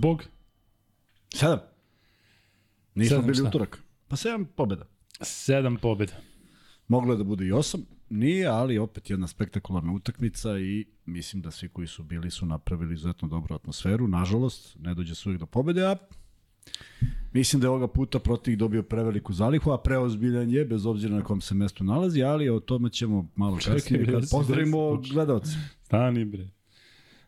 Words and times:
Zbog? 0.00 0.24
Sedam. 1.34 1.58
Nismo 2.94 3.08
Sedam 3.08 3.24
bili 3.24 3.34
šta? 3.34 3.48
utorak. 3.48 3.82
Pa 4.08 4.16
sedam 4.16 4.44
pobjeda. 4.56 4.84
Sedam 5.20 5.76
pobjeda. 5.76 6.12
Moglo 6.88 7.12
je 7.12 7.18
da 7.18 7.24
bude 7.24 7.46
i 7.46 7.52
osam, 7.52 7.82
nije, 8.10 8.46
ali 8.46 8.78
opet 8.78 9.10
jedna 9.10 9.26
spektakularna 9.26 9.92
utakmica 9.92 10.58
i 10.58 10.86
mislim 11.06 11.42
da 11.42 11.50
svi 11.50 11.68
koji 11.68 11.86
su 11.86 12.02
bili 12.02 12.30
su 12.30 12.46
napravili 12.46 12.94
izuzetno 12.94 13.28
dobru 13.28 13.54
atmosferu. 13.54 14.08
Nažalost, 14.08 14.76
ne 14.78 14.94
dođe 14.94 15.14
se 15.14 15.28
uvijek 15.28 15.40
do 15.40 15.46
pobede, 15.46 15.86
a 15.86 15.96
mislim 17.32 17.60
da 17.60 17.66
je 17.66 17.70
ovoga 17.70 17.88
puta 17.88 18.18
protiv 18.18 18.56
dobio 18.56 18.82
preveliku 18.82 19.32
zalihu, 19.32 19.70
a 19.70 19.78
preozbiljan 19.78 20.50
je, 20.50 20.64
bez 20.64 20.86
obzira 20.86 21.14
na 21.16 21.24
kom 21.24 21.40
se 21.40 21.54
mestu 21.54 21.84
nalazi, 21.84 22.22
ali 22.22 22.48
o 22.48 22.60
tome 22.60 22.90
ćemo 22.90 23.28
malo 23.36 23.56
kasnije 23.56 24.06
kad 24.06 24.30
pozdravimo 24.30 24.96
gledalce. 25.12 25.52
Stani 25.82 26.24
bre. 26.24 26.59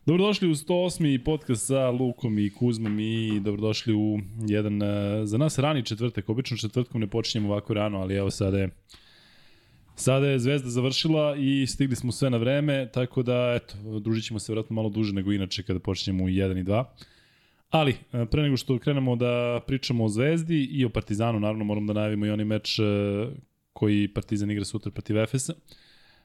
Dobrodošli 0.05 0.47
u 0.47 0.55
108. 0.55 1.23
podcast 1.23 1.67
sa 1.67 1.89
Lukom 1.89 2.39
i 2.39 2.49
Kuzmom 2.49 2.99
i 2.99 3.39
dobrodošli 3.39 3.93
u 3.93 4.19
jedan, 4.47 4.81
e, 4.81 5.21
za 5.25 5.37
nas 5.37 5.59
rani 5.59 5.85
četvrtak. 5.85 6.29
Obično 6.29 6.57
četvrtkom 6.57 7.01
ne 7.01 7.07
počinjemo 7.07 7.49
ovako 7.49 7.73
rano, 7.73 7.99
ali 7.99 8.15
evo 8.15 8.31
sada 8.31 8.59
je 8.59 8.69
Sada 9.95 10.27
je 10.27 10.39
Zvezda 10.39 10.69
završila 10.69 11.35
i 11.35 11.67
stigli 11.67 11.95
smo 11.95 12.11
sve 12.11 12.29
na 12.29 12.37
vreme, 12.37 12.89
tako 12.93 13.23
da, 13.23 13.53
eto, 13.55 13.99
družit 13.99 14.25
ćemo 14.25 14.39
se 14.39 14.51
vjerojatno 14.51 14.73
malo 14.73 14.89
duže 14.89 15.13
nego 15.13 15.31
inače 15.31 15.63
kada 15.63 15.79
počinjemo 15.79 16.23
u 16.23 16.27
1 16.27 16.59
i 16.59 16.63
2. 16.63 16.83
Ali, 17.69 17.95
e, 18.13 18.25
pre 18.25 18.41
nego 18.41 18.57
što 18.57 18.79
krenemo 18.79 19.15
da 19.15 19.61
pričamo 19.67 20.03
o 20.03 20.09
Zvezdi 20.09 20.63
i 20.63 20.85
o 20.85 20.89
Partizanu, 20.89 21.39
naravno 21.39 21.63
moramo 21.63 21.93
da 21.93 21.99
najavimo 21.99 22.25
i 22.25 22.29
onaj 22.29 22.45
meč 22.45 22.79
e, 22.79 22.83
koji 23.73 24.07
Partizan 24.07 24.51
igra 24.51 24.65
sutra 24.65 24.91
protiv 24.91 25.17
Efesa. 25.17 25.53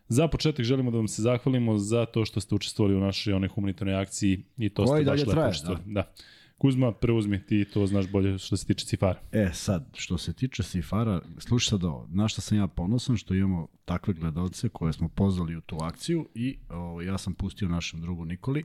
Za 0.09 0.29
početak 0.29 0.65
želimo 0.65 0.91
da 0.91 0.97
vam 0.97 1.09
se 1.09 1.23
zahvalimo 1.23 1.79
za 1.79 2.07
to 2.07 2.25
što 2.25 2.41
ste 2.41 2.55
učestvovali 2.55 2.97
u 2.97 3.01
našoj 3.01 3.33
onoj 3.33 3.49
humanitarnoj 3.49 3.95
akciji 3.95 4.43
i 4.57 4.69
to 4.69 4.85
Koja 4.85 5.03
ste 5.03 5.11
baš 5.11 5.21
lepo 5.21 5.31
traje, 5.31 5.51
učestvovali. 5.51 5.85
Da. 5.87 5.93
da. 5.93 6.13
Kuzma, 6.59 6.93
preuzmi, 6.93 7.47
ti 7.47 7.65
to 7.65 7.87
znaš 7.87 8.11
bolje 8.11 8.39
što 8.39 8.57
se 8.57 8.67
tiče 8.67 8.87
cifara. 8.87 9.21
E, 9.33 9.51
sad, 9.53 9.89
što 9.95 10.19
se 10.19 10.33
tiče 10.33 10.63
Sifara, 10.63 11.21
slušaj 11.39 11.71
sad 11.71 11.85
ovo, 11.85 12.07
na 12.11 12.29
što 12.29 12.41
sam 12.41 12.59
ja 12.59 12.67
ponosan, 12.67 13.17
što 13.17 13.35
imamo 13.35 13.69
takve 13.85 14.15
gledalce 14.15 14.69
koje 14.69 14.93
smo 14.93 15.09
pozvali 15.09 15.57
u 15.57 15.61
tu 15.61 15.77
akciju 15.81 16.29
i 16.35 16.59
o, 16.71 17.03
ja 17.03 17.19
sam 17.19 17.35
pustio 17.35 17.69
našem 17.69 18.01
drugu 18.01 18.25
Nikoli 18.25 18.65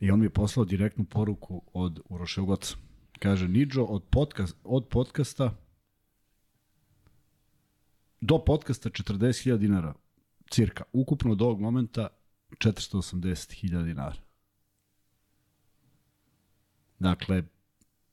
i 0.00 0.10
on 0.10 0.18
mi 0.18 0.26
je 0.26 0.30
poslao 0.30 0.64
direktnu 0.64 1.04
poruku 1.04 1.62
od 1.72 2.00
Uroše 2.08 2.40
Ugoca. 2.40 2.76
Kaže, 3.18 3.48
Niđo, 3.48 3.82
od, 3.82 4.02
podcast, 4.10 4.56
od 4.64 4.86
podcasta 4.88 5.56
do 8.22 8.38
podcasta 8.38 8.90
40.000 8.90 9.58
dinara, 9.58 9.94
cirka, 10.50 10.84
ukupno 10.92 11.34
do 11.34 11.44
ovog 11.44 11.60
momenta 11.60 12.08
480.000 12.50 13.84
dinara. 13.84 14.14
Dakle, 16.98 17.42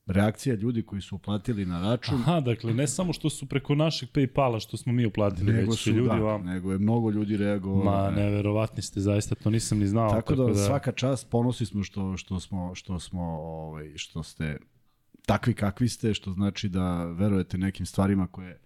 reakcija 0.06 0.54
ljudi 0.54 0.82
koji 0.82 1.02
su 1.02 1.16
uplatili 1.16 1.66
na 1.66 1.80
račun, 1.80 2.20
Aha, 2.20 2.40
dakle, 2.40 2.74
ne 2.74 2.86
samo 2.86 3.12
što 3.12 3.30
su 3.30 3.46
preko 3.46 3.74
našeg 3.74 4.08
Paypala, 4.14 4.60
što 4.60 4.76
smo 4.76 4.92
mi 4.92 5.06
uplatili, 5.06 5.52
nego 5.52 5.70
već 5.70 5.80
su, 5.80 5.90
ljudi 5.90 6.08
da, 6.08 6.14
vam... 6.14 6.44
nego 6.44 6.72
je 6.72 6.78
mnogo 6.78 7.10
ljudi 7.10 7.36
reagovalo. 7.36 7.84
Ma, 7.84 8.10
neverovatni 8.10 8.82
ste, 8.82 9.00
zaista, 9.00 9.34
to 9.34 9.50
nisam 9.50 9.78
ni 9.78 9.86
znao. 9.86 10.10
Tako 10.10 10.34
da, 10.34 10.54
svaka 10.54 10.92
čast, 10.92 11.30
ponosi 11.30 11.66
smo 11.66 11.82
što, 11.82 12.16
što 12.16 12.40
smo, 12.40 12.74
što 12.74 12.98
smo, 12.98 13.22
ovaj, 13.22 13.92
što 13.96 14.22
ste 14.22 14.58
takvi 15.26 15.54
kakvi 15.54 15.88
ste, 15.88 16.14
što 16.14 16.32
znači 16.32 16.68
da 16.68 17.04
verujete 17.04 17.58
nekim 17.58 17.86
stvarima 17.86 18.26
koje 18.26 18.60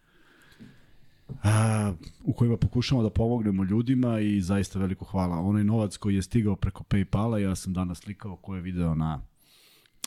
a, 1.42 1.92
u 2.24 2.33
kojima 2.33 2.57
pokušamo 2.57 3.02
da 3.02 3.11
pomognemo 3.11 3.64
ljudima 3.64 4.20
i 4.20 4.40
zaista 4.40 4.79
veliko 4.79 5.05
hvala. 5.05 5.36
Onaj 5.36 5.64
novac 5.64 5.96
koji 5.96 6.14
je 6.14 6.23
stigao 6.23 6.57
preko 6.57 6.85
Paypala, 6.85 7.36
ja 7.36 7.55
sam 7.55 7.73
danas 7.73 7.98
slikao 7.98 8.36
ko 8.36 8.55
je 8.55 8.62
video 8.62 8.95
na 8.95 9.20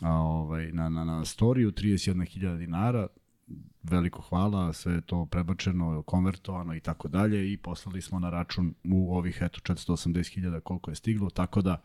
a, 0.01 0.13
ovaj, 0.13 0.71
na, 0.71 0.89
na, 0.89 1.05
na 1.05 1.25
storiju, 1.25 1.71
31.000 1.71 2.57
dinara, 2.57 3.07
veliko 3.83 4.21
hvala, 4.21 4.73
sve 4.73 4.93
je 4.93 5.01
to 5.01 5.25
prebačeno, 5.25 6.01
konvertovano 6.01 6.75
i 6.75 6.79
tako 6.79 7.07
dalje 7.07 7.53
i 7.53 7.57
poslali 7.57 8.01
smo 8.01 8.19
na 8.19 8.29
račun 8.29 8.73
u 8.83 9.17
ovih 9.17 9.37
eto 9.41 9.73
480.000 9.73 10.59
koliko 10.59 10.91
je 10.91 10.95
stiglo, 10.95 11.29
tako 11.29 11.61
da 11.61 11.81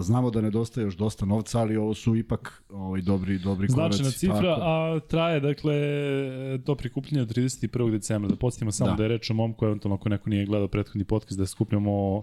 znamo 0.00 0.30
da 0.30 0.40
nedostaje 0.40 0.84
još 0.84 0.96
dosta 0.96 1.26
novca, 1.26 1.60
ali 1.60 1.76
ovo 1.76 1.94
su 1.94 2.16
ipak 2.16 2.62
ovaj 2.70 3.00
dobri 3.00 3.38
dobri 3.38 3.68
koraci. 3.68 3.96
Značajna 3.96 4.10
cifra, 4.10 4.54
tako. 4.54 4.62
a 4.64 5.00
traje, 5.08 5.40
dakle, 5.40 5.74
to 6.64 6.74
prikupljanje 6.74 7.22
od 7.22 7.28
31. 7.28 7.90
decembra. 7.90 8.30
Da 8.30 8.36
podsjetimo 8.36 8.72
samo 8.72 8.90
da. 8.90 8.96
Da. 8.96 9.02
je 9.02 9.08
reč 9.08 9.30
o 9.30 9.34
momku, 9.34 9.66
eventualno 9.66 9.94
ako 9.94 10.08
neko 10.08 10.30
nije 10.30 10.46
gledao 10.46 10.68
prethodni 10.68 11.04
podcast, 11.04 11.38
da 11.38 11.46
skupljamo 11.46 12.22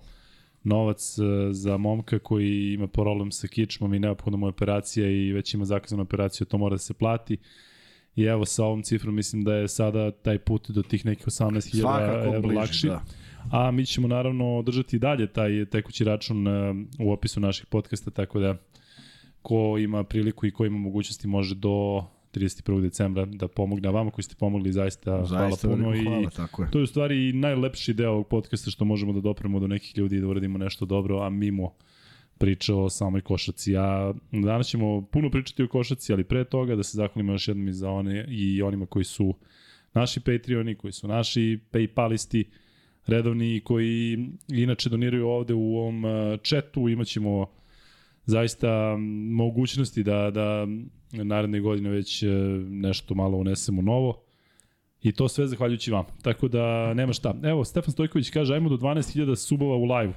novac 0.63 1.17
e, 1.19 1.53
za 1.53 1.77
momka 1.77 2.19
koji 2.19 2.73
ima 2.73 2.87
problem 2.87 3.31
sa 3.31 3.47
kičmom 3.47 3.93
i 3.93 3.99
neophodna 3.99 4.37
mu 4.37 4.47
operacija 4.47 5.09
i 5.09 5.31
već 5.33 5.53
ima 5.53 5.65
zakazanu 5.65 6.01
operaciju, 6.01 6.47
to 6.47 6.57
mora 6.57 6.73
da 6.73 6.79
se 6.79 6.93
plati. 6.93 7.37
I 8.15 8.23
evo 8.23 8.45
sa 8.45 8.65
ovom 8.65 8.83
cifrom 8.83 9.15
mislim 9.15 9.43
da 9.43 9.53
je 9.53 9.67
sada 9.67 10.11
taj 10.11 10.39
put 10.39 10.69
do 10.69 10.83
tih 10.83 11.05
nekih 11.05 11.27
18.000 11.27 11.81
Svakako 11.81 12.35
evra 12.35 12.59
lakši. 12.59 12.87
da. 12.87 13.03
A 13.51 13.71
mi 13.71 13.85
ćemo 13.85 14.07
naravno 14.07 14.61
držati 14.61 14.99
dalje 14.99 15.27
taj 15.27 15.65
tekući 15.65 16.03
račun 16.03 16.47
e, 16.47 16.51
u 16.99 17.11
opisu 17.11 17.39
naših 17.39 17.65
podcasta, 17.65 18.11
tako 18.11 18.39
da 18.39 18.55
ko 19.41 19.77
ima 19.77 20.03
priliku 20.03 20.45
i 20.45 20.51
ko 20.51 20.65
ima 20.65 20.77
mogućnosti 20.77 21.27
može 21.27 21.55
do 21.55 22.03
31. 22.33 22.81
decembra 22.81 23.25
da 23.25 23.47
pomogne. 23.47 23.87
A 23.87 23.91
vama 23.91 24.11
koji 24.11 24.23
ste 24.23 24.35
pomogli 24.35 24.71
zaista, 24.71 25.25
Zaista 25.25 25.67
hvala 25.67 25.77
puno. 25.77 26.03
hvala, 26.03 26.21
I 26.21 26.35
tako 26.35 26.63
je. 26.63 26.71
to 26.71 26.79
je 26.79 26.83
u 26.83 26.87
stvari 26.87 27.33
najlepši 27.33 27.93
deo 27.93 28.11
ovog 28.11 28.27
podcasta 28.27 28.71
što 28.71 28.85
možemo 28.85 29.13
da 29.13 29.21
dopremo 29.21 29.59
do 29.59 29.67
nekih 29.67 29.97
ljudi 29.97 30.15
i 30.15 30.21
da 30.21 30.27
uradimo 30.27 30.57
nešto 30.57 30.85
dobro, 30.85 31.19
a 31.19 31.29
mimo 31.29 31.73
priče 32.37 32.73
o 32.73 32.89
samoj 32.89 33.21
košaci. 33.21 33.77
A 33.77 34.13
danas 34.31 34.67
ćemo 34.67 35.01
puno 35.01 35.29
pričati 35.31 35.63
o 35.63 35.67
košaci, 35.67 36.13
ali 36.13 36.23
pre 36.23 36.43
toga 36.43 36.75
da 36.75 36.83
se 36.83 36.97
zahvalimo 36.97 37.31
još 37.31 37.47
jednom 37.47 37.67
i 37.67 37.73
za 37.73 37.89
one 37.89 38.25
i 38.29 38.61
onima 38.61 38.85
koji 38.85 39.05
su 39.05 39.35
naši 39.93 40.19
Patreoni, 40.19 40.75
koji 40.75 40.91
su 40.91 41.07
naši 41.07 41.59
Paypalisti, 41.71 42.43
redovni 43.07 43.61
koji 43.63 44.27
inače 44.47 44.89
doniraju 44.89 45.27
ovde 45.27 45.53
u 45.53 45.77
ovom 45.77 46.05
uh, 46.05 46.11
chatu, 46.43 46.89
imaćemo 46.89 47.45
zaista 48.25 48.97
mogućnosti 49.31 50.03
da, 50.03 50.31
da 50.31 50.67
naredne 51.11 51.59
godine 51.59 51.89
već 51.89 52.23
uh, 52.23 52.29
nešto 52.69 53.15
malo 53.15 53.37
unesemo 53.37 53.81
novo. 53.81 54.23
I 55.01 55.11
to 55.11 55.27
sve 55.27 55.47
zahvaljujući 55.47 55.91
vam. 55.91 56.05
Tako 56.21 56.47
da 56.47 56.93
nema 56.93 57.13
šta. 57.13 57.35
Evo, 57.43 57.65
Stefan 57.65 57.91
Stojković 57.91 58.29
kaže, 58.29 58.53
ajmo 58.53 58.69
do 58.69 58.77
12.000 58.77 59.35
subova 59.35 59.75
u 59.75 59.83
live 59.85 60.13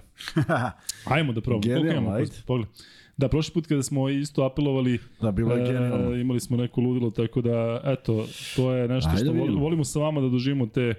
Ajmo 1.15 1.33
da 1.33 1.41
probamo. 1.41 1.63
Koliko 1.63 1.97
imamo? 1.97 2.19
Pogled. 2.47 2.69
Da, 3.17 3.29
prošli 3.29 3.53
put 3.55 3.67
kada 3.67 3.83
smo 3.83 4.09
isto 4.09 4.43
apelovali, 4.45 4.99
Da, 5.21 5.31
bilo 5.33 5.55
je 5.55 5.73
genijalno. 5.73 6.15
e, 6.15 6.21
imali 6.21 6.41
smo 6.41 6.57
neko 6.57 6.81
ludilo, 6.81 7.11
tako 7.11 7.41
da, 7.41 7.81
eto, 7.85 8.27
to 8.57 8.73
je 8.73 8.89
nešto 8.89 9.11
Ajde 9.11 9.21
što 9.25 9.33
da 9.33 9.39
volimo, 9.39 9.61
volimo 9.61 9.85
sa 9.85 9.99
vama 9.99 10.21
da 10.21 10.29
doživimo 10.29 10.67
te 10.67 10.95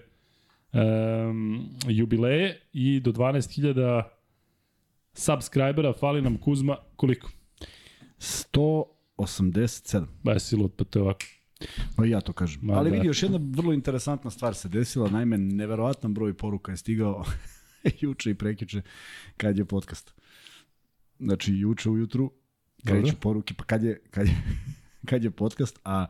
um, 0.73 1.69
jubileje 1.87 2.61
i 2.73 2.99
do 2.99 3.11
12.000 3.11 4.03
subscribera, 5.13 5.93
fali 5.93 6.21
nam 6.21 6.37
Kuzma, 6.37 6.77
koliko? 6.95 7.31
187. 8.19 10.05
Ba 10.23 10.31
je 10.31 10.39
silo, 10.39 10.67
pa 10.67 10.83
to 10.83 10.99
je 10.99 11.03
ovako. 11.03 11.25
Pa 11.95 12.05
ja 12.05 12.21
to 12.21 12.33
kažem. 12.33 12.59
Ma 12.63 12.73
Ali 12.73 12.89
da. 12.89 12.95
vidi, 12.95 13.07
još 13.07 13.23
jedna 13.23 13.39
vrlo 13.41 13.73
interesantna 13.73 14.31
stvar 14.31 14.55
se 14.55 14.69
desila. 14.69 15.09
Naime, 15.09 15.37
neverovatan 15.37 16.13
broj 16.13 16.33
poruka 16.33 16.71
je 16.71 16.77
stigao 16.77 17.25
juče 18.01 18.31
i 18.31 18.35
prekjuče 18.35 18.81
kad 19.37 19.57
je 19.57 19.65
podcast. 19.65 20.13
Znači, 21.19 21.53
juče 21.53 21.89
ujutru 21.89 22.31
kreću 22.85 23.01
Dobro. 23.01 23.19
poruke, 23.21 23.53
pa 23.53 23.63
kad 23.63 23.83
je, 23.83 24.01
kad 24.11 24.27
je, 24.27 24.43
kad 25.05 25.23
je 25.23 25.31
podcast, 25.31 25.79
a 25.85 26.05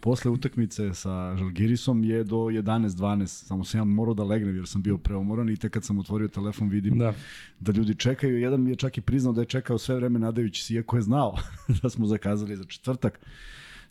posle 0.00 0.30
utakmice 0.30 0.94
sa 0.94 1.36
Žalgirisom 1.36 2.04
je 2.04 2.24
do 2.24 2.36
11-12, 2.36 3.26
samo 3.26 3.64
sam 3.64 3.80
ja 3.80 3.84
morao 3.84 4.14
da 4.14 4.24
legnem 4.24 4.56
jer 4.56 4.66
sam 4.66 4.82
bio 4.82 4.98
preomoran 4.98 5.48
i 5.48 5.56
tek 5.56 5.72
kad 5.72 5.84
sam 5.84 5.98
otvorio 5.98 6.28
telefon 6.28 6.68
vidim 6.68 6.98
Da. 6.98 7.14
da 7.60 7.72
ljudi 7.72 7.94
čekaju. 7.94 8.40
Jedan 8.40 8.62
mi 8.62 8.70
je 8.70 8.76
čak 8.76 8.98
i 8.98 9.00
priznao 9.00 9.32
da 9.32 9.40
je 9.40 9.46
čekao 9.46 9.78
sve 9.78 9.96
vreme 9.96 10.18
nadajući 10.18 10.62
se, 10.64 10.74
iako 10.74 10.96
je 10.96 11.02
znao 11.02 11.36
da 11.82 11.90
smo 11.90 12.06
zakazali 12.06 12.56
za 12.56 12.64
četvrtak. 12.64 13.20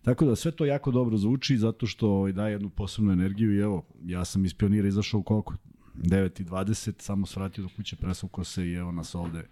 Tako 0.01 0.25
da 0.25 0.35
sve 0.35 0.51
to 0.51 0.65
jako 0.65 0.91
dobro 0.91 1.17
zvuči 1.17 1.57
zato 1.57 1.87
što 1.87 2.09
ovaj, 2.09 2.31
daje 2.31 2.51
jednu 2.51 2.69
posebnu 2.69 3.11
energiju 3.11 3.55
i 3.55 3.59
evo, 3.59 3.83
ja 4.05 4.25
sam 4.25 4.45
iz 4.45 4.53
pionira 4.53 4.87
izašao 4.87 5.19
u 5.19 5.23
koliko? 5.23 5.55
9.20, 5.95 6.93
samo 7.01 7.25
svratio 7.25 7.63
do 7.63 7.69
kuće, 7.75 7.95
presukao 7.95 8.43
se 8.43 8.67
i 8.67 8.73
evo 8.73 8.91
nas 8.91 9.15
ovde 9.15 9.43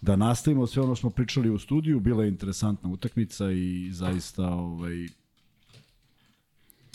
da 0.00 0.16
nastavimo 0.16 0.66
sve 0.66 0.82
ono 0.82 0.94
što 0.94 1.00
smo 1.00 1.10
pričali 1.10 1.50
u 1.50 1.58
studiju, 1.58 2.00
bila 2.00 2.22
je 2.24 2.28
interesantna 2.28 2.90
utakmica 2.90 3.50
i 3.50 3.88
zaista 3.92 4.46
ovaj, 4.46 5.06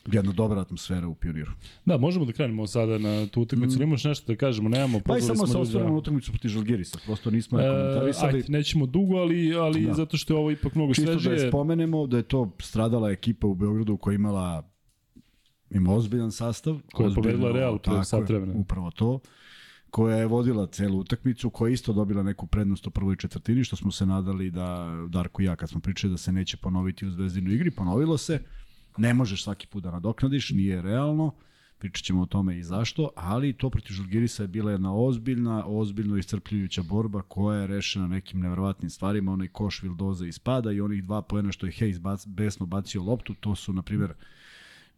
jedna 0.06 0.32
dobra 0.32 0.62
atmosfera 0.62 1.08
u 1.08 1.16
Pioniru. 1.16 1.52
Da, 1.86 1.98
možemo 1.98 2.26
da 2.26 2.32
krenemo 2.32 2.68
sada 2.68 2.98
na 2.98 3.28
tu 3.28 3.42
utakmicu. 3.42 3.80
Mm. 3.80 3.84
Imaš 3.84 4.04
nešto 4.04 4.34
da 4.34 4.38
kažemo, 4.38 4.70
nemamo, 4.70 5.00
Pa 5.00 5.18
i 5.18 5.22
samo 5.22 5.48
se 5.48 5.54
ljude. 5.54 5.60
osvrnemo 5.60 5.90
na 5.90 5.98
utakmicu 5.98 6.32
protiv 6.32 6.50
Žalgirisa, 6.50 7.00
prosto 7.06 7.32
nismo 7.32 7.60
E, 7.60 7.64
komentarisali. 7.64 8.34
ajde, 8.34 8.46
nećemo 8.50 8.86
dugo, 8.86 9.16
ali, 9.16 9.54
ali 9.56 9.82
da. 9.82 9.88
Da. 9.88 9.94
zato 9.94 10.18
što 10.18 10.34
je 10.34 10.38
ovo 10.38 10.52
ipak 10.52 10.76
mnogo 10.76 10.94
Čisto 10.94 11.14
da 11.14 11.20
svežije. 11.20 11.44
je 11.44 11.50
spomenemo 11.50 12.08
da 12.08 12.18
je 12.18 12.24
to 12.24 12.52
stradala 12.60 13.12
ekipa 13.12 13.48
u 13.48 13.56
Beogradu 13.56 13.98
koja 13.98 14.12
je 14.12 14.16
imala 14.16 14.70
ima 15.70 15.94
ozbiljan 15.94 16.32
sastav. 16.32 16.80
Koja 16.94 17.08
je 17.08 17.16
pobedila 17.16 17.52
Real 17.52 17.80
pre 17.80 18.04
sat 18.04 18.30
vremena. 18.30 18.54
Upravo 18.56 18.92
to. 18.92 19.20
Koja 19.96 20.18
je 20.18 20.28
vodila 20.28 20.68
celu 20.68 21.00
utakmicu, 21.00 21.50
koja 21.50 21.70
je 21.70 21.74
isto 21.74 21.94
dobila 21.94 22.24
neku 22.24 22.48
prednost 22.48 22.88
u 22.88 22.92
prvoj 22.92 23.16
četvrtini, 23.16 23.64
što 23.64 23.76
smo 23.76 23.92
se 23.92 24.06
nadali 24.06 24.52
da, 24.52 24.90
Darko 25.10 25.42
i 25.42 25.46
ja, 25.46 25.56
kad 25.56 25.70
smo 25.70 25.82
pričali 25.82 26.12
da 26.12 26.18
se 26.18 26.32
neće 26.32 26.58
ponoviti 26.58 27.06
u 27.06 27.12
zvezdinu 27.12 27.52
igri, 27.52 27.72
ponovilo 27.72 28.18
se. 28.18 28.42
Ne 28.98 29.14
možeš 29.14 29.44
svaki 29.44 29.68
put 29.68 29.84
da 29.84 29.92
nadoknadiš, 29.92 30.50
nije 30.50 30.82
realno. 30.82 31.32
Pričat 31.78 32.04
ćemo 32.06 32.22
o 32.22 32.26
tome 32.26 32.58
i 32.58 32.64
zašto, 32.64 33.10
ali 33.16 33.54
to 33.54 33.70
protiv 33.70 33.94
Žalgirisa 33.94 34.44
je 34.44 34.48
bila 34.48 34.72
jedna 34.72 34.96
ozbiljna, 34.96 35.64
ozbiljno 35.68 36.18
iscrpljujuća 36.18 36.84
borba 36.84 37.22
koja 37.22 37.60
je 37.60 37.68
rešena 37.68 38.08
nekim 38.08 38.40
neverovatnim 38.40 38.90
stvarima, 38.90 39.32
onaj 39.32 39.48
koš 39.48 39.84
Vildoza 39.84 40.26
ispada 40.26 40.72
i 40.72 40.82
onih 40.82 41.04
dva 41.04 41.22
poena 41.22 41.52
što 41.52 41.66
je 41.66 41.72
Hayes 41.72 42.28
besno 42.28 42.66
bacio 42.66 43.04
loptu, 43.04 43.34
to 43.34 43.56
su, 43.56 43.74
na 43.74 43.82
primjer, 43.82 44.14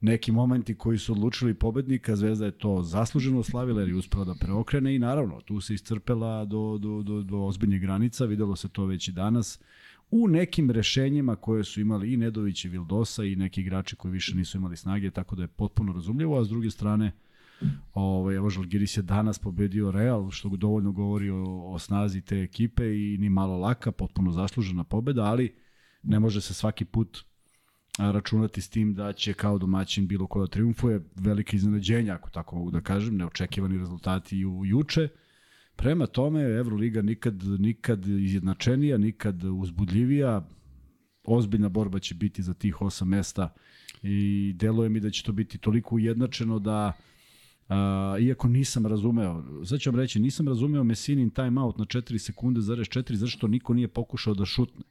neki 0.01 0.31
momenti 0.31 0.75
koji 0.75 0.97
su 0.97 1.11
odlučili 1.11 1.53
pobednika, 1.53 2.15
Zvezda 2.15 2.45
je 2.45 2.57
to 2.57 2.81
zasluženo 2.83 3.43
slavila 3.43 3.81
jer 3.81 3.89
je 3.89 3.95
uspela 3.95 4.25
da 4.25 4.35
preokrene 4.39 4.95
i 4.95 4.99
naravno 4.99 5.41
tu 5.41 5.61
se 5.61 5.73
iscrpela 5.73 6.45
do, 6.45 6.77
do, 6.77 7.01
do, 7.03 7.21
do 7.21 7.37
ozbiljnih 7.37 7.81
granica, 7.81 8.25
videlo 8.25 8.55
se 8.55 8.69
to 8.69 8.85
već 8.85 9.07
i 9.07 9.11
danas. 9.11 9.59
U 10.11 10.27
nekim 10.27 10.71
rešenjima 10.71 11.35
koje 11.35 11.63
su 11.63 11.81
imali 11.81 12.13
i 12.13 12.17
Nedović 12.17 12.65
i 12.65 12.69
Vildosa 12.69 13.23
i 13.23 13.35
neki 13.35 13.61
igrači 13.61 13.95
koji 13.95 14.11
više 14.11 14.35
nisu 14.35 14.57
imali 14.57 14.77
snage, 14.77 15.11
tako 15.11 15.35
da 15.35 15.41
je 15.41 15.47
potpuno 15.47 15.93
razumljivo, 15.93 16.39
a 16.39 16.45
s 16.45 16.49
druge 16.49 16.71
strane 16.71 17.11
Ovaj, 17.93 18.35
evo 18.35 18.49
Žalgiris 18.49 18.97
je 18.97 19.03
danas 19.03 19.39
pobedio 19.39 19.91
Real, 19.91 20.31
što 20.31 20.49
dovoljno 20.49 20.91
govori 20.91 21.29
o, 21.29 21.43
o 21.73 21.79
snazi 21.79 22.21
te 22.21 22.41
ekipe 22.41 22.85
i 22.85 23.17
ni 23.17 23.29
malo 23.29 23.57
laka, 23.57 23.91
potpuno 23.91 24.31
zaslužena 24.31 24.83
pobeda, 24.83 25.23
ali 25.23 25.55
ne 26.03 26.19
može 26.19 26.41
se 26.41 26.53
svaki 26.53 26.85
put 26.85 27.25
računati 27.97 28.61
s 28.61 28.69
tim 28.69 28.93
da 28.93 29.13
će 29.13 29.33
kao 29.33 29.57
domaćin 29.57 30.07
bilo 30.07 30.27
ko 30.27 30.39
da 30.39 30.47
triumfuje. 30.47 31.01
Velike 31.15 31.55
iznenađenja, 31.55 32.13
ako 32.13 32.29
tako 32.29 32.55
mogu 32.55 32.71
da 32.71 32.81
kažem, 32.81 33.17
neočekivani 33.17 33.77
rezultati 33.77 34.45
u 34.45 34.65
juče. 34.65 35.07
Prema 35.75 36.07
tome, 36.07 36.41
Euroliga 36.41 37.01
nikad, 37.01 37.43
nikad 37.43 38.07
izjednačenija, 38.07 38.97
nikad 38.97 39.43
uzbudljivija. 39.43 40.47
Ozbiljna 41.23 41.69
borba 41.69 41.99
će 41.99 42.15
biti 42.15 42.41
za 42.43 42.53
tih 42.53 42.81
osam 42.81 43.07
mesta 43.07 43.53
i 44.03 44.53
deluje 44.55 44.89
mi 44.89 44.99
da 44.99 45.09
će 45.09 45.23
to 45.23 45.31
biti 45.31 45.57
toliko 45.57 45.95
ujednačeno 45.95 46.59
da 46.59 46.93
Uh, 47.69 48.23
iako 48.23 48.47
nisam 48.47 48.85
razumeo, 48.85 49.43
sad 49.65 49.79
ću 49.79 49.91
vam 49.91 49.99
reći, 49.99 50.19
nisam 50.19 50.47
razumeo 50.47 50.83
Messinin 50.83 51.29
timeout 51.29 51.77
na 51.77 51.85
4 51.85 52.17
sekunde 52.17 52.61
zarez 52.61 52.87
4, 52.87 53.13
zašto 53.13 53.47
niko 53.47 53.73
nije 53.73 53.87
pokušao 53.87 54.33
da 54.33 54.45
šutne. 54.45 54.83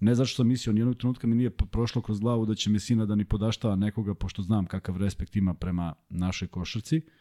Ne 0.00 0.14
zato 0.14 0.26
što 0.26 0.36
sam 0.36 0.48
mislio, 0.48 0.72
nijednog 0.72 0.96
trenutka 0.96 1.26
mi 1.26 1.36
nije 1.36 1.50
prošlo 1.50 2.02
kroz 2.02 2.20
glavu 2.20 2.46
da 2.46 2.54
će 2.54 2.70
Mesina 2.70 3.06
da 3.06 3.14
ni 3.14 3.24
podaštava 3.24 3.76
nekoga, 3.76 4.14
pošto 4.14 4.42
znam 4.42 4.66
kakav 4.66 4.96
respekt 4.96 5.36
ima 5.36 5.54
prema 5.54 5.94
našoj 6.08 6.48
košarci. 6.48 6.96
Uh, 6.96 7.12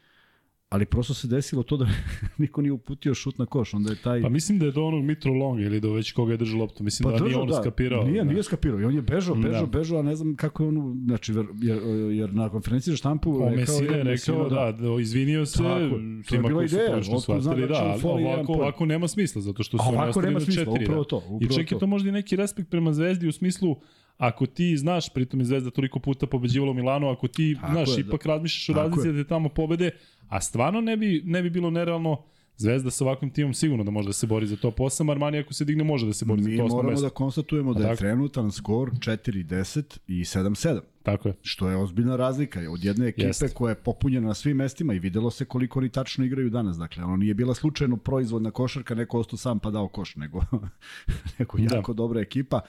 ali 0.69 0.86
prosto 0.86 1.14
se 1.14 1.28
desilo 1.28 1.64
to 1.64 1.78
da 1.78 1.88
niko 2.38 2.62
nije 2.62 2.72
uputio 2.72 3.14
šut 3.14 3.38
na 3.38 3.46
koš, 3.46 3.74
onda 3.74 3.90
je 3.92 4.02
taj... 4.02 4.22
Pa 4.22 4.30
mislim 4.30 4.60
da 4.60 4.66
je 4.66 4.72
do 4.72 4.84
onog 4.84 5.04
Mitro 5.04 5.34
Long 5.34 5.62
ili 5.62 5.80
do 5.80 5.94
već 5.94 6.12
koga 6.12 6.31
je 6.31 6.38
držao 6.38 6.60
loptu, 6.60 6.84
mislim 6.84 7.04
pa 7.04 7.12
da 7.12 7.24
držao, 7.24 7.28
nije 7.28 7.42
on 7.42 7.48
da, 7.48 7.62
skapirao. 7.62 8.04
Nije, 8.04 8.24
da. 8.24 8.31
nije 8.31 8.44
skapirao 8.44 8.80
i 8.80 8.84
on 8.84 8.96
je 8.96 9.02
bežao, 9.02 9.36
bežao, 9.36 9.66
da. 9.66 9.80
bežao, 9.80 10.00
a 10.00 10.02
ne 10.02 10.16
znam 10.16 10.36
kako 10.36 10.64
je 10.64 10.69
on, 10.69 11.02
znači, 11.06 11.34
jer, 11.62 11.80
jer 12.12 12.34
na 12.34 12.50
konferenciji 12.50 12.92
za 12.92 12.98
štampu 12.98 13.44
o, 13.44 13.50
Mesine 13.50 13.98
je, 13.98 14.04
rekao, 14.04 14.50
da, 14.50 14.72
da, 14.72 15.02
izvinio 15.02 15.46
se, 15.46 15.58
tako, 15.58 16.00
to 16.30 16.36
je 16.36 16.42
bila 16.42 16.64
ideja, 16.64 17.04
što 17.04 17.19
shvatili, 17.19 17.68
da, 17.68 17.98
ovako, 18.04 18.54
ovako 18.54 18.86
nema 18.86 19.08
smisla, 19.08 19.42
zato 19.42 19.64
što 19.64 19.78
su 19.78 19.84
ovako 19.88 20.22
nema 20.22 20.40
smisla, 20.40 20.66
četiri, 20.66 20.84
upravo 20.84 21.04
da. 21.04 21.08
to. 21.08 21.18
Upravo 21.18 21.40
I 21.42 21.48
čak 21.48 21.72
je 21.72 21.80
to 21.80 21.88
možda 21.88 22.10
i 22.10 22.12
neki 22.12 22.36
respekt 22.36 22.69
prema 22.69 22.94
Zvezdi 22.94 23.28
u 23.28 23.31
smislu, 23.31 23.75
ako 24.18 24.46
ti 24.46 24.78
znaš, 24.78 25.14
pritom 25.14 25.40
je 25.40 25.46
Zvezda 25.46 25.72
toliko 25.72 26.00
puta 26.00 26.28
pobeđivala 26.28 26.72
u 26.72 26.74
Milanu, 26.74 27.10
ako 27.10 27.28
ti, 27.28 27.56
Tako 27.62 27.74
znaš, 27.74 27.90
je, 27.90 28.04
da. 28.04 28.08
ipak 28.08 28.25
razmišljaš 28.25 28.69
o 28.69 28.81
razlici 28.81 29.12
da 29.12 29.24
te 29.24 29.28
tamo 29.28 29.50
pobede, 29.50 29.92
a 30.30 30.42
stvarno 30.42 30.81
ne 30.81 30.98
bi, 30.98 31.22
ne 31.25 31.44
bi 31.44 31.50
bilo 31.50 31.69
nerealno 31.69 32.24
Zvezda 32.60 32.92
sa 32.92 33.06
ovakvim 33.06 33.31
timom 33.31 33.54
sigurno 33.54 33.84
da 33.84 33.92
može 33.92 34.10
da 34.10 34.14
se 34.14 34.28
bori 34.28 34.48
za 34.48 34.56
top 34.56 34.78
8, 34.78 35.12
Armani 35.12 35.40
ako 35.40 35.54
se 35.54 35.66
digne 35.66 35.84
može 35.84 36.06
da 36.06 36.14
se 36.14 36.25
bori 36.25 36.42
Mi 36.42 36.52
za 36.52 36.58
top 36.58 36.72
8 36.72 36.75
Mi 36.75 36.75
moramo 36.84 37.02
da 37.02 37.10
konstatujemo 37.10 37.74
da 37.74 37.80
je 37.80 37.88
tako? 37.88 37.98
trenutan 37.98 38.52
skor 38.52 38.92
4-10 38.92 39.98
i 40.08 40.24
7-7. 40.24 40.80
Tako 41.04 41.28
je. 41.28 41.34
Što 41.42 41.69
je 41.69 41.78
ozbiljna 41.78 42.16
razlika 42.16 42.60
od 42.72 42.84
jedne 42.84 43.08
ekipe 43.08 43.28
Jest. 43.28 43.54
koja 43.54 43.69
je 43.69 43.75
popunjena 43.75 44.28
na 44.28 44.34
svim 44.34 44.58
mestima 44.58 44.94
i 44.94 45.00
videlo 45.00 45.31
se 45.31 45.46
koliko 45.46 45.80
oni 45.80 45.90
tačno 45.90 46.25
igraju 46.25 46.50
danas. 46.50 46.78
Dakle, 46.78 47.04
ono 47.04 47.18
nije 47.18 47.34
bila 47.34 47.54
slučajno 47.54 47.98
proizvodna 47.98 48.52
košarka, 48.52 48.96
neko 48.96 49.19
ostao 49.19 49.38
sam 49.38 49.60
pa 49.60 49.72
dao 49.72 49.88
koš, 49.88 50.16
nego, 50.16 50.42
nego 51.40 51.58
da. 51.58 51.75
jako 51.75 51.94
dobra 51.94 52.22
ekipa 52.22 52.62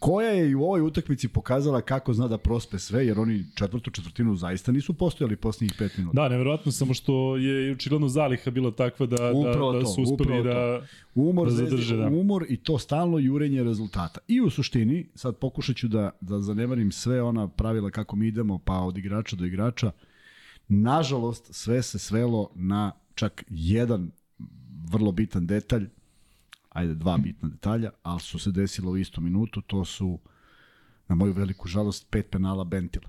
koja 0.00 0.30
je 0.30 0.50
i 0.50 0.54
u 0.54 0.62
ovoj 0.62 0.80
utakmici 0.80 1.28
pokazala 1.28 1.80
kako 1.80 2.12
zna 2.12 2.28
da 2.28 2.38
prospe 2.38 2.78
sve, 2.78 3.06
jer 3.06 3.18
oni 3.18 3.44
četvrtu 3.54 3.90
četvrtinu 3.90 4.36
zaista 4.36 4.72
nisu 4.72 4.94
postojali 4.94 5.36
posljednjih 5.36 5.74
pet 5.78 5.98
minuta. 5.98 6.22
Da, 6.22 6.28
neverovatno 6.28 6.72
samo 6.72 6.94
što 6.94 7.36
je 7.36 7.72
očigledno 7.72 8.08
zaliha 8.08 8.50
bila 8.50 8.70
takva 8.70 9.06
da, 9.06 9.16
da, 9.16 9.78
da 9.80 9.86
su 9.86 10.02
uspeli 10.02 10.44
da, 10.44 10.82
umor, 11.14 11.48
da 11.48 11.54
zadrže. 11.54 11.96
Da. 11.96 12.06
Umor 12.06 12.46
i 12.48 12.56
to 12.56 12.78
stalno 12.78 13.18
jurenje 13.18 13.64
rezultata. 13.64 14.20
I 14.28 14.40
u 14.40 14.50
suštini, 14.50 15.06
sad 15.14 15.36
pokušat 15.36 15.76
ću 15.76 15.88
da, 15.88 16.10
da 16.20 16.40
zanemarim 16.40 16.92
sve 16.92 17.22
ona 17.22 17.48
pravila 17.48 17.90
kako 17.90 18.16
mi 18.16 18.26
idemo, 18.26 18.58
pa 18.58 18.78
od 18.78 18.98
igrača 18.98 19.36
do 19.36 19.44
igrača, 19.44 19.90
nažalost 20.68 21.54
sve 21.54 21.82
se 21.82 21.98
svelo 21.98 22.50
na 22.54 22.92
čak 23.14 23.44
jedan 23.48 24.10
vrlo 24.90 25.12
bitan 25.12 25.46
detalj, 25.46 25.88
ajde, 26.70 26.94
dva 26.94 27.18
bitna 27.18 27.48
detalja, 27.48 27.90
ali 28.02 28.20
su 28.20 28.38
se 28.38 28.50
desila 28.50 28.90
u 28.90 28.96
istu 28.96 29.20
minutu, 29.20 29.60
to 29.60 29.84
su, 29.84 30.18
na 31.08 31.14
moju 31.14 31.32
veliku 31.32 31.68
žalost, 31.68 32.06
pet 32.10 32.30
penala 32.30 32.64
Bentila. 32.64 33.08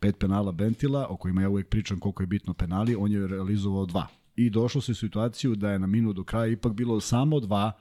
Pet 0.00 0.18
penala 0.18 0.52
Bentila, 0.52 1.06
o 1.10 1.16
kojima 1.16 1.42
ja 1.42 1.48
uvek 1.48 1.68
pričam 1.68 2.00
koliko 2.00 2.22
je 2.22 2.26
bitno 2.26 2.54
penali, 2.54 2.96
on 2.96 3.12
je 3.12 3.26
realizovao 3.26 3.86
dva. 3.86 4.06
I 4.36 4.50
došlo 4.50 4.80
se 4.80 4.92
u 4.92 4.94
situaciju 4.94 5.54
da 5.54 5.70
je 5.70 5.78
na 5.78 5.86
minut 5.86 6.16
do 6.16 6.24
kraja 6.24 6.46
ipak 6.46 6.72
bilo 6.72 7.00
samo 7.00 7.40
dva 7.40 7.72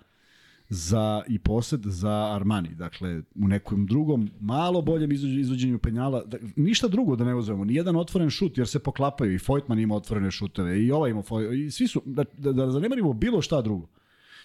za 0.69 1.23
i 1.27 1.39
posed 1.39 1.81
za 1.85 2.35
Armani. 2.35 2.75
Dakle, 2.75 3.21
u 3.35 3.47
nekom 3.47 3.85
drugom, 3.85 4.29
malo 4.39 4.81
boljem 4.81 5.11
izvođenju 5.11 5.79
penjala, 5.79 6.23
da, 6.25 6.37
ništa 6.55 6.87
drugo 6.87 7.15
da 7.15 7.23
ne 7.23 7.35
uzmemo, 7.35 7.65
ni 7.65 7.75
jedan 7.75 7.95
otvoren 7.95 8.29
šut, 8.29 8.57
jer 8.57 8.67
se 8.67 8.79
poklapaju 8.79 9.33
i 9.33 9.39
Fojtman 9.39 9.79
ima 9.79 9.95
otvorene 9.95 10.31
šuteve 10.31 10.83
i 10.83 10.91
ovaj 10.91 11.11
ima 11.11 11.23
i 11.65 11.71
svi 11.71 11.87
su, 11.87 12.01
da, 12.05 12.23
da, 12.37 12.51
da 12.51 12.71
zanemarimo 12.71 13.13
bilo 13.13 13.41
šta 13.41 13.61
drugo. 13.61 13.87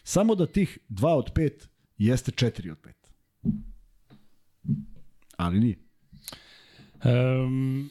Samo 0.03 0.35
da 0.35 0.47
tih 0.47 0.79
2 0.89 1.09
od 1.09 1.33
5 1.35 1.67
jeste 1.99 2.33
4 2.33 2.71
od 2.71 2.79
5. 2.79 2.93
Ali 5.37 5.61
nije. 5.61 5.77
Um, 7.05 7.91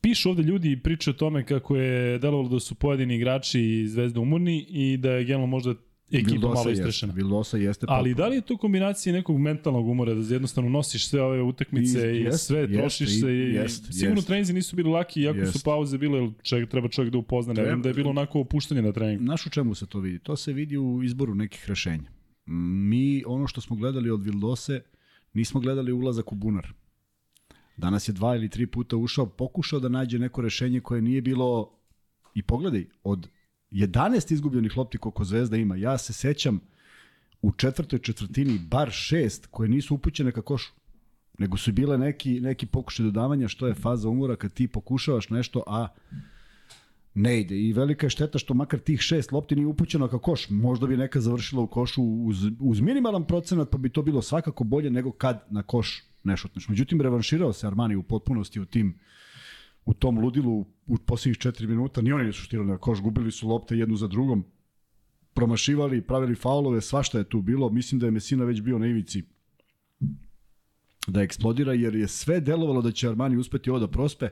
pišu 0.00 0.30
ovde 0.30 0.42
ljudi 0.42 0.72
i 0.72 0.82
pričaju 0.82 1.14
o 1.14 1.18
tome 1.18 1.46
kako 1.46 1.76
je 1.76 2.18
delovalo 2.18 2.48
da 2.48 2.60
su 2.60 2.74
pojedini 2.74 3.16
igrači 3.16 3.86
Zvezde 3.88 4.20
umorni 4.20 4.66
i 4.68 4.96
da 4.96 5.10
je 5.10 5.24
generalno 5.24 5.46
možda 5.46 5.74
ekipa 6.18 6.32
Vildosa 6.32 6.54
malo 6.54 6.70
istrešena. 6.70 7.12
Vildosa 7.12 7.56
jeste 7.56 7.86
Ali 7.88 8.14
da 8.14 8.28
li 8.28 8.36
je 8.36 8.40
to 8.40 8.56
kombinacija 8.56 9.12
nekog 9.12 9.38
mentalnog 9.38 9.88
umora, 9.88 10.14
da 10.14 10.34
jednostavno 10.34 10.70
nosiš 10.70 11.08
sve 11.08 11.22
ove 11.22 11.42
utakmice 11.42 12.12
i, 12.12 12.20
i 12.20 12.22
jest, 12.22 12.46
sve, 12.46 12.60
jest, 12.60 12.72
trošiš 12.72 13.20
se 13.20 13.34
i 13.34 13.54
jest, 13.54 13.92
sigurno 13.92 14.16
jest. 14.16 14.26
treninzi 14.26 14.52
nisu 14.52 14.76
bili 14.76 14.90
laki, 14.90 15.20
iako 15.20 15.38
jest. 15.38 15.52
su 15.52 15.64
pauze 15.64 15.98
bile, 15.98 16.30
čovjek, 16.42 16.70
treba 16.70 16.88
čovjek 16.88 17.12
da 17.12 17.18
upozna, 17.18 17.52
ne 17.52 17.62
vem 17.62 17.82
da 17.82 17.88
je 17.88 17.94
bilo 17.94 18.10
onako 18.10 18.40
opuštanje 18.40 18.82
na 18.82 18.92
treningu. 18.92 19.24
Naš 19.24 19.46
u 19.46 19.50
čemu 19.50 19.74
se 19.74 19.86
to 19.86 20.00
vidi? 20.00 20.18
To 20.18 20.36
se 20.36 20.52
vidi 20.52 20.76
u 20.78 21.02
izboru 21.02 21.34
nekih 21.34 21.68
rešenja. 21.68 22.10
Mi, 22.46 23.22
ono 23.26 23.46
što 23.46 23.60
smo 23.60 23.76
gledali 23.76 24.10
od 24.10 24.22
Vildose, 24.22 24.80
nismo 25.32 25.60
gledali 25.60 25.92
ulazak 25.92 26.32
u 26.32 26.34
bunar. 26.34 26.72
Danas 27.76 28.08
je 28.08 28.12
dva 28.12 28.36
ili 28.36 28.48
tri 28.48 28.66
puta 28.66 28.96
ušao, 28.96 29.26
pokušao 29.26 29.80
da 29.80 29.88
nađe 29.88 30.18
neko 30.18 30.40
rešenje 30.40 30.80
koje 30.80 31.02
nije 31.02 31.22
bilo 31.22 31.78
i 32.34 32.42
pogledaj, 32.42 32.86
od 33.04 33.28
11 33.72 34.32
izgubljenih 34.32 34.76
lopti 34.76 34.98
koliko 34.98 35.24
Zvezda 35.24 35.56
ima. 35.56 35.76
Ja 35.76 35.98
se 35.98 36.12
sećam 36.12 36.60
u 37.42 37.52
četvrtoj 37.52 37.98
četvrtini 37.98 38.58
bar 38.58 38.90
šest 38.90 39.46
koje 39.50 39.68
nisu 39.68 39.94
upućene 39.94 40.32
ka 40.32 40.42
košu 40.42 40.72
nego 41.38 41.56
su 41.56 41.72
bile 41.72 41.98
neki, 41.98 42.40
neki 42.40 42.66
pokušaj 42.66 43.04
dodavanja 43.04 43.48
što 43.48 43.66
je 43.66 43.74
faza 43.74 44.08
umora 44.08 44.36
kad 44.36 44.52
ti 44.52 44.68
pokušavaš 44.68 45.30
nešto, 45.30 45.62
a 45.66 45.88
ne 47.14 47.40
ide. 47.40 47.58
I 47.60 47.72
velika 47.72 48.06
je 48.06 48.10
šteta 48.10 48.38
što 48.38 48.54
makar 48.54 48.80
tih 48.80 49.00
šest 49.00 49.32
lopti 49.32 49.56
nije 49.56 49.66
upućeno 49.66 50.08
ka 50.08 50.18
koš. 50.18 50.50
Možda 50.50 50.86
bi 50.86 50.96
neka 50.96 51.20
završila 51.20 51.62
u 51.62 51.66
košu 51.66 52.02
uz, 52.02 52.44
uz 52.60 52.80
minimalan 52.80 53.24
procenat, 53.24 53.70
pa 53.70 53.78
bi 53.78 53.88
to 53.88 54.02
bilo 54.02 54.22
svakako 54.22 54.64
bolje 54.64 54.90
nego 54.90 55.12
kad 55.12 55.44
na 55.50 55.62
koš 55.62 56.02
ne 56.24 56.36
šutneš. 56.36 56.68
Međutim, 56.68 57.00
revanširao 57.00 57.52
se 57.52 57.66
Armani 57.66 57.96
u 57.96 58.02
potpunosti 58.02 58.60
u 58.60 58.64
tim 58.64 58.98
u 59.84 59.94
tom 59.94 60.18
ludilu 60.18 60.66
u 60.86 60.96
posljednjih 61.06 61.38
4 61.38 61.66
minuta, 61.66 62.00
ni 62.00 62.12
oni 62.12 62.24
nisu 62.24 62.42
štirali 62.42 62.68
na 62.68 62.78
koš, 62.78 63.00
gubili 63.00 63.30
su 63.30 63.48
lopte 63.48 63.76
jednu 63.76 63.96
za 63.96 64.08
drugom, 64.08 64.44
promašivali, 65.34 66.02
pravili 66.02 66.34
faulove, 66.34 66.80
svašta 66.80 67.18
je 67.18 67.24
tu 67.24 67.42
bilo. 67.42 67.70
Mislim 67.70 68.00
da 68.00 68.06
je 68.06 68.10
Mesina 68.10 68.44
već 68.44 68.60
bio 68.60 68.78
na 68.78 68.86
ivici 68.86 69.22
da 71.06 71.22
eksplodira, 71.22 71.72
jer 71.72 71.94
je 71.94 72.08
sve 72.08 72.40
delovalo 72.40 72.82
da 72.82 72.92
će 72.92 73.08
Armani 73.08 73.36
uspeti 73.36 73.70
ovo 73.70 73.78
da 73.78 73.88
prospe. 73.88 74.28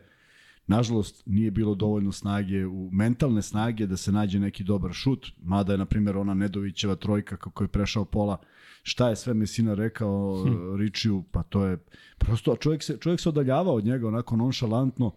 Nažalost, 0.67 1.23
nije 1.27 1.51
bilo 1.51 1.75
dovoljno 1.75 2.13
snage, 2.13 2.67
u 2.67 2.91
mentalne 2.93 3.43
snage 3.43 3.87
da 3.87 3.97
se 3.97 4.13
nađe 4.13 4.39
neki 4.39 4.65
dobar 4.65 4.93
šut, 4.93 5.27
mada 5.43 5.73
je, 5.73 5.79
na 5.79 5.85
primjer, 5.85 6.17
ona 6.17 6.35
Nedovićeva 6.35 6.95
trojka 6.97 7.37
kako 7.37 7.65
je 7.65 7.69
prešao 7.69 8.05
pola, 8.05 8.37
šta 8.83 9.09
je 9.09 9.17
sve 9.17 9.35
Mesina 9.35 9.75
rekao 9.75 10.45
hm. 10.45 10.77
Ričiju, 10.77 11.25
pa 11.31 11.43
to 11.43 11.65
je 11.65 11.79
prosto, 12.19 12.57
čovjek 12.57 12.83
se, 12.83 12.97
čovjek 13.01 13.21
se 13.21 13.29
odaljavao 13.29 13.75
od 13.75 13.85
njega 13.85 14.09
onako 14.09 14.37
nonšalantno, 14.37 15.15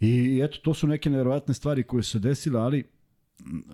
I 0.00 0.40
eto, 0.44 0.58
to 0.62 0.74
su 0.74 0.86
neke 0.86 1.10
nevjerovatne 1.10 1.54
stvari 1.54 1.82
koje 1.82 2.02
su 2.02 2.10
se 2.10 2.18
desile, 2.18 2.60
ali 2.60 2.84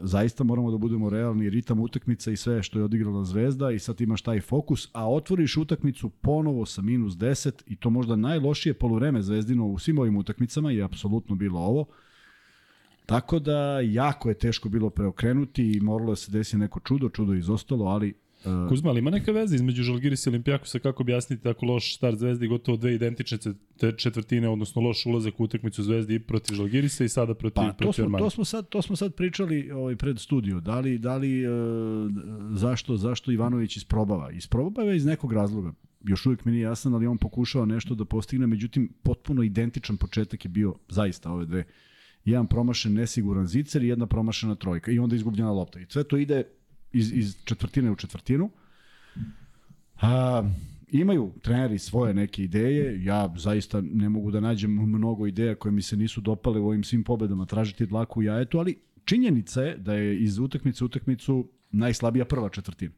zaista 0.01 0.45
moramo 0.45 0.71
da 0.71 0.79
budemo 0.79 1.11
realni, 1.11 1.51
ritam 1.51 1.81
utakmica 1.81 2.31
i 2.31 2.37
sve 2.37 2.63
što 2.63 2.79
je 2.79 2.85
odigrala 2.85 3.25
Zvezda 3.25 3.71
i 3.71 3.79
sad 3.79 4.01
imaš 4.01 4.23
taj 4.23 4.41
fokus, 4.41 4.89
a 4.93 5.11
otvoriš 5.11 5.57
utakmicu 5.57 6.09
ponovo 6.09 6.67
sa 6.67 6.83
minus 6.83 7.15
10 7.15 7.63
i 7.67 7.77
to 7.77 7.91
možda 7.91 8.17
najlošije 8.17 8.75
poluvreme 8.75 9.23
Zvezdino 9.23 9.67
u 9.67 9.79
svim 9.79 9.99
ovim 9.99 10.17
utakmicama 10.17 10.71
je 10.71 10.83
apsolutno 10.83 11.35
bilo 11.35 11.61
ovo. 11.61 11.87
Tako 13.07 13.39
da 13.39 13.81
jako 13.81 14.29
je 14.29 14.39
teško 14.39 14.69
bilo 14.69 14.91
preokrenuti 14.91 15.73
i 15.73 15.81
moralo 15.81 16.11
da 16.11 16.17
se 16.17 16.33
desi 16.33 16.57
neko 16.57 16.81
čudo, 16.81 17.09
čudo 17.09 17.33
je 17.33 17.39
izostalo, 17.39 17.85
ali 17.85 18.15
Uh, 18.45 18.69
Kuzma, 18.69 18.91
ali 18.91 18.99
ima 18.99 19.11
neka 19.11 19.33
veza 19.33 19.55
između 19.55 19.83
Žalgiris 19.83 20.27
i 20.27 20.29
Olimpijakosa, 20.29 20.79
kako 20.79 21.03
objasniti 21.03 21.43
tako 21.43 21.67
loš 21.67 21.97
start 21.97 22.19
Zvezdi, 22.19 22.47
gotovo 22.47 22.77
dve 22.77 22.95
identične 22.95 23.39
četvrtine, 23.97 24.49
odnosno 24.49 24.83
loš 24.83 25.07
ulazak 25.07 25.41
u 25.41 25.45
utakmicu 25.45 25.83
Zvezdi 25.83 26.15
i 26.15 26.19
protiv 26.19 26.55
Žalgirisa 26.55 27.05
i 27.05 27.09
sada 27.09 27.35
protiv, 27.35 27.55
pa, 27.55 27.73
protiv 27.79 28.03
to 28.03 28.09
smo, 28.09 28.19
to 28.19 28.31
smo 28.31 28.45
sad 28.45 28.69
to 28.69 28.83
smo 28.83 28.97
sad 28.97 29.15
pričali 29.15 29.71
ovaj 29.71 29.97
pred 29.97 30.19
studio. 30.19 30.61
Da 30.61 30.81
li 30.81 30.99
da 30.99 31.17
li 31.17 31.47
uh, 31.47 31.53
zašto 32.55 32.97
zašto 32.97 33.33
Ivanović 33.33 33.77
isprobava? 33.77 34.31
Isprobava 34.31 34.95
iz 34.95 35.05
nekog 35.05 35.33
razloga. 35.33 35.73
Još 36.05 36.27
uvijek 36.27 36.45
mi 36.45 36.53
nije 36.53 36.63
jasno, 36.63 36.97
ali 36.97 37.07
on 37.07 37.19
pokušao 37.19 37.67
nešto 37.67 37.95
da 37.95 38.05
postigne, 38.05 38.47
međutim 38.47 38.93
potpuno 39.03 39.43
identičan 39.43 39.97
početak 39.97 40.45
je 40.45 40.49
bio 40.49 40.75
zaista 40.89 41.31
ove 41.31 41.47
dve. 41.47 41.65
Jedan 42.25 42.47
promašen 42.47 42.93
nesiguran 42.93 43.47
zicer 43.47 43.83
i 43.83 43.89
jedna 43.89 44.07
promašena 44.07 44.55
trojka 44.55 44.91
i 44.91 44.99
onda 44.99 45.17
izgubljena 45.17 45.53
lopta. 45.53 45.81
I 45.81 45.87
sve 45.89 46.05
to 46.05 46.17
ide 46.17 46.45
iz, 46.95 47.13
iz 47.13 47.37
četvrtine 47.45 47.91
u 47.91 47.97
četvrtinu. 47.97 48.51
A, 50.01 50.43
imaju 50.89 51.33
treneri 51.43 51.79
svoje 51.79 52.15
neke 52.15 52.45
ideje, 52.45 53.05
ja 53.05 53.35
zaista 53.37 53.81
ne 53.81 54.09
mogu 54.09 54.31
da 54.31 54.41
nađem 54.41 54.71
mnogo 54.71 55.27
ideja 55.27 55.55
koje 55.55 55.73
mi 55.73 55.83
se 55.83 55.97
nisu 55.97 56.21
dopale 56.21 56.61
u 56.61 56.67
ovim 56.67 56.85
svim 56.85 57.05
pobedama, 57.05 57.47
tražiti 57.47 57.87
dlaku 57.87 58.21
u 58.21 58.23
jajetu, 58.23 58.59
ali 58.59 58.79
činjenica 59.05 59.63
je 59.63 59.77
da 59.77 59.95
je 59.95 60.19
iz 60.21 60.39
utakmice 60.39 60.85
u 60.85 60.87
utakmicu 60.87 61.49
najslabija 61.71 62.25
prva 62.25 62.49
četvrtina. 62.49 62.95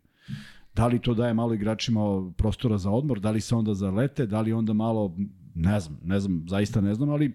Da 0.75 0.87
li 0.87 0.99
to 0.99 1.15
daje 1.15 1.35
malo 1.35 1.55
igračima 1.55 2.01
prostora 2.37 2.79
za 2.79 2.91
odmor, 2.91 3.21
da 3.21 3.31
li 3.31 3.41
se 3.41 3.55
onda 3.55 3.75
zalete, 3.75 4.27
da 4.27 4.41
li 4.41 4.53
onda 4.53 4.73
malo, 4.73 5.17
ne 5.55 5.81
znam, 5.81 5.99
ne 6.05 6.21
znam, 6.21 6.45
zaista 6.49 6.81
ne 6.81 6.95
znam, 6.95 7.11
ali 7.11 7.33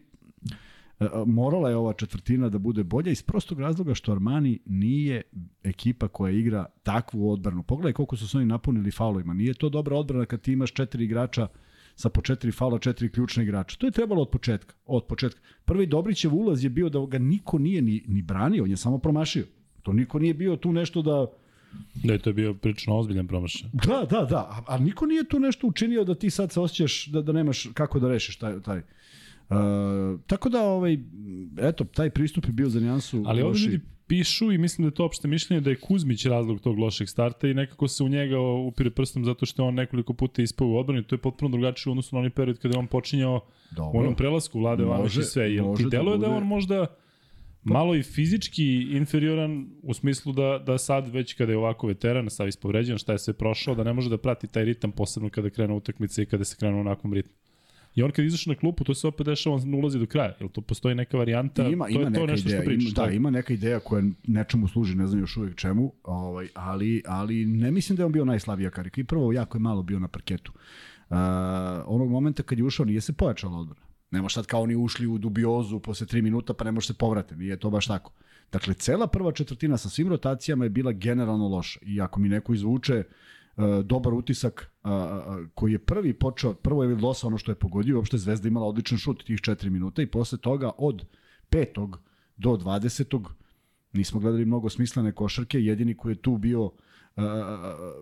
morala 1.26 1.70
je 1.70 1.76
ova 1.76 1.94
četvrtina 1.94 2.50
da 2.50 2.58
bude 2.58 2.84
bolja 2.84 3.12
iz 3.12 3.22
prostog 3.22 3.60
razloga 3.60 3.94
što 3.94 4.12
Armani 4.12 4.60
nije 4.66 5.22
ekipa 5.64 6.08
koja 6.08 6.32
igra 6.32 6.66
takvu 6.84 7.32
odbranu. 7.32 7.64
Pogledaj 7.64 7.94
koliko 7.94 8.18
su 8.18 8.28
se 8.28 8.38
oni 8.38 8.46
napunili 8.46 8.92
faulovima. 8.92 9.34
Nije 9.34 9.54
to 9.54 9.70
dobra 9.70 9.98
odbrana 9.98 10.26
kad 10.26 10.42
ti 10.42 10.52
imaš 10.52 10.74
četiri 10.74 11.04
igrača 11.04 11.48
sa 11.96 12.10
po 12.10 12.22
četiri 12.22 12.52
faula, 12.52 12.80
četiri 12.80 13.12
ključne 13.12 13.44
igrača. 13.44 13.78
To 13.78 13.88
je 13.88 13.92
trebalo 13.92 14.22
od 14.22 14.30
početka. 14.30 14.76
Od 14.86 15.06
početka. 15.06 15.42
Prvi 15.66 15.86
Dobrićev 15.86 16.36
ulaz 16.36 16.64
je 16.64 16.70
bio 16.70 16.90
da 16.90 17.06
ga 17.06 17.18
niko 17.18 17.58
nije 17.58 17.82
ni, 17.82 18.04
ni 18.08 18.22
branio, 18.22 18.64
on 18.64 18.70
je 18.70 18.78
samo 18.78 18.98
promašio. 18.98 19.46
To 19.82 19.94
niko 19.94 20.20
nije 20.20 20.34
bio 20.34 20.56
tu 20.56 20.72
nešto 20.72 21.02
da 21.02 21.28
Da 22.04 22.14
je 22.14 22.20
to 22.20 22.34
bio 22.34 22.54
prilično 22.54 22.98
ozbiljan 22.98 23.28
promašaj. 23.28 23.70
Da, 23.74 24.06
da, 24.10 24.26
da, 24.26 24.38
a, 24.38 24.64
a 24.68 24.78
niko 24.78 25.06
nije 25.06 25.24
tu 25.24 25.40
nešto 25.40 25.68
učinio 25.68 26.04
da 26.04 26.16
ti 26.16 26.30
sad 26.30 26.52
se 26.52 26.60
osjećaš 26.60 27.08
da, 27.08 27.22
da 27.22 27.32
nemaš 27.32 27.68
kako 27.74 28.00
da 28.00 28.10
rešiš 28.10 28.38
taj, 28.38 28.62
taj. 28.62 28.82
Uh, 29.52 30.20
tako 30.28 30.50
da, 30.50 30.64
ovaj, 30.64 30.98
eto, 31.58 31.84
taj 31.84 32.10
pristup 32.10 32.46
je 32.46 32.52
bio 32.52 32.70
za 32.70 32.80
nijansu 32.80 33.24
Ali 33.26 33.42
ovdje 33.42 33.62
ljudi 33.62 33.80
pišu 34.12 34.52
i 34.52 34.58
mislim 34.58 34.84
da 34.84 34.88
je 34.88 34.96
to 34.96 35.06
opšte 35.06 35.28
mišljenje 35.28 35.62
da 35.62 35.70
je 35.70 35.80
Kuzmić 35.80 36.26
razlog 36.26 36.62
tog 36.62 36.80
lošeg 36.80 37.10
starta 37.10 37.48
i 37.48 37.54
nekako 37.54 37.88
se 37.88 38.04
u 38.04 38.10
njega 38.10 38.40
upire 38.40 38.90
prstom 38.90 39.26
zato 39.26 39.46
što 39.46 39.64
je 39.64 39.68
on 39.68 39.74
nekoliko 39.74 40.14
puta 40.14 40.42
ispao 40.42 40.68
u 40.68 40.78
odbrani. 40.78 41.04
To 41.04 41.16
je 41.16 41.20
potpuno 41.20 41.52
drugačije 41.52 41.92
u 41.92 41.94
odnosu 41.94 42.16
na 42.16 42.20
onaj 42.20 42.30
period 42.30 42.60
kada 42.60 42.76
je 42.76 42.80
on 42.80 42.88
počinjao 42.88 43.40
Dobro. 43.72 44.00
u 44.00 44.02
onom 44.02 44.16
prelasku 44.16 44.60
Vlade 44.60 44.84
Vanović 44.84 45.18
i 45.18 45.24
sve. 45.24 45.54
Jel 45.54 45.76
ti 45.78 45.86
deluje 45.92 46.18
da, 46.18 46.18
bude... 46.18 46.28
da 46.28 46.36
on 46.36 46.44
možda 46.44 46.86
malo 47.64 47.96
i 47.96 48.04
fizički 48.04 48.88
inferioran 48.92 49.70
u 49.84 49.94
smislu 49.94 50.34
da, 50.34 50.64
da 50.66 50.78
sad 50.78 51.08
već 51.08 51.34
kada 51.34 51.52
je 51.52 51.58
ovako 51.58 51.88
veteran, 51.88 52.30
stav 52.30 52.48
ispovređen, 52.48 52.98
šta 52.98 53.12
je 53.12 53.20
sve 53.20 53.34
prošao, 53.34 53.76
da 53.76 53.84
ne 53.84 53.94
može 53.94 54.10
da 54.10 54.18
prati 54.18 54.48
taj 54.48 54.66
ritam 54.66 54.92
posebno 54.92 55.30
kada 55.30 55.50
krene 55.50 55.74
utakmice 55.74 56.24
i 56.24 56.26
kada 56.26 56.44
se 56.44 56.56
krene 56.60 56.78
u 56.78 56.80
onakvom 56.80 57.14
ritmu. 57.14 57.34
I 57.96 58.04
on 58.04 58.12
kad 58.12 58.26
izašao 58.26 58.54
na 58.54 58.60
klupu, 58.60 58.84
to 58.84 58.94
se 58.94 59.08
opet 59.08 59.26
dešava, 59.26 59.56
on 59.56 59.74
ulazi 59.74 60.00
do 60.00 60.06
kraja. 60.06 60.36
Jel 60.40 60.50
to 60.50 60.62
postoji 60.62 60.96
neka 60.96 61.18
varijanta? 61.18 61.68
Ima, 61.68 61.86
to 61.86 61.92
ima 61.92 62.00
je 62.00 62.06
to 62.06 62.10
neka 62.10 62.32
nešto 62.32 62.50
ideja, 62.50 62.62
što 62.62 62.70
pričaš. 62.70 62.92
Ima, 62.92 63.06
da, 63.06 63.12
ima 63.12 63.30
neka 63.30 63.54
ideja 63.54 63.80
koja 63.80 64.04
nečemu 64.28 64.68
služi, 64.68 64.96
ne 64.96 65.08
znam 65.08 65.20
još 65.20 65.38
uvijek 65.38 65.56
čemu, 65.56 65.94
ovaj, 66.04 66.48
ali, 66.54 67.04
ali 67.06 67.46
ne 67.46 67.72
mislim 67.72 67.96
da 67.96 68.02
je 68.02 68.06
on 68.06 68.12
bio 68.12 68.26
najslavija 68.26 68.70
karika. 68.70 69.02
I 69.02 69.04
prvo, 69.04 69.34
jako 69.34 69.58
je 69.58 69.62
malo 69.62 69.84
bio 69.84 70.00
na 70.00 70.08
parketu. 70.08 70.52
Uh, 71.10 71.18
onog 71.86 72.10
momenta 72.10 72.44
kad 72.44 72.58
je 72.58 72.64
ušao, 72.64 72.86
nije 72.86 73.02
se 73.02 73.14
pojačala 73.14 73.58
odbrana. 73.58 73.86
Ne 74.12 74.22
može 74.22 74.34
sad 74.34 74.46
kao 74.46 74.62
oni 74.62 74.76
ušli 74.76 75.08
u 75.08 75.18
dubiozu 75.18 75.80
posle 75.80 76.08
3 76.08 76.22
minuta, 76.22 76.54
pa 76.54 76.64
ne 76.64 76.72
može 76.72 76.88
se 76.88 76.94
povrate. 76.94 77.36
Nije 77.36 77.60
to 77.60 77.70
baš 77.70 77.88
tako. 77.88 78.12
Dakle, 78.52 78.74
cela 78.74 79.08
prva 79.08 79.32
četvrtina 79.32 79.78
sa 79.78 79.90
svim 79.90 80.08
rotacijama 80.08 80.66
je 80.66 80.70
bila 80.70 80.92
generalno 80.92 81.48
loša. 81.48 81.80
I 81.84 82.02
ako 82.02 82.20
mi 82.20 82.30
neko 82.30 82.54
izvuče 82.54 82.98
uh, 82.98 83.04
dobar 83.84 84.14
utisak 84.14 84.72
uh, 84.84 84.92
uh, 84.92 85.48
koji 85.56 85.72
je 85.72 85.80
prvi 85.80 86.14
počeo, 86.14 86.54
prvo 86.54 86.84
je 86.84 86.88
Vildosa 86.88 87.28
ono 87.28 87.38
što 87.38 87.52
je 87.52 87.56
pogodio, 87.56 87.96
uopšte 87.96 88.18
Zvezda 88.18 88.48
imala 88.48 88.66
odličan 88.66 88.98
šut 88.98 89.24
tih 89.24 89.40
4 89.40 89.70
minuta 89.70 90.02
i 90.02 90.08
posle 90.08 90.38
toga 90.38 90.72
od 90.78 91.06
petog 91.50 92.00
do 92.38 92.50
20. 92.50 93.26
nismo 93.94 94.20
gledali 94.20 94.46
mnogo 94.46 94.70
smislene 94.70 95.12
košarke, 95.12 95.60
jedini 95.60 95.98
koji 95.98 96.12
je 96.12 96.22
tu 96.22 96.38
bio 96.38 96.64
uh, 96.64 96.74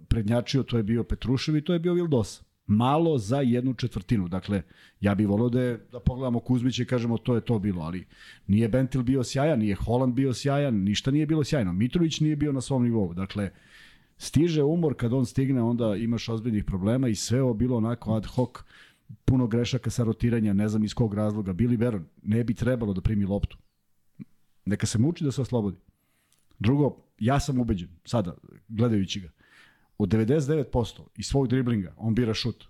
prednjačio, 0.07 0.63
to 0.63 0.77
je 0.77 0.83
bio 0.83 1.03
Petrušev 1.03 1.55
i 1.55 1.61
to 1.61 1.73
je 1.73 1.79
bio 1.79 1.93
Vildosa. 1.93 2.43
Malo 2.67 3.17
za 3.17 3.41
jednu 3.41 3.73
četvrtinu. 3.73 4.27
Dakle, 4.27 4.61
ja 5.01 5.15
bih 5.15 5.27
volio 5.27 5.49
da, 5.49 5.61
je, 5.61 5.87
da 5.91 5.99
pogledamo 5.99 6.39
Kuzmića 6.39 6.83
i 6.83 6.85
kažemo 6.85 7.17
to 7.17 7.35
je 7.35 7.41
to 7.41 7.59
bilo, 7.59 7.81
ali 7.81 8.05
nije 8.47 8.69
Bentil 8.69 9.03
bio 9.03 9.23
sjajan, 9.23 9.59
nije 9.59 9.75
Holland 9.75 10.13
bio 10.13 10.33
sjajan, 10.33 10.75
ništa 10.75 11.11
nije 11.11 11.25
bilo 11.25 11.43
sjajno. 11.43 11.73
Mitrović 11.73 12.19
nije 12.19 12.35
bio 12.35 12.51
na 12.51 12.61
svom 12.61 12.83
nivou. 12.83 13.13
Dakle, 13.13 13.43
uh, 13.43 13.68
stiže 14.19 14.63
umor, 14.63 14.95
kad 14.95 15.13
on 15.13 15.25
stigne, 15.25 15.61
onda 15.61 15.95
imaš 15.95 16.29
ozbiljnih 16.29 16.65
problema 16.65 17.07
i 17.07 17.15
sve 17.15 17.41
ovo 17.41 17.53
bilo 17.53 17.77
onako 17.77 18.13
ad 18.13 18.25
hoc, 18.25 18.51
puno 19.25 19.47
grešaka 19.47 19.89
sa 19.89 20.03
rotiranja, 20.03 20.53
ne 20.53 20.69
znam 20.69 20.83
iz 20.83 20.93
kog 20.93 21.13
razloga. 21.13 21.53
Bili 21.53 21.77
Veron 21.77 22.05
ne 22.23 22.43
bi 22.43 22.53
trebalo 22.53 22.93
da 22.93 23.01
primi 23.01 23.25
loptu. 23.25 23.57
Neka 24.65 24.85
se 24.85 24.97
muči 24.99 25.23
da 25.23 25.31
se 25.31 25.41
oslobodi. 25.41 25.77
Drugo, 26.59 26.95
ja 27.19 27.39
sam 27.39 27.59
ubeđen, 27.59 27.89
sada, 28.05 28.35
gledajući 28.67 29.19
ga, 29.19 29.29
od 29.97 30.09
99% 30.09 31.01
iz 31.17 31.25
svog 31.25 31.47
driblinga 31.47 31.93
on 31.97 32.15
bira 32.15 32.33
šut. 32.33 32.67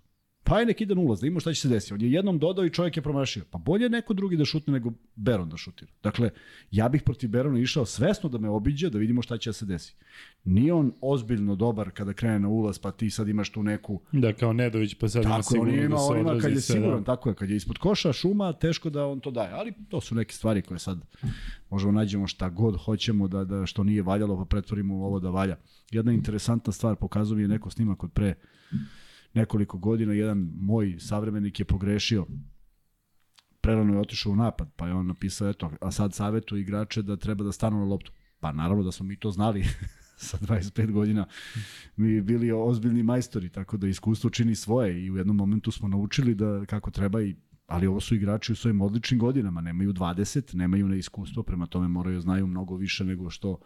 Pa 0.49 0.59
je 0.59 0.65
nek 0.65 0.81
ide 0.81 0.95
na 0.95 1.01
ulaz, 1.01 1.21
da 1.21 1.27
ima 1.27 1.39
šta 1.39 1.53
će 1.53 1.61
se 1.61 1.69
desiti. 1.69 1.93
On 1.93 2.01
je 2.01 2.11
jednom 2.11 2.39
dodao 2.39 2.65
i 2.65 2.69
čovjek 2.69 2.97
je 2.97 3.03
promašio. 3.03 3.43
Pa 3.51 3.57
bolje 3.57 3.89
neko 3.89 4.13
drugi 4.13 4.37
da 4.37 4.45
šutne 4.45 4.73
nego 4.73 4.91
Beron 5.15 5.49
da 5.49 5.57
šutira. 5.57 5.91
Dakle, 6.03 6.29
ja 6.71 6.89
bih 6.89 7.01
protiv 7.03 7.29
Berona 7.29 7.59
išao 7.59 7.85
svesno 7.85 8.29
da 8.29 8.37
me 8.37 8.49
obiđe, 8.49 8.89
da 8.89 8.97
vidimo 8.97 9.21
šta 9.21 9.37
će 9.37 9.49
da 9.49 9.53
se 9.53 9.65
desi. 9.65 9.95
Nije 10.43 10.73
on 10.73 10.91
ozbiljno 11.01 11.55
dobar 11.55 11.91
kada 11.91 12.13
krene 12.13 12.39
na 12.39 12.47
ulaz, 12.47 12.79
pa 12.79 12.91
ti 12.91 13.09
sad 13.09 13.27
imaš 13.27 13.49
tu 13.49 13.63
neku... 13.63 14.01
Da, 14.11 14.33
kao 14.33 14.53
Nedović, 14.53 14.93
pa 14.93 15.09
sad 15.09 15.23
tako, 15.23 15.33
ima 15.33 15.43
sigurno 15.43 15.71
on 15.71 15.79
ima, 15.79 15.95
da 15.95 15.99
se 15.99 16.11
on 16.11 16.19
ima 16.19 16.39
kad 16.41 16.51
je 16.51 16.61
sve, 16.61 16.75
siguran, 16.75 16.99
da. 16.99 17.05
tako 17.05 17.29
je, 17.29 17.35
kad 17.35 17.49
je 17.49 17.55
ispod 17.55 17.77
koša, 17.77 18.13
šuma, 18.13 18.53
teško 18.53 18.89
da 18.89 19.05
on 19.05 19.19
to 19.19 19.31
daje. 19.31 19.53
Ali 19.53 19.73
to 19.89 20.01
su 20.01 20.15
neke 20.15 20.33
stvari 20.33 20.61
koje 20.61 20.79
sad 20.79 20.99
možemo 21.69 21.91
nađemo 21.91 22.27
šta 22.27 22.49
god 22.49 22.77
hoćemo 22.77 23.27
da, 23.27 23.43
da 23.43 23.65
što 23.65 23.83
nije 23.83 24.01
valjalo, 24.01 24.37
pa 24.37 24.45
pretvorimo 24.45 25.05
ovo 25.05 25.19
da 25.19 25.29
valja. 25.29 25.57
Jedna 25.91 26.11
interesantna 26.11 26.73
stvar, 26.73 26.95
pokazuje 26.95 27.37
mi 27.37 27.43
je 27.43 27.47
neko 27.47 27.69
snimak 27.69 28.03
od 28.03 28.11
pre 28.11 28.35
nekoliko 29.33 29.77
godina 29.77 30.13
jedan 30.13 30.49
moj 30.55 30.95
savremenik 30.99 31.59
je 31.59 31.65
pogrešio 31.65 32.25
prerano 33.61 33.93
je 33.93 33.99
otišao 33.99 34.31
u 34.31 34.35
napad, 34.35 34.69
pa 34.75 34.87
je 34.87 34.93
on 34.93 35.07
napisao, 35.07 35.49
eto, 35.49 35.71
a 35.81 35.91
sad 35.91 36.13
savjetu 36.13 36.57
igrače 36.57 37.01
da 37.01 37.17
treba 37.17 37.43
da 37.43 37.51
stanu 37.51 37.79
na 37.79 37.85
loptu. 37.85 38.11
Pa 38.39 38.51
naravno 38.51 38.83
da 38.83 38.91
smo 38.91 39.05
mi 39.05 39.15
to 39.15 39.31
znali 39.31 39.63
sa 40.27 40.37
25 40.37 40.91
godina. 40.91 41.25
Mi 41.95 42.21
bili 42.21 42.51
ozbiljni 42.51 43.03
majstori, 43.03 43.49
tako 43.49 43.77
da 43.77 43.87
iskustvo 43.87 44.29
čini 44.29 44.55
svoje 44.55 45.05
i 45.05 45.11
u 45.11 45.17
jednom 45.17 45.35
momentu 45.35 45.71
smo 45.71 45.87
naučili 45.87 46.35
da 46.35 46.65
kako 46.65 46.91
treba 46.91 47.21
i 47.21 47.35
ali 47.67 47.87
ovo 47.87 47.99
su 47.99 48.15
igrači 48.15 48.51
u 48.51 48.55
svojim 48.55 48.81
odličnim 48.81 49.19
godinama, 49.19 49.61
nemaju 49.61 49.93
20, 49.93 50.55
nemaju 50.55 50.87
na 50.87 50.95
iskustvo, 50.95 51.43
prema 51.43 51.67
tome 51.67 51.87
moraju 51.87 52.15
da 52.15 52.21
znaju 52.21 52.47
mnogo 52.47 52.75
više 52.75 53.05
nego 53.05 53.29
što 53.29 53.59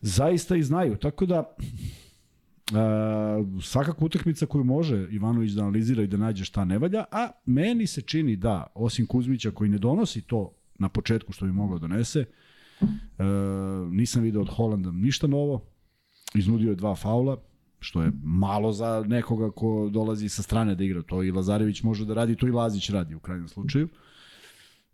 zaista 0.00 0.56
i 0.56 0.62
znaju. 0.62 0.96
Tako 0.96 1.26
da 1.26 1.56
Uh, 2.72 3.62
svakako 3.62 4.04
utakmica 4.04 4.46
koju 4.46 4.64
može 4.64 5.08
Ivanović 5.10 5.52
da 5.52 5.62
analizira 5.62 6.02
i 6.02 6.06
da 6.06 6.16
nađe 6.16 6.44
šta 6.44 6.64
ne 6.64 6.78
valja, 6.78 7.04
a 7.10 7.30
meni 7.46 7.86
se 7.86 8.02
čini 8.02 8.36
da, 8.36 8.66
osim 8.74 9.06
Kuzmića 9.06 9.50
koji 9.50 9.70
ne 9.70 9.78
donosi 9.78 10.22
to 10.22 10.54
na 10.78 10.88
početku 10.88 11.32
što 11.32 11.44
bi 11.44 11.52
mogao 11.52 11.78
da 11.78 11.86
donese, 11.86 12.24
uh, 12.80 12.88
nisam 13.90 14.22
video 14.22 14.42
od 14.42 14.48
Holanda 14.48 14.90
ništa 14.90 15.26
novo, 15.26 15.66
iznudio 16.34 16.70
je 16.70 16.76
dva 16.76 16.94
faula, 16.94 17.36
što 17.80 18.02
je 18.02 18.12
malo 18.22 18.72
za 18.72 19.04
nekoga 19.06 19.50
ko 19.50 19.88
dolazi 19.92 20.28
sa 20.28 20.42
strane 20.42 20.74
da 20.74 20.84
igra. 20.84 21.02
To 21.02 21.22
i 21.22 21.30
Lazarević 21.30 21.82
može 21.82 22.04
da 22.04 22.14
radi, 22.14 22.36
to 22.36 22.46
i 22.46 22.50
Lazić 22.50 22.90
radi 22.90 23.14
u 23.14 23.20
krajnjem 23.20 23.48
slučaju. 23.48 23.84
Uh, 23.84 24.13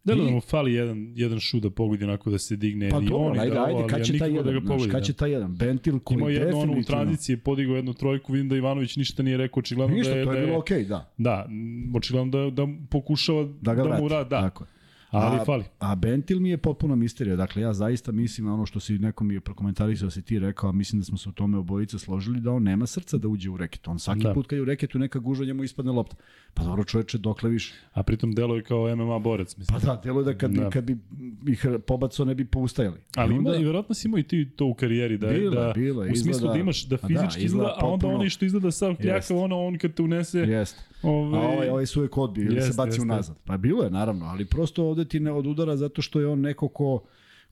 Da, 0.05 0.15
da, 0.15 0.23
mu 0.23 0.41
fali 0.41 0.75
jedan, 0.75 1.13
jedan 1.17 1.41
šu 1.41 1.61
da 1.61 1.71
pogodi 1.71 2.05
onako 2.05 2.31
da 2.31 2.39
se 2.39 2.57
digne 2.57 2.91
pa 2.91 3.01
dobro, 3.01 3.17
on 3.17 3.41
ajde, 3.41 3.55
da 3.55 3.65
ajde, 3.65 3.83
kad 3.89 4.05
će 4.05 4.15
ja 4.15 4.19
taj 4.19 4.31
jedan, 4.31 4.55
da 4.55 4.77
znaš, 4.77 4.91
kad 4.91 5.05
će 5.05 5.13
taj 5.13 5.31
jedan, 5.31 5.57
Bentil 5.57 5.99
koji 5.99 6.17
Imao 6.17 6.29
jednu 6.29 6.47
definitivno... 6.47 6.73
onu 6.73 6.81
u 6.81 6.85
tranziciji, 6.85 7.37
podigao 7.37 7.77
jednu 7.77 7.95
trojku, 7.95 8.33
vidim 8.33 8.49
da 8.49 8.57
Ivanović 8.57 8.97
ništa 8.97 9.23
nije 9.23 9.37
rekao, 9.37 9.61
očigledno 9.61 9.97
Ništa, 9.97 10.13
da 10.13 10.19
je... 10.19 10.25
to 10.25 10.33
je 10.33 10.41
da 10.41 10.47
bilo 10.47 10.59
okej, 10.59 10.85
okay, 10.85 10.89
da. 10.89 11.13
Da, 11.19 11.49
očigledno 11.95 12.31
da, 12.31 12.51
da 12.51 12.69
pokušava 12.91 13.49
da, 13.61 13.75
ga 13.75 13.83
da 13.83 13.99
mu 13.99 14.09
radi, 14.09 14.31
da. 14.31 14.41
Tako. 14.41 14.65
Ali 15.13 15.37
a, 15.37 15.45
fali. 15.45 15.65
A 15.79 15.95
Bentil 15.95 16.41
mi 16.41 16.51
je 16.51 16.59
potpuno 16.59 16.97
misterija. 16.97 17.37
Dakle, 17.37 17.63
ja 17.63 17.73
zaista 17.73 18.13
mislim 18.13 18.47
na 18.47 18.55
ono 18.55 18.67
što 18.67 18.81
si 18.81 18.93
neko 18.95 19.25
mi 19.25 19.35
je 19.35 19.41
prokomentarisao, 19.41 20.07
da 20.07 20.11
si 20.11 20.23
ti 20.23 20.39
rekao, 20.39 20.69
a 20.69 20.75
mislim 20.75 21.01
da 21.01 21.05
smo 21.05 21.19
se 21.19 21.29
u 21.29 21.33
tome 21.33 21.59
obojica 21.59 21.99
složili, 21.99 22.41
da 22.41 22.53
on 22.53 22.63
nema 22.63 22.87
srca 22.87 23.19
da 23.19 23.29
uđe 23.29 23.51
u 23.51 23.57
reket. 23.57 23.89
On 23.89 23.99
svaki 23.99 24.21
Da. 24.21 24.35
put 24.35 24.47
kad 24.47 24.57
je 24.57 24.63
u 24.63 24.67
reketu 24.67 24.99
neka 24.99 25.19
gužva 25.19 25.45
njemu 25.47 25.65
ispadne 25.65 25.93
lopta. 25.93 26.17
Pa 26.55 26.63
dobro 26.63 26.85
čoveče, 26.85 27.19
dokle 27.19 27.51
više. 27.51 27.75
A 27.93 28.03
pritom 28.03 28.33
deluje 28.33 28.63
kao 28.63 28.97
MMA 28.97 29.19
borac, 29.19 29.57
mislim. 29.57 29.81
Pa 29.81 29.87
da, 29.87 30.01
delo 30.05 30.21
je 30.21 30.25
da 30.25 30.35
kad, 30.35 30.51
Da. 30.51 30.63
da. 30.63 30.71
kad 30.71 30.85
bi 30.85 30.99
ih 31.47 31.67
pobacao 31.81 32.27
ne 32.27 32.35
bi 32.35 32.45
poustajali. 32.45 32.99
Ali 33.17 33.35
I 33.35 33.37
ima, 33.37 33.49
onda- 33.49 33.61
i 33.61 33.65
verovatno 33.65 33.95
si 33.95 34.09
imao 34.09 34.19
i 34.19 34.23
ti 34.23 34.49
to 34.51 34.67
u 34.67 34.75
karijeri, 34.75 35.19
da, 35.19 35.27
Bilo 35.29 35.53
je, 35.53 35.67
da 35.67 35.73
bilo 35.73 36.05
je, 36.05 36.13
u 36.13 36.17
smislu 36.17 36.31
izgleda- 36.31 36.53
da 36.53 36.61
imaš, 36.61 36.85
da 36.85 36.97
Pa 36.99 37.09
da, 37.09 37.15
fizički 37.15 37.45
izgleda 37.45 37.45
izgleda, 37.65 37.75
a 37.79 37.87
onda 37.87 37.93
potpuno- 37.97 38.15
onaj 38.15 38.29
što 38.29 38.45
izgleda 38.45 38.71
sav 38.71 38.91
Jest. 38.91 39.01
kljakav, 39.01 39.39
ono 39.39 39.59
on 39.59 39.79
kad 39.79 39.95
te 39.95 40.03
unese, 40.03 40.39
Jeste. 40.39 40.81
Ovaj, 41.03 41.41
A 41.41 41.49
ovaj, 41.49 41.69
ovaj 41.69 41.87
su 41.87 42.01
uvek 42.01 42.19
odbio 42.19 42.45
ili 42.45 42.63
se 42.63 42.73
baci 42.77 43.01
unazad. 43.01 43.41
Pa 43.45 43.57
bilo 43.57 43.85
je, 43.85 43.91
naravno, 43.91 44.27
ali 44.27 44.45
prosto 44.45 44.85
ovde 44.85 45.05
ti 45.05 45.21
ne 45.21 45.33
odudara 45.33 45.77
zato 45.77 46.03
što 46.03 46.21
je 46.21 46.27
on 46.27 46.41
neko 46.41 46.69
ko 46.69 47.03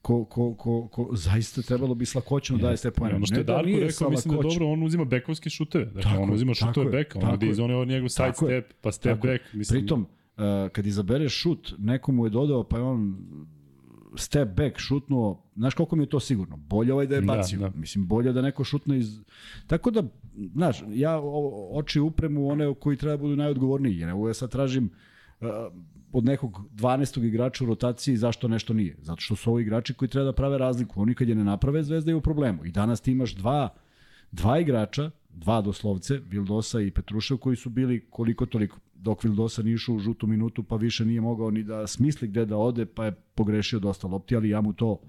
ko, 0.01 0.25
ko, 0.25 0.53
ko, 0.55 0.87
ko 0.87 1.09
zaista 1.13 1.61
trebalo 1.61 1.95
bi 1.95 2.05
s 2.05 2.15
lakoćom 2.15 2.57
da 2.57 2.63
daje 2.63 2.77
te 2.77 2.91
poene. 2.91 3.15
Ono 3.15 3.25
što 3.25 3.35
je 3.35 3.43
da 3.43 3.53
Darko 3.53 3.67
nije 3.67 3.87
rekao, 3.87 4.09
mislim 4.09 4.35
da 4.35 4.41
dobro, 4.41 4.67
on 4.67 4.83
uzima 4.83 5.05
bekovske 5.05 5.49
šuteve. 5.49 5.85
Dakle, 5.85 6.01
Tako 6.01 6.21
on 6.21 6.33
uzima 6.33 6.53
šuteve 6.53 6.91
beka, 6.91 7.19
on 7.19 7.35
ide 7.35 7.47
iz 7.49 7.59
one 7.59 7.85
njegov 7.85 8.09
side 8.09 8.33
step, 8.33 8.73
pa 8.81 8.91
step 8.91 9.21
back. 9.21 9.53
Mislim, 9.53 9.81
Pritom, 9.81 10.01
uh, 10.01 10.43
kad 10.71 10.85
izabereš 10.85 11.33
šut, 11.33 11.73
nekomu 11.77 12.25
je 12.25 12.29
dodao, 12.29 12.63
pa 12.63 12.77
je 12.77 12.83
on 12.83 13.17
step 14.15 14.49
back 14.49 14.77
šutnuo, 14.77 15.43
znaš 15.55 15.73
koliko 15.73 15.95
mi 15.95 16.03
je 16.03 16.09
to 16.09 16.19
sigurno? 16.19 16.57
Bolje 16.57 16.93
ovaj 16.93 17.07
da 17.07 17.15
je 17.15 17.21
Da, 17.21 17.27
bacio. 17.27 17.59
da. 17.59 17.71
Mislim, 17.75 18.07
bolje 18.07 18.33
da 18.33 18.41
neko 18.41 18.63
šutne 18.63 18.97
iz... 18.97 19.21
Tako 19.67 19.91
da, 19.91 20.03
znaš, 20.53 20.83
ja 20.89 21.21
oči 21.73 21.99
upremu 21.99 22.47
one 22.47 22.73
koji 22.79 22.97
treba 22.97 23.17
da 23.17 23.21
budu 23.21 23.35
najodgovorniji. 23.35 23.97
Jer 23.97 24.09
evo 24.09 24.27
ja 24.27 24.33
sad 24.33 24.51
tražim 24.51 24.89
uh, 25.41 25.47
od 26.11 26.25
nekog 26.25 26.61
12. 26.73 27.23
igrača 27.25 27.63
u 27.63 27.67
rotaciji 27.67 28.17
zašto 28.17 28.47
nešto 28.47 28.73
nije. 28.73 28.95
Zato 29.01 29.21
što 29.21 29.35
su 29.35 29.49
ovo 29.49 29.59
igrači 29.59 29.93
koji 29.93 30.09
treba 30.09 30.25
da 30.25 30.33
prave 30.33 30.57
razliku. 30.57 31.01
Oni 31.01 31.15
kad 31.15 31.29
je 31.29 31.35
ne 31.35 31.43
naprave, 31.43 31.83
Zvezda 31.83 32.11
je 32.11 32.15
u 32.15 32.21
problemu. 32.21 32.65
I 32.65 32.71
danas 32.71 33.01
ti 33.01 33.11
imaš 33.11 33.35
dva, 33.35 33.69
dva 34.31 34.59
igrača, 34.59 35.11
dva 35.29 35.61
doslovce, 35.61 36.19
Vildosa 36.29 36.81
i 36.81 36.91
Petrušev, 36.91 37.37
koji 37.37 37.55
su 37.55 37.69
bili 37.69 38.05
koliko 38.09 38.45
toliko. 38.45 38.79
Dok 38.99 39.23
Vildosa 39.23 39.61
nije 39.63 39.75
išao 39.75 39.95
u 39.95 39.99
žutu 39.99 40.27
minutu, 40.27 40.63
pa 40.63 40.75
više 40.75 41.05
nije 41.05 41.21
mogao 41.21 41.51
ni 41.51 41.63
da 41.63 41.87
smisli 41.87 42.27
gde 42.27 42.45
da 42.45 42.57
ode, 42.57 42.85
pa 42.85 43.05
je 43.05 43.11
pogrešio 43.35 43.79
dosta 43.79 44.07
lopti, 44.07 44.35
ali 44.35 44.49
ja 44.49 44.61
mu 44.61 44.73
to 44.73 45.01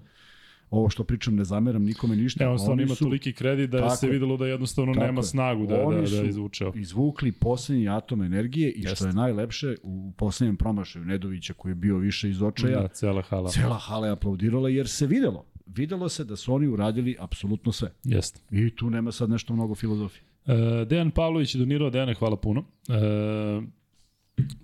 ovo 0.69 0.89
što 0.89 1.03
pričam 1.03 1.35
ne 1.35 1.43
zameram 1.43 1.83
nikome 1.83 2.15
ništa. 2.15 2.43
Ne, 2.43 2.49
on 2.49 2.59
stvarno 2.59 2.73
Oni 2.73 2.83
ima 2.83 2.95
su 2.95 3.03
toliki 3.03 3.33
kredit 3.33 3.69
da 3.69 3.77
Tako 3.79 3.95
se 3.95 4.07
videlo 4.09 4.37
da 4.37 4.47
jednostavno 4.47 4.93
Tako 4.93 5.05
nema 5.05 5.23
snagu 5.23 5.65
da, 5.65 5.81
Oni 5.81 5.95
da, 5.95 6.01
da 6.01 6.07
su 6.07 6.25
izvuče. 6.25 6.65
ovo. 6.65 6.77
izvukli 6.77 7.31
poslednji 7.31 7.89
atom 7.89 8.21
energije 8.21 8.71
i 8.71 8.81
što 8.81 8.89
Jeste. 8.89 9.07
je 9.07 9.13
najlepše 9.13 9.75
u 9.83 10.13
poslednjem 10.17 10.55
promašaju 10.57 11.05
Nedovića 11.05 11.53
koji 11.53 11.71
je 11.71 11.75
bio 11.75 11.97
više 11.97 12.29
iz 12.29 12.41
očaja, 12.41 12.81
Da, 12.81 12.87
cela 12.87 13.21
hala. 13.21 13.49
cela 13.49 13.77
hala 13.77 14.07
je 14.07 14.13
aplaudirala 14.13 14.69
jer 14.69 14.87
se 14.87 15.07
videlo. 15.07 15.45
Videlo 15.65 16.09
se 16.09 16.23
da 16.23 16.35
su 16.35 16.53
oni 16.53 16.67
uradili 16.67 17.15
apsolutno 17.19 17.71
sve. 17.71 17.91
Jeste. 18.03 18.39
I 18.51 18.75
tu 18.75 18.89
nema 18.89 19.11
sad 19.11 19.29
nešto 19.29 19.53
mnogo 19.53 19.75
filozofije. 19.75 20.23
E, 20.45 20.85
Dejan 20.85 21.11
Pavlović 21.11 21.55
je 21.55 21.59
donirao, 21.59 21.89
Dejane, 21.89 22.13
hvala 22.13 22.35
puno. 22.35 22.63
E, 22.89 22.93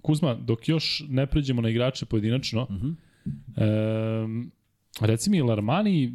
Kuzma, 0.01 0.35
dok 0.35 0.69
još 0.69 1.03
ne 1.09 1.25
pređemo 1.27 1.61
na 1.61 1.69
igrače 1.69 2.05
pojedinačno, 2.05 2.63
uh 2.63 2.71
Mhm. 2.71 2.87
-huh. 2.87 2.95
e, 3.57 4.57
reci 5.01 5.29
mi, 5.29 5.41
Larmani 5.41 6.13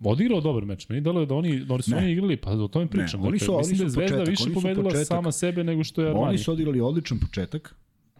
odigrao 0.00 0.40
dobar 0.40 0.64
meč. 0.64 0.88
Meni 0.88 1.00
delo 1.00 1.20
je 1.20 1.26
da 1.26 1.34
oni, 1.34 1.60
da 1.60 1.74
oni 1.74 1.82
su 1.82 1.90
Ne. 1.90 1.96
oni 1.96 2.12
igrali, 2.12 2.36
pa 2.36 2.50
o 2.52 2.68
tome 2.68 2.86
pričam. 2.86 3.20
Ne, 3.20 3.28
oni 3.28 3.38
su- 3.38 3.44
dakle, 3.44 3.54
oni 3.56 3.60
mislim 3.60 3.78
da 3.78 3.84
je 3.84 3.88
su 3.88 3.92
Zvezda 3.92 4.16
početak, 4.16 4.28
više 4.30 4.42
su 4.44 4.54
pobedila 4.54 4.84
početak. 4.84 5.06
sama 5.06 5.32
sebe 5.32 5.64
nego 5.64 5.84
što 5.84 6.02
je 6.02 6.08
Armani. 6.08 6.26
Oni 6.26 6.38
su 6.38 6.52
odigrali 6.52 6.80
odličan 6.80 7.18
početak, 7.20 7.74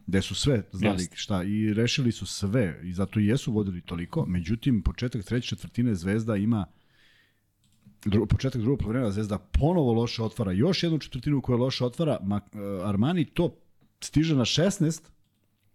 gde 0.06 0.22
su 0.22 0.34
sve 0.34 0.62
znali 0.72 0.94
Jeste. 0.94 1.16
šta 1.16 1.42
i 1.42 1.74
rešili 1.74 2.12
su 2.12 2.26
sve 2.26 2.80
i 2.84 2.92
zato 2.92 3.20
i 3.20 3.26
jesu 3.26 3.52
vodili 3.52 3.80
toliko. 3.80 4.26
Međutim, 4.26 4.82
početak 4.82 5.24
treće 5.24 5.48
četvrtine 5.48 5.94
Zvezda 5.94 6.36
ima 6.36 6.66
dru, 8.04 8.26
početak 8.26 8.60
drugog 8.60 8.78
polovremena 8.78 9.10
Zvezda 9.10 9.38
ponovo 9.38 9.92
loše 9.92 10.22
otvara 10.22 10.52
još 10.52 10.82
jednu 10.82 10.98
četvrtinu 10.98 11.40
koja 11.40 11.58
loše 11.58 11.84
otvara, 11.84 12.18
Ma, 12.22 12.40
Armani 12.84 13.24
to 13.24 13.56
stiže 14.04 14.36
na 14.36 14.44
16 14.44 15.02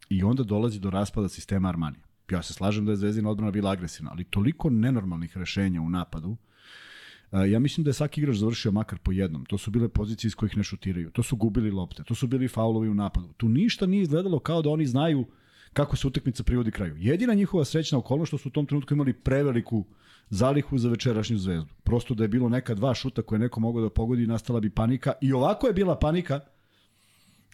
i 0.10 0.24
onda 0.24 0.44
dolazi 0.44 0.80
do 0.80 0.90
raspada 0.90 1.30
sistema 1.30 1.70
Armanija. 1.70 2.04
Ja 2.32 2.44
se 2.44 2.54
slažem 2.54 2.86
da 2.86 2.92
je 2.92 2.98
Zvezdina 2.98 3.30
odbrana 3.30 3.52
bila 3.52 3.72
agresivna, 3.72 4.12
ali 4.12 4.24
toliko 4.24 4.70
nenormalnih 4.70 5.38
rešenja 5.38 5.82
u 5.82 5.90
napadu 5.90 6.38
ja 7.32 7.60
mislim 7.60 7.84
da 7.84 7.90
je 7.90 7.94
svaki 7.94 8.22
igrač 8.22 8.36
završio 8.36 8.72
makar 8.72 9.00
po 9.00 9.12
jednom. 9.12 9.46
To 9.46 9.58
su 9.58 9.72
bile 9.72 9.90
pozicije 9.90 10.28
iz 10.30 10.36
kojih 10.36 10.58
ne 10.58 10.64
šutiraju. 10.64 11.12
To 11.12 11.24
su 11.24 11.36
gubili 11.36 11.72
lopte. 11.72 12.04
To 12.04 12.16
su 12.16 12.28
bili 12.28 12.48
faulovi 12.48 12.90
u 12.90 12.94
napadu. 12.94 13.34
Tu 13.38 13.50
ništa 13.50 13.86
nije 13.86 14.02
izgledalo 14.02 14.40
kao 14.40 14.62
da 14.62 14.70
oni 14.70 14.86
znaju 14.86 15.26
kako 15.74 15.96
se 15.96 16.08
utakmica 16.08 16.44
privodi 16.44 16.72
kraju. 16.72 16.96
Jedina 16.98 17.34
njihova 17.34 17.66
srećna 17.66 17.98
okolnost 17.98 18.30
što 18.30 18.38
su 18.38 18.50
u 18.50 18.52
tom 18.52 18.66
trenutku 18.66 18.94
imali 18.94 19.14
preveliku 19.14 19.86
zalihu 20.30 20.78
za 20.78 20.90
večerašnju 20.90 21.38
zvezdu. 21.38 21.74
Prosto 21.84 22.14
da 22.14 22.24
je 22.24 22.28
bilo 22.28 22.50
neka 22.50 22.76
dva 22.76 22.94
šuta 22.94 23.22
koje 23.22 23.40
neko 23.40 23.60
mogao 23.60 23.82
da 23.82 23.90
pogodi, 23.90 24.28
nastala 24.28 24.60
bi 24.60 24.70
panika. 24.70 25.14
I 25.22 25.34
ovako 25.34 25.68
je 25.68 25.74
bila 25.74 26.00
panika, 26.00 26.40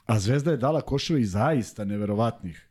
a 0.05 0.19
zvezda 0.19 0.51
je 0.51 0.57
dala 0.57 0.81
koševe 0.81 1.21
i 1.21 1.25
zaista 1.25 1.85
neverovatnih 1.85 2.69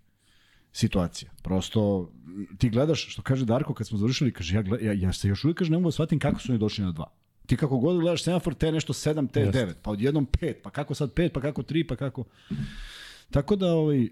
situacija. 0.73 1.31
Prosto 1.43 2.13
ti 2.59 2.71
gledaš, 2.71 3.09
što 3.13 3.23
kaže 3.23 3.45
Darko 3.45 3.75
kad 3.75 3.87
smo 3.87 3.99
završili, 3.99 4.33
kaže 4.33 4.57
ja, 4.57 4.63
gled, 4.63 4.83
ja, 4.83 4.93
ja 4.93 5.13
se 5.13 5.29
još 5.29 5.45
uvijek 5.45 5.59
kaže 5.59 5.71
ne 5.71 5.77
mogu 5.77 5.89
da 5.89 5.93
shvatim 5.93 6.19
kako 6.19 6.41
su 6.41 6.53
oni 6.53 6.59
došli 6.59 6.85
na 6.85 6.93
dva. 6.93 7.11
Ti 7.47 7.57
kako 7.57 7.79
god 7.79 8.01
gledaš 8.01 8.23
semafor, 8.23 8.55
te 8.55 8.73
nešto 8.73 8.93
7, 8.93 9.31
te 9.31 9.41
Jeste. 9.41 9.67
9, 9.67 9.73
pa 9.83 9.91
odjednom 9.91 10.27
5, 10.27 10.55
pa 10.63 10.71
kako 10.71 10.95
sad 10.95 11.15
5, 11.15 11.29
pa 11.29 11.41
kako 11.41 11.63
3, 11.63 11.89
pa 11.89 11.97
kako... 11.97 12.25
Tako 13.31 13.57
da 13.57 13.73
ovaj, 13.73 14.03
eh, 14.05 14.11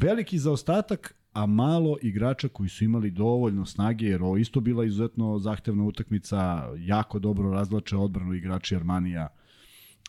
veliki 0.00 0.38
zaostatak, 0.38 1.14
a 1.32 1.46
malo 1.46 1.96
igrača 2.02 2.48
koji 2.48 2.68
su 2.68 2.84
imali 2.84 3.10
dovoljno 3.10 3.66
snage, 3.66 4.06
jer 4.06 4.22
ovo 4.22 4.36
isto 4.36 4.60
bila 4.60 4.84
izuzetno 4.84 5.38
zahtevna 5.38 5.84
utakmica, 5.84 6.68
jako 6.78 7.18
dobro 7.18 7.50
razlače 7.50 7.96
odbranu 7.96 8.34
igrači 8.34 8.76
Armanija, 8.76 9.28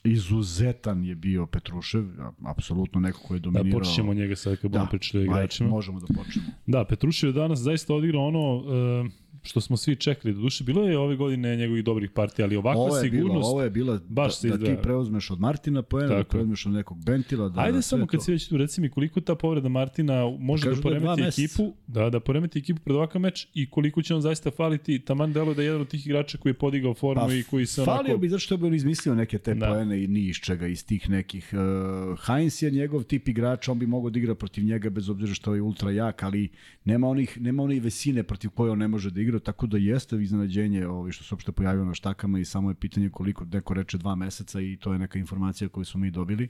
izuzetan 0.08 1.04
je 1.04 1.16
bio 1.16 1.46
Petrušev, 1.46 2.06
apsolutno 2.46 3.00
neko 3.00 3.20
ko 3.20 3.34
je 3.34 3.40
Da, 3.40 3.44
dominirao. 3.44 3.82
ćemo 3.86 4.12
od 4.12 4.18
njega 4.18 4.36
sad 4.36 4.58
kad 4.58 4.72
budemo 4.72 4.88
pričali 4.90 5.20
o 5.20 5.32
ajde, 5.32 5.32
igračima. 5.34 5.70
možemo 5.70 6.00
da 6.00 6.06
počnemo. 6.08 6.48
Da, 6.66 6.86
Petrušev 6.86 7.30
je 7.30 7.34
danas 7.34 7.60
zaista 7.60 7.94
odigrao 7.94 8.22
ono 8.24 8.64
e, 8.66 9.10
što 9.44 9.62
smo 9.62 9.78
svi 9.78 9.96
čekali. 9.96 10.34
Do 10.34 10.42
duše, 10.42 10.64
bilo 10.64 10.84
je 10.84 10.98
ove 10.98 11.16
godine 11.16 11.56
njegovih 11.56 11.84
dobrih 11.84 12.12
partija, 12.12 12.46
ali 12.46 12.56
ovakva 12.56 12.82
Ovo 12.82 12.96
sigurnost... 12.96 13.34
bilo, 13.34 13.48
ovo 13.48 13.64
je 13.64 13.70
bila 13.70 14.00
baš 14.10 14.42
da, 14.42 14.58
da 14.58 14.66
ti 14.66 14.82
preuzmeš 14.84 15.32
od 15.32 15.40
Martina 15.40 15.82
poena, 15.82 16.08
da 16.08 16.24
preuzmeš 16.24 16.66
od 16.66 16.72
nekog 16.72 17.04
Bentila, 17.06 17.50
da, 17.50 17.62
Ajde 17.62 17.76
da, 17.76 17.82
samo 17.82 18.08
kad 18.08 18.20
to. 18.20 18.24
si 18.24 18.32
već 18.32 18.48
tu, 18.48 18.58
reci 18.58 18.82
mi 18.82 18.90
koliko 18.90 19.22
ta 19.22 19.36
povreda 19.36 19.70
Martina 19.70 20.24
može 20.40 20.64
Kažu 20.64 20.76
da 20.76 20.78
da 20.80 20.84
poremeti 20.84 21.22
meseca. 21.22 21.42
ekipu, 21.44 21.74
da, 21.88 22.10
da 22.10 22.20
poremeti 22.20 22.60
ekipu 22.60 22.82
pred 22.82 22.96
ovakav 22.96 23.22
meč 23.22 23.48
i 23.54 23.70
koliko 23.70 24.02
će 24.02 24.16
on 24.16 24.22
zaista 24.22 24.52
faliti, 24.52 25.00
taman 25.00 25.34
delo 25.34 25.54
da 25.54 25.62
je 25.62 25.66
jedan 25.66 25.82
od 25.82 25.88
tih 25.88 26.06
igrača 26.08 26.38
koji 26.38 26.50
je 26.50 26.54
podigao 26.56 26.94
formu 26.94 27.26
Pa, 27.26 27.34
i 27.34 27.44
koji 27.44 27.66
se 27.66 27.86
Falio 27.86 28.00
onako... 28.02 28.18
bi 28.18 28.30
zato 28.30 28.40
što 28.40 28.58
bi 28.58 28.68
on 28.68 28.74
izmislio 28.74 29.16
neke 29.16 29.38
te 29.38 29.54
Da. 29.54 29.60
da. 29.60 29.66
poene 29.68 30.04
i 30.04 30.08
ni 30.08 30.22
iz 30.22 30.36
čega, 30.36 30.68
iz 30.68 30.86
tih 30.86 31.10
nekih. 31.10 31.50
Uh, 31.54 32.20
Heinz 32.20 32.64
je 32.64 32.72
njegov 32.72 33.04
tip 33.04 33.28
igrača, 33.28 33.72
on 33.72 33.80
bi 33.80 33.88
mogao 33.88 34.10
da 34.10 34.20
igra 34.20 34.36
protiv 34.36 34.64
njega 34.64 34.90
bez 34.90 35.10
obzira 35.10 35.34
što 35.34 35.56
je 35.56 35.62
ultra 35.62 35.92
jak, 35.92 36.24
ali 36.24 36.50
nema 36.86 37.08
onih, 37.08 37.42
nema 37.42 37.64
onih 37.64 37.84
vesine 37.84 38.24
protiv 38.24 38.50
koje 38.50 38.72
on 38.72 38.78
ne 38.80 38.88
može 38.88 39.12
da 39.12 39.22
igra, 39.22 39.27
tako 39.40 39.68
da 39.68 39.78
jeste 39.78 40.16
iznenađenje 40.18 40.88
ovaj, 40.88 41.12
što 41.12 41.24
se 41.24 41.34
uopšte 41.36 41.52
pojavio 41.52 41.86
na 41.86 41.94
štakama 41.94 42.40
i 42.40 42.46
samo 42.46 42.70
je 42.72 42.76
pitanje 42.76 43.10
koliko, 43.10 43.46
neko 43.46 43.74
reče 43.74 43.98
dva 43.98 44.16
meseca 44.16 44.62
i 44.62 44.78
to 44.78 44.94
je 44.94 45.00
neka 45.00 45.20
informacija 45.20 45.70
koju 45.70 45.86
smo 45.86 46.00
mi 46.00 46.12
dobili. 46.12 46.50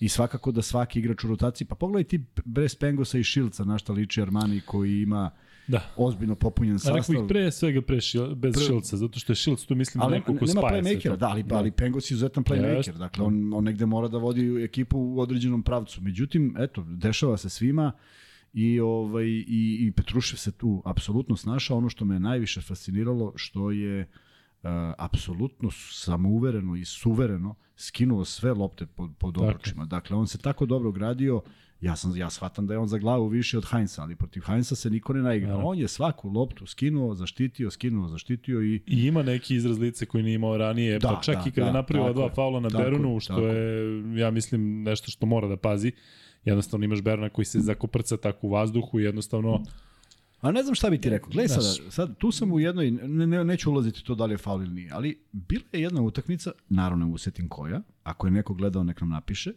I 0.00 0.08
svakako 0.08 0.52
da 0.52 0.62
svaki 0.62 0.98
igrač 0.98 1.24
u 1.24 1.28
rotaciji, 1.28 1.66
pa 1.66 1.74
pogledaj 1.74 2.04
ti 2.04 2.20
Bres 2.44 2.74
Pengosa 2.74 3.18
i 3.18 3.24
Šilca, 3.24 3.64
na 3.64 3.78
šta 3.78 3.92
liči 3.92 4.22
Armani 4.22 4.60
koji 4.60 5.02
ima 5.02 5.30
Da. 5.68 5.80
ozbiljno 5.96 6.34
popunjen 6.34 6.78
sastav. 6.78 6.96
rekao 6.96 7.14
ih 7.14 7.28
pre 7.28 7.50
svega 7.50 7.82
pre 7.82 8.00
šil, 8.00 8.34
bez 8.34 8.54
Pre- 8.54 8.66
Šilca, 8.66 8.96
zato 8.96 9.18
što 9.18 9.32
je 9.32 9.36
Šilc 9.36 9.64
tu 9.64 9.74
mislim 9.74 10.00
da 10.00 10.04
ali 10.04 10.14
neko 10.14 10.26
ko 10.34 10.44
nema 10.44 10.60
spaja 10.60 10.82
sve 10.82 10.92
playmakera, 10.92 11.08
to. 11.08 11.16
da, 11.16 11.28
ali, 11.28 11.44
ali 11.50 11.70
Pengos 11.70 12.10
je 12.10 12.14
izuzetan 12.14 12.44
playmaker, 12.44 12.76
Jeste. 12.76 12.92
dakle 12.92 13.24
on, 13.24 13.54
on 13.54 13.64
negde 13.64 13.86
mora 13.86 14.08
da 14.08 14.18
vodi 14.18 14.64
ekipu 14.64 14.98
u 14.98 15.20
određenom 15.20 15.62
pravcu. 15.62 16.00
Međutim, 16.02 16.54
eto, 16.58 16.84
dešava 16.88 17.36
se 17.36 17.48
svima 17.48 17.92
i 18.52 18.80
ovaj 18.80 19.26
i, 19.26 19.76
i 19.80 19.92
Petrušev 19.96 20.36
se 20.36 20.52
tu 20.52 20.82
apsolutno 20.84 21.36
snašao. 21.36 21.78
Ono 21.78 21.88
što 21.88 22.04
me 22.04 22.20
najviše 22.20 22.60
fasciniralo 22.60 23.32
što 23.36 23.70
je 23.70 24.00
uh, 24.00 24.68
apsolutno 24.98 25.70
samouvereno 25.90 26.76
i 26.76 26.84
suvereno 26.84 27.54
skinuo 27.76 28.24
sve 28.24 28.52
lopte 28.52 28.86
pod, 28.86 29.10
pod 29.18 29.38
obručima. 29.38 29.84
Dakle, 29.84 30.16
on 30.16 30.26
se 30.26 30.38
tako 30.38 30.66
dobro 30.66 30.92
gradio, 30.92 31.42
ja 31.80 31.96
sam 31.96 32.16
ja 32.16 32.30
shvatam 32.30 32.66
da 32.66 32.74
je 32.74 32.78
on 32.78 32.88
za 32.88 32.98
glavu 32.98 33.28
više 33.28 33.58
od 33.58 33.64
Heinza, 33.70 34.02
ali 34.02 34.16
protiv 34.16 34.42
Heinza 34.46 34.74
se 34.76 34.90
niko 34.90 35.12
ne 35.12 35.22
naigra. 35.22 35.48
Naravno. 35.48 35.68
On 35.68 35.78
je 35.78 35.88
svaku 35.88 36.28
loptu 36.28 36.66
skinuo, 36.66 37.14
zaštitio, 37.14 37.70
skinuo, 37.70 38.08
zaštitio 38.08 38.62
i 38.62 38.82
I 38.86 39.06
ima 39.06 39.22
neki 39.22 39.54
izraz 39.54 39.78
lice 39.78 40.06
koji 40.06 40.24
nije 40.24 40.34
imao 40.34 40.56
ranije, 40.56 40.98
Da, 40.98 41.08
pa 41.08 41.20
čak 41.22 41.34
da, 41.34 41.42
i 41.46 41.50
kada 41.50 41.60
da, 41.60 41.66
je 41.66 41.72
napravio 41.72 42.12
dva 42.12 42.30
faula 42.34 42.60
na 42.60 42.68
Berunu, 42.68 43.20
što 43.20 43.46
je, 43.46 44.18
ja 44.20 44.30
mislim, 44.30 44.82
nešto 44.82 45.10
što 45.10 45.26
mora 45.26 45.48
da 45.48 45.56
pazi. 45.56 45.92
Jednostavno 46.46 46.84
imaš 46.84 47.02
Berna 47.02 47.28
koji 47.28 47.44
se 47.44 47.60
zakoprca 47.60 48.16
tako 48.16 48.46
u 48.46 48.50
vazduhu 48.50 49.00
i 49.00 49.04
jednostavno 49.04 49.62
A 50.40 50.52
ne 50.52 50.62
znam 50.62 50.74
šta 50.74 50.90
bi 50.90 51.00
ti 51.00 51.10
rekao. 51.10 51.30
Znaš. 51.32 51.48
sada, 51.48 51.90
sad 51.90 52.18
tu 52.18 52.30
sam 52.32 52.52
u 52.52 52.60
jednoj, 52.60 52.90
ne, 52.90 53.26
ne, 53.26 53.44
neću 53.44 53.70
ulaziti 53.70 54.04
to 54.04 54.14
da 54.14 54.24
li 54.24 54.34
je 54.34 54.38
faul 54.38 54.62
ili 54.62 54.74
nije, 54.74 54.90
ali 54.92 55.18
bila 55.32 55.64
je 55.72 55.80
jedna 55.82 56.02
utakmica, 56.02 56.52
naravno 56.68 57.10
usetim 57.10 57.48
koja, 57.48 57.82
ako 58.02 58.26
je 58.26 58.30
neko 58.30 58.54
gledao 58.54 58.84
nek 58.84 59.00
nam 59.00 59.10
napiše, 59.10 59.52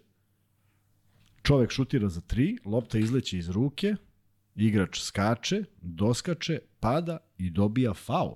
čovek 1.42 1.72
šutira 1.72 2.10
za 2.10 2.22
tri, 2.22 2.58
lopta 2.66 3.00
izleće 3.00 3.38
iz 3.38 3.50
ruke 3.50 3.96
igrač 4.56 5.02
skače, 5.02 5.64
doskače, 5.82 6.60
pada 6.80 7.18
i 7.38 7.50
dobija 7.50 7.94
faul. 7.94 8.36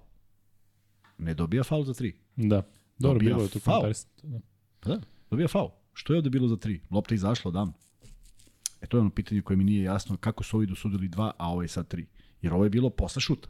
Ne 1.17 1.33
dobija 1.33 1.63
faul 1.63 1.83
za 1.83 1.93
tri. 1.93 2.15
Da. 2.35 2.61
Dobro, 2.99 3.13
Dobija 3.13 3.35
bilo 3.35 3.43
je 3.43 3.49
to 3.49 3.59
faul. 3.59 3.93
Da. 4.23 4.39
Pa 4.79 4.89
da, 4.89 5.01
dobija 5.29 5.47
faul. 5.47 5.69
Što 5.93 6.13
je 6.13 6.17
ovde 6.17 6.29
bilo 6.29 6.47
za 6.47 6.57
tri? 6.57 6.81
Lopta 6.91 7.15
izašla 7.15 7.49
odavno. 7.49 7.73
E 8.83 8.87
to 8.87 8.97
je 8.97 9.01
ono 9.01 9.09
pitanje 9.09 9.41
koje 9.41 9.57
mi 9.57 9.63
nije 9.63 9.83
jasno 9.83 10.17
kako 10.17 10.43
su 10.43 10.57
ovi 10.57 10.65
dosudili 10.67 11.07
dva, 11.07 11.31
a 11.37 11.49
ovo 11.51 11.61
je 11.61 11.67
sad 11.67 11.87
tri. 11.87 12.05
Jer 12.41 12.53
ovo 12.53 12.63
je 12.63 12.69
bilo 12.69 12.89
posle 12.89 13.21
šuta. 13.21 13.49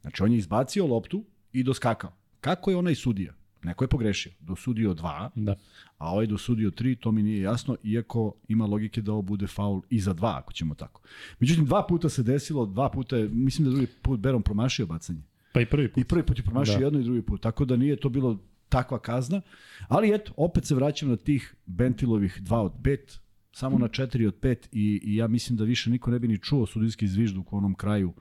Znači 0.00 0.22
on 0.22 0.32
je 0.32 0.38
izbacio 0.38 0.86
loptu 0.86 1.24
i 1.52 1.62
doskakao. 1.62 2.12
Kako 2.40 2.70
je 2.70 2.76
onaj 2.76 2.94
sudija? 2.94 3.34
Neko 3.62 3.84
je 3.84 3.88
pogrešio. 3.88 4.32
Dosudio 4.40 4.94
dva, 4.94 5.30
Da. 5.34 5.54
a 5.98 6.10
ovaj 6.12 6.26
dosudio 6.26 6.70
tri, 6.70 6.96
to 6.96 7.12
mi 7.12 7.22
nije 7.22 7.40
jasno, 7.40 7.76
iako 7.82 8.34
ima 8.48 8.66
logike 8.66 9.02
da 9.02 9.12
ovo 9.12 9.22
bude 9.22 9.46
faul 9.46 9.82
i 9.90 10.00
za 10.00 10.12
dva, 10.12 10.38
ako 10.38 10.52
ćemo 10.52 10.74
tako. 10.74 11.00
Međutim, 11.40 11.64
dva 11.66 11.86
puta 11.88 12.08
se 12.08 12.22
desilo, 12.22 12.66
dva 12.66 12.88
puta 12.90 13.16
je, 13.16 13.28
mislim 13.28 13.64
da 13.64 13.70
drugi 13.70 13.86
put 14.02 14.20
Beron 14.20 14.42
promašio 14.42 14.86
bacanje. 14.86 15.20
Pa 15.52 15.60
i 15.60 15.66
prvi 15.66 15.92
put. 15.92 16.04
I 16.04 16.04
prvi 16.04 16.22
put 16.22 16.38
je 16.38 16.44
promašio 16.44 16.74
Da. 16.74 16.78
da. 16.78 16.84
jedno 16.86 17.00
i 17.00 17.04
drugi 17.04 17.22
put, 17.22 17.40
tako 17.42 17.64
da 17.64 17.76
nije 17.76 17.96
to 17.96 18.08
bilo 18.08 18.38
takva 18.68 18.98
kazna. 18.98 19.40
Ali 19.88 20.14
eto, 20.14 20.32
opet 20.36 20.64
se 20.64 20.74
vraćam 20.74 21.08
na 21.08 21.16
tih 21.16 21.54
Bentilovih 21.66 22.42
2 22.42 22.54
od 22.56 22.72
5, 22.82 23.18
samo 23.56 23.78
na 23.78 23.88
4 23.88 24.26
od 24.28 24.40
5 24.40 24.68
i, 24.72 25.00
i 25.04 25.16
ja 25.16 25.28
mislim 25.28 25.56
da 25.56 25.64
više 25.64 25.90
niko 25.90 26.10
ne 26.10 26.18
bi 26.18 26.28
ni 26.28 26.38
čuo 26.38 26.66
sudijski 26.66 27.08
zvižduk 27.08 27.52
u 27.52 27.56
onom 27.56 27.74
kraju 27.74 28.12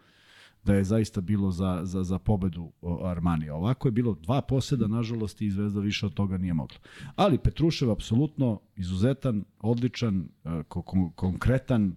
da 0.64 0.74
je 0.74 0.84
zaista 0.84 1.22
bilo 1.22 1.52
za, 1.52 1.82
za, 1.84 2.04
za 2.04 2.20
pobedu 2.20 2.72
Armanija. 3.04 3.56
Ovako 3.56 3.88
je 3.88 3.92
bilo 3.92 4.14
dva 4.22 4.42
poseda, 4.42 4.88
nažalost, 4.88 5.42
i 5.42 5.50
Zvezda 5.52 5.80
više 5.80 6.06
od 6.06 6.14
toga 6.14 6.38
nije 6.38 6.54
mogla. 6.54 6.78
Ali 7.16 7.38
Petrušev 7.38 7.92
apsolutno 7.92 8.60
izuzetan, 8.76 9.44
odličan, 9.60 10.30
e, 10.46 10.50
ko- 10.50 10.84
kon- 10.84 11.12
konkretan, 11.16 11.96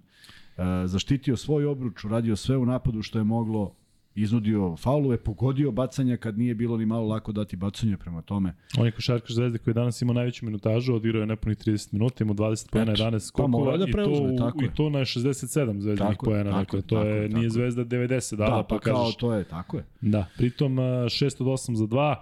e, 0.56 0.86
zaštitio 0.86 1.36
svoj 1.36 1.64
obruč, 1.64 2.04
uradio 2.04 2.36
sve 2.36 2.56
u 2.56 2.66
napadu 2.66 3.02
što 3.02 3.18
je 3.18 3.24
moglo, 3.24 3.74
iznudio 4.22 4.76
faulove, 4.76 5.16
pogodio 5.16 5.70
bacanja 5.72 6.16
kad 6.16 6.38
nije 6.38 6.54
bilo 6.54 6.76
ni 6.76 6.86
malo 6.86 7.06
lako 7.06 7.32
dati 7.32 7.56
bacanje 7.56 7.96
prema 7.96 8.22
tome. 8.22 8.54
On 8.78 8.86
je 8.86 8.92
košarkaš 8.92 9.34
Zvezde 9.34 9.58
koji 9.58 9.72
je 9.72 9.74
danas 9.74 10.02
imao 10.02 10.14
najveću 10.14 10.44
minutažu, 10.46 10.94
odigrao 10.94 11.20
je 11.20 11.26
nepunih 11.26 11.58
30 11.58 11.92
minuta, 11.92 12.24
imao 12.24 12.34
20 12.34 12.70
poena, 12.70 12.92
Eto, 12.92 13.02
11 13.02 13.12
pa 13.12 13.18
skokova 13.20 13.76
da 13.76 13.84
i, 13.84 13.90
to, 13.90 13.92
preuzme, 13.92 14.36
tako 14.36 14.64
i 14.64 14.68
to 14.74 14.90
na 14.90 14.98
67 14.98 15.78
zvezdinih 15.80 16.16
poena. 16.24 16.50
tako 16.50 16.58
Dakle, 16.58 16.82
to 16.82 16.96
tako 16.96 17.08
je, 17.08 17.20
nije 17.20 17.30
tako 17.30 17.42
je. 17.44 17.50
Zvezda 17.50 17.84
90 17.84 18.36
dala, 18.36 18.56
da, 18.56 18.62
pa, 18.62 18.74
pa 18.74 18.78
kao 18.78 19.02
kažeš 19.02 19.16
to 19.16 19.34
je, 19.34 19.44
tako 19.44 19.76
je. 19.76 19.84
Da, 20.00 20.26
pritom 20.36 20.78
a, 20.78 20.82
6 20.82 21.42
od 21.42 21.46
8 21.46 21.74
za 21.74 21.84
2. 21.84 22.14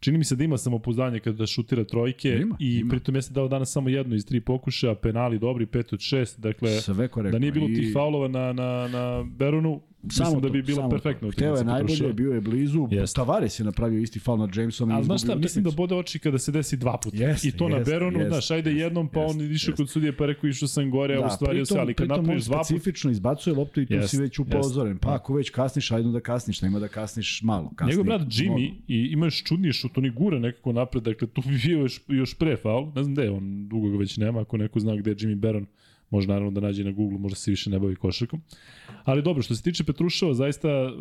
Čini 0.00 0.18
mi 0.18 0.24
se 0.24 0.36
da 0.36 0.44
ima 0.44 0.58
samopouzdanje 0.58 1.20
kada 1.20 1.46
šutira 1.46 1.84
trojke 1.84 2.38
Ima, 2.42 2.56
i 2.60 2.76
ima. 2.76 2.90
pritom 2.90 3.14
jeste 3.14 3.34
dao 3.34 3.48
danas 3.48 3.72
samo 3.72 3.88
jednu 3.88 4.14
iz 4.14 4.26
tri 4.26 4.40
pokušaja, 4.40 4.94
penali 4.94 5.38
dobri 5.38 5.66
5 5.66 5.78
od 5.94 6.00
6, 6.00 6.38
dakle 6.40 6.70
Sve 6.80 7.08
korektno. 7.08 7.32
da 7.32 7.38
nije 7.38 7.52
bilo 7.52 7.66
tih 7.66 7.92
faulova 7.94 8.28
na, 8.28 8.52
na, 8.52 8.88
na 8.88 9.24
Beronu, 9.36 9.80
mislim 10.02 10.40
da 10.40 10.48
bi 10.48 10.62
bilo 10.62 10.76
samo 10.76 10.90
perfektno. 10.90 11.30
Hteo 11.30 11.56
je 11.56 11.64
najbolje, 11.64 12.12
bio 12.12 12.32
je 12.32 12.40
blizu. 12.40 12.88
Jeste. 12.90 13.16
Tavares 13.16 13.60
je 13.60 13.64
napravio 13.64 14.00
isti 14.00 14.18
faul 14.18 14.38
na 14.38 14.48
Jamesom. 14.54 14.90
Ali 14.90 15.04
znaš 15.04 15.22
šta, 15.22 15.34
mislim 15.34 15.64
da 15.64 15.70
bode 15.70 15.94
oči 15.94 16.18
kada 16.18 16.38
se 16.38 16.52
desi 16.52 16.76
dva 16.76 16.98
puta. 17.02 17.16
Jeste, 17.16 17.48
I 17.48 17.52
to 17.52 17.68
na 17.68 17.76
jeste, 17.76 17.90
Beronu, 17.90 18.18
jeste, 18.18 18.30
znaš, 18.30 18.50
ajde 18.50 18.70
jeste, 18.70 18.82
jednom, 18.82 19.08
pa 19.08 19.20
on 19.20 19.26
jeste, 19.26 19.44
išao 19.44 19.70
jeste. 19.70 19.82
kod 19.82 19.90
sudije 19.90 20.16
pa 20.16 20.26
rekao 20.26 20.48
išao 20.48 20.68
sam 20.68 20.90
gore, 20.90 21.14
a 21.16 21.26
u 21.26 21.30
stvari 21.30 21.66
sve, 21.66 21.80
ali 21.80 21.94
kad 21.94 22.08
napraviš 22.08 22.42
on 22.42 22.48
dva 22.48 22.58
puta, 22.58 22.64
specifično 22.64 23.10
izbacuje 23.10 23.56
loptu 23.56 23.80
i 23.80 23.86
tu 23.86 23.94
Jeste, 23.94 24.08
si 24.08 24.22
već 24.22 24.38
upozoren. 24.38 24.98
Pa 24.98 25.08
jeste. 25.08 25.16
ako 25.22 25.34
već 25.34 25.50
kasniš, 25.50 25.90
ajde 25.90 26.08
da 26.08 26.20
kasniš, 26.20 26.62
nema 26.62 26.78
da 26.78 26.88
kasniš 26.88 27.42
malo. 27.42 27.70
Kasni, 27.76 27.90
Njegov 27.90 28.04
brat 28.04 28.20
Jimmy 28.22 28.68
mnogo. 28.70 28.82
i 28.88 29.08
ima 29.12 29.26
još 29.26 29.44
čudniji 29.44 29.72
šut, 29.72 29.98
on 29.98 30.06
i 30.06 30.10
gura 30.10 30.38
nekako 30.38 30.72
napred, 30.72 31.02
dakle 31.02 31.28
tu 31.28 31.42
bi 31.46 31.60
bio 31.64 31.78
još, 31.78 32.00
još 32.08 32.34
pre 32.34 32.56
faul, 32.56 32.86
ne 32.94 33.02
znam 33.02 33.14
gde 33.14 33.22
je, 33.22 33.30
on 33.30 33.68
dugo 33.68 33.90
ga 33.90 33.96
već 33.98 34.16
nema, 34.16 34.40
ako 34.40 34.56
neko 34.56 34.80
zna 34.80 34.96
gde 34.96 35.10
je 35.10 35.16
Jimmy 35.16 35.34
Baron, 35.34 35.66
može 36.10 36.28
naravno 36.28 36.50
da 36.50 36.60
nađe 36.60 36.84
na 36.84 36.90
Google, 36.90 37.18
možda 37.18 37.36
se 37.36 37.50
više 37.50 37.70
ne 37.70 37.78
bavi 37.78 37.96
košarkom. 37.96 38.40
Ali 39.04 39.22
dobro, 39.22 39.42
što 39.42 39.54
se 39.54 39.62
tiče 39.62 39.84
Petruševa, 39.84 40.34
zaista 40.34 40.68
uh, 40.68 40.92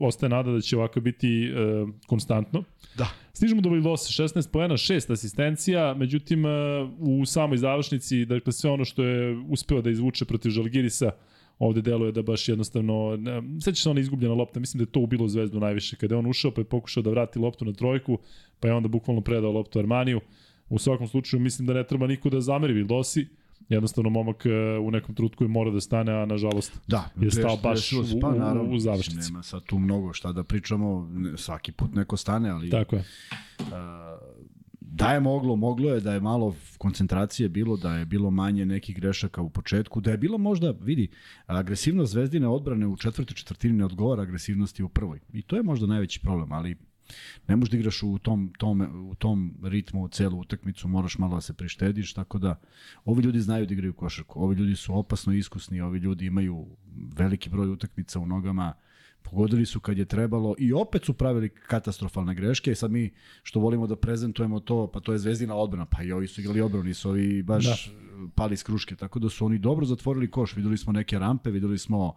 ostaje 0.00 0.30
nada 0.30 0.52
da 0.52 0.60
će 0.60 0.76
ovako 0.76 1.00
biti 1.00 1.50
uh, 1.50 1.88
konstantno. 2.06 2.64
Da. 2.98 3.08
Stižemo 3.32 3.60
do 3.60 3.70
Vildosa, 3.70 4.22
16 4.22 4.50
poena, 4.50 4.74
6 4.74 5.12
asistencija, 5.12 5.94
međutim 5.94 6.44
uh, 6.44 6.50
u 6.98 7.26
samoj 7.26 7.56
završnici, 7.56 8.24
dakle 8.24 8.52
sve 8.52 8.70
ono 8.70 8.84
što 8.84 9.04
je 9.04 9.38
uspeo 9.48 9.82
da 9.82 9.90
izvuče 9.90 10.24
protiv 10.24 10.50
Žalgirisa, 10.50 11.10
ovde 11.58 11.82
deluje 11.82 12.12
da 12.12 12.22
baš 12.22 12.48
jednostavno, 12.48 13.16
ne, 13.16 13.42
seća 13.60 13.82
se 13.82 13.90
ona 13.90 14.00
izgubljena 14.00 14.34
lopta, 14.34 14.60
mislim 14.60 14.78
da 14.78 14.82
je 14.82 14.92
to 14.92 15.00
ubilo 15.00 15.28
Zvezdu 15.28 15.60
najviše, 15.60 15.96
kada 15.96 16.14
je 16.14 16.18
on 16.18 16.26
ušao 16.26 16.50
pa 16.50 16.60
je 16.60 16.64
pokušao 16.64 17.02
da 17.02 17.10
vrati 17.10 17.38
loptu 17.38 17.64
na 17.64 17.72
trojku, 17.72 18.18
pa 18.60 18.68
je 18.68 18.74
onda 18.74 18.88
bukvalno 18.88 19.20
predao 19.20 19.52
loptu 19.52 19.78
Armaniju. 19.78 20.20
U 20.68 20.78
svakom 20.78 21.08
slučaju 21.08 21.40
mislim 21.40 21.66
da 21.66 21.74
ne 21.74 21.84
treba 21.84 22.06
niko 22.06 22.30
da 22.30 22.40
zameri 22.40 22.72
Vildosi, 22.72 23.26
jednostavno 23.68 24.10
momak 24.10 24.46
e, 24.46 24.50
u 24.78 24.90
nekom 24.90 25.14
trutku 25.14 25.44
je 25.44 25.48
mora 25.48 25.70
da 25.70 25.80
stane, 25.80 26.12
a 26.12 26.26
nažalost 26.26 26.80
Da, 26.86 27.10
je 27.16 27.30
stao 27.30 27.56
baš 27.56 27.92
u- 27.92 28.20
pa, 28.20 28.32
naravno, 28.32 28.74
u 28.74 28.78
završnici. 28.78 29.20
Nema 29.22 29.42
sad 29.42 29.62
tu 29.62 29.78
mnogo 29.78 30.12
šta 30.12 30.32
da 30.32 30.44
pričamo, 30.44 31.08
svaki 31.36 31.72
put 31.72 31.94
neko 31.94 32.16
stane, 32.16 32.50
ali 32.50 32.70
tako 32.70 32.96
je. 32.96 33.04
da 34.80 35.06
je 35.08 35.20
moglo, 35.20 35.56
moglo 35.56 35.90
je 35.90 36.00
da 36.00 36.12
je 36.12 36.20
malo 36.20 36.54
koncentracije 36.78 37.48
bilo, 37.48 37.76
da 37.76 37.94
je 37.94 38.04
bilo 38.04 38.30
manje 38.30 38.66
nekih 38.66 38.96
grešaka 38.96 39.42
u 39.42 39.50
početku, 39.50 40.00
da 40.00 40.10
je 40.10 40.18
bilo 40.18 40.38
možda, 40.38 40.70
vidi, 40.72 41.08
agresivnost 41.46 42.12
zvezdine 42.12 42.48
odbrane 42.48 42.86
u 42.86 42.96
četvrtoj 42.96 43.34
četvrtini 43.34 43.74
ne 43.74 43.84
odgovara 43.84 44.22
agresivnosti 44.22 44.82
u 44.82 44.88
prvoj. 44.88 45.20
I 45.32 45.42
to 45.42 45.56
je 45.56 45.62
možda 45.62 45.86
najveći 45.86 46.20
problem, 46.20 46.52
ali 46.52 46.76
ne 47.48 47.56
možeš 47.56 47.70
da 47.70 47.76
igraš 47.76 48.02
u 48.02 48.18
tom, 48.18 48.52
tom, 48.58 49.08
u 49.10 49.14
tom 49.14 49.54
ritmu 49.62 50.08
celu 50.08 50.40
utakmicu, 50.40 50.88
moraš 50.88 51.18
malo 51.18 51.34
da 51.34 51.40
se 51.40 51.52
prištediš, 51.52 52.12
tako 52.12 52.38
da 52.38 52.60
ovi 53.04 53.22
ljudi 53.22 53.40
znaju 53.40 53.66
da 53.66 53.74
igraju 53.74 53.92
košarku, 53.92 54.40
ovi 54.42 54.56
ljudi 54.56 54.76
su 54.76 54.98
opasno 54.98 55.32
iskusni, 55.32 55.80
ovi 55.80 55.98
ljudi 55.98 56.26
imaju 56.26 56.66
veliki 57.16 57.50
broj 57.50 57.68
utakmica 57.68 58.20
u 58.20 58.26
nogama, 58.26 58.72
pogodili 59.24 59.66
su 59.66 59.80
kad 59.80 59.98
je 59.98 60.04
trebalo 60.04 60.54
i 60.58 60.72
opet 60.72 61.04
su 61.04 61.14
pravili 61.14 61.48
katastrofalne 61.48 62.34
greške. 62.34 62.72
I 62.72 62.74
sad 62.74 62.90
mi 62.90 63.10
što 63.42 63.60
volimo 63.60 63.86
da 63.86 63.96
prezentujemo 63.96 64.60
to, 64.60 64.86
pa 64.92 65.00
to 65.00 65.12
je 65.12 65.18
zvezdina 65.18 65.54
odbrana, 65.54 65.86
pa 65.86 66.02
i 66.02 66.12
ovi 66.12 66.28
su 66.28 66.40
igrali 66.40 66.60
odbranu, 66.60 66.84
nisu 66.84 67.08
ovi 67.08 67.42
baš 67.42 67.64
da. 67.64 68.28
pali 68.34 68.54
iz 68.54 68.64
kruške, 68.64 68.96
tako 68.96 69.18
da 69.18 69.28
su 69.28 69.46
oni 69.46 69.58
dobro 69.58 69.86
zatvorili 69.86 70.30
koš, 70.30 70.56
videli 70.56 70.78
smo 70.78 70.92
neke 70.92 71.18
rampe, 71.18 71.50
videli 71.50 71.78
smo 71.78 72.16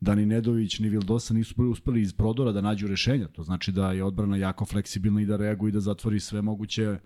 da 0.00 0.14
ni 0.14 0.26
Nedović 0.26 0.78
ni 0.78 0.88
Vildosa 0.88 1.34
nisu 1.34 1.54
uspeli 1.70 2.00
iz 2.00 2.12
prodora 2.12 2.52
da 2.52 2.60
nađu 2.60 2.86
rešenja. 2.86 3.28
To 3.28 3.42
znači 3.42 3.72
da 3.72 3.92
je 3.92 4.04
odbrana 4.04 4.36
jako 4.36 4.64
fleksibilna 4.64 5.22
i 5.22 5.26
da 5.26 5.36
reaguje 5.36 5.68
i 5.68 5.72
da 5.72 5.80
zatvori 5.80 6.20
sve 6.20 6.42
moguće 6.42 6.82
e, 6.82 6.98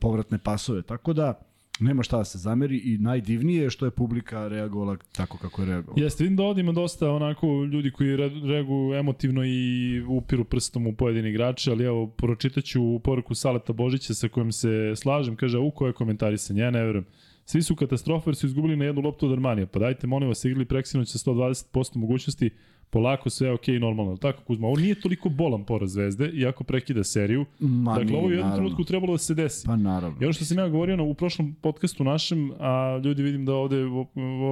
povratne 0.00 0.38
pasove. 0.38 0.82
Tako 0.82 1.12
da 1.12 1.40
nema 1.80 2.02
šta 2.02 2.16
da 2.16 2.24
se 2.24 2.38
zameri 2.38 2.78
i 2.78 2.98
najdivnije 2.98 3.62
je 3.62 3.70
što 3.70 3.84
je 3.84 3.90
publika 3.90 4.48
reagovala 4.48 4.96
tako 5.12 5.38
kako 5.38 5.62
je 5.62 5.66
reagovala. 5.66 6.02
Jeste, 6.02 6.24
vidim 6.24 6.36
da 6.36 6.42
ovdje 6.42 6.60
ima 6.60 6.72
dosta 6.72 7.10
onako 7.10 7.64
ljudi 7.64 7.90
koji 7.90 8.16
re- 8.16 8.40
reaguju 8.44 8.94
emotivno 8.94 9.44
i 9.44 10.00
upiru 10.08 10.44
prstom 10.44 10.86
u 10.86 10.92
pojedini 10.96 11.28
igrače, 11.28 11.70
ali 11.70 11.84
evo, 11.84 12.06
pročitaću 12.06 12.98
poruku 13.04 13.34
Saleta 13.34 13.72
Božića 13.72 14.14
sa 14.14 14.28
kojim 14.28 14.52
se 14.52 14.92
slažem, 14.96 15.36
kaže, 15.36 15.58
u 15.58 15.70
koje 15.70 15.92
komentarisanje, 15.92 16.60
ja 16.60 16.70
ne 16.70 16.84
verujem. 16.84 17.04
Svi 17.48 17.62
su 17.62 17.76
katastrofa 17.76 18.30
jer 18.30 18.36
su 18.36 18.46
izgubili 18.46 18.76
na 18.76 18.84
jednu 18.84 19.02
loptu 19.02 19.26
od 19.26 19.32
Armanija. 19.32 19.66
Pa 19.66 19.78
dajte, 19.78 20.06
molim 20.06 20.28
vas, 20.28 20.44
igrali 20.44 20.64
preksinoć 20.64 21.08
sa 21.08 21.18
120% 21.30 21.96
mogućnosti, 21.96 22.50
polako 22.90 23.30
sve 23.30 23.48
je 23.48 23.52
okej 23.52 23.74
okay, 23.74 23.80
normalno. 23.80 24.16
Tako, 24.16 24.42
Kuzma, 24.42 24.66
ovo 24.66 24.76
nije 24.76 25.00
toliko 25.00 25.28
bolan 25.28 25.64
poraz 25.64 25.92
Zvezde, 25.92 26.30
iako 26.34 26.64
prekida 26.64 27.04
seriju. 27.04 27.44
Ma 27.58 27.94
dakle, 27.94 28.04
nije, 28.04 28.18
ovo 28.18 28.28
je 28.30 28.34
u 28.34 28.38
jednom 28.38 28.54
trenutku 28.54 28.84
trebalo 28.84 29.12
da 29.12 29.18
se 29.18 29.34
desi. 29.34 29.66
Pa 29.66 29.76
naravno. 29.76 30.18
I 30.20 30.24
ono 30.24 30.32
što 30.32 30.44
sam 30.44 30.58
ja 30.58 30.68
govorio 30.68 30.96
na, 30.96 31.02
u 31.02 31.14
prošlom 31.14 31.54
podcastu 31.54 32.04
našem, 32.04 32.52
a 32.58 33.00
ljudi 33.04 33.22
vidim 33.22 33.44
da 33.44 33.54
ovde 33.54 33.84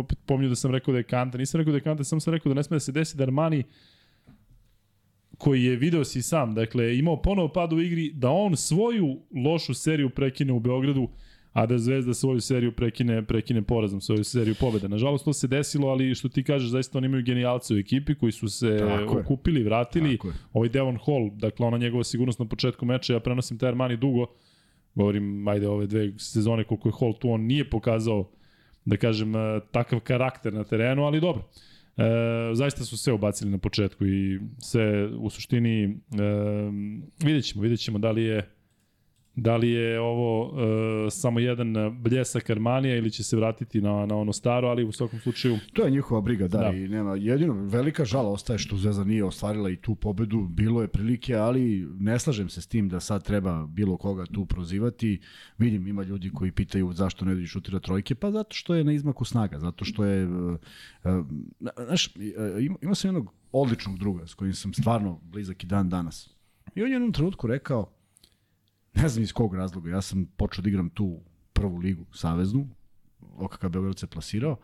opet 0.00 0.18
pomnju 0.26 0.48
da 0.48 0.54
sam 0.54 0.70
rekao 0.70 0.92
da 0.92 0.98
je 0.98 1.04
Kanta. 1.04 1.38
Nisam 1.38 1.58
rekao 1.58 1.70
da 1.70 1.76
je 1.76 1.82
Kanta, 1.82 2.04
samo 2.04 2.20
sam 2.20 2.34
rekao 2.34 2.50
da 2.50 2.54
ne 2.54 2.62
sme 2.62 2.74
da 2.74 2.80
se 2.80 2.92
desi 2.92 3.16
da 3.16 3.22
Armani 3.22 3.64
koji 5.38 5.64
je 5.64 5.76
video 5.76 6.04
si 6.04 6.22
sam, 6.22 6.54
dakle 6.54 6.98
imao 6.98 7.22
ponovo 7.22 7.48
pad 7.48 7.72
u 7.72 7.80
igri, 7.80 8.12
da 8.12 8.30
on 8.30 8.56
svoju 8.56 9.20
lošu 9.44 9.74
seriju 9.74 10.10
prekine 10.10 10.52
u 10.52 10.60
Beogradu, 10.60 11.08
a 11.54 11.66
da 11.66 11.78
Zvezda 11.78 12.14
svoju 12.14 12.40
seriju 12.40 12.72
prekine, 12.72 13.22
prekine 13.24 13.62
porazom, 13.62 14.00
svoju 14.00 14.24
seriju 14.24 14.54
pobjeda. 14.60 14.88
Nažalost, 14.88 15.24
to 15.24 15.32
se 15.32 15.48
desilo, 15.48 15.88
ali 15.88 16.14
što 16.14 16.28
ti 16.28 16.44
kažeš, 16.44 16.70
zaista 16.70 16.98
oni 16.98 17.06
imaju 17.06 17.22
genijalce 17.22 17.74
u 17.74 17.78
ekipi 17.78 18.14
koji 18.14 18.32
su 18.32 18.48
se 18.48 18.76
Tako 18.78 19.18
je. 19.18 19.20
okupili, 19.24 19.62
vratili. 19.62 20.16
Tako 20.16 20.28
je. 20.28 20.34
Ovaj 20.52 20.68
Devon 20.68 20.98
Hall, 21.06 21.30
dakle 21.34 21.66
ona 21.66 21.78
njegova 21.78 22.04
sigurnost 22.04 22.38
na 22.38 22.44
početku 22.44 22.86
meča, 22.86 23.12
ja 23.12 23.20
prenosim 23.20 23.58
taj 23.58 23.68
Armani 23.68 23.96
dugo, 23.96 24.26
govorim, 24.94 25.48
ajde, 25.48 25.68
ove 25.68 25.86
dve 25.86 26.12
sezone 26.18 26.64
koliko 26.64 26.88
je 26.88 26.92
Hall 27.00 27.18
tu, 27.18 27.30
on 27.30 27.40
nije 27.40 27.70
pokazao, 27.70 28.30
da 28.84 28.96
kažem, 28.96 29.36
eh, 29.36 29.60
takav 29.70 30.00
karakter 30.00 30.52
na 30.52 30.64
terenu, 30.64 31.04
ali 31.04 31.20
dobro. 31.20 31.42
E, 31.96 32.54
zaista 32.54 32.84
su 32.84 32.96
sve 32.96 33.12
ubacili 33.12 33.50
na 33.50 33.58
početku 33.58 34.06
i 34.06 34.40
sve 34.58 35.06
u 35.06 35.30
suštini 35.30 35.84
e, 35.84 35.88
vidjet 37.24 37.44
ćemo, 37.44 37.62
vidjet 37.62 37.80
ćemo 37.80 37.98
da 37.98 38.10
li 38.10 38.22
je 38.22 38.50
Da 39.36 39.56
li 39.56 39.70
je 39.70 40.00
ovo 40.00 40.48
uh, 40.48 40.58
samo 41.10 41.40
jedan 41.40 41.74
bljesak 42.00 42.50
Armanija 42.50 42.96
ili 42.96 43.10
će 43.10 43.24
se 43.24 43.36
vratiti 43.36 43.80
na, 43.80 44.06
na 44.06 44.16
ono 44.16 44.32
staro, 44.32 44.68
ali 44.68 44.84
u 44.84 44.92
svakom 44.92 45.20
slučaju... 45.20 45.58
To 45.72 45.84
je 45.84 45.90
njihova 45.90 46.20
briga, 46.20 46.48
da, 46.48 46.58
da. 46.58 46.70
i 46.70 46.88
nema, 46.88 47.16
jedino 47.16 47.54
velika 47.54 48.04
žala 48.04 48.30
ostaje 48.30 48.58
što 48.58 48.76
Zvezda 48.76 49.04
nije 49.04 49.24
ostvarila 49.24 49.70
i 49.70 49.76
tu 49.76 49.94
pobedu, 49.94 50.46
bilo 50.48 50.82
je 50.82 50.88
prilike, 50.88 51.34
ali 51.34 51.88
ne 51.98 52.18
slažem 52.18 52.48
se 52.48 52.62
s 52.62 52.66
tim 52.66 52.88
da 52.88 53.00
sad 53.00 53.24
treba 53.24 53.66
bilo 53.66 53.96
koga 53.96 54.26
tu 54.26 54.46
prozivati. 54.46 55.20
Vidim, 55.58 55.86
ima 55.86 56.02
ljudi 56.02 56.30
koji 56.34 56.52
pitaju 56.52 56.92
zašto 56.92 57.24
ne 57.24 57.34
dođe 57.34 57.46
šutira 57.46 57.80
trojke, 57.80 58.14
pa 58.14 58.30
zato 58.30 58.54
što 58.56 58.74
je 58.74 58.84
na 58.84 58.92
izmaku 58.92 59.24
snaga, 59.24 59.58
zato 59.58 59.84
što 59.84 60.04
je, 60.04 60.26
uh, 60.26 60.58
uh, 61.04 61.26
znaš, 61.86 62.16
ima, 62.60 62.76
ima 62.82 62.94
sam 62.94 63.08
jednog 63.08 63.32
odličnog 63.52 63.98
druga 63.98 64.26
s 64.26 64.34
kojim 64.34 64.54
sam 64.54 64.72
stvarno 64.74 65.20
blizak 65.22 65.64
i 65.64 65.66
dan 65.66 65.88
danas. 65.88 66.30
I 66.74 66.82
on 66.82 66.88
je 66.88 66.92
u 66.92 66.94
jednom 66.94 67.12
trenutku 67.12 67.46
rekao, 67.46 67.90
ne 68.94 69.08
znam 69.08 69.22
iz 69.22 69.32
kog 69.32 69.54
razloga, 69.54 69.90
ja 69.90 70.02
sam 70.02 70.26
počeo 70.36 70.62
da 70.62 70.68
igram 70.68 70.90
tu 70.90 71.20
prvu 71.52 71.76
ligu, 71.76 72.06
saveznu, 72.12 72.68
OKK 73.20 73.66
Beograd 73.68 73.98
se 73.98 74.06
plasirao, 74.06 74.56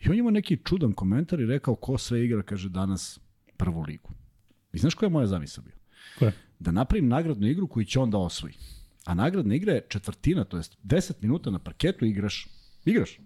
i 0.00 0.08
on 0.08 0.18
ima 0.18 0.30
neki 0.30 0.58
čudan 0.64 0.92
komentar 0.92 1.40
i 1.40 1.46
rekao 1.46 1.74
ko 1.74 1.98
sve 1.98 2.24
igra, 2.24 2.42
kaže, 2.42 2.68
danas 2.68 3.20
prvu 3.56 3.82
ligu. 3.82 4.10
I 4.72 4.78
znaš 4.78 4.94
koja 4.94 5.06
je 5.06 5.10
moja 5.10 5.26
zamisla 5.26 5.62
bio? 5.62 5.74
Koje? 6.18 6.32
Da 6.58 6.70
napravim 6.70 7.08
nagradnu 7.08 7.46
igru 7.46 7.68
koju 7.68 7.84
će 7.84 8.00
on 8.00 8.10
da 8.10 8.18
osvoji. 8.18 8.54
A 9.04 9.14
nagradna 9.14 9.54
igra 9.54 9.72
je 9.72 9.86
četvrtina, 9.88 10.44
to 10.44 10.56
jest 10.56 10.76
10 10.84 11.12
minuta 11.20 11.50
na 11.50 11.58
parketu 11.58 12.04
igraš. 12.04 12.48
Igraš. 12.84 13.20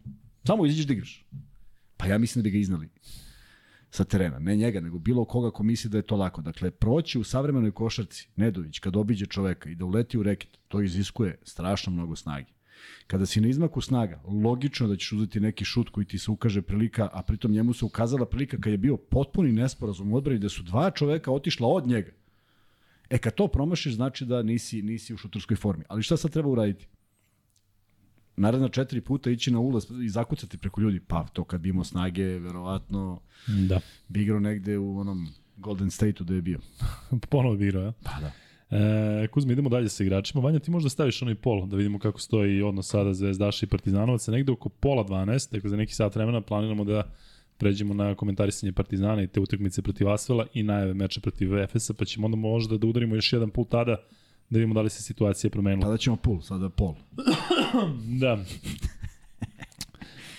Samo 0.46 0.66
izađeš 0.66 0.86
da 0.86 0.92
igraš. 0.92 1.26
Pa 1.96 2.06
ja 2.06 2.18
mislim 2.18 2.42
da 2.42 2.46
bi 2.46 2.50
ga 2.50 2.58
iznali 2.58 2.88
sa 3.90 4.04
terena. 4.04 4.38
Ne 4.38 4.56
njega, 4.56 4.80
nego 4.80 4.98
bilo 4.98 5.24
koga 5.24 5.50
ko 5.50 5.62
misli 5.62 5.90
da 5.90 5.98
je 5.98 6.02
to 6.02 6.16
lako. 6.16 6.42
Dakle, 6.42 6.70
proći 6.70 7.18
u 7.18 7.24
savremenoj 7.24 7.70
košarci, 7.70 8.28
Nedović, 8.36 8.78
kad 8.78 8.96
obiđe 8.96 9.26
čoveka 9.26 9.70
i 9.70 9.74
da 9.74 9.84
uleti 9.84 10.18
u 10.18 10.22
reket, 10.22 10.58
to 10.68 10.82
iziskuje 10.82 11.38
strašno 11.42 11.92
mnogo 11.92 12.16
snage. 12.16 12.52
Kada 13.06 13.26
si 13.26 13.40
na 13.40 13.48
izmaku 13.48 13.80
snaga, 13.80 14.22
logično 14.44 14.88
da 14.88 14.96
ćeš 14.96 15.12
uzeti 15.12 15.40
neki 15.40 15.64
šut 15.64 15.88
koji 15.88 16.06
ti 16.06 16.18
se 16.18 16.30
ukaže 16.30 16.62
prilika, 16.62 17.08
a 17.12 17.22
pritom 17.22 17.52
njemu 17.52 17.72
se 17.72 17.84
ukazala 17.84 18.26
prilika 18.26 18.56
kad 18.60 18.72
je 18.72 18.78
bio 18.78 18.96
potpuni 18.96 19.52
nesporazum 19.52 20.12
u 20.12 20.16
odbrani, 20.16 20.38
da 20.38 20.48
su 20.48 20.62
dva 20.62 20.90
čoveka 20.90 21.32
otišla 21.32 21.68
od 21.68 21.86
njega. 21.86 22.12
E, 23.10 23.18
kad 23.18 23.34
to 23.34 23.48
promašiš, 23.48 23.94
znači 23.94 24.24
da 24.24 24.42
nisi, 24.42 24.82
nisi 24.82 25.14
u 25.14 25.16
šutorskoj 25.16 25.56
formi. 25.56 25.84
Ali 25.88 26.02
šta 26.02 26.16
sad 26.16 26.30
treba 26.30 26.48
uraditi? 26.48 26.86
Naredna 28.40 28.68
četiri 28.68 29.00
puta 29.00 29.30
ići 29.30 29.50
na 29.50 29.58
ulaz 29.58 29.86
i 30.04 30.08
zakucati 30.08 30.58
preko 30.58 30.80
ljudi. 30.80 31.00
Pa 31.00 31.26
to 31.32 31.44
kad 31.44 31.60
bi 31.60 31.68
imao 31.68 31.84
snage, 31.84 32.24
verovatno 32.24 33.20
da. 33.46 33.80
bi 34.08 34.22
igrao 34.22 34.40
negde 34.40 34.78
u 34.78 34.98
onom 34.98 35.28
Golden 35.56 35.90
State-u 35.90 36.24
da 36.24 36.34
je 36.34 36.42
bio. 36.42 36.58
Ponovo 37.30 37.56
bi 37.56 37.66
igrao, 37.66 37.82
ja? 37.82 37.92
Pa 38.02 38.20
da. 38.20 38.32
E, 38.76 39.28
Kuzma, 39.28 39.52
idemo 39.52 39.68
dalje 39.68 39.88
sa 39.88 40.04
igračima. 40.04 40.42
Vanja, 40.42 40.58
ti 40.58 40.70
možda 40.70 40.90
staviš 40.90 41.22
onaj 41.22 41.34
pol, 41.34 41.66
da 41.66 41.76
vidimo 41.76 41.98
kako 41.98 42.20
stoji 42.20 42.62
odnos 42.62 42.88
sada 42.88 43.14
Zvezdaša 43.14 43.66
i 43.66 43.68
Partizanovaca. 43.68 44.32
Negde 44.32 44.52
oko 44.52 44.68
pola 44.68 45.04
12, 45.04 45.52
dakle 45.52 45.70
za 45.70 45.76
neki 45.76 45.94
sat 45.94 46.14
vremena 46.14 46.40
planiramo 46.40 46.84
da 46.84 47.02
pređemo 47.58 47.94
na 47.94 48.14
komentarisanje 48.14 48.72
Partizana 48.72 49.22
i 49.22 49.26
te 49.26 49.40
utakmice 49.40 49.82
protiv 49.82 50.08
Asvela 50.08 50.46
i 50.54 50.62
najave 50.62 50.94
meča 50.94 51.20
protiv 51.20 51.58
Efesa, 51.58 51.94
pa 51.94 52.04
ćemo 52.04 52.24
onda 52.24 52.36
možda 52.36 52.78
da 52.78 52.86
udarimo 52.86 53.14
još 53.14 53.32
jedan 53.32 53.50
put 53.50 53.68
tada 53.68 53.96
da 54.50 54.58
vidimo 54.58 54.74
da 54.74 54.82
li 54.82 54.90
se 54.90 55.02
situacija 55.02 55.50
promenila. 55.50 55.86
Tada 55.86 55.96
ćemo 55.96 56.16
pol, 56.16 56.40
sada 56.40 56.68
pol. 56.68 56.94
da. 58.22 58.44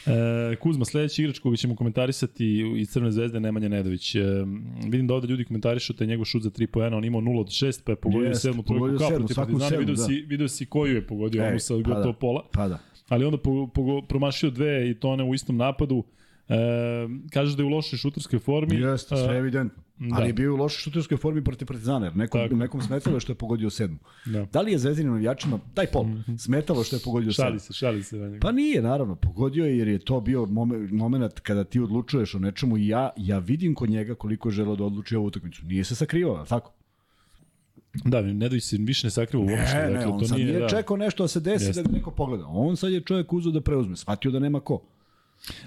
E, 0.05 0.55
Kuzma, 0.55 0.85
sledeći 0.85 1.21
igrač 1.21 1.39
koga 1.39 1.57
ćemo 1.57 1.75
komentarisati 1.75 2.63
iz 2.77 2.89
Crvene 2.89 3.11
zvezde 3.11 3.39
Nemanja 3.39 3.69
Nedović. 3.69 4.15
E, 4.15 4.21
vidim 4.83 5.07
da 5.07 5.13
ovde 5.13 5.27
ljudi 5.27 5.45
komentarišu 5.45 5.93
taj 5.93 6.07
njegov 6.07 6.25
šut 6.25 6.43
za 6.43 6.49
3 6.49 6.65
poena, 6.65 6.97
on 6.97 7.05
imao 7.05 7.21
0 7.21 7.39
od 7.39 7.47
6, 7.47 7.81
pa 7.85 7.91
je 7.91 7.95
pogodio 7.95 8.27
Jest, 8.27 8.41
sedmu 8.41 8.63
trojku 8.63 8.97
kao 8.97 9.09
protiv 9.09 9.35
Partizana. 9.35 9.77
Vidio, 9.77 9.95
da. 9.95 10.03
si, 10.03 10.13
vidio 10.13 10.47
si 10.47 10.65
koju 10.65 10.95
je 10.95 11.07
pogodio, 11.07 11.43
Ej, 11.43 11.49
onu 11.49 11.59
sa 11.59 11.73
pa 11.73 11.81
gotovo 11.81 12.11
da, 12.11 12.13
pola. 12.13 12.45
Pa 12.51 12.67
da. 12.67 12.79
Ali 13.09 13.25
onda 13.25 13.37
po, 13.37 13.67
po, 13.67 14.01
promašio 14.09 14.49
dve 14.49 14.89
i 14.89 14.93
to 14.93 15.09
one 15.09 15.23
u 15.23 15.33
istom 15.33 15.57
napadu. 15.57 16.03
E, 16.49 16.55
kažeš 17.31 17.53
da 17.53 17.63
je 17.63 17.67
u 17.67 17.69
lošoj 17.69 17.97
šuterskoj 17.97 18.39
formi. 18.39 18.75
Jeste, 18.75 19.15
sve 19.17 19.37
evidentno. 19.37 19.83
Da. 20.09 20.15
Ali 20.15 20.29
je 20.29 20.33
bio 20.33 20.53
u 20.53 20.57
lošoj 20.57 20.79
šuterskoj 20.79 21.17
formi 21.17 21.43
protiv 21.43 21.65
Partizana, 21.65 22.05
jer 22.05 22.15
nekom, 22.15 22.41
Tako. 22.41 22.55
nekom 22.55 22.81
smetalo 22.81 23.19
što 23.19 23.31
je 23.31 23.35
pogodio 23.35 23.69
sedmu. 23.69 23.97
Da. 24.25 24.45
da 24.45 24.61
li 24.61 24.71
je 24.71 24.77
Zvezdinim 24.77 25.11
navijačima, 25.11 25.59
daj 25.75 25.87
pol, 25.87 26.05
smetalo 26.37 26.83
što 26.83 26.95
je 26.95 26.99
pogodio 27.05 27.31
šali 27.31 27.59
sedmu? 27.59 27.59
Se, 27.59 27.73
šali 27.73 28.03
se, 28.03 28.17
šali 28.17 28.33
se. 28.33 28.39
Pa 28.39 28.51
nije, 28.51 28.81
naravno, 28.81 29.15
pogodio 29.15 29.65
je 29.65 29.77
jer 29.77 29.87
je 29.87 29.99
to 29.99 30.21
bio 30.21 30.45
moment 30.91 31.39
kada 31.39 31.63
ti 31.63 31.79
odlučuješ 31.79 32.35
o 32.35 32.39
nečemu 32.39 32.77
i 32.77 32.87
ja, 32.87 33.09
ja 33.17 33.39
vidim 33.39 33.75
kod 33.75 33.89
njega 33.89 34.15
koliko 34.15 34.49
je 34.49 34.53
želeo 34.53 34.75
da 34.75 34.83
odluči 34.83 35.15
ovu 35.15 35.25
utakmicu. 35.25 35.65
Nije 35.65 35.83
se 35.83 35.95
sakrivao, 35.95 36.45
tako? 36.45 36.71
Da, 37.93 38.21
Nedović 38.21 38.63
se 38.63 38.77
više 38.79 39.07
ne 39.07 39.11
sakriva 39.11 39.43
uopšte. 39.43 39.77
Ne, 39.77 39.81
dakle, 39.81 39.99
ne, 39.99 40.07
on 40.07 40.19
to 40.19 40.25
sad 40.25 40.37
nije, 40.37 40.47
nije 40.47 40.59
da... 40.59 40.67
čekao 40.67 40.97
nešto 40.97 41.23
da 41.23 41.27
se 41.27 41.39
desi 41.39 41.65
Jeste. 41.65 41.83
da 41.83 41.89
ga 41.89 41.95
neko 41.95 42.11
pogleda. 42.11 42.45
On 42.47 42.77
sad 42.77 42.91
je 42.91 43.01
čovjek 43.01 43.33
uzao 43.33 43.51
da 43.51 43.61
preuzme, 43.61 43.95
shvatio 43.95 44.31
da 44.31 44.39
nema 44.39 44.59
ko. 44.59 44.81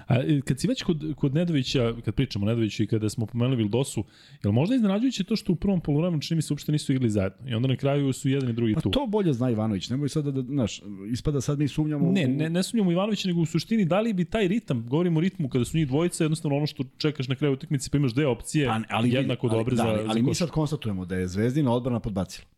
A 0.07 0.15
kad 0.45 0.59
si 0.59 0.67
već 0.67 0.83
kod, 0.83 1.13
kod 1.17 1.35
Nedovića, 1.35 1.93
kad 2.05 2.15
pričamo 2.15 2.45
o 2.45 2.49
Nedoviću 2.49 2.83
i 2.83 2.87
kada 2.87 3.09
smo 3.09 3.25
pomenuli 3.25 3.57
Vildosu, 3.57 4.03
je 4.43 4.47
li 4.47 4.53
možda 4.53 4.75
iznenađujuće 4.75 5.23
to 5.23 5.35
što 5.35 5.53
u 5.53 5.55
prvom 5.55 5.81
poluvremenu 5.81 6.21
čini 6.21 6.35
mi 6.35 6.41
se 6.41 6.53
uopšte 6.53 6.71
nisu 6.71 6.91
igrali 6.93 7.09
zajedno 7.09 7.49
i 7.49 7.53
onda 7.53 7.67
na 7.67 7.75
kraju 7.75 8.13
su 8.13 8.29
jedan 8.29 8.49
i 8.49 8.53
drugi 8.53 8.73
pa 8.73 8.81
tu? 8.81 8.91
Pa 8.91 8.93
to 8.93 9.07
bolje 9.07 9.33
zna 9.33 9.49
Ivanović, 9.49 9.89
nemoj 9.89 10.09
sada 10.09 10.31
da, 10.31 10.41
znaš, 10.41 10.81
ispada 11.11 11.41
sad 11.41 11.59
mi 11.59 11.67
sumnjamo... 11.67 12.11
Ne, 12.11 12.27
ne, 12.27 12.49
ne 12.49 12.63
sumnjamo 12.63 12.91
Ivanovića, 12.91 13.27
nego 13.27 13.41
u 13.41 13.45
suštini 13.45 13.85
da 13.85 13.99
li 13.99 14.13
bi 14.13 14.25
taj 14.25 14.47
ritam, 14.47 14.87
govorimo 14.87 15.17
o 15.17 15.21
ritmu 15.21 15.49
kada 15.49 15.65
su 15.65 15.77
njih 15.77 15.87
dvojica, 15.87 16.23
jednostavno 16.23 16.57
ono 16.57 16.67
što 16.67 16.83
čekaš 16.97 17.27
na 17.27 17.35
kraju 17.35 17.53
utakmice 17.53 17.89
pa 17.89 17.97
imaš 17.97 18.13
dve 18.13 18.27
opcije 18.27 18.67
pa, 18.67 18.81
ali, 18.89 19.13
jednako 19.13 19.47
ali, 19.47 19.57
dobre 19.57 19.75
da, 19.75 19.83
za, 19.83 19.89
ali, 19.89 19.99
ali 20.07 20.21
za 20.21 20.27
mi 20.27 20.35
sad 20.35 20.49
konstatujemo 20.49 21.05
da 21.05 21.15
je 21.15 21.27
Zvezdina 21.27 21.71
odbrana 21.71 21.99
podbacila. 21.99 22.54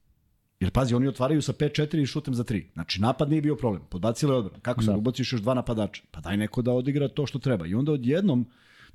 Jer 0.60 0.72
pazi, 0.72 0.96
oni 0.96 1.08
otvaraju 1.08 1.42
sa 1.42 1.54
5-4 1.54 2.02
i 2.02 2.06
šutem 2.06 2.34
za 2.34 2.44
3. 2.44 2.66
Znači, 2.74 3.02
napad 3.02 3.30
nije 3.30 3.42
bio 3.42 3.56
problem. 3.56 3.84
Podbacilo 3.90 4.34
je 4.34 4.40
odbrana. 4.40 4.60
Kako 4.62 4.82
se 4.82 4.92
da. 4.92 4.98
ubaciš 4.98 5.34
još 5.34 5.42
dva 5.42 5.54
napadača? 5.54 6.04
Pa 6.12 6.22
daj 6.22 6.38
neko 6.38 6.62
da 6.62 6.72
odigra 6.72 7.08
to 7.08 7.26
što 7.26 7.40
treba. 7.40 7.68
I 7.68 7.76
onda 7.76 7.92
odjednom 7.92 8.46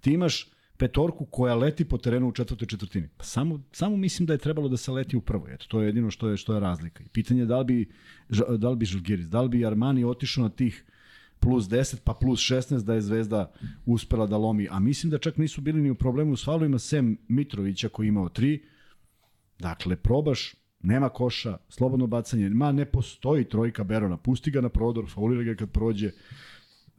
ti 0.01 0.12
imaš 0.12 0.51
petorku 0.77 1.25
koja 1.25 1.55
leti 1.55 1.85
po 1.85 1.98
terenu 1.98 2.29
u 2.29 2.33
četvrtoj 2.33 2.68
četvrtini. 2.68 3.09
Pa 3.16 3.25
samo, 3.25 3.61
samo 3.72 3.96
mislim 3.96 4.27
da 4.27 4.33
je 4.33 4.38
trebalo 4.38 4.68
da 4.68 4.77
se 4.77 4.92
leti 4.92 5.16
u 5.16 5.20
prvoj. 5.20 5.55
Eto, 5.55 5.66
to 5.68 5.81
je 5.81 5.87
jedino 5.87 6.11
što 6.11 6.29
je, 6.29 6.37
što 6.37 6.55
je 6.55 6.61
razlika. 6.61 7.05
I 7.05 7.09
pitanje 7.09 7.40
je 7.40 7.46
da 7.46 7.59
li 7.59 7.64
bi, 7.64 7.90
da 8.59 8.70
li 8.70 8.77
bi 8.77 8.87
Žalgiris, 8.87 9.27
da 9.27 9.42
li 9.42 9.48
bi 9.48 9.66
Armani 9.66 10.05
otišao 10.05 10.42
na 10.42 10.51
tih 10.51 10.85
plus 11.38 11.64
10 11.64 11.96
pa 12.05 12.14
plus 12.14 12.40
16 12.40 12.83
da 12.85 12.94
je 12.94 13.01
Zvezda 13.01 13.53
uspela 13.87 14.27
da 14.27 14.37
lomi. 14.37 14.68
A 14.70 14.79
mislim 14.79 15.11
da 15.11 15.18
čak 15.18 15.37
nisu 15.37 15.61
bili 15.61 15.81
ni 15.81 15.90
u 15.90 15.94
problemu 15.94 16.37
s 16.37 16.44
falovima 16.44 16.79
sem 16.79 17.18
Mitrovića 17.29 17.88
koji 17.88 18.09
imao 18.09 18.29
3. 18.29 18.61
Dakle, 19.59 19.96
probaš 19.96 20.55
nema 20.83 21.09
koša, 21.09 21.59
slobodno 21.68 22.07
bacanje, 22.07 22.49
ma 22.49 22.73
ne 22.73 22.85
postoji 22.85 23.45
trojka 23.45 23.85
Berona, 23.85 24.16
pusti 24.16 24.51
ga 24.51 24.61
na 24.61 24.68
prodor, 24.68 25.11
faulira 25.11 25.42
ga 25.42 25.55
kad 25.55 25.71
prođe, 25.71 26.11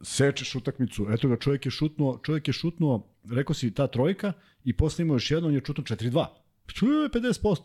sečeš 0.00 0.54
utakmicu, 0.54 1.06
eto 1.10 1.28
ga 1.28 1.36
čovjek 1.36 1.66
je 1.66 1.70
šutnuo, 1.70 2.18
čovjek 2.22 2.48
je 2.48 2.52
šutnuo, 2.52 3.06
rekao 3.30 3.54
si 3.54 3.74
ta 3.74 3.86
trojka 3.86 4.32
i 4.64 4.72
posle 4.72 5.02
imao 5.02 5.14
još 5.14 5.30
jedno, 5.30 5.48
on 5.48 5.54
je 5.54 5.62
šutnuo 5.66 5.84
4-2. 5.84 6.26
Čuo 6.66 6.88
je 6.88 7.08
50%. 7.08 7.58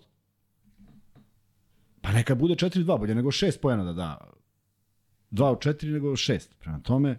Pa 2.01 2.11
neka 2.11 2.35
bude 2.35 2.53
4-2, 2.53 2.99
bolje 2.99 3.15
nego 3.15 3.31
6 3.31 3.59
pojena 3.61 3.83
da 3.83 3.93
da. 3.93 4.31
2 5.31 5.43
od 5.43 5.57
4 5.57 5.93
nego 5.93 6.07
6. 6.07 6.47
Prema 6.59 6.79
tome, 6.79 7.17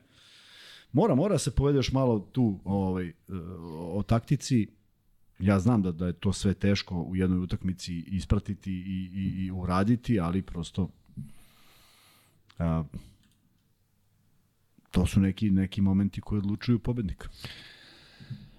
mora, 0.93 1.15
mora 1.15 1.39
se 1.39 1.51
povede 1.51 1.79
još 1.79 1.93
malo 1.93 2.19
tu 2.33 2.61
ovaj, 2.65 3.13
o 3.73 4.03
taktici, 4.03 4.69
ja 5.41 5.61
znam 5.61 5.83
da, 5.83 5.93
da 5.93 6.07
je 6.07 6.13
to 6.13 6.33
sve 6.33 6.55
teško 6.55 7.03
u 7.03 7.17
jednoj 7.17 7.39
utakmici 7.39 8.05
ispratiti 8.07 8.73
i, 8.73 9.11
i, 9.15 9.45
i 9.45 9.51
uraditi, 9.51 10.21
ali 10.21 10.43
prosto 10.43 10.89
a, 12.59 12.85
to 14.91 15.07
su 15.07 15.21
neki, 15.21 15.51
neki 15.51 15.81
momenti 15.81 16.21
koji 16.21 16.39
odlučuju 16.39 16.79
pobednika. 16.79 17.29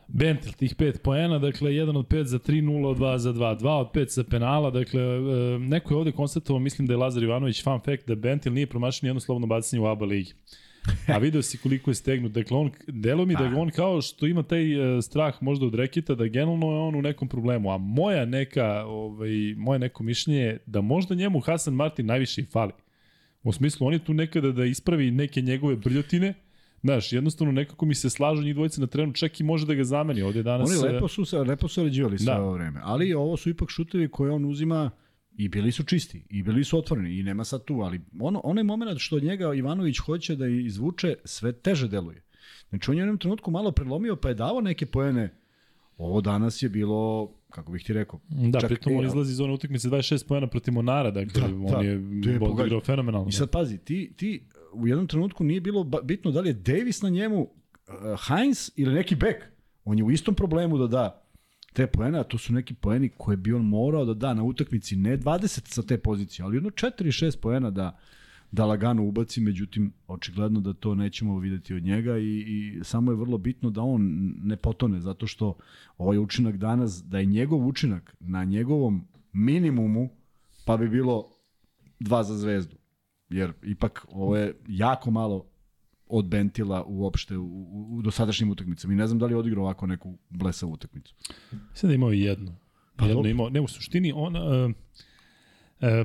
Bentil, 0.08 0.52
tih 0.52 0.76
5 0.76 0.98
poena, 0.98 1.40
dakle 1.40 1.72
1 1.72 1.98
od 1.98 2.08
5 2.08 2.24
za 2.24 2.40
3, 2.40 2.62
0 2.64 2.88
od 2.88 2.98
2 2.98 3.18
za 3.18 3.34
2, 3.34 3.60
2 3.60 3.70
od 3.70 3.92
5 3.94 4.08
sa 4.10 4.24
penala, 4.24 4.72
dakle 4.72 5.02
e, 5.02 5.60
neko 5.60 5.94
je 5.94 5.98
ovde 5.98 6.12
konstatovao, 6.12 6.60
mislim 6.60 6.88
da 6.88 6.94
je 6.94 6.98
Lazar 6.98 7.24
Ivanović 7.24 7.64
fan 7.64 7.80
fact 7.80 8.08
da 8.08 8.16
Bentil 8.16 8.54
nije 8.54 8.68
promašio 8.68 9.08
jedno 9.08 9.20
slobodno 9.20 9.48
bacanje 9.48 9.82
u 9.82 9.86
ABA 9.86 10.06
ligi. 10.06 10.34
A 11.08 11.18
video 11.18 11.42
si 11.42 11.58
koliko 11.58 11.92
je 11.92 11.96
stegnut. 11.96 12.32
Dakle, 12.32 12.58
on, 12.58 12.72
delo 12.88 13.26
mi 13.26 13.36
da 13.36 13.48
ga 13.48 13.60
on 13.60 13.70
kao 13.70 14.02
što 14.02 14.28
ima 14.28 14.44
taj 14.44 14.96
uh, 14.96 15.04
strah 15.04 15.44
možda 15.44 15.66
od 15.66 15.76
rekita, 15.76 16.16
da 16.16 16.28
generalno 16.28 16.72
je 16.72 16.80
on 16.80 16.96
u 16.96 17.02
nekom 17.02 17.28
problemu. 17.28 17.72
A 17.72 17.78
moja 17.78 18.26
neka, 18.26 18.84
ovaj, 18.86 19.56
moje 19.58 19.80
neko 19.80 20.04
mišljenje 20.04 20.40
je 20.40 20.58
da 20.66 20.82
možda 20.82 21.16
njemu 21.16 21.40
Hasan 21.40 21.74
Martin 21.74 22.06
najviše 22.06 22.42
i 22.42 22.46
fali. 22.46 22.72
U 23.44 23.52
smislu, 23.52 23.88
on 23.88 23.94
je 23.94 24.00
tu 24.00 24.14
nekada 24.14 24.52
da 24.52 24.66
ispravi 24.66 25.12
neke 25.12 25.42
njegove 25.42 25.76
brljotine, 25.76 26.34
Znaš, 26.84 27.14
jednostavno 27.14 27.52
nekako 27.52 27.86
mi 27.86 27.96
se 27.96 28.10
slažu 28.10 28.44
njih 28.44 28.56
dvojice 28.56 28.82
na 28.82 28.88
trenu, 28.88 29.14
čak 29.14 29.40
i 29.40 29.44
može 29.44 29.66
da 29.66 29.74
ga 29.74 29.84
zameni 29.84 30.22
ovde 30.22 30.44
danas. 30.44 30.70
Oni 30.70 30.94
lepo 30.94 31.08
su, 31.08 31.26
lepo 31.48 31.68
su 31.68 31.84
ređivali 31.84 32.20
sve 32.20 32.34
da. 32.34 32.42
ovo 32.42 32.54
vreme, 32.54 32.80
ali 32.84 33.14
ovo 33.14 33.38
su 33.38 33.50
ipak 33.50 33.70
šutevi 33.70 34.08
koje 34.08 34.32
on 34.32 34.46
uzima 34.46 34.92
I 35.38 35.48
bili 35.50 35.72
su 35.72 35.84
čisti, 35.84 36.24
i 36.30 36.44
bili 36.44 36.64
su 36.64 36.78
otvoreni, 36.78 37.20
i 37.20 37.24
nema 37.24 37.44
sad 37.44 37.64
tu, 37.66 37.74
ali 37.74 38.02
ono, 38.20 38.42
onaj 38.44 38.64
moment 38.64 39.00
što 39.00 39.16
od 39.16 39.24
njega 39.24 39.54
Ivanović 39.54 39.98
hoće 39.98 40.36
da 40.36 40.48
izvuče, 40.48 41.16
sve 41.24 41.52
teže 41.52 41.88
deluje. 41.88 42.24
Znači 42.70 42.92
on 42.92 42.98
je 42.98 43.04
u 43.04 43.06
jednom 43.06 43.18
trenutku 43.18 43.52
malo 43.52 43.72
prelomio, 43.72 44.16
pa 44.16 44.30
je 44.30 44.36
davo 44.36 44.62
neke 44.62 44.86
poene 44.86 45.42
Ovo 45.98 46.22
danas 46.22 46.62
je 46.62 46.70
bilo, 46.70 47.32
kako 47.50 47.72
bih 47.72 47.84
ti 47.84 47.94
rekao, 47.94 48.20
Da, 48.30 48.60
Čak, 48.60 48.68
pritom 48.68 48.96
on 48.96 49.06
izlazi 49.06 49.32
iz 49.32 49.40
one 49.40 49.54
utakmice 49.54 49.88
26 49.90 50.28
pojena 50.28 50.48
protiv 50.48 50.74
Monara, 50.74 51.12
dakle, 51.12 51.42
Da, 51.42 51.46
on 51.46 51.66
da, 51.66 51.82
je 51.82 51.92
je 52.34 52.40
bod 52.40 52.50
pogađa. 52.50 52.68
igrao 52.68 52.82
fenomenalno. 52.82 53.30
I 53.30 53.32
sad 53.32 53.50
pazi, 53.50 53.78
ti, 53.78 54.14
ti 54.18 54.44
u 54.74 54.88
jednom 54.88 55.08
trenutku 55.08 55.44
nije 55.44 55.62
bilo 55.62 55.84
bitno 56.04 56.32
da 56.32 56.42
li 56.42 56.50
je 56.50 56.54
Davis 56.54 57.02
na 57.02 57.10
njemu, 57.10 57.42
uh, 57.42 57.48
Heinz 58.28 58.72
ili 58.76 58.94
neki 58.94 59.16
bek. 59.16 59.44
On 59.86 59.98
je 59.98 60.04
u 60.04 60.12
istom 60.12 60.36
problemu 60.36 60.78
da 60.78 60.88
da 60.88 61.21
te 61.74 61.88
poene, 61.88 62.20
a 62.20 62.24
to 62.24 62.38
su 62.38 62.54
neki 62.54 62.74
poeni 62.74 63.10
koje 63.18 63.38
bi 63.38 63.54
on 63.54 63.66
morao 63.66 64.06
da 64.06 64.14
da 64.14 64.34
na 64.34 64.44
utakmici, 64.44 64.96
ne 64.96 65.18
20 65.18 65.68
sa 65.68 65.84
te 65.84 65.98
pozicije, 65.98 66.46
ali 66.46 66.58
jedno 66.58 66.70
4-6 66.70 67.40
poena 67.42 67.70
da, 67.70 67.98
da 68.52 68.66
lagano 68.66 69.04
ubaci, 69.04 69.42
međutim, 69.42 69.94
očigledno 70.08 70.60
da 70.60 70.74
to 70.74 70.96
nećemo 70.96 71.40
videti 71.40 71.74
od 71.74 71.84
njega 71.84 72.18
i, 72.18 72.44
i 72.48 72.84
samo 72.84 73.12
je 73.12 73.16
vrlo 73.16 73.38
bitno 73.38 73.70
da 73.70 73.82
on 73.82 74.34
ne 74.44 74.56
potone, 74.56 75.02
zato 75.02 75.28
što 75.28 75.58
ovaj 75.98 76.18
učinak 76.18 76.58
danas, 76.58 77.04
da 77.04 77.20
je 77.20 77.26
njegov 77.26 77.68
učinak 77.68 78.16
na 78.20 78.44
njegovom 78.44 79.08
minimumu, 79.34 80.10
pa 80.66 80.78
bi 80.78 80.90
bilo 80.90 81.28
dva 82.00 82.24
za 82.24 82.38
zvezdu. 82.38 82.76
Jer 83.30 83.54
ipak 83.64 84.06
ovo 84.10 84.38
je 84.38 84.56
jako 84.68 85.12
malo 85.12 85.51
od 86.12 86.26
Bentila 86.26 86.84
uopšte 86.84 87.38
u, 87.38 87.46
u, 87.46 87.88
u 87.92 88.02
dosadašnjim 88.02 88.52
utakmicama. 88.52 88.94
I 88.94 88.98
ne 88.98 89.08
znam 89.08 89.20
da 89.20 89.26
li 89.26 89.34
je 89.34 89.38
odigrao 89.38 89.64
ovako 89.64 89.88
neku 89.88 90.18
blesavu 90.30 90.72
utakmicu. 90.72 91.16
Sad 91.74 91.90
je 91.90 91.96
imao 91.96 92.14
i 92.14 92.22
jednu. 92.22 92.56
Pa 92.96 93.06
jednu 93.06 93.28
imao, 93.28 93.50
ne, 93.50 93.62
u 93.62 93.68
suštini, 93.68 94.14
on, 94.16 94.36
uh, 94.36 94.72
uh, 94.72 94.74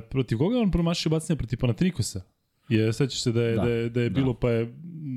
protiv 0.09 0.37
koga 0.37 0.59
on 0.59 0.71
promašio 0.71 1.09
bacanje 1.09 1.37
protiv 1.37 1.59
Panatrikosa? 1.59 2.21
Je, 2.69 2.93
sećaš 2.93 3.21
se 3.21 3.31
da 3.31 3.41
je, 3.41 3.55
da, 3.55 3.61
Da, 3.61 3.69
je, 3.69 3.89
da 3.89 4.01
je 4.01 4.09
da. 4.09 4.13
bilo, 4.13 4.33
pa 4.33 4.49
je, 4.49 4.73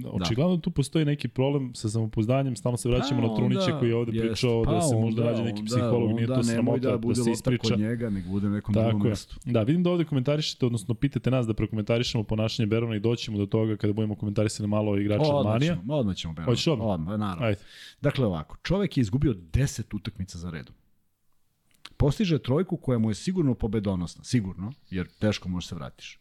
očigledno 0.06 0.56
tu 0.56 0.70
postoji 0.70 1.04
neki 1.04 1.28
problem 1.28 1.74
sa 1.74 1.88
samopouzdanjem, 1.88 2.56
stalno 2.56 2.76
se 2.76 2.88
vraćamo 2.88 3.20
Pa 3.22 3.28
na 3.28 3.34
Trunića 3.34 3.78
koji 3.78 3.88
je 3.88 3.96
ovde 3.96 4.12
jest, 4.12 4.26
pričao 4.26 4.64
da 4.64 4.70
pa 4.70 4.80
se 4.80 4.96
možda 4.96 5.22
onda- 5.22 5.30
nađe 5.30 5.42
neki 5.44 5.60
onda- 5.60 5.66
psiholog, 5.66 6.10
nije 6.10 6.22
onda 6.22 6.34
to 6.34 6.40
nemoj 6.42 6.54
sramota 6.54 6.96
da, 6.98 7.08
da, 7.08 7.14
se 7.14 7.30
ispriča. 7.30 7.68
kod 7.68 7.78
njega, 7.80 8.10
nek 8.10 8.26
bude 8.26 8.48
nekom 8.48 8.72
drugom 8.72 8.92
Tako 8.92 9.06
je. 9.06 9.10
mestu. 9.10 9.36
Da, 9.44 9.62
vidim 9.62 9.82
da 9.82 9.90
ovde 9.90 10.04
komentarišete, 10.04 10.66
odnosno 10.66 10.94
pitate 10.94 11.30
nas 11.30 11.46
da 11.46 11.54
prokomentarišemo 11.54 12.24
ponašanje 12.24 12.66
Berona 12.66 12.96
i 12.96 13.00
doćemo 13.00 13.38
do 13.38 13.46
toga 13.46 13.76
kada 13.76 13.92
budemo 13.92 14.14
komentarisali 14.14 14.68
malo 14.68 14.98
igrača 14.98 15.22
od 15.24 15.34
Odmah 15.34 15.52
Manija. 15.52 15.74
ćemo, 15.74 15.94
odmah 15.94 16.16
ćemo. 16.16 16.34
Hoćeš 16.44 16.66
odmah? 16.66 16.86
Odmah, 16.86 17.18
naravno. 17.18 17.46
Ajde. 17.46 17.60
Dakle, 18.00 18.26
ovako, 18.26 18.56
čovek 18.62 18.96
je 18.96 19.00
izgubio 19.00 19.34
10 19.52 19.96
utakmica 19.96 20.38
za 20.38 20.50
redom. 20.50 20.74
Postiže 21.96 22.38
trojku 22.38 22.76
koja 22.76 22.98
mu 22.98 23.10
je 23.10 23.14
sigurno 23.14 23.54
pobedonosna, 23.54 24.24
sigurno, 24.24 24.72
jer 24.90 25.06
teško 25.08 25.48
može 25.48 25.66
se 25.66 25.74
vratiš. 25.74 26.18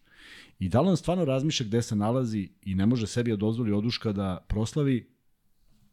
I 0.60 0.70
da 0.70 0.82
li 0.82 0.90
on 0.90 0.98
stvarno 0.98 1.26
razmišlja 1.26 1.66
gde 1.66 1.82
se 1.82 1.96
nalazi 1.96 2.50
i 2.62 2.76
ne 2.76 2.86
može 2.86 3.08
sebi 3.08 3.32
da 3.32 3.38
dozvoli 3.38 3.72
oduška 3.72 4.12
da 4.14 4.46
proslavi, 4.48 5.10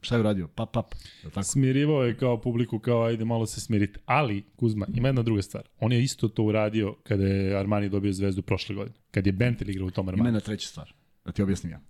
šta 0.01 0.15
je 0.15 0.21
uradio? 0.21 0.49
Pap, 0.49 0.73
pap. 0.73 0.95
Je 1.25 1.31
tako? 1.31 1.43
Smirivao 1.43 2.05
je 2.05 2.17
kao 2.17 2.41
publiku, 2.41 2.79
kao 2.79 3.03
ajde 3.03 3.25
malo 3.25 3.47
se 3.47 3.61
smirite. 3.61 4.01
Ali, 4.07 4.45
Kuzma, 4.57 4.87
ima 4.95 5.09
jedna 5.09 5.23
druga 5.23 5.43
stvar. 5.43 5.69
On 5.81 5.93
je 5.93 6.03
isto 6.03 6.29
to 6.29 6.43
uradio 6.43 6.97
kada 7.03 7.27
je 7.27 7.57
Armani 7.59 7.89
dobio 7.89 8.13
zvezdu 8.13 8.43
prošle 8.43 8.75
godine. 8.75 8.97
Kad 9.11 9.27
je 9.27 9.33
Bentel 9.33 9.71
igrao 9.71 9.87
u 9.87 9.91
tom 9.91 10.05
Ima 10.05 10.13
Armani. 10.13 10.29
jedna 10.29 10.41
treća 10.41 10.69
stvar, 10.69 10.93
da 11.25 11.33
ti 11.33 11.43
objasnim 11.43 11.73
ja. 11.73 11.81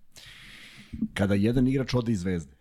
Kada 1.15 1.35
jedan 1.35 1.69
igrač 1.69 1.95
ode 1.95 2.13
iz 2.13 2.21
zvezde, 2.21 2.57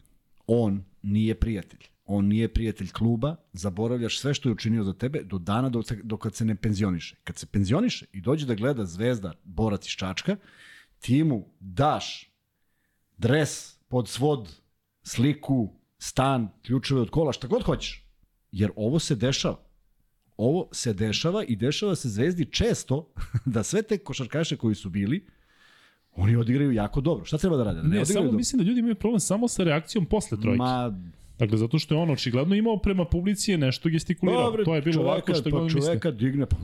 on 0.48 0.84
nije 1.02 1.36
prijatelj. 1.36 1.80
On 2.06 2.26
nije 2.26 2.54
prijatelj 2.54 2.92
kluba, 2.92 3.36
zaboravljaš 3.54 4.20
sve 4.20 4.34
što 4.34 4.50
je 4.50 4.54
učinio 4.54 4.84
za 4.84 4.94
tebe 4.94 5.24
do 5.24 5.38
dana 5.38 5.70
do, 5.70 5.84
do 6.04 6.18
kad 6.18 6.36
se 6.36 6.46
ne 6.46 6.56
penzioniše. 6.56 7.16
Kad 7.24 7.38
se 7.38 7.46
penzioniše 7.46 8.06
i 8.12 8.22
dođe 8.22 8.46
da 8.46 8.56
gleda 8.56 8.86
zvezda, 8.86 9.34
borac 9.44 9.88
iz 9.88 9.92
Čačka, 9.92 10.38
ti 11.00 11.24
mu 11.24 11.46
daš 11.60 12.32
dres 13.18 13.78
pod 13.88 14.10
svod, 14.10 14.56
sliku, 15.04 15.74
stan, 15.98 16.50
ključeve 16.62 17.02
od 17.02 17.10
kola, 17.10 17.34
šta 17.34 17.48
god 17.48 17.64
hoćeš. 17.64 18.06
Jer 18.52 18.72
ovo 18.76 19.00
se 19.00 19.16
dešava. 19.16 19.66
Ovo 20.38 20.70
se 20.72 20.94
dešava 20.94 21.44
i 21.44 21.56
dešava 21.56 21.96
se 21.96 22.10
zvezdi 22.10 22.46
često 22.52 23.14
da 23.56 23.64
sve 23.64 23.82
te 23.82 23.98
košarkaše 23.98 24.58
koji 24.58 24.76
su 24.76 24.90
bili, 24.90 25.28
oni 26.12 26.36
odigraju 26.36 26.72
jako 26.72 27.02
dobro. 27.02 27.26
Šta 27.26 27.38
treba 27.38 27.58
da 27.58 27.64
rade? 27.64 27.82
Da 27.82 27.88
Ne, 27.88 27.88
odigraju 27.88 28.06
samo 28.06 28.26
dobro? 28.26 28.38
mislim 28.38 28.58
da 28.58 28.64
ljudi 28.64 28.80
imaju 28.80 28.96
problem 28.96 29.20
samo 29.20 29.48
sa 29.48 29.64
reakcijom 29.64 30.06
posle 30.06 30.42
trojke. 30.42 30.58
Ma, 30.58 31.00
Dakle, 31.40 31.58
zato 31.58 31.80
što 31.80 31.96
je 31.96 32.02
on 32.02 32.10
očigledno 32.10 32.56
imao 32.56 32.78
prema 32.78 33.06
publici 33.06 33.52
je 33.52 33.58
nešto 33.58 33.90
gestikulirao. 33.90 34.44
Dobre, 34.44 34.64
to 34.64 34.76
je 34.76 34.82
bilo 34.82 34.94
čoveka, 34.94 35.12
ovako 35.12 35.34
što 35.34 35.50
pa 35.50 35.62
misle. 35.64 35.82
čoveka 35.82 36.12
digne, 36.12 36.46
pa, 36.46 36.58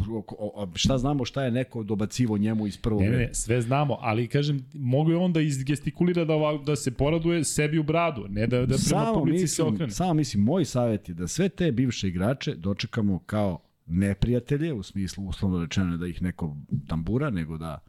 šta 0.76 0.98
znamo 0.98 1.26
šta 1.26 1.44
je 1.44 1.52
neko 1.52 1.84
dobacivo 1.84 2.38
njemu 2.38 2.68
iz 2.68 2.78
prvog 2.78 3.02
Ne, 3.02 3.10
ne, 3.10 3.30
sve 3.34 3.62
znamo, 3.62 3.98
ali 4.00 4.28
kažem, 4.28 4.66
mogu 4.74 5.12
je 5.12 5.18
on 5.18 5.34
da 5.34 5.42
izgestikulira 5.42 6.26
da, 6.26 6.34
ovako, 6.34 6.64
da 6.64 6.76
se 6.76 6.92
poraduje 6.92 7.44
sebi 7.44 7.80
u 7.80 7.84
bradu, 7.84 8.26
ne 8.30 8.48
da, 8.48 8.60
da 8.60 8.66
prema 8.66 8.78
samo 8.78 9.14
publici 9.14 9.48
se 9.48 9.64
mislim, 9.64 9.76
okrene. 9.76 9.92
samo 9.92 10.14
mislim, 10.14 10.44
moj 10.44 10.66
savjet 10.66 11.10
je 11.10 11.16
da 11.16 11.28
sve 11.28 11.50
te 11.50 11.72
bivše 11.72 12.08
igrače 12.08 12.56
dočekamo 12.56 13.20
kao 13.20 13.60
neprijatelje, 13.86 14.74
u 14.74 14.84
smislu 14.84 15.26
uslovno 15.26 15.62
rečeno 15.62 15.98
da 15.98 16.08
ih 16.08 16.22
neko 16.22 16.58
tambura, 16.88 17.30
nego 17.30 17.58
da 17.58 17.80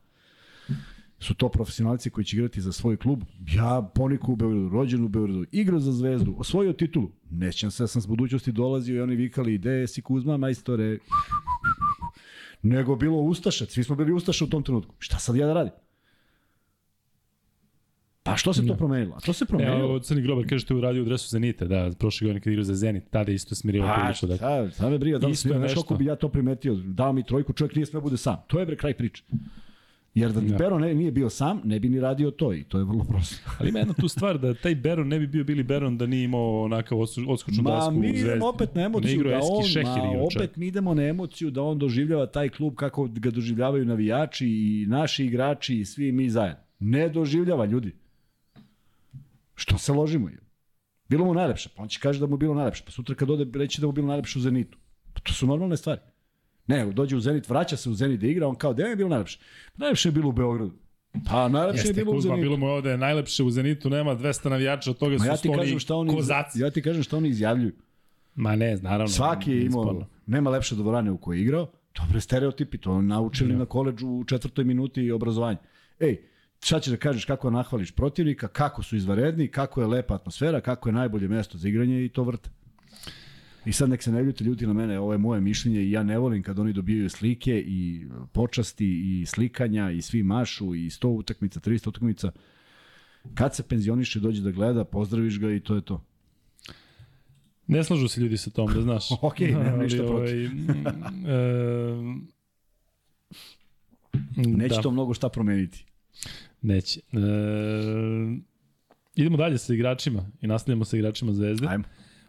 su 1.22 1.34
to 1.34 1.48
profesionalci 1.48 2.10
koji 2.10 2.24
će 2.24 2.36
igrati 2.36 2.60
za 2.60 2.72
svoj 2.72 2.96
klub. 2.96 3.22
Ja 3.54 3.90
poniku 3.94 4.32
u 4.32 4.36
Beogradu, 4.36 4.68
rođen 4.68 5.04
u 5.04 5.08
Beogradu, 5.08 5.44
igrao 5.52 5.80
za 5.80 5.92
zvezdu, 5.92 6.34
osvojio 6.38 6.72
titulu. 6.72 7.10
Nećem 7.30 7.70
se, 7.70 7.82
ja 7.82 7.86
sam 7.86 8.02
s 8.02 8.06
budućnosti 8.06 8.52
dolazio 8.52 8.96
i 8.96 9.00
oni 9.00 9.16
vikali, 9.16 9.54
ide 9.54 9.86
si 9.86 10.02
Kuzma, 10.02 10.36
majstore. 10.36 10.98
Nego 12.62 12.96
bilo 12.96 13.16
Ustaša, 13.16 13.66
svi 13.66 13.84
smo 13.84 13.96
bili 13.96 14.12
Ustaša 14.12 14.44
u 14.44 14.48
tom 14.48 14.62
trenutku. 14.62 14.94
Šta 14.98 15.18
sad 15.18 15.36
ja 15.36 15.46
da 15.46 15.52
radim? 15.52 15.72
Pa 18.22 18.36
što 18.36 18.52
se 18.52 18.66
to 18.66 18.76
promenilo? 18.76 19.14
A 19.16 19.20
to 19.20 19.32
se 19.32 19.44
promenilo. 19.44 19.84
ovo 19.84 19.98
Crni 19.98 20.22
Grobar 20.22 20.48
kaže 20.48 20.64
što 20.64 20.74
je 20.74 20.78
uradio 20.78 21.02
u 21.02 21.04
dresu 21.04 21.28
Zenita, 21.28 21.64
da, 21.64 21.90
prošle 21.98 22.24
godine 22.24 22.40
kad 22.40 22.52
igrao 22.52 22.64
za 22.64 22.74
Zenit, 22.74 23.04
tada 23.10 23.32
isto 23.32 23.54
smirio 23.54 23.84
A, 23.84 23.94
prilično. 23.94 24.28
Da, 24.28 24.36
šta, 24.36 24.70
šta 24.70 24.90
me 24.90 24.98
briga, 24.98 25.18
da 25.18 25.26
li 25.26 25.34
znaš 25.34 25.60
nešto. 25.60 25.74
koliko 25.74 25.94
bi 25.94 26.04
ja 26.04 26.16
to 26.16 26.28
primetio, 26.28 26.74
dao 26.74 27.12
mi 27.12 27.26
trojku, 27.26 27.52
čovjek 27.52 27.74
nije 27.74 27.86
sve 27.86 28.00
bude 28.00 28.16
sam. 28.16 28.36
To 28.46 28.60
je 28.60 28.66
bre 28.66 28.76
kraj 28.76 28.94
priče. 28.94 29.24
Jer 30.14 30.32
da 30.32 30.40
Da. 30.40 30.56
Bero 30.56 30.78
ne, 30.78 30.94
nije 30.94 31.10
bio 31.10 31.30
sam, 31.30 31.60
ne 31.64 31.80
bi 31.80 31.88
ni 31.88 32.00
radio 32.00 32.30
to 32.30 32.54
i 32.54 32.64
to 32.64 32.78
je 32.78 32.84
vrlo 32.84 33.04
prosto. 33.04 33.36
Ali 33.58 33.68
ima 33.68 33.78
jedna 33.78 33.94
tu 33.94 34.08
stvar 34.08 34.38
da 34.38 34.54
taj 34.54 34.74
Beron 34.74 35.08
ne 35.08 35.18
bi 35.18 35.26
bio 35.26 35.44
Billy 35.44 35.62
Beron 35.62 35.98
da 35.98 36.06
nije 36.06 36.24
imao 36.24 36.62
onakav 36.62 36.98
odskočnu 37.28 37.62
Ma 37.62 37.70
dasku 37.70 37.94
mi 37.94 38.06
u 38.06 38.10
Zvezdi. 38.10 38.28
idemo 38.28 38.48
opet 38.48 38.74
na 38.74 38.80
Ne 38.80 38.86
emociju 38.86 39.22
da 39.24 39.38
on, 39.42 39.64
ma, 39.82 40.22
opet 40.36 40.56
mi 40.56 40.66
idemo 40.66 40.94
na 40.94 41.02
emociju 41.02 41.50
da 41.50 41.62
on 41.62 41.78
doživljava 41.78 42.26
taj 42.26 42.48
klub 42.48 42.74
kako 42.74 43.08
ga 43.12 43.30
doživljavaju 43.30 43.84
navijači 43.84 44.46
i 44.48 44.86
naši 44.88 45.24
igrači 45.24 45.78
i 45.78 45.84
svi 45.84 46.12
mi 46.12 46.30
zajedno. 46.30 46.62
Ne 46.78 47.08
doživljava 47.08 47.64
ljudi. 47.64 47.94
Što 49.54 49.78
se 49.78 49.92
ložimo? 49.92 50.28
je? 50.28 50.38
Bilo 51.08 51.24
mu 51.24 51.34
najlepše, 51.34 51.68
pa 51.76 51.82
on 51.82 51.88
će 51.88 52.00
kaže 52.00 52.20
da 52.20 52.26
mu 52.26 52.36
bilo 52.36 52.54
najlepše, 52.54 52.82
pa 52.86 52.90
sutra 52.90 53.14
kad 53.14 53.30
ode 53.30 53.58
reći 53.58 53.80
da 53.80 53.86
mu 53.86 53.92
bilo 53.92 54.06
najlepše 54.06 54.38
u 54.38 54.42
Zenitu. 54.42 54.78
Pa 55.12 55.20
to 55.20 55.32
su 55.32 55.46
normalne 55.46 55.76
stvari. 55.76 56.00
Ne, 56.66 56.86
dođe 56.92 57.16
u 57.16 57.20
Zenit, 57.20 57.48
vraća 57.48 57.76
se 57.76 57.90
u 57.90 57.94
Zenit 57.94 58.20
da 58.20 58.26
igra, 58.26 58.48
on 58.48 58.54
kao, 58.54 58.74
da 58.74 58.82
je 58.82 58.96
bilo 58.96 59.08
najlepše? 59.08 59.38
Pa 59.72 59.78
najlepše 59.78 60.08
je 60.08 60.12
bilo 60.12 60.28
u 60.28 60.32
Beogradu. 60.32 60.72
Pa 61.28 61.48
najlepše 61.48 61.82
je 61.82 61.88
Jeste, 61.88 61.92
bilo 62.00 62.10
u 62.10 62.14
Kuzma, 62.14 62.28
Zenitu. 62.28 62.42
bilo 62.42 62.56
mu 62.56 62.66
je 62.66 62.72
ovde 62.72 62.96
najlepše 62.96 63.42
u 63.42 63.50
Zenitu, 63.50 63.90
nema 63.90 64.16
200 64.16 64.48
navijača, 64.48 64.90
od 64.90 64.98
toga 64.98 65.12
Ma 65.12 65.18
su 65.18 65.26
ja 65.26 65.36
ti 65.36 65.48
kažem 65.58 65.78
šta 65.78 65.94
oni, 65.96 66.14
kozaci. 66.14 66.60
ja 66.60 66.70
ti 66.70 66.82
kažem 66.82 67.02
šta 67.02 67.16
oni 67.16 67.28
izjavljuju. 67.28 67.72
Ma 68.34 68.56
ne, 68.56 68.76
naravno. 68.76 69.08
Svaki 69.08 69.50
je 69.50 69.64
imao, 69.64 70.06
nema 70.26 70.50
lepše 70.50 70.74
dvorane 70.74 71.10
u 71.10 71.18
kojoj 71.18 71.38
je 71.38 71.42
igrao, 71.42 71.70
dobre 72.00 72.20
stereotipi, 72.20 72.78
to 72.78 73.02
naučili 73.02 73.56
na 73.56 73.66
koleđu 73.66 74.08
u 74.08 74.24
četvrtoj 74.24 74.64
minuti 74.64 75.10
obrazovanja. 75.10 75.58
Ej, 76.00 76.16
šta 76.64 76.80
ćeš 76.80 76.90
da 76.90 76.96
kažeš 76.96 77.24
kako 77.24 77.50
nahvališ 77.50 77.90
protivnika, 77.90 78.48
kako 78.48 78.82
su 78.82 78.96
izvaredni, 78.96 79.48
kako 79.48 79.80
je 79.80 79.86
lepa 79.86 80.14
atmosfera, 80.14 80.60
kako 80.60 80.88
je 80.88 80.92
najbolje 80.92 81.28
mesto 81.28 81.58
za 81.58 81.68
igranje 81.68 82.04
i 82.04 82.08
to 82.08 82.24
vrte. 82.24 82.50
I 83.64 83.72
sad 83.72 83.90
nek 83.90 84.02
se 84.02 84.12
ne 84.12 84.22
ljuti 84.22 84.44
ljuti 84.44 84.66
na 84.66 84.72
mene, 84.72 84.98
ovo 84.98 85.12
je 85.12 85.18
moje 85.18 85.40
mišljenje 85.40 85.80
i 85.80 85.90
ja 85.90 86.02
ne 86.02 86.18
volim 86.18 86.42
kad 86.42 86.58
oni 86.58 86.72
dobijaju 86.72 87.10
slike 87.10 87.64
i 87.66 88.06
počasti 88.32 88.86
i 88.86 89.26
slikanja 89.26 89.90
i 89.90 90.02
svi 90.02 90.22
mašu 90.22 90.74
i 90.74 90.90
100 90.90 91.06
utakmica, 91.06 91.60
300 91.60 91.88
utakmica. 91.88 92.32
Kad 93.34 93.54
se 93.54 93.62
penzioniše 93.62 94.20
dođe 94.20 94.42
da 94.42 94.50
gleda, 94.50 94.84
pozdraviš 94.84 95.38
ga 95.38 95.52
i 95.52 95.60
to 95.60 95.74
je 95.74 95.80
to. 95.80 96.04
Ne 97.66 97.84
slažu 97.84 98.08
se 98.08 98.20
ljudi 98.20 98.36
sa 98.36 98.50
tom, 98.50 98.74
da 98.74 98.82
znaš. 98.82 99.04
Okej, 99.22 99.52
nemam 99.52 99.80
ništa 99.80 100.04
ovaj, 100.04 100.34
mm, 100.48 100.76
e, 101.26 101.92
Neće 104.36 104.74
da, 104.74 104.82
to 104.82 104.90
mnogo 104.90 105.14
šta 105.14 105.28
promeniti. 105.28 105.84
Neće. 106.62 107.00
E, 107.00 107.16
idemo 109.14 109.36
dalje 109.36 109.58
sa 109.58 109.74
igračima 109.74 110.30
i 110.40 110.46
nastavljamo 110.46 110.84
sa 110.84 110.96
igračima 110.96 111.32
Zvezde. 111.32 111.66
Ajmo. 111.68 111.84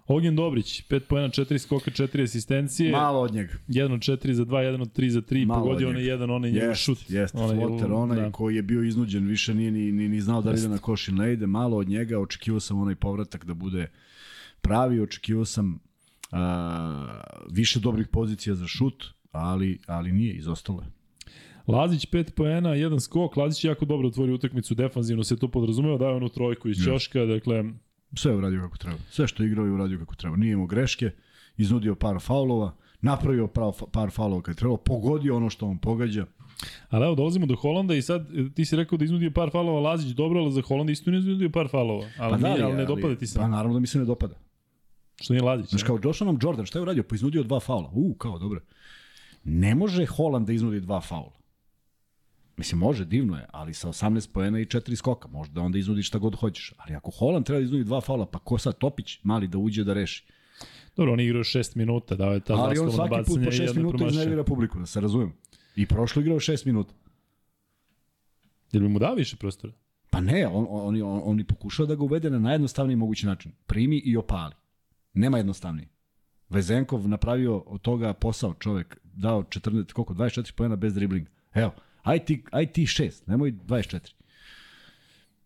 Ognjen 0.07 0.35
Dobrić, 0.35 0.83
5 0.89 0.99
poena, 0.99 1.29
4 1.29 1.57
skoka, 1.57 1.91
4 1.91 2.23
asistencije. 2.23 2.91
Malo 2.91 3.19
od 3.19 3.33
njega. 3.33 3.53
1 3.67 3.93
od 3.93 3.99
4 3.99 4.31
za 4.31 4.45
2, 4.45 4.73
1 4.75 4.81
od 4.81 4.93
3 4.93 5.09
za 5.09 5.21
3, 5.21 5.45
Malo 5.45 5.61
pogodio 5.61 5.87
od 5.87 5.91
onaj 5.91 6.07
jedan, 6.07 6.29
onaj 6.31 6.51
njegov 6.51 6.69
Jest, 6.69 6.81
šut. 6.81 7.09
jest, 7.09 7.35
Onaj- 7.35 7.55
floter, 7.57 7.91
onaj 7.91 8.17
da. 8.17 8.31
koji 8.31 8.55
je 8.55 8.61
bio 8.61 8.83
iznuđen, 8.83 9.27
više 9.27 9.53
nije 9.53 9.71
ni, 9.71 9.91
ni, 9.91 10.09
ni 10.09 10.21
znao 10.21 10.41
da 10.41 10.51
li 10.51 10.59
ide 10.59 10.69
na 10.69 10.77
koš 10.77 11.07
ili 11.07 11.17
ne 11.17 11.33
ide, 11.33 11.47
malo 11.47 11.77
od 11.77 11.87
njega, 11.89 12.19
očekivao 12.19 12.59
sam 12.59 12.81
onaj 12.81 12.95
povratak 12.95 13.45
da 13.45 13.53
bude 13.53 13.87
pravi, 14.61 15.01
očekivao 15.01 15.45
sam 15.45 15.79
a, 16.31 17.07
više 17.51 17.79
dobrih 17.79 18.07
pozicija 18.07 18.55
za 18.55 18.67
šut, 18.67 19.05
ali, 19.31 19.79
ali 19.87 20.11
nije, 20.11 20.33
izostalo 20.33 20.81
je. 20.81 20.87
Lazić 21.67 22.07
5 22.07 22.31
poena, 22.31 22.69
1 22.69 22.99
skok, 22.99 23.37
Lazić 23.37 23.63
je 23.63 23.69
jako 23.69 23.85
dobro 23.85 24.07
otvorio 24.07 24.35
utakmicu, 24.35 24.75
defanzivno 24.75 25.23
se 25.23 25.39
to 25.39 25.47
podrazumeva, 25.47 25.97
daje 25.97 26.15
onu 26.15 26.29
trojku 26.29 26.69
iz 26.69 26.77
Ćoška, 26.83 27.25
dakle, 27.25 27.63
Sve 28.15 28.31
je 28.31 28.37
uradio 28.37 28.61
kako 28.61 28.77
treba. 28.77 28.97
Sve 29.09 29.27
što 29.27 29.43
je 29.43 29.47
igrao 29.47 29.65
je 29.65 29.71
uradio 29.71 29.99
kako 29.99 30.15
treba. 30.15 30.37
Nije 30.37 30.53
imao 30.53 30.65
greške, 30.65 31.11
iznudio 31.57 31.95
par 31.95 32.19
faulova, 32.19 32.75
napravio 33.01 33.47
prav, 33.47 33.81
par 33.91 34.11
faulova 34.11 34.41
kad 34.41 34.55
je 34.55 34.57
trebalo, 34.57 34.77
pogodio 34.77 35.37
ono 35.37 35.49
što 35.49 35.67
on 35.67 35.77
pogađa. 35.77 36.25
Ali 36.89 37.05
evo, 37.05 37.15
dolazimo 37.15 37.45
do 37.45 37.55
Holanda 37.55 37.95
i 37.95 38.01
sad 38.01 38.27
ti 38.55 38.65
si 38.65 38.75
rekao 38.75 38.97
da 38.97 39.05
iznudio 39.05 39.31
par 39.31 39.49
falova 39.51 39.79
Lazić, 39.79 40.11
dobro, 40.11 40.39
ali 40.39 40.51
za 40.51 40.61
Holanda 40.61 40.91
isto 40.91 41.11
ne 41.11 41.17
iznudio 41.17 41.49
par 41.49 41.67
falova. 41.67 42.07
Ali, 42.17 42.31
pa 42.31 42.37
da, 42.37 42.53
nije, 42.53 42.63
ali 42.63 42.75
ne 42.75 42.85
dopada 42.85 43.15
ti 43.15 43.27
se. 43.27 43.39
Pa 43.39 43.47
naravno 43.47 43.73
da 43.73 43.79
mi 43.79 43.87
se 43.87 43.99
ne 43.99 44.05
dopada. 44.05 44.35
Što 45.21 45.33
nije 45.33 45.43
Lazić. 45.43 45.69
Znaš, 45.69 45.83
kao 45.83 45.97
došao 45.97 46.25
nam 46.25 46.39
Jordan, 46.41 46.65
šta 46.65 46.79
je 46.79 46.83
uradio? 46.83 47.03
Pa 47.03 47.15
iznudio 47.15 47.43
dva 47.43 47.59
faula. 47.59 47.89
U, 47.93 48.13
kao, 48.13 48.39
dobro. 48.39 48.61
Ne 49.43 49.75
može 49.75 50.05
Holland 50.05 50.47
da 50.47 50.53
iznudi 50.53 50.79
dva 50.79 51.01
faula. 51.01 51.42
Mislim, 52.57 52.79
može, 52.79 53.05
divno 53.05 53.37
je, 53.37 53.45
ali 53.51 53.73
sa 53.73 53.87
18 53.87 54.31
poena 54.33 54.59
i 54.59 54.65
4 54.65 54.95
skoka, 54.95 55.27
možda 55.27 55.61
onda 55.61 55.77
iznudiš 55.77 56.07
šta 56.07 56.17
god 56.17 56.35
hoćeš. 56.35 56.73
Ali 56.77 56.95
ako 56.95 57.11
Holland 57.11 57.45
treba 57.45 57.59
da 57.59 57.63
iznudi 57.63 57.83
dva 57.83 58.01
faula, 58.01 58.25
pa 58.25 58.39
ko 58.39 58.57
sad 58.57 58.77
Topić, 58.77 59.19
mali 59.23 59.47
da 59.47 59.57
uđe 59.57 59.83
da 59.83 59.93
reši. 59.93 60.25
Dobro, 60.95 61.13
on 61.13 61.19
igrao 61.19 61.43
6 61.43 61.77
minuta, 61.77 62.15
dao 62.15 62.33
je 62.33 62.39
ta 62.39 62.53
Ali 62.53 62.79
on 62.79 62.91
svaki 62.91 63.15
put 63.25 63.39
po 63.43 63.51
6 63.51 63.75
minuta 63.75 64.07
iznervira 64.07 64.43
publiku, 64.43 64.79
da 64.79 64.85
se 64.85 65.01
razumijem. 65.01 65.33
I 65.75 65.85
prošlo 65.85 66.21
igrao 66.21 66.39
6 66.39 66.65
minuta. 66.65 66.93
Jel 68.71 68.83
bi 68.83 68.89
mu 68.89 68.99
dao 68.99 69.15
više 69.15 69.35
prostora? 69.35 69.73
Pa 70.09 70.21
ne, 70.21 70.47
on, 70.47 70.67
on, 70.69 71.01
on, 71.01 71.21
on 71.23 71.39
i 71.39 71.43
pokušao 71.43 71.85
da 71.85 71.95
ga 71.95 72.03
uvede 72.03 72.29
na 72.29 72.39
najjednostavniji 72.39 72.95
mogući 72.95 73.25
način. 73.25 73.51
Primi 73.65 73.97
i 73.97 74.17
opali. 74.17 74.53
Nema 75.13 75.37
jednostavniji. 75.37 75.87
Vezenkov 76.49 77.07
napravio 77.07 77.57
od 77.57 77.81
toga 77.81 78.13
posao 78.13 78.53
čovek, 78.53 78.97
dao 79.03 79.43
14, 79.43 79.93
koliko, 79.93 80.13
24 80.13 80.53
pojena 80.55 80.75
bez 80.75 80.93
driblinga. 80.93 81.29
Evo, 81.53 81.71
aj 82.03 82.25
ti, 82.25 82.43
aj 82.51 82.71
ti 82.71 82.85
6, 82.85 83.23
nemoj 83.27 83.51
24. 83.51 84.13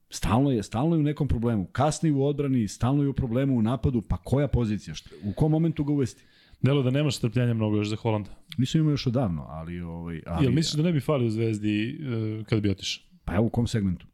Stalno 0.10 0.52
je, 0.52 0.64
stalno 0.64 0.96
je 0.96 1.00
u 1.00 1.04
nekom 1.04 1.28
problemu. 1.28 1.66
Kasni 1.66 2.12
u 2.12 2.24
odbrani, 2.24 2.68
stalno 2.68 3.04
je 3.04 3.10
u 3.10 3.14
problemu 3.14 3.58
u 3.58 3.62
napadu, 3.62 4.02
pa 4.02 4.18
koja 4.18 4.48
pozicija? 4.48 4.96
Šta, 4.96 5.10
u 5.24 5.34
kom 5.34 5.52
momentu 5.52 5.84
ga 5.84 5.94
uvesti? 5.94 6.24
Delo 6.62 6.84
da 6.84 6.92
nemaš 6.92 7.18
strpljenja 7.18 7.54
mnogo 7.54 7.78
još 7.78 7.88
za 7.88 7.96
Holanda. 7.96 8.30
Nisam 8.58 8.82
imao 8.82 8.92
još 8.92 9.08
odavno, 9.08 9.46
ali... 9.50 9.82
Ovaj, 9.82 10.22
ali 10.26 10.46
Jel 10.46 10.54
misliš 10.54 10.74
da 10.74 10.84
ne 10.84 10.92
bi 10.92 11.00
falio 11.00 11.28
u 11.28 11.30
Zvezdi 11.30 12.00
uh, 12.00 12.46
kada 12.46 12.62
bi 12.62 12.70
otišao? 12.70 13.04
Pa 13.26 13.36
evo 13.36 13.46
u 13.46 13.50
kom 13.50 13.68
segmentu? 13.68 14.08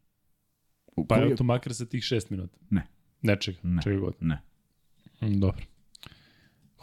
U 0.96 1.08
pa 1.08 1.22
evo 1.22 1.36
to 1.36 1.44
makar 1.44 1.74
sa 1.74 1.86
tih 1.86 2.04
šest 2.04 2.30
minuta. 2.30 2.58
Ne. 2.70 2.88
Nečega, 3.22 3.58
ne. 3.64 3.82
čega 3.82 4.00
god. 4.00 4.14
Ne. 4.20 4.42
Mm, 5.22 5.40
dobro. 5.40 5.66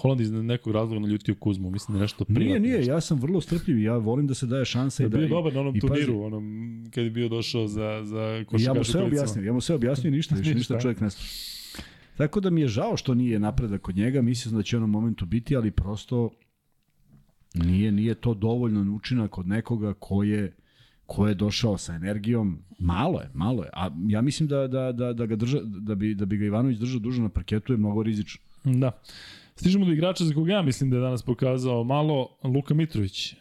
Holand 0.00 0.20
iz 0.20 0.32
nekog 0.32 0.72
razloga 0.72 1.00
naljutio 1.00 1.34
Kuzmu, 1.34 1.70
mislim 1.70 1.94
da 1.94 2.02
nešto 2.02 2.24
privatno. 2.24 2.44
Nije, 2.44 2.60
nije, 2.60 2.84
ja 2.86 3.00
sam 3.00 3.20
vrlo 3.20 3.40
strpljiv, 3.40 3.78
ja 3.78 3.96
volim 3.96 4.26
da 4.26 4.34
se 4.34 4.46
daje 4.46 4.64
šansa 4.64 5.02
da, 5.02 5.06
i 5.06 5.10
da... 5.10 5.18
Bio 5.18 5.28
dobar 5.28 5.54
na 5.54 5.60
onom 5.60 5.76
i, 5.76 5.80
turniru, 5.80 6.12
pazi, 6.12 6.24
onom, 6.26 6.84
kad 6.94 7.04
je 7.04 7.10
bio 7.10 7.28
došao 7.28 7.66
za, 7.66 8.00
za 8.04 8.44
košarkaše 8.46 8.64
Ja 8.64 8.74
mu 8.74 8.84
sve 8.84 9.02
objasnio, 9.02 9.44
ja 9.44 9.52
mu 9.52 9.60
sve 9.60 9.74
objasnio 9.74 10.10
ništa, 10.10 10.34
ništa, 10.34 10.54
ništa 10.54 10.80
čovjek 10.80 11.00
ne 11.00 11.08
Tako 12.16 12.40
da 12.40 12.50
mi 12.50 12.60
je 12.60 12.68
žao 12.68 12.96
što 12.96 13.14
nije 13.14 13.38
napredak 13.38 13.82
kod 13.82 13.96
njega, 13.96 14.22
mislim 14.22 14.56
da 14.56 14.62
će 14.62 14.76
on 14.76 14.82
u 14.82 14.86
momentu 14.86 15.26
biti, 15.26 15.56
ali 15.56 15.70
prosto 15.70 16.30
nije, 17.54 17.92
nije 17.92 18.14
to 18.14 18.34
dovoljno 18.34 18.94
učinak 18.96 19.30
kod 19.30 19.48
nekoga 19.48 19.94
ko 19.94 20.22
je 20.22 20.52
ko 21.10 21.28
je 21.28 21.34
došao 21.34 21.78
sa 21.78 21.94
energijom, 21.94 22.58
malo 22.78 23.20
je, 23.20 23.30
malo 23.34 23.62
je. 23.62 23.70
A 23.72 23.90
ja 24.08 24.20
mislim 24.22 24.48
da, 24.48 24.66
da, 24.68 24.92
da, 24.92 25.12
da, 25.12 25.26
ga 25.26 25.36
drža, 25.36 25.58
da, 25.64 25.94
bi, 25.94 26.14
da 26.14 26.24
bi 26.24 26.36
ga 26.36 26.44
Ivanović 26.44 26.78
držao 26.78 27.00
duže 27.00 27.22
na 27.22 27.28
parketu 27.28 27.72
je 27.72 27.76
mnogo 27.76 28.02
rizično. 28.02 28.40
Da. 28.64 28.92
Stižemo 29.60 29.84
do 29.84 29.92
igrača 29.92 30.24
za 30.24 30.34
koga 30.34 30.52
ja 30.52 30.62
mislim 30.62 30.90
da 30.90 30.96
je 30.96 31.02
danas 31.02 31.22
pokazao 31.22 31.84
malo 31.84 32.28
Luka 32.44 32.74
Mitrović. 32.74 33.32
E, 33.32 33.36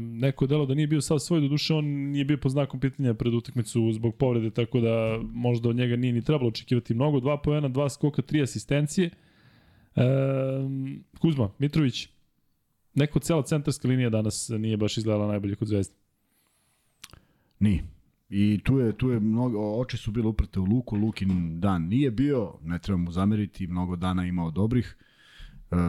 neko 0.00 0.46
delo 0.46 0.66
da 0.66 0.74
nije 0.74 0.86
bio 0.86 1.00
sav 1.00 1.18
svoj, 1.18 1.40
do 1.40 1.48
duše 1.48 1.74
on 1.74 1.84
nije 1.84 2.24
bio 2.24 2.36
po 2.36 2.48
znakom 2.48 2.80
pitanja 2.80 3.14
pred 3.14 3.34
utakmicu 3.34 3.92
zbog 3.92 4.14
povrede, 4.16 4.50
tako 4.50 4.80
da 4.80 5.20
možda 5.22 5.68
od 5.68 5.76
njega 5.76 5.96
nije 5.96 6.12
ni 6.12 6.22
trebalo 6.24 6.48
očekivati 6.48 6.94
mnogo. 6.94 7.20
Dva 7.20 7.36
poena, 7.36 7.68
dva 7.68 7.88
skoka, 7.90 8.22
tri 8.22 8.42
asistencije. 8.42 9.10
E, 9.96 10.02
Kuzma, 11.18 11.50
Mitrović, 11.58 12.08
neko 12.94 13.18
cela 13.18 13.42
centarska 13.42 13.88
linija 13.88 14.10
danas 14.10 14.48
nije 14.48 14.76
baš 14.76 14.98
izgledala 14.98 15.26
najbolje 15.26 15.54
kod 15.54 15.68
Zvezde. 15.68 15.94
Nije. 17.60 17.84
I 18.30 18.60
tu 18.64 18.78
je, 18.78 18.96
tu 18.96 19.10
je 19.10 19.20
mnogo, 19.20 19.80
oči 19.80 19.96
su 19.96 20.10
bile 20.10 20.26
uprte 20.26 20.60
u 20.60 20.64
Luku, 20.64 20.96
Lukin 20.96 21.60
dan 21.60 21.82
nije 21.82 22.10
bio, 22.10 22.52
ne 22.62 22.78
treba 22.78 22.96
mu 22.96 23.10
zameriti, 23.10 23.66
mnogo 23.66 23.96
dana 23.96 24.26
imao 24.26 24.50
dobrih. 24.50 24.96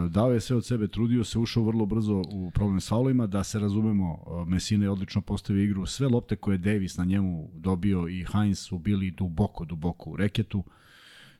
Dao 0.08 0.32
je 0.32 0.40
sve 0.40 0.56
od 0.56 0.66
sebe, 0.66 0.88
trudio 0.88 1.24
se, 1.24 1.38
ušao 1.38 1.62
vrlo 1.62 1.86
brzo 1.86 2.22
u 2.32 2.50
problem 2.50 2.80
s 2.80 2.88
faulima, 2.88 3.26
da 3.26 3.44
se 3.44 3.58
razumemo, 3.58 4.18
e, 4.26 4.50
Messina 4.50 4.84
je 4.84 4.90
odlično 4.90 5.20
postavio 5.20 5.62
igru, 5.62 5.86
sve 5.86 6.08
lopte 6.08 6.36
koje 6.36 6.54
je 6.54 6.58
Davis 6.58 6.96
na 6.96 7.04
njemu 7.04 7.50
dobio 7.54 8.08
i 8.08 8.24
Heinz 8.32 8.58
su 8.58 8.78
bili 8.78 9.10
duboko, 9.10 9.64
duboko 9.64 10.10
u 10.10 10.16
reketu. 10.16 10.64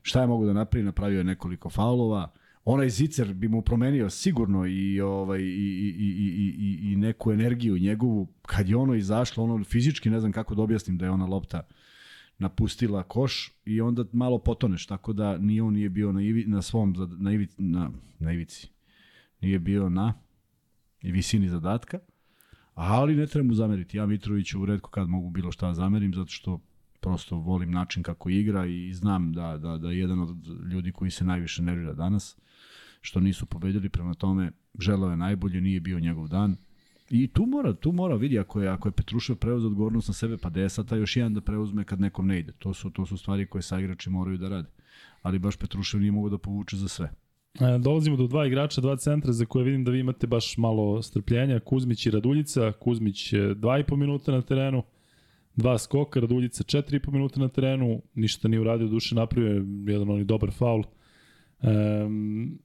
Šta 0.01 0.21
je 0.21 0.27
mogo 0.27 0.45
da 0.45 0.53
napravi? 0.53 0.85
Napravio 0.85 1.17
je 1.17 1.23
nekoliko 1.23 1.69
faulova. 1.69 2.31
Onaj 2.65 2.89
zicer 2.89 3.33
bi 3.33 3.47
mu 3.47 3.61
promenio 3.61 4.09
sigurno 4.09 4.65
i, 4.65 5.01
ovaj, 5.01 5.39
i, 5.39 5.43
i, 5.43 5.95
i, 5.99 6.55
i, 6.59 6.91
i 6.91 6.95
neku 6.95 7.31
energiju 7.31 7.77
njegovu. 7.77 8.27
Kad 8.41 8.69
je 8.69 8.75
ono 8.75 8.95
izašlo, 8.95 9.43
ono 9.43 9.63
fizički, 9.63 10.09
ne 10.09 10.19
znam 10.19 10.31
kako 10.31 10.55
da 10.55 10.61
objasnim 10.61 10.97
da 10.97 11.05
je 11.05 11.11
ona 11.11 11.25
lopta 11.25 11.61
uh, 11.69 11.75
napustila 12.37 13.03
koš 13.03 13.51
i 13.65 13.81
onda 13.81 14.05
malo 14.13 14.37
potoneš, 14.39 14.85
tako 14.85 15.13
da 15.13 15.37
ni 15.37 15.61
on 15.61 15.73
nije 15.73 15.89
bio 15.89 16.11
na, 16.11 16.21
ivi, 16.21 16.45
na 16.47 16.61
svom, 16.61 16.95
na, 17.19 17.31
ivi, 17.31 17.47
na, 17.57 17.91
na 18.19 18.31
ivici, 18.31 18.69
nije 19.41 19.59
bio 19.59 19.89
na 19.89 20.13
visini 21.01 21.49
zadatka, 21.49 21.99
ali 22.73 23.15
ne 23.15 23.27
treba 23.27 23.47
mu 23.47 23.53
zameriti. 23.53 23.97
Ja 23.97 24.05
Mitroviću 24.05 24.65
redko 24.65 24.89
kad 24.89 25.09
mogu 25.09 25.29
bilo 25.29 25.51
šta 25.51 25.67
da 25.67 25.73
zamerim, 25.73 26.13
zato 26.13 26.31
što 26.31 26.59
prosto 27.01 27.35
volim 27.35 27.71
način 27.71 28.03
kako 28.03 28.29
igra 28.29 28.65
i 28.65 28.93
znam 28.93 29.33
da, 29.33 29.57
da, 29.57 29.77
da 29.77 29.91
je 29.91 29.99
jedan 29.99 30.19
od 30.19 30.47
ljudi 30.71 30.91
koji 30.91 31.11
se 31.11 31.25
najviše 31.25 31.63
nervira 31.63 31.93
danas, 31.93 32.37
što 33.01 33.19
nisu 33.19 33.45
pobedili, 33.45 33.89
prema 33.89 34.13
tome 34.13 34.51
želeo 34.79 35.09
je 35.09 35.17
najbolje, 35.17 35.61
nije 35.61 35.79
bio 35.79 35.99
njegov 35.99 36.27
dan, 36.27 36.55
I 37.09 37.27
tu 37.27 37.45
mora, 37.45 37.73
tu 37.73 37.91
mora 37.91 38.15
vidi 38.15 38.39
ako 38.39 38.61
je 38.61 38.69
ako 38.69 38.87
je 38.87 38.91
Petrušev 38.91 39.35
preuzeo 39.35 39.67
odgovornost 39.67 40.07
na 40.07 40.13
sebe, 40.13 40.37
pa 40.37 40.69
sad 40.69 40.91
još 40.91 41.17
jedan 41.17 41.33
da 41.33 41.41
preuzme 41.41 41.83
kad 41.83 41.99
nekom 41.99 42.27
ne 42.27 42.39
ide. 42.39 42.51
To 42.51 42.73
su 42.73 42.89
to 42.89 43.05
su 43.05 43.17
stvari 43.17 43.45
koje 43.45 43.61
sa 43.61 43.79
igrači 43.79 44.09
moraju 44.09 44.37
da 44.37 44.49
rade. 44.49 44.69
Ali 45.21 45.39
baš 45.39 45.57
Petrušev 45.57 45.99
nije 45.99 46.11
mogao 46.11 46.29
da 46.29 46.37
povuče 46.37 46.77
za 46.77 46.87
sve. 46.87 47.09
E, 47.59 47.77
dolazimo 47.79 48.17
do 48.17 48.27
dva 48.27 48.47
igrača, 48.47 48.81
dva 48.81 48.97
centra 48.97 49.33
za 49.33 49.45
koje 49.45 49.65
vidim 49.65 49.83
da 49.83 49.91
vi 49.91 49.99
imate 49.99 50.27
baš 50.27 50.57
malo 50.57 51.01
strpljenja. 51.01 51.59
Kuzmić 51.59 52.05
i 52.05 52.11
Raduljica. 52.11 52.71
Kuzmić 52.71 53.33
2,5 53.33 53.95
minuta 53.95 54.31
na 54.31 54.41
terenu, 54.41 54.83
dva 55.55 55.77
skoka, 55.77 56.19
Raduljica 56.19 56.63
4,5 56.63 57.11
minuta 57.11 57.39
na 57.39 57.49
terenu. 57.49 58.01
Ništa 58.13 58.47
nije 58.47 58.59
uradio, 58.59 58.87
duše 58.87 59.15
napravio 59.15 59.65
jedan 59.87 60.09
onaj 60.09 60.23
dobar 60.23 60.51
faul. 60.51 60.83
Um, 61.61 62.59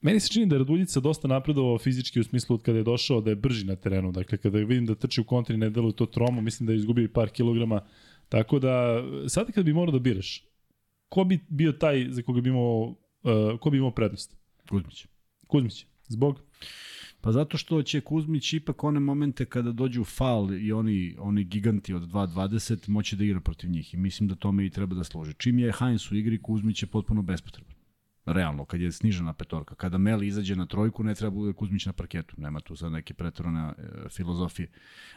Meni 0.00 0.20
se 0.20 0.28
čini 0.28 0.46
da 0.46 0.54
je 0.54 0.58
Raduljica 0.58 1.00
dosta 1.00 1.28
napredovao 1.28 1.78
fizički 1.78 2.20
u 2.20 2.24
smislu 2.24 2.54
od 2.54 2.62
kada 2.62 2.78
je 2.78 2.84
došao 2.84 3.20
da 3.20 3.30
je 3.30 3.36
brži 3.36 3.66
na 3.66 3.76
terenu. 3.76 4.12
Dakle, 4.12 4.38
kada 4.38 4.58
vidim 4.58 4.86
da 4.86 4.94
trči 4.94 5.20
u 5.20 5.24
kontri 5.24 5.56
ne 5.56 5.70
deluje 5.70 5.96
to 5.96 6.06
tromo, 6.06 6.40
mislim 6.40 6.66
da 6.66 6.72
je 6.72 6.76
izgubio 6.76 7.04
i 7.04 7.12
par 7.12 7.30
kilograma. 7.30 7.80
Tako 8.28 8.58
da, 8.58 9.02
sad 9.28 9.52
kad 9.52 9.64
bi 9.64 9.72
morao 9.72 9.92
da 9.92 9.98
biraš, 9.98 10.44
ko 11.08 11.24
bi 11.24 11.38
bio 11.48 11.72
taj 11.72 12.06
za 12.10 12.22
koga 12.22 12.40
bi 12.40 12.48
imao, 12.48 12.80
uh, 12.82 13.60
ko 13.60 13.70
bi 13.70 13.76
imao 13.76 13.90
prednost? 13.90 14.36
Kuzmić. 14.70 15.06
Kuzmić. 15.46 15.86
Zbog? 16.08 16.40
Pa 17.20 17.32
zato 17.32 17.58
što 17.58 17.82
će 17.82 18.00
Kuzmić 18.00 18.52
ipak 18.52 18.84
one 18.84 19.00
momente 19.00 19.44
kada 19.44 19.72
dođu 19.72 20.04
fal 20.04 20.54
i 20.54 20.72
oni, 20.72 21.16
oni 21.18 21.44
giganti 21.44 21.94
od 21.94 22.02
2.20 22.02 22.88
moći 22.88 23.16
da 23.16 23.24
igra 23.24 23.40
protiv 23.40 23.70
njih 23.70 23.94
i 23.94 23.96
mislim 23.96 24.28
da 24.28 24.34
tome 24.34 24.66
i 24.66 24.70
treba 24.70 24.94
da 24.94 25.04
složi. 25.04 25.34
Čim 25.34 25.58
je 25.58 25.72
Heinz 25.72 26.12
u 26.12 26.14
igri, 26.14 26.42
Kuzmić 26.42 26.82
je 26.82 26.86
potpuno 26.86 27.22
bespotreban 27.22 27.77
realno, 28.32 28.64
kad 28.64 28.80
je 28.80 28.92
snižena 28.92 29.32
petorka. 29.32 29.74
Kada 29.74 29.98
Meli 29.98 30.26
izađe 30.26 30.56
na 30.56 30.66
trojku, 30.66 31.04
ne 31.04 31.14
treba 31.14 31.30
bude 31.30 31.52
Kuzmić 31.52 31.86
na 31.86 31.92
parketu. 31.92 32.34
Nema 32.38 32.60
tu 32.60 32.76
sad 32.76 32.92
neke 32.92 33.14
pretorane 33.14 33.60
e, 33.68 34.08
filozofije. 34.08 34.68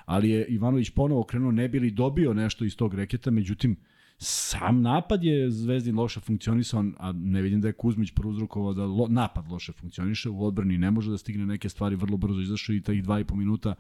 Ali 0.06 0.30
je 0.30 0.46
Ivanović 0.46 0.90
ponovo 0.90 1.24
krenuo, 1.24 1.52
ne 1.52 1.70
bili 1.70 1.92
dobio 1.92 2.34
nešto 2.34 2.66
iz 2.66 2.76
tog 2.76 2.94
reketa, 2.94 3.32
međutim, 3.32 3.76
sam 4.18 4.82
napad 4.82 5.24
je 5.24 5.52
Zvezdin 5.52 5.96
loše 5.96 6.20
funkcionisao, 6.20 6.86
a 6.98 7.12
ne 7.12 7.42
vidim 7.42 7.62
da 7.62 7.68
je 7.68 7.74
Kuzmić 7.74 8.12
prouzrokovao 8.12 8.74
da 8.74 8.86
lo, 8.86 9.08
napad 9.08 9.48
loše 9.52 9.72
funkcioniše, 9.72 10.30
u 10.30 10.46
odbrani 10.46 10.78
ne 10.78 10.92
može 10.92 11.12
da 11.12 11.18
stigne 11.18 11.46
neke 11.46 11.70
stvari, 11.70 11.96
vrlo 11.96 12.18
brzo 12.18 12.42
izašao 12.42 12.76
i 12.76 12.82
i 13.22 13.24
po 13.24 13.36
minuta 13.36 13.76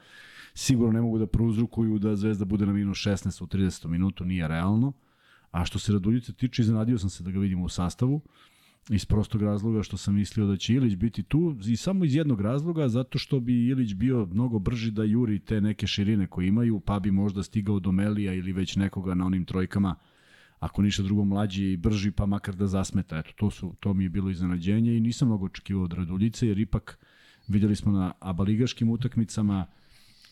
sigurno 0.54 0.92
ne 0.92 1.02
mogu 1.02 1.20
da 1.20 1.28
prouzrokuju 1.28 2.00
da 2.00 2.16
Zvezda 2.16 2.46
bude 2.46 2.66
na 2.66 2.74
minus 2.74 2.98
16 2.98 3.44
u 3.44 3.48
30 3.48 3.88
minutu, 3.88 4.26
nije 4.26 4.48
realno. 4.48 4.94
A 5.52 5.66
što 5.66 5.80
se 5.80 5.94
Raduljice 5.94 6.34
tiče, 6.34 6.62
iznenadio 6.62 6.98
sam 6.98 7.10
se 7.10 7.24
da 7.24 7.32
ga 7.32 7.40
vidimo 7.40 7.64
u 7.64 7.70
sastavu 7.70 8.22
iz 8.90 9.06
prostog 9.06 9.42
razloga 9.42 9.84
što 9.84 9.98
sam 9.98 10.16
mislio 10.16 10.48
da 10.48 10.58
će 10.58 10.74
Ilić 10.74 10.96
biti 10.96 11.24
tu. 11.24 11.56
I 11.68 11.76
samo 11.76 12.06
iz 12.06 12.16
jednog 12.16 12.42
razloga 12.42 12.90
zato 12.90 13.18
što 13.18 13.40
bi 13.40 13.68
Ilić 13.68 13.94
bio 13.94 14.26
mnogo 14.26 14.60
brži 14.60 14.92
da 14.92 15.04
juri 15.04 15.40
te 15.40 15.62
neke 15.62 15.88
širine 15.88 16.28
koje 16.28 16.48
imaju 16.48 16.80
pa 16.80 17.00
bi 17.00 17.12
možda 17.12 17.44
stigao 17.44 17.80
do 17.80 17.92
Melija 17.92 18.34
ili 18.34 18.54
već 18.54 18.76
nekoga 18.76 19.14
na 19.14 19.26
onim 19.26 19.46
trojkama. 19.46 19.96
Ako 20.60 20.82
ništa 20.82 21.04
drugo 21.04 21.26
mlađi 21.26 21.72
i 21.72 21.78
brži 21.78 22.12
pa 22.12 22.26
makar 22.26 22.56
da 22.56 22.68
zasmeta. 22.68 23.18
Eto 23.18 23.32
to 23.36 23.52
su 23.52 23.74
to 23.80 23.94
mi 23.94 24.04
je 24.04 24.10
bilo 24.10 24.30
iznenađenje 24.30 24.98
i 24.98 25.00
nisam 25.00 25.28
mnogo 25.28 25.46
očekivao 25.46 25.84
od 25.84 25.94
Raduljice 25.94 26.48
jer 26.48 26.60
ipak 26.60 27.00
videli 27.48 27.76
smo 27.76 27.92
na 27.92 28.14
abaligaškim 28.20 28.90
utakmicama 28.90 29.66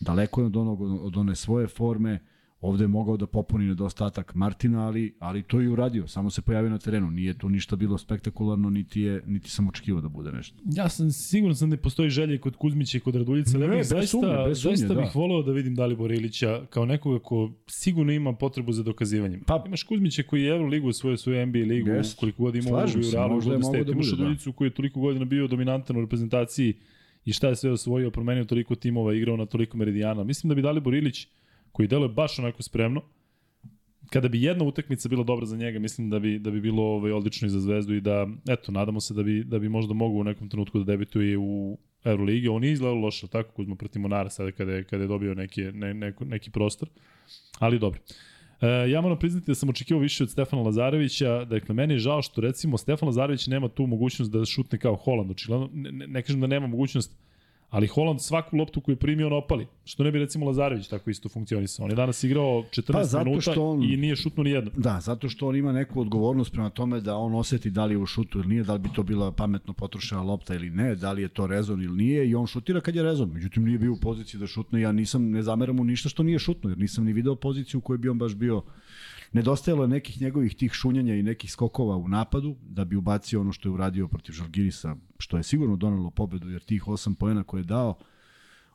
daleko 0.00 0.44
od 0.44 0.56
onog 0.56 0.80
od 0.80 1.16
one 1.16 1.36
svoje 1.36 1.66
forme 1.66 2.18
Ovde 2.60 2.84
je 2.84 2.88
mogao 2.88 3.16
da 3.16 3.26
popuni 3.26 3.64
nedostatak 3.66 4.34
Martina, 4.34 4.86
ali, 4.86 5.14
ali 5.18 5.42
to 5.42 5.60
je 5.60 5.64
i 5.64 5.68
uradio. 5.68 6.06
Samo 6.08 6.30
se 6.30 6.42
pojavio 6.42 6.70
na 6.70 6.78
terenu. 6.78 7.10
Nije 7.10 7.38
tu 7.38 7.48
ništa 7.48 7.76
bilo 7.76 7.98
spektakularno, 7.98 8.70
niti, 8.70 9.00
je, 9.00 9.22
niti 9.26 9.50
sam 9.50 9.68
očekivao 9.68 10.02
da 10.02 10.08
bude 10.08 10.32
nešto. 10.32 10.56
Ja 10.64 10.88
sam 10.88 11.10
siguran 11.10 11.56
sam 11.56 11.70
da 11.70 11.76
postoji 11.76 12.10
želje 12.10 12.38
kod 12.38 12.56
Kuzmića 12.56 12.98
i 12.98 13.00
kod 13.00 13.14
Raduljice, 13.14 13.56
ali 13.56 13.68
Ne, 13.68 13.76
ja 13.76 13.84
zaista, 13.84 14.06
sumnje, 14.10 14.34
bez 14.46 14.62
sumnje, 14.62 14.76
zaista 14.76 14.94
da. 14.94 15.00
bih 15.00 15.14
voleo 15.14 15.42
da 15.42 15.52
vidim 15.52 15.74
Dalibora 15.74 16.14
Ilića 16.14 16.66
kao 16.70 16.84
nekoga 16.86 17.18
ko 17.18 17.52
sigurno 17.66 18.12
ima 18.12 18.32
potrebu 18.32 18.72
za 18.72 18.82
dokazivanjem. 18.82 19.40
Pa- 19.46 19.62
imaš 19.66 19.82
Kuzmića 19.82 20.22
koji 20.22 20.42
je 20.42 20.50
Euroligu 20.50 20.88
osvojio 20.88 21.16
svoju 21.16 21.46
NBA 21.46 21.58
ligu, 21.58 21.88
Jest. 21.88 22.18
koliko 22.18 22.42
god 22.42 22.56
ima 22.56 22.70
u 22.70 22.76
Realu, 23.12 23.40
Golden 23.40 23.62
State, 23.62 23.84
da 23.84 23.92
imaš 23.92 24.10
da. 24.10 24.16
Raduljicu 24.16 24.52
koji 24.52 24.68
je 24.68 24.74
toliko 24.74 25.00
godina 25.00 25.24
bio 25.24 25.46
dominantan 25.46 25.96
u 25.96 26.00
reprezentaciji 26.00 26.74
i 27.24 27.32
šta 27.32 27.48
je 27.48 27.56
sve 27.56 27.70
osvojio, 27.70 28.10
promenio 28.10 28.44
toliko 28.44 28.74
timova, 28.74 29.14
igrao 29.14 29.36
na 29.36 29.46
toliko 29.46 29.76
meridijana. 29.76 30.24
Mislim 30.24 30.48
da 30.48 30.54
bi 30.54 30.62
Dalibor 30.62 30.94
Ilić, 30.94 31.28
koji 31.72 31.88
deluje 31.88 32.08
baš 32.08 32.38
onako 32.38 32.62
spremno, 32.62 33.02
kada 34.10 34.28
bi 34.28 34.42
jedna 34.42 34.64
utakmica 34.64 35.08
bila 35.08 35.24
dobra 35.24 35.46
za 35.46 35.56
njega, 35.56 35.78
mislim 35.78 36.10
da 36.10 36.18
bi 36.18 36.38
da 36.38 36.50
bi 36.50 36.60
bilo 36.60 36.82
ovaj 36.82 37.12
odlično 37.12 37.46
i 37.46 37.50
za 37.50 37.60
Zvezdu 37.60 37.94
i 37.94 38.00
da 38.00 38.26
eto 38.48 38.72
nadamo 38.72 39.00
se 39.00 39.14
da 39.14 39.22
bi 39.22 39.44
da 39.44 39.58
bi 39.58 39.68
možda 39.68 39.94
mogao 39.94 40.20
u 40.20 40.24
nekom 40.24 40.48
trenutku 40.48 40.78
da 40.78 40.84
debituje 40.84 41.38
u 41.38 41.78
Euroligi. 42.04 42.48
On 42.48 42.60
nije 42.60 42.72
izgledao 42.72 42.98
loše, 42.98 43.28
tako 43.28 43.52
Kuzma 43.52 43.76
protiv 43.76 44.02
Monara 44.02 44.30
sada 44.30 44.52
kada 44.52 44.72
je 44.72 44.84
kada 44.84 45.02
je 45.02 45.08
dobio 45.08 45.34
neki 45.34 45.62
ne, 45.62 45.94
neko, 45.94 46.24
neki 46.24 46.50
prostor. 46.50 46.88
Ali 47.58 47.78
dobro. 47.78 48.00
E, 48.60 48.90
ja 48.90 49.00
moram 49.00 49.18
priznati 49.18 49.46
da 49.46 49.54
sam 49.54 49.68
očekivao 49.68 50.02
više 50.02 50.22
od 50.22 50.30
Stefana 50.30 50.62
Lazarevića. 50.62 51.44
Dakle, 51.44 51.74
meni 51.74 51.94
je 51.94 51.98
žao 51.98 52.22
što 52.22 52.40
recimo 52.40 52.78
Stefan 52.78 53.06
Lazarević 53.06 53.46
nema 53.46 53.68
tu 53.68 53.86
mogućnost 53.86 54.32
da 54.32 54.44
šutne 54.44 54.78
kao 54.78 54.96
Holand. 54.96 55.30
Očigledno, 55.30 55.70
ne, 55.72 56.06
ne 56.06 56.22
kažem 56.22 56.40
da 56.40 56.46
nema 56.46 56.66
mogućnost, 56.66 57.18
ali 57.70 57.86
Holand 57.86 58.20
svaku 58.22 58.56
loptu 58.56 58.80
koju 58.80 58.92
je 58.92 58.96
primio 58.98 59.26
on 59.26 59.32
opali. 59.32 59.66
Što 59.84 60.04
ne 60.04 60.10
bi 60.12 60.18
recimo 60.18 60.46
Lazarević 60.46 60.88
tako 60.88 61.10
isto 61.10 61.28
funkcionisao. 61.28 61.84
On 61.84 61.90
je 61.90 61.96
danas 61.96 62.24
igrao 62.24 62.64
14 62.70 62.92
Pa, 62.92 63.04
zato 63.04 63.24
minuta 63.24 63.52
što 63.52 63.68
on- 63.68 63.82
i 63.84 63.96
nije 63.96 64.16
šutnuo 64.16 64.44
ni 64.44 64.50
jedno. 64.50 64.70
Da, 64.76 65.00
zato 65.00 65.28
što 65.28 65.48
on 65.48 65.56
ima 65.56 65.72
neku 65.72 66.00
odgovornost 66.00 66.52
prema 66.52 66.70
tome 66.70 67.00
da 67.00 67.16
on 67.16 67.34
oseti 67.34 67.70
da 67.70 67.84
li 67.84 67.94
je 67.94 67.98
u 67.98 68.06
šutu 68.06 68.38
ili 68.38 68.48
nije, 68.48 68.62
da 68.62 68.72
li 68.72 68.78
bi 68.78 68.88
to 68.94 69.02
bila 69.02 69.32
pametno 69.32 69.72
potrošena 69.72 70.22
lopta 70.22 70.54
ili 70.54 70.70
ne, 70.70 70.94
da 70.94 71.12
li 71.12 71.22
je 71.22 71.28
to 71.28 71.46
rezon 71.46 71.82
ili 71.82 71.96
nije 71.96 72.28
i 72.28 72.34
on 72.34 72.46
šutira 72.46 72.80
kad 72.80 72.96
je 72.96 73.02
rezon. 73.02 73.30
Međutim, 73.30 73.64
nije 73.64 73.78
bio 73.78 73.92
u 73.92 73.96
poziciji 73.96 74.40
da 74.40 74.46
šutne. 74.46 74.80
Ja 74.80 74.92
nisam, 74.92 75.30
ne 75.30 75.42
zameram 75.42 75.76
mu 75.76 75.84
ništa 75.84 76.08
što 76.08 76.22
nije 76.22 76.38
šutno, 76.38 76.70
jer 76.70 76.78
nisam 76.78 77.04
ni 77.04 77.12
video 77.12 77.34
poziciju 77.34 77.78
u 77.78 77.82
kojoj 77.82 77.98
bi 77.98 78.08
on 78.08 78.18
baš 78.18 78.34
bio 78.34 78.62
Nedostajalo 79.32 79.84
je 79.84 79.88
nekih 79.88 80.20
njegovih 80.20 80.56
tih 80.56 80.72
šunjanja 80.72 81.14
i 81.14 81.22
nekih 81.22 81.52
skokova 81.52 81.96
u 81.96 82.08
napadu 82.08 82.56
da 82.62 82.84
bi 82.84 82.96
ubacio 82.96 83.40
ono 83.40 83.52
što 83.52 83.68
je 83.68 83.72
uradio 83.72 84.08
protiv 84.08 84.32
Žalgirisa, 84.32 84.96
što 85.18 85.36
je 85.36 85.42
sigurno 85.42 85.76
donelo 85.76 86.10
pobedu, 86.10 86.50
jer 86.50 86.62
tih 86.62 86.84
8 86.84 87.14
poena 87.14 87.42
koje 87.42 87.60
je 87.60 87.64
dao 87.64 87.98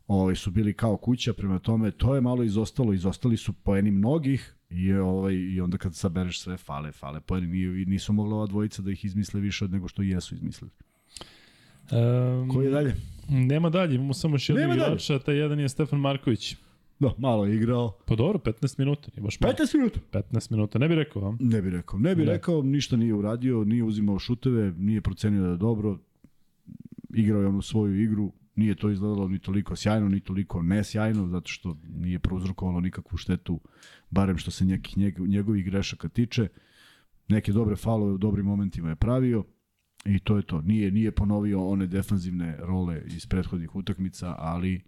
ovaj, 0.08 0.36
su 0.36 0.51
bili 0.51 0.74
kao 0.74 0.97
kuća, 0.97 1.34
prema 1.34 1.60
tome 1.60 1.91
to 1.91 2.16
je 2.16 2.22
malo 2.22 2.43
izostalo, 2.43 2.93
izostali 2.93 3.38
su 3.38 3.53
poeni 3.53 3.91
mnogih 3.91 4.56
i, 4.70 4.93
ovaj, 4.93 5.34
i 5.34 5.62
onda 5.62 5.78
kad 5.78 5.95
sabereš 5.95 6.39
sve 6.39 6.58
fale, 6.58 6.91
fale 6.91 7.22
poeni, 7.22 7.86
nisu 7.86 8.14
mogla 8.14 8.36
ova 8.36 8.45
dvojica 8.45 8.82
da 8.82 8.91
ih 8.91 9.06
izmisle 9.06 9.41
više 9.41 9.66
od 9.66 9.72
nego 9.72 9.88
što 9.88 10.01
jesu 10.01 10.36
izmislili. 10.36 10.72
Um, 11.91 12.49
Koji 12.49 12.66
je 12.66 12.72
dalje? 12.72 12.95
Nema 13.30 13.70
dalje, 13.70 13.95
imamo 13.95 14.14
samo 14.14 14.36
još 14.36 14.49
jednog 14.49 14.62
Nema 14.62 14.76
dalje. 14.76 14.88
igrača, 14.88 15.20
taj 15.20 15.36
jedan 15.36 15.60
je 15.60 15.70
Stefan 15.70 15.99
Marković. 15.99 16.56
Da, 17.00 17.14
malo 17.18 17.46
je 17.46 17.56
igrao. 17.56 17.98
Pa 18.06 18.16
dobro, 18.16 18.39
15 18.39 18.80
minuta, 18.80 19.10
nije 19.16 19.24
baš 19.24 19.39
malo. 19.39 19.54
15 19.54 19.78
minuta. 19.78 20.00
15 20.14 20.52
minuta, 20.52 20.80
ne 20.80 20.88
bih 20.88 20.98
rekao, 20.98 21.24
a? 21.24 21.38
Ne 21.39 21.62
bi 21.62 21.70
rekao. 21.70 22.00
Ne 22.00 22.16
bi 22.16 22.22
Ne. 22.22 22.32
rekao, 22.32 22.62
ništa 22.64 22.98
nije 22.98 23.14
uradio, 23.14 23.64
nije 23.64 23.84
uzimao 23.84 24.20
šuteve, 24.20 24.72
nije 24.72 25.02
procenio 25.02 25.43
da 25.43 25.50
je 25.50 25.58
dobro. 25.58 26.00
Igrao 27.10 27.41
je 27.41 27.48
onu 27.48 27.62
svoju 27.62 28.02
igru, 28.02 28.32
nije 28.56 28.76
to 28.76 28.89
izgledalo 28.89 29.28
ni 29.28 29.39
toliko 29.39 29.76
sjajno, 29.76 30.10
ni 30.10 30.20
toliko 30.20 30.62
nesjajno, 30.62 31.28
zato 31.28 31.48
što 31.48 31.78
nije 31.89 32.20
prouzrokovalo 32.20 32.80
nikakvu 32.80 33.18
štetu, 33.18 33.60
barem 34.10 34.38
što 34.38 34.52
se 34.52 34.66
nekih 34.66 34.98
njeg- 34.98 35.28
njegovih 35.28 35.66
grešaka 35.66 36.10
tiče. 36.10 36.48
Neke 37.28 37.52
dobre 37.52 37.76
falove 37.76 38.14
u 38.14 38.18
dobrim 38.18 38.46
momentima 38.46 38.89
je 38.89 38.96
pravio 38.96 39.43
i 40.06 40.20
to 40.20 40.38
je 40.38 40.43
to. 40.43 40.62
Nije 40.62 40.91
nije 40.91 41.12
ponovio 41.12 41.68
one 41.68 41.88
defanzivne 41.88 42.58
role 42.60 43.02
iz 43.08 43.26
prethodnih 43.26 43.76
utakmica, 43.76 44.36
ali 44.38 44.82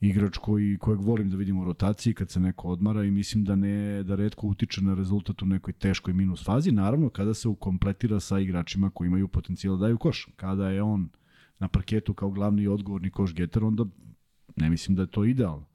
igrač 0.00 0.38
koji, 0.38 0.78
kojeg 0.78 1.00
volim 1.00 1.30
da 1.30 1.36
vidim 1.36 1.58
u 1.58 1.64
rotaciji 1.64 2.14
kad 2.14 2.30
se 2.30 2.40
neko 2.40 2.68
odmara 2.68 3.04
i 3.04 3.10
mislim 3.10 3.44
da 3.44 3.56
ne 3.56 4.02
da 4.02 4.14
redko 4.14 4.46
utiče 4.46 4.80
na 4.80 4.94
rezultat 4.94 5.42
u 5.42 5.46
nekoj 5.46 5.72
teškoj 5.72 6.14
minus 6.14 6.44
fazi, 6.44 6.72
naravno 6.72 7.08
kada 7.08 7.34
se 7.34 7.48
ukompletira 7.48 8.20
sa 8.20 8.38
igračima 8.38 8.90
koji 8.90 9.06
imaju 9.08 9.28
potencijal 9.28 9.76
da 9.76 9.80
daju 9.80 9.98
koš. 9.98 10.28
Kada 10.36 10.68
je 10.68 10.82
on 10.82 11.08
na 11.58 11.68
parketu 11.68 12.14
kao 12.14 12.30
glavni 12.30 12.66
odgovorni 12.66 13.10
koš 13.10 13.34
getter, 13.34 13.64
onda 13.64 13.84
ne 14.56 14.70
mislim 14.70 14.96
da 14.96 15.02
je 15.02 15.10
to 15.10 15.24
idealno. 15.24 15.66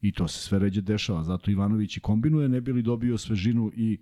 I 0.00 0.12
to 0.12 0.28
se 0.28 0.38
sve 0.38 0.58
ređe 0.58 0.80
dešava. 0.80 1.24
Zato 1.24 1.50
Ivanović 1.50 1.96
i 1.96 2.00
kombinuje, 2.00 2.48
ne 2.48 2.60
bi 2.60 2.72
li 2.72 2.82
dobio 2.82 3.18
svežinu 3.18 3.72
i 3.76 3.98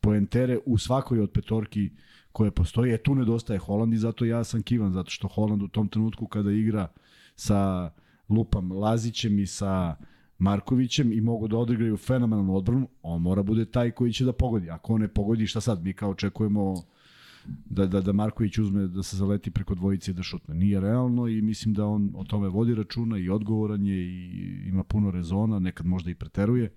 poentere 0.00 0.58
u 0.66 0.78
svakoj 0.78 1.20
od 1.20 1.30
petorki 1.30 1.90
koje 2.32 2.50
postoji. 2.50 2.92
E 2.92 2.98
tu 2.98 3.14
nedostaje 3.14 3.58
Holand 3.58 3.92
i 3.92 3.98
zato 3.98 4.24
ja 4.24 4.44
sam 4.44 4.62
kivan, 4.62 4.92
zato 4.92 5.10
što 5.10 5.28
Holand 5.28 5.62
u 5.62 5.68
tom 5.68 5.88
trenutku 5.88 6.26
kada 6.26 6.52
igra 6.52 6.88
sa 7.36 7.90
lupam 8.28 8.72
Lazićem 8.72 9.38
i 9.38 9.46
sa 9.46 9.96
Markovićem 10.38 11.12
i 11.12 11.20
mogu 11.20 11.48
da 11.48 11.56
odigraju 11.56 11.96
fenomenalnu 11.96 12.56
odbranu, 12.56 12.88
on 13.02 13.22
mora 13.22 13.42
bude 13.42 13.64
taj 13.64 13.90
koji 13.90 14.12
će 14.12 14.24
da 14.24 14.32
pogodi. 14.32 14.70
Ako 14.70 14.94
on 14.94 15.00
ne 15.00 15.08
pogodi, 15.08 15.46
šta 15.46 15.60
sad? 15.60 15.84
Mi 15.84 15.92
kao 15.92 16.10
očekujemo 16.10 16.74
da, 17.64 17.86
da, 17.86 18.00
da 18.00 18.12
Marković 18.12 18.58
uzme 18.58 18.86
da 18.86 19.02
se 19.02 19.16
zaleti 19.16 19.50
preko 19.50 19.74
dvojice 19.74 20.10
i 20.10 20.14
da 20.14 20.22
šutne. 20.22 20.54
Nije 20.54 20.80
realno 20.80 21.28
i 21.28 21.42
mislim 21.42 21.74
da 21.74 21.86
on 21.86 22.10
o 22.14 22.24
tome 22.24 22.48
vodi 22.48 22.74
računa 22.74 23.18
i 23.18 23.28
odgovoran 23.28 23.86
je 23.86 23.96
i 23.96 24.68
ima 24.68 24.84
puno 24.84 25.10
rezona, 25.10 25.58
nekad 25.58 25.86
možda 25.86 26.10
i 26.10 26.14
preteruje, 26.14 26.72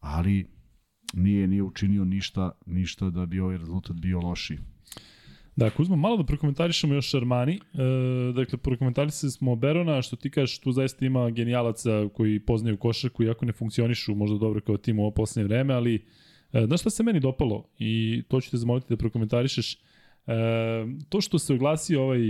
ali 0.00 0.46
nije 1.14 1.46
nije 1.46 1.62
učinio 1.62 2.04
ništa 2.04 2.50
ništa 2.66 3.10
da 3.10 3.26
bi 3.26 3.40
ovaj 3.40 3.58
rezultat 3.58 3.96
bio 3.96 4.20
loši. 4.20 4.58
Da, 5.56 5.70
Kuzma, 5.70 5.96
malo 5.96 6.16
da 6.16 6.24
prokomentarišemo 6.24 6.94
još 6.94 7.14
Armani. 7.14 7.54
E, 7.54 7.58
dakle, 8.32 8.58
prokomentarisali 8.58 9.30
smo 9.30 9.56
Berona, 9.56 10.02
što 10.02 10.16
ti 10.16 10.30
kažeš, 10.30 10.58
tu 10.58 10.72
zaista 10.72 11.06
ima 11.06 11.30
genijalaca 11.30 12.08
koji 12.14 12.40
poznaju 12.40 12.76
košarku, 12.76 13.22
iako 13.22 13.44
ne 13.44 13.52
funkcionišu 13.52 14.14
možda 14.14 14.38
dobro 14.38 14.60
kao 14.60 14.76
tim 14.76 14.98
u 14.98 15.02
ovo 15.02 15.10
poslednje 15.10 15.48
vreme, 15.48 15.74
ali 15.74 16.04
e, 16.52 16.66
znaš 16.66 16.80
šta 16.80 16.90
se 16.90 17.02
meni 17.02 17.20
dopalo? 17.20 17.68
I 17.78 18.22
to 18.28 18.40
ću 18.40 18.50
te 18.50 18.56
zamoliti 18.56 18.86
da 18.88 18.96
prokomentarišeš. 18.96 19.74
E, 19.74 19.78
to 21.08 21.20
što 21.20 21.38
se 21.38 21.54
oglasio 21.54 22.02
ovaj, 22.02 22.20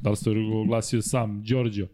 da 0.00 0.10
li 0.10 0.16
se 0.16 0.30
oglasio 0.64 1.02
sam, 1.02 1.42
Đorđo, 1.42 1.86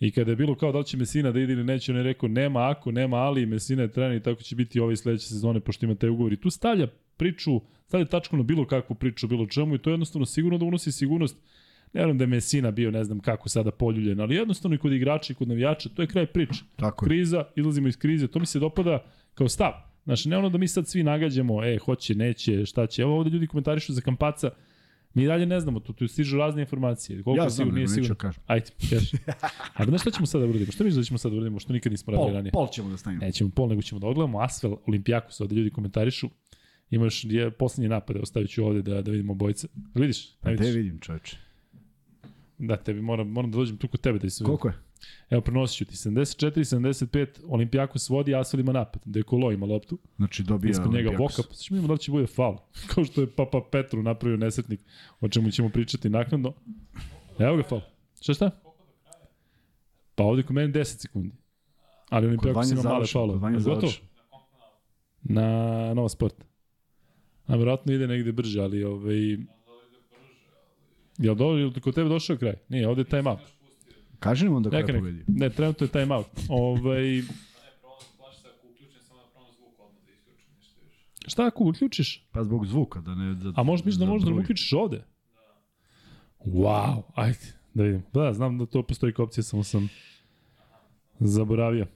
I 0.00 0.10
kada 0.10 0.30
je 0.32 0.36
bilo 0.36 0.54
kao 0.54 0.72
da 0.72 0.78
li 0.78 0.84
će 0.84 0.96
Mesina 0.96 1.32
da 1.32 1.40
ide 1.40 1.52
ili 1.52 1.64
neće, 1.64 1.92
on 1.92 1.98
je 1.98 2.02
rekao 2.02 2.28
nema 2.28 2.70
ako, 2.70 2.92
nema 2.92 3.16
ali, 3.16 3.46
Mesina 3.46 3.82
je 3.82 3.92
trener 3.92 4.16
i 4.16 4.22
tako 4.22 4.42
će 4.42 4.56
biti 4.56 4.80
ove 4.80 4.96
sledeće 4.96 5.26
sezone 5.26 5.60
pošto 5.60 5.86
ima 5.86 5.94
taj 5.94 6.10
ugovor. 6.10 6.32
I 6.32 6.40
tu 6.40 6.50
stavlja 6.50 6.86
priču, 7.16 7.60
stavlja 7.88 8.06
tačku 8.06 8.36
na 8.36 8.42
bilo 8.42 8.66
kakvu 8.66 8.96
priču, 8.96 9.28
bilo 9.28 9.46
čemu 9.46 9.74
i 9.74 9.78
to 9.78 9.90
je 9.90 9.92
jednostavno 9.92 10.26
sigurno 10.26 10.58
da 10.58 10.64
unosi 10.64 10.92
sigurnost. 10.92 11.36
Ne 11.92 12.00
verujem 12.00 12.18
da 12.18 12.24
je 12.24 12.28
Mesina 12.28 12.70
bio 12.70 12.90
ne 12.90 13.04
znam 13.04 13.20
kako 13.20 13.48
sada 13.48 13.70
poljuljen, 13.70 14.20
ali 14.20 14.34
jednostavno 14.34 14.74
i 14.74 14.78
kod 14.78 14.92
igrača 14.92 15.32
i 15.32 15.36
kod 15.36 15.48
navijača, 15.48 15.88
to 15.88 16.02
je 16.02 16.08
kraj 16.08 16.26
priče. 16.26 16.60
Tako 16.76 17.04
je. 17.04 17.08
Kriza, 17.08 17.44
izlazimo 17.56 17.88
iz 17.88 17.96
krize, 17.96 18.28
to 18.28 18.38
mi 18.38 18.46
se 18.46 18.58
dopada 18.58 19.04
kao 19.34 19.48
stav. 19.48 19.72
Znači, 20.04 20.28
ne 20.28 20.38
ono 20.38 20.48
da 20.48 20.58
mi 20.58 20.68
sad 20.68 20.88
svi 20.88 21.02
nagađamo, 21.02 21.64
e, 21.64 21.78
hoće, 21.78 22.14
neće, 22.14 22.66
šta 22.66 22.86
će. 22.86 23.02
Evo 23.02 23.16
ovde 23.16 23.30
ljudi 23.30 23.46
komentarišu 23.46 23.92
za 23.92 24.00
kampaca, 24.00 24.50
Mi 25.14 25.26
dalje 25.26 25.46
ne 25.46 25.60
znamo, 25.60 25.80
tu, 25.80 25.92
tu 25.92 26.08
stižu 26.08 26.36
razne 26.36 26.62
informacije. 26.62 27.22
Koliko 27.22 27.44
Ja 27.44 27.48
znam, 27.48 27.56
sigurno, 27.56 27.76
nije 27.76 27.88
sigurno. 27.88 28.08
da 28.14 28.18
kažem. 28.18 28.42
Ajde, 28.46 28.70
kaži. 28.90 29.16
A 29.74 29.84
znaš 29.84 30.00
šta 30.00 30.10
ćemo 30.10 30.26
sada 30.26 30.44
da 30.44 30.50
uradimo? 30.50 30.72
Šta 30.72 30.84
misliš 30.84 31.02
da 31.04 31.06
ćemo 31.06 31.18
sada 31.18 31.30
da 31.32 31.36
uradimo? 31.36 31.60
Što 31.60 31.72
nikad 31.72 31.92
nismo 31.92 32.12
radili 32.12 32.32
ranije? 32.32 32.52
pol 32.52 32.68
ćemo 32.72 32.90
da 32.90 32.96
stavimo. 32.96 33.20
Nećemo 33.24 33.50
pol, 33.50 33.68
nego 33.68 33.82
ćemo 33.82 33.98
da 33.98 34.06
ogledamo 34.06 34.40
Asvel, 34.40 34.76
Olimpijakos, 34.86 35.40
ovde 35.40 35.54
ljudi 35.54 35.70
komentarišu. 35.70 36.28
Ima 36.90 37.04
još 37.04 37.24
je, 37.24 37.50
poslednji 37.50 37.88
napad, 37.88 38.16
evo 38.16 38.26
stavit 38.26 38.50
ću 38.50 38.64
ovde 38.64 38.82
da, 38.82 39.02
da 39.02 39.10
vidimo 39.10 39.34
bojice. 39.34 39.68
Vidiš? 39.94 40.28
Ne 40.42 40.56
te 40.56 40.64
vidiš? 40.64 40.74
vidim, 40.74 40.98
čoveče. 41.00 41.36
Da, 42.58 42.76
tebi 42.76 43.02
moram, 43.02 43.28
moram 43.28 43.50
da 43.50 43.56
dođem 43.56 43.76
tu 43.76 43.88
kod 43.88 44.00
tebe 44.00 44.18
da 44.18 44.30
se 44.30 44.44
Koliko 44.44 44.68
je? 44.68 44.74
Evo, 45.30 45.40
prenosit 45.40 45.76
ću 45.78 45.84
ti. 45.84 45.94
74-75, 45.96 47.26
Olimpijakos 47.48 48.08
vodi, 48.08 48.34
Asvel 48.34 48.60
ima 48.60 48.72
napad. 48.72 49.02
Dekolo 49.04 49.52
ima 49.52 49.66
loptu. 49.66 49.98
Znači 50.16 50.42
dobija 50.42 50.70
Ispod 50.70 50.92
njega. 50.92 51.10
Voka, 51.18 51.42
pa 51.48 51.54
ćemo 51.54 51.74
vidimo 51.74 51.88
da 51.88 51.92
li 51.92 51.98
će 51.98 52.10
bude 52.10 52.26
faul. 52.26 52.56
Kao 52.94 53.04
što 53.04 53.20
je 53.20 53.26
Papa 53.26 53.60
Petru 53.72 54.02
napravio 54.02 54.36
nesretnik, 54.36 54.80
o 55.20 55.28
čemu 55.28 55.50
ćemo 55.50 55.68
pričati 55.68 56.10
naknadno. 56.10 56.52
Evo 57.38 57.56
ga 57.56 57.62
faul. 57.62 57.80
Šta 58.20 58.34
šta? 58.34 58.50
Pa 60.14 60.24
ovde 60.24 60.42
kod 60.42 60.54
mene 60.56 60.72
10 60.72 60.84
sekundi. 60.84 61.34
Ali 62.08 62.26
Olimpijakos 62.26 62.70
ima 62.70 62.82
male 62.82 63.06
faulove. 63.06 63.38
Gotovo? 63.38 63.60
završi. 63.60 64.02
Na 65.22 65.44
Nova 65.94 66.08
Sport. 66.08 66.44
A 67.48 67.56
verovatno 67.56 67.92
ide 67.92 68.06
negde 68.06 68.32
brže, 68.32 68.60
ali 68.60 68.84
ovaj... 68.84 69.36
Jel, 71.18 71.34
do, 71.34 71.44
jel 71.44 71.72
kod 71.80 71.94
tebe 71.94 72.08
došao 72.08 72.36
kraj? 72.36 72.54
Nije, 72.68 72.88
ovde 72.88 73.00
je 73.00 73.04
time 73.04 73.30
out. 73.30 73.40
Kaži 74.18 74.44
nam 74.44 74.54
onda 74.54 74.70
neka. 74.70 74.92
pobedio. 74.92 75.24
Ne, 75.28 75.50
trenutno 75.50 75.84
je 75.86 75.90
time 75.90 76.14
out. 76.14 76.26
Ovaj... 76.48 77.22
Šta 81.26 81.46
ako 81.46 81.64
uključiš? 81.64 82.26
Pa 82.32 82.44
zbog 82.44 82.66
zvuka, 82.66 83.00
da 83.00 83.14
ne... 83.14 83.34
Da, 83.34 83.52
A 83.56 83.62
možeš 83.62 83.84
misliš 83.84 83.98
da 83.98 84.06
možeš 84.06 84.24
da 84.26 84.32
bruj. 84.32 84.42
uključiš 84.42 84.72
ovde? 84.72 85.04
Wow, 86.44 87.02
ajde, 87.14 87.38
da 87.74 87.82
vidim. 87.82 88.02
Da, 88.14 88.32
znam 88.32 88.58
da 88.58 88.66
to 88.66 88.82
postoji 88.82 89.12
kao 89.12 89.24
opcija, 89.24 89.44
samo 89.44 89.64
sam 89.64 89.88
zaboravio. 91.20 91.86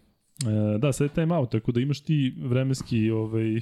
E, 0.46 0.78
da, 0.78 0.92
sad 0.92 1.04
je 1.04 1.14
time 1.14 1.34
out, 1.34 1.50
tako 1.50 1.72
da 1.72 1.80
imaš 1.80 2.00
ti 2.00 2.34
vremenski 2.38 3.10
ovaj, 3.10 3.60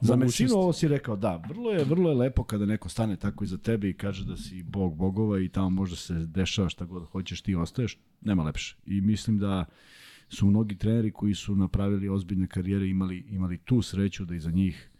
Za. 0.00 0.16
Mesinu 0.16 0.54
ovo 0.54 0.72
si 0.72 0.88
rekao, 0.88 1.16
da, 1.16 1.42
vrlo 1.48 1.70
je, 1.70 1.84
vrlo 1.84 2.10
je 2.10 2.16
lepo 2.16 2.44
kada 2.44 2.66
neko 2.66 2.88
stane 2.88 3.16
tako 3.16 3.44
iza 3.44 3.58
tebe 3.58 3.88
i 3.88 3.94
kaže 3.94 4.24
da 4.24 4.36
si 4.36 4.62
bog 4.62 4.96
bogova 4.96 5.40
i 5.40 5.48
tamo 5.48 5.70
možda 5.70 5.96
se 5.96 6.14
dešava 6.14 6.68
šta 6.68 6.84
god 6.84 7.04
hoćeš, 7.04 7.42
ti 7.42 7.54
ostaješ, 7.54 7.98
nema 8.20 8.42
lepše. 8.42 8.76
I 8.86 9.00
mislim 9.00 9.38
da 9.38 9.64
su 10.28 10.46
mnogi 10.46 10.78
treneri 10.78 11.12
koji 11.12 11.34
su 11.34 11.56
napravili 11.56 12.08
ozbiljne 12.08 12.46
karijere 12.46 12.88
imali, 12.88 13.18
imali 13.18 13.58
tu 13.58 13.82
sreću 13.82 14.24
da 14.24 14.34
iza 14.34 14.50
njih 14.50 14.90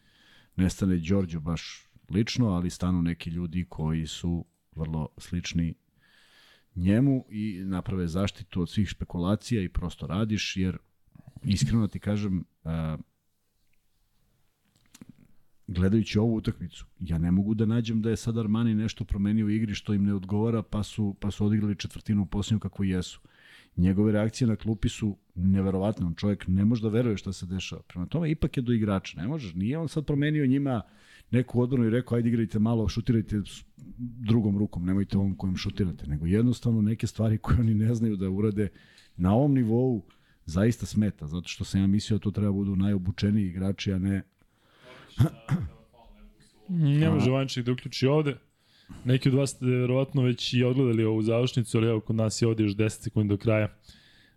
nestane 0.56 0.96
Đorđo 0.96 1.40
baš 1.40 1.88
lično, 2.10 2.48
ali 2.48 2.70
stanu 2.70 3.02
neki 3.02 3.30
ljudi 3.30 3.66
koji 3.68 4.06
su 4.06 4.44
vrlo 4.76 5.08
slični 5.18 5.74
njemu 6.76 7.24
i 7.30 7.60
naprave 7.64 8.06
zaštitu 8.06 8.62
od 8.62 8.70
svih 8.70 8.88
špekulacija 8.88 9.62
i 9.62 9.68
prosto 9.68 10.06
radiš, 10.06 10.56
jer 10.56 10.78
iskreno 11.44 11.88
ti 11.88 11.98
kažem, 11.98 12.44
a, 12.64 12.96
gledajući 15.66 16.18
ovu 16.18 16.36
utakmicu, 16.36 16.86
ja 17.00 17.18
ne 17.18 17.30
mogu 17.30 17.54
da 17.54 17.66
nađem 17.66 18.02
da 18.02 18.10
je 18.10 18.16
sad 18.16 18.38
Armani 18.38 18.74
nešto 18.74 19.04
promenio 19.04 19.46
u 19.46 19.50
igri 19.50 19.74
što 19.74 19.94
im 19.94 20.04
ne 20.04 20.14
odgovara, 20.14 20.62
pa 20.62 20.82
su, 20.82 21.16
pa 21.20 21.30
su 21.30 21.46
odigrali 21.46 21.76
četvrtinu 21.76 22.22
u 22.22 22.26
posljednju 22.26 22.60
kako 22.60 22.84
jesu. 22.84 23.20
Njegove 23.76 24.12
reakcije 24.12 24.48
na 24.48 24.56
klupi 24.56 24.88
su 24.88 25.16
neverovatne, 25.34 26.06
on 26.06 26.14
čovjek 26.14 26.44
ne 26.48 26.64
može 26.64 26.82
da 26.82 26.88
veruje 26.88 27.16
šta 27.16 27.32
se 27.32 27.46
dešava. 27.46 27.82
Prema 27.82 28.06
tome, 28.06 28.30
ipak 28.30 28.56
je 28.56 28.62
do 28.62 28.72
igrača, 28.72 29.20
ne 29.20 29.28
možeš, 29.28 29.54
nije 29.54 29.78
on 29.78 29.88
sad 29.88 30.06
promenio 30.06 30.46
njima 30.46 30.82
neku 31.30 31.60
odbranu 31.60 31.86
i 31.86 31.90
rekao, 31.90 32.16
ajde 32.16 32.28
igrajte 32.28 32.58
malo, 32.58 32.88
šutirajte 32.88 33.42
drugom 33.98 34.58
rukom, 34.58 34.84
nemojte 34.86 35.18
ovom 35.18 35.36
kojim 35.36 35.56
šutirate, 35.56 36.06
nego 36.06 36.26
jednostavno 36.26 36.82
neke 36.82 37.06
stvari 37.06 37.38
koje 37.38 37.60
oni 37.60 37.74
ne 37.74 37.94
znaju 37.94 38.16
da 38.16 38.30
urade 38.30 38.68
na 39.16 39.34
ovom 39.34 39.54
nivou 39.54 40.02
zaista 40.44 40.86
smeta, 40.86 41.26
zato 41.26 41.48
što 41.48 41.64
sam 41.64 41.80
ja 41.80 41.86
mislio 41.86 42.18
da 42.18 42.22
to 42.22 42.30
treba 42.30 42.52
budu 42.52 42.76
najobučeniji 42.76 43.46
igrači, 43.46 43.92
a 43.92 43.98
ne 43.98 44.22
Ne 46.68 47.10
može 47.10 47.30
Vanček 47.30 47.64
da 47.64 47.72
uključi 47.72 48.06
ovde. 48.06 48.36
Neki 49.04 49.28
od 49.28 49.34
vas 49.34 49.50
ste 49.50 49.66
verovatno 49.66 50.22
već 50.22 50.54
i 50.54 50.64
odgledali 50.64 51.04
ovu 51.04 51.22
završnicu, 51.22 51.78
ali 51.78 51.88
evo 51.88 52.00
kod 52.00 52.16
nas 52.16 52.42
je 52.42 52.48
ovde 52.48 52.62
još 52.62 52.72
10 52.72 52.88
sekundi 52.88 53.28
do 53.28 53.36
kraja. 53.36 53.68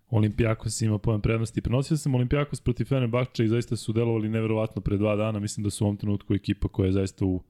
Olimpijakos 0.09 0.81
ima 0.81 0.97
pojem 0.97 1.21
prednosti. 1.21 1.61
Prenosio 1.61 1.97
sam 1.97 2.15
Olimpijakos 2.15 2.61
protiv 2.61 2.85
Fenerbahča 2.85 3.43
i 3.43 3.47
zaista 3.47 3.75
su 3.75 3.93
delovali 3.93 4.29
neverovatno 4.29 4.81
pre 4.81 4.97
dva 4.97 5.15
dana. 5.15 5.39
Mislim 5.39 5.63
da 5.63 5.69
su 5.69 5.83
u 5.83 5.87
ovom 5.87 5.97
trenutku 5.97 6.33
ekipa 6.33 6.67
koja 6.67 6.85
je 6.85 6.91
zaista 6.91 7.25
u 7.25 7.43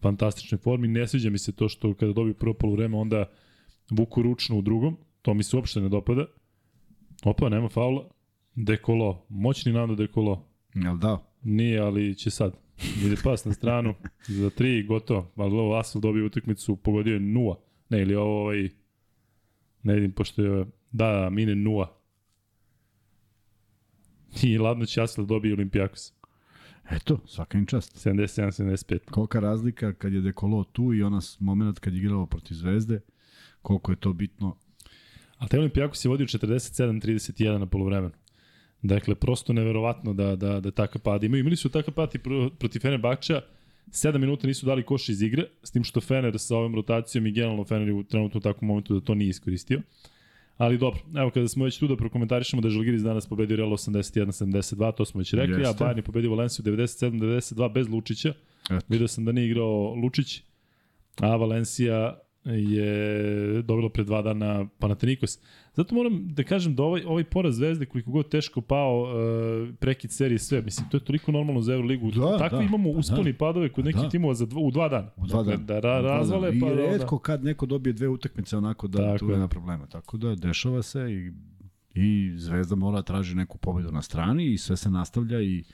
fantastičnoj 0.00 0.58
formi. 0.58 0.88
Ne 0.88 1.08
sviđa 1.08 1.30
mi 1.30 1.38
se 1.38 1.52
to 1.52 1.68
što 1.68 1.94
kada 1.94 2.12
dobiju 2.12 2.34
prvo 2.34 2.54
polovreme 2.54 2.96
onda 2.96 3.24
vuku 3.90 4.22
ručno 4.22 4.58
u 4.58 4.62
drugom. 4.62 4.96
To 5.22 5.34
mi 5.34 5.42
se 5.42 5.56
uopšte 5.56 5.80
ne 5.80 5.88
dopada. 5.88 6.26
Opa, 7.24 7.48
nema 7.48 7.68
faula. 7.68 8.08
Dekolo. 8.54 9.26
Moćni 9.28 9.72
Nando 9.72 9.94
Dekolo. 9.94 10.48
Jel 10.74 10.96
da? 10.96 11.18
Nije, 11.42 11.80
ali 11.80 12.14
će 12.14 12.30
sad. 12.30 12.61
Ide 13.06 13.16
pas 13.24 13.44
na 13.44 13.52
stranu, 13.52 13.94
za 14.28 14.50
tri, 14.50 14.82
gotovo. 14.82 15.32
Ali 15.36 15.54
ovo 15.54 15.78
Asel 15.78 16.00
dobio 16.00 16.26
utakmicu, 16.26 16.76
pogodio 16.76 17.14
je 17.14 17.20
nula. 17.20 17.60
Ne, 17.88 18.02
ili 18.02 18.14
ovo 18.14 18.40
ovaj... 18.40 18.68
Ne 19.82 19.94
vidim, 19.94 20.12
pošto 20.12 20.42
je... 20.42 20.66
Da, 20.92 21.30
mine 21.30 21.54
nula. 21.54 21.98
I 24.42 24.58
ladno 24.58 24.86
će 24.86 25.02
Asel 25.02 25.26
dobije 25.26 25.54
Olimpijakos. 25.54 26.12
Eto, 26.90 27.20
svaka 27.26 27.58
im 27.58 27.66
čast. 27.66 28.06
77-75. 28.06 28.98
Kolika 29.10 29.40
razlika 29.40 29.92
kad 29.92 30.12
je 30.12 30.20
Dekolo 30.20 30.64
tu 30.64 30.94
i 30.94 31.02
ona 31.02 31.20
moment 31.40 31.78
kad 31.78 31.94
je 31.94 32.00
igrao 32.00 32.26
protiv 32.26 32.54
Zvezde, 32.54 33.00
koliko 33.62 33.92
je 33.92 33.96
to 33.96 34.12
bitno. 34.12 34.56
Ali 35.38 35.50
taj 35.50 35.60
Olimpijakos 35.60 36.04
je 36.04 36.08
vodio 36.08 36.26
47-31 36.26 37.58
na 37.58 37.66
polovremenu. 37.66 38.14
Dakle, 38.82 39.14
prosto 39.14 39.52
neverovatno 39.52 40.12
da, 40.12 40.36
da, 40.36 40.60
da 40.60 40.70
takav 40.70 41.02
pad 41.02 41.24
imaju. 41.24 41.40
Imali 41.40 41.56
su 41.56 41.68
takav 41.68 41.94
pad 41.94 42.14
i 42.14 42.18
pro, 42.18 42.50
protiv 42.58 42.80
Fenerbahča, 42.80 43.40
7 43.86 44.18
minuta 44.18 44.46
nisu 44.46 44.66
dali 44.66 44.82
koš 44.82 45.08
iz 45.08 45.22
igre, 45.22 45.44
s 45.62 45.70
tim 45.70 45.84
što 45.84 46.00
Fener 46.00 46.38
sa 46.38 46.56
ovom 46.56 46.74
rotacijom 46.74 47.26
i 47.26 47.32
generalno 47.32 47.64
Fener 47.64 47.88
je 47.88 47.94
u 47.94 48.02
trenutno 48.02 48.38
u 48.38 48.40
takvom 48.40 48.68
momentu 48.68 48.94
da 48.94 49.00
to 49.00 49.14
nije 49.14 49.28
iskoristio. 49.28 49.82
Ali 50.56 50.78
dobro, 50.78 51.00
evo 51.16 51.30
kada 51.30 51.48
smo 51.48 51.64
već 51.64 51.78
tu 51.78 51.88
da 51.88 51.96
prokomentarišemo 51.96 52.62
da 52.62 52.68
je 52.68 52.72
Žalgiris 52.72 53.02
danas 53.02 53.26
pobedio 53.26 53.56
Real 53.56 53.70
81-72, 53.70 54.94
to 54.94 55.04
smo 55.04 55.18
već 55.18 55.32
rekli, 55.32 55.60
Jeste. 55.60 55.84
a 55.84 55.86
Bayern 55.86 55.96
je 55.96 56.02
pobedio 56.02 56.30
Valenciju 56.30 56.64
97-92 56.64 57.72
bez 57.72 57.88
Lučića. 57.88 58.34
Eto. 58.64 58.86
Vidio 58.88 59.08
sam 59.08 59.24
da 59.24 59.32
nije 59.32 59.46
igrao 59.46 59.94
Lučić, 59.94 60.42
a 61.20 61.36
Valencija 61.36 62.20
je 62.44 63.62
dobila 63.62 63.88
pre 63.90 64.04
dva 64.04 64.22
dana 64.22 64.66
Panathinaikos. 64.78 65.38
Zato 65.74 65.94
moram 65.94 66.28
da 66.28 66.42
kažem 66.44 66.74
da 66.74 66.82
ovaj, 66.82 67.02
ovaj 67.04 67.24
poraz 67.24 67.56
Zvezde 67.56 67.86
koliko 67.86 68.10
god 68.10 68.28
teško 68.28 68.60
pao 68.60 69.02
uh, 69.02 69.74
prekid 69.78 70.10
serije 70.10 70.38
sve, 70.38 70.62
mislim, 70.62 70.88
to 70.88 70.96
je 70.96 71.00
toliko 71.04 71.32
normalno 71.32 71.60
za 71.60 71.72
Euroligu. 71.74 72.10
Da, 72.10 72.38
Takvi 72.38 72.58
da, 72.58 72.64
imamo 72.64 72.90
usponi 72.90 73.30
i 73.30 73.34
padove 73.34 73.68
kod 73.68 73.84
nekih 73.84 74.02
Da. 74.02 74.08
timova 74.08 74.34
za 74.34 74.46
dva, 74.46 74.60
u 74.60 74.70
dva 74.70 74.88
dana. 74.88 75.10
U 75.16 75.26
dva 75.26 75.42
Dakle, 75.42 75.56
dana. 75.56 75.80
Da 75.80 75.80
ra, 75.80 76.00
razvale 76.00 76.50
dana. 76.50 76.66
pa 76.66 76.72
I 76.72 76.76
da 76.76 76.82
redko 76.82 77.18
kad 77.18 77.44
neko 77.44 77.66
dobije 77.66 77.92
dve 77.92 78.08
utakmice 78.08 78.56
onako 78.56 78.88
da 78.88 78.98
Tako 78.98 79.18
tu 79.18 79.28
je. 79.30 79.32
nema 79.36 79.48
problema. 79.48 79.86
Tako 79.86 80.16
da 80.16 80.34
dešava 80.34 80.82
se 80.82 81.00
i 81.00 81.32
i 81.94 82.32
Zvezda 82.36 82.74
mora 82.76 82.96
da 82.96 83.02
traži 83.02 83.34
neku 83.34 83.58
pobedu 83.58 83.92
na 83.92 84.02
strani 84.02 84.52
i 84.52 84.58
sve 84.58 84.76
se 84.76 84.90
nastavlja 84.90 85.40
i 85.42 85.64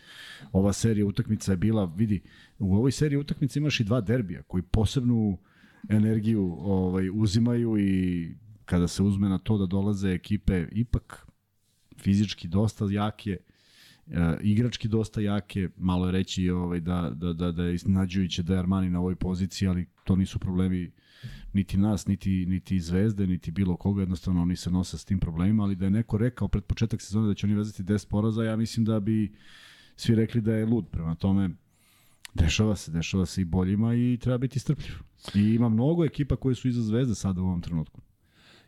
ova 0.53 0.73
serija 0.73 1.07
utakmica 1.07 1.53
je 1.53 1.57
bila, 1.57 1.93
vidi, 1.97 2.21
u 2.59 2.75
ovoj 2.77 2.93
seriji 2.93 3.19
utakmica 3.19 3.59
imaš 3.59 3.81
i 3.81 3.85
dva 3.85 4.01
derbija 4.01 4.43
koji 4.43 4.63
posebnu 4.63 5.39
energiju 5.89 6.57
ovaj, 6.59 7.11
uzimaju 7.13 7.79
i 7.79 8.35
kada 8.65 8.89
se 8.89 9.03
uzme 9.03 9.29
na 9.29 9.39
to 9.39 9.59
da 9.59 9.67
dolaze 9.67 10.09
ekipe 10.09 10.67
ipak 10.73 11.27
fizički 11.99 12.49
dosta 12.49 12.85
jake, 12.91 13.37
e, 14.07 14.37
igrački 14.41 14.89
dosta 14.89 15.21
jake, 15.21 15.69
malo 15.77 16.07
je 16.07 16.13
reći 16.13 16.51
ovaj, 16.51 16.81
da, 16.81 17.11
da, 17.15 17.33
da, 17.33 17.53
da 17.53 17.65
je 17.65 17.75
iznenađujuće 17.75 18.43
da 18.43 18.53
je 18.53 18.59
Armani 18.59 18.91
na 18.91 18.99
ovoj 18.99 19.17
poziciji, 19.17 19.69
ali 19.69 19.87
to 20.05 20.17
nisu 20.17 20.39
problemi 20.39 20.91
niti 21.53 21.77
nas, 21.77 22.07
niti, 22.07 22.47
niti 22.47 22.81
Zvezde, 22.81 23.27
niti 23.27 23.51
bilo 23.51 23.77
koga, 23.77 24.03
jednostavno 24.03 24.43
oni 24.43 24.57
se 24.57 24.71
nose 24.71 24.99
s 24.99 25.05
tim 25.05 25.21
problemima, 25.21 25.63
ali 25.63 25.77
da 25.77 25.85
je 25.85 25.91
neko 25.91 26.19
rekao 26.19 26.49
pred 26.49 26.65
početak 26.65 27.03
sezone 27.03 27.29
da 27.29 27.35
će 27.35 27.47
oni 27.47 27.55
vezati 27.55 27.83
10 27.83 28.09
poraza, 28.09 28.45
ja 28.45 28.57
mislim 28.57 28.85
da 28.85 29.01
bi 29.01 29.33
svi 29.97 30.15
rekli 30.15 30.41
da 30.41 30.55
je 30.55 30.67
lud, 30.67 30.87
prema 30.91 31.15
tome 31.15 31.51
dešava 32.35 32.77
se, 32.77 32.91
dešava 32.91 33.27
se 33.27 33.41
i 33.41 33.47
boljima 33.47 33.95
i 33.95 34.19
treba 34.21 34.39
biti 34.39 34.59
strpljiv. 34.59 34.95
I 35.35 35.55
ima 35.55 35.69
mnogo 35.69 36.05
ekipa 36.05 36.37
koje 36.37 36.55
su 36.55 36.69
iza 36.69 36.83
Zvezde 36.83 37.15
sada 37.15 37.41
u 37.41 37.45
ovom 37.45 37.61
trenutku. 37.61 38.01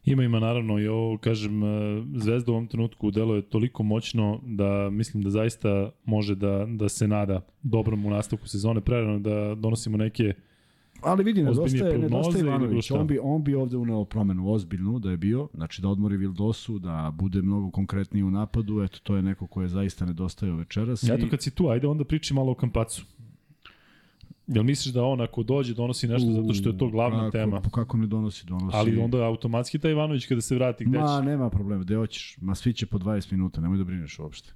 Ima, 0.05 0.23
ima 0.23 0.41
naravno 0.41 0.79
i 0.79 0.87
ovo, 0.89 1.19
kažem, 1.19 1.63
e, 1.65 1.67
Zvezda 2.15 2.53
u 2.53 2.55
ovom 2.55 2.67
trenutku 2.67 3.11
deluje 3.11 3.43
toliko 3.43 3.83
moćno 3.83 4.41
da 4.45 4.91
mislim 4.91 5.23
da 5.23 5.31
zaista 5.31 5.91
može 6.05 6.35
da, 6.35 6.67
da 6.69 6.89
se 6.89 7.09
nada 7.09 7.41
dobrom 7.63 8.07
u 8.07 8.11
nastavku 8.11 8.49
sezone, 8.49 8.81
prerano 8.81 9.19
da 9.19 9.55
donosimo 9.55 9.97
neke 9.97 10.35
Ali 11.03 11.25
vidi, 11.25 11.43
nedostaje, 11.43 11.69
nedostaje 11.99 12.41
Ivanović. 12.41 12.91
On 12.93 13.07
bi, 13.07 13.19
on 13.23 13.45
bi 13.45 13.55
ovde 13.55 13.77
uneo 13.77 14.05
promenu 14.05 14.53
ozbiljnu 14.53 14.99
da 14.99 15.11
je 15.11 15.17
bio, 15.17 15.49
znači 15.55 15.83
da 15.83 15.89
odmori 15.89 16.17
Vildosu, 16.17 16.79
da 16.79 17.13
bude 17.15 17.43
mnogo 17.43 17.71
konkretniji 17.71 18.23
u 18.23 18.31
napadu, 18.31 18.83
eto 18.83 18.99
to 19.03 19.17
je 19.17 19.23
neko 19.23 19.47
ko 19.47 19.63
je 19.63 19.69
zaista 19.69 20.07
nedostajao 20.07 20.57
večeras. 20.57 21.03
Eto 21.05 21.27
i- 21.27 21.29
kad 21.29 21.43
si 21.43 21.51
tu, 21.51 21.69
ajde 21.69 21.87
onda 21.87 22.05
priči 22.05 22.35
malo 22.35 22.53
o 22.53 22.55
Kampacu. 22.55 23.05
Jel 24.55 24.65
misliš 24.65 24.95
da 24.95 25.05
on 25.05 25.21
ako 25.21 25.43
dođe 25.43 25.75
donosi 25.75 26.09
nešto 26.09 26.33
zato 26.33 26.55
što 26.55 26.69
je 26.69 26.79
to 26.79 26.89
glavna 26.89 27.19
kako, 27.19 27.31
tema? 27.31 27.61
Pa 27.61 27.71
kako 27.71 27.97
ne 27.97 28.07
donosi, 28.07 28.47
donosi. 28.47 28.77
Ali 28.77 28.99
onda 28.99 29.25
automatski 29.25 29.79
taj 29.79 29.91
Ivanović 29.91 30.27
kada 30.27 30.41
se 30.41 30.55
vrati 30.55 30.85
gde 30.85 30.99
Ma, 30.99 31.19
će? 31.21 31.27
nema 31.27 31.51
problema, 31.51 31.83
gde 31.83 31.97
hoćeš. 31.97 32.37
Ma, 32.41 32.55
svi 32.55 32.73
će 32.73 32.87
po 32.87 32.99
20 32.99 33.33
minuta, 33.33 33.61
nemoj 33.61 33.79
da 33.79 33.85
brineš 33.85 34.19
uopšte. 34.19 34.53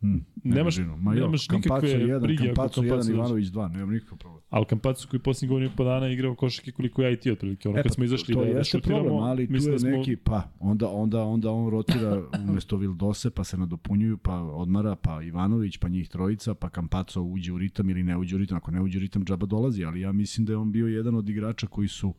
Hmm, 0.00 0.24
Nemaš- 0.44 0.76
brinu. 0.76 0.96
Ma, 0.96 1.14
jo, 1.14 1.24
nemaš 1.24 1.48
nikakve 1.48 1.90
jedan, 1.90 2.22
brige 2.22 2.44
jedan, 2.44 2.68
dođe. 2.88 3.12
Ivanović 3.12 3.48
dva, 3.48 3.68
nemam 3.68 3.90
nikakav 3.90 4.18
problem. 4.18 4.42
Ali 4.50 4.64
Kampacu 4.66 5.08
koji 5.08 5.20
posljednjih 5.20 5.50
godina 5.50 5.72
i 5.72 5.76
po 5.76 5.84
dana 5.84 6.06
je 6.06 6.12
igrao 6.12 6.34
košake 6.34 6.72
koliko 6.72 7.02
ja 7.02 7.10
i 7.10 7.16
ti 7.16 7.30
otprilike. 7.30 7.68
Ono 7.68 7.78
E, 7.78 7.82
kad 7.82 7.90
pa, 7.90 7.94
smo 7.94 8.04
izašli 8.04 8.34
to 8.34 8.40
da, 8.44 8.52
da 8.52 8.58
jeste 8.58 8.78
šutiramo, 8.78 9.02
problem, 9.02 9.22
ali 9.22 9.46
tu 9.46 9.54
je 9.54 9.72
da 9.72 9.78
smo, 9.78 9.90
neki, 9.90 10.16
pa, 10.16 10.42
onda, 10.60 10.88
onda, 10.88 11.22
onda 11.22 11.50
on 11.50 11.70
rotira 11.70 12.22
umesto 12.48 12.76
Vildose, 12.76 13.30
pa 13.30 13.44
se 13.44 13.58
nadopunjuju, 13.58 14.16
pa 14.18 14.34
odmara, 14.42 14.96
pa 14.96 15.22
Ivanović, 15.22 15.76
pa 15.76 15.88
njih 15.88 16.08
trojica, 16.08 16.54
pa 16.54 16.68
Kampaco 16.68 17.22
uđe 17.22 17.52
u 17.52 17.58
ritam 17.58 17.90
ili 17.90 18.02
ne 18.02 18.16
uđe 18.16 18.36
u 18.36 18.38
ritam. 18.38 18.56
Ako 18.56 18.70
ne 18.70 18.82
uđe 18.82 18.98
u 18.98 19.00
ritam, 19.00 19.24
džaba 19.24 19.46
dolazi, 19.46 19.84
ali 19.84 20.00
ja 20.00 20.12
mislim 20.12 20.46
da 20.46 20.52
je 20.52 20.56
on 20.56 20.72
bio 20.72 20.86
jedan 20.86 21.14
od 21.14 21.28
igrača 21.28 21.66
koji 21.66 21.88
su 21.88 22.14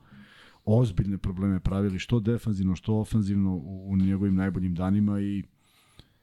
ozbiljne 0.66 1.18
probleme 1.18 1.60
pravili, 1.60 2.00
što 2.00 2.20
defanzivno, 2.20 2.76
što 2.76 2.96
ofanzivno 2.96 3.56
u, 3.56 3.92
u 3.92 3.98
njegovim 3.98 4.36
najboljim 4.36 4.76
danima 4.76 5.22
i 5.22 5.44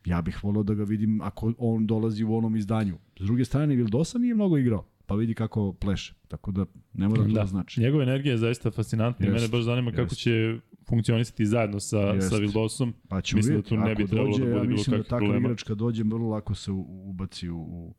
ja 0.08 0.22
bih 0.22 0.44
volao 0.44 0.62
da 0.62 0.74
ga 0.74 0.84
vidim 0.84 1.20
ako 1.20 1.52
on 1.58 1.86
dolazi 1.86 2.24
u 2.24 2.34
onom 2.36 2.56
izdanju. 2.56 2.98
S 3.20 3.24
druge 3.24 3.44
strane, 3.44 3.74
Vildosa 3.76 4.18
nije 4.18 4.34
mnogo 4.34 4.58
igrao, 4.58 4.84
pa 5.06 5.14
vidi 5.14 5.34
kako 5.34 5.72
pleše. 5.72 6.14
Tako 6.28 6.52
da 6.52 6.66
ne 6.94 7.08
mora 7.08 7.22
to 7.22 7.28
da, 7.28 7.40
da, 7.40 7.46
znači. 7.46 7.80
njegova 7.80 8.02
energija 8.02 8.32
je 8.32 8.38
zaista 8.38 8.70
fascinantna 8.70 9.26
i 9.26 9.30
mene 9.30 9.48
baš 9.48 9.62
zanima 9.62 9.90
kako 9.90 10.02
jest. 10.02 10.16
će 10.18 10.58
funkcionisati 10.88 11.46
zajedno 11.46 11.80
sa, 11.80 11.98
Jest. 11.98 12.28
sa 12.28 12.36
Vildosom. 12.36 12.94
Pa 13.08 13.20
ćemo 13.20 13.38
Mislim 13.38 13.52
da 13.54 13.56
vidjeti. 13.56 13.68
tu 13.68 13.76
ne 13.76 13.94
bi 13.94 14.02
Ako 14.02 14.10
trebalo 14.10 14.30
dođe, 14.30 14.44
da 14.44 14.50
bude 14.50 14.56
ja 14.58 14.62
bilo 14.62 14.72
mislim 14.76 14.90
da 14.90 14.96
kakvih 14.96 15.10
takav 15.10 15.18
problema. 15.18 15.46
igrač 15.48 15.62
kad 15.62 15.78
dođe, 15.78 16.02
vrlo 16.02 16.28
lako 16.28 16.54
se 16.54 16.70
ubaci 16.72 17.48
u, 17.50 17.58
u 17.58 17.94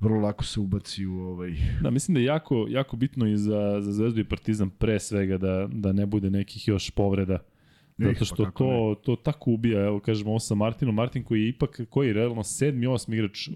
vrlo 0.00 0.20
lako 0.20 0.44
se 0.44 0.60
ubaci 0.60 1.06
u 1.06 1.14
ovaj... 1.20 1.52
Da, 1.82 1.90
mislim 1.90 2.14
da 2.14 2.20
je 2.20 2.24
jako, 2.26 2.66
jako 2.68 2.96
bitno 2.96 3.26
i 3.28 3.36
za, 3.36 3.80
za 3.80 3.92
Zvezdu 3.92 4.20
i 4.20 4.24
Partizan 4.24 4.70
pre 4.70 5.00
svega 5.00 5.38
da, 5.38 5.68
da 5.72 5.92
ne 5.92 6.06
bude 6.06 6.30
nekih 6.30 6.68
još 6.68 6.90
povreda 6.90 7.38
Zato 7.98 8.18
pa 8.18 8.24
što 8.24 8.44
kako 8.44 8.64
to, 8.64 9.00
to 9.04 9.16
tako 9.16 9.50
ubija, 9.50 9.84
evo 9.84 10.00
kažemo 10.00 10.38
sa 10.38 10.54
Martinom, 10.54 10.94
Martin 10.94 11.24
koji 11.24 11.42
je 11.42 11.48
ipak, 11.48 11.80
koji 11.90 12.06
je 12.06 12.12
realno 12.12 12.42
sedmi, 12.42 12.86
osmi 12.86 13.16
igrač 13.16 13.48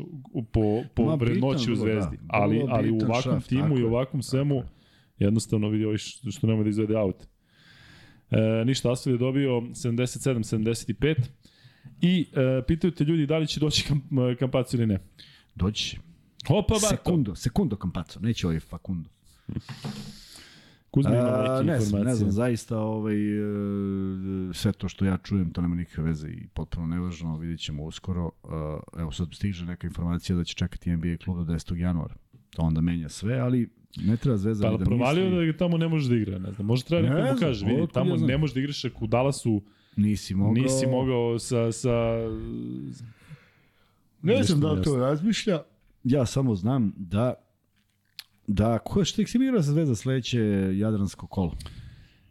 po, 0.53 0.83
po 0.95 1.05
Ma, 1.05 1.15
vrednoći 1.15 1.59
bitan 1.59 1.73
u 1.73 1.77
Zvezdi, 1.77 2.17
da. 2.17 2.25
ali, 2.29 2.65
ali 2.69 2.91
u 2.91 2.95
ovakvom 2.95 3.23
šraf, 3.23 3.47
timu 3.47 3.63
tako 3.63 3.77
i 3.77 3.81
je, 3.81 3.87
ovakvom 3.87 4.23
svemu, 4.23 4.55
je. 4.55 4.65
jednostavno 5.19 5.69
vidi 5.69 5.85
ovi 5.85 5.99
što, 5.99 6.31
što 6.31 6.47
nema 6.47 6.63
da 6.63 6.69
izvede 6.69 6.97
aut. 6.97 7.27
E, 8.31 8.65
ništa, 8.65 8.93
Asfel 8.93 9.13
je 9.13 9.19
dobio 9.19 9.51
77-75 9.51 11.15
i 12.01 12.27
e, 12.33 12.63
pitaju 12.67 12.91
te 12.91 13.05
ljudi 13.05 13.27
da 13.27 13.39
li 13.39 13.47
će 13.47 13.61
doći 13.61 13.85
kamp, 13.85 14.05
kampacu 14.39 14.77
ili 14.77 14.87
ne. 14.87 14.99
Doći. 15.55 15.99
Opa! 16.49 16.75
Sekundo, 16.79 17.35
sekundo 17.35 17.77
Campazzo, 17.77 18.21
neće 18.21 18.47
ovaj 18.47 18.61
Facundo. 18.61 19.09
Kuzma 20.91 21.11
ima 21.15 21.23
neke 21.23 21.65
ne 21.65 21.81
znam, 21.81 21.87
informacije. 21.87 22.05
ne 22.05 22.15
znam, 22.15 22.31
zaista 22.31 22.79
ovaj, 22.79 23.17
e, 23.17 23.43
sve 24.53 24.73
to 24.73 24.89
što 24.89 25.05
ja 25.05 25.17
čujem, 25.17 25.53
to 25.53 25.61
nema 25.61 25.75
nikakve 25.75 26.05
veze 26.05 26.29
i 26.29 26.47
potpuno 26.55 26.87
nevažno, 26.87 27.39
vidjet 27.39 27.61
ćemo 27.61 27.85
uskoro. 27.85 28.31
E, 28.97 29.01
Evo 29.01 29.13
sad 29.13 29.29
stiže 29.33 29.67
neka 29.67 29.87
informacija 29.87 30.37
da 30.37 30.45
će 30.45 30.55
čekati 30.55 30.97
NBA 30.97 31.17
klub 31.25 31.47
do 31.47 31.53
10. 31.53 31.77
januara. 31.77 32.15
To 32.51 32.63
onda 32.63 32.81
menja 32.81 33.09
sve, 33.09 33.39
ali 33.39 33.69
ne 33.97 34.17
treba 34.17 34.37
zvezda 34.37 34.71
Pa 34.71 34.77
da 34.77 34.85
provalio 34.85 35.25
misli, 35.25 35.39
da 35.47 35.53
ga 35.53 35.59
tamo 35.59 35.77
ne 35.79 35.89
može 35.89 36.09
da 36.09 36.17
igra, 36.17 36.39
ne 36.39 36.53
znam. 36.53 36.67
Može 36.67 36.85
treba 36.85 37.03
Ne 37.03 37.15
neko 37.15 37.21
mu 37.21 37.27
znam, 37.27 37.49
kaže, 37.49 37.67
vidi, 37.67 37.87
tamo 37.93 38.15
ja 38.15 38.27
ne 38.27 38.39
može 38.39 38.55
da 38.55 38.61
igraš 38.61 38.85
ako 38.85 39.05
u 39.05 39.07
Dallasu 39.07 39.63
nisi 39.97 40.35
mogao... 40.35 40.63
nisi 40.63 40.87
mogao 40.87 41.39
sa, 41.39 41.73
sa 41.73 41.91
Ne 44.23 44.43
znam 44.43 44.61
da 44.61 44.83
to 44.83 44.97
razmišlja. 44.97 45.63
Ja 46.05 46.27
samo 46.27 46.55
znam 46.55 46.93
da 46.97 47.35
da 48.47 48.79
ko 48.79 49.05
što 49.05 49.23
ih 49.23 49.31
se 49.31 49.39
igra 49.39 49.63
sa 49.63 49.73
Zvezda 49.73 49.95
sledeće 49.95 50.41
Jadransko 50.75 51.27
kolo. 51.27 51.53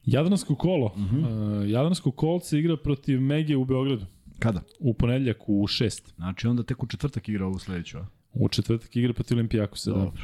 Jadransko 0.05 0.55
kolo. 0.55 0.86
Uh. 0.86 1.01
-huh. 1.01 1.61
uh, 1.63 1.70
Jadransko 1.70 2.11
kolce 2.11 2.59
igra 2.59 2.78
protiv 2.78 3.22
Mege 3.22 3.55
u 3.55 3.66
Beogradu. 3.66 4.05
Kada? 4.39 4.61
U 4.80 4.93
ponedljak 4.93 5.49
u 5.49 5.68
6. 5.68 6.13
Znači 6.16 6.47
onda 6.47 6.63
tek 6.63 6.84
u 6.84 6.88
četvrtak 6.88 7.30
igra 7.30 7.45
ovu 7.45 7.59
sledeću. 7.59 7.97
a? 7.97 8.05
U 8.34 8.49
četvrtak 8.49 8.95
igra 8.95 9.13
protiv 9.13 9.38
Olimpijakosa, 9.38 9.91
da. 9.91 9.97
Dobro. 9.97 10.22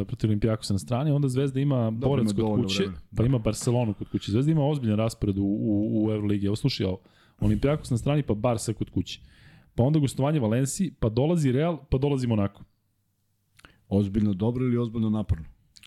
E, 0.00 0.04
protiv 0.04 0.30
Olimpijakosa 0.30 0.74
na 0.74 0.78
strani, 0.78 1.10
onda 1.10 1.28
Zvezda 1.28 1.60
ima 1.60 1.90
Borac 1.90 2.30
ima 2.30 2.48
kod 2.48 2.62
kuće, 2.62 2.82
vremena. 2.82 3.00
pa 3.16 3.24
ima 3.24 3.38
Barcelonu 3.38 3.94
kod 3.94 4.08
kuće. 4.08 4.32
Zvezda 4.32 4.52
ima 4.52 4.66
ozbiljan 4.66 4.98
raspored 4.98 5.38
u, 5.38 5.42
u, 5.42 6.04
u 6.04 6.10
Euroligi. 6.10 6.46
Evo 6.46 6.56
slušaj. 6.56 6.86
Olimpijakos 7.40 7.90
na 7.90 7.98
strani, 7.98 8.22
pa 8.22 8.34
Barsa 8.34 8.72
kod 8.72 8.90
kuće. 8.90 9.20
Pa 9.74 9.82
onda 9.82 9.98
gostovanje 9.98 10.40
Valenciji, 10.40 10.90
pa 11.00 11.08
dolazi 11.08 11.52
Real, 11.52 11.78
pa 11.90 11.98
dolazi 11.98 12.26
Monako. 12.26 12.64
Ozbiljno 13.90 14.32
dobro 14.34 14.64
ili 14.64 14.76
ozbiljno 14.78 15.10
naporno? 15.10 15.44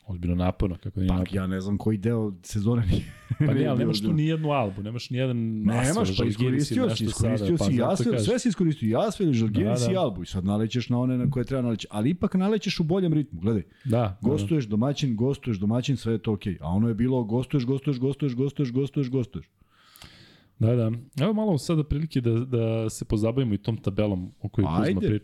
Ozbiljno 0.07 0.35
naporno, 0.35 0.75
kako 0.83 0.95
da 0.95 1.01
nije 1.01 1.07
Pa 1.09 1.15
naporno. 1.15 1.41
ja 1.41 1.47
ne 1.47 1.61
znam 1.61 1.77
koji 1.77 1.97
deo 1.97 2.33
sezone 2.41 2.85
nije. 2.85 3.13
Pa 3.39 3.53
ne, 3.53 3.65
ali 3.65 3.79
nemaš 3.79 4.01
tu 4.01 4.13
ni 4.13 4.25
jednu 4.25 4.51
albu, 4.51 4.83
nemaš 4.83 5.09
ni 5.09 5.17
jedan 5.17 5.37
Nemaš, 5.61 6.17
pa 6.17 6.23
ili 6.23 6.29
iskoristio 6.29 6.89
si, 6.89 7.03
iskoristio 7.03 7.57
sada, 7.57 7.95
si 7.95 8.03
pa 8.03 8.09
kažem. 8.11 8.25
sve 8.25 8.39
si 8.39 8.49
iskoristio, 8.49 8.89
Jasvel, 8.89 9.33
Žalgiris 9.33 9.79
Da, 9.79 9.85
da. 9.85 9.91
i 9.91 9.95
Albu 9.95 10.23
i 10.23 10.25
sad 10.25 10.45
nalećeš 10.45 10.89
na 10.89 10.99
one 10.99 11.17
na 11.17 11.29
koje 11.29 11.45
treba 11.45 11.61
naleći. 11.61 11.87
Ali 11.89 12.09
ipak 12.09 12.33
nalećeš 12.33 12.79
u 12.79 12.83
boljem 12.83 13.13
ritmu, 13.13 13.39
gledaj. 13.41 13.63
Da, 13.85 13.89
da, 13.89 14.17
Gostuješ 14.21 14.65
domaćin, 14.65 15.15
gostuješ 15.15 15.57
domaćin, 15.57 15.97
sve 15.97 16.13
je 16.13 16.17
to 16.17 16.33
okej. 16.33 16.57
A 16.61 16.69
ono 16.69 16.87
je 16.87 16.93
bilo 16.93 17.23
gostuješ, 17.23 17.65
gostuješ, 17.65 17.99
gostuješ, 17.99 18.35
gostuješ, 18.35 18.71
gostuješ, 18.71 19.09
gostuješ. 19.09 19.45
Da, 20.59 20.75
da. 20.75 20.91
Evo 21.21 21.33
malo 21.33 21.57
sada 21.57 21.83
prilike 21.83 22.21
da, 22.21 22.31
da 22.31 22.89
se 22.89 23.05
pozabavimo 23.05 23.53
i 23.53 23.57
tom 23.57 23.77
tabelom 23.77 24.31
o 24.41 24.49
kojoj 24.49 24.65
Kuzma 24.65 24.83
Ajde. 24.83 25.19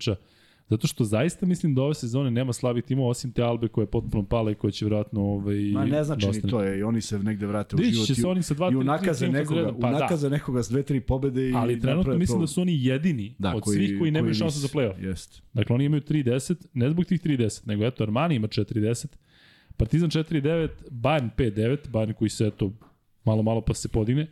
Zato 0.70 0.88
što 0.88 1.04
zaista 1.04 1.46
mislim 1.46 1.76
da 1.76 1.82
ove 1.82 1.94
sezone 1.94 2.32
nema 2.32 2.54
slabih 2.54 2.84
timova 2.84 3.10
osim 3.10 3.32
te 3.32 3.44
Albe 3.44 3.68
koja 3.68 3.84
je 3.84 3.88
potpuno 3.92 4.26
pala 4.26 4.52
i 4.52 4.56
koja 4.56 4.72
će 4.72 4.86
vjerojatno 4.86 5.22
ovaj, 5.22 5.56
Ma 5.74 5.86
ne 5.86 6.04
znači 6.04 6.22
da 6.22 6.26
ni 6.26 6.30
ostane. 6.30 6.52
to 6.52 6.64
je, 6.64 6.80
i 6.80 6.84
oni 6.84 7.02
se 7.02 7.20
negde 7.20 7.46
vrate 7.48 7.76
u 7.76 7.80
Dići 7.80 7.92
život. 7.92 8.08
će 8.08 8.14
i 8.14 8.16
se 8.16 8.28
oni 8.28 8.44
sa 8.44 8.54
dva, 8.54 8.72
I 8.72 8.76
u 8.76 8.80
tri 8.80 8.88
nakaze 8.88 9.28
nekoga, 9.30 9.60
redom. 9.60 9.76
u 9.76 9.80
Pa 9.80 9.92
da. 9.92 10.30
nekoga 10.30 10.64
s 10.64 10.70
dve, 10.70 10.84
tri 10.84 11.02
pobede 11.02 11.50
i 11.50 11.54
Ali 11.54 11.80
trenutno 11.80 12.14
mislim 12.14 12.26
problem. 12.28 12.44
da 12.44 12.48
su 12.48 12.62
oni 12.62 12.86
jedini 12.86 13.36
da, 13.40 13.56
od 13.56 13.64
svih 13.66 14.00
koji 14.00 14.12
nemaju 14.12 14.34
šansu 14.34 14.60
za 14.60 14.68
play-off. 14.68 15.04
Jest. 15.04 15.44
Dakle, 15.54 15.74
oni 15.76 15.86
imaju 15.86 16.02
3-10, 16.02 16.56
ne 16.74 16.90
zbog 16.90 17.06
tih 17.06 17.22
3-10, 17.22 17.68
nego 17.68 17.86
eto, 17.86 18.04
Armani 18.04 18.36
ima 18.36 18.48
4-10, 18.48 19.06
Partizan 19.78 20.10
4-9, 20.10 20.70
Bayern 20.92 21.30
5-9, 21.38 21.78
Bayern 21.92 22.14
koji 22.14 22.30
se 22.30 22.48
eto 22.48 22.72
malo, 23.26 23.42
malo 23.44 23.62
pa 23.62 23.74
se 23.74 23.88
podigne. 23.88 24.28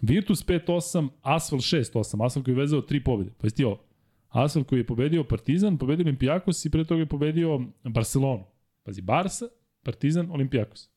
Virtus 0.00 0.46
5-8, 0.46 1.08
Asfal 1.22 1.58
6-8, 1.58 2.26
Asfal 2.26 2.42
koji 2.42 2.52
je 2.54 2.58
vezao 2.58 2.80
tri 2.80 3.04
pobjede. 3.04 3.30
Pa 3.40 3.50
ti 3.50 3.64
ovo, 3.64 3.87
Asfal 4.28 4.64
koji 4.64 4.80
je 4.80 4.86
pobedio 4.86 5.24
Partizan, 5.24 5.78
pobedio 5.78 6.04
Olimpijakos 6.04 6.64
i 6.64 6.70
pre 6.70 6.84
toga 6.84 7.00
je 7.00 7.06
pobedio 7.06 7.60
Barcelonu. 7.84 8.44
Pazi, 8.82 9.02
Barsa, 9.02 9.48
Partizan, 9.82 10.30
Olimpijakos. 10.30 10.90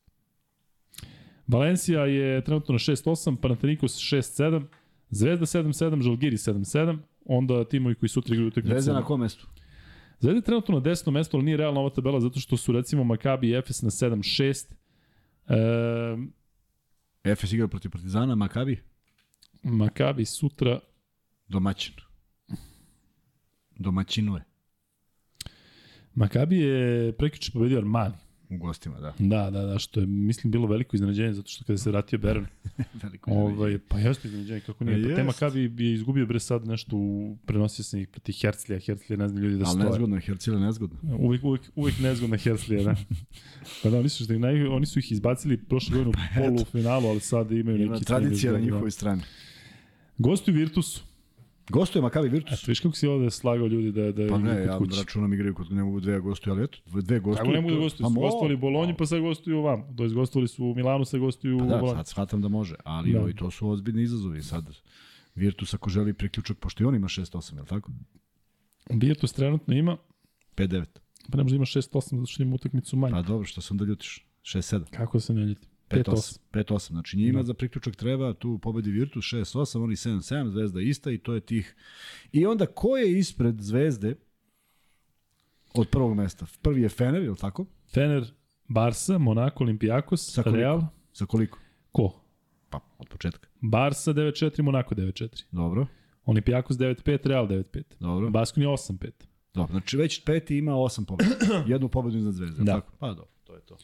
Valencija 1.46 2.06
je 2.06 2.44
trenutno 2.44 2.72
na 2.72 2.78
6-8, 2.78 3.36
Panathinaikos 3.36 3.96
6-7, 3.96 4.64
Zvezda 5.10 5.46
7-7, 5.46 6.02
Žalgiri 6.02 6.36
7-7, 6.36 6.98
onda 7.24 7.64
timovi 7.64 7.94
koji 7.94 8.08
sutra 8.08 8.34
igraju 8.34 8.48
utakmicu. 8.48 8.72
Zvezda 8.74 8.92
na 8.92 9.04
kom 9.04 9.20
mestu? 9.20 9.46
Zvezda 10.20 10.38
je 10.38 10.42
trenutno 10.42 10.74
na 10.74 10.80
desnom 10.80 11.14
mestu, 11.14 11.36
ali 11.36 11.44
nije 11.44 11.56
realna 11.56 11.80
ova 11.80 11.90
tabela 11.90 12.20
zato 12.20 12.40
što 12.40 12.56
su 12.56 12.72
recimo 12.72 13.04
Maccabi 13.04 13.48
i 13.48 13.54
Efes 13.54 13.82
na 13.82 13.90
7-6. 13.90 14.72
E, 15.48 17.30
Efes 17.30 17.52
igra 17.52 17.68
protiv 17.68 17.90
Partizana, 17.90 18.34
Makabi, 18.34 18.82
Maccabi 19.62 20.24
sutra, 20.24 20.80
domaćin. 21.48 21.94
Domaćinuje. 23.82 24.44
Maccabi 26.14 26.58
je 26.58 27.12
prekiče 27.12 27.52
pobedio 27.52 27.78
Armani. 27.78 28.14
U 28.50 28.56
gostima, 28.56 29.00
da. 29.00 29.14
Da, 29.18 29.50
da, 29.50 29.62
da, 29.62 29.78
što 29.78 30.00
je, 30.00 30.06
mislim, 30.06 30.50
bilo 30.50 30.66
veliko 30.66 30.96
iznenađenje, 30.96 31.32
zato 31.32 31.48
što 31.50 31.64
kada 31.64 31.78
se 31.78 31.90
vratio 31.90 32.18
Bern, 32.18 32.46
Veliko 33.02 33.30
ovaj, 33.30 33.78
pa 33.88 33.98
jeste 33.98 34.28
iznenađenje, 34.28 34.60
kako 34.60 34.84
nije. 34.84 35.02
Pa 35.02 35.08
Pa 35.08 35.16
te. 35.16 35.22
Maccabi 35.22 35.84
je 35.86 35.94
izgubio 35.94 36.26
bre 36.26 36.40
sad 36.40 36.66
nešto, 36.66 36.96
u, 36.96 37.36
prenosio 37.46 37.84
sam 37.84 38.00
ih 38.00 38.08
proti 38.08 38.32
Herzlija, 38.32 38.80
Herzlija 38.80 39.16
ne 39.16 39.28
znam 39.28 39.42
ljudi 39.42 39.56
da 39.56 39.64
Ali 39.66 39.74
stoje. 39.74 39.90
nezgodno 39.90 40.16
je, 40.16 40.20
Hercila 40.20 40.60
nezgodno. 40.60 40.98
Uvijek, 41.18 41.44
uvijek, 41.44 41.62
uvijek 41.74 41.98
nezgodna 42.00 42.36
Herzlija, 42.36 42.82
da. 42.82 42.94
Pa 43.82 43.90
da, 43.90 43.98
oni 43.98 44.08
su, 44.08 44.24
što 44.24 44.38
naj, 44.38 44.66
oni 44.66 44.86
su 44.86 44.98
ih 44.98 45.12
izbacili 45.12 45.56
prošle 45.56 45.96
godine 45.98 46.10
u 46.10 46.42
polufinalu, 46.42 47.08
ali 47.08 47.20
sad 47.20 47.52
imaju 47.52 47.82
Ima 47.82 47.92
neki... 47.92 48.04
tradicija 48.04 48.52
na 48.52 48.58
njihovoj 48.58 48.90
strani. 48.90 49.20
Da. 49.20 49.26
Gostuju 50.18 50.54
Virtusu. 50.54 51.11
Gostuje 51.68 52.02
Makabi 52.02 52.28
Virtus. 52.28 52.52
Eto, 52.52 52.64
viš 52.68 52.80
kako 52.80 52.96
si 52.96 53.06
ovde 53.06 53.30
slagao 53.30 53.66
ljudi 53.66 53.92
da, 53.92 54.12
da 54.12 54.28
Pa 54.28 54.38
ne, 54.38 54.62
ja 54.62 54.78
kod 54.78 54.88
kuće. 54.88 55.00
računam 55.00 55.32
igraju 55.32 55.54
kod 55.54 55.72
ne 55.72 55.84
mogu 55.84 56.00
dve 56.00 56.20
gostuju, 56.20 56.54
ali 56.54 56.64
eto, 56.64 56.78
dve 56.86 57.20
gostuju. 57.20 57.36
Kako 57.36 57.50
ne 57.50 57.60
mogu 57.60 57.74
da 57.74 57.80
gostuju? 57.80 58.04
Pa 58.04 58.08
Su 58.08 58.14
gostovali 58.14 58.54
u 58.54 58.58
Bolonji, 58.58 58.94
pa 58.96 59.06
sad 59.06 59.20
gostuju 59.20 59.62
vam. 59.62 59.96
To 59.96 60.04
je 60.04 60.10
gostovali 60.10 60.48
su 60.48 60.64
u 60.64 60.74
Milanu, 60.74 61.04
sad 61.04 61.20
gostuju 61.20 61.58
Pa 61.58 61.64
u 61.64 61.68
da, 61.68 61.76
Bolonji. 61.76 61.96
sad 61.96 62.08
shvatam 62.08 62.42
da 62.42 62.48
može, 62.48 62.74
ali 62.84 63.12
Da. 63.12 63.18
da. 63.20 63.32
to 63.32 63.50
su 63.50 63.68
ozbiljni 63.68 64.02
izazovi. 64.02 64.42
Sad 64.42 64.64
Virtus 65.34 65.74
ako 65.74 65.90
želi 65.90 66.12
priključak, 66.12 66.58
pošto 66.58 66.82
i 66.82 66.86
on 66.86 66.94
ima 66.94 67.08
6-8, 67.08 67.54
je 67.54 67.60
li 67.60 67.66
tako? 67.66 67.92
Virtus 68.90 69.32
trenutno 69.32 69.74
ima, 69.74 69.96
5-9. 70.56 70.84
pa 71.30 71.36
ne 71.36 71.42
može 71.42 71.52
da 71.52 71.56
ima 71.56 71.64
6-8, 71.64 71.82
zato 72.10 72.26
što 72.26 72.42
ima 72.42 72.54
utakmicu 72.54 72.96
manje. 72.96 73.12
Pa 73.12 73.22
dobro, 73.22 73.46
što 73.46 73.60
se 73.60 73.74
onda 73.74 73.84
ljutiš? 73.84 74.26
6-7. 74.42 74.84
Kako 74.90 75.20
se 75.20 75.34
ne 75.34 75.44
ljeti? 75.44 75.68
5-8. 75.94 76.38
5-8. 76.52 76.88
Znači 76.88 77.16
njima 77.16 77.38
Da. 77.38 77.42
za 77.42 77.54
priključak 77.54 77.96
treba, 77.96 78.34
tu 78.34 78.58
pobedi 78.58 78.90
Virtus 78.90 79.24
6-8, 79.24 79.84
oni 79.84 79.96
7-7, 79.96 80.48
Zvezda 80.48 80.80
ista 80.80 81.10
i 81.10 81.18
to 81.18 81.34
je 81.34 81.40
tih. 81.40 81.74
I 82.32 82.46
onda 82.46 82.66
ko 82.66 82.96
je 82.96 83.18
ispred 83.18 83.60
Zvezde 83.60 84.14
od 85.74 85.88
prvog 85.88 86.14
mesta? 86.14 86.46
Prvi 86.62 86.82
je 86.82 86.88
Fener, 86.88 87.22
je 87.22 87.30
li 87.30 87.36
tako? 87.36 87.66
Fener, 87.88 88.24
Barsa, 88.68 89.18
Monako, 89.18 89.64
Olimpijakos, 89.64 90.32
Sa 90.32 90.42
koliko? 90.42 90.56
Real, 90.58 90.82
Sa 91.12 91.26
koliko? 91.26 91.58
ko? 91.92 92.20
Pa, 92.70 92.80
od 92.98 93.08
početka. 93.08 93.48
Barsa 93.60 94.12
9-4, 94.12 94.62
Monako 94.62 94.94
9-4. 94.94 95.44
Dobro, 95.52 95.86
Olimpijakos 96.24 96.76
9-5, 96.76 97.26
Real 97.26 97.46
9-5. 97.46 97.82
dobro. 98.00 98.30
Baskoni 98.30 98.66
8-5. 98.66 99.10
Dobro, 99.54 99.72
znači 99.72 99.96
već 99.96 100.24
peti 100.24 100.56
ima 100.58 100.74
osam 100.76 101.04
pobjeda. 101.04 101.34
Jednu 101.66 101.88
pobjedu 101.88 102.18
iznad 102.18 102.34
Zvezde, 102.34 102.64
da. 102.64 102.72
tako? 102.72 102.92
Pa 102.98 103.08
dobro, 103.08 103.26
to 103.44 103.54
je 103.54 103.60
to. 103.60 103.76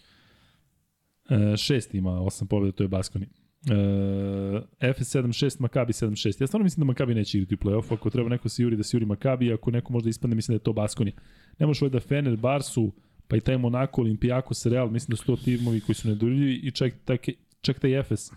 E, 1.28 1.56
šest 1.56 1.94
ima 1.94 2.20
osam 2.20 2.48
pobjeda, 2.48 2.76
to 2.76 2.84
je 2.84 2.88
Baskoni. 2.88 3.26
E, 3.26 4.92
FS 4.92 5.16
7-6, 5.16 5.60
Makabi 5.60 5.92
7-6. 5.92 6.40
Ja 6.40 6.46
stvarno 6.46 6.64
mislim 6.64 6.80
da 6.80 6.86
Makabi 6.86 7.14
neće 7.14 7.38
igrati 7.38 7.54
u 7.54 7.58
play-offu. 7.58 7.94
Ako 7.94 8.10
treba 8.10 8.28
neko 8.28 8.48
se 8.48 8.62
juri 8.62 8.76
da 8.76 8.82
se 8.82 8.96
juri 8.96 9.06
Makabi, 9.06 9.52
ako 9.52 9.70
neko 9.70 9.92
možda 9.92 10.10
ispadne, 10.10 10.36
mislim 10.36 10.52
da 10.52 10.60
je 10.60 10.64
to 10.64 10.72
Baskoni. 10.72 11.12
Ne 11.58 11.66
možeš 11.66 11.82
ovaj 11.82 11.90
da 11.90 12.00
Fener, 12.00 12.36
Barsu, 12.36 12.92
pa 13.28 13.36
i 13.36 13.40
taj 13.40 13.58
Monako, 13.58 14.00
Olimpijakos, 14.00 14.66
Real, 14.66 14.90
mislim 14.90 15.10
da 15.10 15.16
su 15.16 15.24
to 15.24 15.36
timovi 15.36 15.80
koji 15.80 15.96
su 15.96 16.08
nedurljivi 16.08 16.54
i 16.54 16.70
čak, 16.70 16.92
tak, 17.04 17.20
čak 17.60 17.78
taj 17.78 18.02
FS 18.02 18.32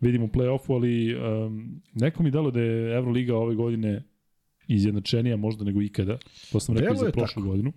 vidim 0.00 0.22
u 0.22 0.28
play-offu, 0.28 0.74
ali 0.74 1.14
um, 1.14 1.80
neko 1.94 2.22
mi 2.22 2.30
dalo 2.30 2.50
da 2.50 2.60
je 2.60 2.94
Euroliga 2.96 3.36
ove 3.36 3.54
godine 3.54 4.02
izjednačenija 4.68 5.36
možda 5.36 5.64
nego 5.64 5.82
ikada. 5.82 6.18
To 6.52 6.60
sam 6.60 6.76
rekao 6.76 6.94
i 6.94 6.96
za 6.96 7.10
prošlu 7.10 7.42
tako. 7.42 7.48
godinu. 7.48 7.72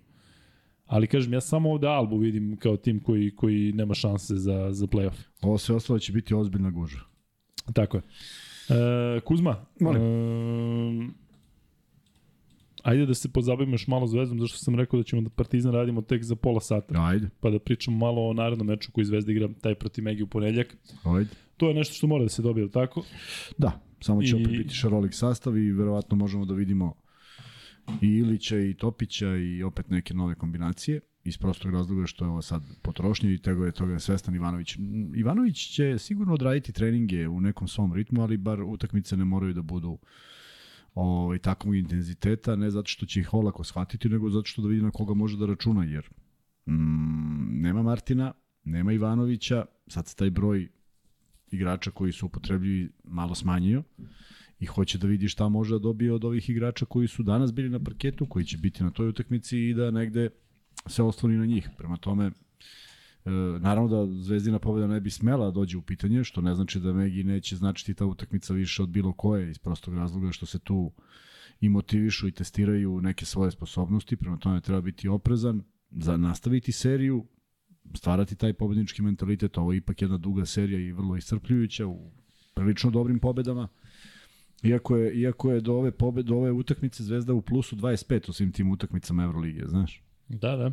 Ali 0.88 1.06
kažem, 1.06 1.32
ja 1.32 1.40
samo 1.40 1.70
ovde 1.70 1.86
Albu 1.88 2.16
vidim 2.18 2.56
kao 2.56 2.76
tim 2.76 3.00
koji, 3.00 3.30
koji 3.30 3.72
nema 3.72 3.94
šanse 3.94 4.34
za, 4.36 4.68
za 4.72 4.86
play-off. 4.86 5.18
Ovo 5.42 5.58
sve 5.58 5.74
ostalo 5.74 5.98
će 5.98 6.12
biti 6.12 6.34
ozbiljna 6.34 6.70
gužva. 6.70 7.00
Tako 7.72 7.96
je. 7.96 8.02
E, 9.16 9.20
Kuzma, 9.20 9.64
Molim. 9.80 10.02
e, 10.02 11.08
Ajde 12.82 13.06
da 13.06 13.14
se 13.14 13.28
pozabavimo 13.28 13.74
još 13.74 13.86
malo 13.86 14.06
zvezdom, 14.06 14.40
zašto 14.40 14.58
sam 14.58 14.74
rekao 14.74 14.98
da 14.98 15.04
ćemo 15.04 15.22
da 15.22 15.28
Partizan 15.30 15.72
radimo 15.72 16.02
tek 16.02 16.22
za 16.22 16.36
pola 16.36 16.60
sata. 16.60 17.02
Ajde, 17.02 17.28
Pa 17.40 17.50
da 17.50 17.58
pričamo 17.58 17.96
malo 17.96 18.28
o 18.28 18.32
narednom 18.32 18.66
meču 18.66 18.92
koji 18.92 19.04
Zvezda 19.04 19.32
igra 19.32 19.48
taj 19.60 19.74
protiv 19.74 20.04
Megi 20.04 20.22
u 20.22 20.26
ponedljak. 20.26 20.76
ajde. 21.04 21.30
To 21.56 21.68
je 21.68 21.74
nešto 21.74 21.94
što 21.94 22.06
mora 22.06 22.22
da 22.22 22.28
se 22.28 22.42
dobije, 22.42 22.70
tako? 22.70 23.04
Da, 23.58 23.80
samo 24.00 24.22
će 24.22 24.30
I- 24.30 24.34
opet 24.34 24.48
biti 24.48 24.74
šarolik 24.74 25.14
sastav 25.14 25.56
i 25.56 25.72
verovatno 25.72 26.16
možemo 26.16 26.44
da 26.44 26.54
vidimo 26.54 26.94
i 28.00 28.06
Ilića 28.06 28.58
i 28.58 28.74
Topića 28.74 29.36
i 29.36 29.62
opet 29.62 29.90
neke 29.90 30.14
nove 30.14 30.34
kombinacije 30.34 31.00
iz 31.24 31.38
prostog 31.38 31.72
razloga 31.72 32.06
što 32.06 32.24
je 32.24 32.28
ovo 32.28 32.42
sad 32.42 32.62
potrošnje 32.82 33.34
i 33.34 33.38
tego 33.38 33.64
je 33.64 33.72
toga 33.72 33.98
svestan 33.98 34.34
Ivanović. 34.34 34.76
Mm, 34.76 35.14
Ivanović 35.14 35.74
će 35.74 35.98
sigurno 35.98 36.34
odraditi 36.34 36.72
treninge 36.72 37.28
u 37.28 37.40
nekom 37.40 37.68
svom 37.68 37.94
ritmu, 37.94 38.22
ali 38.22 38.36
bar 38.36 38.62
utakmice 38.62 39.16
ne 39.16 39.24
moraju 39.24 39.54
da 39.54 39.62
budu 39.62 39.98
ovaj, 40.94 41.38
takvog 41.38 41.76
intenziteta, 41.76 42.56
ne 42.56 42.70
zato 42.70 42.88
što 42.88 43.06
će 43.06 43.20
ih 43.20 43.34
olako 43.34 43.64
shvatiti, 43.64 44.08
nego 44.08 44.30
zato 44.30 44.46
što 44.46 44.62
da 44.62 44.68
vidi 44.68 44.82
na 44.82 44.90
koga 44.90 45.14
može 45.14 45.36
da 45.36 45.46
računa, 45.46 45.84
jer 45.84 46.08
mm, 46.66 47.60
nema 47.60 47.82
Martina, 47.82 48.32
nema 48.64 48.92
Ivanovića, 48.92 49.64
sad 49.86 50.06
se 50.06 50.16
taj 50.16 50.30
broj 50.30 50.68
igrača 51.50 51.90
koji 51.90 52.12
su 52.12 52.26
upotrebljivi 52.26 52.90
malo 53.04 53.34
smanjio 53.34 53.82
i 54.60 54.66
hoće 54.66 54.98
da 54.98 55.06
vidi 55.06 55.28
šta 55.28 55.48
može 55.48 55.74
da 55.74 55.78
dobije 55.78 56.12
od 56.12 56.24
ovih 56.24 56.50
igrača 56.50 56.84
koji 56.84 57.08
su 57.08 57.22
danas 57.22 57.52
bili 57.52 57.70
na 57.70 57.78
parketu, 57.78 58.26
koji 58.26 58.44
će 58.44 58.58
biti 58.58 58.84
na 58.84 58.90
toj 58.90 59.08
utakmici 59.08 59.58
i 59.58 59.74
da 59.74 59.90
negde 59.90 60.30
se 60.86 61.02
osloni 61.02 61.36
na 61.36 61.46
njih. 61.46 61.68
Prema 61.78 61.96
tome, 61.96 62.26
e, 62.26 62.30
naravno 63.60 63.88
da 63.88 64.22
Zvezdina 64.22 64.58
pobjeda 64.58 64.86
ne 64.86 65.00
bi 65.00 65.10
smela 65.10 65.44
da 65.44 65.50
dođe 65.50 65.76
u 65.76 65.82
pitanje, 65.82 66.24
što 66.24 66.40
ne 66.40 66.54
znači 66.54 66.80
da 66.80 66.92
Megi 66.92 67.24
neće 67.24 67.56
značiti 67.56 67.94
ta 67.94 68.06
utakmica 68.06 68.54
više 68.54 68.82
od 68.82 68.88
bilo 68.88 69.12
koje, 69.12 69.50
iz 69.50 69.58
prostog 69.58 69.94
razloga 69.94 70.32
što 70.32 70.46
se 70.46 70.58
tu 70.58 70.92
i 71.60 71.68
motivišu 71.68 72.28
i 72.28 72.32
testiraju 72.32 73.00
neke 73.00 73.24
svoje 73.24 73.50
sposobnosti, 73.50 74.16
prema 74.16 74.36
tome 74.36 74.60
treba 74.60 74.80
biti 74.80 75.08
oprezan, 75.08 75.62
za 75.90 76.16
nastaviti 76.16 76.72
seriju, 76.72 77.26
stvarati 77.94 78.36
taj 78.36 78.52
pobednički 78.52 79.02
mentalitet, 79.02 79.58
ovo 79.58 79.72
je 79.72 79.76
ipak 79.76 80.02
jedna 80.02 80.18
duga 80.18 80.46
serija 80.46 80.80
i 80.80 80.92
vrlo 80.92 81.16
iscrpljujuća 81.16 81.86
u 81.86 82.10
prilično 82.54 82.90
dobrim 82.90 83.18
pobedama. 83.18 83.68
Iako 84.62 84.96
je, 84.96 85.14
iako 85.20 85.52
je 85.52 85.60
do 85.60 85.74
ove 85.74 85.90
pobede, 85.90 86.26
do 86.28 86.36
ove 86.36 86.52
utakmice 86.52 87.02
Zvezda 87.02 87.34
u 87.34 87.42
plusu 87.42 87.76
25 87.76 88.30
u 88.30 88.32
svim 88.32 88.52
tim 88.52 88.70
utakmicama 88.70 89.24
Evrolige, 89.24 89.62
znaš? 89.66 90.02
Da, 90.28 90.56
da. 90.56 90.72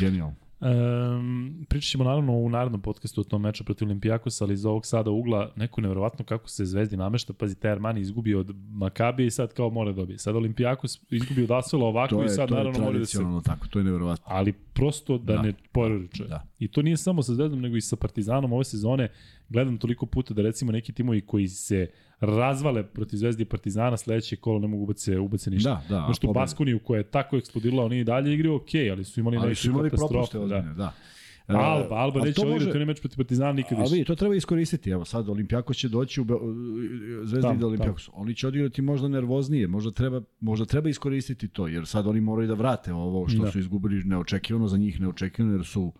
Genijalno. 0.00 0.34
Um, 0.60 1.66
pričat 1.68 1.90
ćemo 1.90 2.04
naravno 2.04 2.32
u 2.32 2.48
narednom 2.48 2.80
podcastu 2.80 3.20
o 3.20 3.24
tom 3.24 3.42
meču 3.42 3.64
protiv 3.64 3.88
Olimpijakosa, 3.88 4.44
ali 4.44 4.54
iz 4.54 4.66
ovog 4.66 4.86
sada 4.86 5.10
ugla 5.10 5.52
neko 5.56 5.80
nevjerovatno 5.80 6.24
kako 6.24 6.48
se 6.48 6.64
Zvezdi 6.64 6.96
namešta. 6.96 7.32
Pazi, 7.32 7.54
taj 7.54 7.70
Armani 7.70 8.00
izgubio 8.00 8.40
od 8.40 8.56
Makabije 8.70 9.26
i 9.26 9.30
sad 9.30 9.52
kao 9.52 9.70
mora 9.70 9.92
da 9.92 9.96
dobije. 9.96 10.18
Sad 10.18 10.36
Olimpijakos 10.36 11.00
izgubio 11.10 11.44
od 11.44 11.50
Asvela 11.50 11.86
ovako 11.86 12.14
To 12.14 12.22
i 12.22 12.24
je, 12.24 12.28
sad 12.28 12.50
je 12.50 12.56
naravno 12.56 12.78
mora 12.78 12.98
da 12.98 13.04
se... 13.04 13.12
tradicionalno 13.12 13.40
tako, 13.40 13.66
to 13.66 13.78
je 13.78 13.84
neverovatno. 13.84 14.24
Ali 14.28 14.52
prosto 14.52 15.18
da, 15.18 15.34
Da. 15.34 15.42
ne 15.42 15.52
pororiče. 15.72 16.24
Da. 16.24 16.46
I 16.58 16.68
to 16.68 16.82
nije 16.82 16.96
samo 16.96 17.22
sa 17.22 17.34
Zvezdom, 17.34 17.60
nego 17.60 17.76
i 17.76 17.80
sa 17.80 17.96
Partizanom 17.96 18.52
ove 18.52 18.64
sezone. 18.64 19.08
Gledam 19.48 19.78
toliko 19.78 20.06
puta 20.06 20.34
da 20.34 20.42
recimo 20.42 20.72
neki 20.72 20.92
timovi 20.92 21.20
koji 21.20 21.48
se 21.48 21.86
razvale 22.20 22.82
protiv 22.84 23.16
Zvezdi 23.16 23.42
i 23.42 23.46
Partizana 23.46 23.96
sledeće 23.96 24.36
kolo 24.36 24.58
ne 24.58 24.68
mogu 24.68 24.82
ubace, 24.82 25.18
ubace 25.18 25.50
ništa. 25.50 25.82
Da, 25.88 25.96
da. 25.96 26.12
tu 26.12 26.26
pobeda- 26.26 26.32
Baskoniju 26.34 26.78
koja 26.78 26.98
je 26.98 27.04
tako 27.04 27.36
eksplodirala, 27.36 27.84
oni 27.84 27.98
i 27.98 28.04
dalje 28.04 28.34
igraju 28.34 28.54
ok, 28.54 28.68
ali 28.92 29.04
su 29.04 29.20
imali 29.20 29.36
Ali 29.36 29.48
neke 29.48 29.90
katastrofe. 29.90 30.38
Da. 30.38 30.60
da. 30.76 30.92
E, 31.48 31.52
Alba, 31.54 31.94
Alba 31.94 32.18
ali 32.18 32.28
neće 32.28 32.40
odigrati 32.40 32.64
može- 32.64 32.70
onaj 32.70 32.84
meč 32.84 33.00
protiv 33.00 33.16
Partizana 33.16 33.52
nikad 33.52 33.72
Ali 33.72 33.82
više. 33.82 33.94
vidi, 33.94 34.04
to 34.04 34.14
treba 34.14 34.34
iskoristiti. 34.34 34.90
Evo 34.90 35.04
sad 35.04 35.28
Olimpijakos 35.28 35.76
će 35.76 35.88
doći 35.88 36.20
u 36.20 36.24
Be... 36.24 36.34
Zvezda 37.18 37.40
Tamo, 37.40 37.54
ide 37.54 37.66
Olimpijakos. 37.66 38.08
Oni 38.12 38.34
će 38.34 38.48
odigrati 38.48 38.82
možda 38.82 39.08
nervoznije, 39.08 39.66
možda 39.66 39.90
treba, 39.90 40.22
možda 40.40 40.66
treba 40.66 40.88
iskoristiti 40.88 41.48
to, 41.48 41.68
jer 41.68 41.86
sad 41.86 42.06
oni 42.06 42.20
moraju 42.20 42.48
da 42.48 42.54
vrate 42.54 42.92
ovo 42.92 43.28
što 43.28 43.38
Da. 43.38 43.44
da. 43.44 43.50
su 43.50 43.58
izgubili 43.58 44.04
neočekivano, 44.04 44.68
za 44.68 44.76
njih 44.76 45.00
neočekivano, 45.00 45.54
jer 45.54 45.64
su 45.64 45.92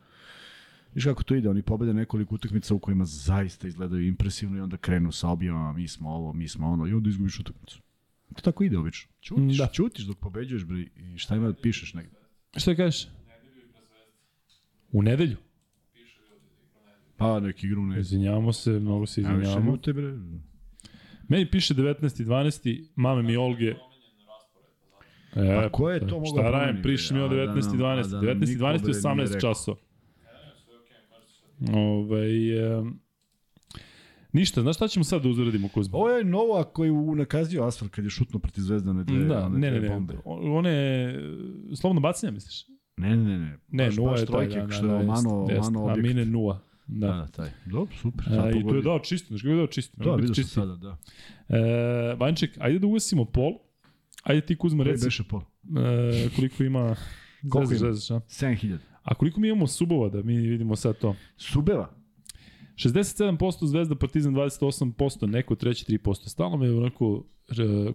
Viš 0.97 1.05
kako 1.05 1.23
to 1.23 1.35
ide, 1.35 1.49
oni 1.49 1.63
pobede 1.63 1.95
nekoliko 1.95 2.35
utakmica 2.35 2.75
u 2.75 2.79
kojima 2.79 3.05
zaista 3.05 3.69
izgledaju 3.69 4.07
impresivno 4.07 4.59
i 4.59 4.61
onda 4.61 4.77
krenu 4.77 5.13
sa 5.13 5.29
objavama, 5.29 5.73
mi 5.73 5.89
smo 5.89 6.11
ovo, 6.11 6.33
mi 6.33 6.49
smo 6.49 6.69
ono, 6.69 6.87
i 6.87 6.93
onda 6.93 7.09
izgubiš 7.09 7.41
utakmicu. 7.41 7.81
To 8.29 8.43
tako 8.43 8.65
ide 8.65 8.79
obično. 8.79 9.13
Ćutiš, 9.23 9.59
Da. 9.59 9.65
da. 9.65 9.71
ćutiš 9.71 10.05
dok 10.05 10.19
pobeđuješ 10.19 10.65
bre, 10.65 10.79
i 10.79 11.19
šta 11.19 11.37
ima 11.37 11.47
da 11.47 11.55
pišeš 11.55 11.95
negde. 11.95 12.17
Šta 12.57 12.75
kažeš? 12.75 13.09
U 14.93 15.03
nedelju? 15.03 15.37
Pa 17.17 17.41
neki 17.41 17.67
igru 17.67 17.83
ne. 17.83 18.01
Izvinjavamo 18.01 18.53
se, 18.53 18.71
mnogo 18.73 19.07
se 19.07 19.23
Ja 19.23 19.29
više 19.29 19.39
izvinjavamo. 19.39 19.71
ljute 19.71 19.93
bre. 19.93 20.15
Meni 21.29 21.51
piše 21.51 21.75
19. 21.75 22.25
12. 22.25 22.87
Mame 22.97 23.23
mi 23.23 23.37
Olge. 23.37 23.67
E, 23.67 23.75
Pa 25.57 25.69
ko 25.71 25.91
je 25.91 26.01
to 26.01 26.07
mogao 26.07 26.27
Šta 26.27 26.43
da 26.43 26.51
rajem, 26.51 26.65
promeni, 26.67 26.83
priši 26.83 27.15
mi 27.15 27.21
o 27.21 27.25
A 27.25 27.29
da 27.29 27.35
19. 27.35 27.69
nam- 27.69 27.79
12. 27.79 28.07
a 28.07 28.11
da 28.11 28.17
nam 28.17 28.25
19. 28.27 28.49
niko, 28.49 28.59
12. 28.59 28.83
bre, 28.83 28.93
nije 28.93 29.01
18 29.01 29.35
rekao. 29.35 29.41
časova. 29.41 29.77
Ovaj, 31.75 32.59
e, 32.79 32.83
ništa, 34.33 34.63
znaš 34.63 34.77
šta 34.77 34.89
ćemo 34.89 35.05
sad 35.05 35.23
da 35.23 35.29
uradimo, 35.29 35.69
Kuzma? 35.69 35.99
Ovo 35.99 36.11
je 36.11 36.25
Nova 36.25 36.65
koji 36.65 36.91
unakazio 36.91 37.65
asfalt 37.65 37.91
kad 37.91 38.05
je 38.05 38.11
šutno 38.11 38.39
protiv 38.39 38.63
Zvezdane 38.63 39.05
dve, 39.05 39.25
Da, 39.25 39.47
one 39.47 39.59
ne, 39.59 39.71
ne, 39.71 39.81
ne. 39.81 39.89
bombe. 39.89 40.15
One, 40.25 41.15
slobodno 41.75 42.01
bacanje, 42.01 42.33
misliš? 42.33 42.65
Ne, 42.97 43.17
ne, 43.17 43.39
ne. 43.39 43.59
ne. 43.69 43.87
Baš, 43.87 43.97
nula 43.97 44.11
baš 44.11 44.21
je 44.21 44.27
taj, 44.27 44.33
trojke, 44.33 44.61
da, 44.61 44.67
da, 44.67 44.73
što 44.73 44.87
je 44.87 44.91
da, 44.91 44.97
omano, 44.97 45.41
jest, 45.49 45.51
jest. 45.51 45.69
omano 45.69 45.89
A 45.89 45.93
objekt. 45.93 46.09
mine 46.09 46.25
nula. 46.25 46.61
Da. 46.87 47.07
Da, 47.07 47.13
da, 47.15 47.27
taj. 47.27 47.51
Dobro, 47.67 47.97
super. 47.97 48.25
Sad 48.25 48.55
I 48.57 48.63
tu 48.69 48.77
je 48.77 48.83
dao 48.83 48.99
čisto, 48.99 49.29
znaš 49.29 49.43
kako 49.43 49.51
je 49.53 49.57
dao 49.57 49.67
čisto. 49.67 50.05
Da, 50.05 50.15
vidio 50.15 50.35
sam 50.35 50.45
sada, 50.45 50.77
da. 50.77 50.97
E, 51.57 52.15
Vanček, 52.15 52.51
ajde 52.61 52.79
da 52.79 52.87
ugasimo 52.87 53.25
pol. 53.25 53.53
Ajde 54.23 54.41
ti 54.47 54.57
Kuzma 54.57 54.85
Koji 54.85 54.93
reci 54.93 55.05
beše 55.07 55.23
pol? 55.25 55.41
e, 55.41 56.29
koliko 56.37 56.65
ima 56.65 56.97
Koliko 57.51 57.73
ima? 57.73 57.79
Zvezda, 57.79 58.01
šta? 58.01 58.15
7000. 58.15 58.79
A 59.07 59.15
koliko 59.15 59.41
mi 59.41 59.49
imamo 59.49 59.67
subova 59.67 60.09
da 60.09 60.23
mi 60.23 60.37
vidimo 60.37 60.77
sad 60.77 60.99
to? 60.99 61.15
Subeva? 61.37 61.91
67% 62.75 63.67
Zvezda, 63.67 63.95
Partizan 63.95 64.35
28%, 64.35 65.27
neko 65.27 65.55
treći 65.55 65.93
3%. 65.93 66.29
Stalno 66.29 66.57
me 66.57 66.71
onako 66.73 67.25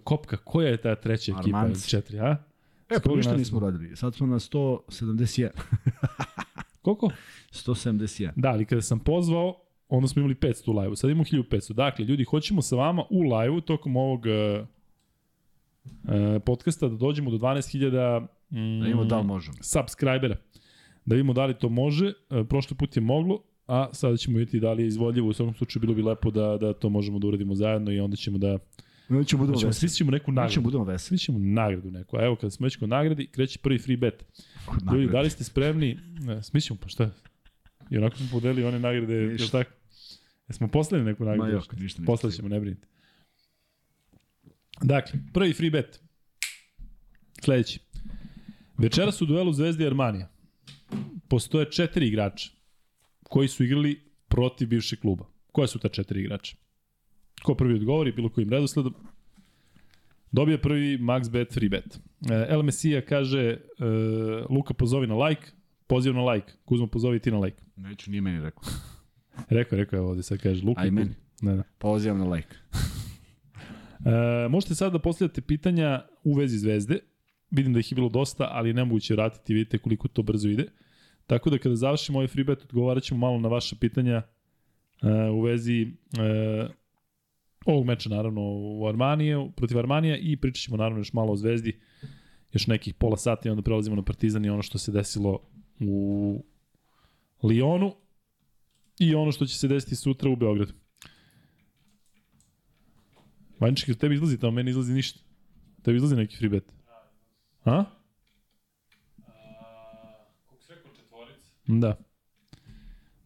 kopka, 0.04 0.36
koja 0.36 0.68
je 0.68 0.80
ta 0.80 0.94
treća 0.94 1.32
ekipa? 1.40 1.58
Armanci. 1.58 1.88
Četiri, 1.90 2.18
a? 2.20 2.36
E, 2.90 2.94
pa 3.04 3.14
ništa 3.16 3.36
nismo 3.36 3.60
radili. 3.60 3.96
Sad 3.96 4.14
smo 4.14 4.26
na 4.26 4.38
171. 4.38 5.48
Koliko? 6.82 7.10
171. 7.50 8.30
Da, 8.36 8.48
ali 8.48 8.64
kada 8.64 8.82
sam 8.82 8.98
pozvao, 8.98 9.56
onda 9.88 10.08
smo 10.08 10.20
imali 10.20 10.34
500 10.34 10.70
u 10.70 10.78
live-u. 10.78 10.96
Sad 10.96 11.10
imamo 11.10 11.24
1500. 11.24 11.72
Dakle, 11.72 12.04
ljudi, 12.04 12.24
hoćemo 12.24 12.62
sa 12.62 12.76
vama 12.76 13.04
u 13.10 13.22
live-u 13.22 13.60
tokom 13.60 13.96
ovog 13.96 14.26
e, 14.26 14.30
e, 14.30 14.64
podcasta 16.46 16.88
da 16.88 16.96
dođemo 16.96 17.30
do 17.30 17.36
12.000 17.36 18.20
mm, 18.50 18.80
Da 18.82 18.88
imamo 18.88 19.04
da 19.04 19.22
možemo. 19.22 19.56
subscribera. 19.60 20.36
Da 21.04 21.14
vidimo 21.14 21.32
da 21.32 21.46
li 21.46 21.54
to 21.54 21.68
može. 21.68 22.06
E, 22.30 22.44
prošli 22.44 22.76
put 22.76 22.96
je 22.96 23.02
moglo, 23.02 23.42
a 23.66 23.88
sada 23.92 24.16
ćemo 24.16 24.38
vidjeti 24.38 24.60
da 24.60 24.72
li 24.72 24.82
je 24.82 24.86
izvodljivo. 24.86 25.28
U 25.28 25.32
svakom 25.32 25.54
slučaju 25.54 25.80
bilo 25.80 25.94
bi 25.94 26.02
lepo 26.02 26.30
da, 26.30 26.58
da 26.58 26.72
to 26.72 26.88
možemo 26.88 27.18
da 27.18 27.26
uradimo 27.26 27.54
zajedno 27.54 27.92
i 27.92 28.00
onda 28.00 28.16
ćemo 28.16 28.38
da... 28.38 28.58
Mi 29.08 29.24
ćemo 29.24 29.40
budemo 29.40 29.58
Ćemo, 29.58 29.68
veseli. 29.68 29.88
svi 29.88 29.96
ćemo 29.96 30.10
neku 30.10 30.30
Mi 30.30 30.34
ćemo 30.34 30.42
nagradu. 30.42 30.60
budemo 30.60 30.84
veseli. 30.84 31.18
Svi 31.18 31.24
ćemo 31.24 31.38
nagradu 31.38 31.90
neku. 31.90 32.16
A 32.16 32.24
evo, 32.24 32.36
kada 32.36 32.50
smo 32.50 32.64
već 32.64 32.76
kod 32.76 32.88
nagradi, 32.88 33.26
kreće 33.26 33.58
prvi 33.58 33.78
free 33.78 33.96
bet. 33.96 34.24
Ljudi, 34.92 35.06
da 35.06 35.20
li 35.20 35.30
ste 35.30 35.44
spremni? 35.44 35.98
Ne, 36.20 36.42
smićemo, 36.42 36.78
pa 36.82 36.88
šta? 36.88 37.10
I 37.90 37.98
onako 37.98 38.16
smo 38.16 38.26
podelili 38.30 38.64
one 38.64 38.78
nagrade, 38.78 39.14
je 39.14 39.20
li 39.20 39.32
Ništa. 39.32 39.58
tako? 39.58 39.76
Jesmo 40.48 40.68
poslali 40.68 41.04
neku 41.04 41.24
Ma 41.24 41.30
nagradu? 41.30 41.52
jok, 41.52 41.72
ništa 41.72 42.00
nismo. 42.00 42.04
Poslali 42.06 42.32
ćemo, 42.32 42.48
ne 42.48 42.60
brinite. 42.60 42.86
Dakle, 44.82 45.20
prvi 45.32 45.52
free 45.52 45.70
bet. 45.70 46.00
Sledeći. 47.40 47.80
Večeras 48.78 49.22
u 49.22 49.26
duelu 49.26 49.52
Zvezde 49.52 49.84
i 49.84 49.86
Armanija 49.86 50.28
postoje 51.32 51.70
četiri 51.70 52.06
igrača 52.06 52.50
koji 53.22 53.48
su 53.48 53.64
igrali 53.64 54.00
protiv 54.28 54.68
bivšeg 54.68 54.98
kluba. 54.98 55.24
Koja 55.52 55.66
su 55.66 55.78
ta 55.78 55.88
četiri 55.88 56.20
igrača? 56.20 56.56
Ko 57.42 57.54
prvi 57.54 57.74
odgovori, 57.74 58.12
bilo 58.12 58.28
kojim 58.28 58.50
redosledom, 58.50 58.94
dobije 60.32 60.62
prvi 60.62 60.98
max 60.98 61.30
bet 61.30 61.54
free 61.54 61.68
bet. 61.68 62.00
E, 62.30 62.46
El 62.48 62.62
Mesija 62.62 63.00
kaže, 63.00 63.40
e, 63.40 63.58
Luka 64.50 64.74
pozovi 64.74 65.06
na 65.06 65.16
like, 65.16 65.46
poziv 65.86 66.14
na 66.14 66.24
like. 66.24 66.52
Kuzma 66.64 66.86
pozovi 66.86 67.18
ti 67.18 67.30
na 67.30 67.38
like. 67.38 67.62
Neću, 67.76 68.10
nije 68.10 68.20
meni 68.20 68.40
rekao. 68.40 68.62
Rekao, 69.58 69.78
rekao 69.78 69.96
je 69.96 70.02
ovde, 70.02 70.22
sad 70.22 70.38
kaže 70.38 70.66
Luka. 70.66 70.80
A 70.80 70.84
i 70.84 70.88
i 70.88 70.90
meni. 70.90 71.14
Ne, 71.42 71.56
ne. 71.56 71.62
Pozivam 71.78 72.18
na 72.18 72.24
like. 72.24 72.56
E, 74.04 74.48
možete 74.48 74.74
sad 74.74 74.92
da 74.92 74.98
postavljate 74.98 75.40
pitanja 75.40 76.04
u 76.24 76.34
vezi 76.34 76.58
zvezde. 76.58 76.98
Vidim 77.50 77.72
da 77.72 77.80
ih 77.80 77.92
je 77.92 77.94
bilo 77.94 78.08
dosta, 78.08 78.48
ali 78.50 78.68
je 78.68 78.74
nemoguće 78.74 79.14
vratiti, 79.14 79.54
vidite 79.54 79.78
koliko 79.78 80.08
to 80.08 80.22
brzo 80.22 80.48
ide. 80.48 80.66
Tako 81.26 81.50
da 81.50 81.58
kada 81.58 81.76
završimo 81.76 82.18
ovaj 82.18 82.28
free 82.28 82.44
bet, 82.44 82.62
odgovarat 82.62 83.02
ćemo 83.02 83.20
malo 83.20 83.38
na 83.38 83.48
vaše 83.48 83.76
pitanja 83.80 84.22
e, 85.02 85.30
u 85.30 85.40
vezi 85.40 85.82
e, 85.82 85.88
ovog 87.66 87.86
meča, 87.86 88.08
naravno, 88.08 88.40
u 88.54 88.86
Armanije, 88.88 89.50
protiv 89.56 89.78
Armanija 89.78 90.16
i 90.16 90.36
pričat 90.36 90.62
ćemo 90.62 90.76
naravno 90.76 91.00
još 91.00 91.12
malo 91.12 91.32
o 91.32 91.36
zvezdi, 91.36 91.80
još 92.52 92.66
nekih 92.66 92.94
pola 92.94 93.16
sata 93.16 93.48
i 93.48 93.50
onda 93.50 93.62
prelazimo 93.62 93.96
na 93.96 94.02
Partizan 94.02 94.44
i 94.44 94.50
ono 94.50 94.62
što 94.62 94.78
se 94.78 94.92
desilo 94.92 95.40
u 95.80 96.44
Lionu 97.42 97.94
i 98.98 99.14
ono 99.14 99.32
što 99.32 99.46
će 99.46 99.58
se 99.58 99.68
desiti 99.68 99.96
sutra 99.96 100.30
u 100.30 100.36
Beogradu. 100.36 100.72
Vanček, 103.60 103.98
tebi 103.98 104.14
izlazi 104.14 104.38
tamo, 104.38 104.52
meni 104.52 104.70
izlazi 104.70 104.94
ništa. 104.94 105.20
Tebi 105.82 105.96
izlazi 105.96 106.16
neki 106.16 106.36
free 106.36 106.48
bet. 106.48 106.72
A? 107.64 107.84
Kako 110.50 110.62
se 110.62 110.74
rekao 110.74 110.94
četvorica? 110.94 111.51
Da. 111.66 111.96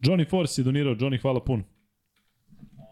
Johnny 0.01 0.30
Force 0.30 0.61
je 0.61 0.64
donirao, 0.64 0.95
Johnny 0.95 1.22
hvala 1.22 1.45
puno. 1.45 1.62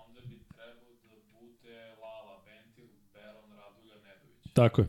Onda 0.07 0.20
bi 0.28 0.38
trebao 0.49 0.95
da 1.03 1.16
bude 1.40 1.95
Lala, 2.03 2.42
Ventil, 2.47 2.86
Beron, 3.12 3.51
Radulja, 3.59 3.95
Nedović. 3.95 4.53
Tako 4.55 4.80
je. 4.80 4.88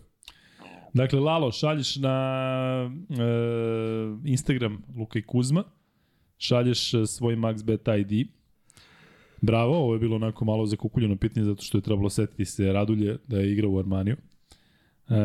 Dakle, 0.94 1.20
Lalo, 1.20 1.52
šalješ 1.52 1.96
na 1.96 2.92
e, 3.10 4.30
Instagram 4.30 4.84
Luka 4.98 5.20
i 5.20 5.22
Kuzma, 5.22 5.64
šalješ 6.38 6.94
e, 6.94 7.06
svoj 7.06 7.36
MaxBet 7.36 8.00
ID. 8.00 8.28
Bravo, 9.42 9.78
ovo 9.78 9.94
je 9.94 10.00
bilo 10.00 10.16
onako 10.16 10.46
malo 10.46 10.66
zakukuljeno 10.66 11.18
pitanje 11.18 11.46
zato 11.46 11.64
što 11.64 11.78
je 11.78 11.82
trebalo 11.82 12.10
setiti 12.10 12.46
se 12.46 12.74
Radulje 12.74 13.18
da 13.28 13.40
je 13.40 13.52
igrao 13.52 13.72
u 13.72 13.80
Armaniju. 13.80 14.16
E, 14.16 15.16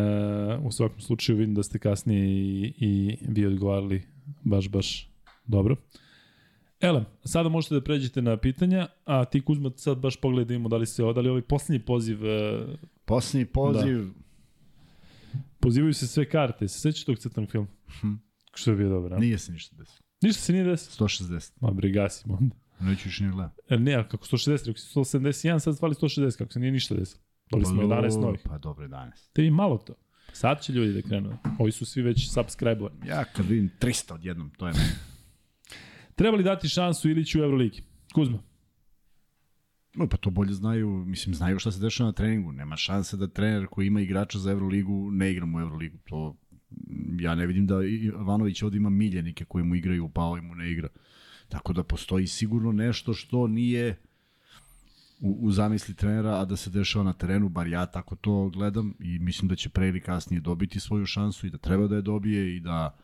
u 0.65 0.73
svakom 0.73 1.01
slučaju 1.01 1.39
vidim 1.39 1.55
da 1.55 1.63
ste 1.63 1.79
kasnije 1.79 2.27
i, 2.27 2.73
i 2.79 3.19
vi 3.29 3.47
odgovarali 3.47 4.03
baš, 4.45 4.69
baš 4.69 5.10
dobro. 5.51 5.77
Elem, 6.81 7.05
sada 7.25 7.49
možete 7.49 7.75
da 7.75 7.81
pređete 7.81 8.23
na 8.23 8.37
pitanja, 8.37 8.87
a 9.05 9.25
ti 9.25 9.41
Kuzma 9.41 9.71
sad 9.77 9.99
baš 9.99 10.17
pogledaj 10.17 10.59
da 10.59 10.77
li 10.77 10.87
se 10.87 11.05
odali 11.05 11.29
ovaj 11.29 11.43
poslednji 11.43 11.85
poziv 11.85 12.27
e, 12.27 12.67
Posljednji 13.11 13.47
poziv, 13.47 14.05
da. 14.05 14.13
Pozivaju 15.61 15.95
se 15.95 16.07
sve 16.07 16.29
karte. 16.29 16.69
Se 16.69 16.81
sećaš 16.81 17.05
tog 17.05 17.19
crtanog 17.19 17.51
filma? 17.51 17.67
Hm. 18.01 18.13
Što 18.55 18.71
je 18.71 18.77
bio 18.77 18.89
dobro, 18.89 19.17
a? 19.17 19.19
nije 19.19 19.39
se 19.39 19.53
ništa 19.53 19.77
desilo. 19.77 19.99
Ništa 20.23 20.43
se 20.43 20.53
nije 20.53 20.65
desilo. 20.65 21.09
160. 21.09 21.53
Ma 21.61 21.71
bre, 21.71 21.91
gasimo 21.91 22.35
onda. 22.41 22.57
Neću 22.81 23.09
više 23.09 23.25
ni 23.25 23.31
gledam. 23.31 23.53
E, 23.69 23.79
ne, 23.79 23.95
a 23.95 24.09
kako 24.09 24.27
160, 24.27 24.51
rekao 24.51 24.75
si 24.75 24.99
171, 24.99 25.59
sad 25.59 25.75
zvali 25.75 25.95
160, 25.95 26.39
kako 26.39 26.53
se 26.53 26.61
nije 26.61 26.73
ništa 26.73 26.95
desilo. 26.95 27.23
Dali 27.51 27.65
smo 27.65 27.83
11 27.83 28.21
novih. 28.21 28.41
Pa 28.45 28.59
dobro, 28.59 28.89
11. 28.89 29.11
Te 29.33 29.43
vi 29.43 29.51
malo 29.51 29.79
to. 29.79 29.95
Sad 30.33 30.63
će 30.63 30.73
ljudi 30.73 30.93
da 30.93 31.09
krenu. 31.09 31.39
Ovi 31.59 31.73
su 31.73 31.87
svi 31.87 32.03
već 32.03 32.31
subscribe-ovani. 32.31 33.09
Ja 33.09 33.25
kad 33.25 33.47
vidim 33.47 33.71
300 33.81 34.15
odjednom, 34.15 34.51
to 34.51 34.67
je 34.67 34.73
meni. 34.73 35.10
Treba 36.21 36.37
li 36.37 36.43
dati 36.43 36.69
šansu 36.69 37.11
Iliću 37.11 37.41
u 37.41 37.43
Euroligi? 37.43 37.83
Kuzma. 38.15 38.39
No, 39.95 40.09
pa 40.09 40.17
to 40.17 40.31
bolje 40.31 40.53
znaju, 40.53 40.89
mislim, 40.89 41.35
znaju 41.35 41.59
šta 41.59 41.73
se 41.73 41.81
dešava 41.81 42.07
na 42.09 42.13
treningu. 42.13 42.53
Nema 42.53 42.77
šanse 42.77 43.17
da 43.17 43.29
trener 43.29 43.67
koji 43.67 43.87
ima 43.87 44.01
igrača 44.01 44.39
za 44.39 44.51
Euroligu 44.51 45.11
ne 45.11 45.31
igra 45.31 45.47
mu 45.47 45.61
Euroligu. 45.61 45.99
To, 46.05 46.37
ja 47.21 47.35
ne 47.35 47.47
vidim 47.47 47.67
da 47.67 47.75
Ivanović 47.85 48.63
ovde 48.63 48.77
ima 48.77 48.91
miljenike 48.91 49.45
koji 49.45 49.65
mu 49.65 49.75
igraju, 49.75 50.09
pa 50.09 50.23
ovaj 50.23 50.41
mu 50.41 50.55
ne 50.55 50.71
igra. 50.71 50.89
Tako 51.49 51.73
da 51.73 51.83
postoji 51.83 52.27
sigurno 52.27 52.73
nešto 52.73 53.15
što 53.15 53.47
nije 53.47 53.97
u, 55.21 55.39
u 55.41 55.53
zamisli 55.53 55.95
trenera, 55.95 56.41
a 56.41 56.45
da 56.45 56.57
se 56.57 56.71
dešava 56.71 57.05
na 57.05 57.13
terenu, 57.13 57.49
bar 57.49 57.67
ja 57.67 57.87
tako 57.87 58.17
to 58.17 58.49
gledam 58.49 58.95
i 58.99 59.19
mislim 59.19 59.49
da 59.49 59.57
će 59.57 59.69
pre 59.69 59.89
ili 59.89 60.01
kasnije 60.01 60.41
dobiti 60.41 60.81
svoju 60.81 61.07
šansu 61.07 61.47
i 61.47 61.51
da 61.51 61.59
treba 61.59 61.87
da 61.87 61.97
je 61.97 62.03
dobije 62.03 62.57
i 62.57 62.61
da 62.61 62.97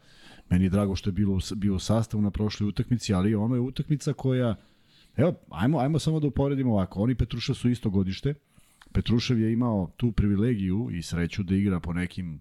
meni 0.50 0.64
je 0.64 0.70
drago 0.70 0.96
što 0.96 1.10
je 1.10 1.14
bilo, 1.14 1.38
bio 1.56 1.74
u 1.74 1.78
sastavu 1.78 2.22
na 2.22 2.30
prošloj 2.30 2.68
utakmici, 2.68 3.14
ali 3.14 3.34
ono 3.34 3.54
je 3.54 3.60
utakmica 3.60 4.12
koja 4.12 4.56
Evo, 5.16 5.34
ajmo, 5.50 5.78
ajmo 5.78 5.98
samo 5.98 6.20
da 6.20 6.26
uporedimo 6.26 6.72
ovako. 6.72 7.00
Oni 7.00 7.14
Petrušev 7.14 7.54
su 7.54 7.68
isto 7.68 7.90
godište. 7.90 8.34
Petrušev 8.92 9.40
je 9.40 9.52
imao 9.52 9.92
tu 9.96 10.12
privilegiju 10.12 10.88
i 10.92 11.02
sreću 11.02 11.42
da 11.42 11.54
igra 11.54 11.80
po 11.80 11.92
nekim 11.92 12.40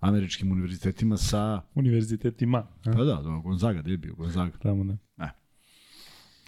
američkim 0.00 0.52
univerzitetima 0.52 1.16
sa... 1.16 1.62
Univerzitetima. 1.74 2.58
A? 2.58 2.66
Pa 2.84 3.04
da, 3.04 3.14
da, 3.14 3.40
Gonzaga, 3.44 3.82
gde 3.82 3.90
je 3.90 3.96
bio 3.96 4.14
Gonzaga? 4.14 4.58
Tamo 4.58 4.84
ne. 4.84 4.98
E. 5.18 5.28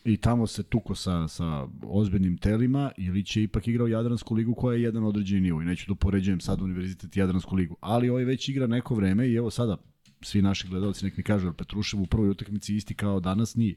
I 0.05 0.17
tamo 0.17 0.47
se 0.47 0.63
tuko 0.63 0.95
sa, 0.95 1.29
sa 1.29 1.67
ozbiljnim 1.83 2.39
telima, 2.39 2.93
ili 2.97 3.25
će 3.25 3.43
ipak 3.43 3.69
igrao 3.69 3.87
Jadransku 3.87 4.35
ligu 4.35 4.55
koja 4.55 4.77
je 4.77 4.83
jedan 4.83 5.05
određeni 5.05 5.41
nivo. 5.41 5.63
I 5.63 5.65
neću 5.65 5.85
da 5.89 5.95
poređujem 5.95 6.41
sad 6.41 6.61
univerzitet 6.61 7.17
i 7.17 7.21
Jadransku 7.21 7.57
ligu. 7.57 7.77
Ali 7.81 8.11
ovaj 8.11 8.25
već 8.25 8.49
igra 8.49 8.67
neko 8.67 8.95
vreme 8.95 9.29
i 9.29 9.35
evo 9.35 9.51
sada 9.51 9.77
svi 10.21 10.43
naši 10.43 10.69
gledalci 10.69 11.05
nek 11.05 11.17
mi 11.17 11.23
kažu, 11.23 11.53
Petrušev 11.53 12.01
u 12.01 12.07
prvoj 12.07 12.31
utakmici 12.31 12.77
isti 12.77 12.95
kao 12.95 13.21
danas 13.21 13.55
nije. 13.55 13.77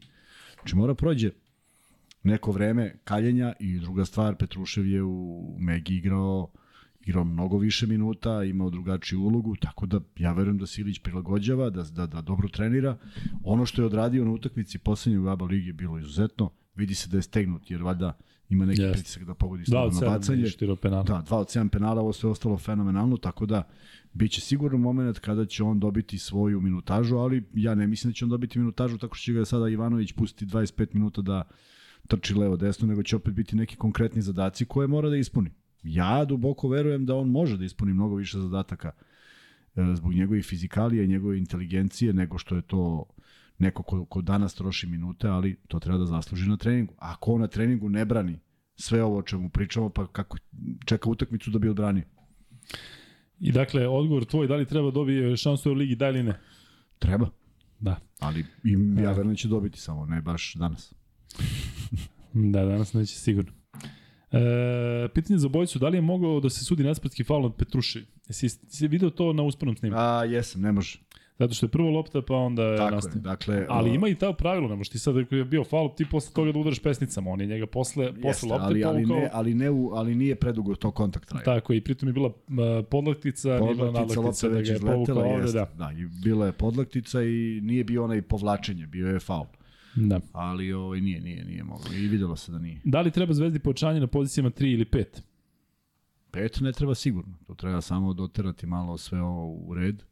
Znači 0.54 0.76
mora 0.76 0.96
prođe 0.96 1.32
neko 2.24 2.52
vreme 2.52 2.96
kaljenja 3.04 3.54
i 3.60 3.80
druga 3.80 4.06
stvar, 4.06 4.36
Petrušev 4.36 4.88
je 4.88 5.04
u 5.04 5.56
Megi 5.60 5.96
igrao 5.96 6.52
igrao 7.06 7.24
mnogo 7.24 7.58
više 7.58 7.88
minuta, 7.88 8.44
imao 8.44 8.70
drugačiju 8.70 9.22
ulogu, 9.22 9.56
tako 9.56 9.86
da 9.86 10.00
ja 10.18 10.34
verujem 10.34 10.58
da 10.58 10.68
Silić 10.68 11.00
prilagođava, 11.00 11.70
da, 11.70 11.84
da, 11.84 12.06
da 12.06 12.22
dobro 12.22 12.50
trenira. 12.50 12.98
Ono 13.44 13.66
što 13.66 13.82
je 13.82 13.86
odradio 13.86 14.26
na 14.26 14.32
utakmici 14.32 14.78
poslednje 14.78 15.20
u 15.20 15.28
ABA 15.28 15.46
ligi 15.46 15.68
je 15.68 15.74
bilo 15.74 16.00
izuzetno, 16.00 16.50
vidi 16.76 16.96
se 16.96 17.10
da 17.10 17.18
je 17.18 17.22
stegnut, 17.22 17.72
jer 17.72 17.84
valjda 17.84 18.18
ima 18.52 18.66
neki 18.66 18.82
yes. 18.82 18.94
pritisak 18.94 19.24
da 19.24 19.34
pogodi 19.34 19.66
slobodno 19.66 20.00
na 20.02 20.08
bacanje. 20.08 20.46
penala. 20.82 21.04
Da, 21.04 21.22
dva 21.22 21.38
od 21.38 21.48
7 21.48 21.70
penala, 21.70 22.02
ovo 22.02 22.14
sve 22.14 22.30
ostalo 22.30 22.58
fenomenalno, 22.58 23.18
tako 23.18 23.46
da 23.46 23.64
biće 24.14 24.42
sigurno 24.42 24.78
moment 24.78 25.20
kada 25.20 25.46
će 25.46 25.64
on 25.64 25.80
dobiti 25.80 26.18
svoju 26.18 26.62
minutažu, 26.62 27.18
ali 27.18 27.44
ja 27.54 27.76
ne 27.76 27.88
mislim 27.88 28.12
da 28.12 28.16
će 28.16 28.26
on 28.26 28.30
dobiti 28.30 28.60
minutažu 28.60 28.98
tako 28.98 29.16
što 29.16 29.24
će 29.24 29.34
ga 29.34 29.46
sada 29.46 29.70
Ivanović 29.70 30.12
pustiti 30.12 30.52
25 30.52 30.88
minuta 30.94 31.22
da 31.22 31.44
trči 32.08 32.34
levo 32.34 32.58
desno, 32.58 32.88
nego 32.88 33.04
će 33.04 33.16
opet 33.16 33.34
biti 33.34 33.56
neki 33.56 33.76
konkretni 33.76 34.22
zadaci 34.22 34.66
koje 34.66 34.88
mora 34.88 35.10
da 35.10 35.18
ispuni. 35.18 35.50
Ja 35.84 36.26
duboko 36.26 36.68
verujem 36.68 37.06
da 37.06 37.16
on 37.16 37.30
može 37.30 37.58
da 37.58 37.66
ispuni 37.66 37.94
mnogo 37.94 38.16
više 38.16 38.40
zadataka 38.40 38.92
e, 39.76 39.96
zbog 39.96 40.14
njegove 40.14 40.42
fizikalije, 40.42 41.08
njegove 41.08 41.38
inteligencije, 41.38 42.14
nego 42.14 42.38
što 42.38 42.56
je 42.56 42.62
to 42.62 43.06
neko 43.62 43.84
ko, 43.84 44.06
ko 44.06 44.22
danas 44.22 44.54
troši 44.54 44.88
minute, 44.88 45.28
ali 45.28 45.56
to 45.68 45.80
treba 45.80 45.98
da 45.98 46.06
zasluži 46.06 46.50
na 46.50 46.58
treningu. 46.58 46.94
Ako 46.98 47.34
on 47.34 47.42
na 47.42 47.48
treningu 47.48 47.90
ne 47.90 48.06
brani 48.06 48.40
sve 48.76 49.04
ovo 49.04 49.18
o 49.18 49.22
čemu 49.22 49.50
pričamo, 49.50 49.90
pa 49.90 50.08
kako 50.08 50.38
čeka 50.86 51.10
utakmicu 51.10 51.52
da 51.52 51.60
bi 51.60 51.70
odbranio? 51.70 52.04
I 53.40 53.52
dakle, 53.52 53.88
odgovor 53.88 54.26
tvoj, 54.26 54.48
da 54.48 54.56
li 54.56 54.66
treba 54.66 54.92
dobije 54.92 55.38
šansu 55.38 55.72
u 55.72 55.74
ligi, 55.74 55.96
da 55.96 56.10
ili 56.10 56.24
ne? 56.24 56.40
Treba. 57.00 57.30
Da. 57.80 58.00
Ali 58.20 58.46
im, 58.64 59.00
ja 59.00 59.10
verujem 59.10 59.30
da 59.30 59.36
će 59.36 59.48
dobiti 59.48 59.80
samo, 59.80 60.06
ne 60.06 60.22
baš 60.22 60.54
danas. 60.54 60.94
da, 62.54 62.66
danas 62.66 62.94
neće 62.94 63.16
sigurno. 63.16 63.52
E, 64.32 65.08
pitanje 65.14 65.40
za 65.40 65.50
bojicu, 65.50 65.80
da 65.80 65.90
li 65.90 65.98
je 65.98 66.02
mogao 66.02 66.40
da 66.40 66.50
se 66.50 66.66
sudi 66.66 66.84
naspratski 66.84 67.24
faul 67.24 67.46
od 67.46 67.56
Petruši? 67.56 68.06
Jesi, 68.28 68.50
si 68.50 68.88
video 68.88 69.10
to 69.10 69.34
na 69.34 69.44
uspornom 69.44 69.78
snimku? 69.78 69.98
A, 70.00 70.24
jesam, 70.26 70.62
ne 70.62 70.72
može. 70.72 71.00
Zato 71.42 71.54
što 71.54 71.66
je 71.66 71.70
prvo 71.70 71.90
lopta, 71.90 72.22
pa 72.22 72.36
onda 72.36 72.64
je 72.64 72.78
Tako 72.78 72.96
nastavio. 72.96 73.20
je, 73.20 73.22
dakle... 73.22 73.66
Ali 73.70 73.96
ima 73.96 74.08
i 74.08 74.16
ta 74.16 74.34
pravilo, 74.34 74.68
ne 74.68 74.76
možeš 74.76 74.90
ti 74.90 75.00
sad 75.00 75.18
ako 75.18 75.36
je 75.36 75.46
bio 75.46 75.64
faul, 75.64 75.90
ti 75.98 76.06
posle 76.12 76.34
toga 76.34 76.52
da 76.52 76.60
udaraš 76.60 76.80
pesnicama, 76.80 77.32
on 77.32 77.42
je 77.42 77.48
njega 77.48 77.66
posle, 77.66 78.06
Jeste, 78.06 78.22
posle 78.22 78.50
lopte 78.50 78.66
ali, 78.66 78.84
ali, 78.84 79.04
povukao. 79.04 79.20
ne, 79.20 79.30
ali, 79.34 79.54
ne 79.54 79.70
u, 79.70 79.92
ali 79.94 80.16
nije 80.16 80.36
predugo 80.36 80.76
to 80.76 80.92
kontakt 80.92 81.30
traje. 81.30 81.44
Tako, 81.46 81.74
i 81.74 81.82
pritom 81.82 82.10
je 82.10 82.14
bila 82.14 82.28
uh, 82.28 82.34
podlaktica, 82.90 83.50
nije 83.50 83.76
bila 83.76 83.88
Podlaktica, 83.88 84.16
nadlaktica 84.22 84.50
da 84.50 84.62
ga 84.62 84.72
je 84.72 84.80
povukao 84.80 85.34
ovde, 85.34 85.52
da. 85.52 85.68
Da, 85.78 85.92
i 85.98 86.06
bila 86.24 86.46
je 86.46 86.52
podlaktica 86.52 87.22
i 87.24 87.60
nije 87.64 87.84
bio 87.84 88.04
onaj 88.04 88.22
povlačenje, 88.22 88.88
bio 88.88 89.08
je 89.08 89.20
faul. 89.20 89.46
da. 89.96 90.20
Ali 90.32 90.74
ovaj, 90.74 91.02
nije, 91.02 91.22
nije, 91.22 91.46
nije 91.46 91.64
moglo. 91.64 91.86
I 91.94 92.08
videlo 92.08 92.36
se 92.36 92.52
da 92.52 92.60
nije. 92.60 92.82
Da 92.84 93.02
li 93.02 93.12
treba 93.12 93.34
zvezdi 93.34 93.60
povećanje 93.60 94.00
na 94.00 94.08
pozicijama 94.08 94.50
3 94.50 94.74
ili 94.74 94.86
5? 94.86 95.06
Pet 96.32 96.60
ne 96.62 96.72
treba 96.72 96.96
sigurno. 96.96 97.34
To 97.48 97.54
treba 97.54 97.82
samo 97.82 98.14
doterati 98.14 98.68
malo 98.68 98.98
sve 98.98 99.22
ovo 99.22 99.54
u 99.54 99.74
red. 99.74 100.04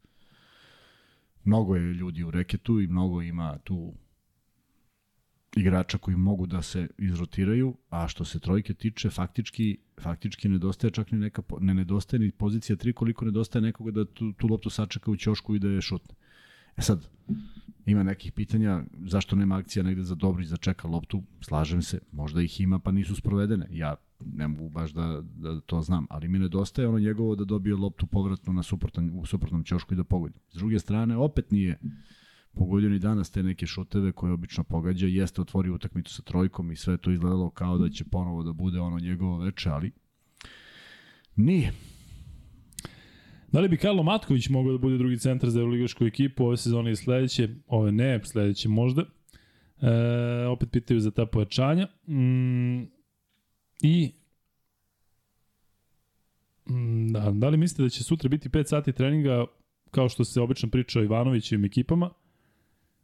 Mnogo 1.44 1.76
je 1.76 1.94
ljudi 1.94 2.24
u 2.24 2.30
reketu 2.30 2.80
i 2.80 2.86
mnogo 2.86 3.22
ima 3.22 3.58
tu 3.58 3.94
igrača 5.56 5.98
koji 5.98 6.16
mogu 6.16 6.46
da 6.46 6.62
se 6.62 6.88
izrotiraju, 6.98 7.76
a 7.88 8.08
što 8.08 8.24
se 8.24 8.40
trojke 8.40 8.74
tiče, 8.74 9.10
faktički, 9.10 9.78
faktički 10.00 10.48
nedostaje 10.48 10.90
čak 10.90 11.12
ni 11.12 11.18
neka, 11.18 11.42
ne 11.60 11.74
nedostaje 11.74 12.20
ni 12.20 12.30
pozicija 12.30 12.76
3 12.76 12.92
koliko 12.92 13.24
nedostaje 13.24 13.62
nekoga 13.62 13.90
da 13.90 14.04
tu, 14.04 14.32
tu 14.32 14.46
loptu 14.46 14.70
sačeka 14.70 15.10
u 15.10 15.16
ćošku 15.16 15.54
i 15.54 15.58
da 15.58 15.68
je 15.68 15.80
šutne. 15.80 16.14
E 16.76 16.82
sad, 16.82 17.08
ima 17.86 18.02
nekih 18.02 18.32
pitanja 18.32 18.82
zašto 19.06 19.36
nema 19.36 19.56
akcija 19.56 19.82
negde 19.82 20.02
za 20.02 20.14
Dobrić 20.14 20.48
da 20.48 20.56
čeka 20.56 20.88
loptu, 20.88 21.22
slažem 21.40 21.82
se, 21.82 22.00
možda 22.12 22.42
ih 22.42 22.60
ima 22.60 22.78
pa 22.78 22.92
nisu 22.92 23.16
sprovedene. 23.16 23.66
Ja 23.70 23.96
ne 24.24 24.48
mogu 24.48 24.68
baš 24.68 24.92
da, 24.92 25.22
da 25.22 25.60
to 25.60 25.82
znam, 25.82 26.06
ali 26.10 26.28
mi 26.28 26.38
nedostaje 26.38 26.88
ono 26.88 26.98
njegovo 26.98 27.36
da 27.36 27.44
dobije 27.44 27.76
loptu 27.76 28.06
povratno 28.06 28.52
na 28.52 28.62
suprotan, 28.62 29.10
u 29.14 29.26
suprotnom 29.26 29.64
ćošku 29.64 29.94
i 29.94 29.96
da 29.96 30.04
pogodi. 30.04 30.38
S 30.50 30.54
druge 30.54 30.78
strane, 30.78 31.16
opet 31.16 31.50
nije 31.50 31.78
pogodio 32.54 32.88
ni 32.88 32.98
danas 32.98 33.30
te 33.30 33.42
neke 33.42 33.66
šuteve 33.66 34.12
koje 34.12 34.32
obično 34.32 34.64
pogađa, 34.64 35.06
jeste 35.06 35.40
otvorio 35.40 35.74
utakmicu 35.74 36.14
sa 36.14 36.22
trojkom 36.22 36.72
i 36.72 36.76
sve 36.76 36.96
to 36.96 37.10
izgledalo 37.10 37.50
kao 37.50 37.78
da 37.78 37.88
će 37.88 38.04
ponovo 38.04 38.42
da 38.42 38.52
bude 38.52 38.80
ono 38.80 38.98
njegovo 38.98 39.38
veče, 39.38 39.70
ali 39.70 39.90
nije. 41.36 41.72
Da 43.52 43.60
li 43.60 43.68
bi 43.68 43.76
Karlo 43.76 44.02
Matković 44.02 44.48
mogao 44.48 44.72
da 44.72 44.78
bude 44.78 44.98
drugi 44.98 45.18
centar 45.18 45.50
za 45.50 45.60
Euroligašku 45.60 46.04
ekipu 46.04 46.44
ove 46.44 46.56
sezone 46.56 46.92
i 46.92 46.96
sledeće? 46.96 47.48
Ove 47.66 47.92
ne, 47.92 48.20
sledeće 48.24 48.68
možda. 48.68 49.04
E, 49.80 50.46
opet 50.46 50.70
pitaju 50.70 51.00
za 51.00 51.10
ta 51.10 51.26
pojačanja. 51.26 51.86
Mm, 52.06 52.82
I 53.82 54.12
mm, 56.70 57.12
da, 57.12 57.30
da 57.30 57.48
li 57.48 57.56
mislite 57.56 57.82
da 57.82 57.88
će 57.88 58.04
sutra 58.04 58.28
biti 58.28 58.48
5 58.48 58.68
sati 58.68 58.92
treninga 58.92 59.44
kao 59.90 60.08
što 60.08 60.24
se 60.24 60.40
obično 60.40 60.68
priča 60.70 61.00
o 61.00 61.02
Ivanovićevim 61.02 61.64
ekipama? 61.64 62.10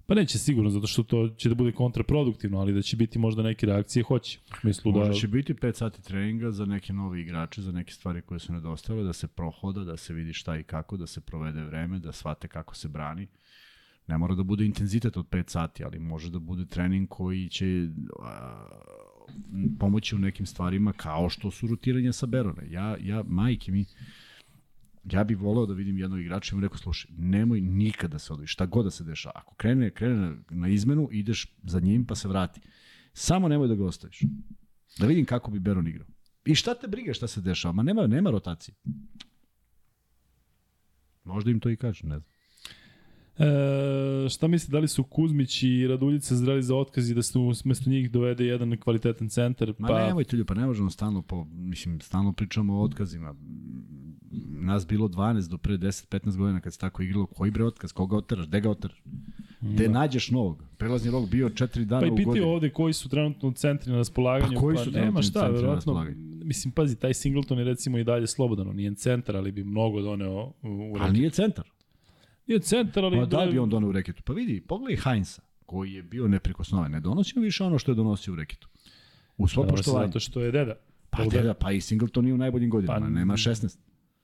Pa 0.06 0.14
neće 0.14 0.38
sigurno, 0.38 0.70
zato 0.70 0.86
što 0.86 1.02
to 1.02 1.28
će 1.28 1.48
da 1.48 1.54
bude 1.54 1.72
kontraproduktivno, 1.72 2.58
ali 2.60 2.72
da 2.72 2.82
će 2.82 2.96
biti 2.96 3.18
možda 3.18 3.42
neke 3.42 3.66
reakcije, 3.66 4.02
hoće. 4.02 4.38
U 4.52 4.56
smislu 4.60 4.92
da... 4.92 4.98
Možda 4.98 5.14
će 5.14 5.28
biti 5.28 5.54
5 5.54 5.74
sati 5.74 6.02
treninga 6.02 6.50
za 6.50 6.64
neke 6.64 6.92
nove 6.92 7.20
igrače, 7.20 7.62
za 7.62 7.72
neke 7.72 7.92
stvari 7.92 8.22
koje 8.22 8.40
su 8.40 8.52
nedostale, 8.52 9.02
da 9.02 9.12
se 9.12 9.26
prohoda, 9.26 9.84
da 9.84 9.96
se 9.96 10.14
vidi 10.14 10.32
šta 10.32 10.56
i 10.56 10.62
kako, 10.62 10.96
da 10.96 11.06
se 11.06 11.20
provede 11.20 11.64
vreme, 11.64 11.98
da 11.98 12.12
shvate 12.12 12.48
kako 12.48 12.76
se 12.76 12.88
brani. 12.88 13.26
Ne 14.06 14.18
mora 14.18 14.34
da 14.34 14.42
bude 14.42 14.64
intenzitet 14.64 15.16
od 15.16 15.28
5 15.28 15.50
sati, 15.50 15.84
ali 15.84 15.98
može 15.98 16.30
da 16.30 16.38
bude 16.38 16.66
trening 16.66 17.08
koji 17.08 17.48
će 17.48 17.88
a, 18.22 18.66
pomoći 19.78 20.14
u 20.14 20.18
nekim 20.18 20.46
stvarima 20.46 20.92
kao 20.92 21.28
što 21.28 21.50
su 21.50 21.66
rotiranja 21.66 22.12
sa 22.12 22.26
Berone. 22.26 22.70
Ja, 22.70 22.96
ja 23.00 23.22
majke 23.26 23.72
mi, 23.72 23.84
ja 25.04 25.24
bih 25.24 25.38
voleo 25.38 25.66
da 25.66 25.74
vidim 25.74 25.98
jednog 25.98 26.20
igrača 26.20 26.54
i 26.54 26.56
mu 26.56 26.60
rekao, 26.60 26.78
slušaj, 26.78 27.10
nemoj 27.18 27.60
nikada 27.60 28.12
da 28.12 28.18
se 28.18 28.32
odvoji, 28.32 28.46
šta 28.46 28.66
god 28.66 28.84
da 28.84 28.90
se 28.90 29.04
dešava. 29.04 29.32
Ako 29.34 29.54
krene, 29.54 29.90
krene 29.90 30.16
na, 30.16 30.36
na 30.50 30.68
izmenu, 30.68 31.08
ideš 31.12 31.46
za 31.62 31.80
njim 31.80 32.06
pa 32.06 32.14
se 32.14 32.28
vrati. 32.28 32.60
Samo 33.12 33.48
nemoj 33.48 33.68
da 33.68 33.74
ga 33.74 33.84
ostaviš. 33.84 34.20
Da 34.98 35.06
vidim 35.06 35.24
kako 35.24 35.50
bi 35.50 35.58
Beron 35.58 35.86
igrao. 35.86 36.06
I 36.44 36.54
šta 36.54 36.74
te 36.74 36.88
briga 36.88 37.12
šta 37.12 37.26
se 37.26 37.40
dešava? 37.40 37.72
Ma 37.72 37.82
nema, 37.82 38.06
nema 38.06 38.30
rotacije. 38.30 38.74
Možda 41.24 41.50
im 41.50 41.60
to 41.60 41.70
i 41.70 41.76
kažu, 41.76 42.06
ne 42.06 42.18
znam. 42.18 42.35
E, 43.38 44.28
šta 44.28 44.48
misli, 44.48 44.72
da 44.72 44.78
li 44.78 44.88
su 44.88 45.04
Kuzmić 45.04 45.62
i 45.62 45.86
Raduljica 45.88 46.36
zreli 46.36 46.62
za 46.62 46.76
otkaz 46.76 47.10
i 47.10 47.14
da 47.14 47.22
se 47.22 47.38
umesto 47.38 47.90
njih 47.90 48.10
dovede 48.10 48.46
jedan 48.46 48.76
kvalitetan 48.76 49.28
centar? 49.28 49.74
Ma 49.78 49.88
Pa, 49.88 50.06
nemojte 50.06 50.36
ljudi, 50.36 50.46
pa 50.46 50.54
ne 50.54 50.66
možemo 50.66 50.90
stalno, 50.90 51.22
po, 51.22 51.44
mislim, 51.44 52.00
stalno 52.00 52.32
pričamo 52.32 52.74
o 52.74 52.82
otkazima. 52.82 53.34
Nas 54.60 54.86
bilo 54.86 55.08
12 55.08 55.48
do 55.48 55.58
pre 55.58 55.78
10-15 55.78 56.36
godina 56.36 56.60
kad 56.60 56.72
se 56.72 56.78
tako 56.78 57.02
igralo, 57.02 57.26
koji 57.26 57.50
bre 57.50 57.64
otkaz, 57.64 57.92
koga 57.92 58.16
oteraš, 58.16 58.46
gde 58.46 58.60
ga 58.60 58.70
oteraš? 58.70 59.02
Gde 59.60 59.88
nađeš 59.88 60.30
novog? 60.30 60.64
Prelazni 60.76 61.10
rok 61.10 61.30
bio 61.30 61.48
4 61.48 61.84
dana 61.84 62.00
pa 62.00 62.06
i 62.06 62.10
u 62.10 62.16
pitaju 62.16 62.32
godini. 62.32 62.46
ovde 62.46 62.70
koji 62.70 62.92
su 62.92 63.08
trenutno 63.08 63.52
centri 63.52 63.92
na 63.92 63.98
raspolaganju. 63.98 64.54
Pa 64.54 64.60
koji 64.60 64.76
pa 64.76 64.84
su 64.84 64.90
nema 64.90 65.00
trenutno 65.00 65.22
šta, 65.22 65.40
centri 65.40 65.52
na 65.52 65.56
verovatno. 65.56 65.74
raspolaganju? 65.74 66.16
Mislim, 66.44 66.72
pazi, 66.72 66.96
taj 66.96 67.14
Singleton 67.14 67.58
je 67.58 67.64
recimo 67.64 67.98
i 67.98 68.04
dalje 68.04 68.26
slobodan, 68.26 68.68
on 68.68 68.76
nije 68.76 68.94
centar, 68.94 69.36
ali 69.36 69.52
bi 69.52 69.64
mnogo 69.64 70.02
doneo 70.02 70.52
u, 70.62 70.92
u 70.92 70.96
Ali 71.00 71.18
nije 71.18 71.30
centar. 71.30 71.64
Nije 72.46 72.60
centar, 72.60 73.04
ali... 73.04 73.16
Pa 73.16 73.26
da 73.26 73.44
li 73.44 73.52
bi 73.52 73.58
on 73.58 73.70
doneo 73.70 73.88
u 73.88 73.92
reketu? 73.92 74.22
Pa 74.22 74.32
vidi, 74.32 74.60
pogledaj 74.60 74.96
Heinza, 74.96 75.42
koji 75.66 75.92
je 75.92 76.02
bio 76.02 76.28
neprikosnoven. 76.28 76.92
Ne 76.92 77.00
donosi 77.00 77.32
on 77.36 77.42
više 77.42 77.64
ono 77.64 77.78
što 77.78 77.92
je 77.92 77.94
donosio 77.94 78.32
u 78.32 78.36
reketu. 78.36 78.68
U 79.36 79.48
svo 79.48 79.62
Donosi 79.62 79.76
poštovanje. 79.76 80.06
Zato 80.06 80.20
što 80.20 80.40
je 80.40 80.52
deda. 80.52 80.74
Pa, 81.10 81.22
Deda. 81.22 81.36
deda, 81.36 81.54
pa 81.54 81.72
i 81.72 81.80
Singleton 81.80 82.24
nije 82.24 82.34
u 82.34 82.38
najboljim 82.38 82.70
godinama, 82.70 83.00
Pa, 83.00 83.08
nema 83.08 83.34
16. 83.34 83.78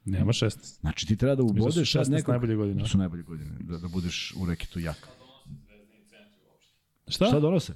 Nema 0.04 0.32
16. 0.32 0.80
Znači 0.80 1.06
ti 1.06 1.16
treba 1.16 1.34
da 1.34 1.42
da 1.42 1.42
ubodeš 1.42 1.92
sad 1.92 2.06
16 2.06 2.10
nekog... 2.10 2.32
najbolje 2.32 2.56
godine. 2.56 2.80
To 2.80 2.88
su 2.88 2.98
najbolje 2.98 3.22
godine, 3.22 3.50
da, 3.60 3.78
da 3.78 3.88
budeš 3.88 4.34
u 4.36 4.46
reketu 4.46 4.80
jak. 4.80 5.08
Šta? 7.08 7.26
Šta 7.26 7.40
donose? 7.40 7.72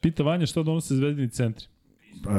Pita 0.00 0.22
Vanja 0.22 0.46
šta 0.46 0.62
donose 0.62 0.94
zvezdini 0.94 1.30
centri. 1.30 1.66
Uh, 2.14 2.32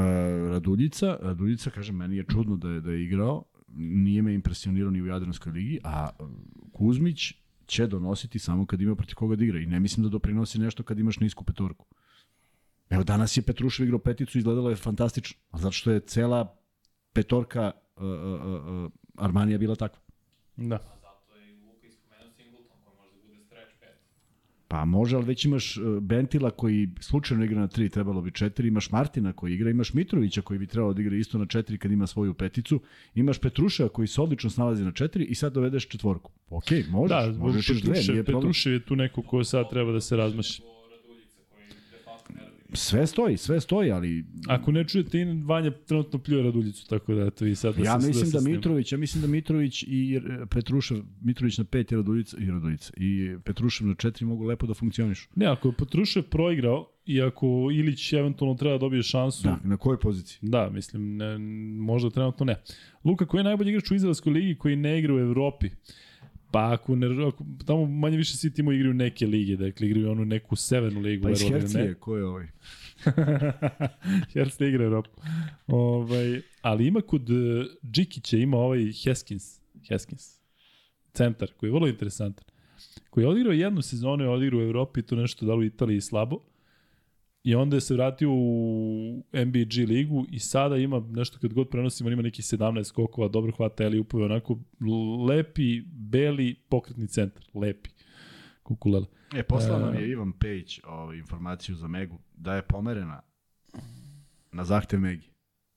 Raduljica, 0.50 1.18
Raduljica, 1.22 1.70
kažem, 1.70 1.96
meni 1.96 2.18
je 2.18 2.26
čudno 2.32 2.56
da 2.56 2.70
je, 2.70 2.82
da 2.82 2.92
je 2.92 3.04
igrao, 3.04 3.44
nije 3.76 4.22
me 4.22 4.34
impresionirao 4.34 4.92
ni 4.92 5.02
u 5.02 5.06
Jadranskoj 5.06 5.52
ligi, 5.52 5.80
a 5.84 6.10
uh, 6.20 6.30
Kuzmić 6.74 7.34
će 7.66 7.88
donositi 7.88 8.40
samo 8.40 8.66
kad 8.66 8.82
ima 8.82 8.96
protiv 8.96 9.16
koga 9.16 9.36
da 9.36 9.44
igra 9.44 9.60
i 9.60 9.66
ne 9.66 9.80
mislim 9.80 10.04
da 10.04 10.10
doprinosi 10.10 10.60
nešto 10.60 10.84
kad 10.84 11.00
imaš 11.00 11.20
nisku 11.20 11.44
petorku. 11.44 11.86
Evo, 12.90 13.04
danas 13.04 13.38
je 13.38 13.42
Petrušev 13.42 13.86
igrao 13.86 14.00
peticu, 14.00 14.38
izgledalo 14.38 14.70
je 14.70 14.76
fantastično, 14.76 15.40
a 15.52 15.58
zato 15.58 15.72
što 15.72 15.92
je 15.92 16.00
cela 16.00 16.58
petorka 17.14 17.72
uh, 17.96 18.04
uh, 18.04 18.86
uh, 18.86 18.92
Armanija 19.18 19.58
bila 19.58 19.76
takva. 19.76 20.00
Da. 20.56 20.78
Zato 21.02 21.36
je 21.36 21.54
i 21.54 21.56
Luka 21.56 21.88
ispomenuo 21.88 22.32
Singleton 22.32 22.78
koji 22.84 22.96
može 22.98 23.16
da 23.16 23.22
bude 23.28 23.44
stretch 23.46 23.76
5. 23.82 23.88
Pa 24.72 24.86
može, 24.86 25.16
ali 25.16 25.26
već 25.26 25.46
imaš 25.46 25.78
uh, 25.78 26.00
Bentila 26.00 26.52
koji 26.52 26.90
slučajno 27.00 27.44
igra 27.44 27.60
na 27.60 27.68
3, 27.68 27.90
trebalo 27.90 28.22
bi 28.22 28.32
4, 28.32 28.68
imaš 28.68 28.92
Martina 28.92 29.34
koji 29.34 29.54
igra, 29.54 29.70
imaš 29.70 29.94
Mitrovića 29.94 30.42
koji 30.42 30.60
bi 30.60 30.68
trebalo 30.68 30.94
da 30.94 31.02
igra 31.02 31.16
isto 31.16 31.38
na 31.38 31.46
4 31.46 31.78
kad 31.78 31.92
ima 31.92 32.08
svoju 32.08 32.34
peticu, 32.34 32.80
imaš 33.16 33.40
Petruša 33.40 33.88
koji 33.88 34.08
se 34.08 34.22
odlično 34.22 34.50
snalazi 34.50 34.84
na 34.84 34.92
4 34.92 35.26
i 35.26 35.36
sad 35.36 35.54
dovedeš 35.54 35.88
četvorku. 35.88 36.32
Ok, 36.50 36.66
možeš, 36.90 37.10
Da, 37.10 37.34
možeš 37.38 37.70
još 37.70 37.82
dve, 37.82 37.94
nije 37.94 38.24
problem. 38.24 38.42
Petrušev 38.42 38.74
je 38.74 38.86
tu 38.86 38.96
neko 38.96 39.22
ko 39.22 39.44
sad 39.44 39.70
treba 39.70 39.92
da 39.92 40.02
se 40.02 40.16
razmaši. 40.16 40.62
Sve 42.74 43.08
stoji, 43.08 43.38
sve 43.38 43.62
stoji, 43.62 43.92
ali 43.92 44.26
Ako 44.48 44.72
ne 44.72 44.88
čujete, 44.88 45.20
i 45.20 45.26
Vanja 45.46 45.72
trenutno 45.72 46.20
pljuje 46.20 46.44
Raduljicu, 46.44 46.88
tako 46.88 47.14
da 47.14 47.26
eto 47.26 47.46
i 47.46 47.56
sad 47.56 47.76
da 47.76 47.84
ja 47.84 48.02
se, 48.02 48.08
mislim 48.08 48.26
se 48.26 48.38
da 48.38 48.42
snima. 48.42 48.56
Mitrović, 48.56 48.92
ja 48.92 48.98
mislim 48.98 49.22
da 49.22 49.28
Mitrović 49.28 49.84
i 49.84 50.20
Petrušev, 50.50 50.98
Mitrović 51.22 51.58
na 51.58 51.64
5 51.64 51.94
i 51.94 51.96
Raduljica, 51.96 52.38
i 52.40 52.46
Raduljica, 52.46 52.94
i 52.98 53.36
Petrušev 53.44 53.88
na 53.88 53.94
4 53.96 54.26
mogu 54.26 54.44
lepo 54.44 54.68
da 54.68 54.74
funkcionišu. 54.74 55.30
Ne, 55.36 55.46
ako 55.46 55.68
je 55.68 55.74
Petrušev 55.78 56.24
proigrao 56.24 56.88
i 57.06 57.22
ako 57.22 57.70
Ilić 57.74 58.14
eventualno 58.14 58.56
treba 58.56 58.74
da 58.76 58.80
dobije 58.80 59.04
šansu, 59.04 59.44
Da, 59.44 59.60
na 59.64 59.78
kojoj 59.78 60.00
poziciji? 60.00 60.40
Da, 60.42 60.70
mislim, 60.70 61.18
ne, 61.18 61.38
možda 61.80 62.10
trenutno 62.10 62.46
ne. 62.46 62.56
Luka, 63.06 63.26
koji 63.26 63.40
je 63.40 63.44
najbolji 63.44 63.70
igrač 63.70 63.92
u 63.92 63.96
Izraelskoj 63.96 64.34
ligi 64.34 64.56
koji 64.56 64.76
ne 64.76 65.00
igra 65.00 65.16
u 65.16 65.20
Evropi? 65.20 65.70
Pa 66.52 66.74
ako 66.74 66.96
ne, 66.96 67.28
ako, 67.28 67.46
tamo 67.66 67.86
manje 67.86 68.18
više 68.18 68.38
svi 68.38 68.54
timo 68.54 68.72
igraju 68.72 68.94
neke 68.94 69.26
lige, 69.26 69.58
dakle 69.58 69.88
igraju 69.88 70.12
onu 70.12 70.26
neku 70.26 70.56
severnu 70.56 71.00
ligu. 71.00 71.24
Pa 71.24 71.32
iz 71.32 71.42
ili 71.42 71.52
ne. 71.52 71.60
Hercije, 71.60 71.94
ko 71.94 72.18
je 72.18 72.26
ovaj? 72.26 72.48
Herc 74.34 74.60
ne 74.60 74.70
igra 74.70 74.86
Evropu. 74.86 75.22
Ovaj, 75.68 76.42
ali 76.62 76.88
ima 76.88 77.02
kod 77.02 77.30
uh, 77.30 77.66
Džikića, 77.92 78.38
ima 78.38 78.58
ovaj 78.58 78.92
Heskins, 79.04 79.60
Heskins, 79.90 80.40
centar, 81.14 81.52
koji 81.58 81.68
je 81.68 81.74
vrlo 81.74 81.88
interesantan. 81.88 82.46
Koji 83.10 83.24
je 83.24 83.28
odigrao 83.28 83.54
jednu 83.54 83.82
sezonu, 83.82 84.24
je 84.24 84.30
odigrao 84.30 84.60
u 84.60 84.64
Evropi, 84.64 85.02
tu 85.02 85.16
nešto 85.16 85.46
da 85.46 85.54
li 85.54 85.60
u 85.60 85.68
Italiji 85.68 86.02
slabo. 86.02 86.40
I 87.44 87.56
onda 87.56 87.76
je 87.78 87.82
se 87.82 87.94
vratio 87.94 88.30
u 88.34 89.24
MBG 89.34 89.90
ligu 89.90 90.26
i 90.32 90.40
sada 90.40 90.78
ima 90.78 91.00
nešto 91.10 91.40
kad 91.40 91.54
god 91.54 91.70
prenosimo, 91.70 92.10
ima 92.10 92.22
neki 92.22 92.42
17 92.42 92.84
skokova, 92.84 93.28
dobro 93.28 93.52
hvata 93.52 93.84
Eli 93.84 94.00
upove, 94.00 94.26
onako 94.26 94.60
lepi, 95.30 95.82
beli, 95.86 96.56
pokretni 96.70 97.08
centar, 97.08 97.44
lepi. 97.54 97.90
Kukulela. 98.64 99.06
E, 99.36 99.44
poslao 99.44 99.80
nam 99.80 99.96
je 99.96 100.10
Ivan 100.10 100.32
Pejić 100.32 100.80
ovaj, 100.84 101.18
informaciju 101.18 101.76
za 101.76 101.88
Megu 101.88 102.20
da 102.36 102.56
je 102.56 102.62
pomerena 102.62 103.22
na 104.52 104.64
zahtev 104.66 105.00
Megi. 105.00 105.30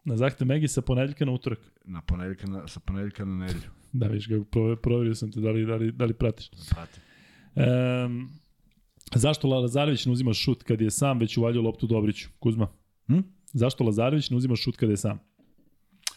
Na 0.05 0.17
zahtev 0.17 0.47
Megi 0.47 0.69
sa 0.69 0.83
ponedeljka 0.83 1.25
na 1.25 1.33
utorak. 1.33 1.59
Na 1.85 2.03
ponedeljka 2.03 2.47
na, 2.47 2.69
sa 2.69 2.81
ponedeljka 2.81 3.25
na 3.25 3.37
nedelju. 3.37 3.71
Da, 3.93 4.07
viš 4.07 4.29
prove- 4.51 4.77
proverio 4.77 5.15
sam 5.15 5.33
te 5.33 5.41
da 5.41 5.51
li, 5.51 5.67
da 5.67 5.77
li, 5.77 5.93
da 5.93 6.05
li 6.05 6.15
pratiš. 6.15 6.51
Pratim. 6.71 7.03
Um, 7.57 8.31
zašto 9.15 9.49
Lazarević 9.49 10.07
ne 10.07 10.13
uzima 10.13 10.33
šut 10.33 10.63
kad 10.63 10.81
je 10.81 10.91
sam 10.91 11.19
već 11.19 11.37
uvaljio 11.37 11.63
loptu 11.63 11.87
Dobriću? 11.87 12.29
Kuzma? 12.39 12.69
Hm? 13.07 13.21
Zašto 13.53 13.85
Lazarević 13.85 14.31
ne 14.31 14.37
uzima 14.37 14.57
šut 14.57 14.77
kad 14.77 14.91
je 14.91 14.97
sam? 14.97 15.19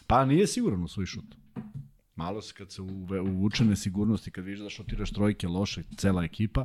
Pa 0.06 0.24
nije 0.24 0.46
siguran 0.46 0.84
u 0.84 0.88
svoj 0.88 1.06
šut. 1.06 1.34
Malo 2.14 2.42
se 2.42 2.54
kad 2.54 2.72
se 2.72 2.82
uve, 2.82 3.20
uvuče 3.20 3.64
nesigurnosti, 3.64 4.30
kad 4.30 4.44
vidiš 4.44 4.60
da 4.60 4.70
šutiraš 4.70 5.10
trojke 5.10 5.48
loše, 5.48 5.82
cela 5.96 6.24
ekipa. 6.24 6.64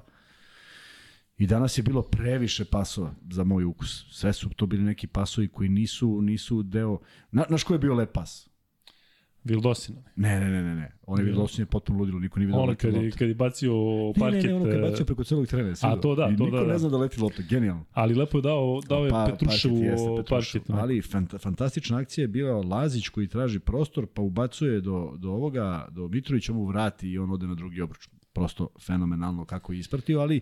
I 1.38 1.47
danas 1.47 1.78
je 1.78 1.84
bilo 1.84 2.01
previše 2.01 2.65
pasova 2.65 3.13
za 3.32 3.43
moj 3.43 3.63
ukus. 3.63 4.05
Sve 4.11 4.34
su 4.34 4.49
to 4.49 4.65
bili 4.65 4.84
neki 4.84 5.07
pasovi 5.07 5.47
koji 5.47 5.69
nisu, 5.69 6.21
nisu 6.21 6.63
deo... 6.63 6.99
Na, 7.32 7.45
znaš 7.47 7.63
ko 7.63 7.74
je 7.74 7.80
bio 7.80 7.93
lep 7.93 8.11
pas? 8.13 8.49
Vildosina. 9.43 10.01
Ne, 10.15 10.39
ne, 10.39 10.49
ne, 10.49 10.63
ne. 10.63 10.75
ne. 10.75 10.91
On 11.07 11.19
je 11.19 11.25
vidio 11.25 11.47
je 11.57 11.65
potpuno 11.65 11.99
ludilo, 11.99 12.19
niko 12.19 12.39
nije 12.39 12.45
vidio 12.47 12.57
da 12.57 12.61
Ono 12.61 12.69
leti 12.71 12.81
kad 12.81 13.03
je, 13.03 13.11
kad 13.11 13.27
je 13.27 13.35
bacio 13.35 13.73
parket. 14.19 14.43
ne, 14.43 14.49
ne, 14.49 14.55
ono 14.55 14.65
kad 14.65 14.73
e, 14.73 14.81
bacio 14.81 15.05
preko 15.05 15.23
celog 15.23 15.47
terena. 15.47 15.75
si 15.75 15.85
A, 15.85 15.95
to 15.95 16.15
da, 16.15 16.29
I 16.33 16.37
to 16.37 16.45
niko 16.45 16.57
da, 16.57 16.63
ne 16.63 16.67
da. 16.67 16.79
zna 16.79 16.89
da 16.89 16.97
leti 16.97 17.21
lopta, 17.21 17.43
genijalno. 17.49 17.85
Ali 17.93 18.15
lepo 18.15 18.37
je 18.37 18.41
dao, 18.41 18.81
dao 18.89 19.05
je 19.05 19.09
Pa, 19.09 19.25
Petruševu 19.29 20.23
parket 20.29 20.69
ne? 20.69 20.79
Ali 20.79 21.01
fant, 21.01 21.33
fantastična 21.39 21.97
akcija 21.97 22.23
je 22.23 22.27
bila 22.27 22.61
Lazić 22.61 23.09
koji 23.09 23.27
traži 23.27 23.59
prostor, 23.59 24.07
pa 24.13 24.21
ubacuje 24.21 24.81
do, 24.81 25.13
do 25.17 25.29
ovoga, 25.31 25.87
do 25.91 26.07
Mitrovića 26.07 26.53
mu 26.53 26.65
vrati 26.65 27.09
i 27.09 27.17
on 27.17 27.31
ode 27.31 27.47
na 27.47 27.55
drugi 27.55 27.81
obruč. 27.81 28.07
Prosto 28.33 28.69
fenomenalno 28.85 29.45
kako 29.45 29.73
je 29.73 29.80
ispratio, 29.80 30.19
ali 30.19 30.41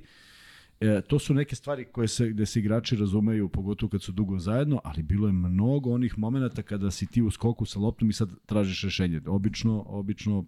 e, 0.81 1.01
to 1.01 1.19
su 1.19 1.33
neke 1.33 1.55
stvari 1.55 1.85
koje 1.85 2.07
se, 2.07 2.29
gde 2.29 2.45
se 2.45 2.59
igrači 2.59 2.95
razumeju, 2.95 3.49
pogotovo 3.49 3.89
kad 3.89 4.01
su 4.01 4.11
dugo 4.11 4.39
zajedno, 4.39 4.81
ali 4.83 5.03
bilo 5.03 5.27
je 5.27 5.33
mnogo 5.33 5.91
onih 5.91 6.17
momenata 6.17 6.61
kada 6.61 6.91
si 6.91 7.07
ti 7.07 7.21
u 7.21 7.31
skoku 7.31 7.65
sa 7.65 7.79
loptom 7.79 8.09
i 8.09 8.13
sad 8.13 8.29
tražiš 8.45 8.83
rešenje. 8.83 9.21
Obično, 9.27 9.83
obično 9.87 10.45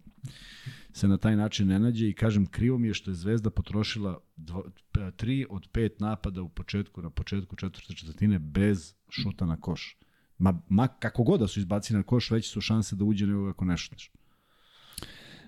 se 0.92 1.08
na 1.08 1.18
taj 1.18 1.36
način 1.36 1.68
ne 1.68 1.80
nađe 1.80 2.10
i 2.10 2.14
kažem 2.14 2.46
krivo 2.46 2.78
mi 2.78 2.88
je 2.88 2.94
što 2.94 3.12
je 3.12 3.16
Zvezda 3.16 3.50
potrošila 3.50 4.20
dvo, 4.36 4.66
p- 4.92 5.12
tri 5.16 5.46
od 5.50 5.68
pet 5.72 6.00
napada 6.00 6.42
u 6.42 6.50
početku 6.50 7.02
na 7.02 7.10
početku 7.10 7.56
četvrte 7.56 7.94
četvrtine 7.94 8.40
bez 8.40 8.96
šuta 9.10 9.46
na 9.46 9.62
koš. 9.62 9.98
Ma, 10.38 10.62
ma 10.70 10.88
kako 10.88 11.24
god 11.24 11.40
da 11.40 11.48
su 11.48 11.60
izbacili 11.60 11.98
na 11.98 12.04
koš, 12.04 12.32
veće 12.32 12.50
su 12.50 12.62
šanse 12.62 12.96
da 12.96 13.04
uđe 13.06 13.28
nego 13.28 13.50
ako 13.50 13.66
ne 13.66 13.78
šutneš. 13.78 14.12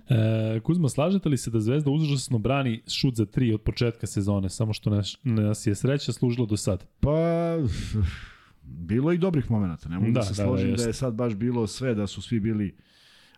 E, 0.10 0.60
Kuzma, 0.64 0.90
slažete 0.90 1.30
li 1.30 1.38
se 1.38 1.52
da 1.52 1.60
Zvezda 1.60 1.92
užasno 1.92 2.38
brani 2.38 2.82
šut 2.88 3.16
za 3.16 3.26
tri 3.26 3.54
od 3.54 3.62
početka 3.62 4.08
sezone, 4.08 4.50
samo 4.50 4.74
što 4.74 4.90
nas, 4.90 5.18
nas 5.24 5.68
je 5.68 5.76
sreća 5.76 6.12
služila 6.12 6.48
do 6.48 6.58
sad? 6.58 6.86
Pa, 7.00 7.12
bilo 8.64 9.12
i 9.12 9.18
dobrih 9.18 9.52
momenata. 9.52 9.90
Ne 9.90 10.00
mogu 10.00 10.12
da, 10.12 10.20
Da, 10.20 10.26
se 10.26 10.42
da, 10.42 10.48
složim 10.48 10.70
da, 10.70 10.76
da, 10.76 10.82
je 10.84 10.88
jeste. 10.88 10.94
sad 10.94 11.14
baš 11.14 11.36
bilo 11.36 11.68
sve, 11.68 11.96
da 11.96 12.08
su 12.08 12.22
svi 12.22 12.40
bili 12.40 12.76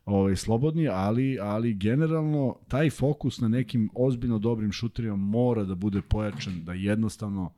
ovaj, 0.06 0.36
slobodni, 0.36 0.88
ali, 0.88 1.40
ali 1.42 1.74
generalno 1.74 2.56
taj 2.68 2.90
fokus 2.90 3.40
na 3.40 3.48
nekim 3.48 3.90
ozbiljno 3.96 4.40
dobrim 4.40 4.72
šuterima 4.72 5.16
mora 5.16 5.64
da 5.64 5.76
bude 5.76 6.02
pojačan, 6.02 6.64
da 6.64 6.74
jednostavno 6.74 7.54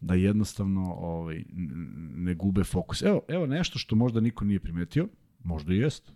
da 0.00 0.14
jednostavno 0.14 0.94
ovaj, 0.94 1.44
ne 2.14 2.34
gube 2.34 2.64
fokus. 2.64 3.02
Evo, 3.02 3.20
evo 3.28 3.46
nešto 3.46 3.78
što 3.78 3.96
možda 3.96 4.20
niko 4.20 4.44
nije 4.44 4.60
primetio, 4.60 5.08
možda 5.44 5.74
i 5.74 5.78
jest. 5.78 6.12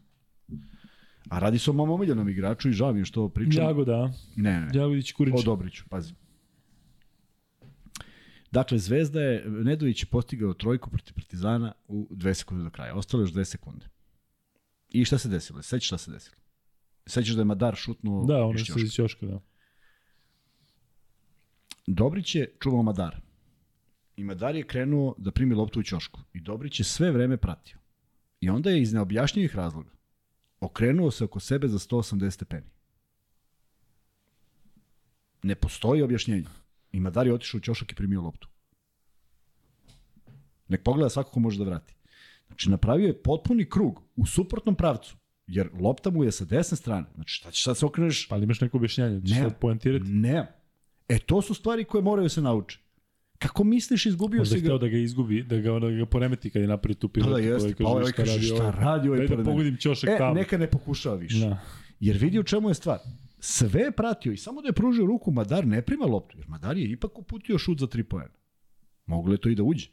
A 1.29 1.39
radi 1.39 1.59
se 1.59 1.71
o 1.71 1.75
mom 1.75 1.91
omiljenom 1.91 2.29
igraču 2.29 2.69
i 2.69 2.73
žao 2.73 2.93
mi 2.93 3.01
je 3.01 3.05
što 3.05 3.29
pričam. 3.29 3.65
Jagoda, 3.65 4.13
Ne, 4.37 4.61
ne, 4.61 4.69
Jagodić 4.75 5.13
Kurić. 5.13 5.35
o 5.37 5.43
Dobriću, 5.43 5.85
pazi. 5.89 6.15
Dakle, 8.51 8.79
Zvezda 8.79 9.21
je, 9.21 9.45
Nedović 9.47 10.03
je 10.03 10.07
postigao 10.07 10.55
trojku 10.55 10.91
protiv 10.91 11.15
Partizana 11.15 11.73
u 11.89 12.09
dve 12.11 12.35
sekunde 12.35 12.65
do 12.65 12.71
kraja. 12.71 12.95
Ostalo 12.95 13.21
je 13.21 13.25
još 13.25 13.33
dve 13.33 13.45
sekunde. 13.45 13.87
I 14.89 15.05
šta 15.05 15.19
se 15.19 15.29
desilo? 15.29 15.63
Sećaš 15.63 15.87
šta 15.87 15.99
se 15.99 16.11
desilo? 16.11 16.37
Sećaš 17.07 17.35
da 17.35 17.41
je 17.41 17.45
Madar 17.45 17.75
šutnuo 17.77 18.25
Da, 18.27 18.53
što 18.55 18.65
ćoška? 18.65 18.81
iz 18.81 18.93
Ćoška, 18.93 19.27
da. 19.27 19.41
Dobrić 21.87 22.35
je 22.35 22.53
čuvao 22.61 22.83
Madar. 22.83 23.21
I 24.17 24.25
Madar 24.25 24.57
je 24.57 24.67
krenuo 24.67 25.15
da 25.19 25.31
primi 25.31 25.55
loptu 25.55 25.81
u 25.81 25.83
ćošku. 25.83 26.21
I 26.33 26.41
Dobrić 26.41 26.81
je 26.81 26.85
sve 26.85 27.11
vreme 27.11 27.37
pratio. 27.37 27.79
I 28.41 28.51
onda 28.51 28.71
je 28.71 28.83
iz 28.83 28.93
neobjašnjivih 28.93 29.57
razloga 29.57 29.91
okrenuo 30.61 31.11
se 31.11 31.25
oko 31.25 31.41
sebe 31.41 31.69
za 31.69 31.79
180 31.79 32.31
stepeni. 32.31 32.67
Ne 35.43 35.55
postoji 35.55 36.03
objašnjenje. 36.03 36.47
I 36.93 37.01
Madar 37.01 37.27
je 37.27 37.35
otišao 37.35 37.59
u 37.59 37.61
ćošak 37.61 37.93
i 37.93 37.95
primio 37.95 38.23
loptu. 38.23 38.49
Nek 40.69 40.83
pogleda 40.83 41.09
svako 41.11 41.31
ko 41.31 41.41
može 41.41 41.59
da 41.59 41.65
vrati. 41.65 41.95
Znači, 42.47 42.71
napravio 42.71 43.07
je 43.07 43.23
potpuni 43.23 43.71
krug 43.71 44.03
u 44.17 44.27
suprotnom 44.27 44.75
pravcu. 44.75 45.17
Jer 45.47 45.71
lopta 45.81 46.11
mu 46.11 46.25
je 46.25 46.33
sa 46.33 46.45
desne 46.45 46.77
strane. 46.77 47.07
Znači, 47.15 47.35
šta 47.35 47.51
ćeš 47.51 47.65
sad 47.65 47.77
se 47.77 47.87
okreneš? 47.87 48.29
Pa 48.29 48.35
ali 48.35 48.45
imaš 48.45 48.61
neko 48.61 48.77
objašnjanje? 48.77 49.21
Ćeš 49.21 49.31
Ne. 49.37 49.43
sad 49.43 49.59
poentirati? 49.59 50.05
Ne. 50.11 50.53
E, 51.09 51.19
to 51.19 51.43
su 51.43 51.55
stvari 51.55 51.85
koje 51.85 52.03
moraju 52.03 52.29
se 52.29 52.43
nauče. 52.43 52.79
Kako 53.39 53.65
misliš, 53.65 54.07
izgubio 54.07 54.39
Možda 54.39 54.57
si 54.57 54.61
ga... 54.63 54.79
da 54.79 54.89
ga 54.89 54.97
izgubi, 54.97 55.43
da 55.43 55.57
ga, 55.57 55.73
da 55.73 55.91
ga 55.91 56.07
poremeti 56.07 56.51
kad 56.51 56.63
je 56.63 56.69
napravi 56.69 56.95
tu 56.95 57.09
Pa 57.09 57.13
pilotu. 57.13 57.33
da 57.33 57.39
jeste, 57.39 57.75
pa 57.75 57.89
ovaj 57.89 58.13
kaže 58.13 58.43
šta 58.43 58.71
radi 58.73 59.09
ovaj 59.09 59.27
da 59.27 59.31
mene? 59.31 59.45
pogodim 59.45 59.77
ćošak 59.77 60.11
E, 60.11 60.19
tamo. 60.19 60.35
neka 60.35 60.59
ne 60.59 60.67
pokušava 60.67 61.17
više. 61.17 61.39
Da. 61.39 61.61
Jer 62.01 62.17
vidi 62.17 62.39
u 62.39 62.43
čemu 62.43 62.69
je 62.69 62.75
stvar. 62.75 62.99
Sve 63.41 63.81
je 63.81 63.93
pratio 63.93 64.33
i 64.33 64.37
samo 64.37 64.63
da 64.63 64.69
je 64.69 64.73
pružio 64.73 65.07
ruku, 65.07 65.31
Madar 65.31 65.67
ne 65.67 65.83
prima 65.83 66.05
loptu, 66.07 66.39
jer 66.39 66.49
Madar 66.49 66.77
je 66.77 66.91
ipak 66.91 67.19
uputio 67.19 67.59
šut 67.59 67.79
za 67.79 67.87
tri 67.87 68.03
poena. 68.03 68.35
Moglo 69.07 69.33
je 69.33 69.39
to 69.39 69.49
i 69.49 69.55
da 69.55 69.63
uđe. 69.63 69.89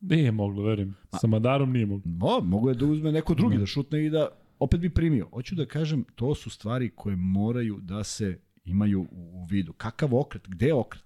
Nije 0.00 0.32
moglo, 0.32 0.62
verujem. 0.62 0.94
Sa 1.12 1.26
Madarom 1.26 1.72
nije 1.72 1.86
moglo. 1.86 2.02
No, 2.06 2.40
mogo 2.40 2.68
je 2.68 2.74
da 2.74 2.86
uzme 2.86 3.12
neko 3.12 3.34
drugi, 3.34 3.58
da 3.58 3.66
šutne 3.66 4.06
i 4.06 4.10
da 4.10 4.28
opet 4.58 4.80
bi 4.80 4.90
primio. 4.90 5.28
Hoću 5.28 5.54
da 5.54 5.66
kažem, 5.66 6.04
to 6.14 6.34
su 6.34 6.50
stvari 6.50 6.90
koje 6.90 7.16
moraju 7.16 7.78
da 7.82 8.04
se 8.04 8.38
imaju 8.64 9.06
u 9.10 9.44
vidu. 9.44 9.72
Kakav 9.72 10.14
okret? 10.14 10.42
Gde 10.48 10.66
je 10.66 10.74
okret? 10.74 11.04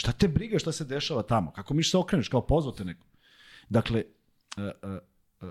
Šta 0.00 0.12
te 0.12 0.28
briga 0.28 0.58
šta 0.58 0.72
se 0.72 0.84
dešava 0.84 1.22
tamo? 1.22 1.52
Kako 1.52 1.74
miš 1.74 1.90
se 1.90 1.98
okreneš? 1.98 2.28
Kao 2.28 2.40
pozvate 2.46 2.84
neko. 2.84 3.06
Dakle, 3.68 4.04
uh, 4.56 4.64
uh, 4.90 4.98
uh, 5.40 5.50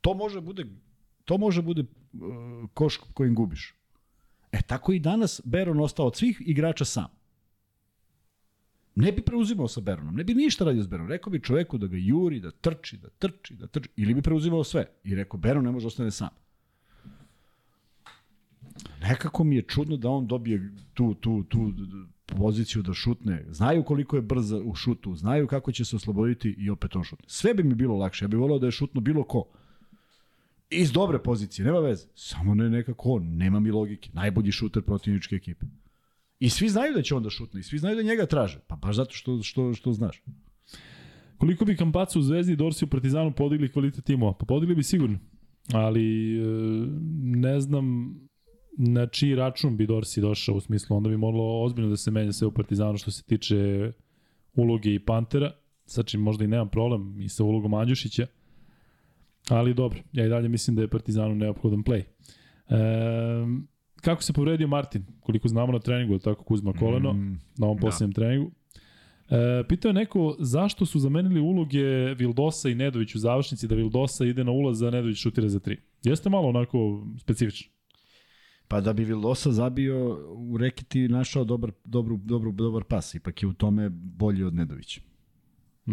to 0.00 0.14
može 0.14 0.40
bude 0.40 0.64
to 1.24 1.38
može 1.38 1.62
bude 1.62 1.84
koš 2.74 2.96
kojim 3.14 3.34
gubiš. 3.34 3.74
E 4.52 4.62
tako 4.62 4.92
i 4.92 4.98
danas 4.98 5.40
Beron 5.44 5.80
ostao 5.80 6.06
od 6.06 6.16
svih 6.16 6.42
igrača 6.46 6.84
sam. 6.84 7.08
Ne 8.94 9.12
bi 9.12 9.22
preuzimao 9.22 9.68
sa 9.68 9.80
Beronom, 9.80 10.14
ne 10.14 10.24
bi 10.24 10.34
ništa 10.34 10.64
radio 10.64 10.82
s 10.82 10.86
Beronom. 10.86 11.10
Rekao 11.10 11.30
bi 11.30 11.42
čoveku 11.42 11.78
da 11.78 11.86
ga 11.86 11.96
juri, 11.96 12.40
da 12.40 12.50
trči, 12.50 12.96
da 12.96 13.08
trči, 13.08 13.54
da 13.54 13.66
trči. 13.66 13.88
Ili 13.96 14.14
bi 14.14 14.22
preuzimao 14.22 14.64
sve. 14.64 14.86
I 15.04 15.14
rekao, 15.14 15.40
Beron 15.40 15.64
ne 15.64 15.70
može 15.70 15.84
da 15.84 15.88
ostane 15.88 16.10
sam. 16.10 16.28
Nekako 19.00 19.44
mi 19.44 19.56
je 19.56 19.62
čudno 19.62 19.96
da 19.96 20.10
on 20.10 20.26
dobije 20.26 20.74
tu, 20.94 21.14
tu, 21.14 21.44
tu 21.44 21.72
poziciju 22.38 22.82
da 22.82 22.94
šutne. 22.94 23.44
Znaju 23.50 23.82
koliko 23.82 24.16
je 24.16 24.22
brz 24.22 24.52
u 24.52 24.74
šutu, 24.74 25.14
znaju 25.14 25.46
kako 25.46 25.72
će 25.72 25.84
se 25.84 25.96
osloboditi 25.96 26.54
i 26.58 26.70
opet 26.70 26.96
on 26.96 27.04
šutne. 27.04 27.24
Sve 27.28 27.54
bi 27.54 27.62
mi 27.62 27.74
bilo 27.74 27.96
lakše. 27.96 28.24
Ja 28.24 28.28
bih 28.28 28.38
volao 28.38 28.58
da 28.58 28.66
je 28.66 28.72
šutno 28.72 29.00
bilo 29.00 29.24
ko. 29.24 29.44
Iz 30.70 30.92
dobre 30.92 31.18
pozicije, 31.18 31.64
nema 31.64 31.78
veze. 31.78 32.06
Samo 32.14 32.54
ne 32.54 32.70
nekako 32.70 33.18
nema 33.18 33.60
mi 33.60 33.70
logike. 33.70 34.10
Najbolji 34.12 34.52
šuter 34.52 34.82
protivničke 34.82 35.36
ekipe. 35.36 35.66
I 36.38 36.50
svi 36.50 36.68
znaju 36.68 36.94
da 36.94 37.02
će 37.02 37.14
on 37.14 37.22
da 37.22 37.30
šutne, 37.30 37.60
i 37.60 37.62
svi 37.62 37.78
znaju 37.78 37.96
da 37.96 38.02
njega 38.02 38.26
traže. 38.26 38.60
Pa 38.66 38.76
baš 38.76 38.96
zato 38.96 39.14
što, 39.14 39.42
što, 39.42 39.74
što 39.74 39.92
znaš. 39.92 40.22
Koliko 41.36 41.64
bi 41.64 41.76
Kampacu 41.76 42.18
u 42.18 42.22
Zvezdi 42.22 42.52
i 42.52 42.56
Dorsi 42.56 42.84
u 42.84 42.88
Partizanu 42.88 43.32
podigli 43.32 43.72
kvalitet 43.72 44.04
timova? 44.04 44.32
Pa 44.32 44.46
podigli 44.46 44.74
bi 44.74 44.82
sigurno. 44.82 45.18
Ali 45.72 46.36
e, 46.38 46.44
ne 47.22 47.60
znam 47.60 48.14
na 48.78 49.06
čiji 49.06 49.34
račun 49.34 49.76
bi 49.76 49.86
Dorsi 49.86 50.20
došao 50.20 50.54
u 50.54 50.60
smislu. 50.60 50.96
Onda 50.96 51.08
bi 51.08 51.16
moglo 51.16 51.62
ozbiljno 51.62 51.90
da 51.90 51.96
se 51.96 52.10
menja 52.10 52.32
sve 52.32 52.46
u 52.46 52.52
Partizanu 52.52 52.98
što 52.98 53.10
se 53.10 53.22
tiče 53.22 53.92
uloge 54.54 54.94
i 54.94 54.98
Pantera. 54.98 55.52
Sa 55.86 56.02
čim 56.02 56.20
možda 56.20 56.44
i 56.44 56.48
nemam 56.48 56.68
problem 56.68 57.20
i 57.20 57.28
sa 57.28 57.44
ulogom 57.44 57.74
Andjušića. 57.74 58.26
Ali 59.48 59.74
dobro, 59.74 59.98
ja 60.12 60.26
i 60.26 60.28
dalje 60.28 60.48
mislim 60.48 60.76
da 60.76 60.82
je 60.82 60.88
Partizanu 60.88 61.34
neophodan 61.34 61.84
play. 61.84 62.02
E, 62.68 62.76
kako 64.00 64.22
se 64.22 64.32
povredio 64.32 64.68
Martin? 64.68 65.04
Koliko 65.20 65.48
znamo 65.48 65.72
na 65.72 65.78
treningu, 65.78 66.18
tako 66.18 66.44
Kuzma 66.44 66.72
koleno, 66.72 67.12
Mm, 67.12 67.38
na 67.58 67.66
ovom 67.66 67.76
da. 67.76 67.80
posljednjem 67.80 68.12
treningu. 68.12 68.50
E, 69.30 69.64
pitao 69.68 69.88
je 69.88 69.92
neko 69.94 70.36
zašto 70.38 70.86
su 70.86 70.98
zamenili 70.98 71.40
uloge 71.40 72.14
Vildosa 72.14 72.68
i 72.68 72.74
Nedović 72.74 73.14
u 73.14 73.18
završnici, 73.18 73.68
da 73.68 73.74
Vildosa 73.74 74.24
ide 74.24 74.44
na 74.44 74.50
ulaz, 74.50 74.82
a 74.82 74.90
Nedović 74.90 75.16
šutira 75.16 75.48
za 75.48 75.60
tri. 75.60 75.76
Jeste 76.02 76.30
malo 76.30 76.48
onako 76.48 77.06
specifično. 77.18 77.72
Pa 78.70 78.80
da 78.80 78.92
bi 78.92 79.04
Vildosa 79.04 79.52
zabio 79.52 80.18
u 80.36 80.56
reketi 80.56 81.08
našao 81.08 81.44
dobar, 81.44 81.72
dobru, 81.84 82.16
dobru, 82.16 82.52
dobar 82.52 82.84
pas. 82.84 83.14
Ipak 83.14 83.42
je 83.42 83.48
u 83.48 83.52
tome 83.52 83.88
bolji 83.92 84.44
od 84.44 84.54
Nedovića. 84.54 85.00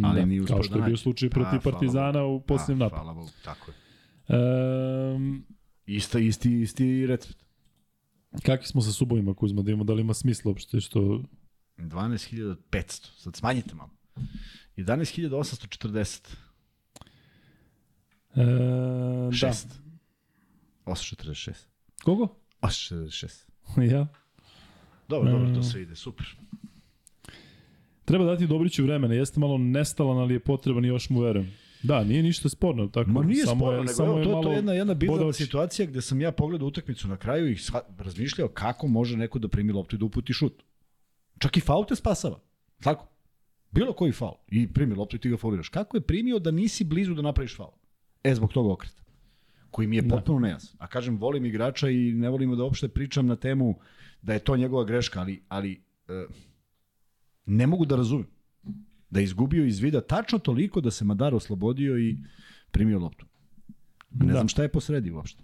Ali 0.04 0.20
da, 0.20 0.26
nije 0.26 0.46
kao 0.46 0.58
da 0.58 0.64
što 0.64 0.78
je 0.78 0.86
bio 0.86 0.98
slučaj 0.98 1.30
Pa, 1.30 1.34
protiv 1.34 1.60
hvala 1.60 1.78
Partizana 1.78 2.24
u 2.24 2.42
posljednjem 2.42 2.80
Pa, 2.80 2.86
napadu. 2.86 3.02
Hvala 3.02 3.14
Bogu, 3.14 3.30
tako 3.44 3.72
je. 3.72 3.78
E, 4.28 4.38
Isti, 5.86 6.28
isti, 6.28 6.62
isti 6.62 7.06
recept. 7.08 7.44
kakvi 8.46 8.68
smo 8.68 8.82
sa 8.82 8.92
subovima, 8.92 9.34
Kuzma, 9.34 9.62
da 9.62 9.72
imamo, 9.72 9.84
da 9.84 9.94
li 9.94 10.02
ima 10.02 10.14
smisla 10.14 10.50
uopšte 10.50 10.80
što... 10.80 11.22
12.500. 11.78 13.10
Sad 13.18 13.36
smanjite 13.36 13.76
malo. 13.76 13.90
11.840. 14.78 16.36
E, 18.36 18.46
da. 18.46 19.32
6. 19.32 19.66
846. 20.86 21.54
Kogo? 22.04 22.47
846. 22.68 23.48
ja. 23.94 24.08
Dobro, 25.08 25.32
dobro, 25.32 25.48
Mm. 25.50 25.56
to 25.56 25.64
sve 25.64 25.82
ide, 25.82 25.96
super. 25.96 26.26
Treba 28.06 28.26
dati 28.26 28.48
Dobriću 28.48 28.84
vremena, 28.84 29.14
jeste 29.14 29.40
malo 29.40 29.58
nestalan, 29.58 30.18
ali 30.18 30.34
je 30.34 30.40
potreban 30.40 30.86
i 30.86 30.88
još 30.88 31.10
mu 31.10 31.20
verujem. 31.20 31.52
Da, 31.84 32.04
nije 32.04 32.24
ništa 32.24 32.50
sporno, 32.50 32.88
tako. 32.88 33.10
Ma 33.10 33.24
nije 33.24 33.46
samo 33.46 33.60
sporno, 33.60 33.74
je, 33.78 33.82
nego 33.82 33.94
samo 33.94 34.10
evo, 34.10 34.18
je 34.20 34.24
to, 34.24 34.30
malo 34.32 34.44
to 34.44 34.52
je 34.52 34.56
jedna, 34.56 34.74
jedna 34.74 34.94
bizarna 34.94 35.34
situacija 35.34 35.86
gde 35.86 36.02
sam 36.02 36.22
ja 36.22 36.32
pogledao 36.32 36.68
utakmicu 36.68 37.08
na 37.08 37.18
kraju 37.18 37.52
i 37.52 37.58
razmišljao 37.98 38.48
kako 38.48 38.88
može 38.88 39.18
neko 39.18 39.40
da 39.40 39.48
primi 39.48 39.74
loptu 39.74 39.96
i 39.96 40.00
da 40.00 40.06
uputi 40.06 40.34
šut. 40.34 40.64
Čak 41.40 41.58
i 41.58 41.62
faul 41.62 41.86
te 41.86 41.96
spasava. 41.96 42.40
Tako? 42.80 43.08
Bilo 43.72 43.94
koji 43.94 44.12
faul. 44.12 44.36
I 44.48 44.74
primi 44.74 44.96
loptu 44.96 45.16
i 45.16 45.20
ti 45.20 45.30
ga 45.30 45.38
fauliraš. 45.38 45.70
Kako 45.70 45.98
je 45.98 46.02
primio 46.02 46.40
da 46.40 46.52
nisi 46.52 46.84
blizu 46.84 47.14
da 47.14 47.22
napraviš 47.22 47.56
faul? 47.56 47.72
E, 48.24 48.36
zbog 48.36 48.54
tog 48.54 48.68
okreta. 48.68 49.02
Koji 49.78 49.88
mi 49.88 49.96
je 49.96 50.02
Da. 50.02 50.10
potpuno 50.10 50.40
nejasan. 50.40 50.76
A 50.80 50.88
kažem, 50.88 51.18
volim 51.18 51.46
igrača 51.46 51.90
i 51.90 52.12
ne 52.14 52.30
volimo 52.30 52.56
da 52.56 52.64
uopšte 52.64 52.88
pričam 52.88 53.28
na 53.28 53.36
temu 53.36 53.76
da 54.22 54.34
je 54.34 54.40
to 54.40 54.58
njegova 54.58 54.84
greška, 54.84 55.20
ali, 55.20 55.44
ali 55.50 55.72
e, 56.08 56.26
ne 57.46 57.68
mogu 57.68 57.86
da 57.86 57.96
razumem. 57.96 58.26
Da 59.10 59.20
je 59.20 59.24
izgubio 59.24 59.66
iz 59.66 59.80
vida 59.80 60.02
tačno 60.02 60.40
toliko 60.40 60.82
da 60.82 60.92
se 60.92 61.06
Madar 61.06 61.36
oslobodio 61.36 61.98
i 62.00 62.18
primio 62.72 63.00
loptu. 63.00 63.26
Ne 64.12 64.26
Da. 64.26 64.34
znam 64.34 64.48
šta 64.48 64.64
je 64.64 64.70
posredi 64.70 65.12
uopšte. 65.12 65.44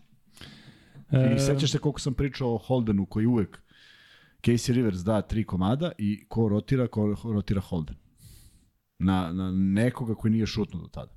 E, 1.12 1.36
I 1.36 1.40
sećaš 1.40 1.72
se 1.72 1.78
koliko 1.78 2.00
sam 2.00 2.14
pričao 2.14 2.54
o 2.54 2.58
Holdenu 2.58 3.06
koji 3.06 3.26
uvek 3.26 3.62
Casey 4.42 4.74
Rivers 4.74 4.98
da 5.00 5.22
tri 5.22 5.44
komada 5.44 5.92
i 5.98 6.26
ko 6.28 6.50
rotira, 6.50 6.88
ko 6.88 7.06
rotira 7.24 7.62
Holden. 7.62 7.96
Na, 9.00 9.32
na 9.32 9.52
nekoga 9.52 10.16
koji 10.16 10.32
nije 10.32 10.46
šutnuo 10.46 10.82
do 10.82 10.88
tada. 10.88 11.12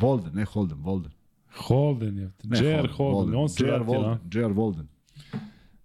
Volden, 0.00 0.34
ne 0.34 0.44
Holden, 0.44 0.78
Volden. 0.78 1.12
Holden 1.56 2.18
je. 2.18 2.30
Ne, 2.44 2.58
J.R. 2.64 2.88
Holden, 2.92 3.34
on 3.34 3.48
se 3.48 3.66
da. 3.66 3.76
Volden, 3.76 4.18
J.R. 4.32 4.52
Volden. 4.52 4.88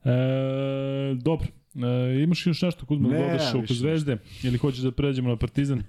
E, 0.04 1.16
dobro. 1.16 1.48
E, 1.76 2.24
imaš 2.24 2.48
još 2.48 2.62
nešto 2.62 2.86
Kuzma 2.86 3.10
da 3.10 3.16
Ne, 3.16 3.22
dodaš 3.22 3.54
oko 3.56 3.74
Zvezde 3.74 4.18
ili 4.44 4.58
hoćeš 4.58 4.82
da 4.82 4.92
pređemo 4.92 5.30
na 5.30 5.36
Partizan? 5.36 5.84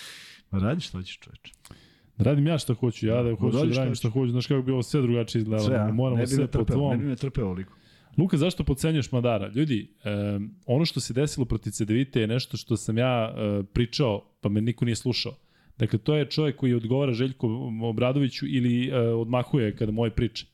Ma 0.50 0.58
radi 0.58 0.80
što 0.80 0.98
hoćeš 0.98 1.18
čoveče. 1.18 1.52
Da 2.16 2.24
radim 2.24 2.46
ja 2.46 2.58
šta 2.58 2.74
hoću, 2.74 3.06
ja 3.06 3.22
da 3.22 3.34
hoću 3.36 3.66
da 3.66 3.76
radim 3.76 3.94
šta 3.94 4.10
hoću. 4.10 4.30
Znaš 4.30 4.46
kako 4.46 4.62
bi 4.62 4.72
ovo 4.72 4.82
sve 4.82 5.02
drugačije 5.02 5.40
izgledalo. 5.40 5.68
Sve? 5.68 5.92
Moramo 5.92 6.16
ne 6.16 6.22
bi 6.22 6.26
sve 6.26 6.44
me 6.44 6.46
po 6.46 6.64
trpeo, 6.64 6.90
ne 6.90 6.96
bi 6.96 7.00
tvom. 7.00 7.08
me 7.10 7.16
trpeo 7.16 7.44
ovoliko. 7.44 7.72
Luka, 8.18 8.36
zašto 8.36 8.64
pocenjuješ 8.64 9.12
Madara? 9.12 9.48
Ljudi, 9.54 9.90
e, 10.04 10.10
ono 10.66 10.84
što 10.84 11.00
se 11.00 11.12
desilo 11.12 11.46
protiv 11.46 11.70
Cedevite 11.70 12.20
je 12.20 12.26
nešto 12.26 12.56
što 12.56 12.76
sam 12.76 12.98
ja 12.98 13.34
e, 13.36 13.62
pričao, 13.72 14.24
pa 14.40 14.48
me 14.48 14.60
niko 14.60 14.84
nije 14.84 14.96
slušao. 14.96 15.32
Dakle, 15.78 15.98
to 15.98 16.16
je 16.16 16.30
čovjek 16.30 16.56
koji 16.56 16.74
odgovara 16.74 17.12
Željko 17.12 17.46
Obradoviću 17.82 18.46
ili 18.48 18.90
uh, 18.90 19.20
odmahuje 19.20 19.76
kada 19.76 19.92
moje 19.92 20.10
priče. 20.10 20.46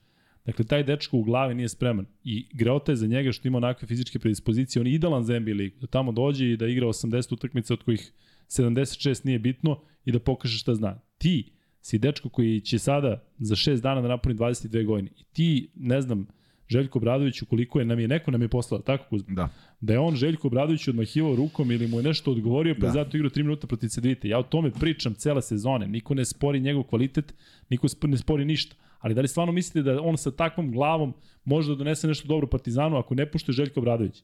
Dakle, 0.47 0.64
taj 0.64 0.82
dečko 0.82 1.16
u 1.16 1.22
glavi 1.22 1.55
nije 1.55 1.68
spreman. 1.68 2.06
I 2.24 2.47
greota 2.52 2.92
je 2.92 2.97
za 2.97 3.06
njega 3.06 3.32
što 3.32 3.48
ima 3.48 3.59
onakve 3.59 3.88
fizičke 3.88 4.18
predispozicije. 4.18 4.80
On 4.80 4.86
je 4.86 4.94
idealan 4.94 5.24
za 5.24 5.38
NBA 5.38 5.52
ligu. 5.52 5.76
Da 5.80 5.86
tamo 5.86 6.12
dođe 6.12 6.52
i 6.52 6.56
da 6.56 6.66
igra 6.66 6.86
80 6.86 7.34
utakmica 7.34 7.74
od 7.74 7.82
kojih 7.82 8.12
76 8.48 9.26
nije 9.26 9.38
bitno 9.38 9.80
i 10.05 10.12
da 10.12 10.18
pokaže 10.18 10.59
šta 10.59 10.74
zna. 10.74 11.01
Ti 11.18 11.52
si 11.80 11.98
dečko 11.98 12.28
koji 12.28 12.60
će 12.60 12.78
sada 12.78 13.24
za 13.38 13.55
6 13.55 13.80
dana 13.80 14.01
da 14.01 14.09
napuni 14.09 14.34
22 14.34 14.86
godine. 14.86 15.10
I 15.18 15.24
ti, 15.24 15.70
ne 15.74 16.01
znam, 16.01 16.26
Željko 16.70 16.98
Obradović, 16.98 17.42
ukoliko 17.42 17.78
je, 17.78 17.84
nam 17.84 18.01
je 18.01 18.09
neko 18.09 18.30
nam 18.30 18.42
je 18.42 18.48
poslao, 18.48 18.80
tako 18.80 19.05
Kuzma? 19.09 19.34
Da. 19.34 19.48
Da 19.80 19.92
je 19.92 19.98
on 19.98 20.16
Željko 20.16 20.48
Obradović 20.48 20.88
odmahivao 20.88 21.36
rukom 21.36 21.70
ili 21.70 21.88
mu 21.88 21.98
je 21.98 22.02
nešto 22.02 22.30
odgovorio, 22.30 22.74
pa 22.74 22.86
da. 22.86 22.92
zato 22.92 23.16
igrao 23.16 23.30
3 23.30 23.42
minuta 23.42 23.66
protiv 23.66 23.88
Cedvite. 23.88 24.28
Ja 24.28 24.38
o 24.38 24.42
tome 24.42 24.70
pričam 24.70 25.14
cele 25.14 25.42
sezone. 25.42 25.88
Niko 25.88 26.14
ne 26.14 26.24
spori 26.24 26.60
njegov 26.60 26.82
kvalitet, 26.82 27.34
niko 27.70 27.86
ne 28.02 28.16
spori 28.16 28.44
ništa. 28.44 28.76
Ali 28.98 29.14
da 29.14 29.20
li 29.20 29.28
stvarno 29.28 29.52
mislite 29.52 29.82
da 29.82 30.02
on 30.02 30.16
sa 30.16 30.30
takvom 30.30 30.72
glavom 30.72 31.14
može 31.44 31.68
da 31.68 31.74
donese 31.74 32.09
nešto 32.09 32.28
dobro 32.28 32.47
Partizanu 32.47 32.97
ako 32.97 33.14
ne 33.14 33.30
pušte 33.30 33.52
Željko 33.52 33.80
Obradović? 33.80 34.22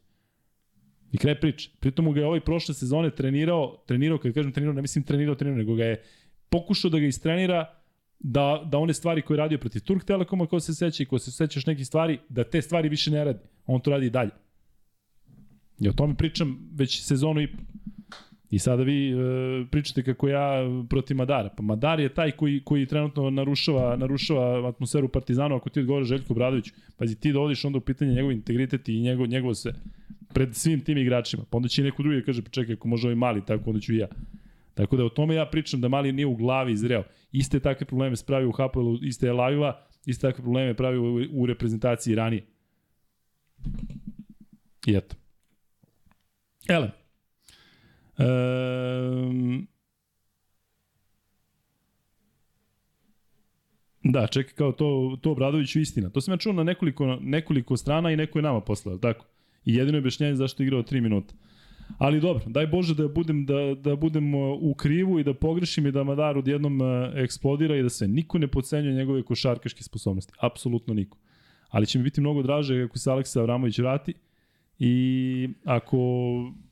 I 1.13 1.19
kraj 1.19 1.41
priče. 1.41 1.71
Pritom 1.81 2.13
ga 2.13 2.21
je 2.21 2.27
ovaj 2.27 2.41
prošle 2.41 2.75
sezone 2.75 3.11
trenirao, 3.11 3.83
trenirao, 3.87 4.19
kad 4.19 4.35
kažem 4.35 4.53
trenirao, 4.53 4.75
ne 4.75 4.83
mislim 4.83 5.05
trenirao, 5.05 5.35
trenirao, 5.35 5.59
nego 5.59 5.75
ga 5.75 5.85
je 5.85 6.03
pokušao 6.51 6.91
da 6.91 6.99
ga 6.99 7.07
istrenira 7.07 7.67
da, 8.19 8.63
da 8.71 8.79
one 8.79 8.95
stvari 8.95 9.23
koje 9.23 9.35
je 9.35 9.39
radio 9.39 9.59
protiv 9.59 9.81
Turk 9.81 10.05
Telekoma, 10.05 10.47
ko 10.47 10.61
se 10.61 10.75
seća 10.75 11.03
i 11.03 11.07
ko 11.07 11.19
se 11.19 11.33
sećaš 11.33 11.67
nekih 11.67 11.87
stvari, 11.87 12.19
da 12.29 12.45
te 12.45 12.63
stvari 12.63 12.89
više 12.89 13.11
ne 13.11 13.25
radi. 13.25 13.39
On 13.67 13.81
to 13.81 13.91
radi 13.91 14.07
i 14.07 14.11
dalje. 14.11 14.31
Ja 15.79 15.91
o 15.91 15.95
tome 15.95 16.15
pričam 16.15 16.71
već 16.75 17.03
sezonu 17.03 17.41
i 17.41 17.49
I 18.51 18.59
sada 18.59 18.83
vi 18.83 19.11
e, 19.11 19.17
pričate 19.71 20.03
kako 20.03 20.29
ja 20.29 20.51
protiv 20.89 21.17
Madara. 21.17 21.49
Pa 21.57 21.63
Madar 21.63 22.01
je 22.01 22.09
taj 22.15 22.31
koji, 22.31 22.61
koji 22.65 22.87
trenutno 22.87 23.31
narušava, 23.31 23.97
narušava 23.97 24.69
atmosferu 24.69 25.09
Partizanu 25.09 25.57
ako 25.57 25.71
ti 25.71 25.81
odgovara 25.81 26.05
Željko 26.05 26.35
Bradović. 26.35 26.71
Pazi, 26.97 27.17
ti 27.21 27.33
dovodiš 27.33 27.65
onda 27.65 27.79
u 27.79 27.81
pitanje 27.81 28.15
njegov 28.15 28.33
integritet 28.33 28.89
i 28.89 29.01
njegov, 29.01 29.27
njegov 29.27 29.55
se 29.55 29.75
pred 30.35 30.55
svim 30.55 30.81
tim 30.81 30.99
igračima. 30.99 31.45
Pa 31.51 31.57
onda 31.57 31.69
će 31.69 31.83
i 31.83 31.85
neko 31.85 32.03
drugi 32.03 32.21
da 32.21 32.25
kaže, 32.25 32.43
pa 32.43 32.51
čekaj, 32.51 32.75
ako 32.75 32.89
može 32.89 33.09
ovaj 33.09 33.17
mali, 33.17 33.45
tako 33.47 33.71
onda 33.71 33.81
ću 33.81 33.93
i 33.95 33.97
ja. 33.97 34.09
Tako 34.77 34.97
da 34.97 35.05
o 35.05 35.09
tome 35.09 35.35
ja 35.35 35.47
pričam 35.47 35.81
da 35.81 35.89
mali 35.89 36.13
nije 36.13 36.27
u 36.27 36.37
glavi 36.37 36.73
izreo. 36.73 37.05
Iste 37.33 37.61
takve 37.61 37.87
probleme 37.87 38.17
spravi 38.17 38.47
u 38.47 38.53
Hapoelu, 38.53 38.99
iste 39.03 39.27
je 39.27 39.33
Laviva, 39.33 39.87
iste 40.07 40.29
takve 40.29 40.43
probleme 40.43 40.75
pravi 40.75 40.99
u, 40.99 41.21
u 41.33 41.47
reprezentaciji 41.47 42.15
ranije. 42.15 42.47
I 44.87 44.97
eto. 44.97 45.17
Ele. 46.69 46.91
Um, 48.19 49.67
Da, 54.13 54.27
čekaj, 54.27 54.55
kao 54.55 54.73
to, 54.73 55.19
to 55.23 55.31
Obradoviću 55.31 55.81
istina. 55.81 56.11
To 56.11 56.21
sam 56.21 56.35
ja 56.35 56.39
čuo 56.39 56.53
na 56.53 56.65
nekoliko, 56.65 57.19
nekoliko 57.21 57.77
strana 57.77 58.11
i 58.13 58.17
neko 58.17 58.39
je 58.39 58.43
nama 58.43 58.61
poslao, 58.61 58.99
tako? 58.99 59.27
I 59.65 59.75
jedino 59.75 59.97
je 59.97 60.01
objašnjenje 60.01 60.35
zašto 60.35 60.63
je 60.63 60.67
igrao 60.67 60.83
3 60.83 61.01
minuta. 61.01 61.35
Ali 61.99 62.21
dobro, 62.21 62.45
daj 62.47 62.67
Bože 62.67 62.95
da 62.95 63.09
budem, 63.09 63.47
da, 63.47 63.75
da 63.75 63.97
budem 63.97 64.35
uh, 64.35 64.59
u 64.61 64.75
krivu 64.75 65.19
i 65.19 65.25
da 65.25 65.35
pogrešim 65.35 65.87
i 65.87 65.93
da 65.93 66.05
Madar 66.05 66.39
odjednom 66.39 66.81
uh, 66.81 66.89
eksplodira 67.15 67.77
i 67.77 67.83
da 67.83 67.89
se 67.89 68.09
niko 68.09 68.39
ne 68.39 68.49
pocenjuje 68.49 68.95
njegove 68.95 69.23
košarkaške 69.23 69.83
sposobnosti. 69.83 70.33
Apsolutno 70.41 70.95
niko. 70.95 71.19
Ali 71.69 71.87
će 71.87 71.99
mi 71.99 72.05
biti 72.05 72.21
mnogo 72.21 72.43
draže 72.43 72.83
ako 72.83 72.99
se 72.99 73.11
Aleksa 73.11 73.41
Avramović 73.41 73.79
vrati 73.79 74.15
i 74.79 75.49
ako 75.65 75.99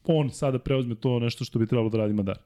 on 0.05 0.31
sada 0.31 0.59
preuzme 0.59 0.95
to 0.95 1.19
nešto 1.19 1.45
što 1.45 1.59
bi 1.59 1.67
trebalo 1.67 1.89
da 1.89 1.99
radi 1.99 2.13
Madar. 2.13 2.39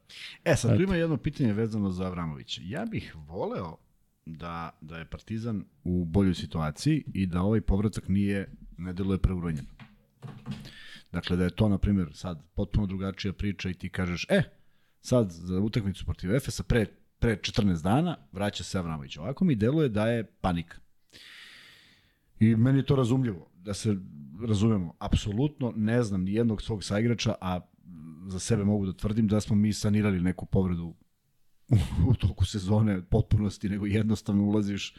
E, 0.45 0.57
sad 0.57 0.77
tu 0.77 0.83
ima 0.83 0.97
jedno 0.97 1.17
pitanje 1.17 1.53
vezano 1.53 1.91
za 1.91 2.05
Avramovića. 2.05 2.61
Ja 2.65 2.85
bih 2.85 3.17
voleo 3.29 3.77
da, 4.27 4.71
da 4.81 4.99
je 4.99 5.05
Partizan 5.05 5.65
u 5.85 6.05
boljoj 6.05 6.35
situaciji 6.35 7.05
i 7.15 7.27
da 7.27 7.43
ovaj 7.43 7.61
povratak 7.61 8.09
nije, 8.09 8.51
ne 8.79 8.93
deluje 8.93 9.19
preuranjeno. 9.19 9.69
Dakle, 11.13 11.37
da 11.37 11.45
je 11.45 11.51
to, 11.51 11.69
na 11.69 11.79
primjer, 11.79 12.09
sad 12.15 12.43
potpuno 12.55 12.87
drugačija 12.87 13.33
priča 13.33 13.69
i 13.69 13.75
ti 13.75 13.91
kažeš, 13.91 14.27
e, 14.29 14.43
sad 15.01 15.31
za 15.31 15.61
utakmicu 15.61 16.05
protiv 16.05 16.35
Efesa 16.35 16.63
pre, 16.63 16.87
pre 17.19 17.37
14 17.37 17.83
dana 17.83 18.17
vraća 18.33 18.65
se 18.65 18.79
Avramović. 18.79 19.17
Ovako 19.17 19.45
mi 19.45 19.55
deluje 19.55 19.89
da 19.89 20.09
je 20.09 20.25
panika. 20.25 20.77
I 22.41 22.57
meni 22.57 22.79
je 22.79 22.87
to 22.87 22.97
razumljivo, 22.97 23.51
da 23.55 23.75
se 23.75 23.97
razumemo. 24.49 24.95
Apsolutno 24.99 25.73
ne 25.77 26.03
znam 26.03 26.23
ni 26.23 26.35
jednog 26.35 26.63
svog 26.63 26.85
saigrača, 26.85 27.35
a 27.41 27.61
za 28.27 28.39
sebe 28.39 28.65
mogu 28.65 28.87
da 28.87 28.93
tvrdim 28.93 29.29
da 29.29 29.41
smo 29.41 29.57
mi 29.57 29.73
sanirali 29.73 30.21
neku 30.21 30.47
povredu 30.47 30.95
u 32.09 32.15
toku 32.15 32.45
sezone 32.45 33.03
potpunosti, 33.03 33.69
nego 33.69 33.87
jednostavno 33.87 34.45
ulaziš 34.45 34.95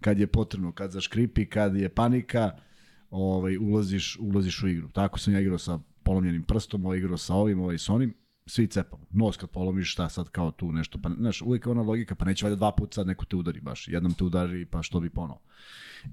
kad 0.00 0.20
je 0.20 0.26
potrebno, 0.26 0.72
kad 0.72 0.90
zaškripi, 0.90 1.46
kad 1.46 1.76
je 1.76 1.88
panika, 1.88 2.50
ovaj, 3.14 3.56
ulaziš, 3.56 4.18
ulaziš 4.20 4.62
u 4.62 4.68
igru. 4.68 4.88
Tako 4.88 5.18
sam 5.18 5.34
ja 5.34 5.40
igrao 5.40 5.58
sa 5.58 5.78
polomljenim 6.02 6.42
prstom, 6.42 6.86
ovaj 6.86 6.98
igrao 6.98 7.18
sa 7.18 7.34
ovim, 7.34 7.60
ovaj 7.60 7.78
sa 7.78 7.94
onim, 7.94 8.14
svi 8.46 8.66
cepamo. 8.66 9.06
Nos 9.10 9.36
kad 9.36 9.50
polomiš, 9.50 9.92
šta 9.92 10.08
sad 10.08 10.28
kao 10.28 10.50
tu 10.50 10.72
nešto, 10.72 10.98
pa 11.02 11.10
znaš, 11.18 11.42
uvijek 11.42 11.66
je 11.66 11.72
ona 11.72 11.82
logika, 11.82 12.14
pa 12.14 12.24
neće 12.24 12.46
valjda 12.46 12.56
dva 12.56 12.72
puta 12.72 12.94
sad 12.94 13.06
neko 13.06 13.24
te 13.24 13.36
udari 13.36 13.60
baš, 13.60 13.88
jednom 13.88 14.14
te 14.14 14.24
udari, 14.24 14.66
pa 14.66 14.82
što 14.82 15.00
bi 15.00 15.10
ponovo. 15.10 15.40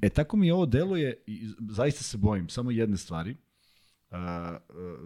E, 0.02 0.10
tako 0.10 0.38
mi 0.38 0.52
ovo 0.52 0.66
deluje, 0.66 1.24
i 1.28 1.50
zaista 1.70 2.04
se 2.04 2.18
bojim, 2.18 2.50
samo 2.50 2.72
jedne 2.72 2.98
stvari, 2.98 3.36
uh, 4.12 4.18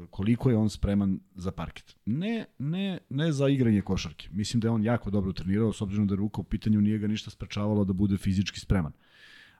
koliko 0.09 0.49
je 0.49 0.57
on 0.57 0.69
spreman 0.69 1.19
za 1.35 1.51
parket. 1.51 1.95
Ne, 2.05 2.45
ne, 2.59 2.99
ne 3.09 3.31
za 3.31 3.47
igranje 3.47 3.81
košarke. 3.81 4.29
Mislim 4.31 4.61
da 4.61 4.67
je 4.67 4.71
on 4.71 4.83
jako 4.83 5.09
dobro 5.09 5.33
trenirao, 5.33 5.73
s 5.73 5.81
obzirom 5.81 6.07
da 6.07 6.13
je 6.13 6.17
ruka 6.17 6.41
u 6.41 6.43
pitanju 6.43 6.81
nije 6.81 6.97
ga 6.97 7.07
ništa 7.07 7.31
sprečavalo 7.31 7.85
da 7.85 7.93
bude 7.93 8.17
fizički 8.17 8.59
spreman. 8.59 8.91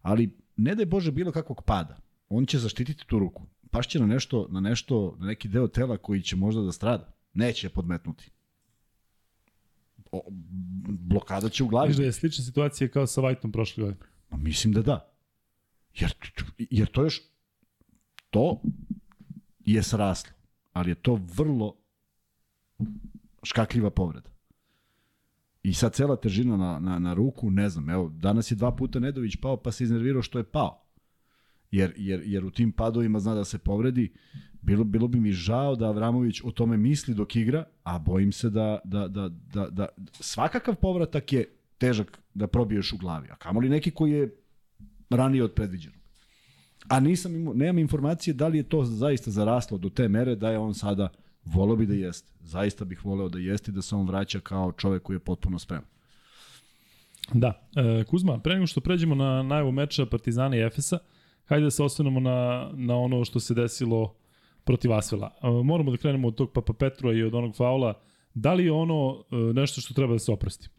Ali 0.01 0.37
ne 0.57 0.75
da 0.75 0.81
je 0.81 0.85
Bože 0.85 1.11
bilo 1.11 1.31
kakvog 1.31 1.63
pada 1.63 2.04
on 2.29 2.45
će 2.45 2.59
zaštititi 2.59 3.07
tu 3.07 3.19
ruku. 3.19 3.43
Pašće 3.71 3.99
na 3.99 4.05
nešto, 4.05 4.47
na 4.49 4.59
nešto, 4.59 5.15
na 5.19 5.25
neki 5.25 5.47
deo 5.47 5.67
tela 5.67 5.97
koji 5.97 6.21
će 6.21 6.35
možda 6.35 6.61
da 6.61 6.71
strada. 6.71 7.13
Neće 7.33 7.67
je 7.67 7.71
podmetnuti. 7.71 8.31
O, 10.11 10.21
blokada 10.87 11.49
će 11.49 11.63
u 11.63 11.67
glavi. 11.67 11.87
Viš 11.87 11.97
da 11.97 12.03
je 12.03 12.11
slična 12.11 12.43
situacija 12.43 12.87
kao 12.87 13.07
sa 13.07 13.21
Vajtom 13.21 13.51
prošle 13.51 13.83
godine. 13.83 14.05
Pa 14.29 14.37
mislim 14.37 14.73
da 14.73 14.81
da. 14.81 15.11
Jer, 15.93 16.13
jer 16.57 16.87
to 16.87 17.03
još 17.03 17.21
to 18.29 18.61
je 19.65 19.83
sraslo, 19.83 20.33
ali 20.73 20.91
je 20.91 20.95
to 20.95 21.19
vrlo 21.35 21.75
škakljiva 23.43 23.89
povreda. 23.89 24.29
I 25.63 25.73
sad 25.73 25.93
cela 25.93 26.15
težina 26.15 26.57
na, 26.57 26.79
na, 26.79 26.99
na 26.99 27.13
ruku, 27.13 27.51
ne 27.51 27.69
znam, 27.69 27.89
evo, 27.89 28.09
danas 28.09 28.51
je 28.51 28.55
dva 28.55 28.75
puta 28.75 28.99
Nedović 28.99 29.35
pao, 29.35 29.57
pa 29.57 29.71
se 29.71 29.83
iznervirao 29.83 30.21
što 30.21 30.37
je 30.37 30.43
pao 30.43 30.84
jer, 31.75 31.93
jer, 31.97 32.21
jer 32.25 32.45
u 32.45 32.51
tim 32.51 32.71
padovima 32.71 33.19
zna 33.19 33.33
da 33.33 33.45
se 33.45 33.57
povredi. 33.57 34.11
Bilo, 34.61 34.83
bilo 34.83 35.07
bi 35.07 35.19
mi 35.19 35.31
žao 35.31 35.75
da 35.75 35.87
Avramović 35.87 36.41
o 36.43 36.51
tome 36.51 36.77
misli 36.77 37.13
dok 37.13 37.35
igra, 37.35 37.63
a 37.83 37.99
bojim 37.99 38.31
se 38.31 38.49
da, 38.49 38.79
da, 38.83 39.07
da, 39.07 39.29
da, 39.53 39.67
da 39.69 39.87
svakakav 40.11 40.75
povratak 40.75 41.33
je 41.33 41.45
težak 41.77 42.19
da 42.33 42.47
probiješ 42.47 42.93
u 42.93 42.97
glavi, 42.97 43.27
a 43.31 43.35
kamoli 43.35 43.69
neki 43.69 43.91
koji 43.91 44.11
je 44.11 44.35
ranije 45.09 45.43
od 45.43 45.53
predviđenog. 45.53 45.99
A 46.87 46.99
nisam 46.99 47.35
imao, 47.35 47.53
nemam 47.53 47.79
informacije 47.79 48.33
da 48.33 48.47
li 48.47 48.57
je 48.57 48.63
to 48.63 48.83
zaista 48.85 49.31
zaraslo 49.31 49.77
do 49.77 49.89
te 49.89 50.07
mere 50.07 50.35
da 50.35 50.49
je 50.49 50.57
on 50.57 50.73
sada 50.73 51.09
voleo 51.45 51.75
bi 51.75 51.85
da 51.85 51.93
jeste. 51.93 52.31
Zaista 52.43 52.85
bih 52.85 53.05
voleo 53.05 53.29
da 53.29 53.39
jeste 53.39 53.71
da 53.71 53.81
se 53.81 53.95
on 53.95 54.07
vraća 54.07 54.39
kao 54.39 54.71
čovek 54.71 55.03
koji 55.03 55.15
je 55.15 55.19
potpuno 55.19 55.59
spreman. 55.59 55.87
Da, 57.33 57.69
e, 57.75 58.03
Kuzma, 58.03 58.39
pre 58.39 58.53
nego 58.53 58.67
što 58.67 58.81
pređemo 58.81 59.15
na 59.15 59.43
najavu 59.43 59.71
meča 59.71 60.05
Partizana 60.05 60.57
i 60.57 60.61
Efesa, 60.61 60.99
hajde 61.45 61.63
da 61.63 61.71
se 61.71 61.83
osvrnemo 61.83 62.19
na, 62.19 62.69
na 62.73 62.97
ono 62.97 63.25
što 63.25 63.39
se 63.39 63.53
desilo 63.53 64.15
protiv 64.63 64.93
Asvela. 64.93 65.31
Moramo 65.63 65.91
da 65.91 65.97
krenemo 65.97 66.27
od 66.27 66.35
tog 66.35 66.51
Papa 66.51 66.73
Petrova 66.73 67.15
i 67.15 67.23
od 67.23 67.35
onog 67.35 67.55
faula. 67.55 67.93
Da 68.33 68.53
li 68.53 68.65
je 68.65 68.71
ono 68.71 69.23
e, 69.31 69.35
nešto 69.35 69.81
što 69.81 69.93
treba 69.93 70.13
da 70.13 70.19
se 70.19 70.31
oprosti? 70.31 70.69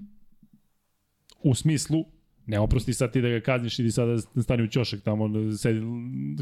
U 1.42 1.54
smislu, 1.54 2.04
ne 2.46 2.58
oprosti 2.60 2.94
sad 2.94 3.12
ti 3.12 3.20
da 3.20 3.28
ga 3.28 3.40
kazniš 3.40 3.78
i 3.78 3.90
sada 3.90 4.16
da 4.34 4.42
stani 4.42 4.62
u 4.62 4.68
ćošak 4.68 5.00
tamo, 5.00 5.28
da 5.28 5.56
sedi, 5.56 5.80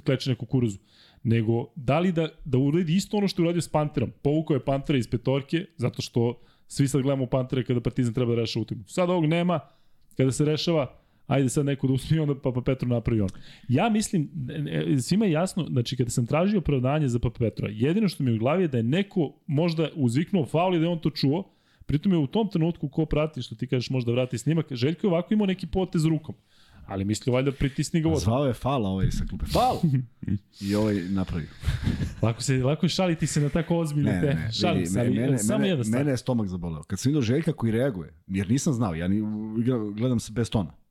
kleče 0.05 0.31
neku 0.31 0.47
kuruzu. 0.47 0.79
Nego, 1.23 1.67
da 1.77 1.99
li 1.99 2.13
da, 2.13 2.29
da 2.45 2.59
uredi 2.59 2.97
isto 2.97 3.17
ono 3.17 3.29
što 3.29 3.43
je 3.43 3.45
uradio 3.45 3.63
s 3.63 3.69
Panterom? 3.69 4.13
Povukao 4.23 4.55
je 4.55 4.65
Pantera 4.65 4.99
iz 4.99 5.09
petorke, 5.09 5.67
zato 5.77 6.03
što 6.03 6.41
svi 6.67 6.89
sad 6.89 7.03
gledamo 7.03 7.27
Pantere 7.27 7.65
kada 7.65 7.81
Partizan 7.81 8.15
treba 8.15 8.35
da 8.35 8.41
reša 8.41 8.61
utakmicu. 8.61 8.95
Sad 8.95 9.11
ovog 9.11 9.27
nema, 9.27 9.61
kada 10.17 10.33
se 10.33 10.45
rešava, 10.45 11.04
ajde 11.27 11.49
sad 11.49 11.67
neko 11.67 11.87
da 11.87 11.93
usmi, 11.93 12.19
onda 12.19 12.35
Papa 12.35 12.61
Petro 12.61 12.89
napravi 12.89 13.21
on. 13.21 13.29
Ja 13.69 13.89
mislim, 13.91 14.31
svima 15.03 15.25
je 15.25 15.33
jasno, 15.33 15.67
znači 15.71 15.97
kada 15.97 16.11
sam 16.11 16.27
tražio 16.27 16.59
opravdanje 16.59 17.09
za 17.09 17.19
Papa 17.19 17.39
Petra, 17.39 17.69
jedino 17.73 18.09
što 18.09 18.25
mi 18.25 18.31
je 18.31 18.35
u 18.35 18.39
glavi 18.39 18.63
je 18.65 18.69
da 18.69 18.77
je 18.77 18.83
neko 18.83 19.33
možda 19.47 19.89
uzviknuo 19.95 20.47
faul 20.47 20.75
i 20.75 20.79
da 20.79 20.85
je 20.85 20.91
on 20.91 20.99
to 20.99 21.11
čuo, 21.11 21.51
pritom 21.87 22.13
je 22.13 22.19
u 22.19 22.27
tom 22.27 22.49
trenutku 22.49 22.89
ko 22.89 23.07
prati, 23.07 23.43
što 23.43 23.55
ti 23.55 23.67
kažeš 23.67 23.91
možda 23.91 24.13
vrati 24.13 24.39
snimak, 24.39 24.67
Željko 24.71 25.07
je 25.07 25.11
ovako 25.11 25.35
imao 25.35 25.47
neki 25.47 25.67
potez 25.67 26.05
rukom. 26.05 26.35
Ali 26.87 27.05
misli 27.05 27.33
valjda 27.33 27.53
pritisni 27.53 28.01
ga 28.01 28.09
vodu. 28.09 28.21
Zvao 28.21 28.47
je 28.47 28.53
fala 28.53 28.89
ovaj 28.89 29.11
sa 29.11 29.25
klupe. 29.29 29.47
Fal! 29.47 29.77
I 30.61 30.75
ovaj 30.75 30.95
napravio. 30.95 31.49
Lako, 32.23 32.43
se, 32.43 32.65
lako 32.65 32.87
je 32.87 32.91
šaliti 32.91 33.27
se 33.27 33.41
na 33.41 33.49
tako 33.49 33.77
ozbiljne 33.79 34.13
Ne, 34.13 34.21
te. 34.21 34.27
ne, 34.27 34.35
ne. 34.35 34.53
Šalim 34.53 34.79
vidi, 34.79 34.91
se, 34.91 35.01
ali 35.01 35.11
mene, 35.11 35.39
samo 35.39 35.59
mene, 35.59 35.69
jedna 35.69 35.85
stvar. 35.85 36.01
mene 36.01 36.11
je 36.11 36.17
stomak 36.17 36.49
zaboleo. 36.49 36.83
Kad 36.83 36.99
sam 36.99 37.11
vidio 37.11 37.23
Željka 37.23 37.53
koji 37.53 37.73
reaguje, 37.73 38.15
jer 38.27 38.51
nisam 38.51 38.73
znao, 38.73 38.95
ja 38.95 39.09
ni, 39.09 39.23
gledam 39.97 40.21
se 40.21 40.33
bez 40.33 40.51
tona. 40.51 40.84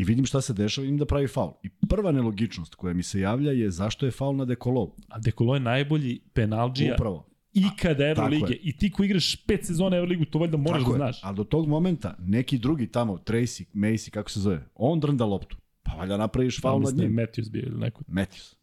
I 0.00 0.04
vidim 0.04 0.26
šta 0.26 0.40
se 0.40 0.54
dešava, 0.54 0.82
vidim 0.82 0.98
da 0.98 1.04
pravi 1.04 1.28
faul. 1.28 1.52
I 1.62 1.68
prva 1.88 2.12
nelogičnost 2.12 2.74
koja 2.74 2.94
mi 2.94 3.02
se 3.02 3.20
javlja 3.20 3.52
je 3.52 3.70
zašto 3.70 4.06
je 4.06 4.12
faul 4.12 4.36
na 4.36 4.44
Dekolov. 4.44 4.88
A 5.08 5.18
Dekolo 5.18 5.54
je 5.54 5.60
najbolji 5.60 6.20
penalđija 6.32 6.94
Upravo. 6.94 7.26
ikada 7.54 8.06
Evrolige. 8.06 8.54
I 8.62 8.76
ti 8.76 8.90
ko 8.90 9.04
igraš 9.04 9.36
pet 9.36 9.66
sezona 9.66 9.96
Evroligu, 9.96 10.24
to 10.24 10.38
valjda 10.38 10.56
moraš 10.56 10.82
Tako 10.82 10.90
da 10.90 10.96
je. 10.96 10.98
znaš. 11.12 11.20
Ali 11.24 11.36
do 11.36 11.44
tog 11.44 11.68
momenta 11.68 12.14
neki 12.18 12.58
drugi 12.58 12.86
tamo, 12.86 13.16
Tracy, 13.16 13.64
Macy, 13.74 14.10
kako 14.10 14.30
se 14.30 14.40
zove, 14.40 14.64
on 14.74 15.00
drnda 15.00 15.24
loptu. 15.24 15.56
Pa 15.82 15.92
valjda 15.92 16.16
napraviš 16.16 16.60
faul 16.60 16.80
nad 16.80 16.94
Mislim 16.94 16.98
da 16.98 17.04
njim. 17.04 17.16
Matthews 17.28 17.50
bio 17.50 17.62
ili 17.66 17.78
neko. 17.80 18.02
Matthews. 18.08 18.54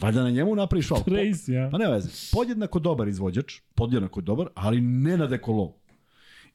Valjda 0.00 0.22
na 0.22 0.30
njemu 0.30 0.54
napraviš 0.54 0.88
faul. 0.88 1.00
Tracy, 1.06 1.52
ja. 1.52 1.68
Pa 1.70 1.78
ne 1.78 1.90
veze. 1.90 2.08
Podjednako 2.32 2.78
dobar 2.78 3.08
izvođač, 3.08 3.60
podjednako 3.74 4.20
dobar, 4.20 4.48
ali 4.54 4.80
ne 4.80 5.16
na 5.16 5.26
dekolov. 5.26 5.68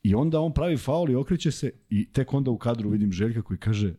I 0.03 0.15
onda 0.15 0.39
on 0.39 0.53
pravi 0.53 0.77
faul 0.77 1.09
i 1.09 1.15
okreće 1.15 1.51
se 1.51 1.71
i 1.89 2.11
tek 2.11 2.33
onda 2.33 2.51
u 2.51 2.57
kadru 2.57 2.89
vidim 2.89 3.11
Željka 3.11 3.41
koji 3.41 3.57
kaže 3.57 3.93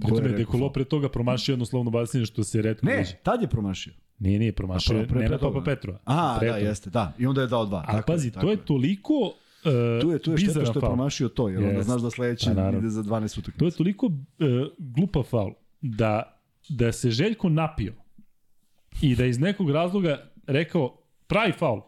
Pritom 0.00 0.24
je 0.24 0.32
Dekolo 0.32 0.70
pre 0.70 0.84
toga 0.84 1.08
promašio 1.08 1.52
jedno 1.52 1.64
slovno 1.64 1.90
bacanje 1.90 2.26
što 2.26 2.44
se 2.44 2.62
redko 2.62 2.86
Ne, 2.86 2.96
vidi. 2.96 3.10
tad 3.22 3.42
je 3.42 3.48
promašio. 3.48 3.92
Nije, 4.18 4.38
nije 4.38 4.52
promašio. 4.52 4.96
A 4.96 4.98
pre- 4.98 5.08
pre- 5.08 5.20
ne 5.20 5.26
pre 5.26 5.38
Papa 5.38 5.58
ne. 5.58 5.64
Petrova. 5.64 5.98
A, 6.04 6.36
Pre 6.38 6.48
da, 6.48 6.56
jeste, 6.56 6.90
da. 6.90 7.12
I 7.18 7.26
onda 7.26 7.40
je 7.40 7.46
dao 7.46 7.66
dva. 7.66 7.82
Tako 7.82 8.06
pazi, 8.06 8.30
tako 8.30 8.46
to 8.46 8.50
je 8.50 8.56
toliko 8.56 9.14
uh, 9.14 9.30
Tu 10.00 10.10
je, 10.10 10.18
tu 10.18 10.30
je 10.30 10.38
šteta 10.38 10.64
što 10.64 10.78
je 10.78 10.80
promašio 10.82 11.28
to, 11.28 11.48
jer 11.48 11.58
onda 11.58 11.68
Jeste. 11.68 11.82
znaš 11.84 12.02
da 12.02 12.10
sledeći 12.10 12.46
Pa 12.46 12.70
ide 12.70 12.88
za 12.88 13.02
12 13.02 13.08
To 13.34 13.40
utakmica. 13.40 13.64
je 13.64 13.70
toliko 13.70 14.06
uh, 14.06 14.12
glupa 14.78 15.22
faul 15.22 15.52
da, 15.80 16.40
da 16.68 16.92
se 16.92 17.10
Željko 17.10 17.48
napio 17.48 17.94
i 19.02 19.16
da 19.16 19.26
iz 19.26 19.38
nekog 19.38 19.70
razloga 19.70 20.30
rekao 20.46 20.96
pravi 21.26 21.52
faul, 21.52 21.80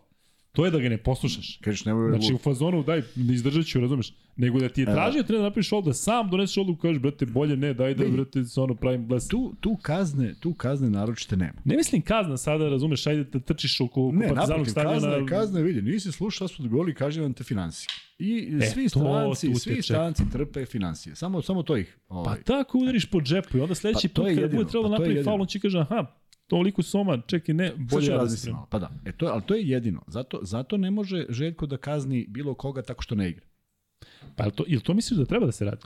to 0.52 0.64
je 0.64 0.70
da 0.70 0.78
ga 0.78 0.88
ne 0.88 0.98
poslušaš. 0.98 1.58
Kažeš, 1.58 1.84
nemoj 1.84 2.08
Znači 2.08 2.22
znači, 2.22 2.34
u 2.34 2.38
fazonu 2.38 2.82
daj, 2.82 3.02
izdržat 3.16 3.66
ću, 3.66 3.80
razumeš? 3.80 4.12
Nego 4.36 4.58
da 4.58 4.68
ti 4.68 4.80
je 4.80 4.84
tražio 4.84 5.22
treba 5.22 5.50
da 5.50 5.62
faul, 5.62 5.82
da 5.82 5.92
sam 5.92 6.30
doneseš 6.30 6.56
odluku, 6.58 6.80
kažeš, 6.80 6.98
brate, 7.02 7.26
bolje 7.26 7.56
ne, 7.56 7.74
daj 7.74 7.94
da, 7.94 8.08
brate, 8.08 8.44
se 8.44 8.60
ono 8.60 8.74
pravim 8.74 9.06
bles. 9.06 9.28
tu, 9.28 9.54
tu 9.60 9.76
kazne, 9.82 10.34
tu 10.40 10.54
kazne 10.54 10.90
naročite 10.90 11.36
nema. 11.36 11.52
Ne 11.64 11.76
mislim 11.76 12.02
kazna 12.02 12.36
sada, 12.36 12.68
razumeš, 12.68 13.06
ajde 13.06 13.24
da 13.24 13.40
trčiš 13.40 13.80
oko, 13.80 14.08
oko 14.08 14.16
Ne, 14.16 14.28
partizanog 14.28 14.48
naprotiv, 14.58 14.74
kazna 14.74 15.00
stadiona. 15.00 15.16
je, 15.16 15.26
kazna 15.26 15.58
je, 15.58 15.64
vidi, 15.64 15.82
nisi 15.82 16.12
slušao 16.12 16.48
šta 16.48 16.56
su 16.56 16.62
odgovorili, 16.62 16.94
kaže 16.94 17.20
vam 17.20 17.32
te 17.32 17.44
financije. 17.44 17.88
I 18.18 18.58
E, 18.62 18.66
svi 18.66 18.88
stranci, 18.88 19.54
svi 19.54 19.82
stranci 19.82 20.22
trpe 20.32 20.66
financije. 20.66 21.16
Samo, 21.16 21.42
samo 21.42 21.62
to 21.62 21.76
ih. 21.76 21.98
Pa 22.08 22.14
Ovaj. 22.14 22.42
tako 22.42 22.78
udariš 22.78 23.06
po 23.06 23.20
džepu 23.20 23.58
i 23.58 23.60
onda 23.60 23.74
sledeći 23.74 24.08
Pa 24.08 24.14
put 24.14 24.28
kada 24.28 24.40
jedino, 24.40 24.60
bude 24.62 24.70
trebalo 24.70 24.88
pa 24.88 24.88
to 24.88 24.94
je 24.94 24.98
napravi 24.98 25.10
jedino. 25.18 25.30
faul, 25.30 25.40
on 25.40 25.46
će 25.46 25.58
kaže, 25.60 25.78
aha, 25.78 26.06
toliko 26.46 26.82
soma, 26.82 27.18
čekaj, 27.26 27.54
ne, 27.54 27.72
bolje 27.76 28.06
ja 28.06 28.10
da 28.12 28.18
se 28.18 28.22
razmislim. 28.22 28.56
Pa 28.70 28.78
da, 28.78 28.90
e 29.04 29.12
to, 29.12 29.26
ali 29.26 29.42
to 29.46 29.54
je 29.54 29.68
jedino. 29.68 30.02
Zato, 30.06 30.40
zato 30.42 30.76
ne 30.76 30.90
može 30.90 31.26
Željko 31.28 31.66
da 31.66 31.76
kazni 31.76 32.26
bilo 32.28 32.54
koga 32.54 32.82
tako 32.82 33.02
što 33.02 33.14
ne 33.14 33.28
igra. 33.30 33.44
Pa 34.36 34.50
to, 34.50 34.64
jel 34.68 34.80
to 34.80 34.94
misliš 34.94 35.18
da 35.18 35.24
treba 35.24 35.46
da 35.46 35.52
se 35.52 35.64
radi? 35.64 35.80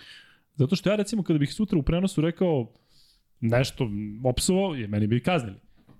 Zato 0.55 0.77
što 0.77 0.91
ja 0.91 0.97
recimo 0.97 1.23
kada 1.23 1.39
bih 1.39 1.55
sutra 1.55 1.79
u 1.79 1.83
prenosu 1.83 2.21
rekao 2.21 2.73
nešto 3.41 3.91
opsovao, 4.25 4.75
je 4.75 4.89
meni 4.89 5.07
bi 5.07 5.21
kaznili. 5.21 5.57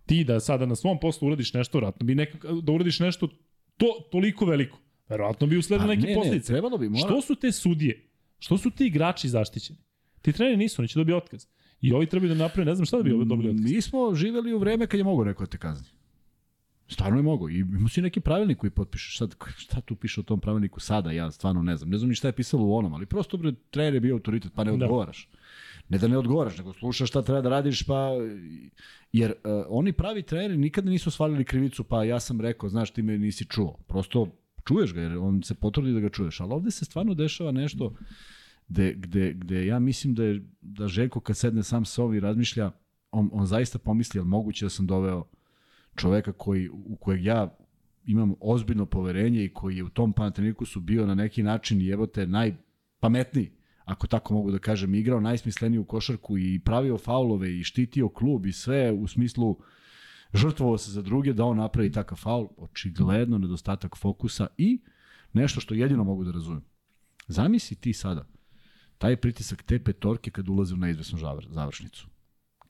Ti 0.07 0.25
da 0.25 0.41
sada 0.41 0.67
na 0.67 0.77
svom 0.77 0.99
poslu 1.01 1.29
uradiš 1.29 1.55
nešto, 1.55 1.79
vratno 1.79 2.07
bi 2.07 2.15
nekak, 2.15 2.45
da 2.63 2.73
uradiš 2.73 3.01
nešto 3.01 3.29
to, 3.77 3.87
toliko 4.13 4.45
veliko. 4.47 4.79
Verovatno 5.09 5.47
bi 5.47 5.57
usledili 5.57 5.89
Pa 5.89 5.95
neke 5.95 6.03
ne, 6.03 6.09
ne, 6.09 6.15
posljedice. 6.15 6.53
trebalo 6.53 6.79
bi, 6.79 6.89
mora- 6.89 6.99
Što 7.01 7.21
su 7.21 7.35
te 7.35 7.53
sudije? 7.53 8.09
Što 8.39 8.59
su 8.59 8.71
ti 8.71 8.87
igrači 8.87 9.29
zaštićeni? 9.29 9.79
Ti 10.23 10.33
treneri 10.33 10.57
nisu, 10.57 10.83
neće 10.83 10.99
dobiti 10.99 11.15
otkaz. 11.15 11.47
I 11.81 11.93
ovi 11.93 12.07
trebaju 12.07 12.35
da 12.35 12.39
naprave, 12.39 12.65
ne 12.65 12.75
znam 12.75 12.87
šta 12.87 12.97
da 12.97 13.03
bi 13.03 13.11
dobili 13.11 13.49
otkaz. 13.51 13.65
Mi 13.65 13.83
smo 13.83 14.15
živeli 14.15 14.53
u 14.53 14.59
vreme 14.59 14.87
kad 14.87 14.99
je 14.99 15.05
mogo 15.05 15.25
neko 15.25 15.43
da 15.43 15.51
te 15.51 15.59
kazni. 15.59 15.89
Stvarno 16.89 17.19
je 17.19 17.23
mogo. 17.23 17.49
I 17.49 17.59
ima 17.59 17.89
si 17.89 18.03
neki 18.03 18.21
pravilnik 18.21 18.59
koji 18.59 18.71
potpišeš. 18.71 19.19
Sad, 19.19 19.35
šta 19.57 19.81
tu 19.81 19.97
piše 19.97 20.21
o 20.21 20.25
tom 20.25 20.41
pravilniku 20.41 20.81
sada, 20.81 21.11
ja 21.13 21.31
stvarno 21.31 21.63
ne 21.63 21.77
znam. 21.77 21.91
Ne 21.91 21.99
znam 21.99 22.09
ni 22.09 22.15
šta 22.15 22.29
je 22.29 22.33
pisalo 22.33 22.65
u 22.65 22.77
onom, 22.77 22.95
ali 22.95 23.07
prosto 23.07 23.37
bre, 23.37 23.53
trener 23.71 23.95
je 23.95 24.01
bio 24.01 24.15
autoritet, 24.15 24.53
pa 24.55 24.65
ne 24.65 24.77
Da. 24.77 24.85
odgovaraš. 24.85 25.29
Ne 25.89 25.99
da 25.99 26.09
ne 26.09 26.19
odgovaraš, 26.19 26.59
nego 26.59 26.73
slušaš 26.73 27.09
šta 27.09 27.23
treba 27.23 27.41
da 27.41 27.49
radiš, 27.49 27.83
pa... 27.83 28.11
Jer 29.13 29.31
uh, 29.31 29.65
oni 29.69 29.93
pravi 29.93 30.23
treneri 30.23 30.57
nikada 30.57 30.91
nisu 30.91 31.11
svalili 31.11 31.45
krivicu, 31.45 31.85
pa 31.85 32.05
ja 32.05 32.21
sam 32.21 32.41
rekao, 32.41 32.69
znaš, 32.69 32.91
ti 32.91 33.03
me 33.03 33.19
nisi 33.19 33.45
čuo. 33.45 33.79
Prosto 33.87 34.27
čuješ 34.65 34.95
ga, 34.95 35.01
jer 35.01 35.19
on 35.19 35.43
se 35.43 35.55
potrudi 35.55 35.93
da 35.93 36.01
ga 36.01 36.09
čuješ. 36.09 36.41
Ali 36.41 36.53
ovde 36.53 36.71
se 36.71 36.85
stvarno 36.85 37.15
dešava 37.15 37.53
nešto 37.53 37.95
gde, 38.69 38.95
gde, 38.95 39.33
gde 39.33 39.67
ja 39.67 39.79
mislim 39.79 40.15
da, 40.15 40.25
je, 40.25 40.43
da 40.61 40.89
Željko 40.89 41.21
kad 41.21 41.37
sedne 41.37 41.63
sam 41.63 41.85
sa 41.85 42.03
ovom 42.03 42.15
i 42.15 42.21
razmišlja, 42.21 42.71
on, 43.11 43.31
on 43.33 43.47
zaista 43.47 43.79
pomisli, 43.79 44.19
jel 44.19 44.25
moguće 44.25 44.65
da 44.65 44.71
sam 44.71 44.87
doveo 44.87 45.25
čoveka 45.99 46.33
koji, 46.33 46.69
u 46.69 46.97
kojeg 46.97 47.25
ja 47.25 47.57
imam 48.07 48.35
ozbiljno 48.41 48.87
poverenje 48.87 49.45
i 49.45 49.53
koji 49.53 49.77
je 49.77 49.85
u 49.85 49.89
tom 49.89 50.13
Panathinaikosu 50.13 50.81
bio 50.81 51.07
na 51.07 51.15
neki 51.15 51.43
način 51.43 51.81
jebote 51.81 52.27
najpametniji, 52.27 53.51
ako 53.85 54.07
tako 54.07 54.35
mogu 54.35 54.51
da 54.51 54.59
kažem, 54.59 54.95
igrao 54.95 55.21
najsmisleniju 55.21 55.85
košarku 55.85 56.39
i 56.39 56.61
pravio 56.65 56.99
faulove 56.99 57.59
i 57.59 57.65
štitio 57.65 58.09
klub 58.09 58.47
i 58.47 58.53
sve 58.53 58.93
u 58.93 59.07
smislu 59.07 59.59
žrtvovao 60.35 60.79
se 60.79 60.91
za 60.91 61.03
druge 61.03 61.33
da 61.33 61.45
on 61.45 61.57
napravi 61.57 61.93
takav 61.93 62.19
faul, 62.19 62.49
očigledno 62.57 63.39
nedostatak 63.39 63.97
fokusa 63.97 64.47
i 64.57 64.81
nešto 65.33 65.61
što 65.61 65.75
jedino 65.75 66.05
mogu 66.05 66.25
da 66.25 66.31
razumem. 66.31 66.65
Zamisli 67.27 67.77
ti 67.77 67.93
sada 67.93 68.27
taj 68.99 69.17
pritisak 69.17 69.63
te 69.63 69.79
petorke 69.85 70.31
kad 70.31 70.49
ulaze 70.49 70.75
u 70.75 70.77
neizvesnu 70.77 71.19
završnicu. 71.49 72.09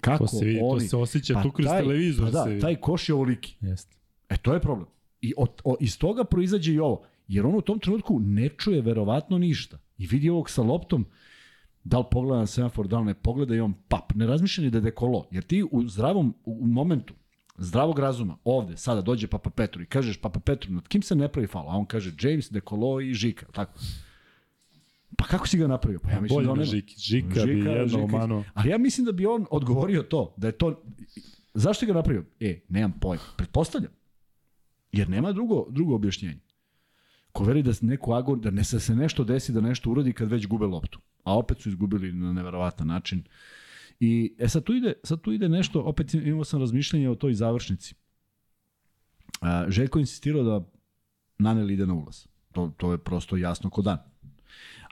Kako 0.00 0.18
To 0.18 0.28
se 0.28 0.44
vidi, 0.44 0.60
oni... 0.62 0.80
to 0.80 0.88
se 0.88 0.96
osjeća 0.96 1.34
Pa 1.34 1.42
tu 1.42 1.50
kroz 1.50 1.66
taj- 1.66 1.80
televizor. 1.82 2.26
Pa 2.26 2.30
da, 2.30 2.42
se 2.44 2.48
vidi. 2.48 2.60
taj 2.60 2.76
koš 2.76 3.08
je 3.08 3.14
ovoliki. 3.14 3.56
Jeste. 3.60 3.96
E, 4.28 4.36
to 4.36 4.54
je 4.54 4.60
problem. 4.60 4.86
I 5.20 5.34
od, 5.36 5.48
o, 5.64 5.76
iz 5.80 5.98
toga 5.98 6.24
proizađe 6.24 6.72
i 6.72 6.78
ovo. 6.78 7.02
Jer 7.28 7.46
on 7.46 7.54
u 7.54 7.60
tom 7.60 7.78
trenutku 7.78 8.20
ne 8.20 8.48
čuje 8.48 8.80
verovatno 8.80 9.38
ništa. 9.38 9.78
I 9.98 10.06
vidi 10.06 10.30
ovog 10.30 10.50
sa 10.50 10.62
loptom, 10.62 11.06
da 11.84 11.98
li 11.98 12.04
pogleda 12.10 12.38
na 12.38 12.46
semafor, 12.46 12.88
da 12.88 12.98
li 12.98 13.04
ne 13.06 13.14
pogleda 13.14 13.54
i 13.54 13.60
on 13.60 13.74
pap. 13.88 14.14
Ne 14.14 14.26
razmišlja 14.26 14.64
ni 14.64 14.70
da 14.70 14.78
je 14.78 14.82
dekolo. 14.82 15.26
Jer 15.30 15.44
ti 15.44 15.64
u 15.70 15.88
zdravom 15.88 16.34
u, 16.44 16.66
momentu 16.66 17.14
zdravog 17.58 17.98
razuma, 17.98 18.36
ovde, 18.44 18.76
sada 18.76 19.00
dođe 19.00 19.26
Papa 19.26 19.50
Petru 19.50 19.82
i 19.82 19.86
kažeš 19.86 20.16
Papa 20.16 20.40
Petru, 20.40 20.72
nad 20.72 20.88
kim 20.88 21.02
se 21.02 21.14
ne 21.14 21.28
pravi 21.28 21.46
faul? 21.46 21.70
A 21.70 21.76
on 21.76 21.86
kaže 21.86 22.12
James, 22.20 22.50
Dekolo 22.50 23.00
i 23.00 23.14
Žika. 23.14 23.46
Tako. 23.52 23.72
Pa 25.16 25.24
kako 25.24 25.48
si 25.48 25.58
ga 25.58 25.66
napravio? 25.66 26.00
Pa 26.02 26.10
ja 26.10 26.20
mislim 26.20 26.36
Bolje 26.36 26.46
da 26.46 26.52
on 26.52 26.58
na 26.58 26.64
nema. 26.64 26.70
Žiki. 26.74 26.94
Žika, 27.00 27.28
bi 27.28 27.52
Žika, 27.54 27.70
jedno 27.70 27.88
Žika. 27.88 28.02
omano. 28.02 28.44
Ali 28.54 28.70
ja 28.70 28.78
mislim 28.78 29.06
da 29.06 29.12
bi 29.12 29.26
on 29.26 29.46
odgovorio 29.50 30.02
to, 30.02 30.34
da 30.36 30.46
je 30.46 30.52
to... 30.52 30.82
Zašto 31.54 31.86
ga 31.86 31.92
napravio? 31.92 32.24
E, 32.40 32.60
nemam 32.68 32.92
pojma. 33.00 33.22
Pretpostavljam. 33.36 33.92
Jer 34.92 35.08
nema 35.08 35.32
drugo, 35.32 35.66
drugo 35.70 35.94
objašnjenje. 35.94 36.40
Ko 37.32 37.44
veri 37.44 37.62
da 37.62 37.74
se 37.74 37.86
neko 37.86 38.12
agon, 38.12 38.40
da 38.40 38.50
ne 38.50 38.64
se, 38.64 38.80
se 38.80 38.94
nešto 38.94 39.24
desi, 39.24 39.52
da 39.52 39.60
nešto 39.60 39.90
uradi 39.90 40.12
kad 40.12 40.30
već 40.30 40.46
gube 40.46 40.66
loptu. 40.66 40.98
A 41.24 41.38
opet 41.38 41.60
su 41.60 41.68
izgubili 41.68 42.12
na 42.12 42.32
neverovatan 42.32 42.86
način. 42.86 43.22
I 44.00 44.34
e 44.38 44.48
sad 44.48 44.64
tu 44.64 44.74
ide, 44.74 44.92
sad 45.04 45.20
tu 45.20 45.32
ide 45.32 45.48
nešto, 45.48 45.80
opet 45.80 46.14
imao 46.14 46.44
sam 46.44 46.60
razmišljanje 46.60 47.10
o 47.10 47.14
toj 47.14 47.34
završnici. 47.34 47.94
A, 49.40 49.66
Željko 49.68 49.98
insistirao 49.98 50.42
da 50.42 50.70
Naneli 51.38 51.74
ide 51.74 51.86
na 51.86 51.94
ulaz. 51.94 52.26
To, 52.52 52.72
to 52.76 52.92
je 52.92 52.98
prosto 52.98 53.36
jasno 53.36 53.70
ko 53.70 53.82
dan. 53.82 53.98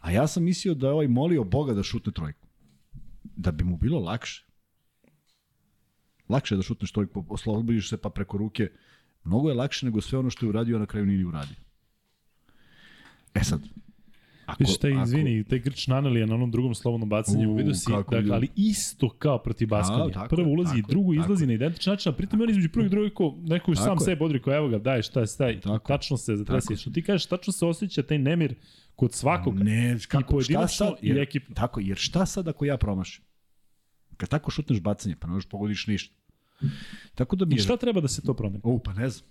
A 0.07 0.11
ja 0.11 0.27
sam 0.27 0.45
mislio 0.45 0.74
da 0.74 0.87
je 0.87 0.93
ovaj 0.93 1.09
molio 1.09 1.45
Boga 1.45 1.74
da 1.74 1.83
šutne 1.83 2.12
trojku. 2.12 2.47
Da 3.37 3.51
bi 3.53 3.65
mu 3.65 3.77
bilo 3.77 3.99
lakše. 3.99 4.45
Lakše 6.28 6.55
je 6.55 6.57
da 6.57 6.62
šutneš 6.62 6.93
trojku, 6.93 7.24
oslobodiš 7.28 7.89
se 7.89 7.97
pa 7.97 8.11
preko 8.11 8.39
ruke. 8.39 8.69
Mnogo 9.24 9.49
je 9.49 9.55
lakše 9.55 9.87
nego 9.87 10.01
sve 10.01 10.19
ono 10.19 10.31
što 10.31 10.47
je 10.47 10.51
uradio, 10.51 10.77
a 10.77 10.78
na 10.78 10.87
kraju 10.87 11.07
nije 11.07 11.19
ni 11.19 11.24
uradio. 11.24 11.57
E 13.35 13.45
sad, 13.45 13.61
ako, 14.47 14.65
Viš 14.65 14.78
taj, 14.78 14.93
izvini, 15.05 15.45
taj 15.45 15.59
grč 15.59 15.87
Nanelija 15.87 16.27
na 16.27 16.35
onom 16.35 16.51
drugom 16.51 16.74
slobodnom 16.74 17.09
bacanju, 17.09 17.55
vidio 17.55 17.74
si, 17.74 17.91
dakle, 17.91 18.23
ali 18.33 18.49
isto 18.57 19.09
kao 19.09 19.39
protiv 19.39 19.69
Baskonije. 19.69 20.12
tako 20.12 20.37
Prvo 20.37 20.51
ulazi 20.51 20.83
tako 20.83 20.91
drugo 20.91 21.15
tako 21.15 21.24
izlazi 21.24 21.47
na 21.47 21.53
identičan 21.53 21.93
način, 21.93 22.12
a 22.12 22.16
pritom 22.16 22.41
on 22.41 22.51
između 22.51 22.69
prvog 22.69 22.87
i 22.87 22.91
drugog 22.91 23.12
ko 23.15 23.35
neko 23.43 23.70
još 23.70 23.78
sam 23.78 23.87
Tako 23.87 24.03
je. 24.03 24.05
sebe 24.05 24.24
odri, 24.24 24.43
kao 24.43 24.55
evo 24.57 24.69
ga, 24.69 24.78
daj, 24.78 25.03
šta 25.03 25.20
je, 25.20 25.27
staj. 25.27 25.61
Tako. 25.61 25.89
Tačno 25.89 26.16
se 26.16 26.37
zatresi. 26.37 26.69
Tako. 26.69 26.81
Što 26.81 26.91
ti 26.91 27.03
kažeš, 27.03 27.27
tačno 27.27 27.53
se 27.53 27.66
osjeća 27.66 28.03
taj 28.03 28.19
nemir 28.19 28.55
kod 28.97 29.14
svakog. 29.14 29.59
Ne, 29.59 29.98
kako, 30.09 30.23
šta 30.23 30.31
pojedinačno 30.31 30.86
sad, 30.86 30.94
i 31.02 31.10
ekipno. 31.10 31.55
Tako, 31.55 31.81
jer 31.81 31.97
šta 31.97 32.27
sad 32.27 32.48
ako 32.48 32.64
ja 32.64 32.77
promašim? 32.77 33.24
Kad 34.16 34.28
tako 34.28 34.51
šutneš 34.51 34.81
bacanje, 34.81 35.16
pa 35.16 35.27
ne 35.27 35.32
možeš 35.32 35.48
pogodiš 35.48 35.86
ništa. 35.86 36.14
Tako 37.14 37.36
da 37.36 37.44
bi... 37.44 37.55
I 37.55 37.59
šta 37.59 37.77
treba 37.77 38.01
da 38.01 38.09
se 38.09 38.23
to 38.23 38.35
promeni? 38.35 38.60
O, 38.64 38.78
pa 38.78 38.93
ne 38.93 39.09
znam. 39.09 39.28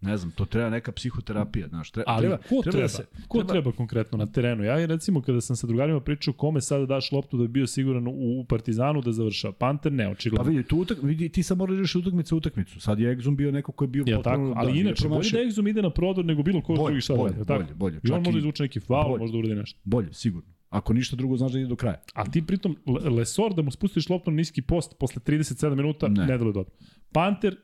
Ne 0.00 0.16
znam, 0.16 0.30
to 0.30 0.44
treba 0.44 0.70
neka 0.70 0.92
psihoterapija, 0.92 1.68
znaš. 1.68 1.90
Treba, 1.90 2.04
Ali 2.08 2.20
treba, 2.22 2.36
ko 2.38 2.62
treba? 2.62 2.78
da 2.78 2.88
se, 2.88 3.04
ko 3.28 3.44
treba... 3.44 3.72
konkretno 3.72 4.18
na 4.18 4.26
terenu? 4.26 4.64
Ja 4.64 4.86
recimo 4.86 5.22
kada 5.22 5.40
sam 5.40 5.56
sa 5.56 5.66
drugarima 5.66 6.00
pričao 6.00 6.34
kome 6.34 6.60
sada 6.60 6.86
daš 6.86 7.12
loptu 7.12 7.36
da 7.36 7.42
bi 7.42 7.48
bio 7.48 7.66
siguran 7.66 8.06
u, 8.08 8.44
Partizanu 8.44 9.00
da 9.00 9.12
završava. 9.12 9.52
Panter 9.54 9.92
ne, 9.92 10.04
Pa 10.04 10.10
očigledno. 10.10 10.50
vidi, 10.50 10.62
tu 10.62 10.78
utak, 10.78 10.98
vidi, 11.02 11.28
ti 11.28 11.42
sad 11.42 11.58
moraš 11.58 11.78
reći 11.78 11.98
utakmicu 11.98 12.36
utakmicu. 12.36 12.80
Sad 12.80 13.00
je 13.00 13.16
Exum 13.16 13.36
bio 13.36 13.52
neko 13.52 13.72
ko 13.72 13.84
je 13.84 13.88
bio 13.88 14.04
Ja, 14.06 14.22
tako, 14.22 14.52
ali 14.56 14.72
nije 14.72 14.82
inače, 14.82 15.08
bolje 15.08 15.20
da 15.22 15.38
Exum 15.38 15.70
ide 15.70 15.82
na 15.82 15.90
prodor 15.90 16.24
nego 16.24 16.42
bilo 16.42 16.60
ko 16.60 16.74
Bolje, 16.74 16.84
drugi 16.86 17.00
šta 17.00 17.12
da 17.12 17.18
bolje, 17.18 17.34
jel 17.36 17.44
tako? 17.44 17.62
bolje, 17.62 17.74
bolje. 17.74 18.00
I 18.04 18.10
on 18.10 18.22
može 18.22 18.38
izvući 18.38 18.62
neki 18.62 18.80
faul, 18.80 19.08
bolje. 19.08 19.18
može 19.18 19.32
da 19.32 19.38
uradi 19.38 19.54
nešto. 19.54 19.80
Bolje, 19.84 20.12
sigurno. 20.12 20.48
Ako 20.70 20.92
ništa 20.92 21.16
drugo, 21.16 21.36
znaš 21.36 21.52
da 21.52 21.58
ide 21.58 21.68
do 21.68 21.76
kraja. 21.76 22.00
A 22.14 22.24
ti 22.24 22.42
pritom, 22.42 22.76
Le- 22.86 23.10
Lesor 23.10 23.54
da 23.54 23.62
mu 23.62 23.70
spustiš 23.70 24.08
loptu 24.08 24.30
na 24.30 24.36
niski 24.36 24.62
post 24.62 24.94
posle 25.00 25.22
37 25.22 25.74
minuta, 25.74 26.08
ne, 26.08 26.14
Ne. 26.14 26.26
ne 26.26 26.38
deluje 26.38 26.52
dobro. 26.52 26.72
Panter, 27.12 27.56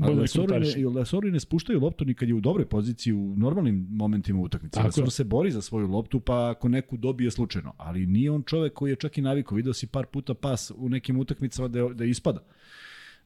A 0.00 0.06
Bolje 0.06 0.14
da 0.14 0.20
Lesori 0.20 0.46
komentariš. 0.46 0.76
ne, 0.76 0.88
Lesori 0.88 1.30
ne 1.30 1.40
spuštaju 1.40 1.80
loptu 1.80 2.04
ni 2.04 2.14
kad 2.14 2.28
je 2.28 2.34
u 2.34 2.40
dobroj 2.40 2.68
poziciji 2.68 3.12
u 3.12 3.36
normalnim 3.36 3.86
momentima 3.90 4.40
utakmice. 4.40 4.80
Je. 4.80 4.84
Lesor 4.84 5.10
se 5.10 5.24
bori 5.24 5.50
za 5.50 5.62
svoju 5.62 5.86
loptu 5.88 6.20
pa 6.20 6.50
ako 6.50 6.68
neku 6.68 6.96
dobije 6.96 7.30
slučajno. 7.30 7.74
Ali 7.76 8.06
nije 8.06 8.30
on 8.30 8.42
čovek 8.42 8.72
koji 8.72 8.90
je 8.90 8.96
čak 8.96 9.18
i 9.18 9.22
navikao. 9.22 9.56
Video 9.56 9.72
si 9.72 9.86
par 9.86 10.06
puta 10.06 10.34
pas 10.34 10.72
u 10.76 10.88
nekim 10.88 11.18
utakmicama 11.18 11.68
da, 11.68 11.88
da 11.88 12.04
ispada. 12.04 12.40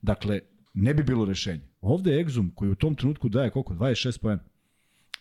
Dakle, 0.03 0.41
ne 0.75 0.95
bi 0.95 1.03
bilo 1.03 1.25
rešenje. 1.25 1.63
Ovde 1.81 2.13
je 2.13 2.25
Exum 2.25 2.51
koji 2.55 2.71
u 2.71 2.75
tom 2.75 2.95
trenutku 2.95 3.29
daje 3.29 3.51
koliko? 3.51 3.75
26 3.75 4.21
poena. 4.21 4.43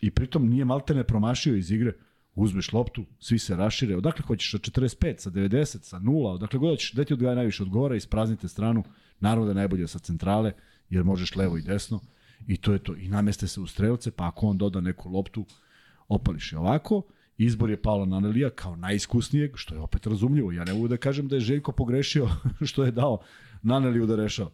I 0.01 0.11
pritom 0.11 0.49
nije 0.49 0.65
maltene 0.65 1.03
promašio 1.03 1.55
iz 1.55 1.72
igre. 1.72 1.93
Uzmeš 2.35 2.73
loptu, 2.73 3.05
svi 3.19 3.39
se 3.39 3.55
rašire. 3.55 3.95
Odakle 3.95 4.26
hoćeš? 4.27 4.51
Sa 4.51 4.57
45, 4.57 5.17
sa 5.17 5.31
90, 5.31 5.84
sa 5.84 5.99
0, 5.99 6.34
odakle 6.34 6.59
god 6.59 6.69
hoćeš. 6.69 6.93
Gde 6.93 7.05
ti 7.05 7.13
odgaja 7.13 7.35
najviše 7.35 7.63
odgovara, 7.63 7.95
ispraznite 7.95 8.47
stranu. 8.47 8.84
Naravno 9.19 9.45
da 9.45 9.51
je 9.51 9.55
najbolje 9.55 9.88
sa 9.88 9.99
centrale, 9.99 10.51
jer 10.89 11.03
možeš 11.03 11.35
levo 11.35 11.57
i 11.57 11.61
desno. 11.61 11.99
I 12.47 12.57
to 12.57 12.73
je 12.73 12.79
to. 12.79 12.95
I 12.95 13.07
nameste 13.07 13.47
se 13.47 13.61
u 13.61 13.67
strelce, 13.67 14.11
pa 14.11 14.27
ako 14.27 14.47
on 14.47 14.57
doda 14.57 14.81
neku 14.81 15.09
loptu, 15.09 15.45
opališ 16.07 16.51
je 16.51 16.59
ovako. 16.59 17.01
Izbor 17.37 17.69
je 17.69 17.81
Paolo 17.81 18.05
Nanelija 18.05 18.49
kao 18.49 18.75
najiskusnijeg, 18.75 19.51
što 19.55 19.75
je 19.75 19.81
opet 19.81 20.07
razumljivo. 20.07 20.51
Ja 20.51 20.63
ne 20.63 20.73
mogu 20.73 20.87
da 20.87 20.97
kažem 20.97 21.27
da 21.27 21.35
je 21.35 21.39
Željko 21.39 21.71
pogrešio 21.71 22.29
što 22.69 22.83
je 22.83 22.91
dao 22.91 23.19
Naneliju 23.61 24.05
da 24.05 24.15
rešava. 24.15 24.51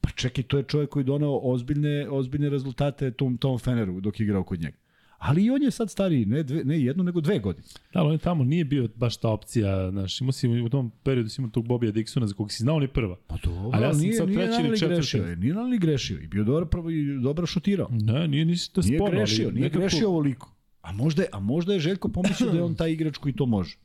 Pa 0.00 0.10
čekaj, 0.10 0.44
to 0.44 0.58
je 0.58 0.64
čovjek 0.64 0.90
koji 0.90 1.02
je 1.02 1.06
doneo 1.06 1.40
ozbiljne, 1.42 2.08
ozbiljne 2.10 2.48
rezultate 2.48 3.10
tom, 3.10 3.36
tom 3.36 3.58
Feneru 3.58 4.00
dok 4.00 4.20
je 4.20 4.24
igrao 4.24 4.44
kod 4.44 4.60
njega. 4.60 4.76
Ali 5.24 5.44
i 5.44 5.50
on 5.50 5.62
je 5.62 5.70
sad 5.70 5.90
stariji, 5.90 6.26
ne, 6.26 6.42
dve, 6.42 6.64
ne 6.64 6.80
jednu, 6.80 7.04
nego 7.04 7.20
dve 7.20 7.38
godine. 7.38 7.66
Da, 7.92 8.00
ali 8.00 8.06
on 8.06 8.12
je 8.12 8.18
tamo 8.18 8.44
nije 8.44 8.64
bio 8.64 8.88
baš 8.96 9.16
ta 9.16 9.28
opcija, 9.28 9.90
znaš, 9.90 10.20
imao 10.20 10.32
si 10.32 10.48
u 10.48 10.68
tom 10.68 10.92
periodu 11.02 11.28
si 11.28 11.40
imao 11.40 11.50
tog 11.50 11.66
Bobija 11.66 11.92
Dixona 11.92 12.24
za 12.26 12.34
kog 12.34 12.52
si 12.52 12.62
znao 12.62 12.76
on 12.76 12.82
je 12.82 12.88
prva. 12.88 13.16
Pa 13.26 13.36
dobro, 13.44 13.70
Ali 13.72 13.84
ja 13.84 13.92
sam 13.92 14.02
nije, 14.02 14.14
sad 14.14 14.28
nije 14.28 14.46
treći 14.46 14.62
ili 14.62 14.78
četvrti. 14.78 14.94
grešio, 14.94 15.24
je, 15.24 15.36
nije 15.36 15.54
Naneli 15.54 15.78
grešio 15.78 16.18
i 16.18 16.26
bio 16.26 16.44
dobro, 16.44 16.66
prvo 16.66 16.90
i 16.90 17.18
dobro 17.22 17.46
šutirao. 17.46 17.88
Ne, 17.90 18.28
nije 18.28 18.44
nisi 18.44 18.70
da 18.74 18.82
Nije 18.82 18.98
sporno, 18.98 19.16
grešio, 19.18 19.44
ali 19.44 19.54
nije 19.54 19.62
nekako- 19.64 19.80
grešio 19.80 20.08
ovoliko. 20.08 20.54
A 20.82 20.92
možda, 20.92 21.22
je, 21.22 21.28
a 21.32 21.40
možda 21.40 21.72
je 21.72 21.80
Željko 21.80 22.08
pomislio 22.08 22.50
da 22.50 22.56
je 22.56 22.62
on 22.62 22.74
taj 22.74 22.92
igrač 22.92 23.16
koji 23.16 23.34
to 23.34 23.46
može. 23.46 23.76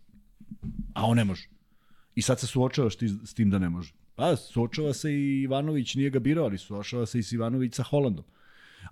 A 0.93 1.05
on 1.05 1.17
ne 1.17 1.23
može. 1.23 1.47
I 2.15 2.21
sad 2.21 2.39
se 2.39 2.47
suočavaš 2.47 2.95
ti, 2.95 3.09
s 3.25 3.33
tim 3.33 3.49
da 3.49 3.59
ne 3.59 3.69
može. 3.69 3.93
Pa, 4.15 4.35
suočava 4.35 4.93
se 4.93 5.13
i 5.13 5.41
Ivanović, 5.41 5.95
nije 5.95 6.09
ga 6.09 6.19
birao, 6.19 6.45
ali 6.45 6.57
suočava 6.57 7.05
se 7.05 7.19
i 7.19 7.23
s 7.23 7.31
Ivanović 7.31 7.73
sa 7.73 7.83
Holandom. 7.83 8.25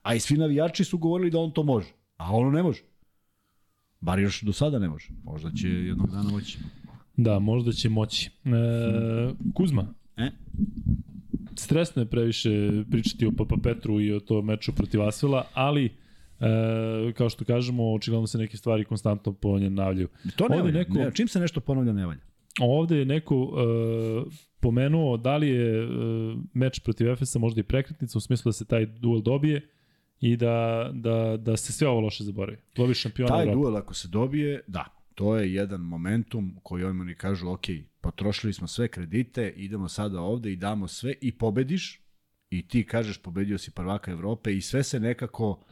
A 0.01 0.15
i 0.15 0.19
svi 0.19 0.37
navijači 0.37 0.83
su 0.83 0.97
govorili 0.97 1.31
da 1.31 1.39
on 1.39 1.51
to 1.51 1.63
može. 1.63 1.87
A 2.17 2.31
ono 2.31 2.51
ne 2.51 2.63
može. 2.63 2.81
Bar 4.01 4.19
još 4.19 4.41
do 4.41 4.53
sada 4.53 4.79
ne 4.79 4.89
može. 4.89 5.09
Možda 5.23 5.51
će 5.51 5.67
jednog 5.69 6.09
dana 6.09 6.29
moći. 6.29 6.57
Da, 7.17 7.39
možda 7.39 7.71
će 7.71 7.89
moći. 7.89 8.29
E, 8.45 8.49
Kuzma, 9.53 9.93
E? 10.17 10.31
stresno 11.55 12.01
je 12.01 12.05
previše 12.05 12.49
pričati 12.91 13.25
o 13.25 13.31
Papa 13.31 13.55
Petru 13.63 14.01
i 14.01 14.13
o 14.13 14.19
to 14.19 14.41
meču 14.41 14.71
protiv 14.71 15.01
Asvela, 15.01 15.45
ali 15.53 15.85
e, 15.85 15.91
kao 17.13 17.29
što 17.29 17.45
kažemo, 17.45 17.93
očigledno 17.93 18.27
se 18.27 18.37
neke 18.37 18.57
stvari 18.57 18.85
konstantno 18.85 19.33
ponavljaju. 19.33 20.07
To 20.35 20.47
ne 20.47 20.61
valja. 20.61 20.71
neko- 20.73 20.93
Ne, 20.93 21.11
čim 21.13 21.27
se 21.27 21.39
nešto 21.39 21.59
ponavlja, 21.59 21.93
ne 21.93 22.05
valja. 22.05 22.19
Ovde 22.61 22.97
je 22.97 23.05
neko 23.05 23.35
e, 23.35 24.35
pomenuo 24.59 25.17
da 25.17 25.37
li 25.37 25.47
je 25.49 25.83
e, 25.83 25.87
meč 26.53 26.79
protiv 26.79 27.09
Efesa 27.09 27.39
možda 27.39 27.59
i 27.59 27.63
prekretnica 27.63 28.17
u 28.17 28.21
smislu 28.21 28.49
da 28.49 28.53
se 28.53 28.65
taj 28.65 28.85
duel 28.85 29.21
dobije 29.21 29.69
i 30.21 30.37
da, 30.37 30.89
da, 30.93 31.37
da 31.37 31.57
se 31.57 31.73
sve 31.73 31.87
ovo 31.87 31.99
loše 31.99 32.23
zaboravi. 32.23 32.57
Lovi 32.77 32.93
šampiona 32.93 33.29
Taj 33.29 33.43
Evrope. 33.43 33.55
duel 33.55 33.77
ako 33.77 33.93
se 33.93 34.07
dobije, 34.07 34.61
da, 34.67 34.85
to 35.15 35.35
je 35.35 35.53
jedan 35.53 35.81
momentum 35.81 36.59
koji 36.63 36.83
oni 36.83 37.15
kažu, 37.15 37.49
ok, 37.49 37.65
potrošili 38.01 38.53
smo 38.53 38.67
sve 38.67 38.87
kredite, 38.87 39.53
idemo 39.55 39.89
sada 39.89 40.21
ovde 40.21 40.51
i 40.51 40.55
damo 40.55 40.87
sve 40.87 41.13
i 41.21 41.31
pobediš 41.31 42.01
i 42.49 42.67
ti 42.67 42.85
kažeš 42.85 43.17
pobedio 43.17 43.57
si 43.57 43.71
prvaka 43.71 44.11
Evrope 44.11 44.57
i 44.57 44.61
sve 44.61 44.83
se 44.83 44.99
nekako 44.99 45.63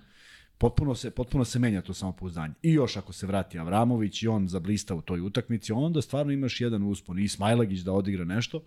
potpuno 0.58 0.96
se, 0.96 1.12
potpuno 1.12 1.46
se 1.46 1.60
menja 1.60 1.82
to 1.82 1.94
samopouzdanje. 1.94 2.54
I 2.62 2.74
još 2.74 2.98
ako 2.98 3.14
se 3.14 3.28
vrati 3.28 3.60
Avramović 3.60 4.24
i 4.24 4.28
on 4.28 4.48
zablista 4.48 4.96
u 4.96 5.02
toj 5.02 5.22
utakmici, 5.22 5.72
onda 5.72 6.02
stvarno 6.02 6.32
imaš 6.32 6.62
jedan 6.62 6.84
uspon. 6.84 7.20
I 7.20 7.28
Smajlagić 7.28 7.80
da 7.80 7.92
odigra 7.92 8.26
nešto, 8.26 8.64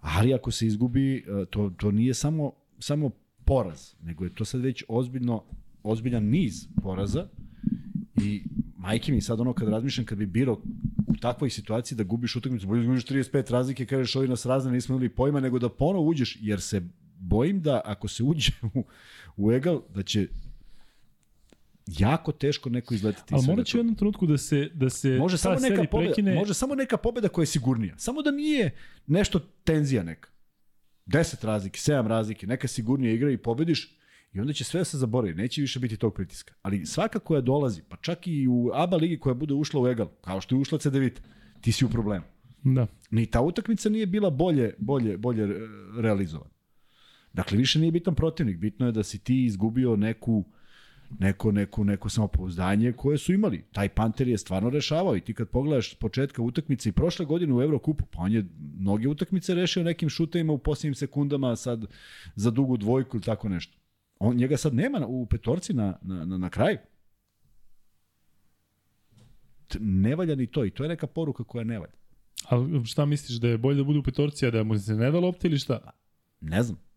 ali 0.00 0.34
ako 0.34 0.50
se 0.50 0.66
izgubi, 0.66 1.16
e, 1.16 1.44
to, 1.50 1.72
to 1.76 1.90
nije 1.90 2.14
samo, 2.14 2.52
samo 2.78 3.10
poraz, 3.50 3.94
nego 4.02 4.24
je 4.24 4.34
to 4.34 4.44
sad 4.44 4.60
već 4.60 4.84
ozbiljno, 4.88 5.44
ozbiljan 5.82 6.24
niz 6.24 6.66
poraza 6.82 7.28
i 8.22 8.44
majke 8.76 9.12
mi 9.12 9.20
sad 9.20 9.40
ono 9.40 9.52
kad 9.52 9.68
razmišljam 9.68 10.06
kad 10.06 10.18
bi 10.18 10.26
birao 10.26 10.60
u 11.06 11.16
takvoj 11.20 11.50
situaciji 11.50 11.96
da 11.96 12.04
gubiš 12.04 12.36
utakmicu, 12.36 12.66
bolje 12.66 12.80
da 12.82 12.86
gubiš 12.86 13.04
35 13.04 13.50
razlike, 13.50 13.86
kažeš 13.86 14.16
ovi 14.16 14.28
nas 14.28 14.46
razne 14.46 14.72
nismo 14.72 14.94
imali 14.94 15.08
pojma, 15.08 15.40
nego 15.40 15.58
da 15.58 15.68
ponovo 15.68 16.06
uđeš, 16.06 16.38
jer 16.40 16.60
se 16.60 16.82
bojim 17.18 17.62
da 17.62 17.80
ako 17.84 18.08
se 18.08 18.22
uđe 18.22 18.52
u, 18.74 18.84
u 19.36 19.52
egal, 19.52 19.82
da 19.94 20.02
će 20.02 20.28
jako 21.86 22.32
teško 22.32 22.70
neko 22.70 22.94
izletiti. 22.94 23.34
iz 23.34 23.38
Ali 23.38 23.46
morat 23.46 23.66
će 23.66 23.76
u 23.76 23.80
jednom 23.80 23.94
trenutku 23.94 24.26
da 24.26 24.38
se, 24.38 24.70
da 24.74 24.90
se 24.90 25.18
Može 25.18 25.38
samo 25.38 25.60
neka 25.60 25.84
pobeda, 25.90 26.06
prekine. 26.06 26.34
može 26.34 26.54
samo 26.54 26.74
neka 26.74 26.96
pobeda 26.96 27.28
koja 27.28 27.42
je 27.42 27.46
sigurnija. 27.46 27.94
Samo 27.98 28.22
da 28.22 28.30
nije 28.30 28.70
nešto 29.06 29.38
tenzija 29.64 30.02
neka. 30.02 30.30
10 31.10 31.44
razlike, 31.44 31.78
7 31.78 32.06
razlike, 32.06 32.46
neka 32.46 32.68
sigurnija 32.68 33.12
igra 33.12 33.30
i 33.30 33.36
pobediš 33.36 33.96
i 34.32 34.40
onda 34.40 34.52
će 34.52 34.64
sve 34.64 34.80
da 34.80 34.84
se 34.84 34.98
zaboravi, 34.98 35.34
neće 35.34 35.60
više 35.60 35.80
biti 35.80 35.96
tog 35.96 36.14
pritiska. 36.14 36.54
Ali 36.62 36.86
svaka 36.86 37.18
koja 37.18 37.40
dolazi, 37.40 37.82
pa 37.88 37.96
čak 37.96 38.26
i 38.26 38.48
u 38.48 38.70
ABA 38.74 38.96
ligi 38.96 39.18
koja 39.18 39.34
bude 39.34 39.54
ušla 39.54 39.80
u 39.80 39.88
egal, 39.88 40.08
kao 40.20 40.40
što 40.40 40.54
je 40.54 40.60
ušla 40.60 40.78
CDVita, 40.78 41.22
ti 41.60 41.72
si 41.72 41.84
u 41.84 41.88
problemu. 41.88 42.24
Da. 42.62 42.86
Ni 43.10 43.26
ta 43.26 43.40
utakmica 43.40 43.88
nije 43.88 44.06
bila 44.06 44.30
bolje, 44.30 44.74
bolje, 44.78 45.16
bolje 45.16 45.42
e, 45.42 45.48
realizovana. 46.00 46.50
Dakle, 47.32 47.58
više 47.58 47.78
nije 47.78 47.92
bitan 47.92 48.14
protivnik, 48.14 48.58
bitno 48.58 48.86
je 48.86 48.92
da 48.92 49.02
si 49.02 49.18
ti 49.18 49.44
izgubio 49.44 49.96
neku 49.96 50.44
neko, 51.18 51.52
neko, 51.52 51.84
neko 51.84 52.08
samopouzdanje 52.08 52.92
koje 52.92 53.18
su 53.18 53.32
imali. 53.32 53.64
Taj 53.72 53.88
Panter 53.88 54.28
je 54.28 54.38
stvarno 54.38 54.70
rešavao 54.70 55.16
i 55.16 55.20
ti 55.20 55.34
kad 55.34 55.48
pogledaš 55.48 55.94
početka 55.94 56.42
utakmice 56.42 56.88
i 56.88 56.92
prošle 56.92 57.24
godine 57.24 57.54
u 57.54 57.62
Evrokupu, 57.62 58.04
pa 58.10 58.18
on 58.18 58.32
je 58.32 58.46
mnoge 58.78 59.08
utakmice 59.08 59.54
rešio 59.54 59.82
nekim 59.82 60.08
šutevima 60.08 60.52
u 60.52 60.58
posljednjim 60.58 60.94
sekundama 60.94 61.56
sad 61.56 61.84
za 62.34 62.50
dugu 62.50 62.76
dvojku 62.76 63.16
ili 63.16 63.24
tako 63.24 63.48
nešto. 63.48 63.78
On, 64.18 64.36
njega 64.36 64.56
sad 64.56 64.74
nema 64.74 65.06
u 65.06 65.26
petorci 65.26 65.74
na, 65.74 65.98
na, 66.02 66.24
na, 66.24 66.38
na 66.38 66.50
kraju. 66.50 66.78
Ne 69.80 70.16
valja 70.16 70.34
ni 70.34 70.46
to 70.46 70.64
i 70.64 70.70
to 70.70 70.82
je 70.82 70.88
neka 70.88 71.06
poruka 71.06 71.44
koja 71.44 71.64
ne 71.64 71.78
valja. 71.78 71.92
A 72.50 72.84
šta 72.84 73.06
misliš 73.06 73.38
da 73.38 73.48
je 73.48 73.58
bolje 73.58 73.76
da 73.76 73.84
bude 73.84 73.98
u 73.98 74.02
petorci, 74.02 74.46
a 74.46 74.50
da 74.50 74.62
mu 74.62 74.78
se 74.78 74.94
ne 74.94 75.10
da 75.10 75.18
lopta 75.18 75.48
ili 75.48 75.58
šta? 75.58 75.90
Ne 76.40 76.62
znam. 76.62 76.89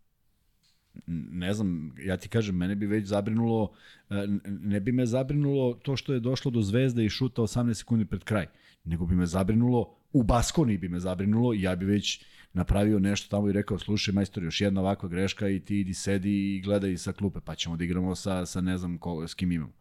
Ne 1.08 1.54
znam, 1.54 1.96
ja 2.06 2.18
ti 2.18 2.30
kažem, 2.30 2.56
mene 2.56 2.76
bi 2.76 2.86
već 2.86 3.06
zabrinulo, 3.06 3.72
e, 4.10 4.28
ne 4.46 4.80
bi 4.80 4.92
me 4.92 5.06
zabrinulo 5.06 5.74
to 5.74 5.96
što 5.96 6.14
je 6.14 6.20
došlo 6.20 6.52
do 6.52 6.62
zvezde 6.62 7.06
i 7.06 7.10
šuta 7.10 7.42
18 7.42 7.74
sekundi 7.74 8.06
pred 8.06 8.24
kraj, 8.24 8.48
nego 8.84 9.06
bi 9.06 9.16
me 9.16 9.26
zabrinulo, 9.26 9.96
u 10.14 10.24
Baskoni 10.24 10.78
bi 10.78 10.90
me 10.90 11.00
zabrinulo 11.00 11.54
i 11.54 11.62
ja 11.62 11.76
bi 11.76 11.86
već 11.86 12.26
napravio 12.54 13.00
nešto 13.00 13.30
tamo 13.30 13.50
i 13.50 13.54
rekao, 13.54 13.80
slušaj 13.80 14.14
majstor, 14.14 14.44
još 14.44 14.62
jedna 14.62 14.82
ovakva 14.82 15.10
greška 15.10 15.50
i 15.50 15.60
ti 15.60 15.80
idi 15.80 15.94
sedi 15.94 16.56
i 16.56 16.62
gledaj 16.62 16.98
sa 16.98 17.12
klupe, 17.12 17.40
pa 17.46 17.56
ćemo 17.56 17.78
da 17.78 17.84
igramo 17.84 18.16
sa, 18.16 18.46
sa 18.46 18.62
ne 18.62 18.78
znam 18.78 18.98
ko, 18.98 19.28
s 19.28 19.34
kim 19.34 19.52
imamo. 19.52 19.74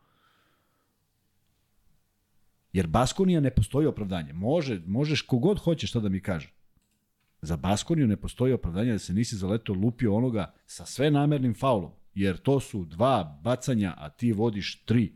Jer 2.72 2.86
Baskonija 2.86 3.40
ne 3.40 3.50
postoji 3.50 3.86
opravdanje. 3.86 4.32
Može, 4.32 4.80
možeš 4.86 5.22
kogod 5.22 5.58
hoćeš 5.58 5.90
šta 5.90 6.00
da 6.00 6.08
mi 6.08 6.20
kaže. 6.20 6.52
Za 7.42 7.56
Baskoniju 7.56 8.06
ne 8.06 8.16
postoji 8.16 8.52
opravdanje 8.52 8.92
da 8.92 8.98
se 8.98 9.12
nisi 9.12 9.36
zaleto 9.36 9.72
lupio 9.72 10.14
onoga 10.14 10.54
sa 10.66 10.86
sve 10.86 11.10
namernim 11.10 11.54
faulom. 11.54 11.90
Jer 12.14 12.36
to 12.36 12.60
su 12.60 12.84
dva 12.84 13.40
bacanja, 13.44 13.94
a 13.96 14.10
ti 14.10 14.32
vodiš 14.32 14.84
tri. 14.84 15.12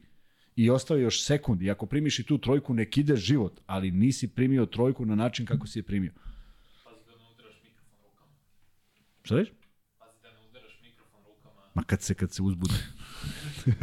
I 0.57 0.71
ostaje 0.71 1.03
još 1.03 1.25
sekund. 1.25 1.63
I 1.63 1.71
ako 1.71 1.87
primiš 1.87 2.19
i 2.19 2.23
tu 2.23 2.39
trojku, 2.39 2.75
nek 2.75 2.99
ide 2.99 3.17
život. 3.17 3.61
Ali 3.67 3.91
nisi 3.91 4.29
primio 4.29 4.67
trojku 4.67 5.07
na 5.07 5.15
način 5.15 5.47
kako 5.47 5.67
si 5.67 5.79
je 5.79 5.83
primio. 5.83 6.13
Pazi 6.85 6.97
da 7.07 7.13
ne 7.13 7.31
udaraš 7.31 7.55
mikrofon 7.65 7.99
rukama. 8.05 8.33
Šta 9.23 9.37
reći? 9.37 9.53
Pazi 9.99 10.23
da 10.23 10.33
ne 10.33 10.39
udaraš 10.51 10.81
mikrofon 10.83 11.21
rukama. 11.27 11.61
Ma 11.75 11.83
kad 11.83 12.03
se, 12.03 12.15
kad 12.15 12.33
se 12.33 12.43
uzbude. 12.43 12.75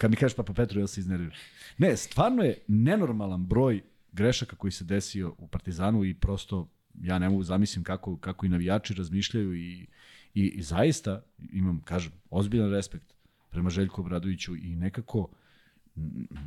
kad 0.00 0.10
mi 0.10 0.16
kažeš 0.16 0.36
Papa 0.36 0.52
Petru, 0.52 0.80
ja 0.80 0.86
se 0.86 1.00
iznerviram. 1.00 1.32
Ne, 1.78 1.96
stvarno 1.96 2.42
je 2.42 2.58
nenormalan 2.68 3.46
broj 3.46 3.82
grešaka 4.12 4.56
koji 4.56 4.70
se 4.70 4.84
desio 4.84 5.34
u 5.38 5.48
Partizanu 5.48 6.04
i 6.04 6.14
prosto 6.14 6.68
ja 7.00 7.18
ne 7.18 7.28
mogu 7.28 7.42
zamislim 7.42 7.84
kako, 7.84 8.16
kako 8.16 8.46
i 8.46 8.48
navijači 8.48 8.94
razmišljaju 8.94 9.54
i, 9.54 9.86
i, 10.34 10.46
i 10.46 10.62
zaista 10.62 11.22
imam, 11.52 11.80
kažem, 11.84 12.12
ozbiljan 12.30 12.70
respekt 12.70 13.14
prema 13.50 13.70
Željku 13.70 14.00
Obradoviću 14.00 14.56
i 14.56 14.76
nekako 14.76 15.28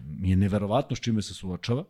mi 0.05 0.29
je 0.29 0.35
neverovatno 0.35 0.95
s 0.95 0.99
čime 0.99 1.21
se 1.21 1.33
suočava, 1.33 1.85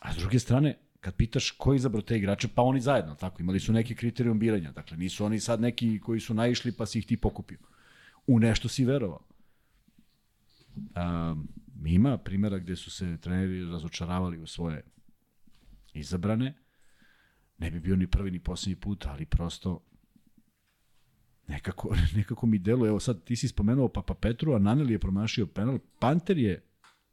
a 0.00 0.12
s 0.12 0.16
druge 0.16 0.38
strane, 0.38 0.78
kad 1.00 1.14
pitaš 1.14 1.50
ko 1.50 1.72
je 1.72 1.76
izabrao 1.76 2.02
te 2.02 2.16
igrače, 2.16 2.48
pa 2.54 2.62
oni 2.62 2.80
zajedno, 2.80 3.14
tako, 3.14 3.42
imali 3.42 3.60
su 3.60 3.72
neki 3.72 3.94
kriterijum 3.94 4.38
biranja, 4.38 4.72
dakle 4.72 4.96
nisu 4.96 5.24
oni 5.24 5.40
sad 5.40 5.60
neki 5.60 6.00
koji 6.00 6.20
su 6.20 6.34
naišli 6.34 6.72
pa 6.72 6.86
si 6.86 6.98
ih 6.98 7.06
ti 7.06 7.16
pokupio. 7.16 7.58
U 8.26 8.38
nešto 8.38 8.68
si 8.68 8.84
verovao. 8.84 9.20
Um, 10.76 11.48
ima 11.84 12.18
primjera 12.18 12.58
gde 12.58 12.76
su 12.76 12.90
se 12.90 13.18
treneri 13.20 13.64
razočaravali 13.64 14.38
u 14.38 14.46
svoje 14.46 14.82
izabrane. 15.92 16.54
Ne 17.58 17.70
bi 17.70 17.80
bio 17.80 17.96
ni 17.96 18.06
prvi 18.06 18.30
ni 18.30 18.40
poslednji 18.40 18.76
put, 18.76 19.06
ali 19.06 19.26
prosto 19.26 19.80
nekako, 21.46 21.96
nekako 22.16 22.46
mi 22.46 22.58
deluje, 22.58 22.88
evo 22.88 23.00
sad 23.00 23.24
ti 23.24 23.36
si 23.36 23.48
spomenuo 23.48 23.88
Papa 23.88 24.14
Petru, 24.14 24.52
a 24.52 24.58
Naneli 24.58 24.92
je 24.92 24.98
promašio 24.98 25.46
penal, 25.46 25.78
Panter 25.98 26.38
je 26.38 26.62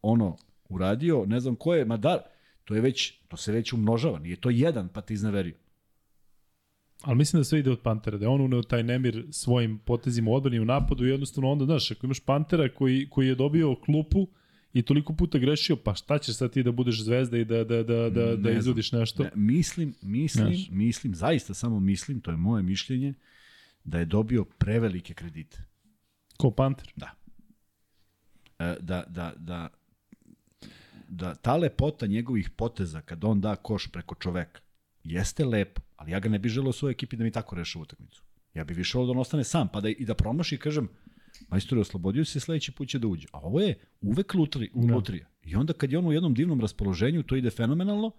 ono 0.01 0.37
uradio, 0.69 1.25
ne 1.25 1.39
znam 1.39 1.55
ko 1.55 1.73
je, 1.73 1.85
ma 1.85 1.97
da, 1.97 2.17
to 2.63 2.75
je 2.75 2.81
već, 2.81 3.11
to 3.27 3.37
se 3.37 3.51
već 3.51 3.73
umnožava, 3.73 4.19
nije 4.19 4.35
to 4.35 4.49
jedan 4.49 4.89
pa 4.89 5.01
ti 5.01 5.13
izneverio. 5.13 5.55
Ali 7.01 7.17
mislim 7.17 7.39
da 7.39 7.43
sve 7.43 7.59
ide 7.59 7.71
od 7.71 7.79
Pantera, 7.79 8.17
da 8.17 8.25
je 8.25 8.29
on 8.29 8.41
uneo 8.41 8.61
taj 8.61 8.83
nemir 8.83 9.27
svojim 9.31 9.77
potezima 9.77 10.31
u 10.31 10.33
odbrani 10.33 10.59
u 10.59 10.65
napadu 10.65 11.05
i 11.05 11.09
jednostavno 11.09 11.51
onda, 11.51 11.65
znaš, 11.65 11.91
ako 11.91 12.05
imaš 12.05 12.19
Pantera 12.19 12.69
koji, 12.69 13.07
koji 13.09 13.27
je 13.27 13.35
dobio 13.35 13.75
klupu 13.75 14.27
i 14.73 14.81
toliko 14.81 15.13
puta 15.13 15.37
grešio, 15.37 15.75
pa 15.75 15.95
šta 15.95 16.19
ćeš 16.19 16.35
sad 16.35 16.51
ti 16.51 16.63
da 16.63 16.71
budeš 16.71 17.03
zvezda 17.03 17.37
i 17.37 17.45
da, 17.45 17.63
da, 17.63 17.83
da, 17.83 18.09
da, 18.09 18.35
da 18.35 18.49
Ne 18.49 18.57
izvodiš 18.57 18.91
nešto? 18.91 19.23
Ne, 19.23 19.31
mislim, 19.35 19.93
mislim, 20.01 20.45
Znaš. 20.45 20.69
mislim, 20.69 21.15
zaista 21.15 21.53
samo 21.53 21.79
mislim, 21.79 22.21
to 22.21 22.31
je 22.31 22.37
moje 22.37 22.63
mišljenje, 22.63 23.13
da 23.83 23.99
je 23.99 24.05
dobio 24.05 24.43
prevelike 24.43 25.13
kredite. 25.13 25.63
Ko 26.37 26.51
Panter? 26.51 26.91
Da. 26.95 27.11
E, 28.59 28.75
da, 28.79 29.03
da, 29.07 29.33
da, 29.37 29.69
da 31.07 31.35
ta 31.35 31.55
lepota 31.55 32.07
njegovih 32.07 32.49
poteza 32.49 33.01
kad 33.01 33.23
on 33.23 33.41
da 33.41 33.55
koš 33.55 33.87
preko 33.87 34.15
čoveka 34.15 34.61
jeste 35.03 35.45
lepo, 35.45 35.81
ali 35.95 36.11
ja 36.11 36.19
ga 36.19 36.29
ne 36.29 36.39
bih 36.39 36.51
želeo 36.51 36.69
u 36.69 36.73
svojoj 36.73 36.91
ekipi 36.91 37.15
da 37.15 37.23
mi 37.23 37.31
tako 37.31 37.55
reše 37.55 37.79
utakmicu. 37.79 38.23
Ja 38.53 38.63
bih 38.63 38.77
više 38.77 38.97
volio 38.97 39.07
da 39.07 39.11
on 39.11 39.21
ostane 39.21 39.43
sam, 39.43 39.67
pa 39.67 39.81
da 39.81 39.89
i 39.89 40.05
da 40.05 40.15
promaši 40.15 40.57
kažem, 40.57 40.89
majstor 41.49 41.77
je 41.77 41.81
oslobodio 41.81 42.25
se, 42.25 42.39
sledeći 42.39 42.71
put 42.71 42.87
će 42.89 42.99
da 42.99 43.07
uđe. 43.07 43.27
A 43.31 43.39
ovo 43.39 43.59
je 43.59 43.79
uvek 44.01 44.33
lutri, 44.33 44.69
Da. 44.73 44.95
lutrija. 44.95 45.25
I 45.43 45.55
onda 45.55 45.73
kad 45.73 45.91
je 45.91 45.97
on 45.97 46.05
u 46.05 46.13
jednom 46.13 46.33
divnom 46.33 46.61
raspoloženju, 46.61 47.23
to 47.23 47.35
ide 47.35 47.49
fenomenalno, 47.49 48.11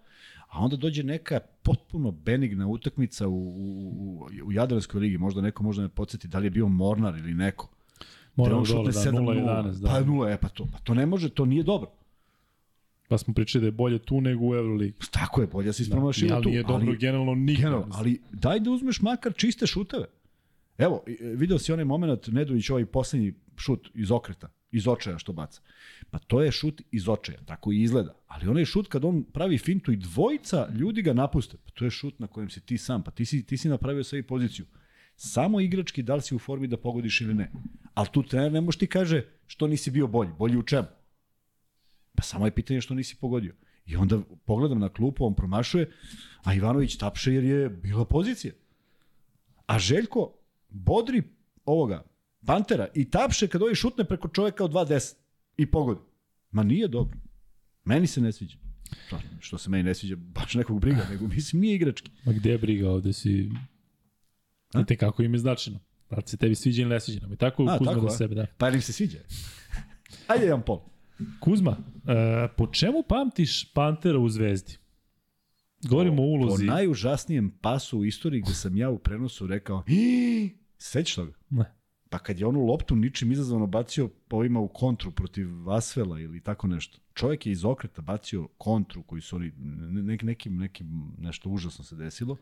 a 0.48 0.58
onda 0.58 0.76
dođe 0.76 1.02
neka 1.02 1.40
potpuno 1.62 2.10
benigna 2.10 2.66
utakmica 2.66 3.28
u, 3.28 3.32
u, 3.34 4.28
u, 4.44 4.52
Jadranskoj 4.52 5.00
ligi, 5.00 5.18
možda 5.18 5.40
neko 5.40 5.62
možda 5.62 5.82
me 5.82 5.88
podsjeti 5.88 6.28
da 6.28 6.38
li 6.38 6.46
je 6.46 6.50
bio 6.50 6.68
Mornar 6.68 7.18
ili 7.18 7.34
neko. 7.34 7.68
Da 8.36 8.42
on 8.42 8.64
dole, 8.64 8.84
da, 8.84 8.92
šutne 8.92 9.12
0-11, 9.12 9.44
7-0. 9.64 9.80
da. 9.80 9.88
Pa 9.88 10.00
0, 10.00 10.34
e 10.34 10.36
pa 10.36 10.48
to, 10.48 10.66
pa 10.72 10.78
to 10.78 10.94
ne 10.94 11.06
može, 11.06 11.28
to 11.28 11.44
nije 11.44 11.62
dobro. 11.62 11.90
Pa 13.08 13.18
smo 13.18 13.34
pričali 13.34 13.60
da 13.62 13.66
je 13.66 13.72
bolje 13.72 13.98
tu 13.98 14.20
nego 14.20 14.46
u 14.46 14.54
Euroligi. 14.54 14.94
Tako 15.10 15.40
je, 15.40 15.46
bolje 15.46 15.72
si 15.72 15.82
Da, 15.82 15.84
ispromašio 15.84 16.28
ali 16.32 16.42
tu. 16.42 16.48
nije 16.48 16.62
dobro 16.62 16.94
generalno 16.94 17.34
nikad. 17.34 17.56
generalno, 17.56 17.86
ali 17.90 18.20
daj 18.32 18.60
da 18.60 18.70
uzmeš 18.70 19.00
makar 19.00 19.32
čiste 19.34 19.66
šuteve. 19.66 20.04
Evo, 20.78 21.04
e, 21.06 21.16
video 21.36 21.58
si 21.58 21.72
onaj 21.72 21.84
moment, 21.84 22.26
Nedović 22.26 22.70
ovaj 22.70 22.86
poslednji 22.86 23.34
šut 23.56 23.90
iz 23.94 24.10
okreta, 24.10 24.48
iz 24.70 24.88
očaja 24.88 25.18
što 25.18 25.32
baca. 25.32 25.60
Pa 26.10 26.18
to 26.18 26.42
je 26.42 26.52
šut 26.52 26.82
iz 26.90 27.08
očaja, 27.08 27.38
tako 27.44 27.72
i 27.72 27.82
izgleda. 27.82 28.14
Ali 28.26 28.48
onaj 28.48 28.64
šut 28.64 28.88
kad 28.88 29.04
on 29.04 29.24
pravi 29.24 29.58
fintu 29.58 29.92
i 29.92 29.96
dvojica 29.96 30.68
ljudi 30.74 31.02
ga 31.02 31.12
napuste, 31.12 31.56
pa 31.64 31.70
to 31.70 31.84
je 31.84 31.90
šut 31.90 32.18
na 32.18 32.26
kojem 32.26 32.50
si 32.50 32.60
ti 32.60 32.78
sam, 32.78 33.02
pa 33.02 33.10
ti 33.10 33.24
si, 33.24 33.46
ti 33.46 33.56
si 33.56 33.68
napravio 33.68 34.04
sebi 34.04 34.26
poziciju. 34.26 34.66
Samo 35.16 35.60
igrački 35.60 36.02
da 36.02 36.14
li 36.14 36.22
si 36.22 36.34
u 36.34 36.38
formi 36.38 36.66
da 36.66 36.76
pogodiš 36.76 37.20
ili 37.20 37.34
ne. 37.34 37.52
Ali 37.94 38.08
tu 38.12 38.22
trener 38.22 38.52
ne 38.52 38.60
može 38.60 38.78
ti 38.78 38.86
kaže 38.86 39.22
što 39.46 39.66
nisi 39.66 39.90
bio 39.90 40.06
bolji. 40.06 40.30
Bolji 40.38 40.56
u 40.56 40.62
čemu? 40.62 40.88
Pa 42.14 42.22
samo 42.22 42.46
je 42.46 42.54
pitanje 42.54 42.80
što 42.80 42.94
nisi 42.94 43.16
pogodio. 43.20 43.54
I 43.86 43.96
onda 43.96 44.20
pogledam 44.44 44.78
na 44.78 44.88
klupu, 44.88 45.24
on 45.26 45.34
promašuje, 45.34 45.90
a 46.44 46.54
Ivanović 46.54 46.96
tapše 46.96 47.32
jer 47.32 47.44
je 47.44 47.68
bila 47.68 48.04
pozicija. 48.04 48.54
A 49.66 49.78
Željko 49.78 50.41
bodri 50.74 51.22
ovoga, 51.64 52.02
Pantera, 52.46 52.88
i 52.94 53.10
tapše 53.10 53.48
kad 53.48 53.62
ovaj 53.62 53.74
šutne 53.74 54.04
preko 54.04 54.28
čoveka 54.28 54.64
od 54.64 54.72
2.10 54.72 55.14
i 55.56 55.66
pogodi. 55.66 56.00
Ma 56.50 56.62
nije 56.62 56.88
dobro. 56.88 57.18
Meni 57.84 58.06
se 58.06 58.20
ne 58.20 58.32
sviđa. 58.32 58.56
Što, 59.06 59.18
što 59.40 59.58
se 59.58 59.70
meni 59.70 59.82
ne 59.82 59.94
sviđa, 59.94 60.16
baš 60.16 60.54
nekog 60.54 60.80
briga, 60.80 61.06
nego 61.10 61.26
mislim 61.26 61.60
nije 61.62 61.74
igrački. 61.74 62.10
Ma 62.24 62.32
gde 62.32 62.50
je 62.50 62.58
briga 62.58 62.90
ovde 62.90 63.12
si... 63.12 63.50
A? 64.74 64.80
I 64.80 64.86
te 64.86 64.96
kako 64.96 65.22
im 65.22 65.34
je 65.34 65.38
značajno. 65.38 65.78
Da 66.10 66.26
se 66.26 66.36
tebi 66.36 66.54
sviđa 66.54 66.82
ili 66.82 66.90
ne 66.90 67.00
sviđa. 67.00 67.20
nam. 67.20 67.32
I 67.32 67.36
tako 67.36 67.62
A, 67.64 67.78
Kuzma 67.78 67.92
tako, 67.94 68.08
za 68.08 68.16
sebe, 68.16 68.34
da. 68.34 68.46
Pa 68.58 68.68
im 68.68 68.80
se 68.80 68.92
sviđa. 68.92 69.18
Ajde 70.26 70.44
jedan 70.44 70.62
pol. 70.62 70.80
Kuzma, 71.40 71.76
e, 72.06 72.48
po 72.56 72.66
čemu 72.66 73.02
pamtiš 73.02 73.72
Pantera 73.72 74.18
u 74.18 74.28
Zvezdi? 74.28 74.76
Govorimo 75.82 76.14
o 76.14 76.26
Po 76.26 76.30
ulozi. 76.44 76.64
najužasnijem 76.64 77.50
pasu 77.52 77.98
u 77.98 78.04
istoriji 78.04 78.42
gde 78.42 78.54
sam 78.54 78.76
ja 78.76 78.90
u 78.90 78.98
prenosu 78.98 79.46
rekao 79.46 79.84
"Ih, 79.86 80.52
sećaš 80.82 81.14
toga? 81.14 81.32
Ne. 81.50 81.64
Pa 82.10 82.18
kad 82.18 82.38
je 82.40 82.46
onu 82.46 82.64
loptu 82.64 82.96
ničim 82.96 83.32
izazvano 83.32 83.66
bacio 83.66 84.08
po 84.28 84.36
ovima 84.36 84.60
u 84.60 84.68
kontru 84.68 85.10
protiv 85.10 85.48
Vasvela 85.62 86.20
ili 86.20 86.40
tako 86.40 86.66
nešto. 86.66 86.98
Čovjek 87.14 87.46
je 87.46 87.52
iz 87.52 87.64
okreta 87.64 88.02
bacio 88.02 88.48
kontru 88.48 89.02
koji 89.02 89.22
su 89.22 89.36
oni, 89.36 89.52
ne- 89.58 90.02
ne, 90.02 90.16
nekim, 90.22 90.56
nekim, 90.58 91.12
nešto 91.18 91.50
užasno 91.50 91.84
se 91.84 91.96
desilo. 91.96 92.36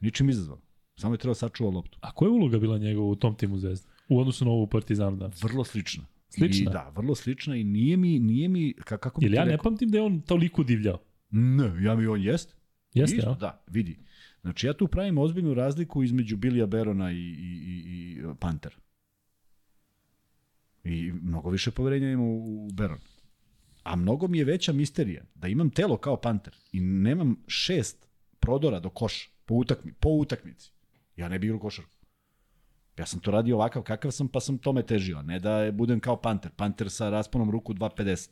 Ničim 0.00 0.28
izazvano. 0.28 0.60
Samo 0.96 1.14
je 1.14 1.18
trebao 1.18 1.34
sačuva 1.34 1.70
loptu. 1.70 1.98
A 2.00 2.12
koja 2.12 2.26
je 2.26 2.32
uloga 2.32 2.58
bila 2.58 2.78
njegova 2.78 3.08
u 3.08 3.16
tom 3.16 3.34
timu 3.36 3.58
Zvezde? 3.58 3.88
U 4.08 4.20
odnosu 4.20 4.44
na 4.44 4.50
ovu 4.50 4.66
Partizanu 4.66 5.16
danas? 5.16 5.42
Vrlo 5.42 5.64
slična. 5.64 6.04
Slična? 6.28 6.70
I, 6.70 6.72
da, 6.72 6.92
vrlo 6.96 7.14
slična 7.14 7.56
i 7.56 7.64
nije 7.64 7.96
mi, 7.96 8.18
nije 8.18 8.48
mi, 8.48 8.74
ka- 8.74 8.98
kako 8.98 9.20
bi 9.20 9.26
ti 9.26 9.32
ja 9.32 9.44
ne 9.44 9.50
rekao? 9.50 9.62
pamtim 9.64 9.88
da 9.88 9.98
je 9.98 10.02
on 10.02 10.20
toliko 10.20 10.62
divljao. 10.62 10.98
Ne, 11.30 11.84
ja 11.84 11.94
mi 11.96 12.06
on 12.06 12.22
jest. 12.22 12.56
Jeste, 12.94 13.16
Isto, 13.16 13.30
ja? 13.30 13.36
Da, 13.36 13.64
vidi. 13.66 13.98
Znači 14.44 14.66
ja 14.66 14.72
tu 14.72 14.88
pravim 14.88 15.18
ozbiljnu 15.18 15.54
razliku 15.54 16.02
između 16.02 16.36
Bilija 16.36 16.66
Berona 16.66 17.12
i, 17.12 17.16
i, 17.16 17.18
i, 17.18 17.82
i 17.86 18.22
Pantera. 18.40 18.76
I 20.84 21.12
mnogo 21.12 21.50
više 21.50 21.70
poverenja 21.70 22.10
imam 22.10 22.26
u, 22.26 22.66
u 22.66 22.70
Beron. 22.72 22.98
A 23.82 23.96
mnogo 23.96 24.28
mi 24.28 24.38
je 24.38 24.44
veća 24.44 24.72
misterija 24.72 25.24
da 25.34 25.48
imam 25.48 25.70
telo 25.70 25.96
kao 25.96 26.16
Panter 26.16 26.56
i 26.72 26.80
nemam 26.80 27.36
šest 27.46 28.08
prodora 28.40 28.80
do 28.80 28.90
koša 28.90 29.30
po, 29.44 29.54
utakmi, 29.54 29.92
po 29.92 30.08
utakmici. 30.08 30.72
Ja 31.16 31.28
ne 31.28 31.38
bih 31.38 31.48
igrao 31.48 31.60
košarku. 31.60 31.96
Ja 32.98 33.06
sam 33.06 33.20
to 33.20 33.30
radio 33.30 33.56
ovakav 33.56 33.82
kakav 33.82 34.10
sam, 34.10 34.28
pa 34.28 34.40
sam 34.40 34.58
tome 34.58 34.82
težio. 34.82 35.22
Ne 35.22 35.38
da 35.38 35.70
budem 35.72 36.00
kao 36.00 36.16
Panter. 36.16 36.50
Panter 36.56 36.90
sa 36.90 37.10
rasponom 37.10 37.50
ruku 37.50 37.74
2.50 37.74 38.30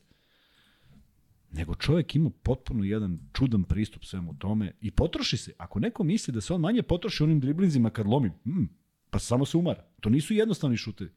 nego 1.52 1.74
čovjek 1.74 2.16
ima 2.16 2.30
potpuno 2.42 2.84
jedan 2.84 3.18
čudan 3.32 3.64
pristup 3.64 4.04
svemu 4.04 4.34
tome 4.38 4.72
i 4.80 4.90
potroši 4.90 5.36
se. 5.36 5.52
Ako 5.58 5.80
neko 5.80 6.04
misli 6.04 6.32
da 6.32 6.40
se 6.40 6.54
on 6.54 6.60
manje 6.60 6.82
potroši 6.82 7.22
onim 7.22 7.40
driblinzima 7.40 7.90
kad 7.90 8.06
lomi, 8.06 8.30
hmm, 8.44 8.68
pa 9.10 9.18
samo 9.18 9.46
se 9.46 9.56
umara. 9.56 9.84
To 10.00 10.10
nisu 10.10 10.34
jednostavni 10.34 10.76
šutevi. 10.76 11.10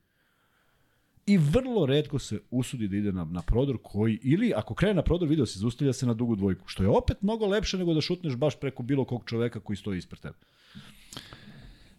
I 1.25 1.37
vrlo 1.37 1.85
redko 1.85 2.19
se 2.19 2.39
usudi 2.51 2.87
da 2.87 2.97
ide 2.97 3.11
na, 3.11 3.23
na 3.23 3.41
prodor 3.41 3.77
koji, 3.83 4.19
ili 4.23 4.53
ako 4.55 4.73
krene 4.73 4.93
na 4.93 5.01
prodor, 5.01 5.29
video 5.29 5.45
se, 5.45 5.59
zaustavlja 5.59 5.93
se 5.93 6.05
na 6.05 6.13
dugu 6.13 6.35
dvojku, 6.35 6.67
što 6.67 6.83
je 6.83 6.89
opet 6.89 7.21
mnogo 7.21 7.47
lepše 7.47 7.77
nego 7.77 7.93
da 7.93 8.01
šutneš 8.01 8.35
baš 8.35 8.59
preko 8.59 8.83
bilo 8.83 9.05
kog 9.05 9.23
čoveka 9.25 9.59
koji 9.59 9.77
stoji 9.77 9.97
ispred 9.97 10.19
tebe. 10.19 10.35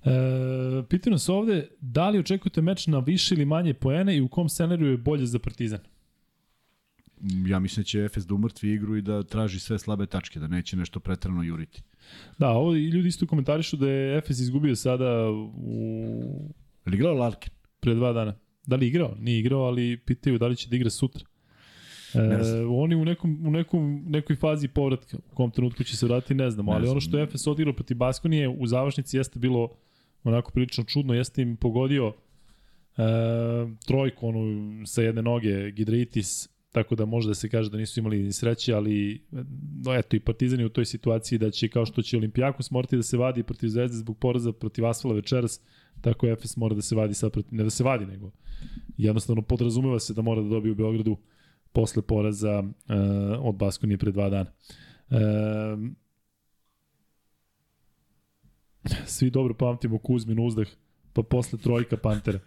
E, 0.04 0.82
pitaju 0.88 1.12
nas 1.12 1.28
ovde, 1.28 1.68
da 1.80 2.08
li 2.08 2.18
očekujete 2.18 2.62
meč 2.62 2.86
na 2.86 2.98
više 2.98 3.34
ili 3.34 3.44
manje 3.44 3.74
poene 3.74 4.16
i 4.16 4.20
u 4.20 4.28
kom 4.28 4.48
scenariju 4.48 4.90
je 4.90 4.96
bolje 4.96 5.26
za 5.26 5.38
Partizan? 5.38 5.80
Ja 7.46 7.58
mislim 7.58 7.82
da 7.82 7.86
će 7.86 8.04
Efes 8.04 8.26
da 8.26 8.34
umrtvi 8.34 8.72
igru 8.72 8.96
i 8.96 9.02
da 9.02 9.22
traži 9.22 9.60
sve 9.60 9.78
slabe 9.78 10.06
tačke, 10.06 10.40
da 10.40 10.46
neće 10.46 10.76
nešto 10.76 11.00
pretrano 11.00 11.42
juriti. 11.42 11.82
Da, 12.38 12.48
ovo 12.50 12.74
i 12.74 12.88
ljudi 12.88 13.08
isto 13.08 13.26
komentarišu 13.26 13.76
da 13.76 13.88
je 13.90 14.18
Efes 14.18 14.38
izgubio 14.38 14.76
sada 14.76 15.30
u 15.56 16.52
Je 16.86 16.90
li 16.90 16.96
igrao 16.96 17.14
Larkin? 17.14 17.52
pre 17.80 17.94
dva 17.94 18.12
dana. 18.12 18.34
Da 18.66 18.76
li 18.76 18.86
igrao? 18.86 19.14
Nije 19.18 19.38
igrao, 19.38 19.60
ali 19.60 19.96
pitaju 20.06 20.38
da 20.38 20.46
li 20.46 20.56
će 20.56 20.68
da 20.68 20.76
igra 20.76 20.90
sutra. 20.90 21.24
E, 22.14 22.18
oni 22.70 22.94
u 22.94 23.04
nekom, 23.04 23.46
u 23.46 23.50
nekom, 23.50 24.04
nekoj 24.06 24.36
fazi 24.36 24.68
povratka, 24.68 25.16
u 25.32 25.34
kom 25.34 25.50
trenutku 25.50 25.84
će 25.84 25.96
se 25.96 26.06
vratiti, 26.06 26.34
ne 26.34 26.50
znamo, 26.50 26.70
Ne 26.72 26.76
ali 26.76 26.84
znam. 26.86 26.90
ono 26.92 27.00
što 27.00 27.18
je 27.18 27.24
Efes 27.24 27.46
odigrao 27.46 27.74
protiv 27.74 27.96
Baskonije 27.96 28.48
u 28.48 28.66
završnici 28.66 29.16
jeste 29.16 29.38
bilo 29.38 29.70
onako 30.24 30.50
prilično 30.50 30.84
čudno, 30.84 31.14
jeste 31.14 31.42
im 31.42 31.56
pogodio 31.56 32.12
e, 32.96 33.02
trojku 33.86 34.28
onu 34.28 34.42
sa 34.86 35.02
jedne 35.02 35.22
noge, 35.22 35.70
Gidritis, 35.70 36.48
tako 36.76 36.94
da 36.94 37.04
može 37.04 37.28
da 37.28 37.34
se 37.34 37.48
kaže 37.48 37.70
da 37.70 37.76
nisu 37.76 38.00
imali 38.00 38.22
ni 38.22 38.32
sreće, 38.32 38.74
ali 38.74 39.22
no, 39.84 39.94
eto 39.94 40.16
i 40.16 40.20
Partizan 40.20 40.60
je 40.60 40.66
u 40.66 40.68
toj 40.68 40.84
situaciji 40.84 41.38
da 41.38 41.50
će 41.50 41.68
kao 41.68 41.86
što 41.86 42.02
će 42.02 42.16
Olimpijakos 42.16 42.70
morati 42.70 42.96
da 42.96 43.02
se 43.02 43.16
vadi 43.16 43.42
protiv 43.42 43.68
Zvezde 43.68 43.96
zbog 43.96 44.18
poraza 44.18 44.52
protiv 44.52 44.86
Asfala 44.86 45.14
večeras, 45.14 45.60
tako 46.00 46.26
Efes 46.26 46.56
mora 46.56 46.74
da 46.74 46.82
se 46.82 46.94
vadi 46.94 47.14
sad 47.14 47.32
protiv, 47.32 47.54
ne 47.54 47.64
da 47.64 47.70
se 47.70 47.84
vadi, 47.84 48.06
nego 48.06 48.30
jednostavno 48.96 49.42
podrazumeva 49.42 49.98
se 50.00 50.14
da 50.14 50.22
mora 50.22 50.42
da 50.42 50.48
dobije 50.48 50.72
u 50.72 50.74
Beogradu 50.74 51.16
posle 51.72 52.02
poraza 52.02 52.58
uh, 52.58 52.66
od 53.40 53.54
Baskonije 53.54 53.98
pre 53.98 54.12
dva 54.12 54.28
dana. 54.28 54.50
Uh, 55.10 55.16
svi 59.06 59.30
dobro 59.30 59.54
pamtimo 59.54 59.98
Kuzmin 59.98 60.46
uzdah, 60.46 60.68
pa 61.12 61.22
posle 61.22 61.58
trojka 61.58 61.96
Pantera. 61.96 62.38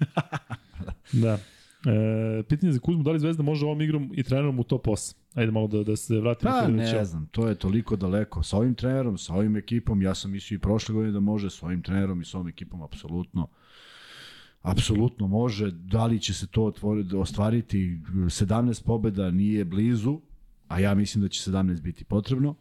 da. 1.23 1.39
E, 1.85 2.43
pitanje 2.43 2.71
za 2.73 2.79
Kuzmu, 2.79 3.03
da 3.03 3.11
li 3.11 3.19
Zvezda 3.19 3.43
može 3.43 3.65
ovom 3.65 3.81
igrom 3.81 4.11
i 4.13 4.23
trenerom 4.23 4.59
u 4.59 4.63
top 4.63 4.85
8? 4.87 5.15
Ajde 5.33 5.51
malo 5.51 5.67
da, 5.67 5.83
da 5.83 5.95
se 5.95 6.19
vratimo. 6.19 6.51
Pa 6.51 6.67
ne 6.67 6.83
već- 6.83 7.07
znam, 7.07 7.27
to 7.31 7.47
je 7.47 7.55
toliko 7.55 7.95
daleko. 7.95 8.43
Sa 8.43 8.57
ovim 8.57 8.75
trenerom, 8.75 9.17
sa 9.17 9.33
ovim 9.33 9.55
ekipom, 9.55 10.01
ja 10.01 10.15
sam 10.15 10.31
mislio 10.31 10.55
i 10.55 10.59
prošle 10.59 10.93
godine 10.93 11.11
da 11.11 11.19
može, 11.19 11.49
sa 11.49 11.65
ovim 11.65 11.81
trenerom 11.81 12.21
i 12.21 12.25
sa 12.25 12.37
ovom 12.37 12.47
ekipom 12.47 12.81
apsolutno 12.81 13.47
apsolutno 14.61 15.27
može. 15.27 15.71
Da 15.71 16.05
li 16.05 16.19
će 16.19 16.33
se 16.33 16.47
to 16.47 16.63
otvori, 16.63 17.05
ostvariti? 17.15 17.99
17 18.07 18.83
pobeda 18.83 19.31
nije 19.31 19.65
blizu, 19.65 20.21
a 20.67 20.79
ja 20.79 20.95
mislim 20.95 21.21
da 21.21 21.27
će 21.27 21.51
17 21.51 21.81
biti 21.81 22.03
potrebno. 22.05 22.55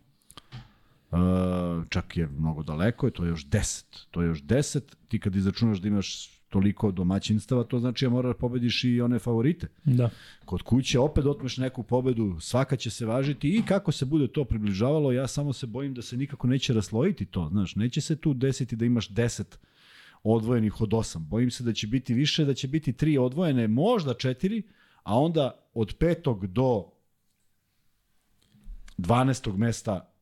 Uh, 1.10 1.18
čak 1.88 2.16
je 2.16 2.28
mnogo 2.28 2.62
daleko, 2.62 3.10
to 3.10 3.24
je 3.24 3.28
još 3.28 3.46
10. 3.46 3.84
To 4.10 4.22
je 4.22 4.26
još 4.28 4.42
10. 4.42 4.80
Ti 5.08 5.20
kad 5.20 5.36
izračunaš 5.36 5.78
da 5.78 5.88
imaš 5.88 6.37
toliko 6.48 6.90
domaćinstava, 6.90 7.64
to 7.64 7.78
znači 7.78 8.04
da 8.04 8.10
moraš 8.10 8.34
da 8.34 8.38
pobediš 8.38 8.84
i 8.84 9.00
one 9.00 9.18
favorite. 9.18 9.66
Da. 9.84 10.10
Kod 10.44 10.62
kuće 10.62 10.98
opet 10.98 11.24
otmeš 11.24 11.56
neku 11.56 11.82
pobedu, 11.82 12.40
svaka 12.40 12.76
će 12.76 12.90
se 12.90 13.06
važiti 13.06 13.56
i 13.56 13.62
kako 13.62 13.92
se 13.92 14.04
bude 14.04 14.28
to 14.28 14.44
približavalo, 14.44 15.12
ja 15.12 15.26
samo 15.26 15.52
se 15.52 15.66
bojim 15.66 15.94
da 15.94 16.02
se 16.02 16.16
nikako 16.16 16.46
neće 16.46 16.72
raslojiti 16.72 17.26
to, 17.26 17.48
znaš, 17.50 17.76
neće 17.76 18.00
se 18.00 18.16
tu 18.16 18.34
desiti 18.34 18.76
da 18.76 18.84
imaš 18.84 19.08
10 19.08 19.56
odvojenih 20.22 20.80
od 20.80 20.88
8. 20.88 21.18
Bojim 21.18 21.50
se 21.50 21.64
da 21.64 21.72
će 21.72 21.86
biti 21.86 22.14
više, 22.14 22.44
da 22.44 22.54
će 22.54 22.68
biti 22.68 22.92
3 22.92 23.20
odvojene, 23.20 23.68
možda 23.68 24.14
4, 24.14 24.62
a 25.02 25.18
onda 25.18 25.68
od 25.74 25.94
petog 25.98 26.46
do 26.46 26.90
12. 28.98 29.56
mesta 29.56 30.12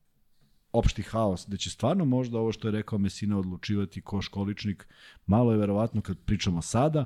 opšti 0.78 1.02
haos, 1.02 1.46
da 1.46 1.56
će 1.56 1.70
stvarno 1.70 2.04
možda 2.04 2.38
ovo 2.38 2.52
što 2.52 2.68
je 2.68 2.72
rekao 2.72 2.98
Mesina 2.98 3.38
odlučivati 3.38 4.00
ko 4.00 4.22
školičnik, 4.22 4.86
malo 5.26 5.52
je 5.52 5.58
verovatno 5.58 6.00
kad 6.00 6.18
pričamo 6.18 6.62
sada, 6.62 7.04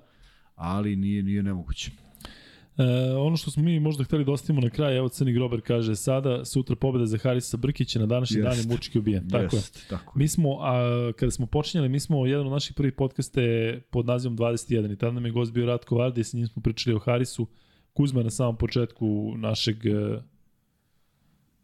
ali 0.55 0.97
nije 0.97 1.23
nije 1.23 1.43
nemoguće. 1.43 1.91
E, 2.79 3.15
ono 3.15 3.37
što 3.37 3.51
smo 3.51 3.63
mi 3.63 3.81
možda 3.81 4.05
hteli 4.05 4.25
da 4.25 4.33
ostavimo 4.33 4.61
na 4.61 4.71
kraj, 4.71 4.97
evo 4.97 5.09
Crni 5.09 5.33
Grober 5.33 5.61
kaže 5.61 5.97
sada, 5.97 6.45
sutra 6.45 6.77
pobeda 6.77 7.07
za 7.07 7.19
Harisa 7.19 7.57
Brkića, 7.57 7.99
na 7.99 8.07
današnji 8.07 8.43
dan 8.43 8.59
je 8.59 8.65
mučki 8.69 8.99
ubijen. 8.99 9.29
Tako 9.29 9.57
je. 9.57 9.59
Jest, 9.59 9.89
tako 9.89 10.19
je. 10.19 10.23
Mi 10.23 10.29
smo, 10.29 10.59
a, 10.61 11.13
kada 11.17 11.31
smo 11.31 11.47
počinjali, 11.47 11.89
mi 11.89 12.01
smo 12.01 12.27
jedan 12.27 12.47
od 12.47 12.53
naših 12.53 12.75
prvih 12.77 12.93
podcasta 12.93 13.41
je 13.41 13.81
pod 13.81 14.07
nazivom 14.07 14.39
21 14.39 14.93
i 14.93 14.97
tada 14.97 15.13
nam 15.13 15.27
je 15.27 15.33
gost 15.33 15.53
bio 15.53 15.67
Ratko 15.67 15.97
Vardi 15.97 16.21
i 16.21 16.25
sa 16.25 16.37
njim 16.37 16.47
smo 16.47 16.63
pričali 16.63 16.97
o 16.97 16.99
Harisu. 16.99 17.47
Kuzma 17.93 18.21
je 18.21 18.25
na 18.25 18.31
samom 18.31 18.57
početku 18.57 19.35
našeg 19.37 19.87
e, 19.87 20.23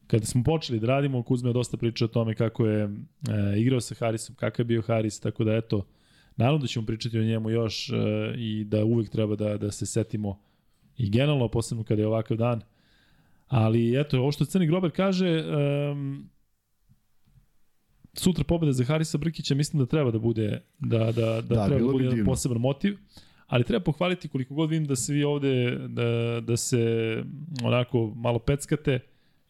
kada 0.06 0.26
smo 0.26 0.42
počeli 0.44 0.80
da 0.80 0.86
radimo, 0.86 1.22
Kuzma 1.22 1.48
je 1.48 1.52
dosta 1.52 1.76
pričao 1.76 2.04
o 2.04 2.08
tome 2.08 2.34
kako 2.34 2.66
je 2.66 2.82
e, 2.84 2.88
igrao 3.58 3.80
sa 3.80 3.94
Harisom, 3.94 4.34
kakav 4.34 4.60
je 4.60 4.64
bio 4.64 4.82
Haris, 4.82 5.20
tako 5.20 5.44
da 5.44 5.54
eto, 5.54 5.86
naravno 6.36 6.58
da 6.58 6.66
ćemo 6.66 6.86
pričati 6.86 7.18
o 7.18 7.24
njemu 7.24 7.50
još 7.50 7.88
e, 7.88 7.94
i 8.36 8.64
da 8.64 8.84
uvek 8.84 9.10
treba 9.10 9.36
da, 9.36 9.56
da 9.56 9.70
se 9.70 9.86
setimo 9.86 10.40
i 10.96 11.10
generalno, 11.10 11.48
posebno 11.48 11.84
kada 11.84 12.02
je 12.02 12.08
ovakav 12.08 12.36
dan. 12.36 12.60
Ali 13.48 14.00
eto, 14.00 14.18
ovo 14.18 14.32
što 14.32 14.44
Crni 14.44 14.66
Grober 14.66 14.90
kaže, 14.90 15.44
um, 15.92 16.28
sutra 18.14 18.44
pobeda 18.44 18.72
za 18.72 18.84
Harisa 18.84 19.18
Brkića 19.18 19.54
mislim 19.54 19.80
da 19.80 19.86
treba 19.86 20.10
da 20.10 20.18
bude 20.18 20.62
da 20.78 20.98
da 20.98 21.12
da, 21.12 21.40
Da, 21.40 21.66
treba 21.66 21.86
da 21.86 21.92
bude 21.92 22.04
jedan 22.04 22.24
poseban 22.24 22.58
motiv. 22.58 22.96
Ali 23.46 23.64
treba 23.64 23.84
pohvaliti 23.84 24.28
koliko 24.28 24.54
god 24.54 24.70
vidim 24.70 24.86
da 24.86 24.96
se 24.96 25.12
vi 25.12 25.24
ovde 25.24 25.78
da, 25.88 26.40
da 26.40 26.56
se 26.56 26.82
onako 27.64 28.12
malo 28.16 28.38
peckate 28.38 29.00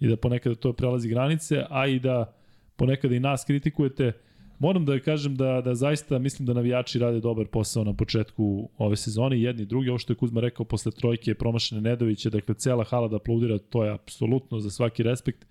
i 0.01 0.09
da 0.09 0.17
ponekad 0.17 0.59
to 0.59 0.73
prelazi 0.73 1.09
granice, 1.09 1.65
a 1.71 1.87
i 1.87 1.99
da 1.99 2.35
ponekad 2.77 3.13
i 3.13 3.21
nas 3.21 3.45
kritikujete. 3.45 4.13
Moram 4.59 4.85
da 4.85 5.01
kažem 5.01 5.37
da, 5.37 5.61
da 5.61 5.75
zaista 5.75 6.19
mislim 6.19 6.47
da 6.47 6.53
navijači 6.53 6.99
rade 6.99 7.21
dobar 7.21 7.47
posao 7.47 7.85
na 7.85 7.95
početku 7.95 8.69
ove 8.79 8.97
sezone, 8.97 9.41
jedni 9.41 9.63
i 9.63 9.67
drugi. 9.67 9.89
Ovo 9.89 9.99
što 9.99 10.13
je 10.13 10.17
Kuzma 10.17 10.41
rekao 10.41 10.67
posle 10.67 10.93
trojke 10.93 11.35
promašene 11.35 11.81
Nedovića, 11.81 12.31
dakle 12.31 12.55
cela 12.55 12.85
hala 12.85 13.09
da 13.09 13.17
aplaudira, 13.17 13.59
to 13.59 13.85
je 13.85 13.93
apsolutno 13.93 14.61
za 14.61 14.71
svaki 14.71 15.03
respekt. 15.03 15.47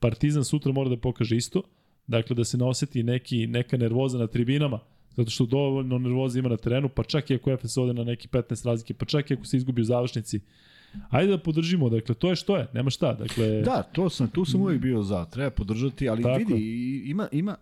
Partizan 0.00 0.44
sutra 0.44 0.72
mora 0.72 0.88
da 0.88 0.96
pokaže 0.96 1.36
isto, 1.36 1.62
dakle 2.06 2.36
da 2.36 2.44
se 2.44 2.58
ne 2.58 2.64
oseti 2.64 3.02
neki, 3.02 3.46
neka 3.46 3.76
nervoza 3.76 4.18
na 4.18 4.26
tribinama, 4.26 4.80
zato 5.16 5.30
što 5.30 5.46
dovoljno 5.46 5.98
nervoza 5.98 6.38
ima 6.38 6.48
na 6.48 6.56
terenu, 6.56 6.88
pa 6.88 7.02
čak 7.02 7.30
i 7.30 7.34
ako 7.34 7.56
FS 7.56 7.76
ode 7.76 7.92
na 7.92 8.04
neki 8.04 8.28
15 8.28 8.66
razlike, 8.66 8.94
pa 8.94 9.04
čak 9.04 9.30
i 9.30 9.34
ako 9.34 9.44
se 9.44 9.56
izgubi 9.56 9.82
u 9.82 9.84
završnici. 9.84 10.40
Ajde 11.10 11.30
da 11.30 11.38
podržimo, 11.38 11.88
dakle, 11.88 12.14
to 12.14 12.28
je 12.30 12.36
što 12.36 12.56
je, 12.56 12.68
nema 12.72 12.90
šta, 12.90 13.12
dakle... 13.12 13.62
Da, 13.62 13.82
to 13.82 14.10
sam, 14.10 14.28
tu 14.28 14.44
sam 14.44 14.60
uvijek 14.60 14.80
bio 14.80 15.02
za, 15.02 15.24
treba 15.24 15.50
podržati, 15.50 16.08
ali 16.08 16.22
Tako. 16.22 16.38
vidi, 16.38 17.02
ima, 17.06 17.28
ima, 17.32 17.56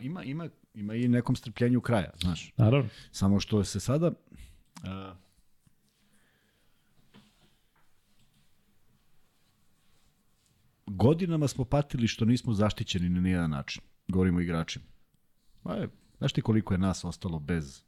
ima, 0.00 0.22
ima, 0.22 0.48
ima 0.74 0.94
i 0.94 1.08
nekom 1.08 1.36
strpljenju 1.36 1.80
kraja, 1.80 2.10
znaš. 2.20 2.52
Naravno. 2.56 2.88
Samo 3.10 3.40
što 3.40 3.64
se 3.64 3.80
sada... 3.80 4.12
A, 4.84 5.14
godinama 10.86 11.48
smo 11.48 11.64
patili 11.64 12.08
što 12.08 12.24
nismo 12.24 12.52
zaštićeni 12.52 13.08
na 13.08 13.20
nijedan 13.20 13.50
način. 13.50 13.82
Govorimo 14.08 14.38
o 14.38 14.40
igračima. 14.40 14.84
Pa 15.62 15.74
je, 15.74 15.88
znaš 16.18 16.32
ti 16.32 16.42
koliko 16.42 16.74
je 16.74 16.78
nas 16.78 17.04
ostalo 17.04 17.38
bez 17.38 17.87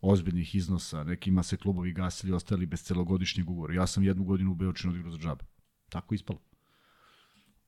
ozbiljnih 0.00 0.54
iznosa, 0.54 1.04
nekima 1.04 1.42
se 1.42 1.56
klubovi 1.56 1.92
gasili, 1.92 2.32
ostali 2.32 2.66
bez 2.66 2.82
celogodišnjeg 2.82 3.50
ugovora. 3.50 3.74
Ja 3.74 3.86
sam 3.86 4.04
jednu 4.04 4.24
godinu 4.24 4.50
u 4.50 4.54
Beočinu 4.54 4.92
odigrao 4.92 5.12
za 5.12 5.18
džabe. 5.18 5.44
Tako 5.88 6.14
ispalo. 6.14 6.40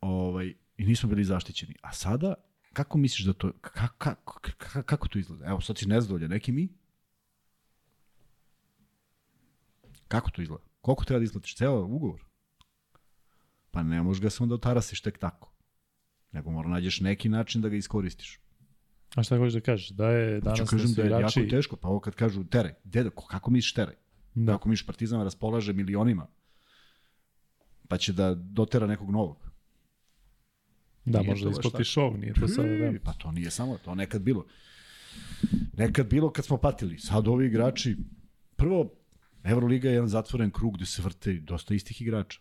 Ovaj, 0.00 0.54
I 0.76 0.86
nismo 0.86 1.08
bili 1.08 1.24
zaštićeni. 1.24 1.74
A 1.82 1.92
sada, 1.92 2.34
kako 2.72 2.98
misliš 2.98 3.26
da 3.26 3.32
to, 3.32 3.52
kako, 3.60 4.14
kako, 4.24 4.82
kako 4.82 5.08
to 5.08 5.18
izgleda? 5.18 5.46
Evo, 5.46 5.60
sad 5.60 5.78
si 5.78 5.88
nezadovoljan, 5.88 6.30
neki 6.30 6.52
mi? 6.52 6.68
Kako 10.08 10.30
to 10.30 10.42
izgleda? 10.42 10.64
Koliko 10.80 11.04
treba 11.04 11.18
da 11.18 11.24
isplatiš? 11.24 11.56
Ceo 11.56 11.84
ugovor? 11.84 12.24
Pa 13.70 13.82
ne 13.82 14.02
možeš 14.02 14.22
ga 14.22 14.30
se 14.30 14.42
onda 14.42 14.54
otarasiš 14.54 15.00
tek 15.00 15.18
tako. 15.18 15.52
Nego 16.32 16.50
mora 16.50 16.68
nađeš 16.68 17.00
neki 17.00 17.28
način 17.28 17.60
da 17.60 17.68
ga 17.68 17.76
iskoristiš. 17.76 18.40
A 19.16 19.22
šta 19.22 19.38
hoćeš 19.38 19.55
da 19.55 19.60
kažeš? 19.60 19.88
Da 19.88 20.10
je 20.10 20.40
Ću 20.40 20.44
danas 20.44 20.59
da 20.59 20.66
kažem 20.66 20.93
da 20.94 21.02
je 21.02 21.10
jako 21.10 21.51
teško, 21.51 21.76
pa 21.76 21.88
ovo 21.88 22.01
kad 22.01 22.14
kažu 22.14 22.44
teraj, 22.44 22.74
deda, 22.84 23.10
ko- 23.10 23.26
kako 23.26 23.51
misliš 23.51 23.72
teraj? 23.72 23.94
Da. 24.34 24.55
Ako 24.55 24.68
misliš 24.68 24.86
Partizan 24.86 25.22
raspolaže 25.22 25.72
milionima, 25.72 26.26
pa 27.88 27.98
će 27.98 28.12
da 28.12 28.34
dotera 28.34 28.86
nekog 28.86 29.10
novog. 29.10 29.51
Da, 31.05 31.20
Nije 31.20 31.34
da 31.34 31.51
baš 31.51 31.56
isplati 31.56 31.84
šov, 31.84 32.18
nije 32.18 32.34
to 32.34 32.48
sada 32.48 32.68
da. 32.68 32.93
Pa 33.05 33.12
to 33.12 33.32
nije 33.32 33.51
samo, 33.51 33.78
to 33.84 33.94
nekad 33.94 34.22
bilo. 34.22 34.47
Nekad 35.72 36.06
bilo 36.06 36.32
kad 36.32 36.44
smo 36.44 36.56
patili. 36.56 36.98
Sad 36.98 37.28
ovi 37.28 37.47
igrači, 37.47 37.97
prvo, 38.56 38.93
Euroliga 39.44 39.88
je 39.88 39.94
jedan 39.94 40.09
zatvoren 40.09 40.51
krug 40.51 40.74
gde 40.74 40.86
se 40.86 41.02
vrte 41.02 41.32
dosta 41.32 41.74
istih 41.74 42.02
igrača. 42.02 42.40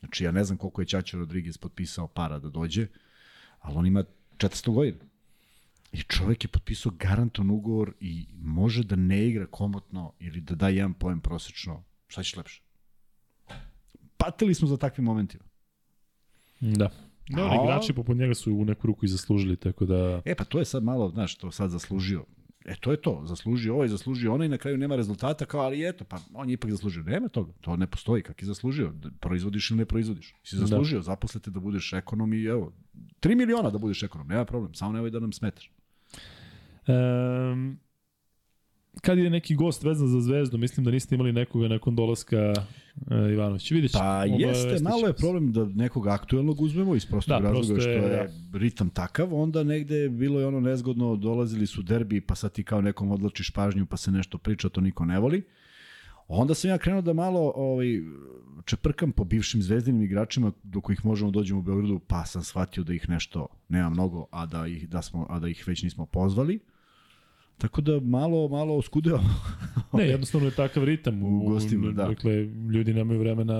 Znači, 0.00 0.24
ja 0.24 0.32
ne 0.32 0.44
znam 0.44 0.58
koliko 0.58 0.82
je 0.82 0.86
Ćaća 0.86 1.16
Rodriguez 1.16 1.58
potpisao 1.58 2.08
para 2.08 2.38
da 2.38 2.48
dođe, 2.48 2.86
ali 3.60 3.76
on 3.76 3.86
ima 3.86 4.04
400 4.36 4.72
godina. 4.74 5.11
I 5.92 6.02
čovek 6.02 6.44
je 6.44 6.48
potpisao 6.48 6.92
garanton 6.98 7.50
ugovor 7.50 7.94
i 8.00 8.26
može 8.34 8.84
da 8.84 8.96
ne 8.96 9.28
igra 9.28 9.46
komotno 9.46 10.12
ili 10.18 10.40
da 10.40 10.54
da 10.54 10.68
jedan 10.68 10.94
poen 10.94 11.20
prosečno. 11.20 11.84
Šta 12.06 12.22
ćeš 12.22 12.36
lepše? 12.36 12.62
Patili 14.16 14.54
smo 14.54 14.68
za 14.68 14.76
takvim 14.76 15.04
momentima. 15.04 15.44
Da. 16.60 16.90
Dobri 17.28 17.58
A- 17.58 17.64
igrači 17.64 17.92
poput 17.92 18.16
njega 18.16 18.34
su 18.34 18.54
u 18.54 18.64
neku 18.64 18.86
ruku 18.86 19.04
i 19.04 19.08
zaslužili, 19.08 19.56
tako 19.56 19.84
da... 19.84 20.22
E 20.24 20.34
pa 20.34 20.44
to 20.44 20.58
je 20.58 20.64
sad 20.64 20.84
malo, 20.84 21.08
znaš, 21.08 21.34
to 21.34 21.50
sad 21.50 21.70
zaslužio. 21.70 22.24
E 22.64 22.74
to 22.80 22.90
je 22.90 23.00
to, 23.00 23.22
zaslužio 23.24 23.74
ovaj, 23.74 23.88
zaslužio 23.88 24.34
onaj, 24.34 24.48
na 24.48 24.58
kraju 24.58 24.78
nema 24.78 24.96
rezultata, 24.96 25.44
kao 25.44 25.60
ali 25.60 25.88
eto, 25.88 26.04
pa 26.04 26.18
on 26.34 26.48
je 26.48 26.52
ipak 26.52 26.70
zaslužio. 26.70 27.02
Nema 27.02 27.28
toga, 27.28 27.52
to 27.60 27.76
ne 27.76 27.86
postoji, 27.86 28.22
kak 28.22 28.42
je 28.42 28.46
zaslužio, 28.46 28.92
da 28.92 29.10
proizvodiš 29.20 29.70
ili 29.70 29.78
ne 29.78 29.84
proizvodiš. 29.84 30.34
Si 30.44 30.56
zaslužio, 30.56 30.98
da. 30.98 31.02
zaposlite 31.02 31.50
da 31.50 31.60
budeš 31.60 31.92
ekonom 31.92 32.32
i 32.32 32.44
evo, 32.44 32.72
3 33.20 33.36
miliona 33.36 33.70
da 33.70 33.78
budeš 33.78 34.02
ekonom, 34.02 34.28
nema 34.28 34.44
problem, 34.44 34.74
samo 34.74 34.92
nemoj 34.92 35.10
da 35.10 35.20
nam 35.20 35.32
smetaš. 35.32 35.70
Um, 36.86 37.78
kad 39.00 39.18
je 39.18 39.30
neki 39.30 39.54
gost 39.54 39.82
vezan 39.82 40.08
za 40.08 40.20
zvezdu, 40.20 40.58
mislim 40.58 40.84
da 40.84 40.90
niste 40.90 41.14
imali 41.14 41.32
nekoga 41.32 41.68
nakon 41.68 41.96
dolaska 41.96 42.54
uh, 42.56 43.32
Ivanovića. 43.32 43.74
Vidjet. 43.74 43.92
Pa 43.92 44.24
jeste, 44.24 44.82
malo 44.82 45.06
je 45.06 45.12
problem 45.12 45.52
da 45.52 45.64
nekog 45.64 46.06
aktuelnog 46.06 46.60
uzmemo 46.60 46.94
iz 46.94 47.06
prostog 47.06 47.42
Da, 47.42 47.50
razloga 47.50 47.66
prosto 47.66 47.80
što 47.80 47.90
je, 47.90 48.12
je 48.12 48.30
ritam 48.52 48.90
takav, 48.90 49.34
onda 49.34 49.64
negde 49.64 49.96
je 49.96 50.08
bilo 50.08 50.40
je 50.40 50.46
ono 50.46 50.60
nezgodno, 50.60 51.16
dolazili 51.16 51.66
su 51.66 51.82
derbi, 51.82 52.20
pa 52.20 52.34
sad 52.34 52.52
ti 52.52 52.64
kao 52.64 52.80
nekom 52.80 53.10
odlačiš 53.10 53.50
pažnju, 53.50 53.86
pa 53.86 53.96
se 53.96 54.10
nešto 54.10 54.38
priča, 54.38 54.68
to 54.68 54.80
niko 54.80 55.04
ne 55.04 55.20
voli. 55.20 55.42
Onda 56.28 56.54
sam 56.54 56.70
ja 56.70 56.78
krenuo 56.78 57.02
da 57.02 57.12
malo 57.12 57.52
ovaj, 57.56 57.86
čeprkam 58.64 59.12
po 59.12 59.24
bivšim 59.24 59.62
zvezdinim 59.62 60.02
igračima 60.02 60.52
do 60.62 60.80
kojih 60.80 61.04
možemo 61.04 61.30
da 61.30 61.38
dođemo 61.38 61.60
u 61.60 61.62
Beogradu, 61.62 62.00
pa 62.06 62.24
sam 62.24 62.42
shvatio 62.42 62.84
da 62.84 62.94
ih 62.94 63.08
nešto 63.08 63.46
nema 63.68 63.90
mnogo, 63.90 64.26
a 64.30 64.46
da 64.46 64.66
ih, 64.66 64.88
da 64.88 65.02
smo, 65.02 65.26
a 65.30 65.38
da 65.38 65.48
ih 65.48 65.64
već 65.66 65.82
nismo 65.82 66.06
pozvali. 66.06 66.60
Tako 67.62 67.80
da 67.80 68.00
malo, 68.00 68.48
malo 68.48 68.76
oskudeo. 68.76 69.18
Ne, 69.92 70.08
jednostavno 70.08 70.46
je 70.46 70.54
takav 70.54 70.84
ritam. 70.84 71.22
U 71.22 71.44
gostima, 71.48 71.86
da. 71.92 72.04
Dakle, 72.04 72.32
ljudi 72.44 72.94
nemaju 72.94 73.20
vremena 73.20 73.54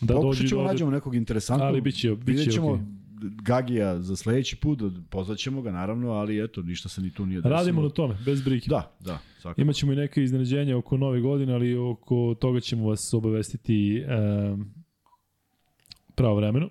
da 0.00 0.14
dođu 0.14 0.22
Pokušat 0.22 0.48
ćemo 0.48 0.62
nađemo 0.62 0.90
nekog 0.90 1.14
interesantnog. 1.14 1.68
Ali 1.68 1.80
bit 1.80 1.94
će- 1.94 2.10
bit 2.10 2.26
će 2.26 2.32
Vidjet 2.32 2.52
ćemo 2.54 2.70
okej. 2.70 2.84
Gagija 3.42 4.00
za 4.02 4.16
sledeći 4.16 4.56
put, 4.56 4.78
pozvat 5.10 5.38
ćemo 5.38 5.62
ga 5.62 5.72
naravno, 5.72 6.10
ali 6.10 6.44
eto, 6.44 6.62
ništa 6.62 6.88
se 6.88 7.00
ni 7.00 7.10
tu 7.14 7.26
nije 7.26 7.36
desilo. 7.36 7.54
Radimo 7.54 7.82
na 7.82 7.88
tome, 7.88 8.16
bez 8.24 8.42
brige. 8.42 8.66
Da, 8.68 8.96
da, 9.00 9.18
svakako. 9.40 9.60
Imaćemo 9.60 9.92
i 9.92 9.96
neke 9.96 10.22
iznenađenja 10.22 10.76
oko 10.76 10.96
nove 10.96 11.20
godine, 11.20 11.52
ali 11.52 11.76
oko 11.76 12.36
toga 12.40 12.60
ćemo 12.60 12.88
vas 12.88 13.14
obavestiti 13.14 14.04
um, 14.52 14.74
pravovremeno. 16.14 16.68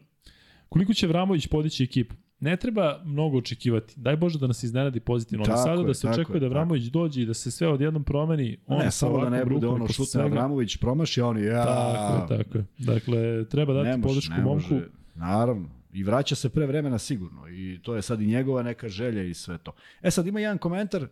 Koliko 0.69 0.94
će 0.94 1.07
Vramović 1.07 1.48
podići 1.48 1.84
ekipu? 1.84 2.15
Ne 2.40 2.57
treba 2.57 3.02
mnogo 3.06 3.38
očekivati. 3.38 3.94
Daj 3.98 4.18
Bože 4.18 4.40
da 4.40 4.48
nas 4.48 4.64
iznenadi 4.64 4.99
pozitivno. 4.99 5.45
Tako 5.45 5.57
sada 5.57 5.82
je, 5.82 5.88
da 5.88 5.94
se 5.94 6.02
tako 6.02 6.14
očekuje 6.14 6.36
je, 6.36 6.40
da 6.40 6.45
tako. 6.45 6.53
Vramović 6.53 6.84
dođe 6.84 7.22
i 7.22 7.26
da 7.26 7.34
se 7.34 7.52
sve 7.52 7.68
odjednom 7.68 8.03
promeni. 8.03 8.57
On 8.68 8.78
ne, 8.78 8.84
sa 8.84 8.91
samo 8.91 9.24
da 9.24 9.30
ne 9.30 9.45
bude 9.45 9.68
ono 9.68 9.88
šutne 9.88 10.22
Avramović 10.22 10.78
promaši, 10.78 11.22
a 11.22 11.28
oni 11.28 11.41
ja... 11.41 11.66
Tako 11.66 12.34
je, 12.34 12.44
tako 12.44 12.57
je. 12.57 12.66
Dakle, 12.78 13.45
treba 13.45 13.74
dati 13.74 13.90
ne 13.90 13.98
može, 13.98 14.07
podršku 14.07 14.41
momku. 14.41 14.80
Naravno. 15.16 15.70
I 15.94 16.03
vraća 16.03 16.36
se 16.36 16.49
pre 16.49 16.66
vremena 16.66 16.98
sigurno. 16.98 17.49
I 17.49 17.80
to 17.84 17.95
je 17.95 18.02
sad 18.02 18.22
i 18.22 18.28
njegova 18.28 18.64
neka 18.64 18.90
želja 18.90 19.24
i 19.24 19.34
sve 19.34 19.57
to. 19.57 19.72
E 20.02 20.11
sad 20.11 20.28
ima 20.28 20.40
jedan 20.40 20.57
komentar 20.57 21.07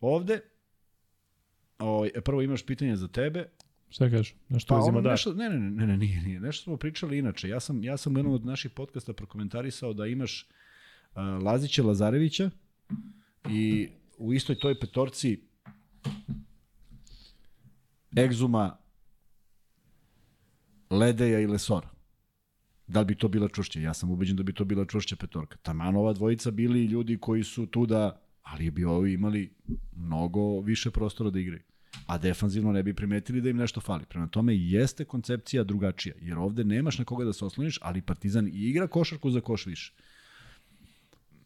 ovde. 0.00 0.40
O, 1.78 2.06
prvo 2.24 2.42
imaš 2.42 2.66
pitanje 2.66 2.96
za 2.96 3.08
tebe. 3.08 3.48
Šta 3.90 4.10
kažeš? 4.10 4.34
Nešto 4.48 4.74
Pa 4.74 4.80
uzima 4.80 4.98
ono 4.98 5.00
da. 5.00 5.10
nešto, 5.10 5.34
ne, 5.34 5.48
ne, 5.48 5.58
ne, 5.58 5.86
ne, 5.86 5.96
nije, 5.96 6.22
nije. 6.22 6.40
Nešto 6.40 6.64
smo 6.64 6.76
pričali 6.76 7.18
inače. 7.18 7.48
Ja 7.48 7.60
sam, 7.60 7.84
ja 7.84 7.96
sam 7.96 8.14
u 8.14 8.18
jednom 8.18 8.34
od 8.34 8.44
naših 8.46 8.70
podcasta 8.70 9.12
prokomentarisao 9.12 9.92
da 9.92 10.06
imaš 10.06 10.48
Lazića 11.16 11.82
Lazarevića 11.82 12.50
i 13.50 13.88
u 14.18 14.32
istoj 14.32 14.58
toj 14.58 14.80
petorci 14.80 15.40
Egzuma, 18.18 18.76
Ledeja 20.90 21.40
i 21.40 21.46
Lesora. 21.46 21.88
Da 22.86 23.00
li 23.00 23.06
bi 23.06 23.14
to 23.14 23.28
bila 23.28 23.48
čušća? 23.48 23.80
Ja 23.80 23.94
sam 23.94 24.10
ubeđen 24.10 24.36
da 24.36 24.42
bi 24.42 24.54
to 24.54 24.64
bila 24.64 24.84
čušća 24.84 25.16
petorka. 25.16 25.56
Taman 25.56 25.96
ova 25.96 26.12
dvojica 26.12 26.50
bili 26.50 26.84
ljudi 26.84 27.18
koji 27.18 27.44
su 27.44 27.66
tu 27.66 27.86
da, 27.86 28.20
ali 28.42 28.70
bi 28.70 28.84
ovi 28.84 29.12
imali 29.12 29.54
mnogo 29.96 30.60
više 30.60 30.90
prostora 30.90 31.30
da 31.30 31.40
igraju. 31.40 31.62
A 32.06 32.18
defanzivno 32.18 32.72
ne 32.72 32.82
bi 32.82 32.94
primetili 32.94 33.40
da 33.40 33.50
im 33.50 33.56
nešto 33.56 33.80
fali. 33.80 34.04
Prema 34.08 34.26
tome 34.26 34.56
jeste 34.56 35.04
koncepcija 35.04 35.64
drugačija, 35.64 36.14
jer 36.20 36.38
ovde 36.38 36.64
nemaš 36.64 36.98
na 36.98 37.04
koga 37.04 37.24
da 37.24 37.32
se 37.32 37.44
osloniš, 37.44 37.78
ali 37.82 38.02
Partizan 38.02 38.48
igra 38.52 38.86
košarku 38.86 39.30
za 39.30 39.40
koš 39.40 39.66
više. 39.66 39.92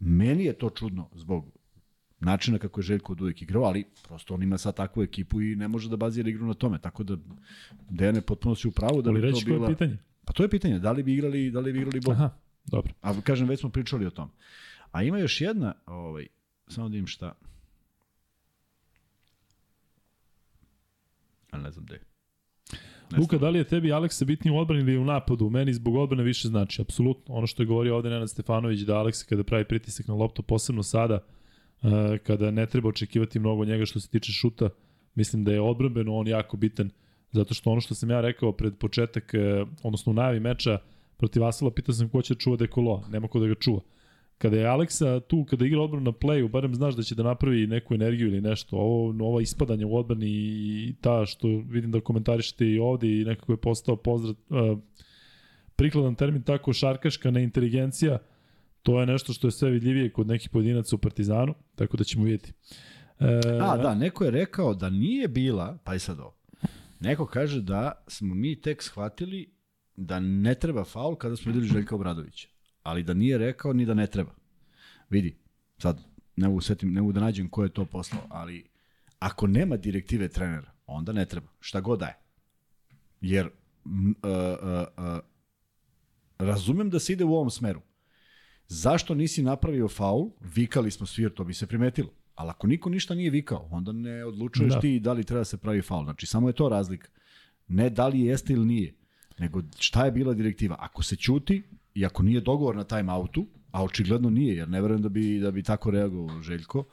Meni 0.01 0.44
je 0.44 0.52
to 0.52 0.70
čudno 0.70 1.10
zbog 1.14 1.56
načina 2.20 2.59
kako 2.59 2.81
je 2.81 2.85
Željko 2.85 3.12
od 3.12 3.20
uvek 3.20 3.43
igrao, 3.43 3.62
ali 3.62 3.85
prosto 4.09 4.35
on 4.35 4.43
ima 4.43 4.59
sad 4.59 4.77
takvu 4.77 5.02
ekipu 5.02 5.43
i 5.43 5.56
ne 5.56 5.68
može 5.68 5.89
da 5.89 5.97
bazira 5.97 6.28
igru 6.28 6.47
na 6.47 6.55
tome. 6.55 6.78
Tako 6.78 7.02
da 7.02 7.16
Dejane 7.90 8.20
potpuno 8.20 8.55
si 8.55 8.68
u 8.68 8.73
pravu 8.73 9.02
da 9.02 9.10
Ali 9.10 9.20
bi 9.20 9.27
to 9.27 9.32
reći 9.32 9.44
koje 9.44 9.55
bila... 9.59 9.68
je 9.68 9.74
pitanje? 9.74 9.98
Pa 10.24 10.32
to 10.32 10.43
je 10.43 10.48
pitanje, 10.48 10.78
da 10.78 10.93
li 10.93 11.02
bi 11.02 11.14
igrali, 11.14 11.51
da 11.51 11.60
li 11.60 11.73
bi 11.73 11.78
igrali 11.78 12.01
bolje? 12.01 12.16
Aha, 12.16 12.31
dobro. 12.66 12.93
A 13.01 13.20
kažem, 13.20 13.48
već 13.48 13.60
smo 13.60 13.70
pričali 13.70 14.06
o 14.06 14.10
tom. 14.10 14.31
A 14.93 15.02
ima 15.02 15.18
još 15.18 15.40
jedna, 15.40 15.74
ovaj, 15.86 16.27
samo 16.68 16.89
da 16.89 16.93
vidim 16.93 17.06
šta. 17.06 17.32
A 21.51 21.59
ne 21.59 21.70
znam 21.70 21.85
gde. 21.85 21.94
je. 21.94 22.16
Ne 23.12 23.19
Luka, 23.19 23.39
da 23.39 23.49
li 23.49 23.59
je 23.59 23.65
tebi 23.65 23.93
Aleksa 23.93 24.24
bitniji 24.24 24.55
u 24.55 24.59
odbrani 24.59 24.83
ili 24.83 24.99
u 24.99 25.05
napadu? 25.05 25.51
Meni 25.51 25.74
zbog 25.74 25.97
odbrane 25.97 26.24
više 26.24 26.49
znači, 26.49 26.83
apsolutno. 26.83 27.35
Ono 27.35 27.47
što 27.47 27.62
je 27.62 27.66
govorio 27.66 27.97
ovde 27.97 28.11
Nenad 28.11 28.31
Stefanović, 28.31 28.81
da 28.81 28.97
Aleksa 28.97 29.27
kada 29.28 29.45
pravi 29.45 29.65
pritisak 29.65 30.09
na 30.09 30.15
loptu, 30.15 30.43
posebno 30.43 30.83
sada, 30.83 31.19
uh, 31.83 31.91
kada 32.23 32.51
ne 32.51 32.66
treba 32.66 32.89
očekivati 32.89 33.39
mnogo 33.39 33.65
njega 33.65 33.87
što 33.87 34.01
se 34.01 34.11
tiče 34.11 34.33
šuta, 34.33 34.69
mislim 35.15 35.45
da 35.45 35.53
je 35.53 35.61
odbrambeno 35.61 36.16
on 36.16 36.28
jako 36.28 36.57
bitan, 36.57 36.91
zato 37.33 37.55
što 37.55 37.70
ono 37.70 37.81
što 37.81 37.95
sam 37.95 38.11
ja 38.11 38.20
rekao 38.20 38.53
pred 38.53 38.78
početak, 38.78 39.35
uh, 39.35 39.69
odnosno 39.83 40.11
u 40.11 40.15
najavi 40.15 40.41
meča 40.41 40.78
protiv 41.16 41.45
Asala, 41.45 41.70
pitao 41.70 41.95
sam 41.95 42.09
ko 42.09 42.23
će 42.23 42.35
da 42.35 42.39
čuva 42.39 42.57
dekolo, 42.57 43.05
nema 43.09 43.28
ko 43.28 43.41
da 43.41 43.47
ga 43.47 43.55
čuva. 43.55 43.81
Kada 44.39 44.57
je 44.57 44.67
Aleksa 44.67 45.21
tu, 45.21 45.45
kada 45.45 45.67
igra 45.67 45.81
odbranu 45.81 46.05
na 46.05 46.13
playu, 46.13 46.49
barem 46.49 46.75
znaš 46.75 46.95
da 46.95 47.03
će 47.03 47.15
da 47.15 47.23
napravi 47.23 47.67
neku 47.67 47.95
energiju 47.95 48.29
ili 48.29 48.41
nešto. 48.41 48.77
Ovo, 48.77 49.27
ovo 49.27 49.41
ispadanje 49.41 49.87
u 49.87 49.97
odbrani 49.97 50.27
i 50.29 50.95
ta 51.01 51.27
što 51.27 51.49
vidim 51.49 51.91
da 51.91 52.01
komentarišete 52.01 52.67
i 52.67 52.79
ovde 52.79 53.09
i 53.09 53.25
nekako 53.25 53.53
je 53.53 53.57
postao 53.57 53.97
pozdrav, 53.97 54.35
uh, 54.49 54.79
prikladan 55.77 56.15
termin 56.15 56.43
tako 56.43 56.73
šarkaška 56.73 57.31
neinteligencija, 57.31 58.19
to 58.83 59.01
je 59.01 59.07
nešto 59.07 59.33
što 59.33 59.47
je 59.47 59.53
sve 59.53 59.71
vidljivije 59.71 60.13
kod 60.13 60.27
nekih 60.27 60.51
pojedinaca 60.51 60.97
u 60.97 60.99
Partizanu, 60.99 61.55
tako 61.75 61.97
da 61.97 62.05
ćemo 62.05 62.25
vidjeti. 62.25 62.53
E, 63.21 63.41
A, 63.63 63.77
da, 63.77 63.95
neko 63.95 64.25
je 64.25 64.31
rekao 64.31 64.75
da 64.75 64.91
nije 64.91 65.29
bila, 65.29 65.79
pa 65.85 65.95
i 65.95 65.99
sad 65.99 66.21
ovo, 66.21 66.37
neko 67.01 67.27
kaže 67.27 67.61
da 67.61 68.05
smo 68.07 68.35
mi 68.35 68.61
tek 68.61 68.83
shvatili 68.83 69.51
da 69.97 70.21
ne 70.21 70.55
treba 70.55 70.85
faul 70.85 71.15
kada 71.15 71.37
smo 71.37 71.53
videli 71.53 71.69
Željka 71.69 71.95
Obradovića, 71.95 72.49
ali 72.87 73.03
da 73.03 73.15
nije 73.15 73.39
rekao 73.39 73.73
ni 73.73 73.87
da 73.87 73.95
ne 73.95 74.07
treba. 74.07 74.31
Vidi, 75.11 75.37
sad 75.79 76.01
ne 76.37 76.49
mogu, 76.49 76.61
setim, 76.61 76.93
ne 76.93 77.01
mogu 77.01 77.13
da 77.13 77.21
nađem 77.21 77.49
ko 77.49 77.63
je 77.63 77.69
to 77.69 77.85
poslao, 77.85 78.23
ali 78.29 78.65
ako 79.19 79.47
nema 79.47 79.77
direktive 79.77 80.29
trenera, 80.29 80.73
onda 80.87 81.13
ne 81.13 81.27
treba, 81.27 81.47
šta 81.61 81.81
god 81.81 81.99
da 81.99 82.07
je. 82.07 82.17
Jer 83.21 83.51
m, 83.87 84.15
uh, 84.23 84.31
uh, 84.31 85.15
uh, 85.17 85.19
razumem 86.39 86.91
da 86.91 86.99
se 86.99 87.13
ide 87.13 87.25
u 87.25 87.35
ovom 87.35 87.51
smeru. 87.51 87.81
Zašto 88.69 89.15
nisi 89.15 89.43
napravio 89.43 89.89
faul? 89.89 90.31
Vikali 90.41 90.91
smo 90.91 91.07
svi 91.07 91.23
jer 91.23 91.35
to 91.35 91.45
bi 91.45 91.55
se 91.55 91.67
primetilo. 91.67 92.11
Ali 92.35 92.51
ako 92.51 92.67
niko 92.67 92.91
ništa 92.91 93.15
nije 93.15 93.31
vikao, 93.31 93.69
onda 93.71 93.93
ne 93.93 94.25
odlučuješ 94.25 94.71
Da. 94.71 94.75
da. 94.75 94.81
ti 94.81 95.01
da 95.01 95.13
li 95.13 95.25
treba 95.25 95.41
da 95.41 95.45
se 95.45 95.57
pravi 95.57 95.83
faul. 95.83 96.05
Znači, 96.05 96.27
samo 96.27 96.49
je 96.49 96.53
to 96.53 96.69
razlika. 96.69 97.09
Ne 97.69 97.91
da 97.91 98.09
li 98.09 98.21
jeste 98.21 98.53
ili 98.53 98.67
nije, 98.67 98.95
nego 99.39 99.63
šta 99.79 100.05
je 100.05 100.13
bila 100.13 100.35
direktiva. 100.35 100.77
Ako 100.79 101.03
se 101.03 101.17
ćuti 101.17 101.63
i 101.97 102.06
ako 102.06 102.23
nije 102.23 102.40
dogovor 102.40 102.77
na 102.77 102.85
time 102.85 103.12
outu, 103.12 103.47
a 103.70 103.85
očigledno 103.85 104.31
nije, 104.31 104.56
jer 104.56 104.68
ne 104.68 104.81
verujem 104.81 105.02
da 105.02 105.09
bi, 105.09 105.39
da 105.40 105.51
bi 105.51 105.62
tako 105.62 105.90
reagovao 105.90 106.43
Željko, 106.43 106.85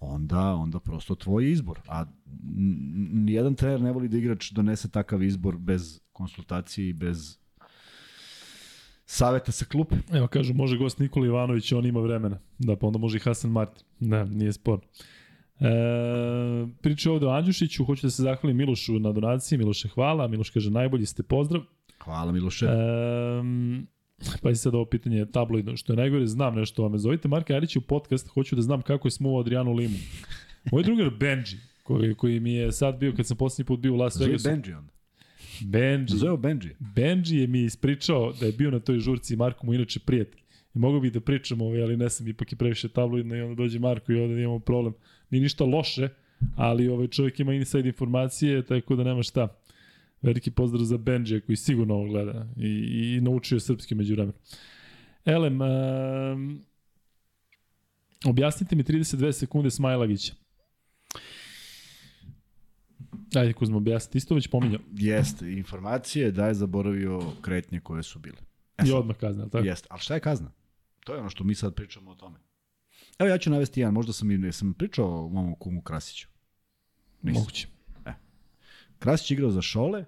onda, 0.00 0.54
onda 0.54 0.80
prosto 0.80 1.14
tvoj 1.14 1.50
izbor. 1.50 1.80
A 1.88 2.04
nijedan 3.12 3.54
trener 3.54 3.80
ne 3.80 3.92
voli 3.92 4.08
da 4.08 4.18
igrač 4.18 4.50
donese 4.50 4.90
takav 4.90 5.22
izbor 5.22 5.56
bez 5.56 6.00
konsultacije 6.12 6.88
i 6.88 6.92
bez 6.92 7.38
saveta 9.04 9.52
sa 9.52 9.64
klupe. 9.64 9.96
Evo 10.12 10.26
kažu, 10.26 10.54
može 10.54 10.78
gost 10.78 10.98
Nikola 10.98 11.26
Ivanović, 11.26 11.72
on 11.72 11.86
ima 11.86 12.00
vremena. 12.00 12.38
Da, 12.58 12.76
pa 12.76 12.86
onda 12.86 12.98
može 12.98 13.16
i 13.16 13.20
Hasan 13.20 13.50
Martin. 13.50 13.84
Ne, 14.00 14.26
nije 14.26 14.52
sporno. 14.52 14.84
E, 15.60 16.66
priča 16.82 17.12
ovde 17.12 17.26
o 17.26 17.30
Andjušiću, 17.30 17.84
hoću 17.84 18.06
da 18.06 18.10
se 18.10 18.22
zahvalim 18.22 18.56
Milošu 18.56 18.98
na 18.98 19.12
donaciji. 19.12 19.58
Miloše, 19.58 19.88
hvala. 19.88 20.28
Miloš 20.28 20.50
kaže, 20.50 20.70
najbolji 20.70 21.06
ste, 21.06 21.22
pozdrav. 21.22 21.62
Hvala 22.04 22.32
Miloše. 22.32 22.66
E, 22.66 22.70
pa 24.42 24.50
i 24.50 24.56
sad 24.56 24.74
ovo 24.74 24.84
pitanje 24.84 25.26
tabloidno, 25.26 25.76
što 25.76 25.92
je 25.92 25.96
najgore, 25.96 26.26
znam 26.26 26.54
nešto 26.54 26.82
o 26.82 26.86
vame. 26.86 26.98
Zovite 26.98 27.28
Marka 27.28 27.54
Jarića 27.54 27.78
u 27.78 27.82
podcast, 27.82 28.28
hoću 28.28 28.56
da 28.56 28.62
znam 28.62 28.82
kako 28.82 29.08
je 29.08 29.12
smuo 29.12 29.40
Adrianu 29.40 29.72
Limu. 29.72 29.98
Moj 30.72 30.82
drugar 30.82 31.10
Benji, 31.10 31.58
koji, 31.82 32.14
koji 32.14 32.40
mi 32.40 32.52
je 32.52 32.72
sad 32.72 32.98
bio, 32.98 33.12
kad 33.16 33.26
sam 33.26 33.36
poslednji 33.36 33.66
put 33.66 33.80
bio 33.80 33.94
u 33.94 33.96
Las 33.96 34.16
Zove 34.16 34.26
Vegasu. 34.26 34.48
Benji 34.48 34.74
onda. 34.74 34.92
Benji. 35.60 36.06
Zove 36.08 36.36
Benji. 36.36 36.70
Benji 36.78 37.36
je 37.36 37.46
mi 37.46 37.64
ispričao 37.64 38.32
da 38.40 38.46
je 38.46 38.52
bio 38.52 38.70
na 38.70 38.78
toj 38.78 38.98
žurci 38.98 39.34
i 39.34 39.36
Marko 39.36 39.66
mu 39.66 39.74
inače 39.74 40.00
prijatelj. 40.00 40.40
I 40.74 40.78
mogu 40.78 41.00
bih 41.00 41.12
da 41.12 41.20
pričam 41.20 41.60
ovaj, 41.60 41.82
ali 41.82 41.96
ne 41.96 42.10
sam, 42.10 42.28
ipak 42.28 42.52
je 42.52 42.58
previše 42.58 42.88
tabloidno 42.88 43.36
i 43.36 43.40
onda 43.40 43.54
dođe 43.54 43.78
Marko 43.78 44.12
i 44.12 44.20
ovde 44.20 44.42
imamo 44.42 44.58
problem. 44.58 44.94
Nije 45.30 45.42
ništa 45.42 45.64
loše, 45.64 46.08
ali 46.56 46.88
ovaj 46.88 47.08
čovjek 47.08 47.40
ima 47.40 47.54
inside 47.54 47.88
informacije, 47.88 48.62
tako 48.62 48.96
da 48.96 49.04
nema 49.04 49.22
šta. 49.22 49.48
Veliki 50.22 50.50
pozdrav 50.50 50.84
za 50.84 50.96
Benji 50.96 51.40
koji 51.40 51.56
sigurno 51.56 51.94
ovo 51.94 52.08
gleda 52.08 52.46
i, 52.56 52.68
i 53.16 53.20
naučio 53.20 53.60
srpski 53.60 53.94
među 53.94 54.14
vremenu. 54.14 54.38
Elem, 55.24 55.60
um, 55.60 56.62
objasnite 58.24 58.76
mi 58.76 58.82
32 58.82 59.32
sekunde 59.32 59.70
Smajlagića. 59.70 60.34
Ajde, 63.34 63.52
Kuzma, 63.52 63.76
objasnite. 63.76 64.18
Isto 64.18 64.34
već 64.34 64.46
pominjao. 64.46 64.80
Jeste, 64.92 65.52
informacije 65.52 66.30
da 66.30 66.46
je 66.46 66.54
zaboravio 66.54 67.32
kretnje 67.40 67.80
koje 67.80 68.02
su 68.02 68.18
bile. 68.18 68.38
E 68.78 68.82
I 68.86 68.92
odmah 68.92 69.16
kazna, 69.16 69.48
tako? 69.48 69.66
Jeste, 69.66 69.86
ali 69.90 70.00
šta 70.00 70.14
je 70.14 70.20
kazna? 70.20 70.52
To 71.04 71.14
je 71.14 71.20
ono 71.20 71.30
što 71.30 71.44
mi 71.44 71.54
sad 71.54 71.74
pričamo 71.74 72.10
o 72.10 72.14
tome. 72.14 72.38
Evo 73.18 73.30
ja 73.30 73.38
ću 73.38 73.50
navesti 73.50 73.80
jedan, 73.80 73.94
možda 73.94 74.12
sam 74.12 74.30
i 74.30 74.38
ne 74.38 74.52
sam 74.52 74.74
pričao 74.74 75.24
o 75.24 75.28
mom 75.28 75.54
kumu 75.54 75.82
Krasiću. 75.82 76.28
Nisam. 77.22 77.40
Moguće. 77.40 77.68
Krasić 78.98 79.30
igrao 79.30 79.50
za 79.50 79.62
Šole 79.62 80.04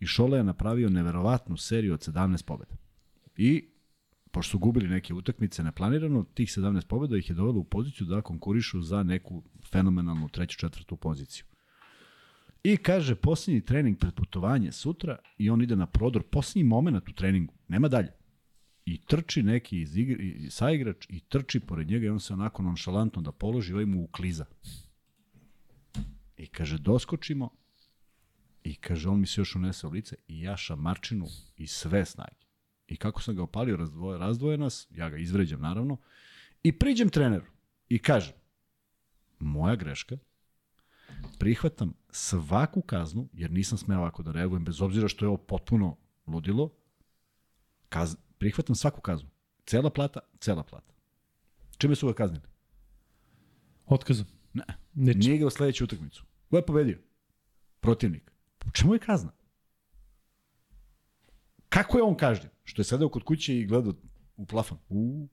i 0.00 0.06
Šole 0.06 0.38
je 0.38 0.44
napravio 0.44 0.88
neverovatnu 0.90 1.56
seriju 1.56 1.94
od 1.94 2.00
17 2.00 2.44
pobjeda. 2.44 2.74
I 3.36 3.68
pošto 4.30 4.50
su 4.50 4.58
gubili 4.58 4.88
neke 4.88 5.14
utakmice 5.14 5.62
neplanirano, 5.62 6.24
tih 6.34 6.48
17 6.48 6.86
pobjeda 6.86 7.16
ih 7.16 7.28
je 7.30 7.34
dovelo 7.34 7.60
u 7.60 7.64
poziciju 7.64 8.06
da 8.06 8.20
konkurišu 8.20 8.82
za 8.82 9.02
neku 9.02 9.42
fenomenalnu 9.70 10.28
treću, 10.28 10.58
četvrtu 10.58 10.96
poziciju. 10.96 11.44
I 12.64 12.76
kaže, 12.76 13.14
posljednji 13.14 13.60
trening 13.64 13.98
pred 13.98 14.14
putovanje 14.14 14.72
sutra 14.72 15.18
i 15.38 15.50
on 15.50 15.62
ide 15.62 15.76
na 15.76 15.86
prodor, 15.86 16.22
posljednji 16.22 16.64
moment 16.68 17.08
u 17.08 17.12
treningu, 17.12 17.54
nema 17.68 17.88
dalje. 17.88 18.12
I 18.86 19.00
trči 19.00 19.42
neki 19.42 19.80
iz 19.80 19.96
igre, 19.96 20.24
i- 20.24 20.50
saigrač 20.50 21.06
i 21.08 21.20
trči 21.20 21.60
pored 21.60 21.88
njega 21.88 22.06
i 22.06 22.08
on 22.08 22.20
se 22.20 22.32
onako 22.32 22.62
nonšalantno 22.62 23.22
da 23.22 23.32
položi, 23.32 23.72
ovaj 23.72 23.86
mu 23.86 24.04
ukliza. 24.04 24.44
I 26.36 26.46
kaže, 26.46 26.78
doskočimo 26.78 27.50
i 28.64 28.74
kaže, 28.74 29.08
on 29.08 29.20
mi 29.20 29.26
se 29.26 29.40
još 29.40 29.56
unese 29.56 29.86
u 29.86 29.90
lice 29.90 30.16
i 30.28 30.40
ja 30.40 30.56
šamarčinu 30.56 31.26
i 31.56 31.66
sve 31.66 32.04
snage. 32.04 32.46
I 32.88 32.96
kako 32.96 33.22
sam 33.22 33.36
ga 33.36 33.42
opalio, 33.42 33.76
razdvoje, 33.76 34.18
razdvoje 34.18 34.58
nas, 34.58 34.88
ja 34.90 35.10
ga 35.10 35.16
izvređam 35.16 35.60
naravno, 35.60 35.96
i 36.62 36.78
priđem 36.78 37.08
treneru 37.08 37.46
i 37.88 37.98
kažem, 37.98 38.34
moja 39.38 39.76
greška, 39.76 40.16
prihvatam 41.38 41.94
svaku 42.10 42.82
kaznu, 42.82 43.28
jer 43.32 43.50
nisam 43.50 43.78
smeo 43.78 43.98
ovako 43.98 44.22
da 44.22 44.32
reagujem, 44.32 44.64
bez 44.64 44.80
obzira 44.80 45.08
što 45.08 45.24
je 45.24 45.28
ovo 45.28 45.36
potpuno 45.36 45.96
ludilo, 46.26 46.74
kaz, 47.88 48.16
prihvatam 48.38 48.74
svaku 48.74 49.00
kaznu. 49.00 49.28
Cela 49.66 49.90
plata, 49.90 50.20
cela 50.40 50.62
plata. 50.62 50.94
Čime 51.78 51.94
su 51.94 52.06
ga 52.06 52.14
kaznili? 52.14 52.44
Otkazom. 53.86 54.26
Ne. 54.52 54.64
Ničim. 54.94 55.20
Nije 55.20 55.34
igrao 55.34 55.50
sledeću 55.50 55.84
utakmicu. 55.84 56.24
Ko 56.50 56.56
je 56.56 56.66
pobedio? 56.66 56.98
Protivnik. 57.80 58.31
Po 58.64 58.70
čemu 58.70 58.94
je 58.94 58.98
kazna? 58.98 59.32
Kako 61.68 61.98
je 61.98 62.02
on 62.02 62.16
kažnjen? 62.16 62.50
Što 62.64 62.80
je 62.80 62.84
sedeo 62.84 63.08
kod 63.08 63.22
kuće 63.22 63.58
i 63.58 63.66
gledao 63.66 63.94
u 64.36 64.46
plafon. 64.46 64.78
U, 64.88 65.28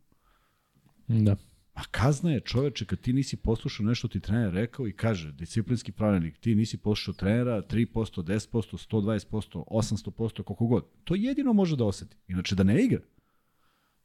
Da. 1.07 1.35
A 1.73 1.83
kazna 1.91 2.31
je 2.31 2.39
čoveče 2.39 2.85
kad 2.85 2.99
ti 2.99 3.13
nisi 3.13 3.37
poslušao 3.37 3.85
nešto 3.85 4.07
ti 4.07 4.19
trener 4.19 4.53
rekao 4.53 4.87
i 4.87 4.93
kaže 4.93 5.31
disciplinski 5.31 5.91
pravilnik, 5.91 6.37
ti 6.37 6.55
nisi 6.55 6.77
poslušao 6.77 7.13
trenera 7.13 7.61
3%, 7.61 8.23
10%, 8.23 8.87
120%, 8.91 9.63
800%, 9.71 10.43
koliko 10.43 10.67
god. 10.67 10.85
To 11.03 11.15
jedino 11.15 11.53
može 11.53 11.75
da 11.75 11.85
oseti. 11.85 12.17
Inače 12.27 12.55
da 12.55 12.63
ne 12.63 12.83
igra. 12.83 12.99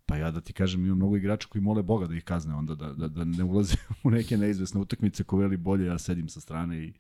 Pa 0.07 0.17
ja 0.17 0.31
da 0.31 0.41
ti 0.41 0.53
kažem, 0.53 0.87
ima 0.87 0.95
mnogo 0.95 1.17
igrača 1.17 1.49
koji 1.49 1.63
mole 1.63 1.83
Boga 1.83 2.07
da 2.07 2.15
ih 2.15 2.25
kazne 2.25 2.55
onda, 2.55 2.75
da, 2.75 2.93
da, 2.93 3.09
da 3.09 3.25
ne 3.25 3.45
ulaze 3.45 3.77
u 4.05 4.11
neke 4.11 4.37
neizvesne 4.37 4.81
utakmice 4.81 5.25
ko 5.25 5.37
veli 5.37 5.57
bolje, 5.57 5.87
ja 5.87 5.99
sedim 5.99 6.29
sa 6.29 6.41
strane 6.41 6.85
i 6.85 6.93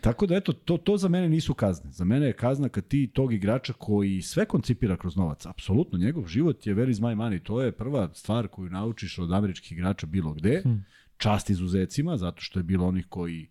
Tako 0.00 0.26
da 0.26 0.36
eto, 0.36 0.52
to, 0.52 0.76
to 0.76 0.96
za 0.96 1.08
mene 1.08 1.28
nisu 1.28 1.54
kazne. 1.54 1.90
Za 1.90 2.04
mene 2.04 2.26
je 2.26 2.32
kazna 2.32 2.68
kad 2.68 2.88
ti 2.88 3.10
tog 3.14 3.32
igrača 3.32 3.72
koji 3.72 4.22
sve 4.22 4.44
koncipira 4.44 4.96
kroz 4.96 5.16
novac, 5.16 5.46
apsolutno, 5.46 5.98
njegov 5.98 6.26
život 6.26 6.66
je 6.66 6.74
where 6.74 6.90
is 6.90 6.98
my 6.98 7.16
money. 7.16 7.42
To 7.42 7.62
je 7.62 7.72
prva 7.72 8.14
stvar 8.14 8.48
koju 8.48 8.70
naučiš 8.70 9.18
od 9.18 9.32
američkih 9.32 9.72
igrača 9.72 10.06
bilo 10.06 10.32
gde. 10.32 10.60
Hmm. 10.62 10.84
Čast 11.16 11.50
izuzecima, 11.50 12.16
zato 12.16 12.42
što 12.42 12.58
je 12.58 12.64
bilo 12.64 12.86
onih 12.86 13.06
koji 13.08 13.50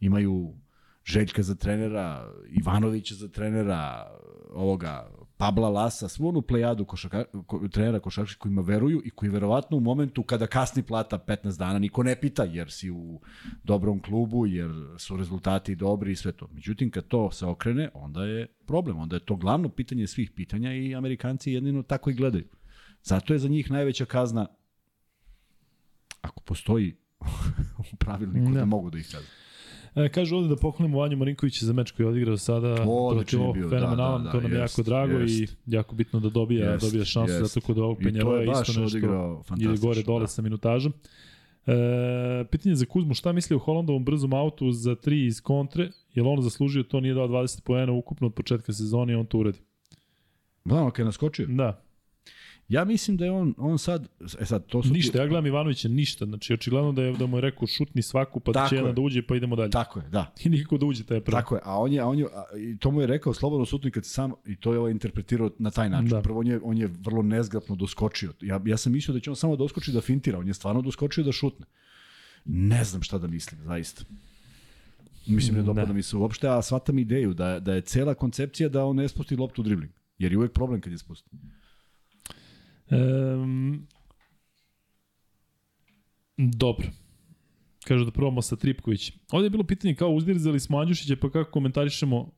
imaju 0.00 0.54
Željka 1.06 1.42
za 1.42 1.54
trenera, 1.54 2.32
Ivanovića 2.50 3.14
za 3.14 3.28
trenera, 3.28 4.06
ovoga 4.50 5.10
Pabla 5.36 5.68
Lasa, 5.68 6.08
svu 6.08 6.28
onu 6.28 6.42
plejadu 6.42 6.84
košaka, 6.84 7.24
ko, 7.46 7.68
trenera 7.68 8.00
košarkaša 8.00 8.38
kojima 8.38 8.62
veruju 8.62 9.02
i 9.04 9.10
koji 9.10 9.30
verovatno 9.30 9.76
u 9.76 9.80
momentu 9.80 10.22
kada 10.22 10.46
kasni 10.46 10.82
plata 10.82 11.18
15 11.18 11.58
dana 11.58 11.78
niko 11.78 12.02
ne 12.02 12.20
pita 12.20 12.44
jer 12.44 12.70
si 12.70 12.90
u 12.90 13.20
dobrom 13.64 14.02
klubu, 14.02 14.46
jer 14.46 14.70
su 14.98 15.16
rezultati 15.16 15.74
dobri 15.74 16.12
i 16.12 16.16
sve 16.16 16.32
to. 16.32 16.48
Međutim, 16.52 16.90
kad 16.90 17.08
to 17.08 17.30
se 17.30 17.46
okrene, 17.46 17.90
onda 17.94 18.24
je 18.24 18.46
problem. 18.66 18.98
Onda 18.98 19.16
je 19.16 19.20
to 19.20 19.36
glavno 19.36 19.68
pitanje 19.68 20.06
svih 20.06 20.30
pitanja 20.30 20.72
i 20.72 20.94
Amerikanci 20.94 21.52
jedino 21.52 21.82
tako 21.82 22.10
i 22.10 22.14
gledaju. 22.14 22.48
Zato 23.02 23.32
je 23.32 23.38
za 23.38 23.48
njih 23.48 23.70
najveća 23.70 24.04
kazna 24.04 24.46
ako 26.20 26.40
postoji 26.40 26.96
u 27.92 27.96
pravilniku 27.96 28.52
da, 28.52 28.58
da 28.58 28.64
mogu 28.64 28.90
da 28.90 28.98
ih 28.98 29.06
kazne. 29.12 29.28
E, 29.96 30.08
kaže 30.08 30.34
ovde 30.36 30.48
da 30.48 30.56
poklonimo 30.56 30.98
Vanju 30.98 31.16
Marinkovića 31.16 31.66
za 31.66 31.72
meč 31.72 31.90
koji 31.90 32.04
je 32.04 32.08
odigrao 32.08 32.36
sada 32.36 32.74
protiv 33.12 33.42
ovog 33.42 33.56
fenomenalan, 33.70 34.22
da, 34.22 34.26
da, 34.26 34.32
to 34.32 34.40
nam 34.40 34.52
je 34.52 34.58
jako 34.58 34.82
drago 34.82 35.12
jest. 35.12 35.34
i 35.34 35.48
jako 35.66 35.94
bitno 35.94 36.20
da 36.20 36.28
dobija, 36.28 36.70
jest, 36.70 36.84
dobija 36.84 37.04
šansu 37.04 37.32
jest. 37.32 37.54
zato 37.54 37.66
kod 37.66 37.78
ovog 37.78 37.98
Penjera 38.02 38.30
je 38.30 38.50
isto 38.50 38.80
nešto 38.80 38.98
ide 39.58 39.76
gore 39.80 40.02
dole 40.02 40.20
da. 40.20 40.26
sa 40.26 40.42
minutažom. 40.42 40.92
E, 41.66 42.44
pitanje 42.50 42.74
za 42.74 42.86
Kuzmu, 42.86 43.14
šta 43.14 43.32
misli 43.32 43.56
o 43.56 43.58
Holandovom 43.58 44.04
brzom 44.04 44.32
autu 44.32 44.72
za 44.72 44.90
3 44.90 45.26
iz 45.26 45.40
kontre? 45.40 45.90
Je 46.14 46.22
li 46.22 46.28
on 46.28 46.42
zaslužio 46.42 46.82
to, 46.82 47.00
nije 47.00 47.14
dao 47.14 47.28
20 47.28 47.62
poena 47.62 47.92
ukupno 47.92 48.26
od 48.26 48.34
početka 48.34 48.72
sezone 48.72 49.12
i 49.12 49.16
on 49.16 49.26
to 49.26 49.38
uradi? 49.38 49.58
Da, 50.64 50.90
kad 50.90 50.98
je 50.98 51.04
naskočio? 51.04 51.46
Da. 51.46 51.85
Ja 52.68 52.84
mislim 52.84 53.16
da 53.16 53.24
je 53.24 53.30
on, 53.30 53.54
on 53.58 53.78
sad, 53.78 54.08
e 54.40 54.44
sad, 54.44 54.66
to 54.66 54.82
su... 54.82 54.92
Ništa, 54.92 55.12
ti... 55.12 55.18
ja 55.18 55.26
gledam 55.26 55.46
Ivanovića, 55.46 55.88
ništa. 55.88 56.24
Znači, 56.24 56.54
očigledno 56.54 56.92
da, 56.92 57.02
je, 57.02 57.12
da 57.12 57.26
mu 57.26 57.36
je 57.36 57.40
rekao 57.40 57.66
šutni 57.66 58.02
svaku, 58.02 58.40
pa 58.40 58.52
Tako 58.52 58.68
će 58.68 58.76
jedna 58.76 58.92
da 58.92 59.00
uđe, 59.00 59.22
pa 59.22 59.36
idemo 59.36 59.56
dalje. 59.56 59.70
Tako 59.70 59.98
je, 59.98 60.08
da. 60.08 60.32
I 60.44 60.48
nikako 60.48 60.78
da 60.78 60.86
uđe, 60.86 61.04
taj 61.04 61.20
prvo. 61.20 61.36
Tako 61.36 61.54
je, 61.54 61.60
a 61.64 61.78
on 61.78 61.92
je, 61.92 62.00
a 62.00 62.06
on 62.06 62.18
je, 62.18 62.24
a, 62.24 62.58
i 62.58 62.78
to 62.78 62.90
mu 62.90 63.00
je 63.00 63.06
rekao 63.06 63.34
slobodno 63.34 63.66
šutni 63.66 63.90
kad 63.90 64.04
se 64.04 64.10
sam, 64.10 64.32
i 64.46 64.56
to 64.56 64.72
je 64.72 64.78
ovaj 64.78 64.92
interpretirao 64.92 65.50
na 65.58 65.70
taj 65.70 65.90
način. 65.90 66.08
Da. 66.08 66.22
Prvo 66.22 66.40
on 66.40 66.46
je, 66.46 66.60
on 66.62 66.78
je 66.78 66.86
vrlo 66.86 67.22
nezgrapno 67.22 67.76
doskočio. 67.76 68.32
Ja, 68.40 68.60
ja 68.66 68.76
sam 68.76 68.92
mislio 68.92 69.14
da 69.14 69.20
će 69.20 69.30
on 69.30 69.36
samo 69.36 69.56
doskoči 69.56 69.92
da 69.92 70.00
fintira, 70.00 70.38
on 70.38 70.48
je 70.48 70.54
stvarno 70.54 70.82
doskočio 70.82 71.24
da 71.24 71.32
šutne. 71.32 71.66
Ne 72.44 72.84
znam 72.84 73.02
šta 73.02 73.18
da 73.18 73.26
mislim, 73.26 73.60
zaista. 73.64 74.04
Mislim, 75.26 75.56
ne 75.56 75.62
dopada 75.62 75.92
mi 75.92 76.02
se 76.02 76.16
uopšte, 76.16 76.48
a 76.48 76.62
shvatam 76.62 76.98
ideju 76.98 77.34
da, 77.34 77.60
da 77.60 77.74
je 77.74 77.80
cela 77.80 78.14
koncepcija 78.14 78.68
da 78.68 78.84
on 78.84 78.96
ne 78.96 79.08
spusti 79.08 79.36
loptu 79.36 79.62
u 79.62 79.64
dribling. 79.64 79.92
Jer 80.18 80.32
je 80.32 80.38
uvek 80.38 80.52
problem 80.52 80.80
kad 80.80 80.92
je 80.92 80.98
spusti. 80.98 81.30
Um, 82.90 83.86
dobro. 86.36 86.86
Kažu 87.84 88.04
da 88.04 88.10
probamo 88.10 88.42
sa 88.42 88.56
Tripković. 88.56 89.12
Ovde 89.30 89.46
je 89.46 89.50
bilo 89.50 89.64
pitanje 89.64 89.94
kao 89.94 90.10
uzdirzali 90.10 90.60
smo 90.60 90.78
Andjušića, 90.78 91.16
pa 91.20 91.30
kako 91.30 91.50
komentarišemo, 91.50 92.20
uh, 92.20 92.30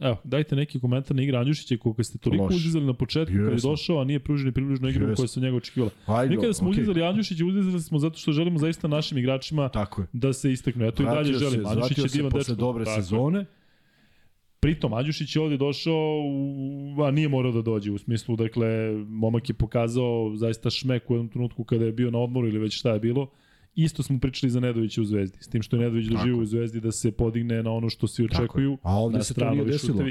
evo, 0.00 0.16
dajte 0.24 0.56
neki 0.56 0.80
komentar 0.80 1.16
na 1.16 1.22
igra 1.22 1.38
Andjušića, 1.38 1.76
koliko 1.76 2.04
ste 2.04 2.18
toliko 2.18 2.44
Loš. 2.44 2.54
uzdizali 2.54 2.86
na 2.86 2.92
početku 2.94 3.34
yes. 3.34 3.44
kada 3.44 3.56
je 3.56 3.60
došao, 3.62 4.00
a 4.00 4.04
nije 4.04 4.20
pruženi 4.20 4.52
približno 4.52 4.88
igru 4.88 5.06
yes. 5.06 5.16
koje 5.16 5.28
se 5.28 5.40
od 5.40 5.44
njega 5.44 5.56
očekivala. 5.56 5.90
Mi 6.28 6.36
kada 6.36 6.52
smo 6.52 6.68
okay. 6.68 6.70
uzdizali 6.70 7.02
Andjušića, 7.02 7.44
uzdizali 7.44 7.82
smo 7.82 7.98
zato 7.98 8.18
što 8.18 8.32
želimo 8.32 8.58
zaista 8.58 8.88
našim 8.88 9.18
igračima 9.18 9.68
Tako 9.68 10.00
je. 10.00 10.06
da 10.12 10.32
se 10.32 10.52
istaknu. 10.52 10.84
Ja 10.84 10.90
to 10.90 11.02
i 11.02 11.06
dalje 11.06 11.32
želim. 11.32 11.66
Andjušić 11.66 11.98
je 11.98 12.08
divan 12.12 12.32
dečko. 12.32 12.54
dobre 12.54 12.84
Tako. 12.84 13.02
sezone. 13.02 13.44
Pritom, 14.60 14.94
Andjušić 14.94 15.36
je 15.36 15.42
ovde 15.42 15.56
došao, 15.56 16.22
a 17.06 17.10
nije 17.10 17.28
morao 17.28 17.52
da 17.52 17.62
dođe, 17.62 17.92
u 17.92 17.98
smislu, 17.98 18.36
dakle, 18.36 18.92
momak 19.08 19.48
je 19.48 19.54
pokazao 19.54 20.32
zaista 20.36 20.70
šmek 20.70 21.10
u 21.10 21.14
jednom 21.14 21.28
trenutku 21.28 21.64
kada 21.64 21.84
je 21.84 21.92
bio 21.92 22.10
na 22.10 22.18
odmoru 22.18 22.48
ili 22.48 22.58
već 22.58 22.78
šta 22.78 22.92
je 22.92 23.00
bilo. 23.00 23.30
Isto 23.80 24.02
smo 24.02 24.18
pričali 24.18 24.50
za 24.50 24.60
Nedovića 24.60 25.00
u 25.00 25.04
Zvezdi, 25.04 25.38
s 25.40 25.48
tim 25.48 25.62
što 25.62 25.76
je 25.76 25.82
Nedović 25.82 26.06
doživio 26.06 26.38
u 26.38 26.44
Zvezdi 26.44 26.80
da 26.80 26.92
se 26.92 27.12
podigne 27.12 27.62
na 27.62 27.72
ono 27.72 27.90
što 27.90 28.06
svi 28.06 28.24
očekuju. 28.24 28.78
A 28.82 28.96
ovde 28.96 29.22
se 29.22 29.34
to 29.34 29.50
nije 29.50 29.64
desilo. 29.64 30.04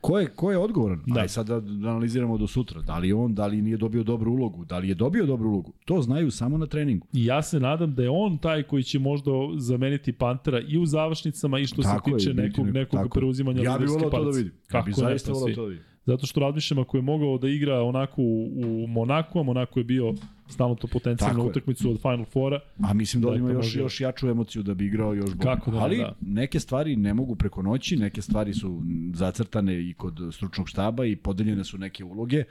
Ko 0.00 0.18
je, 0.18 0.26
ko 0.26 0.50
je 0.50 0.58
odgovoran? 0.58 1.02
Da. 1.06 1.20
Aj 1.20 1.28
sad 1.28 1.46
da 1.46 1.54
analiziramo 1.90 2.38
do 2.38 2.46
sutra. 2.46 2.80
Da 2.80 2.98
li 2.98 3.12
on, 3.12 3.34
da 3.34 3.46
li 3.46 3.62
nije 3.62 3.76
dobio 3.76 4.02
dobru 4.02 4.32
ulogu, 4.32 4.64
da 4.64 4.78
li 4.78 4.88
je 4.88 4.94
dobio 4.94 5.26
dobru 5.26 5.50
ulogu. 5.50 5.72
To 5.84 6.02
znaju 6.02 6.30
samo 6.30 6.58
na 6.58 6.66
treningu. 6.66 7.06
I 7.12 7.24
ja 7.24 7.42
se 7.42 7.60
nadam 7.60 7.94
da 7.94 8.02
je 8.02 8.10
on 8.10 8.38
taj 8.38 8.62
koji 8.62 8.82
će 8.82 8.98
možda 8.98 9.30
zameniti 9.56 10.12
Pantera 10.12 10.60
i 10.68 10.78
u 10.78 10.86
završnicama 10.86 11.58
i 11.58 11.66
što 11.66 11.82
tako 11.82 12.10
se 12.10 12.16
tiče 12.16 12.30
je, 12.30 12.34
nekog, 12.34 12.66
nekog 12.66 13.00
tako. 13.00 13.18
preuzimanja 13.18 13.62
Ja 13.62 13.78
bih 13.78 13.88
volao 13.88 14.10
to 14.10 14.24
da 14.24 14.30
vidim. 14.30 14.52
Ja 14.74 14.82
bih 14.82 14.94
zaista 14.94 15.32
volao 15.32 15.54
to 15.54 15.62
da 15.62 15.68
vidim. 15.68 15.91
Zato 16.06 16.26
što 16.26 16.40
razmišljam 16.40 16.78
ako 16.78 16.96
je 16.96 17.02
mogao 17.02 17.38
da 17.38 17.48
igra 17.48 17.82
onako 17.82 18.22
u, 18.22 18.50
u 18.84 18.86
Monaku, 18.86 19.40
a 19.40 19.42
Monako 19.42 19.80
je 19.80 19.84
bio 19.84 20.14
stalno 20.48 20.74
to 20.74 20.86
potencijalnu 20.86 21.44
utakmicu 21.46 21.90
od 21.90 22.00
Final 22.00 22.24
Fora. 22.24 22.60
A 22.84 22.94
mislim 22.94 23.22
da, 23.22 23.30
da 23.30 23.36
ima 23.36 23.50
još, 23.50 23.56
može... 23.56 23.80
još 23.80 24.00
jaču 24.00 24.28
emociju 24.28 24.62
da 24.62 24.74
bi 24.74 24.86
igrao 24.86 25.14
još 25.14 25.34
bolje. 25.34 25.54
Kako 25.54 25.70
da, 25.70 25.78
Ali 25.78 25.96
da. 25.96 26.14
neke 26.20 26.60
stvari 26.60 26.96
ne 26.96 27.14
mogu 27.14 27.36
preko 27.36 27.62
noći, 27.62 27.96
neke 27.96 28.22
stvari 28.22 28.54
su 28.54 28.82
zacrtane 29.14 29.88
i 29.90 29.94
kod 29.94 30.18
stručnog 30.32 30.68
štaba 30.68 31.06
i 31.06 31.16
podeljene 31.16 31.64
su 31.64 31.78
neke 31.78 32.04
uloge. 32.04 32.44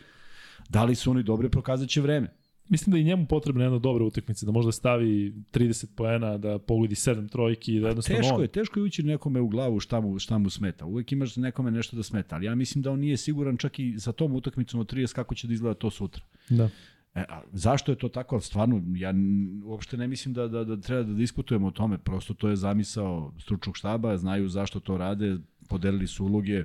Da 0.69 0.83
li 0.83 0.95
su 0.95 1.11
oni 1.11 1.23
dobre, 1.23 1.49
prokazat 1.49 1.89
će 1.89 2.01
vreme 2.01 2.40
mislim 2.69 2.91
da 2.91 2.97
je 2.97 3.03
njemu 3.03 3.25
potrebna 3.25 3.63
jedna 3.63 3.79
dobra 3.79 4.05
utakmica, 4.05 4.45
da 4.45 4.51
možda 4.51 4.71
stavi 4.71 5.33
30 5.51 5.85
poena, 5.95 6.37
da 6.37 6.59
pogodi 6.59 6.95
7 6.95 7.29
trojki, 7.31 7.79
da 7.79 7.87
jednostavno 7.87 8.21
teško 8.21 8.35
on... 8.35 8.41
je, 8.41 8.47
teško 8.47 8.79
je 8.79 8.83
ući 8.83 9.03
nekome 9.03 9.41
u 9.41 9.47
glavu 9.47 9.79
šta 9.79 9.99
mu, 10.01 10.19
šta 10.19 10.37
mu 10.37 10.49
smeta. 10.49 10.85
Uvek 10.85 11.11
imaš 11.11 11.35
nekome 11.35 11.71
nešto 11.71 11.95
da 11.95 12.03
smeta, 12.03 12.35
ali 12.35 12.45
ja 12.45 12.55
mislim 12.55 12.81
da 12.81 12.91
on 12.91 12.99
nije 12.99 13.17
siguran 13.17 13.57
čak 13.57 13.79
i 13.79 13.99
sa 13.99 14.11
tom 14.11 14.35
utakmicom 14.35 14.79
od 14.79 14.93
30 14.93 15.13
kako 15.15 15.35
će 15.35 15.47
da 15.47 15.53
izgleda 15.53 15.73
to 15.73 15.89
sutra. 15.89 16.23
Da. 16.49 16.69
E, 17.15 17.25
a 17.29 17.41
zašto 17.51 17.91
je 17.91 17.97
to 17.97 18.09
tako? 18.09 18.39
Stvarno, 18.39 18.83
ja 18.95 19.13
uopšte 19.65 19.97
ne 19.97 20.07
mislim 20.07 20.33
da, 20.33 20.47
da, 20.47 20.63
da 20.63 20.81
treba 20.81 21.03
da 21.03 21.13
diskutujemo 21.13 21.67
o 21.67 21.71
tome. 21.71 21.97
Prosto 21.97 22.33
to 22.33 22.49
je 22.49 22.55
zamisao 22.55 23.33
stručnog 23.39 23.77
štaba, 23.77 24.17
znaju 24.17 24.49
zašto 24.49 24.79
to 24.79 24.97
rade, 24.97 25.37
podelili 25.67 26.07
su 26.07 26.25
uloge. 26.25 26.63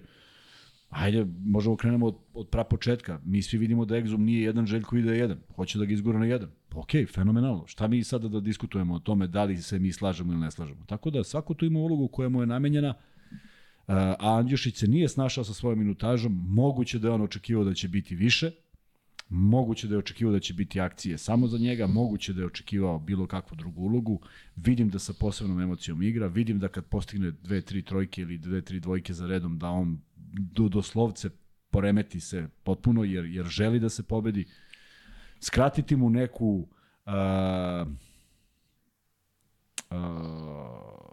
Ajde, 0.90 1.26
možemo 1.44 1.76
krenemo 1.76 2.06
od, 2.06 2.16
od 2.34 2.48
prapočetka. 2.48 3.20
Mi 3.24 3.42
svi 3.42 3.58
vidimo 3.58 3.84
da 3.84 3.94
Exum 3.94 4.18
nije 4.18 4.42
jedan, 4.42 4.66
Željko 4.66 4.96
ide 4.96 5.16
jedan. 5.16 5.38
Hoće 5.56 5.78
da 5.78 5.84
ga 5.84 5.92
izgura 5.92 6.18
na 6.18 6.26
jedan. 6.26 6.50
Ok, 6.74 6.90
fenomenalno. 7.14 7.66
Šta 7.66 7.88
mi 7.88 8.04
sada 8.04 8.28
da 8.28 8.40
diskutujemo 8.40 8.94
o 8.94 8.98
tome 8.98 9.26
da 9.26 9.44
li 9.44 9.56
se 9.56 9.78
mi 9.78 9.92
slažemo 9.92 10.32
ili 10.32 10.40
ne 10.40 10.50
slažemo? 10.50 10.84
Tako 10.86 11.10
da 11.10 11.24
svako 11.24 11.54
tu 11.54 11.66
ima 11.66 11.78
ulogu 11.78 12.08
koja 12.08 12.28
mu 12.28 12.40
je 12.40 12.46
namenjena, 12.46 12.94
a 13.86 14.38
Andjušić 14.38 14.76
se 14.76 14.86
nije 14.86 15.08
snašao 15.08 15.44
sa 15.44 15.54
svojom 15.54 15.78
minutažom, 15.78 16.44
moguće 16.48 16.98
da 16.98 17.08
je 17.08 17.14
on 17.14 17.22
očekivao 17.22 17.64
da 17.64 17.74
će 17.74 17.88
biti 17.88 18.14
više, 18.14 18.50
moguće 19.28 19.88
da 19.88 19.94
je 19.94 19.98
očekivao 19.98 20.32
da 20.32 20.40
će 20.40 20.54
biti 20.54 20.80
akcije 20.80 21.18
samo 21.18 21.46
za 21.46 21.58
njega, 21.58 21.86
moguće 21.86 22.32
da 22.32 22.40
je 22.40 22.46
očekivao 22.46 22.98
bilo 22.98 23.26
kakvu 23.26 23.56
drugu 23.56 23.82
ulogu, 23.82 24.20
vidim 24.56 24.88
da 24.88 24.98
sa 24.98 25.12
posebnom 25.12 25.60
emocijom 25.60 26.02
igra, 26.02 26.26
vidim 26.26 26.58
da 26.58 26.68
kad 26.68 26.84
postigne 26.84 27.30
dve, 27.30 27.60
tri 27.60 27.82
trojke 27.82 28.22
ili 28.22 28.38
dve, 28.38 28.62
tri 28.62 28.80
dvojke 28.80 29.14
za 29.14 29.26
redom, 29.26 29.58
da 29.58 29.68
on 29.68 29.98
do, 30.32 30.68
doslovce 30.68 31.30
poremeti 31.70 32.20
se 32.20 32.48
potpuno 32.64 33.04
jer, 33.04 33.24
jer 33.24 33.46
želi 33.46 33.80
da 33.80 33.88
se 33.88 34.02
pobedi. 34.02 34.46
Skratiti 35.40 35.96
mu 35.96 36.10
neku 36.10 36.68
uh, 37.06 37.12
uh, 39.90 39.96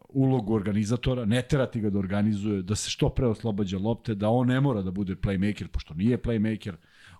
ulogu 0.09 0.53
organizatora, 0.53 1.25
ne 1.25 1.41
terati 1.41 1.81
ga 1.81 1.89
da 1.89 1.99
organizuje, 1.99 2.61
da 2.61 2.75
se 2.75 2.89
što 2.89 3.09
pre 3.09 3.27
oslobađa 3.27 3.77
lopte, 3.77 4.15
da 4.15 4.29
on 4.29 4.47
ne 4.47 4.61
mora 4.61 4.81
da 4.81 4.91
bude 4.91 5.15
playmaker, 5.15 5.67
pošto 5.67 5.93
nije 5.93 6.21
playmaker, 6.21 6.73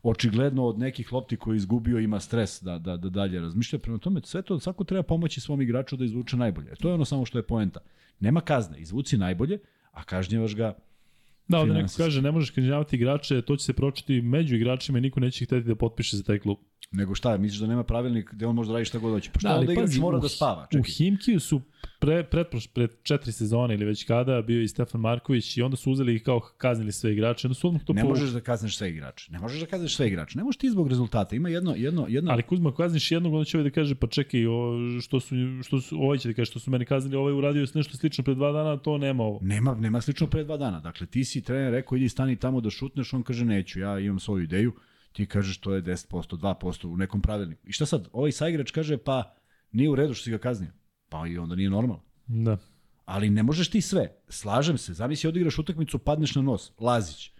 očigledno 0.03 0.65
od 0.65 0.79
nekih 0.79 1.13
lopti 1.13 1.37
koje 1.37 1.55
je 1.55 1.57
izgubio 1.57 1.99
ima 1.99 2.19
stres 2.19 2.61
da, 2.61 2.77
da, 2.77 2.97
da 2.97 3.09
dalje 3.09 3.39
razmišlja. 3.39 3.79
Prema 3.79 3.97
tome, 3.97 4.21
sve 4.23 4.41
to, 4.41 4.59
svako 4.59 4.83
treba 4.83 5.03
pomoći 5.03 5.41
svom 5.41 5.61
igraču 5.61 5.97
da 5.97 6.05
izvuče 6.05 6.37
najbolje. 6.37 6.75
To 6.75 6.87
je 6.87 6.93
ono 6.93 7.05
samo 7.05 7.25
što 7.25 7.37
je 7.37 7.47
poenta. 7.47 7.79
Nema 8.19 8.41
kazne, 8.41 8.79
izvuci 8.79 9.17
najbolje, 9.17 9.59
a 9.91 10.03
kažnjevaš 10.03 10.55
ga 10.55 10.73
Da, 11.57 11.61
ovde 11.61 11.73
neko 11.73 11.89
kaže, 11.97 12.21
ne 12.21 12.31
možeš 12.31 12.49
kažnjavati 12.49 12.95
igrače, 12.95 13.41
to 13.41 13.55
će 13.55 13.65
se 13.65 13.73
pročiti 13.73 14.21
među 14.21 14.55
igračima 14.55 14.97
i 14.97 15.01
niko 15.01 15.19
neće 15.19 15.45
hteti 15.45 15.67
da 15.67 15.75
potpiše 15.75 16.17
za 16.17 16.23
taj 16.23 16.39
klub. 16.39 16.57
Nego 16.91 17.15
šta, 17.15 17.37
misliš 17.37 17.59
da 17.59 17.67
nema 17.67 17.83
pravilnik 17.83 18.33
gde 18.33 18.45
on 18.45 18.55
može 18.55 18.67
da 18.67 18.73
radi 18.73 18.85
šta 18.85 18.99
god 18.99 19.11
hoće? 19.13 19.29
Pa 19.33 19.39
šta 19.39 19.49
da, 19.49 19.59
onda 19.59 19.73
igrač 19.73 19.97
mora 19.97 20.19
da 20.19 20.29
spava? 20.29 20.67
Čekaj. 20.71 20.79
U 20.79 20.83
Himkiju 20.83 21.39
su 21.39 21.61
pre, 22.05 22.23
pred, 22.23 22.47
pred 22.73 22.91
četiri 23.03 23.31
sezone 23.31 23.73
ili 23.73 23.85
već 23.85 24.03
kada 24.03 24.41
bio 24.41 24.61
i 24.61 24.67
Stefan 24.67 25.01
Marković 25.01 25.57
i 25.57 25.61
onda 25.61 25.77
su 25.77 25.91
uzeli 25.91 26.15
ih 26.15 26.23
kao 26.23 26.39
kaznili 26.39 26.91
sve 26.91 27.13
igrače, 27.13 27.47
onda 27.47 27.55
su 27.55 27.67
odmah 27.67 27.83
to 27.83 27.93
Ne 27.93 28.01
povukli. 28.01 28.19
možeš 28.19 28.33
da 28.33 28.41
kazniš 28.41 28.77
sve 28.77 28.89
igrače. 28.89 29.31
Ne 29.31 29.39
možeš 29.39 29.59
da 29.59 29.65
kazniš 29.65 29.95
sve 29.95 30.07
igrače. 30.07 30.37
Ne 30.37 30.43
možeš 30.43 30.57
ti 30.57 30.69
zbog 30.69 30.87
rezultata. 30.87 31.35
Ima 31.35 31.49
jedno, 31.49 31.73
jedno, 31.77 32.05
jedno... 32.09 32.31
Ali 32.31 32.43
Kuzma, 32.43 32.75
kazniš 32.75 33.11
jednog, 33.11 33.33
onda 33.33 33.45
će 33.45 33.57
ovaj 33.57 33.69
da 33.69 33.73
kaže, 33.73 33.95
pa 33.95 34.07
čekaj, 34.07 34.47
o, 34.47 34.77
što 35.01 35.19
su, 35.19 35.35
što 35.63 35.81
su, 35.81 35.97
ovaj 36.01 36.17
će 36.17 36.29
da 36.29 36.33
kaže, 36.33 36.51
što 36.51 36.59
su 36.59 36.71
meni 36.71 36.85
kaznili, 36.85 37.15
ovaj 37.15 37.33
uradio 37.33 37.67
nešto 37.75 37.97
slično 37.97 38.23
pre 38.23 38.35
dva 38.35 38.51
dana, 38.51 38.77
to 38.77 38.97
nema 38.97 39.23
ovo. 39.23 39.39
Nema, 39.41 39.75
nema 39.75 40.01
slično 40.01 40.27
pre 40.27 40.43
dva 40.43 40.57
dana. 40.57 40.79
Dakle, 40.79 41.07
ti 41.07 41.25
si 41.25 41.41
trener 41.41 41.71
rekao, 41.71 41.95
idi 41.95 42.09
stani 42.09 42.35
tamo 42.35 42.61
da 42.61 42.69
šutneš, 42.69 43.13
on 43.13 43.23
kaže 43.23 43.45
neću, 43.45 43.79
ja 43.79 43.99
imam 43.99 44.19
svoju 44.19 44.43
ideju, 44.43 44.73
ti 45.11 45.25
kažeš 45.25 45.57
to 45.57 45.75
je 45.75 45.83
10%, 45.83 46.37
2% 46.37 46.87
u 46.87 46.97
nekom 46.97 47.21
pravilniku. 47.21 47.61
I 47.67 47.71
šta 47.71 47.85
sad? 47.85 48.07
Ovaj 48.11 48.31
saigrač 48.31 48.71
kaže, 48.71 48.97
pa 48.97 49.35
nije 49.71 49.89
u 49.89 49.95
redu 49.95 50.13
što 50.13 50.23
si 50.23 50.31
ga 50.31 50.37
kaznio. 50.37 50.71
Pa 51.13 51.27
i 51.27 51.37
onda 51.37 51.55
nije 51.55 51.69
normalno. 51.69 52.03
Da. 52.27 52.57
Ali 53.05 53.29
ne 53.29 53.43
možeš 53.43 53.69
ti 53.69 53.81
sve. 53.81 54.15
Slažem 54.29 54.77
se. 54.77 54.93
Zamisli 54.93 55.27
odigraš 55.27 55.59
utakmicu, 55.59 55.99
padneš 55.99 56.35
na 56.35 56.41
nos. 56.41 56.71
Lazić. 56.79 57.31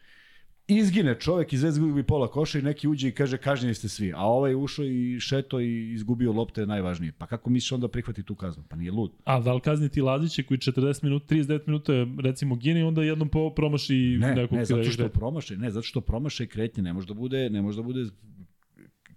Izgine 0.68 1.20
čovek, 1.20 1.54
izvez 1.54 1.80
gubi 1.80 2.04
pola 2.04 2.28
koša 2.28 2.60
i 2.60 2.62
neki 2.62 2.88
uđe 2.88 3.08
i 3.08 3.12
kaže 3.12 3.38
kažnjeni 3.38 3.74
ste 3.74 3.90
svi. 3.90 4.14
A 4.16 4.26
ovaj 4.26 4.56
ušao 4.56 4.86
i 4.86 5.20
šeto 5.20 5.60
i 5.60 5.92
izgubio 5.94 6.32
lopte 6.32 6.66
najvažnije. 6.66 7.12
Pa 7.12 7.28
kako 7.28 7.50
misliš 7.50 7.72
onda 7.72 7.88
prihvati 7.88 8.24
tu 8.24 8.36
kaznu? 8.36 8.64
Pa 8.70 8.76
nije 8.76 8.92
lud. 8.92 9.12
A 9.24 9.40
da 9.40 9.54
li 9.54 9.62
kazniti 9.62 10.02
Lazića 10.02 10.44
koji 10.48 10.58
40 10.58 11.04
minuta, 11.04 11.36
39 11.36 11.62
minuta 11.68 11.94
recimo 12.24 12.56
gine 12.56 12.80
i 12.80 12.84
onda 12.84 13.04
jednom 13.04 13.30
promaši 13.56 14.18
Ne, 14.20 14.36
nekog 14.36 14.58
ne, 14.58 14.66
zato 14.66 14.84
što 14.84 15.10
promaše, 15.10 15.58
ne, 15.58 15.72
zato 15.72 15.84
što 15.84 16.02
promaše 16.02 16.48
kretnje, 16.48 16.84
ne 16.84 16.94
može 16.94 17.08
da 17.08 17.14
bude, 17.14 17.50
ne 17.50 17.62
može 17.62 17.78
da 17.78 17.84
bude 17.84 18.06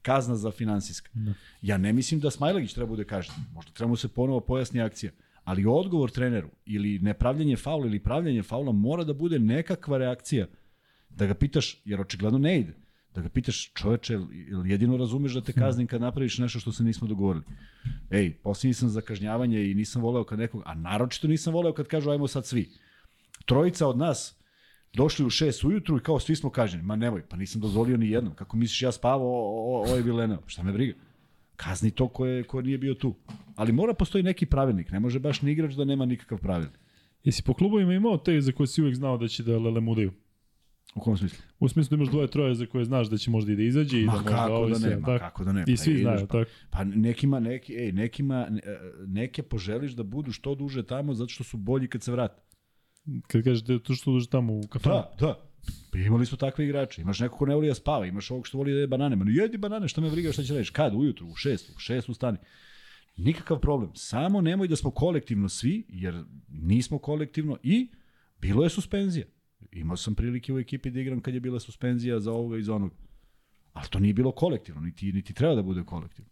kazna 0.07 0.37
za 0.37 0.51
finansijska. 0.51 1.11
Da. 1.15 1.33
Ja 1.62 1.78
ne 1.78 1.93
mislim 1.93 2.20
da 2.20 2.31
Smajlagić 2.31 2.74
treba 2.74 2.89
bude 2.89 3.05
kažnjen. 3.05 3.39
Možda 3.55 3.73
treba 3.73 3.89
mu 3.89 3.97
se 3.97 4.09
ponovo 4.09 4.41
pojasni 4.41 4.81
akcija. 4.81 5.12
Ali 5.45 5.66
odgovor 5.66 6.11
treneru 6.11 6.49
ili 6.66 6.99
nepravljanje 6.99 7.57
faula 7.57 7.87
ili 7.87 8.03
pravljanje 8.03 8.43
faula 8.43 8.73
mora 8.73 9.05
da 9.05 9.12
bude 9.12 9.39
nekakva 9.39 9.99
reakcija. 9.99 10.47
Da 11.11 11.27
ga 11.27 11.35
pitaš, 11.35 11.83
jer 11.85 12.01
očigledno 12.01 12.39
ne 12.39 12.61
ide. 12.61 12.74
Da 13.15 13.23
ga 13.23 13.28
pitaš, 13.28 13.73
čoveče, 13.74 14.19
jel 14.33 14.66
jedino 14.66 14.97
razumeš 14.97 15.35
da 15.35 15.41
te 15.41 15.53
kaznim 15.53 15.87
kad 15.87 16.01
napraviš 16.01 16.39
nešto 16.39 16.61
što 16.61 16.73
se 16.73 16.85
nismo 16.85 17.09
dogovorili. 17.09 17.45
Ej, 18.11 18.35
posljednji 18.43 18.74
sam 18.74 18.89
za 18.89 19.01
kažnjavanje 19.01 19.70
i 19.70 19.74
nisam 19.74 20.03
voleo 20.03 20.24
kad 20.24 20.39
nekog, 20.39 20.62
a 20.65 20.74
naročito 20.74 21.28
nisam 21.28 21.55
voleo 21.55 21.73
kad 21.73 21.87
kažu 21.87 22.11
ajmo 22.11 22.28
sad 22.28 22.47
svi. 22.47 22.70
Trojica 23.47 23.89
od 23.89 23.99
nas 23.99 24.37
došli 24.97 25.24
u 25.24 25.31
6 25.31 25.66
ujutru 25.66 25.97
i 25.97 26.01
kao 26.01 26.20
svi 26.20 26.36
smo 26.36 26.51
kažnjeni. 26.51 26.85
Ma 26.85 26.97
nemoj, 26.97 27.23
pa 27.28 27.36
nisam 27.36 27.60
dozvolio 27.60 27.97
ni 27.97 28.10
jednom. 28.10 28.35
Kako 28.35 28.56
misliš 28.56 28.82
ja 28.82 28.93
spavao, 28.93 29.28
ovo 29.85 29.97
je 29.97 30.02
Vilenao. 30.02 30.43
Šta 30.47 30.62
me 30.62 30.73
briga? 30.73 30.94
Kazni 31.56 31.90
to 31.90 32.09
ko, 32.09 32.27
je, 32.27 32.43
ko 32.43 32.62
nije 32.62 32.78
bio 32.78 32.94
tu. 32.94 33.14
Ali 33.56 33.73
mora 33.73 33.94
postoji 33.94 34.24
neki 34.24 34.47
pravilnik. 34.47 34.90
Ne 34.90 35.01
može 35.01 35.18
baš 35.18 35.43
ni 35.43 35.52
igrač 35.52 35.74
da 35.74 35.85
nema 35.85 36.05
nikakav 36.05 36.39
pravilnik. 36.39 36.78
Jesi 37.24 37.43
po 37.43 37.55
klubovima 37.55 37.94
imao 37.94 38.16
te 38.18 38.40
za 38.40 38.52
koje 38.52 38.66
si 38.66 38.82
uvek 38.82 38.94
znao 38.94 39.18
da 39.18 39.28
će 39.28 39.43
da 39.43 39.59
lelemudaju? 39.59 40.12
U 40.94 41.01
kom 41.01 41.16
smislu? 41.16 41.39
U 41.60 41.68
smislu 41.68 41.90
da 41.90 41.97
imaš 41.97 42.09
dvoje, 42.12 42.28
troje 42.28 42.55
za 42.55 42.66
koje 42.66 42.85
znaš 42.85 43.09
da 43.09 43.16
će 43.18 43.31
možda 43.31 43.52
i 43.52 43.56
da 43.56 43.62
izađe 43.62 44.01
i 44.01 44.05
Ma 44.05 44.12
da 44.12 44.18
možda 44.18 44.31
kako 44.36 44.68
i 44.68 44.73
da 44.73 44.89
ne, 44.89 44.97
ma 44.97 45.18
kako 45.18 45.44
da 45.44 45.52
ne. 45.52 45.64
I 45.66 45.77
Pa 45.77 45.82
svi 45.82 45.98
znaju, 45.98 46.27
pa, 46.27 46.39
tako. 46.39 46.51
Pa 46.70 46.85
nekima, 46.85 47.40
neki, 47.40 47.74
ej, 47.74 47.93
nekima, 47.93 48.47
ne- 48.51 48.60
neke 49.06 49.43
poželiš 49.43 49.93
da 49.93 50.02
budu 50.02 50.32
što 50.32 50.55
duže 50.55 50.82
tamo 50.82 51.14
zato 51.14 51.28
što 51.28 51.44
su 51.44 51.56
bolji 51.56 51.89
kad 51.89 52.02
se 52.02 52.12
vrate. 52.12 52.43
Kad 53.27 53.45
kažeš 53.45 53.62
da 53.62 53.78
to 53.78 53.95
što 53.95 54.12
duže 54.12 54.28
tamo 54.28 54.53
u 54.53 54.62
kafanu. 54.69 54.95
Da, 54.95 55.27
da. 55.27 55.47
Pa 55.93 55.99
imali 55.99 56.27
smo 56.27 56.37
takve 56.37 56.65
igrače. 56.65 57.03
Imaš 57.03 57.20
nekog 57.20 57.39
ko 57.39 57.47
ne 57.47 57.55
voli 57.55 57.69
da 57.69 57.74
spava, 57.74 58.07
imaš 58.07 58.31
ovog 58.31 58.47
što 58.47 58.59
voli 58.59 58.73
da 58.73 58.78
je 58.78 58.87
banane. 58.87 59.16
Ma 59.16 59.24
jedi 59.28 59.59
banane, 59.59 59.89
šta 59.89 60.01
me 60.01 60.11
briga 60.11 60.33
šta 60.33 60.43
će 60.43 60.55
reći? 60.55 60.73
Kad? 60.73 60.95
Ujutru, 60.95 61.27
u 61.27 61.35
šest, 61.35 61.70
u 61.77 61.78
šest 61.78 62.09
ustani. 62.09 62.39
Nikakav 63.16 63.61
problem. 63.61 63.91
Samo 63.95 64.41
nemoj 64.41 64.69
da 64.69 64.77
smo 64.77 64.91
kolektivno 64.91 65.49
svi, 65.49 65.85
jer 65.89 66.24
nismo 66.49 66.99
kolektivno 66.99 67.59
i 67.62 67.89
bilo 68.41 68.65
je 68.65 68.70
suspenzija. 68.70 69.27
Imao 69.73 69.97
sam 69.97 70.15
prilike 70.15 70.53
u 70.53 70.59
ekipi 70.59 70.91
da 70.91 71.01
igram 71.01 71.20
kad 71.20 71.35
je 71.35 71.41
bila 71.41 71.61
suspenzija 71.61 72.20
za 72.20 72.33
ovoga 72.33 72.59
i 72.59 72.62
za 72.62 72.74
onoga. 72.74 72.95
Ali 73.73 73.89
to 73.91 73.99
nije 73.99 74.15
bilo 74.15 74.33
kolektivno, 74.33 74.81
niti, 74.81 75.12
niti 75.12 75.35
treba 75.35 75.55
da 75.55 75.62
bude 75.62 75.85
kolektivno. 75.85 76.31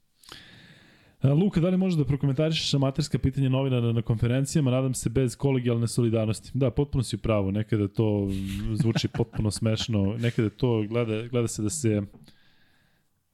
A, 1.25 1.33
Luka, 1.33 1.61
da 1.61 1.69
li 1.69 1.77
možeš 1.77 1.99
da 1.99 2.05
prokomentarišeš 2.05 2.75
amaterska 2.75 3.19
pitanja 3.19 3.49
novinara 3.49 3.93
na 3.93 4.03
konferencijama, 4.03 4.71
nadam 4.71 4.95
se 4.95 5.11
bez 5.11 5.37
kolegijalne 5.37 5.89
solidarnosti. 5.89 6.51
Da, 6.55 6.71
potpuno 6.71 7.03
si 7.03 7.17
u 7.17 7.19
pravu, 7.19 7.53
nekada 7.53 7.89
to 7.89 8.29
zvuči 8.75 9.09
potpuno 9.09 9.51
smešno, 9.51 10.17
nekada 10.21 10.51
to 10.51 10.85
gleda, 10.89 11.29
gleda 11.29 11.49
se 11.49 11.63
da 11.63 11.71
se 11.71 12.03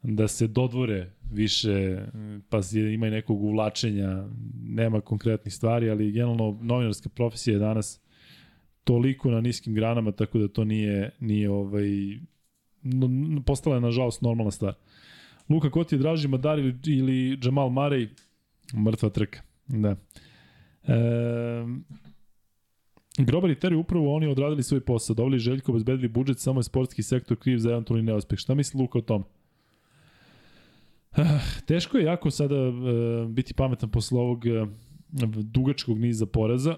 da 0.03 0.29
se 0.29 0.47
dodvore 0.47 1.13
više, 1.31 2.07
pa 2.49 2.61
ima 2.93 3.07
i 3.07 3.11
nekog 3.11 3.43
uvlačenja, 3.43 4.25
nema 4.63 5.01
konkretnih 5.01 5.55
stvari, 5.55 5.91
ali 5.91 6.13
generalno 6.13 6.59
novinarska 6.63 7.09
profesija 7.09 7.55
je 7.55 7.59
danas 7.59 8.01
toliko 8.85 9.31
na 9.31 9.41
niskim 9.41 9.75
granama, 9.75 10.13
tako 10.13 10.39
da 10.39 10.49
to 10.49 10.65
nije, 10.65 11.11
nije 11.21 11.51
ovaj, 11.51 11.89
postala 13.47 13.77
je 13.77 13.81
nažalost 13.81 14.23
normalna 14.23 14.51
stvar. 14.51 14.75
Luka, 15.51 15.71
ko 15.71 15.85
ti 15.85 15.95
je 15.95 15.99
draži, 15.99 16.29
Madar 16.29 16.59
ili, 16.59 16.75
ili 16.87 17.39
Jamal 17.43 17.69
Marej? 17.71 18.09
Mrtva 18.75 19.11
trka, 19.11 19.43
da. 19.67 19.97
E, 20.85 20.97
Grobar 23.19 23.51
i 23.51 23.55
Terry 23.55 23.75
upravo 23.75 24.15
oni 24.15 24.27
odradili 24.27 24.63
svoj 24.63 24.81
posao, 24.81 25.15
doveli 25.15 25.39
Željko, 25.39 25.73
obezbedili 25.73 26.09
budžet, 26.09 26.39
samo 26.39 26.61
je 26.61 26.65
sportski 26.65 27.03
sektor 27.03 27.37
kriv 27.37 27.59
za 27.59 27.71
eventualni 27.71 28.03
neuspeh. 28.03 28.39
Šta 28.39 28.55
misli 28.55 28.81
Luka 28.81 28.99
o 28.99 29.03
tom? 29.03 29.25
Ah, 31.13 31.41
teško 31.67 31.99
je 31.99 32.05
jako 32.05 32.31
sada 32.31 32.57
e, 32.57 32.73
biti 33.29 33.55
pametan 33.55 33.91
posle 33.91 34.21
ovog 34.21 34.47
e, 34.47 34.67
dugačkog 35.43 35.99
niza 35.99 36.27
poraza. 36.27 36.77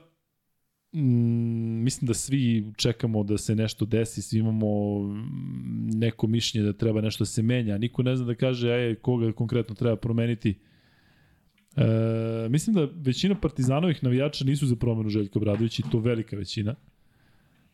Mm, 0.94 1.82
mislim 1.82 2.06
da 2.06 2.14
svi 2.14 2.72
čekamo 2.76 3.22
da 3.22 3.38
se 3.38 3.54
nešto 3.54 3.84
desi, 3.84 4.22
svi 4.22 4.38
imamo 4.38 4.98
mm, 5.02 5.90
neko 5.94 6.26
mišljenje 6.26 6.66
da 6.66 6.72
treba 6.72 7.00
nešto 7.00 7.22
da 7.22 7.26
se 7.26 7.42
menja, 7.42 7.78
niko 7.78 8.02
ne 8.02 8.16
zna 8.16 8.26
da 8.26 8.34
kaže 8.34 8.72
aj, 8.72 8.94
koga 8.94 9.32
konkretno 9.32 9.74
treba 9.74 9.96
promeniti. 9.96 10.58
E, 11.76 12.48
mislim 12.48 12.74
da 12.74 12.88
većina 12.94 13.34
partizanovih 13.34 14.04
navijača 14.04 14.44
nisu 14.44 14.66
za 14.66 14.76
promenu 14.76 15.08
Željka 15.08 15.38
Obradovića 15.38 15.82
i 15.86 15.90
to 15.90 15.98
velika 15.98 16.36
većina. 16.36 16.74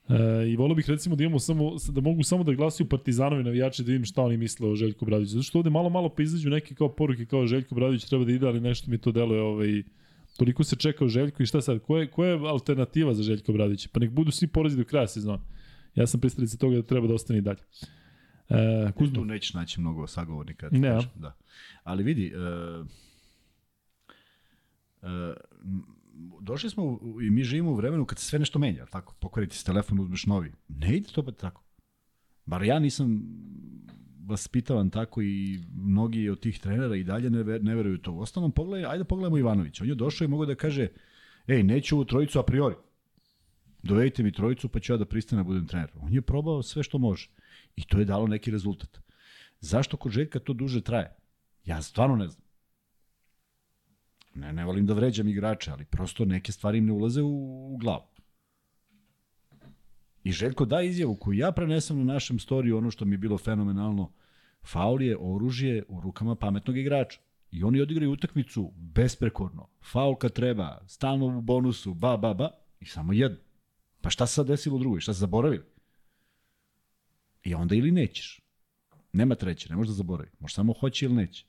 E, 0.09 0.49
I 0.49 0.57
volio 0.57 0.75
bih 0.75 0.89
recimo 0.89 1.17
da 1.17 1.25
imamo 1.25 1.39
samo, 1.39 1.73
da 1.89 2.01
mogu 2.01 2.23
samo 2.23 2.45
da 2.45 2.53
glasaju 2.53 2.89
partizanovi 2.89 3.45
navijači 3.45 3.83
da 3.83 3.87
vidim 3.87 4.05
šta 4.05 4.23
oni 4.23 4.37
misle 4.37 4.69
o 4.69 4.75
Željku 4.75 5.05
Obradoviću. 5.05 5.31
Zato 5.31 5.43
što 5.43 5.59
ovde 5.59 5.71
malo 5.71 5.89
malo 5.89 6.09
pa 6.09 6.23
izađu 6.23 6.51
neke 6.51 6.75
kao 6.75 6.89
poruke 6.89 7.27
kao 7.27 7.47
Željko 7.47 7.75
Obradović 7.75 8.05
treba 8.05 8.25
da 8.25 8.33
ide, 8.33 8.47
ali 8.47 8.61
nešto 8.61 8.91
mi 8.91 8.99
to 8.99 9.13
deluje 9.13 9.43
ovaj, 9.43 9.83
toliko 10.39 10.65
se 10.65 10.77
čeka 10.77 11.05
o 11.05 11.09
Željku 11.09 11.43
i 11.43 11.47
šta 11.47 11.61
sad, 11.61 11.79
koja 11.83 12.01
je, 12.01 12.11
koja 12.11 12.31
je 12.31 12.49
alternativa 12.49 13.15
za 13.15 13.23
Željko 13.23 13.53
Obradovića? 13.53 13.89
Pa 13.93 14.01
nek 14.01 14.11
budu 14.11 14.31
svi 14.31 14.47
porazi 14.47 14.77
do 14.77 14.85
kraja 14.85 15.07
sezona. 15.07 15.43
Ja 15.95 16.07
sam 16.07 16.21
pristalica 16.21 16.57
toga 16.57 16.77
da 16.77 16.83
treba 16.83 17.07
da 17.07 17.15
ostane 17.15 17.39
i 17.39 17.43
dalje. 17.43 17.61
E, 18.49 18.87
Tu 18.87 18.93
Kuzma, 18.99 19.25
nećeš 19.25 19.55
naći 19.55 19.81
mnogo 19.81 20.07
sagovornika. 20.07 20.69
Ne, 20.73 20.89
a? 20.89 20.95
kažem, 20.95 21.11
da. 21.15 21.37
Ali 21.83 22.05
vidi, 22.05 22.27
e, 22.27 22.39
e, 25.03 25.35
došli 26.41 26.71
smo 26.71 26.85
u, 26.85 27.23
i 27.23 27.31
mi 27.31 27.45
živimo 27.45 27.71
u 27.71 27.75
vremenu 27.75 28.05
kad 28.07 28.19
se 28.19 28.25
sve 28.25 28.39
nešto 28.39 28.59
menja, 28.59 28.87
tako? 28.87 29.15
Pokvariti 29.21 29.57
se 29.57 29.65
telefon, 29.65 30.01
uzmeš 30.01 30.27
novi. 30.27 30.53
Ne 30.69 30.97
ide 30.97 31.09
to 31.13 31.23
pa 31.23 31.33
tako. 31.33 31.63
Bar 32.47 32.63
ja 32.63 32.79
nisam 32.79 33.23
vaspitavan 34.29 34.91
tako 34.91 35.23
i 35.23 35.61
mnogi 35.75 36.29
od 36.29 36.41
tih 36.41 36.59
trenera 36.59 36.97
i 36.97 37.05
dalje 37.05 37.31
ne, 37.31 37.43
ver, 37.43 37.65
ne 37.65 37.75
veruju 37.75 37.99
to. 37.99 38.13
U 38.13 38.21
ostalom, 38.21 38.53
pogledaj, 38.53 38.93
ajde 38.93 39.05
pogledamo 39.05 39.39
Ivanovića. 39.39 39.85
On 39.85 39.89
je 39.89 39.95
došao 39.95 40.25
i 40.25 40.29
mogo 40.29 40.47
da 40.47 40.55
kaže, 40.55 40.89
ej, 41.47 41.63
neću 41.63 41.97
ovu 41.97 42.05
trojicu 42.05 42.39
a 42.39 42.43
priori. 42.43 42.77
Dovedite 43.83 44.23
mi 44.23 44.33
trojicu 44.33 44.69
pa 44.69 44.81
ću 44.81 44.93
ja 44.93 44.97
da 44.97 45.05
pristanem 45.05 45.45
da 45.45 45.49
budem 45.49 45.67
trener. 45.67 45.91
On 46.01 46.13
je 46.13 46.23
probao 46.23 46.63
sve 46.63 46.83
što 46.83 46.99
može. 46.99 47.29
I 47.77 47.85
to 47.85 47.99
je 47.99 48.05
dalo 48.05 48.27
neki 48.27 48.51
rezultat. 48.51 48.99
Zašto 49.61 49.97
kod 49.97 50.13
Željka 50.13 50.39
to 50.39 50.53
duže 50.53 50.81
traje? 50.81 51.17
Ja 51.65 51.83
stvarno 51.83 52.17
ne 52.17 52.29
znam. 52.29 52.43
Ne, 54.35 54.53
ne 54.53 54.65
volim 54.65 54.87
da 54.87 54.95
vređam 54.95 55.29
igrače, 55.29 55.71
ali 55.71 55.85
prosto 55.85 56.25
neke 56.25 56.53
stvari 56.53 56.79
im 56.79 56.87
ne 56.87 56.93
ulaze 56.93 57.23
u, 57.23 57.75
u 57.75 57.77
glavu. 57.77 58.05
I 60.29 60.33
Željko 60.33 60.65
da 60.65 60.83
izjavu 60.83 61.17
koju 61.17 61.39
ja 61.39 61.53
prenesem 61.53 61.99
na 61.99 62.13
našem 62.13 62.39
storiju, 62.39 62.79
ono 62.79 62.91
što 62.91 63.05
mi 63.05 63.15
je 63.15 63.19
bilo 63.19 63.39
fenomenalno, 63.39 64.13
faul 64.63 65.03
je 65.03 65.17
oružje 65.21 65.85
u 65.89 66.01
rukama 66.01 66.35
pametnog 66.35 66.79
igrača. 66.79 67.21
I 67.51 67.65
oni 67.65 67.81
odigraju 67.81 68.13
utakmicu 68.13 68.73
besprekorno. 68.77 69.69
Faul 69.93 70.17
kad 70.17 70.33
treba, 70.33 70.85
stalno 70.87 71.39
u 71.39 71.41
bonusu, 71.41 71.95
ba, 71.95 72.17
ba, 72.17 72.35
ba, 72.35 72.51
i 72.81 72.87
samo 72.87 73.13
jedno. 73.13 73.39
Pa 74.01 74.11
šta 74.11 74.27
se 74.27 74.35
sad 74.35 74.47
desilo 74.47 74.77
u 74.77 74.79
drugoj? 74.79 75.01
Šta 75.01 75.15
se 75.15 75.21
zaboravili? 75.21 75.65
I 77.45 77.55
onda 77.55 77.75
ili 77.75 77.91
nećeš. 77.91 78.41
Nema 79.13 79.35
treće, 79.35 79.71
ne 79.71 79.77
možeš 79.77 79.89
da 79.89 79.95
zaboravi. 79.95 80.31
Može 80.39 80.55
samo 80.55 80.73
hoće 80.73 81.05
ili 81.05 81.15
neće. 81.15 81.47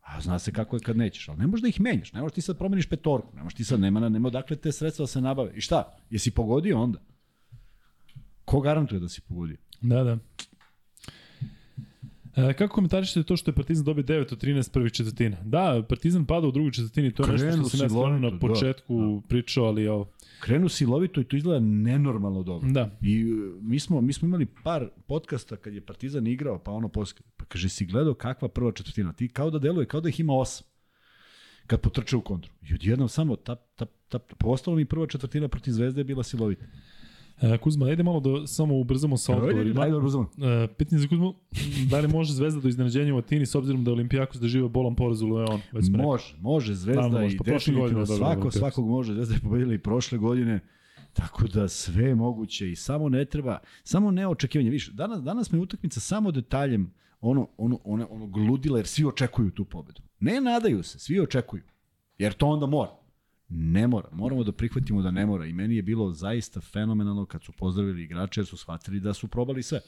A 0.00 0.20
zna 0.20 0.38
se 0.38 0.52
kako 0.52 0.76
je 0.76 0.80
kad 0.80 0.96
nećeš, 0.96 1.28
ali 1.28 1.38
ne 1.38 1.46
možeš 1.46 1.62
da 1.62 1.68
ih 1.68 1.80
menjaš. 1.80 2.12
Ne 2.12 2.20
možeš 2.20 2.34
ti 2.34 2.40
sad 2.40 2.58
promeniš 2.58 2.88
petorku, 2.88 3.36
ne 3.36 3.42
možeš 3.42 3.56
ti 3.56 3.64
sad, 3.64 3.80
nema, 3.80 4.08
nema 4.08 4.28
odakle 4.28 4.56
te 4.56 4.72
sredstva 4.72 5.02
da 5.02 5.06
se 5.06 5.20
nabave. 5.20 5.52
I 5.56 5.60
šta? 5.60 5.96
Jesi 6.10 6.30
pogodio 6.30 6.80
onda? 6.80 7.13
Ko 8.54 8.60
garantuje 8.60 9.00
da 9.00 9.08
si 9.08 9.20
pogodio? 9.20 9.56
Da, 9.80 10.04
da. 10.04 10.18
E, 12.36 12.52
kako 12.52 12.74
komentarišete 12.74 13.22
to 13.22 13.36
što 13.36 13.50
je 13.50 13.54
Partizan 13.54 13.84
dobio 13.84 14.04
9 14.04 14.32
od 14.32 14.42
13 14.42 14.72
prvih 14.72 14.92
četvrtina? 14.92 15.36
Da, 15.44 15.82
Partizan 15.88 16.26
pada 16.26 16.46
u 16.46 16.50
drugoj 16.50 16.72
četvrtini, 16.72 17.12
to 17.12 17.22
je 17.22 17.32
nešto 17.32 17.46
Krenu 17.46 17.68
što 17.68 17.76
sam 17.76 17.84
ja 17.84 17.88
stvarno 17.88 18.18
silovito, 18.18 18.34
na 18.34 18.48
da, 18.48 18.54
početku 18.54 19.22
pričao, 19.28 19.64
ali 19.64 19.88
ovo, 19.88 20.10
Krenu 20.40 20.68
silovito 20.68 21.20
i 21.20 21.24
to 21.24 21.36
izgleda 21.36 21.60
nenormalno 21.60 22.42
dobro. 22.42 22.70
da. 22.70 22.90
I 23.02 23.20
e, 23.20 23.24
mi 23.60 23.80
smo, 23.80 24.00
mi 24.00 24.12
smo 24.12 24.28
imali 24.28 24.46
par 24.64 24.88
podcasta 25.06 25.56
kad 25.56 25.74
je 25.74 25.80
Partizan 25.80 26.26
igrao, 26.26 26.58
pa 26.58 26.70
ono 26.70 26.88
posle, 26.88 27.20
pa 27.36 27.44
kaže, 27.44 27.68
si 27.68 27.86
gledao 27.86 28.14
kakva 28.14 28.48
prva 28.48 28.72
četvrtina? 28.72 29.12
Ti 29.12 29.28
kao 29.28 29.50
da 29.50 29.58
deluje, 29.58 29.86
kao 29.86 30.00
da 30.00 30.08
ih 30.08 30.20
ima 30.20 30.32
osam. 30.32 30.66
Kad 31.66 31.80
potrče 31.80 32.16
u 32.16 32.20
kontru. 32.20 32.52
I 32.70 32.74
odjednom 32.74 33.08
samo 33.08 33.36
tap, 33.36 33.58
tap, 33.74 33.90
tap. 34.08 34.32
Po 34.38 34.48
ostalom 34.48 34.80
i 34.80 34.84
prva 34.84 35.06
četvrtina 35.06 35.48
protiv 35.48 35.72
Zvezde 35.72 36.00
je 36.00 36.04
bila 36.04 36.22
silovita. 36.22 36.64
E, 37.40 37.58
Kuzma, 37.58 37.86
ajde 37.86 38.02
malo 38.02 38.20
da 38.20 38.46
samo 38.46 38.78
ubrzamo 38.78 39.16
sa 39.16 39.36
odgovorima. 39.36 39.82
ajde, 39.82 39.96
ubrzamo. 39.96 40.30
E, 40.38 40.66
pitanje 40.78 41.00
za 41.00 41.08
Kuzmu, 41.08 41.34
da 41.90 42.00
li 42.00 42.08
može 42.08 42.32
Zvezda 42.32 42.60
do 42.60 42.68
iznenađenja 42.68 43.14
u 43.14 43.18
Atini 43.18 43.46
s 43.46 43.54
obzirom 43.54 43.84
da 43.84 43.92
Olimpijakos 43.92 44.40
doživio 44.40 44.68
bolan 44.68 44.94
poraz 44.94 45.22
u 45.22 45.28
Leon? 45.28 45.60
Već. 45.72 45.88
Može, 45.90 46.34
može 46.40 46.74
Zvezda 46.74 47.00
Naravno, 47.02 47.20
može. 47.20 47.34
i 47.34 47.38
Pa 47.38 47.44
godine 47.44 47.58
definitivno 47.58 48.04
dobro 48.04 48.16
svako, 48.16 48.50
svakog 48.50 48.88
može. 48.88 49.14
Zvezda 49.14 49.34
je 49.34 49.40
pobedila 49.40 49.74
i 49.74 49.78
prošle 49.78 50.18
godine. 50.18 50.60
Tako 51.12 51.48
da 51.48 51.68
sve 51.68 52.04
je 52.04 52.14
moguće 52.14 52.70
i 52.70 52.76
samo 52.76 53.08
ne 53.08 53.24
treba, 53.24 53.58
samo 53.84 54.10
ne 54.10 54.28
očekivanje. 54.28 54.70
Više, 54.70 54.92
danas, 54.92 55.22
danas 55.22 55.52
me 55.52 55.58
utakmica 55.58 56.00
samo 56.00 56.30
detaljem 56.30 56.92
ono, 57.20 57.48
ono, 57.56 57.78
ono, 57.84 58.06
ono 58.10 58.26
gludila 58.26 58.78
jer 58.78 58.86
svi 58.86 59.04
očekuju 59.04 59.50
tu 59.50 59.64
pobedu. 59.64 60.02
Ne 60.20 60.40
nadaju 60.40 60.82
se, 60.82 60.98
svi 60.98 61.20
očekuju. 61.20 61.62
Jer 62.18 62.32
to 62.32 62.46
onda 62.46 62.66
mora. 62.66 62.90
Ne 63.48 63.86
mora. 63.86 64.08
Moramo 64.12 64.44
da 64.44 64.52
prihvatimo 64.52 65.02
da 65.02 65.10
ne 65.10 65.26
mora. 65.26 65.46
I 65.46 65.52
meni 65.52 65.76
je 65.76 65.82
bilo 65.82 66.12
zaista 66.12 66.60
fenomenalno 66.60 67.26
kad 67.26 67.42
su 67.42 67.52
pozdravili 67.52 68.02
igrače 68.02 68.40
jer 68.40 68.46
su 68.46 68.56
shvatili 68.56 69.00
da 69.00 69.14
su 69.14 69.28
probali 69.28 69.62
sve. 69.62 69.80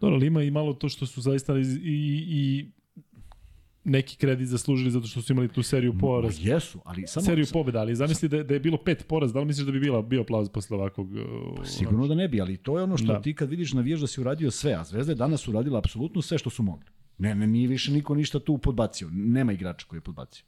Dobro, 0.00 0.16
ali 0.16 0.26
ima 0.26 0.42
i 0.42 0.50
malo 0.50 0.74
to 0.74 0.88
što 0.88 1.06
su 1.06 1.20
zaista 1.20 1.58
i, 1.58 1.62
i, 1.62 1.94
i 2.28 2.70
neki 3.84 4.16
kredit 4.16 4.48
zaslužili 4.48 4.90
zato 4.90 5.06
što 5.06 5.22
su 5.22 5.32
imali 5.32 5.48
tu 5.48 5.62
seriju 5.62 5.98
poraz. 5.98 6.46
Jesu, 6.46 6.80
ali 6.84 7.06
samo... 7.06 7.24
Seriju 7.26 7.46
pobjeda, 7.52 7.80
ali 7.80 7.94
zamisli 7.94 8.28
da, 8.28 8.36
je- 8.36 8.44
da 8.44 8.54
je 8.54 8.60
bilo 8.60 8.78
pet 8.78 9.04
poraz, 9.08 9.32
da 9.32 9.40
li 9.40 9.46
misliš 9.46 9.66
da 9.66 9.72
bi 9.72 9.80
bila, 9.80 10.02
bio 10.02 10.20
aplauz 10.20 10.48
posle 10.48 10.76
ovakvog? 10.76 11.10
uh, 11.12 11.18
Sigurno 11.66 12.06
da 12.06 12.14
ne 12.14 12.28
bi, 12.28 12.40
ali 12.40 12.56
to 12.56 12.78
je 12.78 12.84
ono 12.84 12.96
što 12.96 13.06
da. 13.06 13.22
ti 13.22 13.34
kad 13.34 13.50
vidiš 13.50 13.72
navijaš 13.72 14.00
da 14.00 14.06
si 14.06 14.20
uradio 14.20 14.50
sve, 14.50 14.72
a 14.72 14.84
Zvezda 14.84 15.12
je 15.12 15.16
danas 15.16 15.48
uradila 15.48 15.78
apsolutno 15.78 16.22
sve 16.22 16.38
što 16.38 16.50
su 16.50 16.62
mogli. 16.62 16.86
Ne, 17.18 17.34
ne, 17.34 17.46
nije 17.46 17.68
više 17.68 17.92
niko 17.92 18.14
ništa 18.14 18.38
tu 18.38 18.58
podbacio. 18.58 19.08
Nema 19.12 19.52
igrača 19.52 19.86
koji 19.86 19.98
je 19.98 20.02
podbacio. 20.02 20.44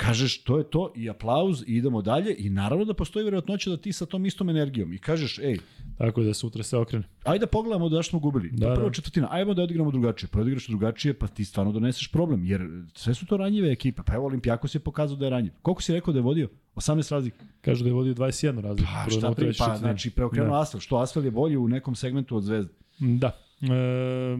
Kažeš, 0.00 0.42
to 0.44 0.58
je 0.58 0.64
to 0.64 0.92
i 0.96 1.10
aplauz 1.10 1.62
i 1.62 1.76
idemo 1.76 2.02
dalje 2.02 2.34
i 2.38 2.50
naravno 2.50 2.84
da 2.84 2.94
postoji 2.94 3.24
verovatnoća 3.24 3.70
da 3.70 3.76
ti 3.76 3.92
sa 3.92 4.06
tom 4.06 4.26
istom 4.26 4.48
energijom 4.48 4.92
i 4.92 4.98
kažeš, 4.98 5.38
ej, 5.38 5.56
Tako 5.98 6.22
da 6.22 6.34
sutra 6.34 6.62
se 6.62 6.76
okrene. 6.76 7.04
ajde 7.24 7.38
da 7.38 7.46
pogledamo 7.46 7.88
da 7.88 8.02
smo 8.02 8.18
gubili. 8.18 8.50
Da, 8.52 8.68
Da, 8.68 8.74
prva 8.74 8.88
da. 8.88 8.92
četvrtina, 8.94 9.28
ajmo 9.30 9.54
da 9.54 9.62
odigramo 9.62 9.90
drugačije. 9.90 10.28
Pa 10.32 10.40
odigraš 10.40 10.66
drugačije, 10.66 11.14
pa 11.14 11.26
ti 11.26 11.44
stvarno 11.44 11.72
doneseš 11.72 12.10
problem, 12.12 12.44
jer 12.44 12.60
sve 12.94 13.14
su 13.14 13.26
to 13.26 13.36
ranjive 13.36 13.72
ekipe. 13.72 14.02
Pa 14.06 14.14
evo 14.14 14.26
Olimpijakos 14.26 14.74
je 14.74 14.78
pokazao 14.80 15.16
da 15.16 15.26
je 15.26 15.30
ranjiv. 15.30 15.52
Koliko 15.62 15.82
si 15.82 15.92
rekao 15.92 16.12
da 16.12 16.18
je 16.18 16.22
vodio? 16.22 16.48
18 16.74 17.12
razlika. 17.12 17.44
Kažu 17.60 17.84
da 17.84 17.90
je 17.90 17.94
vodio 17.94 18.14
21 18.14 18.60
razliku. 18.60 18.90
Pa 18.94 19.04
prvo 19.06 19.18
šta 19.20 19.32
pri, 19.32 19.52
pa 19.58 19.76
znači 19.76 20.10
preokrenuo 20.10 20.50
Da. 20.50 20.60
Asfel. 20.60 20.80
Što 20.80 20.96
Asfel 20.96 21.24
je 21.24 21.30
bolji 21.30 21.56
u 21.56 21.68
nekom 21.68 21.94
segmentu 21.94 22.36
od 22.36 22.42
Zvezde. 22.42 22.72
Da. 22.98 23.38
E, 23.62 24.38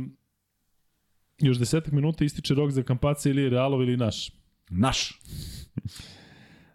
još 1.39 1.59
desetak 1.59 1.93
minuta 1.93 2.25
ističe 2.25 2.55
rok 2.55 2.71
za 2.71 2.83
Kampaca 2.83 3.31
ili 3.31 3.49
Realov 3.49 3.83
ili 3.83 3.97
naš. 3.97 4.40
Naš. 4.71 5.21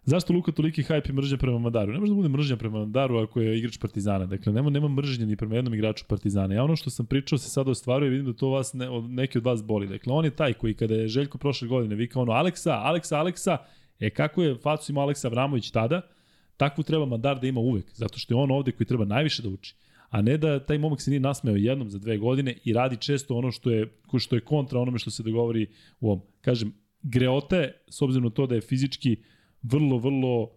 Zašto 0.04 0.32
Luka 0.32 0.52
toliki 0.52 0.82
hype 0.82 1.10
i 1.10 1.12
mržnja 1.12 1.36
prema 1.36 1.58
Madaru? 1.58 1.92
Ne 1.92 1.98
može 1.98 2.12
da 2.12 2.16
bude 2.16 2.28
mržnja 2.28 2.56
prema 2.56 2.78
Madaru 2.78 3.18
ako 3.18 3.40
je 3.40 3.58
igrač 3.58 3.78
Partizana. 3.78 4.26
Dakle, 4.26 4.52
nema, 4.52 4.70
nema 4.70 4.88
mržnje 4.88 5.26
ni 5.26 5.36
prema 5.36 5.54
jednom 5.54 5.74
igraču 5.74 6.04
Partizana. 6.08 6.54
Ja 6.54 6.64
ono 6.64 6.76
što 6.76 6.90
sam 6.90 7.06
pričao 7.06 7.38
se 7.38 7.50
sada 7.50 7.70
ostvaruje, 7.70 8.10
vidim 8.10 8.26
da 8.26 8.32
to 8.32 8.48
vas 8.48 8.72
ne, 8.72 8.88
od, 8.88 9.10
neki 9.10 9.38
od 9.38 9.44
vas 9.44 9.64
boli. 9.64 9.88
Dakle, 9.88 10.12
on 10.12 10.24
je 10.24 10.30
taj 10.30 10.52
koji 10.52 10.74
kada 10.74 10.94
je 10.94 11.08
Željko 11.08 11.38
prošle 11.38 11.68
godine 11.68 11.94
vikao 11.94 12.22
ono 12.22 12.32
Aleksa, 12.32 12.74
Aleksa, 12.74 13.18
Aleksa, 13.18 13.58
e 14.00 14.10
kako 14.10 14.42
je 14.42 14.54
facu 14.54 14.92
imao 14.92 15.02
Aleksa 15.02 15.28
Vramović 15.28 15.70
tada, 15.70 16.00
takvu 16.56 16.84
treba 16.84 17.06
Madar 17.06 17.40
da 17.40 17.46
ima 17.46 17.60
uvek, 17.60 17.86
zato 17.94 18.18
što 18.18 18.34
je 18.34 18.38
on 18.38 18.50
ovde 18.50 18.72
koji 18.72 18.86
treba 18.86 19.04
najviše 19.04 19.42
da 19.42 19.48
uči 19.48 19.74
a 20.10 20.22
ne 20.22 20.36
da 20.36 20.58
taj 20.60 20.78
momak 20.78 21.00
se 21.00 21.10
nije 21.10 21.20
nasmeo 21.20 21.56
jednom 21.56 21.90
za 21.90 21.98
dve 21.98 22.18
godine 22.18 22.54
i 22.64 22.72
radi 22.72 22.96
često 22.96 23.34
ono 23.34 23.50
što 23.52 23.70
je, 23.70 23.92
što 24.18 24.36
je 24.36 24.40
kontra 24.40 24.80
onome 24.80 24.98
što 24.98 25.10
se 25.10 25.22
dogovori 25.22 25.66
u 26.00 26.06
ovom. 26.06 26.22
Kažem, 26.40 26.72
Greota 27.08 27.56
je, 27.56 27.72
s 27.88 28.02
obzirom 28.02 28.24
na 28.24 28.30
to 28.30 28.46
da 28.46 28.54
je 28.54 28.60
fizički 28.60 29.16
vrlo, 29.62 29.98
vrlo 29.98 30.50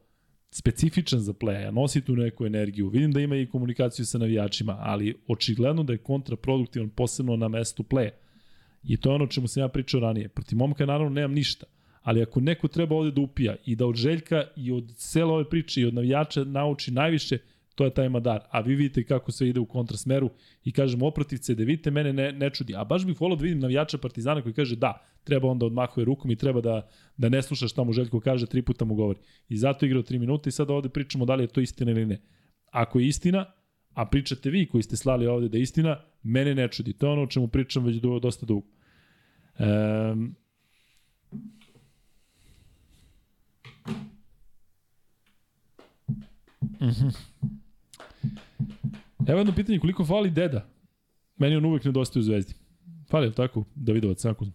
specifičan 0.51 1.19
za 1.19 1.34
pleja, 1.34 1.71
nosi 1.71 2.01
tu 2.01 2.15
neku 2.15 2.45
energiju, 2.45 2.89
vidim 2.89 3.11
da 3.11 3.21
ima 3.21 3.35
i 3.35 3.45
komunikaciju 3.45 4.05
sa 4.05 4.17
navijačima, 4.17 4.77
ali 4.80 5.15
očigledno 5.27 5.84
da 5.84 5.93
je 5.93 5.97
kontraproduktivan 5.97 6.89
posebno 6.89 7.35
na 7.35 7.47
mestu 7.47 7.84
pleja. 7.84 8.11
I 8.84 8.97
to 8.97 9.09
je 9.09 9.15
ono 9.15 9.27
čemu 9.27 9.47
sam 9.47 9.61
ja 9.61 9.67
pričao 9.67 9.99
ranije. 9.99 10.30
Protiv 10.30 10.57
momka 10.57 10.85
naravno 10.85 11.09
nemam 11.09 11.34
ništa, 11.34 11.65
ali 12.01 12.21
ako 12.21 12.39
neko 12.39 12.67
treba 12.67 12.95
ovde 12.95 13.11
da 13.11 13.21
upija 13.21 13.55
i 13.65 13.76
da 13.76 13.85
od 13.85 13.95
Željka 13.95 14.43
i 14.55 14.71
od 14.71 14.95
cele 14.95 15.34
ove 15.34 15.49
priče 15.49 15.81
i 15.81 15.85
od 15.85 15.93
navijača 15.93 16.43
nauči 16.43 16.91
najviše, 16.91 17.38
to 17.76 17.85
je 17.85 17.93
taj 17.93 18.09
Madar. 18.09 18.41
A 18.51 18.59
vi 18.59 18.76
vidite 18.76 19.03
kako 19.03 19.31
sve 19.31 19.49
ide 19.49 19.59
u 19.59 19.65
kontrasmeru 19.65 20.30
i 20.63 20.71
kažem 20.71 21.03
oprotivce 21.03 21.55
da 21.55 21.63
vidite 21.63 21.91
mene 21.91 22.13
ne, 22.13 22.31
ne 22.31 22.49
čudi. 22.49 22.76
A 22.76 22.84
baš 22.84 23.05
bih 23.05 23.21
volao 23.21 23.35
da 23.35 23.43
vidim 23.43 23.59
navijača 23.59 23.97
Partizana 23.97 24.41
koji 24.41 24.53
kaže 24.53 24.76
da, 24.76 25.05
treba 25.30 25.47
onda 25.47 25.65
odmahuje 25.65 26.06
rukom 26.06 26.31
i 26.31 26.35
treba 26.35 26.61
da, 26.61 26.88
da 27.18 27.30
ne 27.30 27.41
sluša 27.41 27.68
šta 27.68 27.84
mu 27.84 27.93
Željko 27.93 28.19
kaže, 28.19 28.47
tri 28.47 28.61
puta 28.61 28.85
mu 28.85 28.95
govori. 28.95 29.19
I 29.49 29.57
zato 29.57 29.85
igrao 29.85 30.01
tri 30.03 30.19
minuta 30.19 30.49
i 30.49 30.51
sada 30.51 30.73
ovde 30.73 30.89
pričamo 30.89 31.26
da 31.26 31.35
li 31.35 31.43
je 31.43 31.47
to 31.47 31.61
istina 31.61 31.91
ili 31.91 32.06
ne. 32.06 32.22
Ako 32.72 32.99
je 32.99 33.07
istina, 33.07 33.45
a 33.93 34.06
pričate 34.06 34.49
vi 34.49 34.65
koji 34.65 34.84
ste 34.84 34.97
slali 34.97 35.27
ovde 35.27 35.49
da 35.49 35.57
je 35.57 35.61
istina, 35.61 35.99
mene 36.23 36.56
ne 36.56 36.68
čudi. 36.68 36.93
To 36.93 37.06
je 37.06 37.11
ono 37.11 37.23
o 37.23 37.27
čemu 37.27 37.47
pričam 37.47 37.85
već 37.85 37.95
do, 37.95 38.19
dosta 38.19 38.45
dugo. 38.45 38.68
Um, 39.60 40.35
Evo 49.27 49.39
jedno 49.39 49.53
pitanje, 49.56 49.80
koliko 49.80 50.06
fali 50.06 50.31
Deda? 50.31 50.65
Meni 51.38 51.56
on 51.56 51.65
uvek 51.65 51.85
nedostaje 51.85 52.19
u 52.19 52.23
Zvezdi. 52.23 52.53
Fali, 53.10 53.27
je 53.27 53.34
tako? 53.34 53.65
Davidovac, 53.76 54.22
tako? 54.22 54.45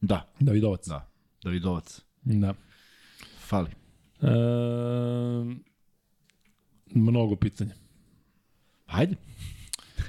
Da, 0.00 0.32
Davidovac. 0.40 0.88
da. 0.88 1.08
Davidovac. 1.44 2.00
da. 2.22 2.54
Fali. 3.38 3.70
E, 4.22 4.28
mnogo 6.94 7.36
pitanja. 7.36 7.74
Ajde. 8.86 9.14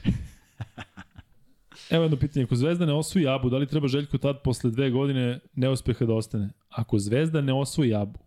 Evo 1.89 2.03
jedno 2.03 2.17
pitanje, 2.17 2.43
ako 2.43 2.55
Zvezda 2.55 2.85
ne 2.85 2.93
osvoji 2.93 3.27
Abu, 3.27 3.49
da 3.49 3.57
li 3.57 3.67
treba 3.67 3.87
Željko 3.87 4.17
tad 4.17 4.41
posle 4.43 4.71
dve 4.71 4.89
godine 4.91 5.39
neuspeha 5.55 6.05
da 6.05 6.13
ostane? 6.13 6.49
Ako 6.69 6.99
Zvezda 6.99 7.41
ne 7.41 7.53
osvoji 7.53 7.95
Abu, 7.95 8.19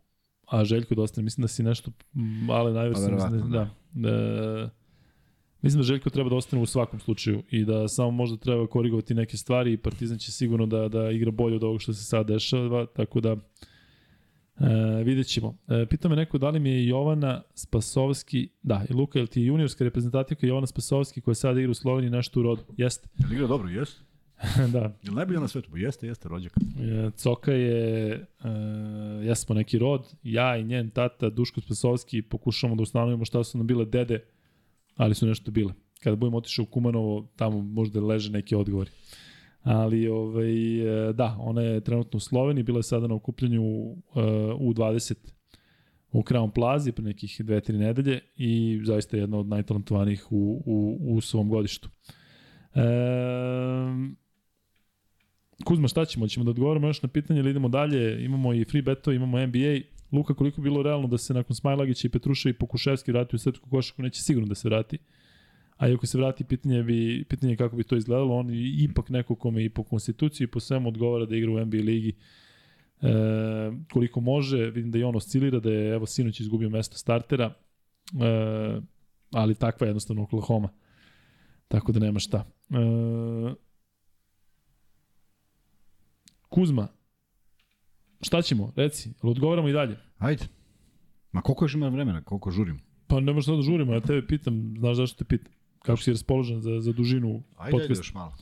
a 0.46 0.64
Željko 0.64 0.94
da 0.94 1.02
ostane, 1.02 1.24
mislim 1.24 1.42
da 1.42 1.48
si 1.48 1.62
nešto, 1.62 1.90
ale 2.50 2.72
najverovatno, 2.72 3.18
Pa 3.18 3.48
da, 3.48 3.70
da. 3.92 4.08
E, 4.08 4.79
mislim 5.62 5.80
da 5.80 5.86
Željko 5.86 6.10
treba 6.10 6.30
da 6.30 6.36
ostane 6.36 6.62
u 6.62 6.66
svakom 6.66 7.00
slučaju 7.00 7.42
i 7.50 7.64
da 7.64 7.88
samo 7.88 8.10
možda 8.10 8.36
treba 8.36 8.66
korigovati 8.66 9.14
neke 9.14 9.36
stvari 9.36 9.72
i 9.72 9.76
Partizan 9.76 10.18
će 10.18 10.32
sigurno 10.32 10.66
da, 10.66 10.88
da 10.88 11.10
igra 11.10 11.30
bolje 11.30 11.56
od 11.56 11.64
ovog 11.64 11.82
što 11.82 11.92
se 11.92 12.04
sad 12.04 12.26
dešava, 12.26 12.86
tako 12.86 13.20
da 13.20 13.36
E, 14.60 15.04
vidjet 15.04 15.26
ćemo. 15.26 15.56
E, 15.68 15.86
pita 15.86 16.08
me 16.08 16.16
neko 16.16 16.38
da 16.38 16.50
li 16.50 16.60
mi 16.60 16.70
je 16.70 16.86
Jovana 16.86 17.42
Spasovski, 17.54 18.48
da, 18.62 18.84
i 18.90 18.92
Luka, 18.92 19.18
je 19.18 19.22
li 19.22 19.28
ti 19.28 19.40
je 19.40 19.46
juniorska 19.46 19.84
reprezentativka 19.84 20.46
Jovana 20.46 20.66
Spasovski 20.66 21.20
koja 21.20 21.34
sada 21.34 21.60
igra 21.60 21.70
u 21.70 21.74
Sloveniji 21.74 22.10
nešto 22.10 22.40
u 22.40 22.42
rodu? 22.42 22.62
Jeste, 22.76 23.08
Jel 23.18 23.32
igra 23.32 23.46
dobro, 23.46 23.68
jeste? 23.68 24.02
da. 24.74 24.92
Jel 25.02 25.14
najbolje 25.14 25.40
na 25.40 25.48
svetu? 25.48 25.70
Pa 25.70 25.78
jeste, 25.78 26.06
jeste, 26.06 26.28
rođak. 26.28 26.52
E, 26.56 27.10
Coka 27.16 27.52
je, 27.52 28.12
e, 28.12 28.48
jesmo 29.22 29.54
neki 29.54 29.78
rod, 29.78 30.14
ja 30.22 30.56
i 30.56 30.64
njen 30.64 30.90
tata 30.90 31.30
Duško 31.30 31.60
Spasovski 31.60 32.22
pokušamo 32.22 32.76
da 32.76 32.82
ustanovimo 32.82 33.24
šta 33.24 33.44
su 33.44 33.58
nam 33.58 33.66
bile 33.66 33.84
dede, 33.84 34.24
ali 35.00 35.14
su 35.14 35.26
nešto 35.26 35.50
bile. 35.50 35.72
Kada 36.02 36.16
budemo 36.16 36.36
otišao 36.36 36.62
u 36.62 36.66
Kumanovo, 36.66 37.26
tamo 37.36 37.62
možda 37.62 38.00
leže 38.00 38.32
neki 38.32 38.54
odgovori. 38.54 38.90
Ali, 39.62 40.08
ovaj, 40.08 40.80
e, 41.08 41.12
da, 41.12 41.36
ona 41.40 41.62
je 41.62 41.80
trenutno 41.80 42.16
u 42.16 42.20
Sloveniji, 42.20 42.64
bila 42.64 42.78
je 42.78 42.82
sada 42.82 43.06
na 43.06 43.14
okupljanju 43.14 43.62
uh, 43.62 43.96
U20 44.60 45.14
u 46.12 46.22
Crown 46.22 46.50
Plazi 46.50 46.92
pre 46.92 47.04
nekih 47.04 47.40
dve, 47.44 47.60
tri 47.60 47.78
nedelje 47.78 48.20
i 48.36 48.80
zaista 48.84 49.16
je 49.16 49.20
jedna 49.20 49.38
od 49.38 49.46
najtalentovanijih 49.46 50.32
u, 50.32 50.62
u, 50.66 50.98
u 51.14 51.20
svom 51.20 51.48
godištu. 51.48 51.88
E, 52.74 52.82
Kuzma, 55.64 55.88
šta 55.88 56.04
ćemo? 56.04 56.28
Ćemo 56.28 56.44
da 56.44 56.50
odgovorimo 56.50 56.86
još 56.86 57.02
na 57.02 57.08
pitanje 57.08 57.40
ili 57.40 57.50
idemo 57.50 57.68
dalje? 57.68 58.24
Imamo 58.24 58.54
i 58.54 58.64
free 58.64 58.82
beto, 58.82 59.12
imamo 59.12 59.46
NBA. 59.46 59.80
Luka, 60.12 60.34
koliko 60.34 60.60
je 60.60 60.62
bilo 60.62 60.82
realno 60.82 61.08
da 61.08 61.18
se 61.18 61.34
nakon 61.34 61.56
Smajlagića 61.56 62.08
i 62.08 62.10
Petruša 62.10 62.48
i 62.48 62.52
Pokuševski 62.52 63.12
vrati 63.12 63.36
u 63.36 63.38
srpsku 63.38 63.70
košaku? 63.70 64.02
Neće 64.02 64.22
sigurno 64.22 64.48
da 64.48 64.54
se 64.54 64.68
vrati. 64.68 64.98
A 65.76 65.88
i 65.88 65.94
ako 65.94 66.06
se 66.06 66.18
vrati, 66.18 66.44
pitanje, 66.44 66.82
bi, 66.82 67.24
pitanje 67.28 67.52
je 67.52 67.56
kako 67.56 67.76
bi 67.76 67.84
to 67.84 67.96
izgledalo. 67.96 68.36
On 68.36 68.50
ipak 68.78 69.08
neko 69.08 69.34
kome 69.34 69.64
i 69.64 69.68
po 69.68 69.82
konstituciji 69.84 70.44
i 70.44 70.48
po 70.48 70.60
svemu 70.60 70.88
odgovara 70.88 71.26
da 71.26 71.36
igra 71.36 71.52
u 71.52 71.66
NBA 71.66 71.76
ligi 71.76 72.16
e, 73.02 73.08
koliko 73.92 74.20
može. 74.20 74.70
Vidim 74.70 74.90
da 74.90 74.98
i 74.98 75.02
on 75.02 75.16
oscilira, 75.16 75.60
da 75.60 75.70
je 75.70 75.94
evo 75.94 76.06
sinoć 76.06 76.40
izgubio 76.40 76.68
mesto 76.68 76.98
startera. 76.98 77.54
E, 78.20 78.80
ali 79.32 79.54
takva 79.54 79.86
je 79.86 79.88
jednostavno 79.88 80.22
Oklahoma. 80.22 80.68
Tako 81.68 81.92
da 81.92 82.00
nema 82.00 82.18
šta. 82.18 82.44
E, 82.70 82.74
Kuzma, 86.48 86.88
šta 88.20 88.42
ćemo? 88.42 88.72
Reci, 88.76 89.10
odgovaramo 89.22 89.68
i 89.68 89.72
dalje? 89.72 89.96
Ajde. 90.18 90.44
Ma 91.32 91.40
koliko 91.40 91.64
još 91.64 91.74
ima 91.74 91.88
vremena, 91.88 92.22
koliko 92.24 92.50
žurim? 92.50 92.80
Pa 93.06 93.20
nema 93.20 93.40
šta 93.40 93.52
da 93.56 93.62
žurimo, 93.62 93.94
ja 93.94 94.00
tebe 94.00 94.26
pitam, 94.26 94.74
znaš 94.78 94.96
zašto 94.96 95.18
te 95.18 95.24
pitam? 95.24 95.52
Kako 95.78 95.96
si 96.02 96.10
raspoložen 96.10 96.60
za, 96.60 96.80
za 96.80 96.92
dužinu 96.92 97.28
Ajde, 97.28 97.42
ajde 97.58 97.70
podcasta? 97.70 98.00
još 98.00 98.14
malo. 98.14 98.34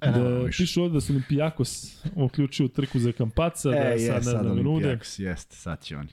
E, 0.00 0.10
ne 0.10 0.18
Da, 0.18 0.38
više. 0.38 0.62
pišu 0.62 0.82
ovde 0.82 0.94
da 0.94 1.00
se 1.00 1.12
Olimpijakos 1.12 1.96
uključio 2.16 2.68
trku 2.68 2.98
za 2.98 3.12
Kampaca, 3.12 3.70
da 3.70 3.76
E, 3.76 3.98
sad 3.98 4.00
je, 4.00 4.12
ne 4.12 4.22
sad 4.22 4.42
znam 4.44 4.56
nude. 4.56 4.98
Jeste, 5.18 5.56
sad 5.56 5.82
će 5.82 5.96
oni. 5.96 6.08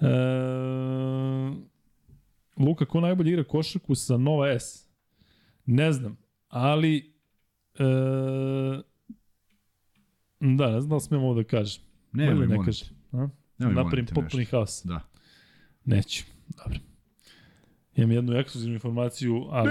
E, 0.00 0.06
Luka, 2.56 2.84
ko 2.86 3.00
najbolje 3.00 3.30
igra 3.30 3.44
košarku 3.44 3.94
sa 3.94 4.16
Nova 4.16 4.48
S? 4.58 4.88
Ne 5.66 5.92
znam, 5.92 6.16
ali 6.48 7.14
e, 7.78 7.84
da, 10.40 10.70
ne 10.70 10.80
znam 10.80 10.98
da 10.98 11.00
smijem 11.00 11.24
ovo 11.24 11.34
da 11.34 11.44
kažem. 11.44 11.82
Nemoj, 12.12 12.34
Bolje 12.34 12.48
ne 12.48 12.54
molim 12.54 12.66
kažem. 12.66 12.88
A? 13.12 13.28
Napravim 13.58 14.06
potpuni 14.06 14.44
haos. 14.44 14.82
Da. 14.84 15.00
Neću. 15.84 16.24
Dobro. 16.64 16.78
Imam 17.96 18.12
jednu 18.12 18.36
ekskluzivnu 18.36 18.74
informaciju, 18.74 19.46
ali... 19.50 19.70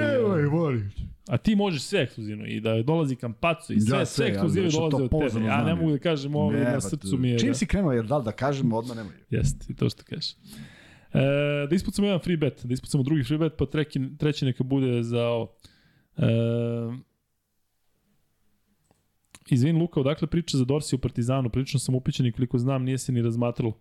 molim 0.52 0.92
te. 0.96 1.02
A 1.28 1.38
ti 1.38 1.56
možeš 1.56 1.82
sve 1.82 2.02
ekskluzivno 2.02 2.46
i 2.46 2.60
da 2.60 2.84
dolazi 2.84 3.16
Kampaco 3.16 3.74
i 3.74 3.82
sve, 3.82 3.98
Da, 3.98 4.06
sve, 4.06 4.28
ekskluzivno 4.28 4.72
što 4.72 4.90
dolaze 4.90 5.16
od 5.16 5.34
tebe. 5.34 5.46
Ja 5.46 5.64
ne 5.64 5.76
mogu 5.76 5.92
da 5.92 5.98
kažem 5.98 6.36
ovo 6.36 6.52
Ne, 6.52 6.64
na 6.64 6.74
pa 6.74 6.82
srcu 6.82 7.18
mi 7.18 7.30
je. 7.30 7.40
Čim 7.40 7.48
da, 7.48 7.54
si 7.54 7.66
krenuo, 7.66 7.92
jer 7.92 8.06
da 8.06 8.18
li 8.18 8.24
da 8.24 8.32
kažem, 8.32 8.74
odmah 8.74 8.98
nemoj. 8.98 9.14
Jeste, 9.30 9.66
i 9.70 9.76
to 9.76 9.90
što 9.90 10.04
kažeš. 10.04 10.32
E, 11.14 11.20
da 11.70 11.76
ispucamo 11.76 12.08
jedan 12.08 12.20
free 12.20 12.38
bet, 12.38 12.66
da 12.66 12.74
ispucamo 12.74 13.04
drugi 13.04 13.24
free 13.24 13.38
bet, 13.38 13.54
pa 13.58 13.66
treki, 13.66 14.00
treći 14.18 14.46
neka 14.46 14.64
bude 14.64 15.04
za 15.04 15.24
ovo. 15.24 15.56
E, 16.18 16.24
izvin 19.52 19.78
Luka, 19.78 20.00
odakle 20.00 20.28
priča 20.28 20.58
za 20.58 20.66
Dorsi 20.66 20.96
u 20.96 21.00
Partizanu? 21.00 21.50
Prilično 21.50 21.80
sam 21.80 21.96
upićen 21.96 22.26
i 22.26 22.32
koliko 22.32 22.58
znam 22.58 22.84
nije 22.84 22.98
se 22.98 23.12
ni 23.12 23.22
razmatralo. 23.22 23.74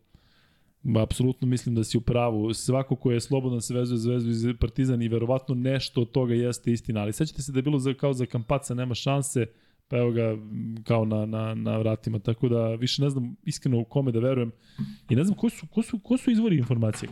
Apsolutno 0.96 1.48
mislim 1.48 1.74
da 1.74 1.84
si 1.84 1.98
u 1.98 2.00
pravu. 2.00 2.54
Svako 2.54 2.96
ko 2.96 3.12
je 3.12 3.20
slobodan 3.20 3.60
se 3.60 3.74
vezuje 3.74 3.98
za 3.98 4.10
vezu 4.10 4.30
iz 4.30 4.44
Partizan 4.60 5.02
i 5.02 5.08
verovatno 5.08 5.54
nešto 5.54 6.00
od 6.00 6.10
toga 6.10 6.34
jeste 6.34 6.72
istina. 6.72 7.00
Ali 7.00 7.12
sećate 7.12 7.42
se 7.42 7.52
da 7.52 7.58
je 7.58 7.62
bilo 7.62 7.78
za, 7.78 7.94
kao 7.94 8.12
za 8.12 8.26
Kampaca 8.26 8.74
nema 8.74 8.94
šanse, 8.94 9.46
pa 9.88 9.96
evo 9.96 10.10
ga 10.10 10.36
kao 10.84 11.04
na, 11.04 11.26
na, 11.26 11.54
na 11.54 11.78
vratima. 11.78 12.18
Tako 12.18 12.48
da 12.48 12.74
više 12.74 13.02
ne 13.02 13.10
znam 13.10 13.36
iskreno 13.44 13.78
u 13.78 13.84
kome 13.84 14.12
da 14.12 14.18
verujem. 14.18 14.52
I 15.08 15.16
ne 15.16 15.24
znam 15.24 15.38
ko 15.38 15.50
su, 15.50 15.66
ko 15.66 15.82
su, 15.82 15.98
ko 15.98 16.16
su 16.16 16.30
izvori 16.30 16.56
informacije. 16.56 17.10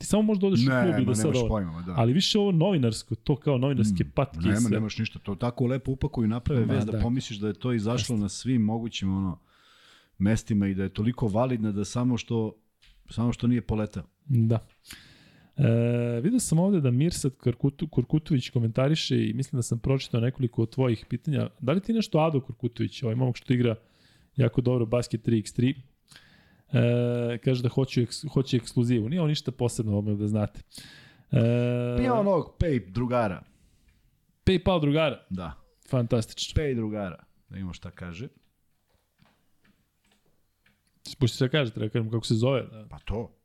Ti 0.00 0.06
samo 0.06 0.22
možda 0.22 0.46
odeš 0.46 0.60
u 0.60 0.64
klub 0.64 0.94
Ne, 0.96 1.02
i 1.02 1.06
da 1.06 1.14
sad 1.14 1.32
pojma, 1.48 1.72
ma 1.72 1.82
da. 1.82 1.94
Ali 1.96 2.12
više 2.12 2.38
ovo 2.38 2.52
novinarsko, 2.52 3.14
to 3.14 3.36
kao 3.36 3.58
novinarske 3.58 4.04
Mm, 4.04 4.10
patke. 4.14 4.40
Nema, 4.40 4.60
sve. 4.60 4.70
nemaš 4.70 4.98
ništa. 4.98 5.18
To 5.18 5.34
tako 5.34 5.66
lepo 5.66 5.92
upakuju 5.92 6.24
i 6.24 6.28
naprave 6.28 6.64
vez 6.64 6.84
da, 6.86 6.92
da. 6.92 6.98
pomisliš 6.98 7.38
da 7.38 7.48
je 7.48 7.54
to 7.54 7.72
izašlo 7.72 8.16
na 8.16 8.28
svim 8.28 8.62
mogućim 8.62 9.16
ono 9.16 9.38
mestima 10.18 10.68
i 10.68 10.74
da 10.74 10.82
je 10.82 10.88
toliko 10.88 11.26
validna 11.28 11.72
da 11.72 11.84
samo 11.84 12.16
što 12.16 12.54
samo 13.10 13.32
što 13.32 13.46
nije 13.46 13.60
poletao. 13.62 14.02
Da. 14.26 14.58
E, 15.56 16.20
vidio 16.22 16.40
sam 16.40 16.58
ovde 16.58 16.80
da 16.80 16.90
Mirsad 16.90 17.36
Kurkutu, 17.36 17.88
Kurkutović 17.88 18.50
komentariše 18.50 19.28
i 19.28 19.32
mislim 19.32 19.58
da 19.58 19.62
sam 19.62 19.78
pročitao 19.78 20.20
nekoliko 20.20 20.62
od 20.62 20.70
tvojih 20.70 21.06
pitanja. 21.08 21.48
Da 21.60 21.72
li 21.72 21.80
ti 21.80 21.92
nešto 21.92 22.18
Ado 22.18 22.40
Kurkutović, 22.40 23.02
ovaj 23.02 23.14
momak 23.14 23.36
što 23.36 23.52
igra 23.52 23.74
jako 24.36 24.60
dobro 24.60 24.86
basket 24.86 25.26
3x3, 25.26 25.74
e, 26.72 27.38
kaže 27.44 27.62
da 27.62 27.68
hoće, 27.68 28.06
hoće 28.32 28.56
ekskluzivu. 28.56 29.08
Nije 29.08 29.20
on 29.22 29.28
ništa 29.28 29.52
posebno, 29.52 29.96
ovo 29.96 30.14
da 30.14 30.26
znate. 30.26 30.60
E, 31.30 32.06
Pa 32.06 32.14
onog 32.14 32.56
pay 32.58 32.90
drugara. 32.92 33.42
Paypal 34.44 34.80
drugara, 34.80 35.26
Da. 35.30 35.52
fantastično. 35.88 36.62
Pay 36.62 36.74
drugara. 36.74 37.24
Da 37.48 37.58
imamo 37.58 37.72
šta 37.72 37.90
kaže. 37.90 38.28
Pušti 41.18 41.36
se 41.36 41.44
da 41.44 41.48
kaže, 41.48 41.70
treba 41.70 41.88
kažem 41.88 42.10
kako 42.10 42.26
se 42.26 42.34
zove. 42.34 42.62
Da. 42.62 42.86
Pa 42.90 42.98
to. 42.98 43.39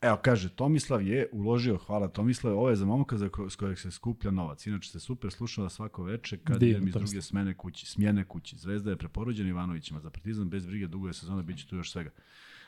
Evo, 0.00 0.16
kaže, 0.22 0.48
Tomislav 0.48 1.02
je 1.06 1.28
uložio, 1.32 1.76
hvala 1.76 2.08
Tomislav, 2.08 2.58
ovo 2.58 2.70
je 2.70 2.76
za 2.76 2.86
momka 2.86 3.16
za 3.16 3.28
ko, 3.28 3.50
s 3.50 3.56
kojeg 3.56 3.78
se 3.78 3.90
skuplja 3.90 4.30
novac. 4.30 4.66
Inače 4.66 4.90
se 4.90 5.00
super 5.00 5.30
slušala 5.30 5.68
svako 5.68 6.04
veče 6.04 6.38
kad 6.38 6.58
Divno, 6.58 6.70
idem 6.76 6.88
iz 6.88 6.92
Tomislav. 6.92 7.10
druge 7.10 7.22
smene 7.22 7.54
kući, 7.54 7.86
smjene 7.86 8.24
kući. 8.24 8.56
Zvezda 8.58 8.90
je 8.90 8.96
preporuđena 8.96 9.48
Ivanovićima 9.48 10.00
za 10.00 10.10
partizan, 10.10 10.48
bez 10.48 10.66
brige, 10.66 10.86
dugo 10.86 11.06
je 11.06 11.14
sezona, 11.14 11.42
bit 11.42 11.58
će 11.58 11.66
tu 11.66 11.76
još 11.76 11.92
svega. 11.92 12.10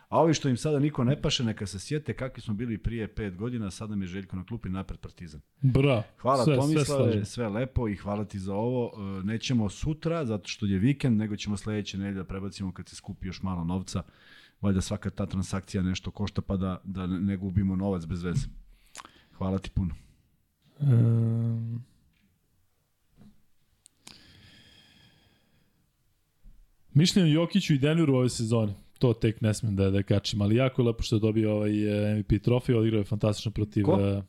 A 0.09 0.21
ovi 0.21 0.35
što 0.35 0.49
im 0.49 0.57
sada 0.57 0.79
niko 0.79 1.05
ne 1.05 1.23
paše, 1.23 1.45
neka 1.45 1.67
se 1.67 1.79
sjete 1.79 2.13
kakvi 2.17 2.43
smo 2.43 2.55
bili 2.55 2.79
prije 2.79 3.15
pet 3.15 3.37
godina, 3.37 3.71
sada 3.71 3.97
mi 3.97 4.05
je 4.05 4.09
Željko 4.09 4.37
na 4.37 4.45
klupi 4.45 4.69
napred 4.69 5.01
partizan. 5.01 5.41
Bra. 5.61 6.03
Hvala 6.19 6.45
sve, 6.45 6.57
Tomislave, 6.57 7.13
sve 7.13 7.25
sve, 7.25 7.49
lepo 7.49 7.89
i 7.89 7.97
hvala 7.97 8.25
ti 8.25 8.39
za 8.39 8.55
ovo. 8.55 8.93
E, 9.21 9.25
Nećemo 9.25 9.69
sutra, 9.69 10.25
zato 10.25 10.49
što 10.49 10.67
je 10.67 10.79
vikend, 10.79 11.19
nego 11.19 11.37
ćemo 11.37 11.57
sledeće 11.57 11.99
nedelje 11.99 12.15
da 12.15 12.25
prebacimo 12.25 12.73
kad 12.73 12.89
se 12.89 12.97
skupi 12.97 13.27
još 13.27 13.43
malo 13.43 13.65
novca. 13.65 14.03
Valjda 14.61 14.81
svaka 14.81 15.11
ta 15.11 15.27
transakcija 15.27 15.83
nešto 15.83 16.11
košta 16.11 16.43
pa 16.43 16.57
da, 16.57 16.81
da 16.85 17.07
ne 17.07 17.37
gubimo 17.37 17.77
novac 17.77 18.05
bez 18.07 18.23
veze. 18.23 18.47
Hvala 19.33 19.59
ti 19.59 19.71
puno. 19.71 19.95
Um, 20.81 21.83
Mišljenje 26.95 27.29
o 27.31 27.43
Jokiću 27.43 27.75
i 27.75 27.79
Denveru 27.79 28.15
ove 28.15 28.29
sezone. 28.29 28.73
To 28.99 29.13
tek 29.13 29.41
ne 29.41 29.55
smem 29.55 29.77
da, 29.77 29.91
da 29.91 30.03
kačim, 30.03 30.43
ali 30.43 30.57
jako 30.57 30.83
je 30.83 30.87
lepo 30.87 31.03
što 31.03 31.17
je 31.17 31.21
dobio 31.21 31.53
ovaj 31.55 31.71
eh, 32.11 32.19
MVP 32.19 32.43
trofej, 32.43 32.75
odigrao 32.75 32.99
je 32.99 33.05
fantastično 33.05 33.51
protiv... 33.53 33.85
Ko? 33.85 34.01
eh, 34.01 34.23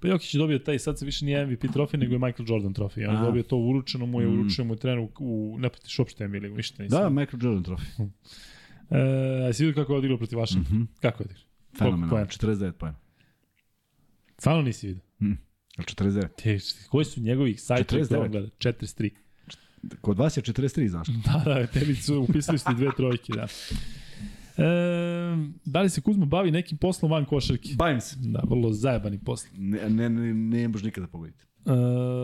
Pa 0.00 0.08
Jokić 0.08 0.34
je 0.34 0.38
dobio 0.38 0.58
taj, 0.58 0.78
sad 0.78 0.98
se 0.98 1.04
više 1.04 1.24
nije 1.24 1.46
MVP 1.46 1.72
trofej, 1.72 2.00
nego 2.00 2.12
je 2.12 2.18
Michael 2.18 2.46
Jordan 2.48 2.72
trofej. 2.72 3.06
On 3.06 3.14
je 3.14 3.20
dobio 3.20 3.42
to 3.42 3.56
uručeno 3.56 4.06
mu 4.06 4.20
je, 4.20 4.26
Mm. 4.28 4.32
uručeno 4.32 4.68
mu 4.68 4.74
je 4.74 4.78
trener 4.78 4.98
u, 4.98 5.10
u 5.18 5.56
ne 5.58 5.68
pratiš 5.68 5.98
uopšte 5.98 6.28
NBA 6.28 6.38
ligu, 6.38 6.56
ništa 6.56 6.82
nisam. 6.82 7.00
Da, 7.02 7.08
Michael 7.10 7.44
Jordan 7.44 7.62
trofej. 7.62 7.86
E, 8.90 9.52
si 9.52 9.64
vidio 9.64 9.82
kako 9.82 9.92
je 9.92 9.98
odigrao 9.98 10.18
protiv 10.18 10.38
Washington? 10.38 10.76
Mhm. 10.76 10.84
Kako 11.00 11.22
je 11.22 11.24
odigrao? 11.24 11.46
Fenomenalno. 11.78 12.10
poena? 12.10 12.26
49 12.26 12.72
pojena. 12.72 12.98
Stvarno 14.38 14.62
nisi 14.62 14.86
vidio. 14.86 15.02
Jel 15.76 15.84
49? 15.84 16.28
Te, 16.42 16.58
koji 16.90 17.04
su 17.04 17.20
njegovi 17.20 17.56
sajtovi 17.56 18.02
49? 18.02 18.08
koje 18.08 18.20
on 18.20 18.30
gleda? 18.30 18.48
43. 18.58 19.10
Kod 20.00 20.18
vas 20.18 20.36
je 20.36 20.42
43, 20.42 20.88
znaš? 20.88 21.08
Da, 21.26 21.42
da, 21.44 21.66
tebi 21.66 21.94
su 21.94 22.20
upisali 22.28 22.58
ste 22.58 22.74
dve 22.74 22.88
trojke, 22.96 23.32
da. 23.32 23.46
E, 24.56 24.66
da 25.64 25.80
li 25.82 25.90
se 25.90 26.00
Kuzma 26.00 26.26
bavi 26.26 26.50
nekim 26.50 26.78
poslom 26.78 27.10
van 27.12 27.24
košarke? 27.24 27.68
Bavim 27.76 28.00
se. 28.00 28.16
Da, 28.18 28.42
vrlo 28.48 28.72
zajebani 28.72 29.18
posl. 29.24 29.46
Ne, 29.56 29.90
ne, 29.90 30.08
ne, 30.08 30.34
ne 30.34 30.68
možeš 30.68 30.84
nikada 30.84 31.06
pogoditi. 31.06 31.44
E, 31.66 31.72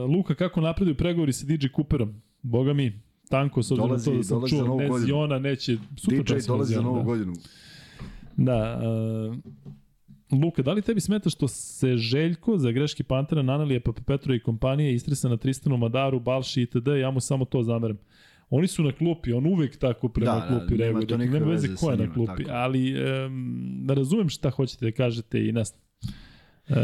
Luka, 0.08 0.34
kako 0.34 0.60
napreduju 0.60 0.96
pregovori 0.96 1.32
sa 1.32 1.46
DJ 1.46 1.66
Cooperom? 1.76 2.22
Boga 2.42 2.72
mi, 2.72 3.02
tanko, 3.32 3.62
s 3.62 3.70
obzirom 3.70 3.88
Dolazi- 3.90 4.04
to 4.04 4.16
da 4.16 4.22
sam 4.22 4.40
za 4.40 4.48
čuo, 4.48 4.62
ne 4.68 4.88
godinu. 4.88 4.98
Ziona, 4.98 5.38
neće, 5.40 5.76
super 5.96 6.18
DJ 6.20 6.46
dolazi 6.46 6.68
za 6.68 6.72
Ziona, 6.72 6.82
novu 6.84 6.98
da. 6.98 7.04
godinu. 7.04 7.32
Da, 8.38 8.80
uh, 8.80 9.36
Luka, 10.34 10.62
da 10.62 10.72
li 10.72 10.82
tebi 10.82 11.00
smeta 11.00 11.30
što 11.30 11.48
se 11.48 11.96
Željko 11.96 12.58
za 12.58 12.70
greške 12.70 13.04
Pantera, 13.04 13.42
Nanalije, 13.42 13.80
Papa 13.80 14.02
Petrova 14.02 14.36
i 14.36 14.40
kompanije 14.40 14.94
istresa 14.94 15.28
na 15.28 15.36
Tristanu, 15.36 15.76
Madaru, 15.76 16.20
Balši 16.20 16.62
itd. 16.62 16.86
Ja 16.96 17.10
mu 17.10 17.20
samo 17.20 17.44
to 17.44 17.62
zameram. 17.62 17.98
Oni 18.50 18.66
su 18.66 18.82
na 18.82 18.92
klupi, 18.92 19.32
on 19.32 19.46
uvek 19.46 19.76
tako 19.76 20.08
prema 20.08 20.32
Da, 20.32 20.40
da, 20.40 20.46
klupi 20.48 20.74
nema 20.74 20.82
reaguje. 20.98 21.18
nikakve 21.18 21.40
nema 21.40 21.46
veze 21.46 21.68
ko 21.76 21.90
je 21.90 21.96
na 21.98 22.12
klupi, 22.14 22.44
tako. 22.44 22.50
ali 22.54 22.94
um, 23.26 23.86
razumem 23.88 24.28
šta 24.28 24.50
hoćete 24.50 24.84
da 24.84 24.92
kažete 24.92 25.48
i 25.48 25.52
ne 25.52 25.64
znam. 25.64 25.80
E, 26.68 26.74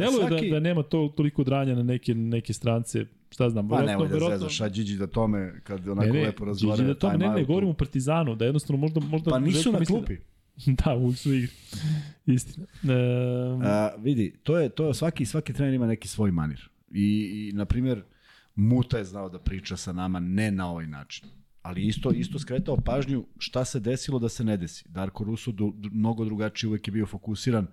deluje 0.00 0.28
svaki- 0.28 0.44
da, 0.44 0.54
da 0.54 0.60
nema 0.60 0.82
to 0.82 1.12
toliko 1.16 1.44
dranja 1.44 1.74
na 1.74 1.82
neke, 1.82 2.14
neke 2.14 2.52
strance, 2.52 3.04
šta 3.30 3.50
znam, 3.50 3.68
Pa 3.68 3.76
verovatno- 3.76 4.04
nemoj 4.04 4.30
da 4.30 4.38
zezaš, 4.38 4.60
a 4.60 4.68
Điđi 4.68 4.96
da 4.96 5.06
tome, 5.06 5.60
kad 5.64 5.88
onako 5.88 6.06
Ne, 6.06 6.12
ne, 6.12 6.26
lepo 6.26 6.44
Gigi 6.44 6.48
razgovaraju 6.48 6.88
da 6.88 6.94
tome, 6.94 7.18
ne, 7.18 7.28
ne, 7.28 7.44
govorim 7.44 7.68
u 7.68 7.74
Partizanu, 7.74 8.34
da 8.34 8.44
jednostavno 8.44 8.80
možda, 8.80 9.00
možda 9.00 9.30
Pa 9.30 9.38
nisu 9.38 9.72
na 9.72 9.78
misli 9.78 9.94
klupi. 9.94 10.16
Da, 10.66 10.74
da 10.84 10.94
uvijek 10.94 11.18
su 11.18 11.32
igri. 11.32 11.48
Istina. 12.26 12.66
E, 12.84 12.94
A, 13.62 13.90
vidi, 13.98 14.34
to 14.42 14.58
je, 14.58 14.68
to 14.68 14.86
je, 14.88 14.94
svaki, 14.94 15.24
svaki 15.24 15.52
trener 15.52 15.74
ima 15.74 15.86
neki 15.86 16.08
svoj 16.08 16.30
manir. 16.30 16.68
I, 16.90 17.04
i 17.50 17.56
na 17.56 17.64
primjer, 17.64 18.02
Muta 18.54 18.98
je 18.98 19.04
znao 19.04 19.28
da 19.28 19.38
priča 19.38 19.76
sa 19.76 19.92
nama 19.92 20.20
ne 20.20 20.50
na 20.50 20.70
ovaj 20.70 20.86
način. 20.86 21.28
Ali 21.62 21.86
isto 21.86 22.10
isto 22.10 22.38
skretao 22.38 22.76
pažnju 22.76 23.24
šta 23.38 23.64
se 23.64 23.80
desilo 23.80 24.18
da 24.18 24.28
se 24.28 24.44
ne 24.44 24.56
desi. 24.56 24.84
Darko 24.88 25.24
Rusu 25.24 25.52
du, 25.52 25.72
du, 25.76 25.88
mnogo 25.92 26.24
drugačije 26.24 26.68
uvek 26.68 26.88
je 26.88 26.92
bio 26.92 27.06
fokusiran, 27.06 27.66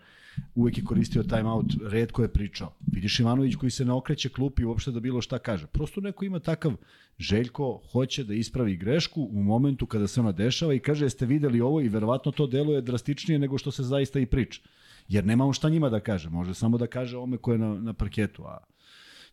uvek 0.56 0.78
je 0.78 0.84
koristio 0.84 1.24
timeout, 1.24 1.66
redko 1.90 2.22
je 2.22 2.34
pričao. 2.34 2.74
Vidiš 2.92 3.20
Ivanović 3.20 3.56
koji 3.56 3.70
se 3.72 3.86
ne 3.86 3.94
okreće 3.94 4.30
klupi 4.30 4.66
uopšte 4.66 4.92
da 4.92 5.00
bilo 5.00 5.22
šta 5.22 5.40
kaže. 5.40 5.68
Prosto 5.68 6.02
neko 6.02 6.26
ima 6.26 6.40
takav 6.40 6.74
Željko 7.20 7.82
hoće 7.92 8.24
da 8.24 8.34
ispravi 8.34 8.76
grešku 8.78 9.22
u 9.32 9.44
momentu 9.44 9.86
kada 9.86 10.08
se 10.08 10.20
ona 10.20 10.32
dešava 10.32 10.74
i 10.74 10.80
kaže 10.80 11.06
jeste 11.06 11.26
videli 11.26 11.62
ovo 11.62 11.82
i 11.82 11.90
verovatno 11.90 12.32
to 12.32 12.48
deluje 12.48 12.82
drastičnije 12.82 13.40
nego 13.40 13.58
što 13.58 13.72
se 13.72 13.84
zaista 13.84 14.20
i 14.20 14.26
priča. 14.26 14.62
Jer 15.08 15.26
nema 15.26 15.46
on 15.46 15.54
šta 15.54 15.70
njima 15.70 15.90
da 15.90 16.00
kaže, 16.00 16.30
može 16.30 16.54
samo 16.54 16.78
da 16.78 16.88
kaže 16.88 17.18
ome 17.18 17.38
ko 17.38 17.52
je 17.52 17.58
na, 17.58 17.74
na 17.74 17.94
parketu, 17.94 18.44
a 18.44 18.58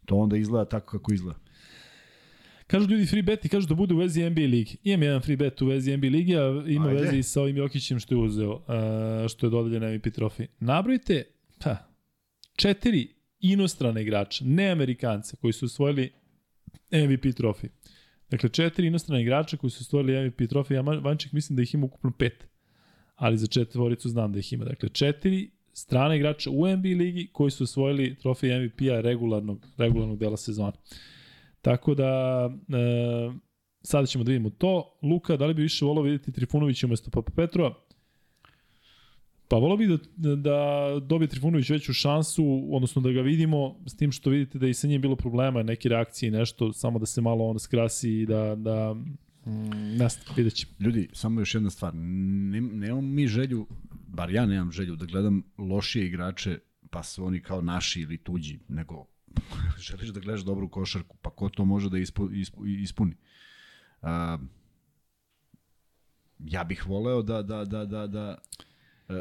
to 0.04 0.16
onda 0.16 0.36
izgleda 0.36 0.64
tako 0.64 0.98
kako 0.98 1.12
izgleda. 1.12 1.38
Kažu 2.72 2.88
ljudi 2.88 3.06
free 3.06 3.22
bet 3.22 3.44
i 3.44 3.48
kažu 3.48 3.68
da 3.68 3.74
bude 3.74 3.94
u 3.94 3.96
vezi 3.96 4.30
NBA 4.30 4.40
ligi. 4.40 4.76
Imam 4.84 5.02
jedan 5.02 5.20
free 5.20 5.36
bet 5.36 5.62
u 5.62 5.66
vezi 5.66 5.96
NBA 5.96 6.08
ligi, 6.08 6.36
a 6.36 6.64
ima 6.66 6.88
Ajde. 6.88 7.00
veze 7.00 7.18
i 7.18 7.22
sa 7.22 7.42
ovim 7.42 7.56
Jokićem 7.56 7.98
što 8.00 8.14
je 8.14 8.18
uzeo, 8.18 8.52
uh, 8.52 8.62
što 9.28 9.46
je 9.46 9.50
dodeljen 9.50 9.94
MVP 9.94 10.14
trofej. 10.14 10.46
Nabrojite 10.60 11.24
pa, 11.58 11.76
četiri 12.56 13.08
inostrane 13.40 14.02
igrača, 14.02 14.44
ne 14.44 14.70
Amerikance, 14.70 15.36
koji 15.36 15.52
su 15.52 15.66
osvojili 15.66 16.10
MVP 16.92 17.36
trofej. 17.36 17.70
Dakle, 18.30 18.48
četiri 18.48 18.86
inostrana 18.86 19.20
igrača 19.20 19.56
koji 19.56 19.70
su 19.70 19.84
stvorili 19.84 20.26
MVP 20.28 20.48
trofej, 20.48 20.74
ja 20.74 20.80
Vanček 20.80 21.32
mislim 21.32 21.56
da 21.56 21.62
ih 21.62 21.74
ima 21.74 21.86
ukupno 21.86 22.12
pet, 22.18 22.46
ali 23.14 23.38
za 23.38 23.46
četvoricu 23.46 24.08
znam 24.08 24.32
da 24.32 24.38
ih 24.38 24.52
ima. 24.52 24.64
Dakle, 24.64 24.88
četiri 24.88 25.50
strane 25.72 26.16
igrača 26.16 26.50
u 26.50 26.68
NBA 26.68 26.88
ligi 26.88 27.28
koji 27.32 27.50
su 27.50 27.64
osvojili 27.64 28.16
trofej 28.18 28.60
MVP-a 28.60 29.00
regularnog, 29.00 29.66
regularnog 29.76 30.18
dela 30.18 30.36
sezona. 30.36 30.72
Tako 31.62 31.94
da, 31.94 32.50
e, 32.68 33.32
sada 33.82 34.06
ćemo 34.06 34.24
da 34.24 34.30
vidimo 34.30 34.50
to. 34.50 34.98
Luka, 35.02 35.36
da 35.36 35.46
li 35.46 35.54
bi 35.54 35.62
više 35.62 35.84
volao 35.84 36.02
vidjeti 36.02 36.32
Trifunovića 36.32 36.86
umesto 36.86 37.10
Papa 37.10 37.32
Petrova? 37.36 37.74
Pa 39.48 39.56
volao 39.56 39.76
bih 39.76 39.88
da, 40.16 40.36
da 40.36 40.86
dobije 41.02 41.28
Trifunović 41.28 41.70
veću 41.70 41.92
šansu, 41.92 42.68
odnosno 42.70 43.02
da 43.02 43.12
ga 43.12 43.20
vidimo, 43.20 43.76
s 43.86 43.96
tim 43.96 44.12
što 44.12 44.30
vidite 44.30 44.58
da 44.58 44.68
i 44.68 44.74
sa 44.74 44.86
njim 44.86 45.00
bilo 45.00 45.16
problema, 45.16 45.62
neke 45.62 45.88
reakcije 45.88 46.28
i 46.28 46.30
nešto, 46.30 46.72
samo 46.72 46.98
da 46.98 47.06
se 47.06 47.20
malo 47.20 47.48
on 47.48 47.58
skrasi 47.58 48.10
i 48.10 48.26
da, 48.26 48.54
da 48.54 48.94
mm, 48.94 49.96
znam, 49.96 50.10
vidjet 50.36 50.54
ćemo. 50.54 50.72
Ljudi, 50.80 51.08
samo 51.12 51.40
još 51.40 51.54
jedna 51.54 51.70
stvar. 51.70 51.94
Ne, 51.94 52.60
nemamo 52.60 53.00
mi 53.00 53.26
želju, 53.26 53.66
bar 54.06 54.30
ja 54.30 54.46
nemam 54.46 54.72
želju, 54.72 54.96
da 54.96 55.06
gledam 55.06 55.42
lošije 55.58 56.06
igrače, 56.06 56.58
pa 56.90 57.02
su 57.02 57.24
oni 57.24 57.40
kao 57.40 57.60
naši 57.60 58.00
ili 58.00 58.18
tuđi, 58.18 58.58
nego 58.68 59.11
želiš 59.88 60.08
da 60.08 60.20
gledaš 60.20 60.40
dobru 60.40 60.68
košarku, 60.68 61.16
pa 61.22 61.30
ko 61.30 61.48
to 61.48 61.64
može 61.64 61.90
da 61.90 61.98
ispu, 61.98 62.30
ispu, 62.30 62.66
ispuni. 62.66 63.14
Uh, 64.02 64.08
ja 66.38 66.64
bih 66.64 66.86
voleo 66.86 67.22
da, 67.22 67.42
da, 67.42 67.64
da, 67.64 67.84
da, 67.84 68.06
da 68.06 68.38
uh, 69.08 69.16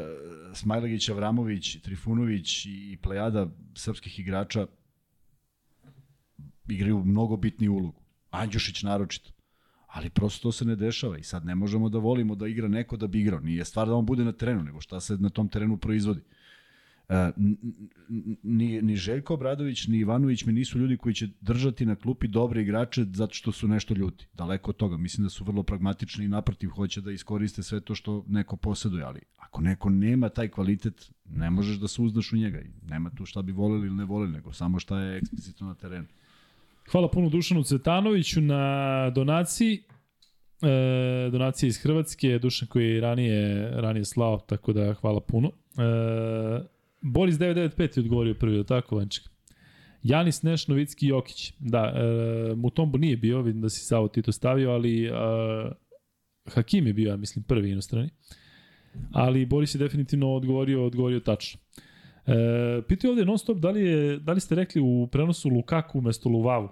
Smajlagić, 0.54 1.08
Avramović, 1.08 1.76
Trifunović 1.82 2.66
i 2.66 2.98
plejada 3.02 3.50
srpskih 3.74 4.18
igrača 4.18 4.66
igraju 6.68 7.04
mnogo 7.04 7.36
bitniju 7.36 7.74
ulogu. 7.74 8.02
Andjušić 8.30 8.82
naročito. 8.82 9.30
Ali 9.86 10.10
prosto 10.10 10.42
to 10.42 10.52
se 10.52 10.64
ne 10.64 10.76
dešava 10.76 11.18
i 11.18 11.22
sad 11.22 11.44
ne 11.44 11.54
možemo 11.54 11.88
da 11.88 11.98
volimo 11.98 12.34
da 12.34 12.48
igra 12.48 12.68
neko 12.68 12.96
da 12.96 13.06
bi 13.06 13.20
igrao. 13.20 13.40
Nije 13.40 13.64
stvar 13.64 13.88
da 13.88 13.94
on 13.94 14.06
bude 14.06 14.24
na 14.24 14.32
terenu, 14.32 14.62
nego 14.62 14.80
šta 14.80 15.00
se 15.00 15.16
na 15.16 15.30
tom 15.30 15.48
terenu 15.48 15.76
proizvodi. 15.76 16.20
Uh, 16.20 16.26
E, 16.26 16.41
ni, 18.42 18.82
ni 18.82 18.96
Željko 18.96 19.34
Obradović, 19.34 19.86
ni 19.86 19.98
Ivanović 19.98 20.44
mi 20.44 20.52
nisu 20.52 20.78
ljudi 20.78 20.96
koji 20.96 21.14
će 21.14 21.28
držati 21.40 21.86
na 21.86 21.96
klupi 21.96 22.28
dobre 22.28 22.62
igrače 22.62 23.04
zato 23.12 23.34
što 23.34 23.52
su 23.52 23.68
nešto 23.68 23.94
ljuti. 23.94 24.26
Daleko 24.34 24.70
od 24.70 24.76
toga. 24.76 24.96
Mislim 24.96 25.24
da 25.24 25.30
su 25.30 25.44
vrlo 25.44 25.62
pragmatični 25.62 26.24
i 26.24 26.28
naprotiv 26.28 26.68
hoće 26.68 27.00
da 27.00 27.12
iskoriste 27.12 27.62
sve 27.62 27.80
to 27.80 27.94
što 27.94 28.24
neko 28.28 28.56
poseduje, 28.56 29.04
ali 29.04 29.20
ako 29.36 29.60
neko 29.60 29.90
nema 29.90 30.28
taj 30.28 30.48
kvalitet, 30.48 31.10
ne 31.24 31.50
možeš 31.50 31.76
da 31.76 31.88
se 31.88 32.02
uzdaš 32.02 32.32
u 32.32 32.36
njega. 32.36 32.60
Nema 32.82 33.10
tu 33.10 33.26
šta 33.26 33.42
bi 33.42 33.52
voleli 33.52 33.86
ili 33.86 33.96
ne 33.96 34.04
voleli, 34.04 34.32
nego 34.32 34.52
samo 34.52 34.78
šta 34.78 35.00
je 35.00 35.18
eksplicitno 35.18 35.66
na 35.66 35.74
terenu. 35.74 36.06
Hvala 36.90 37.08
puno 37.08 37.28
Dušanu 37.28 37.62
Cetanoviću 37.62 38.40
na 38.40 39.10
donaciji. 39.10 39.82
E, 40.62 41.30
donacije 41.30 41.68
iz 41.68 41.78
Hrvatske, 41.78 42.38
Dušan 42.38 42.68
koji 42.68 42.88
je 42.88 43.00
ranije, 43.00 43.70
ranije 43.80 44.04
slao, 44.04 44.38
tako 44.38 44.72
da 44.72 44.94
hvala 44.94 45.20
puno. 45.20 45.48
E, 45.48 46.72
Boris 47.02 47.36
995 47.36 47.98
je 47.98 48.00
odgovorio 48.00 48.34
prvi, 48.34 48.56
da 48.56 48.64
tako, 48.64 48.96
Vanček? 48.96 49.24
Janis 50.02 50.42
Neš, 50.42 50.68
Novicki, 50.68 51.06
Jokić. 51.06 51.52
Da, 51.58 51.92
e, 51.96 52.54
Mutombo 52.54 52.98
nije 52.98 53.16
bio, 53.16 53.42
vidim 53.42 53.62
da 53.62 53.68
si 53.68 53.84
Savo 53.84 54.08
Tito 54.08 54.32
stavio, 54.32 54.70
ali 54.70 55.06
e, 55.06 55.10
Hakim 56.48 56.86
je 56.86 56.92
bio, 56.92 57.08
ja 57.08 57.16
mislim, 57.16 57.44
prvi 57.44 57.70
inostrani. 57.70 58.10
Ali 59.12 59.46
Boris 59.46 59.74
je 59.74 59.78
definitivno 59.78 60.32
odgovorio, 60.32 60.84
odgovorio 60.84 61.20
tačno. 61.20 61.60
E, 62.26 62.82
pitaju 62.88 63.10
ovde 63.10 63.24
non 63.24 63.38
stop 63.38 63.58
da 63.58 63.70
li, 63.70 63.84
je, 63.84 64.18
da 64.18 64.32
li 64.32 64.40
ste 64.40 64.54
rekli 64.54 64.80
u 64.80 65.08
prenosu 65.12 65.48
Lukaku 65.48 65.98
umesto 65.98 66.28
Luvavu? 66.28 66.68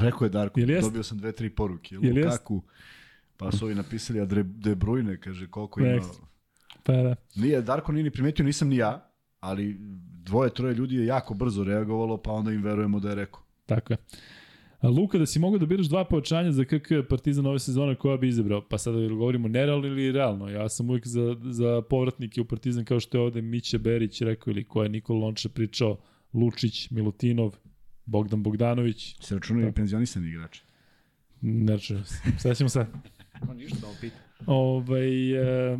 Rekao 0.00 0.26
je 0.26 0.30
Darko, 0.30 0.60
dobio 0.82 1.02
sam 1.02 1.18
dve, 1.18 1.32
tri 1.32 1.50
poruke. 1.50 1.98
Lukaku, 1.98 2.62
pa 3.36 3.52
su 3.52 3.64
ovi 3.64 3.74
napisali, 3.74 4.20
a 4.20 4.24
De 4.24 4.74
Bruyne, 4.74 5.20
kaže, 5.20 5.50
koliko 5.50 5.80
ima... 5.80 6.02
Pa 6.82 6.92
da. 6.92 7.14
Nije, 7.36 7.62
Darko 7.62 7.92
nije 7.92 8.04
ni 8.04 8.10
primetio, 8.10 8.44
nisam 8.44 8.68
ni 8.68 8.76
ja, 8.76 9.15
ali 9.40 9.76
dvoje, 10.24 10.54
troje 10.54 10.74
ljudi 10.74 10.94
je 10.94 11.06
jako 11.06 11.34
brzo 11.34 11.64
reagovalo, 11.64 12.16
pa 12.16 12.32
onda 12.32 12.52
im 12.52 12.62
verujemo 12.62 13.00
da 13.00 13.08
je 13.08 13.14
rekao. 13.14 13.40
Tako 13.66 13.92
je. 13.92 13.96
Luka, 14.82 15.18
da 15.18 15.26
si 15.26 15.38
mogao 15.38 15.58
da 15.58 15.66
biraš 15.66 15.86
dva 15.86 16.04
povećanja 16.04 16.52
za 16.52 16.64
KK 16.64 17.08
Partizan 17.08 17.46
ove 17.46 17.58
sezone, 17.58 17.94
koja 17.94 18.16
bi 18.16 18.28
izabrao? 18.28 18.68
Pa 18.68 18.78
sada 18.78 18.98
da 18.98 19.08
govorimo 19.08 19.48
nerealno 19.48 19.86
ili 19.86 20.12
realno. 20.12 20.48
Ja 20.48 20.68
sam 20.68 20.90
uvijek 20.90 21.06
za, 21.06 21.36
za 21.42 21.82
povratnike 21.82 22.40
u 22.40 22.44
Partizan, 22.44 22.84
kao 22.84 23.00
što 23.00 23.18
je 23.18 23.22
ovde 23.22 23.42
Miće 23.42 23.78
Berić 23.78 24.20
rekao, 24.20 24.50
ili 24.50 24.64
ko 24.64 24.82
je 24.82 24.88
Nikola 24.88 25.20
Lonča 25.20 25.48
pričao, 25.48 25.98
Lučić, 26.32 26.90
Milutinov, 26.90 27.56
Bogdan 28.04 28.42
Bogdanović. 28.42 29.16
Se 29.20 29.34
računaju 29.34 29.68
i 29.68 29.72
penzionisani 29.72 30.28
igrači. 30.28 30.62
Ne 31.40 31.72
računaju 31.72 32.04
se. 32.04 32.14
Sada 32.38 32.54
ćemo 32.54 32.68
sad. 32.68 32.86
Ništa 33.54 33.78
da 33.80 33.88
opita. 33.88 34.16
Ovaj, 34.46 35.32
e, 35.32 35.78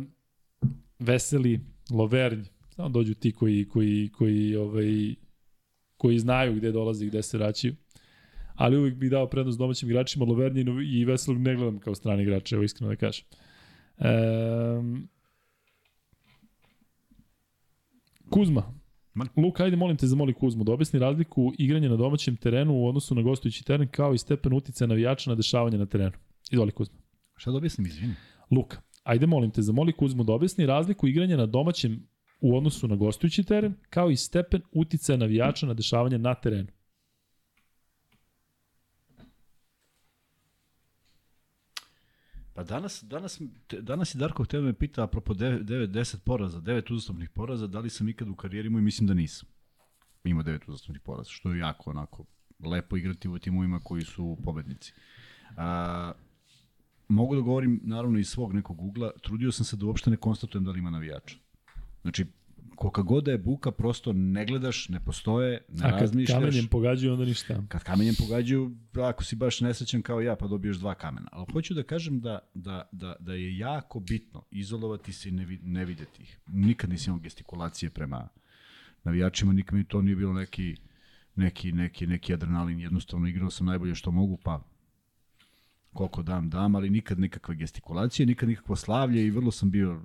Veseli, 0.99 1.59
Lovernj, 1.91 2.43
Samo 2.77 2.89
dođu 2.89 3.13
ti 3.13 3.31
koji, 3.31 3.65
koji, 3.65 4.09
koji, 4.13 4.55
ovaj, 4.55 5.15
koji 5.97 6.19
znaju 6.19 6.55
gde 6.55 6.71
dolaze 6.71 7.05
i 7.05 7.07
gde 7.07 7.23
se 7.23 7.37
vraćaju. 7.37 7.75
Ali 8.55 8.77
uvijek 8.77 8.95
bih 8.95 9.11
dao 9.11 9.27
prednost 9.29 9.59
domaćim 9.59 9.89
igračima, 9.89 10.25
Lovernjinu 10.25 10.81
i 10.81 11.05
Veselog 11.05 11.41
ne 11.41 11.55
gledam 11.55 11.79
kao 11.79 11.95
strani 11.95 12.23
igrače, 12.23 12.55
evo 12.55 12.63
iskreno 12.63 12.89
da 12.89 12.95
kažem. 12.95 13.25
Um, 14.79 15.09
Kuzma. 18.29 18.73
Luka, 19.37 19.63
ajde 19.63 19.77
molim 19.77 19.97
te 19.97 20.07
zamoli 20.07 20.33
Kuzmu 20.33 20.63
da 20.63 20.71
objasni 20.71 20.99
razliku 20.99 21.53
igranja 21.57 21.89
na 21.89 21.95
domaćem 21.95 22.35
terenu 22.35 22.73
u 22.73 22.87
odnosu 22.87 23.15
na 23.15 23.21
gostujući 23.21 23.65
teren 23.65 23.87
kao 23.87 24.13
i 24.13 24.17
stepen 24.17 24.53
uticaja 24.53 24.87
navijača 24.87 25.29
na 25.29 25.35
dešavanje 25.35 25.77
na 25.77 25.85
terenu. 25.85 26.17
Izvoli 26.51 26.71
Kuzma. 26.71 26.97
Šta 27.35 27.51
da 27.51 27.57
objasnim, 27.57 27.87
izvini? 27.87 28.13
Luka, 28.51 28.81
ajde 29.03 29.25
molim 29.25 29.51
te 29.51 29.61
zamoli 29.61 29.93
Kuzmu 29.93 30.23
da 30.23 30.33
objasni 30.33 30.65
razliku 30.65 31.07
igranja 31.07 31.37
na 31.37 31.45
domaćem 31.45 32.07
u 32.41 32.57
odnosu 32.57 32.87
na 32.87 32.95
gostujući 32.95 33.43
teren, 33.43 33.73
kao 33.89 34.09
i 34.09 34.15
stepen 34.15 34.61
uticaja 34.71 35.17
navijača 35.17 35.65
na 35.65 35.73
dešavanje 35.73 36.17
na 36.17 36.35
terenu. 36.35 36.67
Pa 42.57 42.63
danas, 42.63 43.03
danas, 43.03 43.41
danas 43.81 44.15
je 44.15 44.19
Darko 44.19 44.43
htio 44.43 44.61
da 44.61 44.65
me 44.65 44.73
pita 44.73 45.03
apropo 45.03 45.33
9-10 45.33 46.17
poraza, 46.25 46.59
9 46.59 46.93
uzastopnih 46.93 47.29
poraza, 47.29 47.67
da 47.67 47.79
li 47.79 47.89
sam 47.89 48.09
ikad 48.09 48.29
u 48.29 48.35
karijeri 48.35 48.67
imao 48.67 48.79
i 48.79 48.81
mislim 48.81 49.07
da 49.07 49.13
nisam. 49.13 49.49
Imao 50.23 50.43
9 50.43 50.59
uzastopnih 50.67 51.01
poraza, 51.01 51.29
što 51.29 51.51
je 51.51 51.59
jako 51.59 51.89
onako 51.89 52.25
lepo 52.65 52.97
igrati 52.97 53.29
u 53.29 53.39
timovima 53.39 53.79
koji 53.79 54.03
su 54.03 54.37
pobednici. 54.43 54.93
A, 55.57 56.11
mogu 57.07 57.35
da 57.35 57.41
govorim 57.41 57.81
naravno 57.83 58.19
iz 58.19 58.29
svog 58.29 58.53
nekog 58.53 58.81
ugla, 58.81 59.11
trudio 59.21 59.51
sam 59.51 59.65
se 59.65 59.75
da 59.75 59.85
uopšte 59.85 60.09
ne 60.09 60.17
konstatujem 60.17 60.65
da 60.65 60.71
li 60.71 60.79
ima 60.79 60.89
navijača. 60.89 61.37
Znači, 62.07 62.25
kolika 62.75 63.01
god 63.01 63.23
da 63.23 63.31
je 63.31 63.37
buka, 63.37 63.71
prosto 63.71 64.13
ne 64.13 64.45
gledaš, 64.45 64.89
ne 64.89 64.99
postoje, 64.99 65.65
ne 65.69 65.87
A 65.87 65.99
razmišljaš. 65.99 66.35
A 66.35 66.39
kad 66.39 66.43
kamenjem 66.43 66.67
pogađaju, 66.67 67.13
onda 67.13 67.25
ništa. 67.25 67.63
Kad 67.67 67.83
kamenjem 67.83 68.15
pogađaju, 68.19 68.75
ako 68.93 69.23
si 69.23 69.35
baš 69.35 69.61
nesrećan 69.61 70.01
kao 70.01 70.21
ja, 70.21 70.35
pa 70.35 70.47
dobiješ 70.47 70.77
dva 70.77 70.95
kamena. 70.95 71.27
Ali 71.31 71.45
hoću 71.53 71.73
da 71.73 71.83
kažem 71.83 72.19
da, 72.19 72.39
da, 72.53 72.89
da, 72.91 73.15
da 73.19 73.33
je 73.33 73.57
jako 73.57 73.99
bitno 73.99 74.43
izolovati 74.51 75.13
se 75.13 75.29
i 75.29 75.31
ne, 75.31 75.59
ne 75.63 75.85
videti 75.85 76.21
ih. 76.23 76.39
Nikad 76.47 76.89
nisam 76.89 77.11
imao 77.11 77.21
gestikulacije 77.21 77.89
prema 77.89 78.27
navijačima, 79.03 79.53
nikad 79.53 79.77
mi 79.77 79.83
to 79.83 80.01
nije 80.01 80.15
bilo 80.15 80.33
neki, 80.33 80.75
neki, 81.35 81.71
neki, 81.71 82.07
neki 82.07 82.33
adrenalin. 82.33 82.79
Jednostavno 82.79 83.27
igrao 83.27 83.49
sam 83.49 83.65
najbolje 83.65 83.95
što 83.95 84.11
mogu, 84.11 84.37
pa 84.43 84.61
koliko 85.97 86.23
dam, 86.23 86.49
dam, 86.49 86.75
ali 86.75 86.89
nikad 86.89 87.19
nikakve 87.19 87.55
gestikulacije, 87.55 88.25
nikad 88.25 88.49
nikakvo 88.49 88.75
slavlje 88.75 89.25
i 89.25 89.31
vrlo 89.31 89.51
sam 89.51 89.71
bio, 89.71 90.01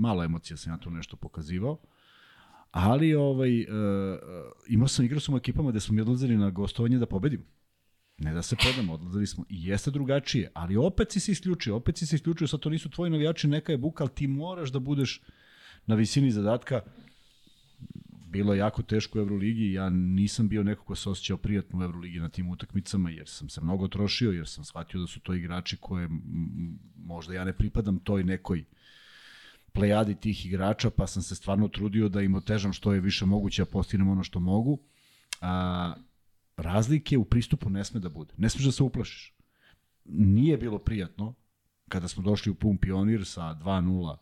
malo 0.00 0.24
emocija 0.24 0.56
sam 0.56 0.72
ja 0.72 0.78
tu 0.78 0.90
nešto 0.90 1.16
pokazivao. 1.16 1.78
Ali 2.70 3.14
ovaj, 3.14 3.60
uh, 3.60 3.66
imao 4.68 4.88
sam, 4.88 5.04
igrao 5.04 5.20
sam 5.20 5.34
u 5.34 5.38
ekipama 5.38 5.70
gde 5.70 5.80
smo 5.80 5.94
mi 5.94 6.00
odlazili 6.00 6.36
na 6.36 6.50
gostovanje 6.50 6.98
da 6.98 7.06
pobedimo. 7.06 7.44
Ne 8.18 8.34
da 8.34 8.42
se 8.42 8.56
podamo, 8.56 8.94
odlazili 8.94 9.26
smo 9.26 9.44
i 9.48 9.66
jeste 9.66 9.90
drugačije, 9.90 10.50
ali 10.54 10.76
opet 10.76 11.12
si 11.12 11.20
se 11.20 11.32
isključio, 11.32 11.76
opet 11.76 11.96
si 11.96 12.06
se 12.06 12.16
isključio, 12.16 12.48
sad 12.48 12.60
to 12.60 12.70
nisu 12.70 12.90
tvoji 12.90 13.10
navijači, 13.10 13.48
neka 13.48 13.72
je 13.72 13.78
buka, 13.78 14.04
ali 14.04 14.14
ti 14.14 14.26
moraš 14.26 14.72
da 14.72 14.78
budeš 14.78 15.22
na 15.86 15.94
visini 15.94 16.30
zadatka 16.30 16.80
bilo 18.32 18.54
je 18.54 18.58
jako 18.58 18.82
teško 18.82 19.18
u 19.18 19.22
Euroligi, 19.22 19.72
ja 19.72 19.90
nisam 19.90 20.48
bio 20.48 20.62
neko 20.62 20.84
ko 20.84 20.94
se 20.94 21.10
osjećao 21.10 21.36
prijatno 21.36 21.78
u 21.78 21.82
Euroligi 21.82 22.20
na 22.20 22.28
tim 22.28 22.50
utakmicama, 22.50 23.10
jer 23.10 23.28
sam 23.28 23.48
se 23.48 23.60
mnogo 23.60 23.88
trošio, 23.88 24.32
jer 24.32 24.48
sam 24.48 24.64
shvatio 24.64 25.00
da 25.00 25.06
su 25.06 25.20
to 25.20 25.34
igrači 25.34 25.76
koje 25.76 26.08
možda 26.96 27.34
ja 27.34 27.44
ne 27.44 27.52
pripadam 27.52 27.98
toj 27.98 28.24
nekoj 28.24 28.64
plejadi 29.72 30.14
tih 30.14 30.46
igrača, 30.46 30.90
pa 30.90 31.06
sam 31.06 31.22
se 31.22 31.34
stvarno 31.34 31.68
trudio 31.68 32.08
da 32.08 32.20
im 32.20 32.34
otežam 32.34 32.72
što 32.72 32.92
je 32.92 33.00
više 33.00 33.26
moguće, 33.26 33.62
a 33.62 33.66
postignem 33.66 34.08
ono 34.08 34.24
što 34.24 34.40
mogu. 34.40 34.78
A, 35.40 35.94
razlike 36.56 37.18
u 37.18 37.24
pristupu 37.24 37.70
ne 37.70 37.84
sme 37.84 38.00
da 38.00 38.08
bude. 38.08 38.34
Ne 38.36 38.50
smeš 38.50 38.64
da 38.64 38.72
se 38.72 38.82
uplašiš. 38.82 39.34
Nije 40.04 40.58
bilo 40.58 40.78
prijatno 40.78 41.34
kada 41.88 42.08
smo 42.08 42.22
došli 42.22 42.52
u 42.52 42.54
pun 42.54 42.78
pionir 42.78 43.26
sa 43.26 43.42
2-0 43.42 44.16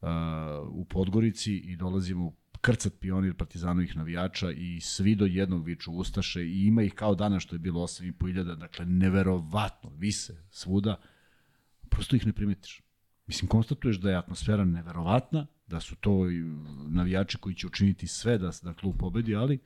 uh, 0.00 0.68
u 0.68 0.84
Podgorici 0.84 1.56
i 1.56 1.76
dolazimo 1.76 2.32
krcat 2.64 2.92
pionir 3.00 3.34
partizanovih 3.34 3.96
navijača 3.96 4.50
i 4.50 4.80
svi 4.80 5.14
do 5.14 5.26
jednog 5.26 5.64
viču 5.64 5.92
Ustaše 5.92 6.44
i 6.44 6.66
ima 6.66 6.82
ih 6.82 6.94
kao 6.94 7.14
danas 7.14 7.42
što 7.42 7.54
je 7.54 7.58
bilo 7.58 7.80
8.500, 7.80 8.56
dakle 8.56 8.86
neverovatno, 8.86 9.90
vise 9.98 10.36
svuda, 10.50 10.96
prosto 11.88 12.16
ih 12.16 12.26
ne 12.26 12.32
primetiš. 12.32 12.82
Mislim, 13.26 13.48
konstatuješ 13.48 13.96
da 13.96 14.10
je 14.10 14.16
atmosfera 14.16 14.64
neverovatna, 14.64 15.46
da 15.66 15.80
su 15.80 15.96
to 15.96 16.18
navijači 16.88 17.38
koji 17.38 17.54
će 17.54 17.66
učiniti 17.66 18.06
sve 18.06 18.38
da, 18.38 18.50
da 18.62 18.74
klub 18.74 18.94
pobedi, 18.98 19.34
ali 19.34 19.58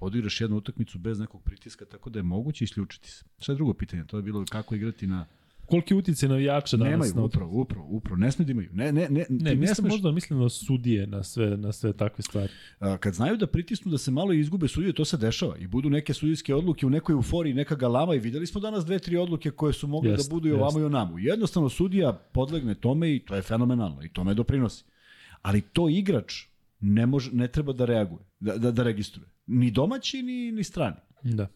odigraš 0.00 0.40
jednu 0.40 0.56
utakmicu 0.56 0.98
bez 0.98 1.18
nekog 1.18 1.42
pritiska, 1.42 1.84
tako 1.84 2.10
da 2.10 2.18
je 2.18 2.22
moguće 2.22 2.64
isključiti 2.64 3.10
se. 3.10 3.24
Šta 3.38 3.52
je 3.52 3.56
drugo 3.56 3.74
pitanje? 3.74 4.04
To 4.04 4.16
je 4.16 4.22
bilo 4.22 4.44
kako 4.50 4.74
igrati 4.74 5.06
na... 5.06 5.26
Koliki 5.66 5.94
utice 5.94 6.28
navijača 6.28 6.76
danas 6.76 6.90
Nemaju, 6.90 7.12
na 7.14 7.22
upravo, 7.22 7.60
upravo, 7.60 7.86
upravo. 7.90 8.16
Ne 8.16 8.32
sme 8.32 8.44
da 8.44 8.52
imaju. 8.52 8.70
Ne, 8.72 8.92
ne, 8.92 9.08
ne, 9.10 9.26
Ne, 9.28 9.54
ne 9.54 9.74
smeš, 9.74 9.90
možda 9.90 10.12
mislim 10.12 10.38
na 10.40 10.48
sudije, 10.48 11.06
na 11.06 11.22
sve, 11.22 11.56
na 11.56 11.72
sve 11.72 11.92
takve 11.92 12.22
stvari. 12.22 12.52
a, 12.78 12.96
kad 12.96 13.14
znaju 13.14 13.36
da 13.36 13.46
pritisnu 13.46 13.90
da 13.90 13.98
se 13.98 14.10
malo 14.10 14.32
izgube 14.32 14.68
sudije, 14.68 14.92
to 14.92 15.04
se 15.04 15.16
dešava 15.16 15.56
i 15.58 15.66
budu 15.66 15.90
neke 15.90 16.14
sudijske 16.14 16.54
odluke 16.54 16.86
u 16.86 16.90
nekoj 16.90 17.12
euforiji, 17.12 17.54
neka 17.54 17.74
galama 17.74 18.14
i 18.14 18.18
videli 18.18 18.46
smo 18.46 18.60
danas 18.60 18.84
dve, 18.84 18.98
tri 18.98 19.16
odluke 19.16 19.50
koje 19.50 19.72
su 19.72 19.86
mogle 19.86 20.10
Jest, 20.10 20.28
da 20.30 20.34
budu 20.34 20.48
i 20.48 20.52
ovamo 20.52 20.80
i 20.80 20.84
onamo. 20.84 21.18
Jednostavno 21.18 21.68
sudija 21.68 22.12
podlegne 22.12 22.74
tome 22.74 23.14
i 23.14 23.18
to 23.18 23.34
je 23.34 23.42
fenomenalno 23.42 24.02
i 24.02 24.08
tome 24.08 24.34
doprinosi. 24.34 24.84
Ali 25.42 25.60
to 25.60 25.88
igrač 25.88 26.44
ne, 26.80 27.06
može, 27.06 27.30
ne 27.32 27.48
treba 27.48 27.72
da 27.72 27.84
reaguje, 27.84 28.24
da, 28.40 28.58
da, 28.58 28.70
da 28.70 28.82
registruje. 28.82 29.28
Ni 29.46 29.70
domaći, 29.70 30.22
ni, 30.22 30.52
ni 30.52 30.64
strani. 30.64 30.96
Da. 31.22 31.48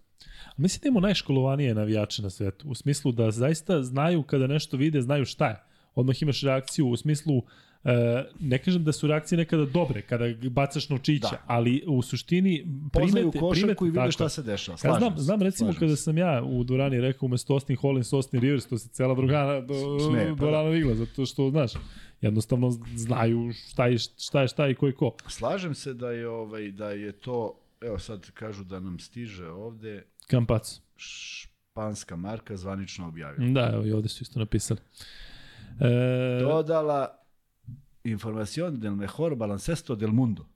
Mislim 0.57 0.81
da 0.83 0.89
imamo 0.89 1.07
najškolovanije 1.07 1.75
navijače 1.75 2.23
na 2.23 2.31
svetu. 2.31 2.69
U 2.69 2.75
smislu 2.75 3.13
da 3.13 3.31
zaista 3.31 3.83
znaju 3.83 4.23
kada 4.23 4.47
nešto 4.47 4.77
vide, 4.77 5.03
znaju 5.03 5.25
šta 5.25 5.49
je. 5.49 5.63
Odmah 5.95 6.23
imaš 6.23 6.43
reakciju 6.43 6.89
u 6.89 6.97
smislu 6.97 7.43
E, 7.85 8.25
ne 8.41 8.59
kažem 8.59 8.85
da 8.85 8.93
su 8.93 9.07
reakcije 9.07 9.39
nekada 9.39 9.65
dobre 9.65 10.03
kada 10.03 10.25
bacaš 10.51 10.89
novčića, 10.89 11.29
Da. 11.31 11.43
ali 11.47 11.85
u 11.87 12.03
suštini 12.03 12.67
Poznaju 12.93 13.31
primete, 13.31 13.39
košarku 13.39 13.87
i 13.87 13.91
vide 13.91 14.13
šta 14.13 14.29
se 14.29 14.43
dešava. 14.43 14.75
Ja 14.75 14.79
Slažem 14.79 14.99
znam, 14.99 15.17
se, 15.17 15.23
znam 15.23 15.43
recimo 15.43 15.73
kada 15.79 15.97
sam 15.97 16.19
ja 16.19 16.43
u 16.45 16.65
Durani 16.65 17.01
rekao 17.01 17.27
umesto 17.27 17.53
Austin 17.53 17.77
Hollins, 17.77 18.13
Austin 18.13 18.41
Rivers, 18.41 18.67
to 18.67 18.79
se 18.79 18.89
cela 18.89 19.15
drugana 19.15 19.61
do, 19.61 19.99
Smeje, 20.09 20.29
pa 20.29 20.35
da. 20.35 20.35
Durana 20.35 20.77
igla, 20.77 20.95
zato 20.95 21.27
što, 21.27 21.51
znaš, 21.51 21.73
jednostavno 22.21 22.71
znaju 22.97 23.53
šta 23.71 23.87
je 23.87 23.99
šta, 23.99 24.43
je 24.43 24.49
šta 24.49 24.69
i 24.69 24.75
ko 24.75 24.87
je 24.87 24.93
ko. 24.93 25.15
Slažem 25.29 25.75
se 25.75 25.95
da 25.95 26.11
je 26.11 26.29
ovaj 26.29 26.71
da 26.71 26.91
je 26.91 27.13
to 27.13 27.60
evo 27.81 27.99
sad 27.99 28.31
kažu 28.31 28.65
da 28.65 28.81
nam 28.81 28.99
stiže 28.99 29.49
ovde 29.49 30.07
Kampac. 30.27 30.81
španska 30.97 32.17
marka 32.17 32.57
zvanično 32.57 33.09
objavila. 33.09 33.53
Da, 33.53 33.71
evo 33.75 33.87
i 33.87 33.93
ovde 33.93 34.09
su 34.09 34.23
isto 34.23 34.39
napisali. 34.39 34.81
E, 35.81 36.39
Dodala 36.43 37.17
información 38.05 38.81
del 38.81 38.93
mejor 38.93 39.35
baloncesto 39.35 39.97
del 39.97 40.13
mundo. 40.13 40.47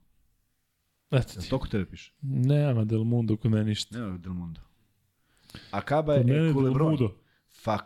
eto 1.11 1.33
Jel 1.33 1.43
ti. 1.43 1.49
to 1.49 1.59
kod 1.59 1.69
tebe 1.69 1.85
piše? 1.85 2.11
Nema 2.21 2.83
Del 2.85 3.03
Mundo 3.03 3.37
kod 3.37 3.51
mene 3.51 3.63
ništa. 3.63 3.97
Nema 3.99 4.17
del 4.17 4.33
mundo. 4.33 4.61
Kod 5.71 6.07
mene 6.07 6.33
je 6.33 6.41
Del 6.41 6.53
Culebron. 6.53 6.97
Fa, 7.63 7.77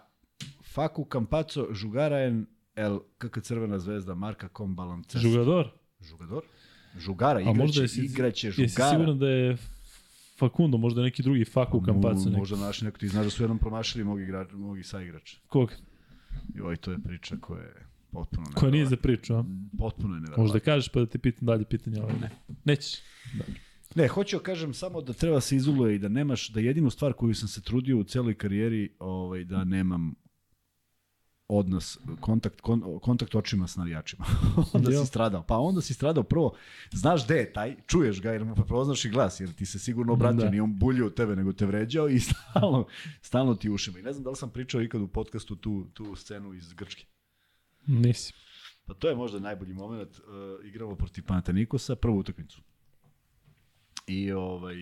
Facu 0.64 1.06
Campazzo 1.06 1.68
jugara 1.74 2.24
en 2.26 2.45
el 2.76 2.99
KK 3.18 3.41
Crvena 3.41 3.80
zvezda 3.80 4.16
marka 4.16 4.48
com 4.49 4.76
baloncesto. 4.76 5.20
Žugador. 5.20 5.72
Jugador? 6.11 6.44
Žugara, 6.98 7.41
igraće, 7.41 7.60
možda 7.60 7.82
jesi, 7.82 8.02
igraće 8.02 8.48
jesi 8.48 8.68
žugara. 8.68 8.90
siguran 8.91 9.20
da 9.20 9.28
je 9.28 9.57
Facundo, 10.40 10.78
možda 10.78 11.02
neki 11.02 11.24
drugi 11.24 11.45
Faku 11.45 11.82
Kampacu. 11.82 12.30
Možda 12.30 12.57
naši 12.57 12.86
neko, 12.86 12.98
ti 12.98 13.07
znaš 13.07 13.24
da 13.24 13.30
su 13.30 13.44
jednom 13.44 13.57
promašili 13.57 14.03
mogi, 14.03 14.24
igrač, 14.24 14.48
mogi 14.53 14.84
saigrača. 14.84 15.38
Kog? 15.48 15.74
Joj, 16.56 16.76
to 16.76 16.91
je 16.91 16.98
priča 17.03 17.36
koja 17.41 17.61
je 17.64 17.86
potpuno 18.11 18.48
Koja 18.56 18.72
nije 18.72 18.86
za 18.86 18.98
priču, 18.98 19.36
a? 19.36 19.44
Potpuno 19.78 20.16
je 20.16 20.20
neverovatno. 20.20 20.44
Možda 20.44 20.60
kažeš 20.60 20.90
pa 20.90 20.99
da 20.99 21.06
te 21.06 21.18
pitam 21.18 21.45
dalje 21.45 21.66
pitanje, 21.66 21.99
ali 22.02 22.14
ne. 22.22 22.30
Nećeš. 22.66 22.99
Ne, 23.95 24.07
hoću 24.07 24.38
da 24.38 24.44
kažem 24.44 24.74
samo 24.74 25.02
da 25.02 25.14
treba 25.14 25.41
se 25.41 25.56
izoluje 25.56 25.95
i 25.95 25.99
da 25.99 26.07
nemaš, 26.07 26.49
da 26.49 26.60
jedinu 26.60 26.90
stvar 26.90 27.14
koju 27.14 27.36
sam 27.36 27.48
se 27.48 27.61
trudio 27.61 27.98
u 27.98 28.03
celoj 28.03 28.34
karijeri, 28.34 28.90
ovaj, 28.99 29.44
da 29.44 29.64
nemam 29.64 30.16
odnos, 31.49 31.99
kontakt, 32.19 32.61
kon, 32.61 32.99
kontakt 33.01 33.35
očima 33.35 33.67
s 33.67 33.76
navijačima. 33.76 34.26
onda 34.73 34.91
si 34.91 35.05
stradao. 35.05 35.43
Pa 35.43 35.57
onda 35.57 35.81
si 35.81 35.93
stradao 35.93 36.23
prvo, 36.23 36.55
znaš 36.91 37.26
gde 37.26 37.35
je 37.35 37.53
taj, 37.53 37.76
čuješ 37.88 38.21
ga 38.21 38.31
jer 38.31 38.45
mu 38.45 38.55
prepoznaš 38.55 39.05
i 39.05 39.09
glas, 39.09 39.39
jer 39.39 39.53
ti 39.53 39.65
se 39.65 39.80
sigurno 39.80 40.13
obratio, 40.13 40.43
Da. 40.43 40.49
nije 40.49 40.61
on 40.61 40.80
buljio 40.80 41.07
u 41.07 41.09
tebe, 41.09 41.35
nego 41.35 41.53
te 41.53 41.65
vređao 41.65 42.09
i 42.09 42.19
stalno, 42.30 42.85
stalno 43.21 43.55
ti 43.55 43.69
ušima. 43.69 43.99
I 43.99 44.03
ne 44.03 44.13
znam 44.13 44.23
da 44.23 44.30
li 44.30 44.35
sam 44.35 44.49
pričao 44.49 44.81
ikad 44.81 45.01
u 45.01 45.07
podcastu 45.07 45.55
tu, 45.55 45.88
tu 45.93 46.15
scenu 46.15 46.53
iz 46.53 46.73
Grčke. 46.73 47.05
Nisi. 47.88 48.34
Pa 48.85 48.93
to 48.93 49.09
je 49.09 49.15
možda 49.15 49.39
najbolji 49.39 49.73
moment. 49.73 50.19
Uh, 50.19 50.65
igramo 50.65 50.95
protiv 50.95 51.23
Panathinaikosa, 51.26 51.95
prvu 51.95 52.17
utakmicu. 52.17 52.61
I 54.07 54.31
ovaj 54.31 54.76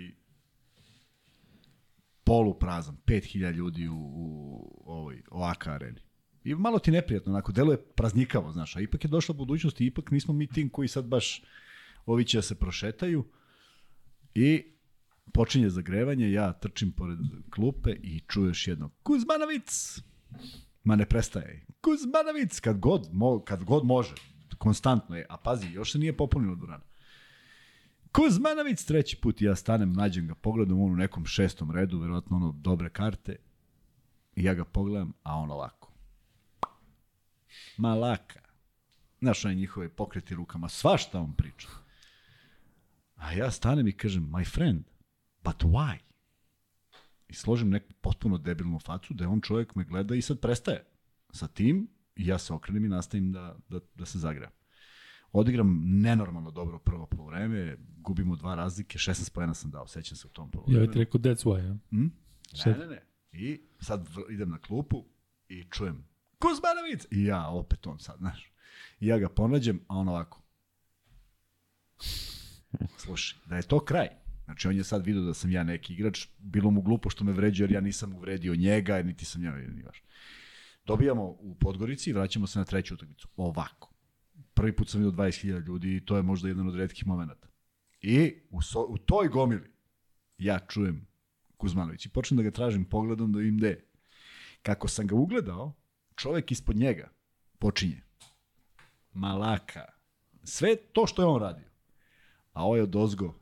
polu 2.24 2.60
prazan, 2.60 2.98
5000 3.06 3.52
ljudi 3.52 3.88
u, 3.88 3.96
u 3.96 4.84
ovoj 4.86 5.22
OAK 5.32 5.68
areni. 5.68 6.07
I 6.48 6.56
malo 6.56 6.80
ti 6.80 6.92
neprijatno, 6.92 7.32
onako, 7.32 7.52
deluje 7.52 7.78
praznikavo, 7.78 8.52
znaš, 8.52 8.76
a 8.76 8.80
ipak 8.80 9.04
je 9.04 9.08
došla 9.08 9.36
budućnost 9.36 9.82
i 9.82 9.86
ipak 9.86 10.12
nismo 10.12 10.34
mi 10.34 10.48
tim 10.48 10.70
koji 10.70 10.88
sad 10.88 11.06
baš 11.06 11.44
ovi 12.06 12.26
će 12.26 12.38
da 12.38 12.42
se 12.42 12.56
prošetaju 12.56 13.26
i 14.34 14.64
počinje 15.34 15.70
zagrevanje, 15.70 16.32
ja 16.32 16.54
trčim 16.54 16.92
pored 16.92 17.18
klupe 17.50 17.92
i 17.92 18.20
čuješ 18.28 18.68
jedno 18.68 18.90
Kuzmanovic! 19.04 20.00
Ma 20.84 20.96
ne 20.96 21.06
prestaje. 21.06 21.66
Kuzmanovic, 21.82 22.60
kad 22.60 22.80
god, 22.80 23.10
mo, 23.12 23.40
kad 23.40 23.64
god 23.64 23.86
može. 23.86 24.16
Konstantno 24.58 25.16
je. 25.16 25.26
A 25.30 25.38
pazi, 25.38 25.68
još 25.72 25.92
se 25.92 26.00
nije 26.00 26.18
popunilo 26.18 26.56
Durana. 26.56 26.84
Kuzmanovic, 28.12 28.86
treći 28.86 29.16
put 29.22 29.42
ja 29.42 29.56
stanem, 29.56 29.94
nađem 29.94 30.28
ga, 30.28 30.36
pogledam 30.36 30.82
on 30.82 30.92
u 30.92 30.96
nekom 30.96 31.26
šestom 31.26 31.72
redu, 31.72 32.00
verovatno 32.00 32.36
ono 32.36 32.52
dobre 32.52 32.90
karte. 32.90 33.36
I 34.36 34.44
ja 34.44 34.54
ga 34.54 34.66
pogledam, 34.66 35.14
a 35.24 35.36
on 35.36 35.52
ovako. 35.52 35.87
Malaka. 37.78 38.40
Znaš, 39.20 39.46
one 39.46 39.56
njihove 39.56 39.90
pokreti 39.90 40.36
rukama, 40.36 40.70
svašta 40.70 41.20
on 41.20 41.34
priča. 41.34 41.68
A 43.16 43.32
ja 43.34 43.52
stanem 43.52 43.88
i 43.88 43.92
kažem, 43.92 44.24
my 44.24 44.46
friend, 44.46 44.84
but 45.44 45.64
why? 45.64 45.98
i 47.30 47.34
složim 47.34 47.70
neku 47.70 47.94
potpuno 47.94 48.38
debilnu 48.38 48.80
facu 48.80 49.14
da 49.14 49.24
je 49.24 49.28
on 49.28 49.42
čovjek 49.42 49.76
me 49.76 49.84
gleda 49.84 50.16
i 50.16 50.22
sad 50.22 50.40
prestaje 50.40 50.86
sa 51.32 51.48
tim 51.48 51.88
i 52.16 52.28
ja 52.28 52.38
se 52.38 52.54
okrenem 52.54 52.86
i 52.86 52.90
nastavim 52.90 53.32
da, 53.32 53.58
da, 53.70 53.80
da 53.96 54.06
se 54.06 54.20
zagram. 54.20 54.52
Odigram 55.32 55.82
nenormalno 55.84 56.52
dobro 56.52 56.80
prvo 56.80 57.06
polovreme, 57.06 57.78
gubimo 57.98 58.36
dva 58.36 58.56
razlike, 58.56 58.98
16 58.98 59.32
pojena 59.32 59.54
sam 59.54 59.72
dao, 59.72 59.88
sećam 59.88 60.18
se 60.18 60.28
u 60.28 60.30
tom 60.30 60.48
Ja 60.48 60.52
polovremenu. 60.52 60.82
bih 60.82 60.94
ti 60.94 61.00
rekao 61.00 61.22
that's 61.22 61.46
why, 61.46 61.72
a? 61.72 61.78
Hm? 61.90 62.08
Sad- 62.54 62.80
Ne, 62.80 62.86
ne, 62.86 62.88
ne. 62.88 63.02
I 63.32 63.62
sad 63.80 64.08
idem 64.30 64.50
na 64.50 64.58
klupu 64.58 65.06
i 65.48 65.64
čujem 65.64 66.04
Kuzmanovic! 66.40 67.06
I 67.12 67.26
ja 67.26 67.48
opet 67.50 67.88
on 67.88 68.00
sad, 68.00 68.18
znaš. 68.18 68.52
I 69.00 69.08
ja 69.08 69.18
ga 69.18 69.30
ponađem, 69.30 69.80
a 69.88 69.96
on 69.96 70.10
ovako. 70.10 70.42
Slušaj, 72.98 73.40
da 73.46 73.56
je 73.56 73.62
to 73.62 73.80
kraj. 73.80 74.08
Znači, 74.46 74.68
on 74.68 74.76
je 74.76 74.84
sad 74.84 75.06
vidio 75.06 75.22
da 75.22 75.34
sam 75.34 75.52
ja 75.52 75.64
neki 75.64 75.94
igrač, 75.94 76.28
bilo 76.38 76.72
mu 76.72 76.82
glupo 76.82 77.10
što 77.10 77.24
me 77.24 77.32
vređao, 77.32 77.64
jer 77.64 77.72
ja 77.72 77.82
nisam 77.82 78.16
uvredio 78.16 78.56
njega, 78.56 79.04
niti 79.04 79.26
sam 79.26 79.44
ja, 79.44 79.56
ni 79.56 79.84
baš. 79.84 80.04
Dobijamo 80.86 81.24
u 81.24 81.56
Podgorici 81.60 82.10
i 82.10 82.14
vraćamo 82.14 82.48
se 82.48 82.60
na 82.60 82.66
treću 82.66 82.94
utakmicu. 82.94 83.28
Ovako. 83.36 83.94
Prvi 84.54 84.76
put 84.76 84.90
sam 84.90 85.02
vidio 85.02 85.12
20.000 85.12 85.66
ljudi 85.66 85.96
i 85.96 86.06
to 86.06 86.16
je 86.16 86.24
možda 86.24 86.48
jedan 86.48 86.68
od 86.68 86.76
redkih 86.76 87.08
momenata. 87.08 87.48
I 88.02 88.34
u, 88.50 88.62
so, 88.62 88.86
u 88.90 88.98
toj 88.98 89.28
gomili 89.28 89.72
ja 90.38 90.60
čujem 90.60 91.08
Kuzmanović 91.58 92.06
i 92.06 92.10
počnem 92.10 92.38
da 92.38 92.44
ga 92.44 92.52
tražim 92.52 92.86
pogledom 92.86 93.32
da 93.32 93.42
im 93.42 93.58
de. 93.58 93.84
Kako 94.62 94.88
sam 94.88 95.08
ga 95.08 95.16
ugledao, 95.16 95.74
čovek 96.18 96.52
ispod 96.52 96.76
njega 96.76 97.10
počinje. 97.60 98.02
Malaka. 99.14 99.86
Sve 100.44 100.76
to 100.76 101.08
što 101.08 101.22
je 101.22 101.26
on 101.26 101.42
radio. 101.42 101.66
A 102.54 102.64
ovaj 102.64 102.82
od 102.82 102.96
ozgo 102.96 103.34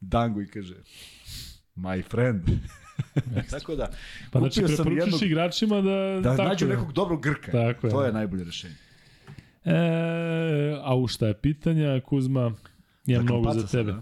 Dango 0.00 0.40
i 0.40 0.46
kaže 0.46 0.74
my 1.76 2.02
friend. 2.02 2.42
Tako 3.50 3.76
da, 3.76 3.90
Pa 4.32 4.38
znači 4.38 4.68
sam 4.68 4.92
jednog- 4.92 5.22
igračima 5.22 5.80
da... 5.80 6.20
da 6.22 6.36
tako 6.36 6.48
nađu 6.48 6.66
je. 6.66 6.76
nekog 6.76 6.92
dobrog 6.92 7.22
Grka. 7.22 7.52
Tako 7.52 7.86
je. 7.86 7.90
to 7.90 8.04
je 8.04 8.12
najbolje 8.12 8.44
rešenje. 8.44 8.74
E, 9.64 9.74
a 10.82 10.96
u 10.96 11.06
šta 11.06 11.26
je 11.26 11.40
pitanja, 11.40 12.00
Kuzma? 12.00 12.40
Imam 13.06 13.18
Za 13.18 13.22
mnogo 13.22 13.52
za 13.52 13.66
tebe. 13.66 13.92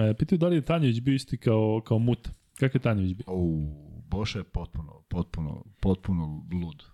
E, 0.00 0.14
pitaju 0.14 0.38
da 0.38 0.48
li 0.48 0.56
je 0.56 0.64
Tanjević 0.64 1.00
bio 1.00 1.14
isti 1.14 1.36
kao, 1.36 1.82
kao 1.84 1.98
Muta. 1.98 2.30
Kako 2.60 2.76
je 2.78 2.82
Tanjević 2.82 3.12
bio? 3.12 3.24
U, 3.28 3.68
Boša 4.06 4.38
je 4.38 4.44
potpuno, 4.44 5.02
potpuno, 5.08 5.64
potpuno 5.80 6.46
lud. 6.52 6.84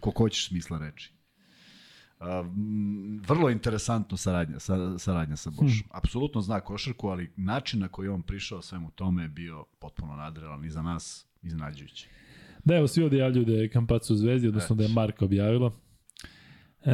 Koliko 0.00 0.22
hoćeš 0.22 0.48
smisla 0.48 0.78
reči. 0.78 1.12
M, 2.20 3.20
vrlo 3.28 3.50
interesantno 3.50 4.16
saradnja, 4.16 4.58
sa, 4.58 4.98
saradnja 4.98 5.36
sa 5.36 5.50
Bošom. 5.50 5.88
Apsolutno 5.90 6.40
zna 6.40 6.60
košarku, 6.60 7.08
ali 7.08 7.32
način 7.36 7.80
na 7.80 7.88
koji 7.88 8.08
on 8.08 8.22
prišao 8.22 8.62
svemu 8.62 8.90
tome 8.90 9.22
je 9.22 9.28
bio 9.28 9.64
potpuno 9.78 10.16
nadrealan 10.16 10.64
i 10.64 10.70
za 10.70 10.82
nas 10.82 11.26
iznenađujući. 11.42 12.08
Da, 12.64 12.76
evo, 12.76 12.88
svi 12.88 13.02
ovdje 13.02 13.18
javljaju 13.18 13.44
da 13.44 13.52
je 13.52 13.70
Kampacu 13.70 14.12
u 14.12 14.16
Zvezdi, 14.16 14.48
odnosno 14.48 14.76
da 14.76 14.82
je 14.82 14.88
Marka 14.88 15.24
objavila. 15.24 15.72
E, 16.82 16.92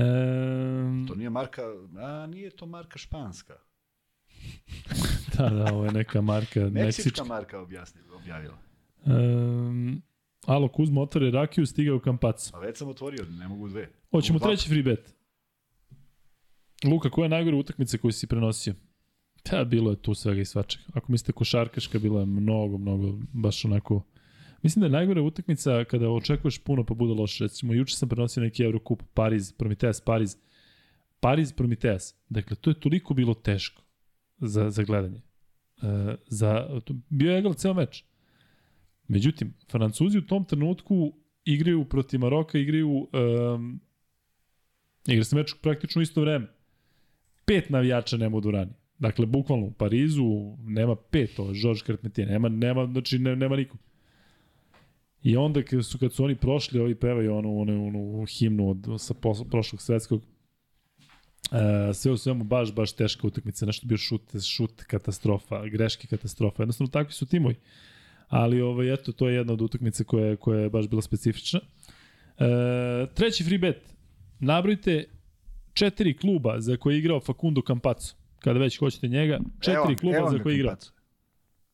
To 1.09 1.15
nije 1.15 1.31
marka, 1.31 1.63
a 1.99 2.27
nije 2.27 2.51
to 2.51 2.67
marka 2.67 2.99
španska. 2.99 3.55
Da, 5.39 5.49
da, 5.49 5.73
ovo 5.75 5.85
je 5.85 5.93
neka 5.93 6.21
marka 6.21 6.61
Meksička 6.61 6.85
meksička. 6.85 7.25
marka 7.25 7.61
objasni, 7.61 8.01
objavila. 8.15 8.59
Um, 9.05 10.03
alo, 10.47 10.69
Kuzma 10.69 11.01
otvore 11.01 11.31
rakiju, 11.31 11.67
stigao 11.67 11.99
Kampac. 11.99 12.55
A 12.55 12.59
već 12.59 12.79
sam 12.79 12.89
otvorio, 12.89 13.25
ne 13.39 13.49
mogu 13.49 13.69
dve. 13.69 13.89
Hoćemo 14.11 14.39
treći 14.39 14.69
free 14.69 14.83
bet. 14.83 15.15
Luka, 16.85 17.11
koja 17.11 17.25
je 17.25 17.29
najgore 17.29 17.57
utakmica 17.57 17.99
koju 17.99 18.13
si 18.13 18.27
prenosio? 18.27 18.75
Da, 19.51 19.65
bilo 19.65 19.91
je 19.91 20.03
tu 20.03 20.15
svega 20.15 20.41
i 20.41 20.45
svačega. 20.45 20.85
Ako 20.95 21.13
mislite 21.13 21.33
košarkaška, 21.33 21.99
bilo 21.99 22.21
je 22.21 22.27
mnogo, 22.27 22.79
mnogo, 22.79 23.19
baš 23.33 23.65
onako... 23.65 24.03
Mislim 24.63 24.81
da 24.81 24.87
je 24.87 24.91
najgore 24.91 25.21
utakmica 25.21 25.85
kada 25.85 26.11
očekuješ 26.11 26.59
puno 26.59 26.85
pa 26.85 26.95
bude 26.95 27.15
loše. 27.15 27.45
Recimo, 27.45 27.75
juče 27.75 27.97
sam 27.97 28.09
prenosio 28.09 28.43
neki 28.43 28.63
Eurocup, 28.63 29.03
Pariz, 29.15 29.53
Prometeas, 29.53 30.01
Pariz. 30.01 30.37
Pariz, 31.21 31.53
Prometeas. 31.53 32.15
Dakle, 32.29 32.57
to 32.57 32.71
je 32.71 32.81
toliko 32.81 33.15
bilo 33.15 33.35
teško 33.35 33.83
za, 34.39 34.71
za 34.71 34.83
gledanje. 34.83 35.21
E, 35.83 36.17
za, 36.27 36.81
bio 37.09 37.33
je 37.33 37.39
egal 37.39 37.55
ceo 37.55 37.75
meč. 37.75 38.05
Međutim, 39.11 39.55
Francuzi 39.71 40.19
u 40.19 40.27
tom 40.27 40.45
trenutku 40.45 41.13
igraju 41.45 41.85
protiv 41.85 42.21
Maroka, 42.21 42.59
igraju 42.59 43.09
um, 43.55 43.81
igra 45.07 45.25
se 45.25 45.37
meč 45.37 45.55
praktično 45.63 46.03
isto 46.03 46.21
vreme. 46.21 46.47
Pet 47.45 47.71
navijača 47.71 48.17
nema 48.17 48.37
u 48.37 48.41
Durani. 48.41 48.73
Dakle, 48.99 49.27
bukvalno 49.27 49.67
u 49.67 49.73
Parizu 49.73 50.57
nema 50.59 50.97
pet, 50.97 51.39
ovo 51.39 51.51
je 51.51 51.61
Georges 51.61 51.85
Carpentier, 51.85 52.29
nema, 52.29 52.49
nema, 52.49 52.87
znači 52.87 53.19
ne, 53.19 53.37
nema 53.37 53.57
nikog. 53.57 53.81
I 55.23 55.37
onda 55.37 55.63
kad 55.63 55.87
su, 55.87 55.99
kad 55.99 56.13
su 56.13 56.25
oni 56.25 56.37
prošli, 56.37 56.81
ovi 56.81 56.95
pevaju 56.95 57.35
onu, 57.35 57.61
onu, 57.61 57.87
onu 57.87 58.27
himnu 58.27 58.71
od, 58.71 58.87
sa 58.99 59.15
pos, 59.15 59.43
prošlog 59.51 59.83
svetskog, 59.83 60.23
e, 61.53 61.95
sve 61.95 62.13
u 62.13 62.17
svemu 62.17 62.45
baš, 62.45 62.75
baš 62.75 62.93
teška 62.93 63.27
utakmica, 63.27 63.67
nešto 63.67 63.87
bio 63.87 63.99
šut, 63.99 64.23
šut 64.57 64.83
katastrofa, 64.83 65.67
greške 65.67 66.07
katastrofa, 66.07 66.63
jednostavno 66.63 66.91
takvi 66.91 67.13
su 67.13 67.27
timovi. 67.27 67.55
Ali 68.31 68.61
ovaj, 68.61 68.93
eto, 68.95 69.13
to 69.13 69.29
je 69.29 69.35
jedna 69.35 69.53
od 69.53 69.61
utakmica 69.61 70.05
koja, 70.05 70.27
je- 70.27 70.37
koja 70.37 70.61
je 70.61 70.71
baš 70.71 70.89
bila 70.89 71.03
specifična. 71.03 71.61
E, 72.39 72.45
treći 73.15 73.45
free 73.45 73.59
bet. 73.59 73.95
Nabrojite 74.41 75.05
četiri 75.73 76.17
kluba 76.17 76.61
za 76.61 76.77
koje 76.77 76.95
je 76.95 76.99
igrao 76.99 77.21
Facundo 77.21 77.61
Campazzo. 77.61 78.15
Kada 78.39 78.59
već 78.59 78.79
hoćete 78.79 79.09
njega, 79.09 79.41
četiri 79.61 79.97
kluba 79.97 80.17
za 80.29 80.39
koje 80.39 80.53
je 80.53 80.57
igrao. 80.57 80.77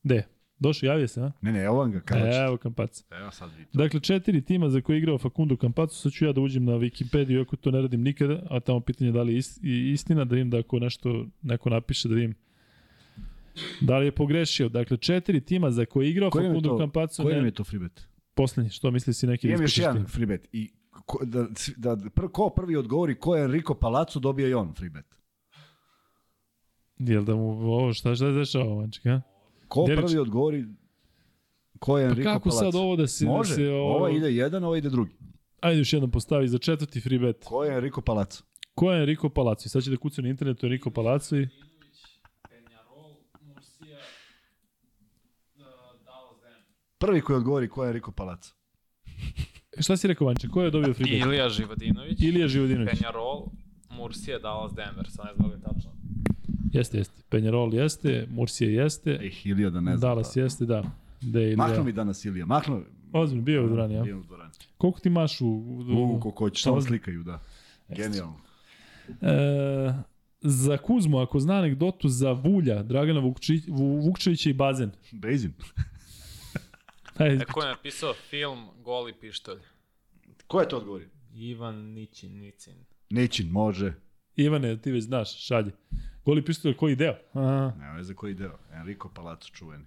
Gde? 0.03 0.23
Došao, 0.59 0.87
javio 0.87 1.07
se, 1.07 1.21
a? 1.21 1.31
Ne, 1.41 1.51
ne, 1.51 1.59
evo 1.61 1.77
vam 1.77 1.91
ga, 1.91 1.99
kada 1.99 2.25
ćete. 2.25 2.37
Evo 2.37 2.57
Campazzo. 2.57 3.03
Evo 3.11 3.31
sad 3.31 3.49
vidite. 3.51 3.77
Dakle, 3.77 3.99
četiri 3.99 4.41
tima 4.41 4.69
za 4.69 4.81
koje 4.81 4.95
je 4.95 4.99
igrao 4.99 5.17
Facundo 5.17 5.55
Campazzo, 5.55 5.93
sad 5.93 6.11
ću 6.11 6.25
ja 6.25 6.31
da 6.33 6.41
uđem 6.41 6.65
na 6.65 6.71
Wikipediju, 6.73 7.37
iako 7.37 7.55
to 7.55 7.71
ne 7.71 7.81
radim 7.81 8.01
nikada, 8.01 8.43
a 8.49 8.59
tamo 8.59 8.79
pitanje 8.79 9.11
da 9.11 9.21
li 9.21 9.33
je 9.33 9.41
istina, 9.91 10.25
da 10.25 10.35
vidim 10.35 10.49
da 10.49 10.59
ako 10.59 10.79
nešto 10.79 11.25
neko 11.41 11.69
napiše, 11.69 12.09
da 12.09 12.15
vidim 12.15 12.35
da 13.81 13.97
li 13.97 14.05
je 14.05 14.11
pogrešio. 14.11 14.69
Dakle, 14.69 14.97
četiri 14.97 15.41
tima 15.41 15.71
za 15.71 15.85
koje 15.85 16.05
je 16.05 16.11
igrao 16.11 16.29
Koji 16.29 16.45
je 16.45 16.49
Facundo 16.49 16.77
Campazzo, 16.77 17.23
koji 17.23 17.35
ne, 17.35 17.47
je 17.47 17.51
to 17.51 17.63
free 17.63 17.79
bet? 17.79 18.07
poslednji, 18.33 18.69
što 18.69 18.91
misli 18.91 19.13
si 19.13 19.27
neki 19.27 19.47
Imam 19.47 19.61
još 19.61 19.77
jedan 19.77 20.05
ti? 20.05 20.11
free 20.11 20.25
bet. 20.25 20.47
I 20.51 20.71
ko, 21.05 21.19
da, 21.25 21.47
da 21.77 21.97
pr, 22.15 22.27
ko 22.33 22.49
prvi 22.49 22.75
odgovori 22.75 23.19
ko 23.19 23.35
je 23.35 23.43
Enrico 23.43 23.73
Palazzo, 23.73 24.19
dobije 24.19 24.49
i 24.49 24.53
on 24.53 24.73
free 24.73 24.89
bet. 24.89 25.05
Jel 26.97 27.23
da 27.23 27.35
mu 27.35 27.49
ovo, 27.49 27.93
šta, 27.93 28.15
šta 28.15 28.25
se 28.25 28.31
dešava, 28.31 28.75
manček, 28.75 29.05
a? 29.05 29.21
Ko 29.67 29.85
Delić. 29.87 30.05
prvi 30.05 30.17
odgovori 30.19 30.65
ko 31.79 31.97
je 31.97 32.05
Pa 32.05 32.11
Enrico 32.11 32.29
kako 32.29 32.49
Palazzo? 32.49 32.71
sad 32.71 32.75
ovo 32.75 32.95
da 32.95 33.07
se... 33.07 33.25
Može, 33.25 33.49
da 33.49 33.55
se, 33.55 33.69
ovo, 33.69 33.95
ovo 33.95 34.07
ide 34.09 34.31
jedan, 34.33 34.63
ovo 34.63 34.75
ide 34.75 34.89
drugi. 34.89 35.15
Ajde 35.61 35.79
još 35.79 35.93
jednom 35.93 36.11
postavi 36.11 36.47
za 36.47 36.57
četvrti 36.57 37.01
free 37.01 37.19
bet. 37.19 37.43
Ko 37.43 37.63
je 37.63 37.77
Enrico 37.77 38.01
Palazzo? 38.01 38.43
Ko 38.75 38.91
je 38.91 38.99
Enrico 39.01 39.29
Palazzo? 39.29 39.69
Sad 39.69 39.83
će 39.83 39.89
da 39.89 39.97
kuca 39.97 40.21
na 40.21 40.29
internetu 40.29 40.65
Enrico 40.65 40.89
Palazzo 40.89 41.35
i... 41.37 41.47
Penjarol, 42.49 43.15
Mursija, 43.41 43.97
uh, 45.55 45.61
Dallas 46.05 46.37
Denver. 46.41 46.63
Prvi 46.97 47.21
koji 47.21 47.37
odgovori 47.37 47.69
ko 47.69 47.83
je 47.83 47.89
Enrico 47.89 48.11
Palazzo. 48.11 48.51
Šta 49.79 49.97
si 49.97 50.07
rekao, 50.07 50.27
Vanče? 50.27 50.47
Ko 50.47 50.61
je 50.61 50.71
dobio 50.71 50.93
free 50.93 51.11
bet? 51.11 51.25
Ilija 51.27 51.49
Živadinović, 51.49 52.21
Ilija 52.21 52.47
Živodinović. 52.47 52.89
Penjarol, 52.99 53.45
Mursija, 53.89 54.39
Dallas 54.39 54.73
Denver. 54.73 55.09
Sad 55.09 55.25
ne 55.25 55.31
znam 55.35 55.49
da 55.49 55.55
li 55.55 55.61
tačno. 55.61 55.91
Jeste, 56.73 56.97
jeste. 56.97 57.21
Penjarol 57.29 57.73
jeste, 57.73 58.27
Mursije 58.29 58.73
jeste, 58.73 59.19
Ej, 59.21 59.31
Ilija 59.45 59.69
da 59.69 59.81
ne 59.81 59.97
znam. 59.97 60.09
Dallas 60.09 60.31
da. 60.35 60.41
jeste, 60.41 60.65
da. 60.65 60.83
Da 61.21 61.39
je 61.39 61.55
Mahnu 61.55 61.73
Ilija. 61.73 61.83
mi 61.85 61.91
danas 61.91 62.25
Ilija, 62.25 62.45
mahnu. 62.45 62.83
Ozbiljno, 63.13 63.43
bio 63.43 63.59
je 63.59 63.65
u 63.65 63.67
dvorani, 63.67 63.93
ja. 63.93 64.03
Bio 64.03 64.19
u 64.19 64.23
dvorani. 64.23 64.51
Koliko 64.77 64.99
ti 64.99 65.09
maš 65.09 65.41
u... 65.41 65.47
u, 65.47 65.79
U, 66.15 66.19
koliko 66.19 66.39
hoćeš, 66.45 66.63
samo 66.63 66.81
slikaju, 66.81 67.23
da. 67.23 67.39
Genijalno. 67.89 68.35
E, 69.21 69.93
za 70.41 70.77
Kuzmu, 70.77 71.19
ako 71.19 71.39
zna 71.39 71.53
anegdotu 71.53 72.09
za 72.09 72.31
Vulja, 72.31 72.83
Dragana 72.83 73.19
Vukči, 73.19 73.61
Vukčevića 74.05 74.49
i 74.49 74.53
Bazen. 74.53 74.91
Bejzin. 75.11 75.53
Ajde, 77.19 77.43
E, 77.43 77.45
ko 77.45 77.61
je 77.61 77.67
napisao 77.67 78.13
film 78.13 78.67
Goli 78.83 79.13
pištolj? 79.13 79.59
Ko 80.47 80.59
je 80.61 80.69
to 80.69 80.77
odgovorio? 80.77 81.07
Ivan 81.33 81.75
Nićin, 81.75 82.37
Nicin. 82.39 82.85
Nećin, 83.09 83.47
može. 83.51 83.93
Ivane, 84.35 84.81
ti 84.81 84.91
već 84.91 85.03
znaš, 85.03 85.45
šalje. 85.47 85.71
Goli 86.25 86.45
pištolj, 86.45 86.75
koji 86.75 86.95
deo? 86.95 87.15
Aha. 87.33 87.73
Ne 87.79 88.03
za 88.03 88.13
koji 88.13 88.33
deo. 88.33 88.57
Enrico 88.73 89.09
Palazzo 89.13 89.49
čuveni. 89.53 89.85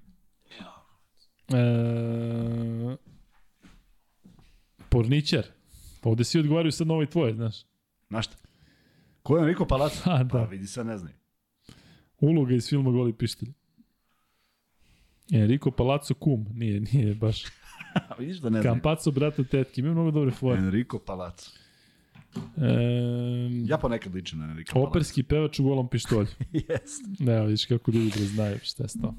E, 1.53 2.97
porničar. 4.89 5.45
Pa 6.01 6.09
ovde 6.09 6.25
svi 6.25 6.41
odgovaraju 6.41 6.73
sad 6.73 6.87
na 6.87 6.95
ovaj 6.95 7.07
tvoje, 7.07 7.35
znaš. 7.35 7.57
Znaš 8.09 8.27
šta? 8.27 8.37
Ko 9.23 9.37
je 9.37 9.43
Enrico 9.43 9.65
Palazzo? 9.67 10.01
A, 10.11 10.23
da. 10.23 10.29
Pa 10.29 10.45
vidi 10.45 10.67
sad 10.67 10.87
ne 10.87 10.99
znaju. 10.99 11.15
Uloga 12.21 12.55
iz 12.55 12.69
filma 12.69 12.91
Goli 12.91 13.13
pištolj. 13.13 13.49
Enrico 15.33 15.71
Palazzo 15.71 16.15
kum, 16.15 16.47
nije, 16.55 16.81
nije 16.81 17.15
baš. 17.15 17.45
Vidiš 18.19 18.37
da 18.37 18.51
ne 18.51 18.61
znaju. 18.63 18.75
Campazzo, 18.75 19.11
brata 19.11 19.45
tetki, 19.45 19.81
ima 19.81 19.93
mnogo 19.93 20.11
dobre 20.11 20.31
fore. 20.31 20.59
Enrico 20.59 20.99
Palazzo. 20.99 21.51
E, 22.57 22.71
Ja 23.67 23.79
ponekad 23.79 24.15
ličim 24.15 24.39
na 24.39 24.45
Enrico 24.45 24.73
Palazzo. 24.73 24.89
operski 24.89 25.23
pevač 25.23 25.59
u 25.59 25.65
golom 25.65 25.89
pištolju. 25.89 26.27
Jest. 26.69 27.05
Ne, 27.19 27.47
vidiš 27.47 27.65
kako 27.67 27.91
ljudi 27.91 28.11
da 28.19 28.25
znaju 28.25 28.59
šta 28.63 28.83
je 28.83 28.89
to. 29.03 29.15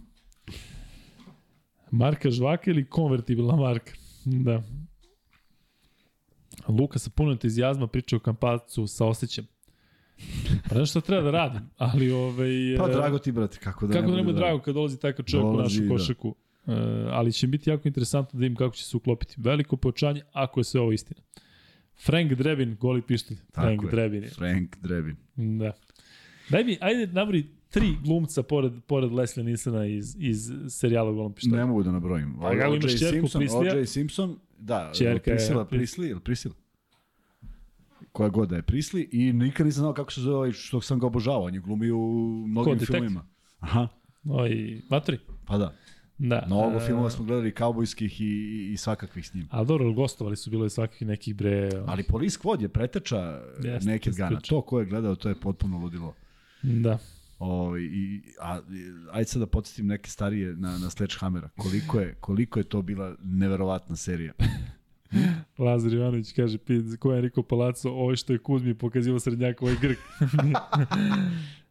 Marka 1.91 2.31
žvaka 2.31 2.71
ili 2.71 2.89
konvertibilna 2.89 3.55
marka? 3.55 3.91
Da. 4.25 4.63
Luka 6.67 6.99
sa 6.99 7.09
puno 7.09 7.31
entuzijazma 7.31 7.87
priča 7.87 8.15
o 8.15 8.19
kampacu 8.19 8.87
sa 8.87 9.05
osjećam. 9.05 9.45
Pa 10.69 10.75
nešto 10.75 10.99
šta 10.99 11.01
treba 11.07 11.21
da 11.21 11.31
radim, 11.31 11.61
ali 11.77 12.11
ovaj... 12.11 12.49
Pa 12.77 12.89
e, 12.89 12.91
drago 12.93 13.19
ti, 13.19 13.31
brate, 13.31 13.57
kako 13.63 13.87
da 13.87 13.93
Kako 13.93 14.05
da 14.05 14.11
ne 14.11 14.17
nema 14.17 14.25
bude 14.25 14.39
drago 14.39 14.59
kad 14.59 14.73
dolazi 14.73 14.99
takav 14.99 15.25
čovjek 15.25 15.45
u 15.47 15.51
Dolazi, 15.51 15.79
našu 15.79 15.87
da. 15.89 15.95
košaku. 15.95 16.35
E, 16.67 16.73
ali 17.09 17.31
će 17.33 17.47
biti 17.47 17.69
jako 17.69 17.87
interesantno 17.87 18.39
da 18.39 18.41
vidim 18.41 18.55
kako 18.55 18.75
će 18.75 18.83
se 18.83 18.97
uklopiti. 18.97 19.35
Veliko 19.37 19.77
pojačanje, 19.77 20.21
ako 20.33 20.59
je 20.59 20.63
sve 20.63 20.81
ovo 20.81 20.91
istina. 20.91 21.21
Frank 22.05 22.33
Drebin, 22.33 22.77
goli 22.79 23.01
pištolj. 23.01 23.37
Frank 23.53 23.83
je. 23.83 23.89
Drebin 23.89 24.23
je. 24.23 24.29
Frank 24.29 24.77
Drebin. 24.81 25.15
Da. 25.35 25.71
Daj 26.49 26.63
mi, 26.63 26.77
ajde 26.81 27.07
nabori 27.13 27.45
tri 27.69 27.95
glumca 28.03 28.43
pored, 28.43 28.73
pored 28.87 29.11
Leslie 29.11 29.43
Nilsona 29.43 29.85
iz, 29.85 30.15
iz 30.19 30.51
serijala 30.69 31.11
Golom 31.11 31.33
pištolj. 31.33 31.57
Ne 31.57 31.65
mogu 31.65 31.83
da 31.83 31.91
nabrojim. 31.91 32.37
Pa 32.41 32.47
O.J. 32.47 32.81
Simpson? 32.89 33.43
O.J. 33.51 33.85
Simpson, 33.85 34.39
da, 34.57 34.91
Ćerka 34.93 35.31
je- 35.31 35.35
Prisila, 35.37 35.65
Prisli, 35.65 36.09
ili 36.09 36.19
Prisila? 36.19 36.53
Koja 38.11 38.29
god 38.29 38.49
da 38.49 38.55
je 38.55 38.61
Prisli 38.61 39.09
i 39.11 39.33
nikad 39.33 39.65
nisam 39.65 39.79
znao 39.79 39.93
kako 39.93 40.11
se 40.11 40.21
zove 40.21 40.35
ovaj 40.35 40.51
što 40.51 40.81
sam 40.81 40.99
ga 40.99 41.07
obožavao. 41.07 41.43
On 41.43 41.53
je 41.53 41.59
glumio 41.59 41.97
u 41.97 42.11
mnogim 42.47 42.73
Detektiv? 42.73 42.93
filmima. 42.93 43.25
Aha, 43.59 43.87
Oj, 44.25 44.81
matori. 44.89 45.19
pa 45.45 45.57
da. 45.57 45.75
Da. 46.17 46.43
Mnogo 46.47 46.77
e, 46.77 46.79
filmova 46.79 47.09
smo 47.09 47.25
gledali 47.25 47.51
kaubojskih 47.51 48.21
i, 48.21 48.25
i, 48.25 48.71
i 48.71 48.77
svakakvih 48.77 49.27
s 49.27 49.33
njim. 49.33 49.47
A 49.49 49.63
dobro, 49.63 49.93
gostovali 49.93 50.35
su 50.35 50.49
bilo 50.49 50.63
je 50.63 50.69
svakakvih 50.69 51.07
nekih 51.07 51.35
bre... 51.35 51.69
Ali 51.87 52.03
Police 52.03 52.39
Squad 52.39 52.61
je 52.61 52.69
preteča 52.69 53.41
Naked 53.57 53.85
jeste, 53.85 54.11
Gana. 54.11 54.39
To 54.39 54.61
ko 54.61 54.79
je 54.79 54.85
gledao, 54.85 55.15
to 55.15 55.29
je 55.29 55.35
potpuno 55.35 55.77
ludilo. 55.77 56.13
Da. 56.61 56.97
O, 57.39 57.77
i, 57.77 58.21
a, 58.41 58.59
i- 58.59 58.61
ajde 59.11 59.27
sad 59.27 59.39
da 59.39 59.45
podsjetim 59.45 59.87
neke 59.87 60.09
starije 60.09 60.55
na, 60.55 60.77
na 60.77 60.89
Sledgehammera. 60.89 61.49
Koliko 61.57 61.99
je, 61.99 62.15
koliko 62.15 62.59
je 62.59 62.63
to 62.63 62.81
bila 62.81 63.15
neverovatna 63.23 63.95
serija. 63.95 64.33
Lazar 65.57 65.93
Ivanović 65.93 66.33
kaže, 66.33 66.57
ko 66.99 67.11
je 67.11 67.17
Enrico 67.17 67.43
Palazzo, 67.43 67.89
ovo 67.89 68.15
što 68.15 68.33
je 68.33 68.39
Kuzmi 68.39 68.73
pokazivo 68.73 69.19
srednjaka, 69.19 69.65
ovaj 69.65 69.77
Grk. 69.81 69.97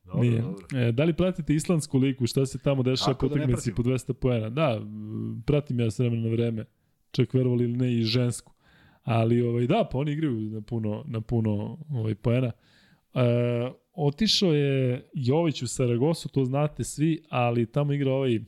Dobro, 0.05 0.23
Nije. 0.23 0.43
dobro. 0.43 0.67
E, 0.75 0.93
da 0.93 1.05
li 1.05 1.13
pratite 1.13 1.55
islandsku 1.55 1.99
ligu, 1.99 2.27
šta 2.27 2.47
se 2.47 2.59
tamo 2.59 2.83
dešava 2.83 3.15
po 3.15 3.29
da 3.29 3.35
utakmici 3.35 3.71
pratim? 3.75 3.85
po 3.85 3.91
200 3.91 4.13
poena? 4.13 4.51
Da, 4.51 4.81
pratim 5.47 5.81
ja 5.81 5.91
s 5.91 5.99
vremena 5.99 6.23
na 6.23 6.29
vreme, 6.29 6.65
čak 7.11 7.35
verovali 7.35 7.65
ili 7.65 7.77
ne 7.77 7.95
i 7.95 8.03
žensku. 8.03 8.53
Ali 9.03 9.43
ovaj 9.43 9.67
da, 9.67 9.89
pa 9.93 9.99
oni 9.99 10.13
igraju 10.13 10.41
na 10.41 10.61
puno 10.61 11.05
na 11.07 11.21
puno 11.21 11.79
ovaj 11.91 12.15
poena. 12.15 12.53
E, 13.15 13.21
otišao 13.93 14.53
je 14.53 15.05
Jović 15.15 15.63
u 15.63 15.69
Saragosu, 15.69 16.29
to 16.29 16.45
znate 16.45 16.85
svi, 16.85 17.23
ali 17.29 17.67
tamo 17.67 17.93
igra 17.93 18.13
ovaj 18.13 18.41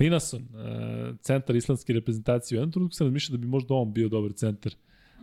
Linason, 0.00 0.42
e, 0.42 1.14
centar 1.20 1.56
islandske 1.56 1.92
reprezentacije. 1.92 2.58
U 2.58 2.60
jednom 2.60 2.72
trenutku 2.72 2.94
sam 2.94 3.06
razmišljao 3.06 3.36
da 3.36 3.40
bi 3.40 3.46
možda 3.46 3.74
on 3.74 3.92
bio 3.92 4.08
dobar 4.08 4.32
centar 4.32 4.74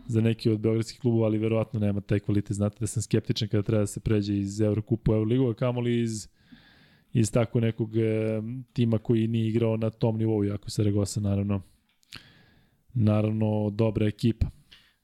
za 0.06 0.20
neki 0.20 0.50
od 0.50 0.60
beogradskih 0.60 1.00
klubova, 1.00 1.26
ali 1.26 1.38
verovatno 1.38 1.80
nema 1.80 2.00
taj 2.00 2.20
kvalitet. 2.20 2.56
Znate 2.56 2.76
da 2.80 2.86
sam 2.86 3.02
skeptičan 3.02 3.48
kada 3.48 3.62
treba 3.62 3.80
da 3.80 3.86
se 3.86 4.00
pređe 4.00 4.38
iz 4.38 4.60
Eurokupa 4.60 5.12
u 5.12 5.14
Euroligu, 5.14 5.50
a 5.50 5.54
kamoli 5.54 6.00
iz 6.00 6.28
iz 7.12 7.32
tako 7.32 7.60
nekog 7.60 7.96
e, 7.96 8.42
tima 8.72 8.98
koji 8.98 9.28
nije 9.28 9.48
igrao 9.48 9.76
na 9.76 9.90
tom 9.90 10.18
nivou, 10.18 10.44
jako 10.44 10.70
Saragosa 10.70 11.20
naravno 11.20 11.62
naravno 12.94 13.70
dobra 13.70 14.06
ekipa. 14.06 14.46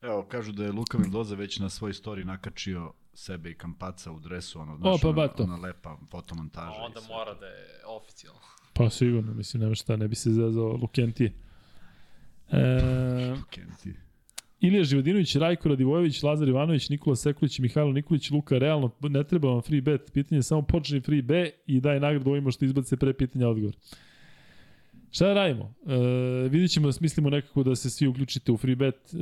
Evo, 0.02 0.22
kažu 0.22 0.52
da 0.52 0.64
je 0.64 0.72
Luka 0.72 0.98
Mendoza 0.98 1.34
već 1.34 1.58
na 1.58 1.70
svoj 1.70 1.92
story 1.92 2.24
nakačio 2.24 2.92
sebe 3.14 3.50
i 3.50 3.54
Kampaca 3.54 4.12
u 4.12 4.20
dresu, 4.20 4.60
ono, 4.60 4.76
znaš, 4.76 5.00
pa 5.00 5.08
ona, 5.08 5.28
ona 5.38 5.56
lepa 5.56 5.98
fotomontaža. 6.10 6.80
Onda 6.80 7.00
mora 7.08 7.34
da 7.34 7.46
je 7.46 7.86
oficijalno. 7.86 8.40
Pa 8.78 8.90
sigurno, 8.90 9.34
mislim, 9.34 9.62
nema 9.62 9.74
šta, 9.74 9.96
ne 9.96 10.08
bi 10.08 10.14
se 10.14 10.30
zazao 10.30 10.76
Lukentije. 10.82 11.32
E, 12.52 12.80
Kenti. 13.50 13.94
Ilija 14.60 14.84
Živodinović, 14.84 15.36
Rajko 15.36 15.68
Radivojević, 15.68 16.22
Lazar 16.22 16.48
Ivanović, 16.48 16.88
Nikola 16.88 17.16
Sekulić 17.16 17.58
Mihajlo 17.58 17.92
Nikolić, 17.92 18.30
Luka, 18.30 18.58
realno 18.58 18.90
ne 19.02 19.24
treba 19.24 19.48
vam 19.48 19.62
free 19.62 19.80
bet, 19.80 20.10
pitanje 20.12 20.38
je 20.38 20.42
samo 20.42 20.62
počni 20.62 21.00
free 21.00 21.22
B 21.22 21.50
i 21.66 21.80
daj 21.80 22.00
nagradu 22.00 22.30
ovima 22.30 22.50
što 22.50 22.64
izbace 22.64 22.96
pre 22.96 23.12
pitanja 23.12 23.48
odgovor. 23.48 23.76
Šta 25.10 25.26
da 25.26 25.34
radimo? 25.34 25.74
E, 25.86 26.48
vidjet 26.48 26.70
ćemo 26.70 26.86
da 26.86 26.92
smislimo 26.92 27.30
nekako 27.30 27.62
da 27.62 27.76
se 27.76 27.90
svi 27.90 28.06
uključite 28.06 28.52
u 28.52 28.56
free 28.56 28.76
bet. 28.76 29.14
E, 29.14 29.18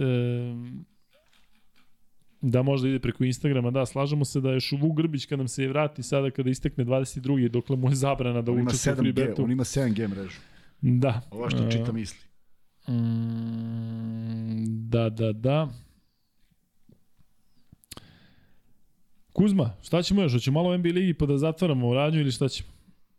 da 2.49 2.63
možda 2.63 2.89
ide 2.89 2.99
preko 2.99 3.25
Instagrama, 3.25 3.71
da, 3.71 3.87
slažemo 3.87 4.25
se 4.25 4.41
da 4.41 4.51
je 4.51 4.61
Šuvu 4.61 4.93
Grbić 4.93 5.27
kad 5.27 5.39
nam 5.39 5.49
se 5.49 5.69
vrati 5.69 6.03
sada 6.03 6.31
kada 6.31 6.51
istekne 6.51 6.85
22. 6.85 7.49
dokle 7.49 7.77
mu 7.77 7.89
je 7.89 7.95
zabrana 7.95 8.43
da 8.43 8.53
učestvuje 8.53 8.95
u 8.95 8.97
free 8.97 9.13
7G, 9.13 9.15
betu. 9.15 9.45
on 9.45 9.51
ima 9.53 9.65
7G 9.65 10.09
mrežu. 10.09 10.39
Da. 10.81 11.21
Ova 11.31 11.51
što 11.51 11.65
E, 11.67 11.71
čita 11.71 11.93
misli. 11.93 12.19
Mm, 12.89 14.65
da, 14.89 15.09
da, 15.11 15.33
da. 15.33 15.69
Kuzma, 19.33 19.73
šta 19.83 20.03
ćemo 20.03 20.23
još? 20.23 20.33
Hoćemo 20.33 20.63
malo 20.63 20.77
NBA 20.79 20.89
ligi 20.89 21.15
pa 21.15 21.27
da 21.27 21.39
zatvaramo 21.39 21.95
radnju 21.95 22.21
ili 22.21 22.33
šta 22.33 22.49
ćemo? 22.49 22.69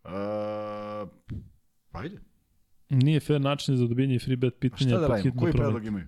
Uh, 0.04 1.08
ajde. 1.92 2.16
Nije 2.88 3.20
fair 3.20 3.40
način 3.40 3.76
za 3.76 3.86
dobijanje 3.86 4.18
free 4.18 4.36
bet 4.36 4.54
A 4.54 4.58
pitanja. 4.60 4.90
šta 4.90 4.98
da 5.00 5.06
radimo? 5.06 5.40
Koji 5.40 5.52
predlog 5.52 5.86
imaju? 5.86 6.06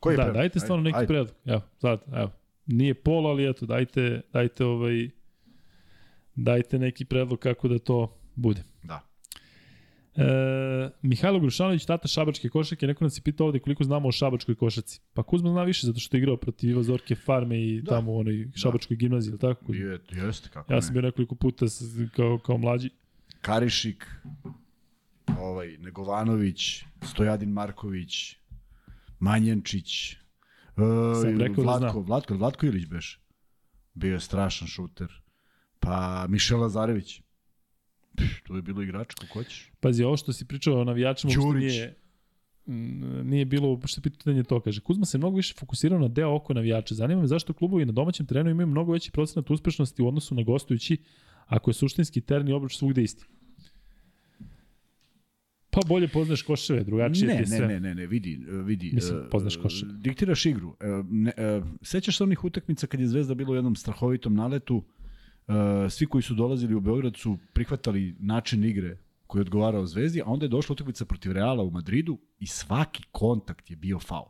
Koji 0.00 0.16
da, 0.16 0.22
predlog? 0.22 0.36
dajte 0.36 0.60
stvarno 0.60 0.82
neki 0.82 1.06
predlog. 1.06 1.34
Evo, 1.44 1.60
sad, 1.78 2.00
evo. 2.12 2.30
Nije 2.70 2.94
pol, 2.94 3.26
ali 3.26 3.50
eto, 3.50 3.66
dajte, 3.66 4.20
dajte 4.32 4.64
ovaj 4.64 5.10
dajte 6.34 6.78
neki 6.78 7.04
predlog 7.04 7.38
kako 7.38 7.68
da 7.68 7.78
to 7.78 8.16
bude. 8.34 8.62
Da. 8.82 9.06
E, 10.16 10.90
Mihajlo 11.02 11.40
Grušanović, 11.40 11.84
tata 11.84 12.08
šabačke 12.08 12.48
košake, 12.48 12.86
neko 12.86 13.04
nas 13.04 13.18
je 13.18 13.22
pitao 13.22 13.46
ovde 13.46 13.58
koliko 13.58 13.84
znamo 13.84 14.08
o 14.08 14.12
šabačkoj 14.12 14.54
košaci. 14.54 15.00
Pa 15.14 15.22
Kuzma 15.22 15.50
zna 15.50 15.62
više 15.62 15.86
zato 15.86 16.00
što 16.00 16.16
je 16.16 16.18
igrao 16.18 16.36
protiv 16.36 16.70
Iva 16.70 16.82
Zorke 16.82 17.14
farme 17.14 17.62
i 17.62 17.82
Da. 17.82 17.90
tamo 17.90 18.12
u 18.12 18.18
onoj 18.18 18.48
šabačkoj 18.54 18.96
gimnaziji, 18.96 19.30
ili 19.30 19.38
tako? 19.38 19.74
Je, 19.74 19.98
jeste, 20.26 20.48
kako 20.52 20.72
Ja 20.72 20.82
sam 20.82 20.92
bio 20.92 21.02
nekoliko 21.02 21.34
puta 21.34 21.68
s, 21.68 21.82
kao, 22.16 22.38
kao 22.38 22.58
mlađi. 22.58 22.90
Karišik, 23.40 24.06
ovaj, 25.38 25.76
Negovanović, 25.78 26.84
Stojadin 27.02 27.50
Marković, 27.50 28.36
Manjančić, 29.18 30.16
Sam 31.22 31.40
rekao 31.40 31.56
da 31.56 31.62
Vlatko, 31.62 31.90
znam. 31.92 32.04
Vlatko, 32.04 32.34
Vlatko 32.34 32.66
Ilić 32.66 32.86
beš. 32.86 33.20
Bio 33.94 34.12
je 34.12 34.20
strašan 34.20 34.68
šuter. 34.68 35.22
Pa 35.80 36.26
Mišel 36.28 36.60
Lazarević. 36.60 37.20
Tu 38.46 38.56
je 38.56 38.62
bilo 38.62 38.82
igračko, 38.82 39.26
ko 39.32 39.44
ćeš? 39.44 39.70
Pazi, 39.80 40.04
ovo 40.04 40.16
što 40.16 40.32
si 40.32 40.44
pričao 40.44 40.80
o 40.80 40.84
navijačima, 40.84 41.30
uopšte 41.30 41.42
Ćurić. 41.42 41.72
nije, 41.72 41.94
nije 43.24 43.44
bilo 43.44 43.68
uopšte 43.68 44.00
pitanje 44.00 44.42
to, 44.44 44.60
kaže. 44.60 44.80
Kuzma 44.80 45.06
se 45.06 45.18
mnogo 45.18 45.36
više 45.36 45.54
fokusirao 45.58 45.98
na 45.98 46.08
deo 46.08 46.34
oko 46.34 46.54
navijača. 46.54 46.94
Zanima 46.94 47.20
me 47.20 47.26
zašto 47.26 47.52
klubovi 47.52 47.84
na 47.84 47.92
domaćem 47.92 48.26
terenu 48.26 48.50
imaju 48.50 48.66
mnogo 48.66 48.92
veći 48.92 49.12
procenat 49.12 49.50
uspešnosti 49.50 50.02
u 50.02 50.08
odnosu 50.08 50.34
na 50.34 50.42
gostujući, 50.42 50.96
ako 51.46 51.70
je 51.70 51.74
suštinski 51.74 52.20
teren 52.20 52.48
i 52.48 52.52
obruč 52.52 52.76
svugde 52.76 53.02
isti. 53.02 53.24
Pa 55.70 55.80
bolje 55.88 56.08
poznaš 56.08 56.42
koševe, 56.42 56.84
drugačije 56.84 57.26
Ne, 57.26 57.32
ti 57.32 57.42
je 57.42 57.46
ne, 57.46 57.56
sve. 57.56 57.68
ne, 57.68 57.80
ne, 57.80 57.94
ne, 57.94 58.06
vidi, 58.06 58.40
vidi. 58.64 58.90
Mislim, 58.94 59.18
e, 59.18 59.30
poznaš 59.30 59.56
košar. 59.56 59.88
Diktiraš 59.88 60.46
igru. 60.46 60.76
E, 60.80 60.86
Ne, 61.10 61.32
e, 61.36 61.60
sećaš 61.82 62.16
se 62.16 62.22
onih 62.22 62.44
utakmica 62.44 62.86
kad 62.86 63.00
je 63.00 63.06
Zvezda 63.06 63.34
bilo 63.34 63.52
u 63.52 63.54
jednom 63.54 63.76
strahovitom 63.76 64.34
naletu, 64.34 64.82
e, 65.48 65.90
svi 65.90 66.06
koji 66.06 66.22
su 66.22 66.34
dolazili 66.34 66.74
u 66.74 66.80
Beograd 66.80 67.16
su 67.16 67.38
prihvatali 67.52 68.16
način 68.20 68.64
igre 68.64 68.98
koji 69.26 69.40
je 69.40 69.42
odgovarao 69.42 69.86
Zvezdi, 69.86 70.20
a 70.20 70.24
onda 70.26 70.44
je 70.44 70.48
došla 70.48 70.72
utakmica 70.72 71.04
protiv 71.04 71.32
Reala 71.32 71.62
u 71.62 71.70
Madridu 71.70 72.18
i 72.38 72.46
svaki 72.46 73.02
kontakt 73.12 73.70
je 73.70 73.76
bio 73.76 73.98
faul. 73.98 74.28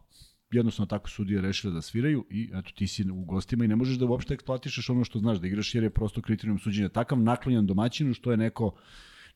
Jednostavno 0.52 0.86
tako 0.86 1.08
sudije 1.08 1.40
rešile 1.40 1.72
da 1.72 1.82
sviraju 1.82 2.26
i 2.30 2.50
eto 2.54 2.70
ti 2.74 2.86
si 2.86 3.10
u 3.10 3.24
gostima 3.24 3.64
i 3.64 3.68
ne 3.68 3.76
možeš 3.76 3.96
da 3.98 4.06
uopšte 4.06 4.34
eksploatišeš 4.34 4.90
ono 4.90 5.04
što 5.04 5.18
znaš 5.18 5.38
da 5.38 5.46
igraš 5.46 5.74
jer 5.74 5.84
je 5.84 5.90
prosto 5.90 6.22
kriterijum 6.22 6.58
suđenja 6.58 6.88
takav 6.88 7.18
naklonjan 7.18 7.66
domaćinu 7.66 8.14
što 8.14 8.30
je 8.30 8.36
neko 8.36 8.74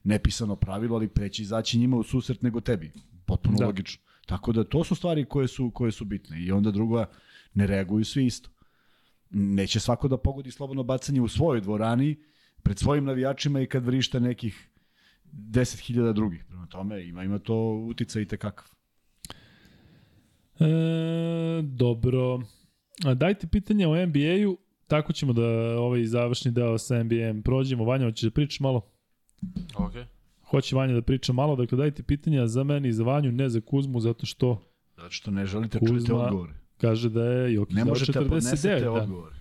nepisano 0.05 0.57
pravilo, 0.57 0.97
ali 0.97 1.08
preći 1.08 1.42
izaći 1.42 1.78
njima 1.78 1.97
u 1.97 2.02
susret 2.02 2.42
nego 2.42 2.60
tebi. 2.60 2.92
Potpuno 3.26 3.57
Da. 3.58 3.66
logično. 3.66 4.02
Tako 4.26 4.52
da 4.52 4.65
to 4.65 4.84
su 4.84 4.94
stvari 4.94 5.24
koje 5.24 5.49
su, 5.49 5.70
koje 5.70 5.92
su 5.92 6.05
bitne. 6.05 6.41
I 6.41 6.52
onda 6.52 6.70
druga, 6.70 7.07
ne 7.55 7.66
reaguju 7.66 8.05
svi 8.05 8.26
isto. 8.26 8.50
Neće 9.31 9.81
svako 9.81 10.08
da 10.08 10.16
pogodi 10.16 10.50
slobodno 10.50 10.83
bacanje 10.83 11.20
u 11.20 11.28
svojoj 11.28 11.60
dvorani, 11.60 12.16
pred 12.62 12.78
svojim 12.78 13.05
navijačima 13.05 13.60
i 13.60 13.66
kad 13.66 13.84
vrišta 13.84 14.18
nekih 14.18 14.68
10.000 15.33 16.12
drugih. 16.12 16.44
Prema 16.44 16.66
tome, 16.66 17.05
ima, 17.07 17.24
ima 17.24 17.39
to 17.39 17.55
utica 17.91 18.20
i 18.20 18.26
tekakav. 18.26 18.66
E, 20.60 21.62
dobro. 21.62 22.41
A, 23.05 23.15
dajte 23.15 23.47
pitanje 23.47 23.86
o 23.86 24.07
NBA-u, 24.07 24.57
tako 24.86 25.12
ćemo 25.12 25.33
da 25.33 25.47
ovaj 25.78 26.05
završni 26.05 26.50
deo 26.50 26.78
sa 26.78 27.02
NBA-em 27.02 27.42
prođemo. 27.42 27.84
Vanja, 27.84 28.05
hoćeš 28.05 28.23
da 28.23 28.31
pričaš 28.31 28.60
malo? 28.60 28.94
Ok. 29.77 29.93
Hoće 30.43 30.77
Vanja 30.77 30.95
da 30.95 31.03
priča 31.03 31.33
malo, 31.33 31.57
dakle 31.57 31.79
dajte 31.79 32.03
pitanja 32.03 32.47
za 32.47 32.65
meni 32.65 32.89
i 32.89 32.93
za 32.93 33.05
Vanju, 33.05 33.33
ne 33.33 33.49
za 33.49 33.61
Kuzmu, 33.61 34.01
zato 34.01 34.27
što 34.27 34.63
Zato 34.97 35.11
što 35.11 35.31
ne 35.31 35.47
želite 35.47 35.79
Kuzma, 35.79 35.97
čujete 35.97 36.13
odgovore. 36.15 36.53
kaže 36.77 37.11
da 37.11 37.25
je 37.25 37.55
Jokić 37.55 37.75
Ne 37.75 37.81
dao 37.81 37.89
možete 37.89 38.13
da 38.13 38.21
49. 38.21 38.29
podnesete 38.29 38.81
Da. 38.81 38.93
odgovore. 38.93 39.37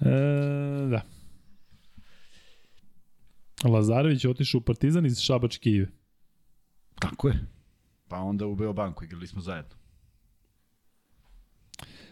E, 0.00 0.10
da. 0.86 1.02
Lazarević 3.64 4.24
je 4.24 4.30
otišao 4.30 4.58
u 4.58 4.62
Partizan 4.62 5.06
iz 5.06 5.18
Šabačke 5.18 5.70
Ive. 5.70 5.86
Tako 6.94 7.28
je. 7.28 7.46
Pa 8.08 8.16
onda 8.18 8.46
u 8.46 8.54
Beobanku 8.54 9.04
igrali 9.04 9.26
smo 9.26 9.40
zajedno. 9.40 9.76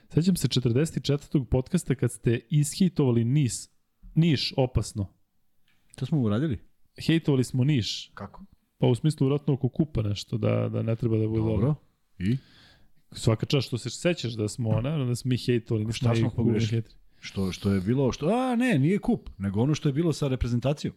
Sećam 0.08 0.36
se 0.36 0.48
44. 0.48 1.44
podcasta 1.44 1.94
kad 1.94 2.12
ste 2.12 2.40
ishitovali 2.50 3.24
Nis, 3.24 3.68
Niš 4.14 4.54
opasno. 4.56 5.06
To 6.00 6.06
smo 6.06 6.20
uradili? 6.20 6.58
Hejtovali 7.06 7.44
smo 7.44 7.64
Niš, 7.64 8.10
Kako? 8.14 8.44
pa 8.78 8.86
u 8.86 8.94
smislu 8.94 9.26
vratno 9.26 9.54
oko 9.54 9.68
kupa 9.68 10.02
nešto, 10.02 10.38
da, 10.38 10.68
da 10.68 10.82
ne 10.82 10.96
treba 10.96 11.18
da 11.18 11.28
bude 11.28 11.40
dobro. 11.40 11.56
Dobro. 11.56 11.74
I? 12.18 12.36
Svaka 13.12 13.46
čast 13.46 13.66
što 13.66 13.78
se 13.78 13.90
sećaš 13.90 14.32
da 14.32 14.48
smo, 14.48 14.80
naravno 14.80 15.06
da 15.06 15.14
smo 15.14 15.28
mi 15.28 15.36
hejtovali. 15.36 15.92
Šta 15.92 16.14
smo 16.14 16.30
pogrešili? 16.30 16.82
Što, 17.20 17.52
što 17.52 17.72
je 17.72 17.80
bilo, 17.80 18.12
što, 18.12 18.28
a 18.28 18.56
ne, 18.56 18.78
nije 18.78 18.98
kup, 18.98 19.30
nego 19.38 19.60
ono 19.60 19.74
što 19.74 19.88
je 19.88 19.92
bilo 19.92 20.12
sa 20.12 20.28
reprezentacijom. 20.28 20.94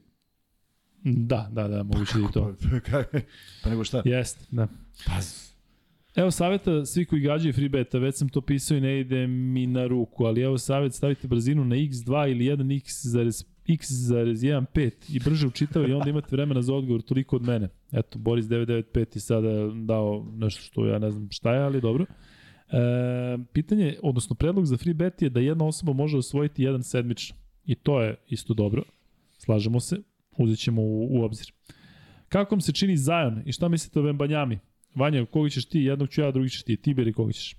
Da, 1.03 1.49
da, 1.51 1.67
da, 1.67 1.83
moguće 1.83 2.19
i 2.29 2.31
to. 2.33 2.55
Pa, 2.91 3.03
pa 3.63 3.69
nego 3.69 3.83
šta? 3.83 4.01
Jeste, 4.05 4.45
da. 4.51 4.67
Pa, 5.05 5.19
Evo 6.15 6.31
saveta, 6.31 6.85
svi 6.85 7.05
koji 7.05 7.21
gađaju 7.21 7.53
free 7.53 7.69
beta, 7.69 7.97
već 7.97 8.15
sam 8.15 8.29
to 8.29 8.41
pisao 8.41 8.77
i 8.77 8.81
ne 8.81 8.99
ide 8.99 9.27
mi 9.27 9.67
na 9.67 9.87
ruku, 9.87 10.25
ali 10.25 10.41
evo 10.41 10.57
savet, 10.57 10.93
stavite 10.93 11.27
brzinu 11.27 11.65
na 11.65 11.75
x2 11.75 12.31
ili 12.31 12.45
1x 12.45 13.07
zarez 13.07 13.52
x.15 13.67 15.15
i 15.15 15.19
brže 15.19 15.47
učitava 15.47 15.87
i 15.87 15.93
onda 15.93 16.09
imate 16.09 16.27
vremena 16.31 16.61
za 16.61 16.73
odgovor, 16.73 17.01
toliko 17.01 17.35
od 17.35 17.41
mene. 17.41 17.69
Eto, 17.91 18.19
Boris 18.19 18.45
995 18.45 19.17
i 19.17 19.19
sada 19.19 19.49
dao 19.73 20.25
nešto 20.35 20.61
što 20.61 20.85
ja 20.85 20.99
ne 20.99 21.11
znam 21.11 21.27
šta 21.31 21.53
je, 21.53 21.61
ali 21.61 21.81
dobro. 21.81 22.05
E, 22.05 23.37
pitanje, 23.53 23.95
odnosno 24.03 24.35
predlog 24.35 24.65
za 24.65 24.77
free 24.77 24.93
bet 24.93 25.21
je 25.21 25.29
da 25.29 25.39
jedna 25.39 25.65
osoba 25.65 25.93
može 25.93 26.17
osvojiti 26.17 26.63
jedan 26.63 26.83
sedmično. 26.83 27.35
I 27.65 27.75
to 27.75 28.01
je 28.01 28.15
isto 28.27 28.53
dobro. 28.53 28.83
Slažemo 29.37 29.79
se, 29.79 29.97
uzet 30.37 30.59
ćemo 30.59 30.81
u, 30.81 31.17
u 31.17 31.23
obzir. 31.23 31.51
Kako 32.29 32.55
vam 32.55 32.61
se 32.61 32.71
čini 32.71 32.97
Zion 32.97 33.41
i 33.45 33.51
šta 33.51 33.67
mislite 33.67 33.99
o 33.99 34.03
Vembanjami? 34.03 34.59
Vanja, 34.95 35.25
koga 35.25 35.49
ćeš 35.49 35.65
ti? 35.65 35.79
Jednog 35.79 36.09
ću 36.09 36.21
ja, 36.21 36.31
drugi 36.31 36.49
ćeš 36.49 36.63
ti. 36.63 36.77
Tiberi, 36.77 37.13
koga 37.13 37.31
ćeš? 37.31 37.55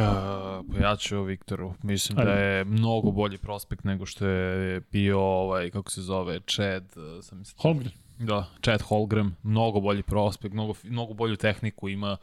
Uh, 0.00 0.64
pa 0.72 0.86
ja 0.86 0.96
ću 0.96 1.18
o 1.18 1.22
Viktoru. 1.22 1.74
Mislim 1.82 2.18
Ajde. 2.18 2.30
da 2.30 2.38
je 2.38 2.64
mnogo 2.64 3.10
bolji 3.10 3.38
prospekt 3.38 3.84
nego 3.84 4.06
što 4.06 4.26
je 4.26 4.80
bio 4.80 5.20
ovaj, 5.20 5.70
kako 5.70 5.90
se 5.90 6.02
zove, 6.02 6.40
Chad, 6.46 6.84
uh, 6.96 7.24
sam 7.24 7.38
mislim. 7.38 7.58
Holmgren. 7.58 7.92
Da, 8.18 8.46
Chad 8.62 8.82
Holgram, 8.82 9.36
mnogo 9.42 9.80
bolji 9.80 10.02
prospekt, 10.02 10.54
mnogo, 10.54 10.74
mnogo 10.82 11.14
bolju 11.14 11.36
tehniku 11.36 11.88
ima. 11.88 12.16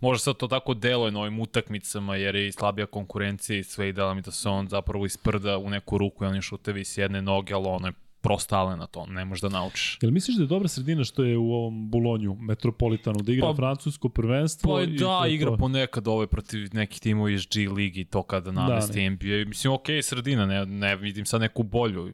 Možda 0.00 0.18
sad 0.18 0.36
to 0.36 0.48
tako 0.48 0.74
deluje 0.74 1.12
na 1.12 1.20
ovim 1.20 1.40
utakmicama 1.40 2.16
jer 2.16 2.34
je 2.34 2.48
i 2.48 2.52
slabija 2.52 2.86
konkurencija 2.86 3.58
i 3.58 3.64
sve 3.64 3.88
i 3.88 3.92
dela 3.92 4.14
mi 4.14 4.22
da 4.22 4.30
se 4.30 4.48
on 4.48 4.68
zapravo 4.68 5.06
isprda 5.06 5.58
u 5.58 5.70
neku 5.70 5.98
ruku 5.98 6.24
i 6.24 6.26
oni 6.26 6.42
šutevi 6.42 6.84
s 6.84 6.98
jedne 6.98 7.22
noge, 7.22 7.54
ali 7.54 7.66
ono 7.66 7.86
je 7.86 7.92
prostale 8.26 8.76
na 8.76 8.86
to, 8.86 9.06
ne 9.06 9.24
možeš 9.24 9.42
da 9.42 9.48
naučiš. 9.48 9.98
Jel 10.02 10.10
misliš 10.12 10.36
da 10.36 10.42
je 10.42 10.46
dobra 10.46 10.68
sredina 10.68 11.04
što 11.04 11.24
je 11.24 11.36
u 11.36 11.52
ovom 11.52 11.90
Bolonju, 11.90 12.34
Metropolitanu, 12.34 13.22
da 13.22 13.32
igra 13.32 13.46
Pa- 13.46 13.54
francusko 13.54 14.08
prvenstvo? 14.08 14.76
Pa 14.76 14.82
i 14.82 14.86
da, 14.86 14.98
to 14.98 15.26
igra 15.26 15.50
to? 15.50 15.56
ponekad 15.56 16.08
ovaj 16.08 16.26
protiv 16.26 16.68
nekih 16.72 17.00
timova 17.00 17.30
iz 17.30 17.46
G 17.54 17.68
ligi 17.68 18.00
i 18.00 18.04
to 18.04 18.22
kada 18.22 18.52
namesti 18.52 19.00
ne. 19.00 19.10
NBA. 19.10 19.48
Mislim, 19.48 19.72
okej, 19.72 20.02
sredina, 20.02 20.46
ne, 20.46 20.66
ne 20.66 20.96
vidim 20.96 21.26
sad 21.26 21.40
neku 21.40 21.62
bolju. 21.62 22.12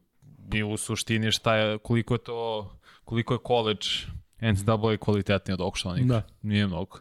i 0.54 0.62
u 0.62 0.76
suštini 0.76 1.32
šta 1.32 1.54
je, 1.56 1.78
koliko 1.78 2.14
je 2.14 2.18
to, 2.18 2.70
koliko 3.04 3.34
je 3.34 3.38
college 3.46 3.86
NCAA 4.40 4.96
kvalitetniji 5.00 5.54
od 5.54 5.60
ovog 5.60 5.78
što 5.78 5.88
on 5.88 5.98
igra. 5.98 6.16
Da. 6.16 6.26
Nije 6.42 6.66
mnogo. 6.66 6.98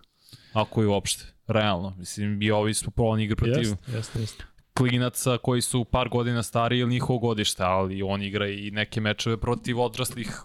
Ako 0.54 0.82
je 0.82 0.88
uopšte. 0.88 1.26
Realno. 1.48 1.94
Mislim, 1.98 2.42
i 2.42 2.52
ovi 2.52 2.74
smo 2.74 2.92
polovni 2.92 3.24
igre 3.24 3.36
protiv 3.36 3.58
Jeste, 3.58 3.92
jeste, 3.92 4.20
jeste. 4.20 4.44
Klinaca 4.74 5.38
koji 5.38 5.62
su 5.62 5.86
par 5.86 6.10
godina 6.10 6.44
stariji 6.44 6.80
ili 6.80 6.94
njihovo 6.94 7.20
godište, 7.20 7.64
ali 7.64 8.04
on 8.04 8.24
igra 8.24 8.48
i 8.48 8.72
neke 8.72 9.02
mečeve 9.02 9.38
protiv 9.38 9.80
odraslih 9.80 10.42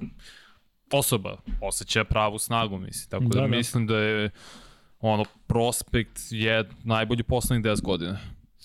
osoba. 0.92 1.36
Osjeća 1.60 2.04
pravu 2.04 2.38
snagu, 2.38 2.78
mislim. 2.78 3.10
Tako 3.10 3.24
Da, 3.24 3.40
da 3.40 3.40
da. 3.40 3.46
mislim 3.56 3.86
da 3.86 3.98
je 3.98 4.30
ono, 5.00 5.24
prospekt 5.46 6.18
je 6.30 6.68
najbolji 6.84 7.22
poslednjih 7.22 7.64
10 7.64 7.82
godina. 7.82 8.18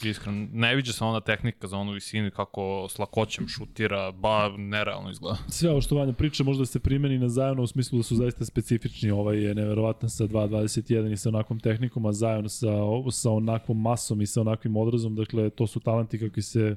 Iskreno, 0.10 0.48
ne 0.54 0.76
viđa 0.76 0.94
se 0.94 1.04
ona 1.04 1.20
tehnika 1.20 1.68
za 1.68 1.78
onu 1.78 1.92
visinu 1.92 2.32
kako 2.32 2.88
s 2.90 3.00
lakoćem 3.00 3.48
šutira, 3.48 4.12
ba, 4.12 4.54
nerealno 4.58 5.12
izgleda. 5.12 5.38
Sve 5.48 5.70
ovo 5.70 5.82
što 5.82 5.96
Vanja 5.96 6.14
priča 6.14 6.44
možda 6.44 6.66
se 6.66 6.80
primeni 6.80 7.18
na 7.18 7.30
Zajona 7.30 7.62
u 7.62 7.68
smislu 7.68 7.98
da 7.98 8.04
su 8.04 8.16
zaista 8.16 8.46
specifični. 8.46 9.12
Ovaj 9.12 9.44
je 9.44 9.56
neverovatan 9.56 10.10
sa 10.10 10.24
2.21 10.24 11.12
i 11.12 11.18
sa 11.18 11.30
onakvom 11.30 11.60
tehnikom, 11.60 12.06
a 12.06 12.12
Zajon 12.12 12.50
sa, 12.50 12.72
sa 13.12 13.32
onakvom 13.32 13.82
masom 13.82 14.22
i 14.22 14.28
sa 14.28 14.42
onakvim 14.42 14.78
odrazom. 14.78 15.16
Dakle, 15.16 15.50
to 15.50 15.68
su 15.68 15.80
talenti 15.80 16.20
kakvi 16.20 16.42
se 16.42 16.76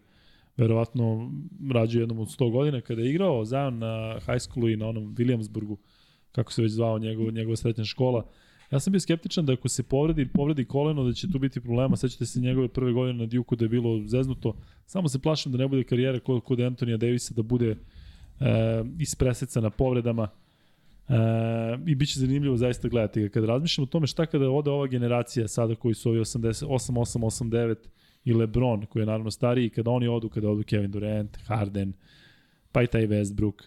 verovatno 0.57 1.31
rađaju 1.73 2.03
jednom 2.03 2.19
od 2.19 2.28
100 2.28 2.53
godina. 2.53 2.81
Kada 2.81 3.03
je 3.03 3.11
igrao 3.11 3.44
Zajon 3.44 3.78
na 3.78 4.19
high 4.27 4.41
schoolu 4.41 4.69
i 4.69 4.77
na 4.77 4.89
onom 4.89 5.15
Williamsburgu, 5.15 5.77
kako 6.33 6.53
se 6.53 6.62
već 6.62 6.73
zvao 6.73 6.99
njegov, 6.99 7.33
njegova 7.33 7.57
srednja 7.57 7.85
škola, 7.85 8.27
Ja 8.70 8.81
sam 8.81 8.93
bio 8.93 9.01
skeptičan 9.01 9.47
da 9.47 9.52
ako 9.52 9.68
se 9.68 9.83
povredi, 9.83 10.28
povredi 10.28 10.65
koleno 10.65 11.05
da 11.05 11.12
će 11.12 11.31
tu 11.33 11.39
biti 11.39 11.60
problema. 11.60 11.97
Sećate 11.97 12.26
se 12.26 12.41
njegove 12.41 12.68
prve 12.68 12.93
godine 12.93 13.18
na 13.18 13.26
Duke 13.26 13.57
da 13.57 13.65
je 13.65 13.68
bilo 13.68 14.02
zeznuto. 14.07 14.57
Samo 14.86 15.09
se 15.09 15.18
plašim 15.18 15.52
da 15.52 15.59
ne 15.59 15.68
bude 15.68 15.84
karijera 15.84 16.20
kod, 16.20 16.43
kod 16.43 16.60
Antonija 16.60 16.97
Davisa 16.97 17.34
da 17.34 17.43
bude 17.43 17.70
e, 17.70 17.76
ispresecana 18.99 19.70
povredama. 19.70 20.28
E, 21.09 21.15
I 21.86 21.94
bit 21.94 22.12
će 22.12 22.20
zanimljivo 22.20 22.57
zaista 22.57 22.89
gledati 22.89 23.23
ga. 23.23 23.28
Kada 23.28 23.47
razmišljam 23.47 23.83
o 23.83 23.86
tome 23.86 24.07
šta 24.07 24.26
kada 24.26 24.51
ode 24.51 24.70
ova 24.70 24.86
generacija 24.86 25.49
sada 25.49 25.75
koji 25.75 25.94
su 25.94 26.10
ovi 26.10 26.18
88, 26.18 26.67
8, 26.67 27.18
8, 27.18 27.51
9 27.51 27.76
i 28.25 28.33
Lebron 28.33 28.86
koji 28.86 29.02
je 29.02 29.07
naravno 29.07 29.31
stariji, 29.31 29.70
kada 29.70 29.91
oni 29.91 30.09
odu, 30.09 30.28
kada 30.28 30.51
odu 30.51 30.62
Kevin 30.62 30.91
Durant, 30.91 31.39
Harden, 31.47 31.93
pa 32.73 32.83
i 32.83 32.86
taj 32.86 33.07
Westbrook, 33.07 33.62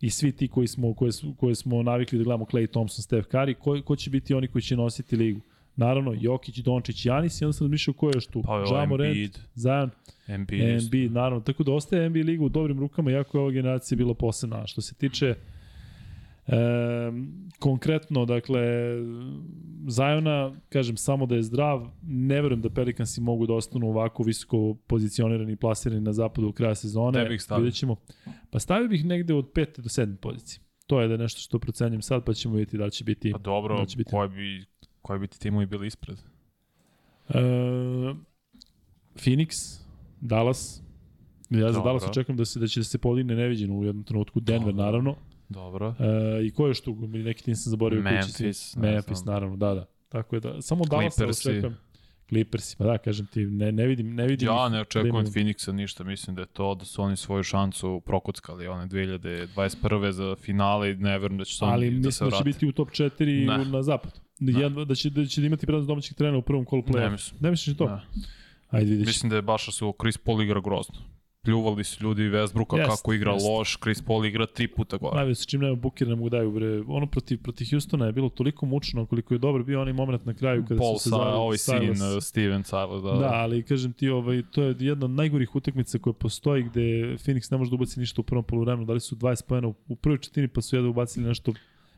i 0.00 0.10
svi 0.10 0.32
ti 0.32 0.48
koji 0.48 0.66
smo, 0.66 0.94
koje, 0.94 1.12
koje 1.36 1.54
smo 1.54 1.82
navikli 1.82 2.18
da 2.18 2.24
gledamo 2.24 2.44
Clay 2.44 2.70
Thompson, 2.70 3.02
Steph 3.02 3.28
Curry, 3.28 3.54
ko, 3.54 3.82
ko 3.84 3.96
će 3.96 4.10
biti 4.10 4.34
oni 4.34 4.48
koji 4.48 4.62
će 4.62 4.76
nositi 4.76 5.16
ligu? 5.16 5.40
Naravno, 5.76 6.14
Jokić, 6.20 6.58
Dončić, 6.58 7.06
Janis 7.06 7.40
i 7.40 7.44
onda 7.44 7.52
sam 7.52 7.64
razmišljao 7.64 7.94
ko 7.94 8.06
je 8.06 8.12
još 8.14 8.26
tu. 8.26 8.42
Pa 8.42 8.80
je 8.80 8.86
Morant, 8.86 9.08
Embiid, 9.08 9.38
Zion, 9.54 9.90
Embiid, 10.26 10.68
Embiid, 10.68 11.12
naravno. 11.12 11.40
Tako 11.40 11.64
da 11.64 11.72
ostaje 11.72 12.10
NBA 12.10 12.20
liga 12.20 12.44
u 12.44 12.48
dobrim 12.48 12.80
rukama, 12.80 13.10
jako 13.10 13.38
je 13.38 13.42
ova 13.42 13.50
generacija 13.50 13.96
bila 13.96 14.14
posebna. 14.14 14.66
Što 14.66 14.80
se 14.80 14.94
tiče 14.94 15.34
e, 16.48 17.12
konkretno, 17.58 18.24
dakle, 18.24 18.60
Zajona, 19.86 20.52
kažem, 20.68 20.96
samo 20.96 21.26
da 21.26 21.34
je 21.34 21.42
zdrav, 21.42 21.88
ne 22.02 22.42
verujem 22.42 22.60
da 22.60 22.70
Pelicansi 22.70 23.20
mogu 23.20 23.46
da 23.46 23.54
ostanu 23.54 23.88
ovako 23.88 24.22
visoko 24.22 24.74
pozicionirani 24.86 25.52
i 25.52 25.56
plasirani 25.56 26.00
na 26.00 26.12
zapadu 26.12 26.48
u 26.48 26.52
kraja 26.52 26.74
sezone. 26.74 27.20
Gde 27.20 27.28
bih 27.28 27.42
stavio? 27.42 27.62
Vidjet 27.62 27.74
ćemo. 27.74 27.96
Pa 28.50 28.58
stavio 28.58 28.88
bih 28.88 29.04
negde 29.04 29.34
od 29.34 29.52
5. 29.52 29.80
do 29.80 29.88
7. 29.88 30.16
pozicije. 30.16 30.60
To 30.86 31.00
je 31.00 31.08
da 31.08 31.14
je 31.14 31.18
nešto 31.18 31.40
što 31.40 31.58
procenjam 31.58 32.02
sad, 32.02 32.24
pa 32.24 32.32
ćemo 32.32 32.54
vidjeti 32.54 32.78
da 32.78 32.90
će 32.90 33.04
biti... 33.04 33.32
Pa 33.32 33.38
dobro, 33.38 33.78
da 33.78 33.86
će 33.86 33.96
biti. 33.96 34.10
koji 34.10 34.28
bi, 34.28 34.64
koji 35.02 35.20
bi 35.20 35.26
ti 35.26 35.40
timovi 35.40 35.66
bili 35.66 35.86
ispred? 35.86 36.18
E, 37.28 37.40
Phoenix, 39.14 39.50
Dallas, 40.20 40.82
Ja 41.50 41.72
za. 41.72 41.80
Dallas 41.80 42.04
očekujem 42.04 42.36
da 42.36 42.44
se 42.44 42.60
da 42.60 42.66
će 42.66 42.80
da 42.80 42.84
se 42.84 42.98
podigne 42.98 43.34
neviđeno 43.34 43.74
u 43.74 43.84
jednom 43.84 44.04
trenutku 44.04 44.40
Denver 44.40 44.74
naravno. 44.74 45.14
Dobro. 45.48 45.94
E, 46.00 46.46
I 46.46 46.50
ko 46.50 46.66
je 46.66 46.74
tu? 46.74 46.96
Neki 47.08 47.44
tim 47.44 47.54
sam 47.54 47.70
zaboravio. 47.70 48.02
Memphis, 48.02 48.76
ne 48.76 48.90
Memphis, 48.90 49.24
naravno, 49.24 49.56
da, 49.56 49.74
da. 49.74 49.86
Tako 50.08 50.36
je 50.36 50.40
da. 50.40 50.62
Samo 50.62 50.84
Dallas 50.84 51.14
Clippersi. 51.14 51.50
očekujem. 51.50 51.76
Clippersi, 52.28 52.76
pa 52.76 52.84
da, 52.84 52.98
kažem 52.98 53.26
ti, 53.26 53.40
ne, 53.42 53.72
ne 53.72 53.86
vidim, 53.86 54.14
ne 54.14 54.26
vidim. 54.26 54.48
Ja 54.48 54.68
ne 54.68 54.76
da 54.76 54.80
očekujem 54.80 55.06
imaju- 55.08 55.26
od 55.26 55.32
Phoenixa 55.34 55.72
ništa, 55.72 56.04
mislim 56.04 56.36
da 56.36 56.42
je 56.42 56.46
to 56.46 56.74
da 56.74 56.84
su 56.84 57.02
oni 57.02 57.16
svoju 57.16 57.42
šansu 57.42 58.00
prokockali 58.00 58.66
one 58.68 58.86
2021. 58.86 60.10
za 60.10 60.36
finale 60.36 60.90
i 60.90 60.96
ne 60.96 61.18
verujem 61.18 61.38
da 61.38 61.44
će 61.44 61.58
to 61.58 61.64
Ali 61.64 61.90
da 61.90 62.02
se 62.02 62.24
mislim 62.24 62.30
da 62.30 62.36
će 62.36 62.44
biti 62.44 62.66
u 62.66 62.72
top 62.72 62.90
4 62.90 63.46
Ne. 63.48 63.64
na 63.66 63.82
zapadu. 63.82 64.14
Jedan, 64.40 64.86
da 64.86 64.94
će 64.94 65.10
da 65.10 65.26
će 65.26 65.42
imati 65.42 65.66
prednost 65.66 65.88
domaćih 65.88 66.14
trenera 66.14 66.38
u 66.38 66.42
prvom 66.42 66.64
kolu 66.64 66.82
Ne 66.82 66.92
play-offa. 66.92 67.10
mislim. 67.12 67.38
Ne 67.40 67.50
misliš 67.50 67.76
to? 67.76 67.86
Da. 67.86 68.00
Ajde 68.68 68.90
vidiš. 68.90 69.06
Mislim 69.06 69.30
da 69.30 69.36
je 69.36 69.42
baš 69.42 69.66
da 69.66 69.72
su 69.72 69.94
Chris 70.00 70.18
Paul 70.18 70.42
igra 70.42 70.60
grozno. 70.60 70.94
Pljuvali 71.48 71.84
su 71.84 72.04
ljudi 72.04 72.22
Westbrooka 72.22 72.76
Jest, 72.76 72.90
kako 72.90 73.12
igra 73.12 73.32
jest. 73.32 73.46
loš, 73.46 73.78
Chris 73.82 74.02
Paul 74.02 74.26
igra 74.26 74.46
tri 74.46 74.68
puta 74.68 74.96
gore. 74.96 75.16
Najve 75.16 75.34
sa 75.34 75.44
čim 75.44 75.60
nema 75.60 75.74
Booker 75.74 76.08
ne 76.08 76.14
mogu 76.14 76.28
daju 76.28 76.50
bre. 76.50 76.82
Ono 76.88 77.06
protiv 77.06 77.42
protiv 77.42 77.66
Houstona 77.70 78.06
je 78.06 78.12
bilo 78.12 78.28
toliko 78.28 78.66
mučno 78.66 79.06
koliko 79.06 79.34
je 79.34 79.38
dobar 79.38 79.62
bio 79.62 79.80
onaj 79.80 79.92
moment 79.92 80.24
na 80.24 80.34
kraju 80.34 80.64
kada 80.68 80.80
Paul 80.80 80.98
su 80.98 81.02
se 81.02 81.10
zavili 81.10 81.36
ovaj 81.36 81.58
sin, 81.58 81.90
uh, 81.90 82.22
Steven 82.22 82.64
Silas, 82.64 83.02
da. 83.02 83.12
Da, 83.12 83.30
ali 83.32 83.62
kažem 83.62 83.92
ti, 83.92 84.08
ovaj, 84.08 84.42
to 84.50 84.62
je 84.62 84.76
jedna 84.78 85.04
od 85.04 85.10
najgorih 85.10 85.54
utakmica 85.54 85.98
koja 85.98 86.12
postoji 86.12 86.62
gde 86.62 86.80
Phoenix 87.24 87.52
ne 87.52 87.58
može 87.58 87.70
da 87.70 87.74
ubaci 87.74 88.00
ništa 88.00 88.20
u 88.20 88.24
prvom 88.24 88.44
poluvremenu. 88.44 88.86
Dali 88.86 89.00
su 89.00 89.16
20 89.16 89.44
pojena 89.46 89.68
u, 89.68 89.74
u 89.88 89.96
prvoj 89.96 90.18
četini 90.18 90.48
pa 90.48 90.60
su 90.60 90.76
jedan 90.76 90.90
ubacili 90.90 91.26
nešto 91.26 91.52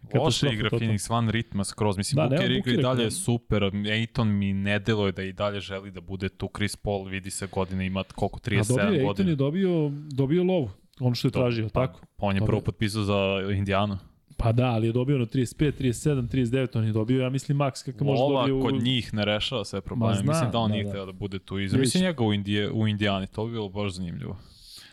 Katastrofa 0.09 0.55
igra. 0.55 0.71
Phoenix 0.71 1.11
van 1.11 1.29
ritma 1.29 1.65
skroz. 1.65 1.97
Mislim, 1.97 2.17
Da, 2.19 2.29
Booker 2.29 2.51
igra 2.51 2.73
i 2.73 2.77
dalje 2.77 3.05
da. 3.05 3.11
super. 3.11 3.63
Aiton 3.93 4.29
mi 4.29 4.53
ne 4.53 4.79
deluje 4.79 5.13
da 5.13 5.23
i 5.23 5.33
dalje 5.33 5.61
želi 5.61 5.91
da 5.91 6.01
bude 6.01 6.29
tu. 6.29 6.51
Chris 6.57 6.77
Paul 6.77 7.05
vidi 7.05 7.31
se 7.31 7.47
godine, 7.47 7.87
ima 7.87 8.05
koliko, 8.05 8.39
A 8.39 8.41
dobio 8.49 8.63
37 8.65 8.79
je, 8.79 8.89
Aiton 8.89 9.07
godina. 9.07 9.31
je 9.31 9.37
dobio, 9.37 9.91
dobio 10.11 10.45
lovu, 10.45 10.71
ono 11.01 11.15
što 11.15 11.29
je 11.29 11.33
tražio, 11.33 11.69
Pa, 11.69 11.87
tako? 11.87 12.01
Pa 12.17 12.27
on 12.27 12.35
je 12.35 12.41
Dobio. 12.41 12.47
prvo 12.47 12.61
potpisao 12.61 13.03
za 13.03 13.17
Indijanu. 13.53 13.99
Pa 14.37 14.53
da, 14.53 14.67
ali 14.67 14.87
je 14.87 14.93
dobio 14.93 15.19
na 15.19 15.27
35, 15.27 15.73
37, 15.73 16.29
39, 16.29 16.79
on 16.79 16.85
je 16.85 16.93
dobio, 16.93 17.23
ja 17.23 17.31
mislim, 17.31 17.57
maks 17.57 17.83
kakav 17.83 18.07
može 18.07 18.23
dobio 18.31 18.59
u... 18.59 18.63
kod 18.63 18.75
njih 18.75 19.15
ne 19.15 19.25
rešava 19.25 19.65
sve 19.65 19.81
probleme. 19.81 20.15
znam, 20.15 20.27
Mislim 20.27 20.51
da 20.51 20.59
on 20.59 20.71
da, 20.71 20.75
nije 20.75 20.85
da. 20.87 21.05
da 21.07 21.13
bude 21.13 21.39
tu. 21.39 21.55
I 21.55 21.63
Vidjet 21.63 21.81
mislim 21.81 22.03
njega 22.05 22.25
u, 22.25 22.33
Indije, 22.33 22.71
u 22.71 22.89
Indijani, 22.89 23.27
to 23.27 23.47
bi 23.47 23.53
bilo 23.53 23.69
baš 23.69 23.93
zanimljivo. 23.93 24.37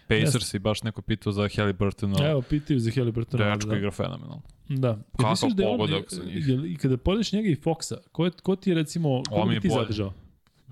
Pacers 0.08 0.54
i 0.54 0.60
baš 0.60 0.84
neko 0.84 1.02
pitao 1.02 1.32
za 1.32 1.50
Halliburtona. 1.56 2.30
Evo, 2.30 2.42
pitaju 2.42 2.80
za 2.80 2.92
Halliburtona. 2.96 3.54
Dečko 3.56 3.70
da. 3.70 3.78
igra 3.78 3.92
fenomenalno. 3.92 4.42
Da. 4.70 4.98
Kakav 5.18 5.30
misliš 5.30 5.54
da 5.54 5.64
je 5.64 5.70
on- 5.70 6.04
za 6.10 6.24
njih. 6.24 6.48
jel- 6.48 6.72
I 6.74 6.76
kada 6.76 6.98
podeš 6.98 7.32
njega 7.32 7.50
i 7.50 7.56
Foxa, 7.56 7.96
ko, 8.12 8.26
je, 8.26 8.32
ko 8.44 8.56
ti 8.56 8.70
je 8.70 8.76
recimo, 8.76 9.24
ko 9.30 9.46
bi 9.46 9.54
je 9.54 9.60
ti 9.60 9.70
zadržao? 9.70 10.14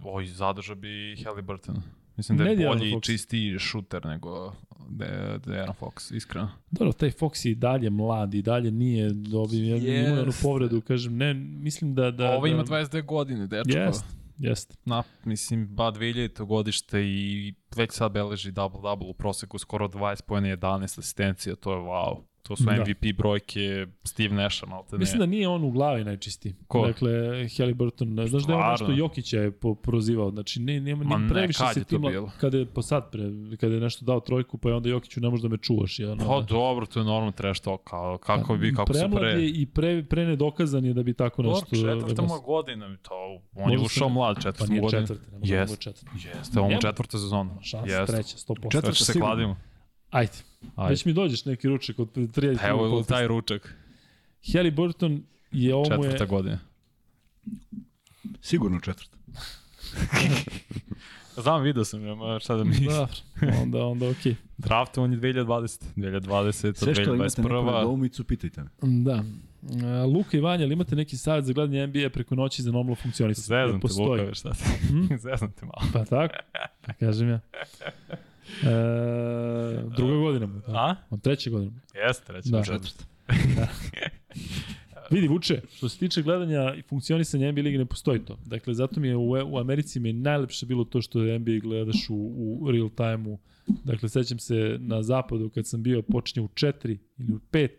Oj, 0.03 0.25
zadrža 0.25 0.75
bi 0.75 1.15
Halliburton. 1.25 1.75
Mislim 2.17 2.37
da 2.37 2.43
Ne 2.43 2.51
je 2.51 2.57
De'Aaron 2.57 2.77
bolji 2.77 2.91
i 2.91 3.01
čistiji 3.01 3.59
šuter 3.59 4.05
nego 4.05 4.53
De, 4.89 5.39
De'Aaron 5.45 5.73
Fox, 5.81 6.15
iskreno. 6.15 6.49
Dobro, 6.71 6.93
taj 6.93 7.11
Fox 7.11 7.45
je 7.45 7.51
i 7.51 7.55
dalje 7.55 7.89
mlad 7.89 8.33
i 8.33 8.41
dalje 8.41 8.71
nije 8.71 9.09
dobio, 9.09 9.77
yes. 9.77 9.83
jednu 9.85 10.31
povredu, 10.41 10.81
kažem, 10.81 11.17
ne, 11.17 11.33
mislim 11.33 11.95
da... 11.95 12.11
da 12.11 12.31
Ovo 12.31 12.47
ima 12.47 12.63
da, 12.63 12.75
22 12.75 13.05
godine, 13.05 13.47
dečko. 13.47 13.77
Jest, 13.79 14.05
jest. 14.37 14.77
Na, 14.85 15.03
mislim, 15.25 15.67
ba 15.75 15.91
2000 15.91 16.45
godište 16.45 17.01
i 17.03 17.53
već 17.75 17.91
sad 17.91 18.11
beleži 18.11 18.51
double-double 18.51 19.09
u 19.09 19.13
proseku, 19.13 19.57
skoro 19.57 19.87
20 19.87 20.21
pojene 20.21 20.57
11 20.57 20.99
asistencija, 20.99 21.55
to 21.55 21.71
je 21.71 21.79
wow. 21.79 22.23
To 22.47 22.55
su 22.55 22.63
Da. 22.63 22.71
MVP 22.73 23.17
brojke 23.17 23.87
Steve 24.03 24.35
Nasha, 24.35 24.65
malo 24.65 24.83
te 24.83 24.95
ne. 24.95 24.99
Mislim 24.99 25.19
da 25.19 25.25
nije 25.25 25.47
on 25.47 25.63
u 25.63 25.71
glavi 25.71 26.03
najčistiji. 26.03 26.55
Ko? 26.67 26.87
Dakle, 26.87 27.11
Halliburton, 27.57 28.07
znaš 28.27 28.29
da 28.43 28.53
je 28.53 28.57
on 28.57 28.69
nešto 28.71 28.75
Stvarno? 28.77 28.97
Jokića 28.97 29.37
je 29.37 29.51
po, 29.51 29.75
prozivao, 29.75 30.31
znači 30.31 30.59
ne, 30.59 30.79
nema, 30.79 31.03
Ma 31.03 31.17
ni 31.17 31.23
ne, 31.23 31.29
previše 31.29 31.59
kad 31.59 31.73
se 31.73 31.83
tima, 31.83 32.09
bilo? 32.09 32.31
kada 32.39 32.57
je 32.57 32.65
po 32.65 32.81
sad 32.81 33.11
pre, 33.11 33.23
kada 33.59 33.73
je 33.73 33.81
nešto 33.81 34.05
dao 34.05 34.19
trojku, 34.19 34.57
pa 34.57 34.69
je 34.69 34.75
onda 34.75 34.89
Jokiću 34.89 35.21
ne 35.21 35.29
može 35.29 35.43
da 35.43 35.47
me 35.47 35.57
čuvaš. 35.57 35.99
Ja, 35.99 36.15
Pa 36.17 36.41
dobro, 36.41 36.85
to 36.85 36.99
je 36.99 37.05
normalno 37.05 37.31
trash 37.31 37.61
talk, 37.61 37.81
kao, 37.83 38.17
kako 38.17 38.55
bi, 38.55 38.73
kako 38.73 38.93
Premlad 38.93 39.19
pre... 39.21 39.29
je 39.29 39.49
i 39.51 39.65
pre, 39.65 40.03
pre 40.03 40.25
nedokazan 40.25 40.85
je 40.85 40.93
da 40.93 41.03
bi 41.03 41.13
tako 41.13 41.41
Dobro, 41.43 41.59
nešto... 41.61 41.75
četvrta 41.75 42.13
da 42.13 42.21
mu 42.23 42.41
godina, 42.41 42.97
to, 42.97 43.39
on 43.55 43.71
je 43.71 43.79
ušao 43.79 44.07
se- 44.07 44.13
mlad 44.13 44.35
Pa 44.35 44.41
četvrtu 44.41 44.71
nije 44.71 44.81
godinu. 44.81 45.01
četvrta, 45.01 45.31
ne 45.31 45.39
da 45.65 45.75
četvrta. 45.75 46.11
Jeste, 46.15 46.61
Nema. 46.61 46.81
četvrta 46.81 47.17
sezona. 47.17 47.61
Šansa, 47.61 47.87
Jeste. 47.89 48.13
treća, 48.13 48.37
100%. 48.37 48.71
Četvrta 48.71 48.95
se 48.95 49.13
kladimo. 49.13 49.55
Ajde. 50.09 50.31
Ajde. 50.75 50.89
Već 50.89 51.05
mi 51.05 51.13
dođeš 51.13 51.45
neki 51.45 51.67
ručak 51.67 51.99
od 51.99 52.15
30 52.15 52.57
Pa 52.61 52.67
Evo 52.67 53.03
taj 53.03 53.27
ručak, 53.27 53.75
Halliburton 54.53 55.23
je 55.51 55.75
ovo 55.75 55.85
je... 55.85 56.11
četvrta 56.11 56.25
godina. 56.25 56.59
Sigurno 58.41 58.79
četvrta. 58.79 59.17
Znam, 61.43 61.61
vidio 61.61 61.85
sam, 61.85 62.01
nema 62.01 62.39
šta 62.39 62.55
da 62.55 62.63
mi... 62.63 62.75
Da, 62.79 63.07
onda, 63.61 63.85
onda 63.85 64.09
okej. 64.09 64.31
Okay. 64.31 64.35
Draftovan 64.57 65.11
je 65.13 65.19
2020. 65.19 65.83
2020, 65.95 66.75
Sve 66.75 66.95
što 66.95 67.13
imate 67.13 67.41
neku 67.41 67.53
2021. 67.53 67.77
nedoumicu, 67.77 68.23
pitajte 68.23 68.61
me. 68.63 68.69
Da. 69.03 69.23
E, 69.83 70.03
Luka 70.03 70.37
i 70.37 70.39
Vanja, 70.39 70.63
ali 70.63 70.73
imate 70.73 70.95
neki 70.95 71.17
savjet 71.17 71.45
za 71.45 71.53
gledanje 71.53 71.87
NBA 71.87 72.09
preko 72.09 72.35
noći 72.35 72.61
za 72.61 72.71
normalno 72.71 72.95
funkcionisanje? 72.95 73.43
Zezam 73.43 73.79
te, 73.79 73.81
Postoji. 73.81 74.21
Luka, 74.21 74.35
šta 74.35 74.53
ti? 74.53 74.63
Hm? 74.87 75.15
Zezam 75.25 75.51
te 75.51 75.65
malo. 75.65 75.91
Pa 75.93 76.05
tako, 76.05 76.35
da 76.87 76.93
kažem 76.93 77.29
ja. 77.29 77.39
E, 78.63 79.83
druga 79.97 80.13
godina 80.13 80.45
mu. 80.45 80.59
Da. 80.67 80.73
A? 80.73 80.95
On 81.09 81.19
treća 81.19 81.49
godina. 81.49 81.71
Jeste, 82.07 82.25
treći. 82.25 82.49
Da. 82.49 82.57
Da. 82.57 82.63
Četvrta. 82.63 83.05
Vidi, 85.11 85.27
Vuče, 85.27 85.61
što 85.73 85.89
se 85.89 85.97
tiče 85.97 86.21
gledanja 86.21 86.75
i 86.75 86.81
funkcionisanja 86.81 87.51
NBA 87.51 87.61
ligi 87.61 87.77
ne 87.77 87.85
postoji 87.85 88.19
to. 88.19 88.39
Dakle, 88.45 88.73
zato 88.73 88.99
mi 88.99 89.07
je 89.07 89.15
u, 89.15 89.31
u 89.31 89.57
Americi 89.57 89.99
mi 89.99 90.09
je 90.09 90.13
najlepše 90.13 90.65
bilo 90.65 90.83
to 90.83 91.01
što 91.01 91.21
je 91.21 91.39
NBA 91.39 91.59
gledaš 91.63 92.09
u, 92.09 92.15
u 92.61 92.71
real 92.71 92.89
time-u. 92.89 93.39
Dakle, 93.83 94.09
sećam 94.09 94.39
se 94.39 94.77
na 94.79 95.03
zapadu 95.03 95.49
kad 95.49 95.67
sam 95.67 95.83
bio, 95.83 96.01
počinje 96.01 96.45
u 96.45 96.47
4 96.47 96.97
ili 97.17 97.33
u 97.33 97.39
5 97.51 97.69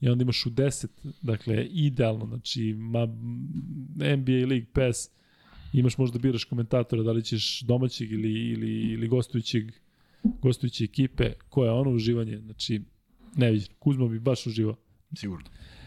i 0.00 0.08
onda 0.08 0.22
imaš 0.22 0.46
u 0.46 0.50
10, 0.50 0.86
dakle, 1.22 1.64
idealno, 1.64 2.26
znači, 2.26 2.74
ma, 2.78 3.06
NBA 4.16 4.46
League 4.48 4.66
Pass, 4.72 5.10
imaš 5.72 5.98
možda 5.98 6.18
biraš 6.18 6.44
komentatora, 6.44 7.02
da 7.02 7.12
li 7.12 7.24
ćeš 7.24 7.60
domaćeg 7.60 8.12
ili, 8.12 8.32
ili, 8.32 8.92
ili 8.92 9.08
gostujućeg, 9.08 9.72
gostujuće 10.42 10.84
ekipe, 10.84 11.32
koje 11.48 11.66
je 11.66 11.72
ono 11.72 11.90
uživanje, 11.90 12.38
znači, 12.38 12.82
neviđeno. 13.36 13.74
Kuzma 13.78 14.08
bi 14.08 14.20
baš 14.20 14.46
uživao. 14.46 14.76
Sigurno. 15.16 15.46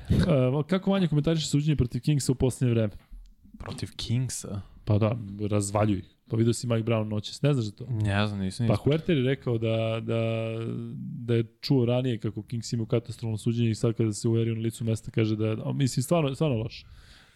Uh, 0.09 0.65
kako 0.65 0.89
manje 0.89 1.07
komentariše 1.07 1.47
suđenje 1.47 1.75
protiv 1.75 2.01
Kingsa 2.01 2.31
u 2.31 2.35
poslednje 2.35 2.73
vreme? 2.73 2.93
Protiv 3.57 3.89
Kingsa? 3.95 4.61
Pa 4.85 4.97
da, 4.97 5.17
razvaljuju 5.49 5.99
ih. 5.99 6.15
Pa 6.29 6.37
vidio 6.37 6.53
si 6.53 6.67
Mike 6.67 6.83
Brown 6.83 7.07
noćas, 7.07 7.41
ne 7.41 7.53
znaš 7.53 7.65
za 7.65 7.71
to? 7.71 7.85
Ne 7.89 8.27
znam, 8.27 8.39
nisam 8.39 8.67
Pa. 8.67 8.75
Huerter 8.75 9.17
je 9.17 9.23
rekao 9.23 9.57
da, 9.57 10.01
da, 10.03 10.51
da 10.99 11.33
je 11.35 11.43
čuo 11.61 11.85
ranije 11.85 12.19
kako 12.19 12.41
Kings 12.43 12.73
imaju 12.73 12.85
katastrofalno 12.85 13.37
suđenje 13.37 13.69
i 13.69 13.75
sad 13.75 13.93
kada 13.93 14.13
se 14.13 14.27
uverio 14.27 14.55
na 14.55 14.61
licu 14.61 14.83
mesta 14.83 15.11
kaže 15.11 15.35
da 15.35 15.47
je, 15.47 15.57
mislim, 15.73 16.03
stvarno, 16.03 16.35
stvarno 16.35 16.57
loš. 16.57 16.85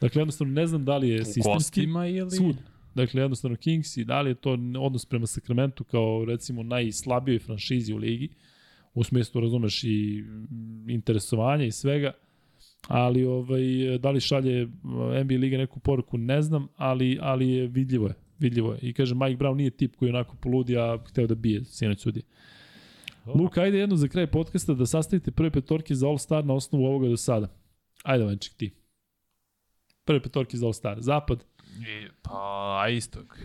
Dakle, 0.02 0.22
jednostavno 0.22 0.54
ne 0.54 0.68
znam 0.68 0.86
da 0.86 0.98
li 0.98 1.10
je 1.10 1.22
U 1.22 1.26
sistemski. 1.26 1.54
gostima 1.54 2.08
ili? 2.08 2.32
Svud. 2.32 2.56
Dakle, 2.96 3.22
jednostavno 3.22 3.58
Kings 3.58 3.98
i 3.98 4.04
da 4.04 4.22
li 4.22 4.30
je 4.30 4.36
to 4.36 4.58
odnos 4.80 5.06
prema 5.06 5.28
Sacramento 5.28 5.84
kao 5.84 6.26
recimo 6.26 6.64
najslabijoj 6.64 7.40
franšizi 7.40 7.94
u 7.94 7.98
ligi, 7.98 8.30
u 8.94 9.04
smislu 9.04 9.42
razumeš 9.42 9.84
i 9.84 10.24
interesovanja 10.88 11.66
i 11.66 11.72
svega, 11.72 12.12
ali 12.88 13.26
ovaj, 13.26 13.62
da 14.00 14.12
li 14.12 14.22
šalje 14.22 14.62
eh, 14.62 15.24
NBA 15.24 15.36
Liga 15.36 15.58
neku 15.58 15.80
poruku, 15.80 16.18
ne 16.18 16.42
znam, 16.42 16.68
ali, 16.76 17.18
ali 17.22 17.50
je 17.50 17.68
vidljivo 17.68 18.08
je. 18.08 18.14
Vidljivo 18.40 18.74
je. 18.74 18.80
I 18.82 18.94
kaže, 18.94 19.16
Mike 19.16 19.38
Brown 19.44 19.56
nije 19.56 19.70
tip 19.70 19.96
koji 19.96 20.10
onako 20.10 20.36
poludi, 20.36 20.78
a 20.78 20.98
hteo 21.10 21.28
da 21.28 21.36
bije 21.36 21.66
sinoć 21.66 22.00
sudije. 22.00 22.24
Luka, 23.26 23.62
ajde 23.62 23.78
jedno 23.78 23.96
za 23.96 24.08
kraj 24.08 24.28
podcasta 24.28 24.74
da 24.74 24.86
sastavite 24.86 25.32
prve 25.32 25.52
petorke 25.52 25.96
za 25.96 26.08
All 26.08 26.18
Star 26.18 26.46
na 26.46 26.54
osnovu 26.54 26.86
ovoga 26.86 27.08
do 27.08 27.18
sada. 27.18 27.48
Ajde, 28.04 28.26
Vanček, 28.26 28.54
ti. 28.54 28.72
Prve 30.06 30.20
petorke 30.20 30.58
za 30.58 30.66
All 30.66 30.74
Star. 30.74 31.02
Zapad. 31.02 31.46
I, 31.80 32.08
pa, 32.22 32.40
a 32.80 32.90
istog. 32.90 33.38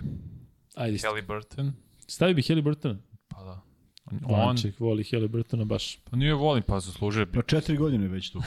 Ajde, 0.75 0.95
isto. 0.97 1.09
Halliburton. 1.09 1.73
Stavio 2.07 2.35
bi 2.35 2.43
Halliburtona. 2.43 2.99
Pa 3.29 3.43
da. 3.43 3.61
On, 4.05 4.21
on 4.25 4.41
Vanček 4.41 4.81
voli 4.81 5.05
Halliburtona 5.05 5.65
baš. 5.65 5.97
pa 6.01 6.17
nije 6.17 6.35
volim, 6.35 6.63
pa 6.63 6.81
zaslužuje 6.81 7.27
bi. 7.27 7.33
Pa 7.33 7.43
četiri 7.43 7.77
godine 7.77 8.09
već 8.09 8.31
tu. 8.31 8.43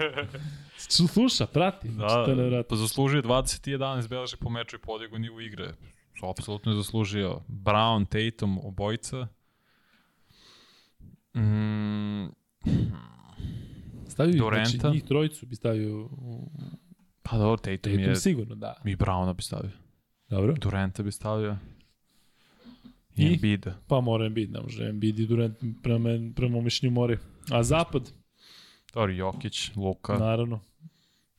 Sluša, 1.08 1.46
prati. 1.46 1.88
Da, 1.88 2.24
Da, 2.26 2.34
nevratno. 2.34 2.62
pa 2.68 2.76
zaslužuje 2.76 3.22
20 3.22 3.68
i 3.68 3.74
11 3.74 4.08
beleže 4.08 4.36
po 4.36 4.50
meču 4.50 4.76
i 4.76 4.80
podigu 4.80 5.18
nivu 5.18 5.40
igre. 5.40 5.72
Apsolutno 6.30 6.72
je 6.72 6.76
zaslužio. 6.76 7.40
Brown, 7.48 8.06
Tatum, 8.06 8.58
obojica. 8.58 9.26
Mm, 11.36 12.26
Stavio 14.08 14.32
bi, 14.32 14.38
Durenta. 14.38 14.70
znači, 14.70 14.94
njih 14.94 15.04
trojicu 15.04 15.46
bi 15.46 15.56
stavio 15.56 16.04
u 16.04 16.50
pa 17.22 17.38
dobro, 17.38 17.56
Tatum, 17.56 17.76
Tatum 17.76 18.00
je... 18.00 18.16
sigurno, 18.16 18.54
da. 18.54 18.74
I 18.84 18.96
Browna 18.96 19.34
bi 19.36 19.42
stavio. 19.42 19.70
Dobro. 20.28 20.54
Durenta 20.60 21.02
bi 21.02 21.12
stavio. 21.12 21.56
I, 23.16 23.22
I? 23.22 23.34
Embiida. 23.34 23.74
Pa 23.88 24.00
mora 24.00 24.26
Embiid, 24.26 24.50
ne 24.52 24.60
može 24.60 24.88
Embiid 24.88 25.18
i 25.18 25.26
Durant 25.26 25.56
prema, 25.82 26.08
prema 26.36 26.60
mišljenju 26.60 26.94
more. 26.94 27.18
A 27.50 27.62
zapad, 27.62 28.12
Dobro, 28.94 29.12
Jokić, 29.12 29.70
Luka, 29.76 30.18
naravno, 30.18 30.60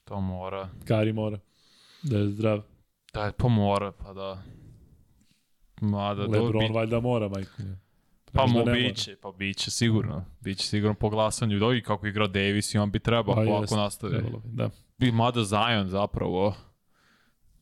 to 0.05 0.21
mora. 0.21 0.69
Kari 0.87 1.13
mora. 1.13 1.39
Da 2.03 2.17
je 2.17 2.27
zdrav. 2.29 2.61
Da, 3.13 3.31
pa 3.37 3.47
mora, 3.47 3.91
pa 3.91 4.13
da. 4.13 4.43
Mada, 5.81 6.27
da, 6.27 6.39
Lebron 6.39 6.67
bi, 6.67 6.73
valjda 6.73 6.99
mora, 6.99 7.29
majko. 7.29 7.51
pa 8.31 8.45
mu 8.47 8.63
biće, 8.73 9.15
pa 9.21 9.31
biće 9.31 9.71
sigurno. 9.71 10.25
Biće 10.39 10.67
sigurno 10.67 10.93
po 10.93 11.09
glasanju. 11.09 11.73
I 11.73 11.83
kako 11.83 12.07
igra 12.07 12.27
Davis 12.27 12.73
i 12.73 12.77
on 12.77 12.91
bi 12.91 12.99
trebao, 12.99 13.35
Pa 13.35 13.41
ako 13.41 13.75
nastavi. 13.75 14.13
trebalo 14.13 14.41
Da. 14.45 14.69
I 15.01 15.11
mada 15.11 15.43
Zion 15.43 15.89
zapravo, 15.89 16.53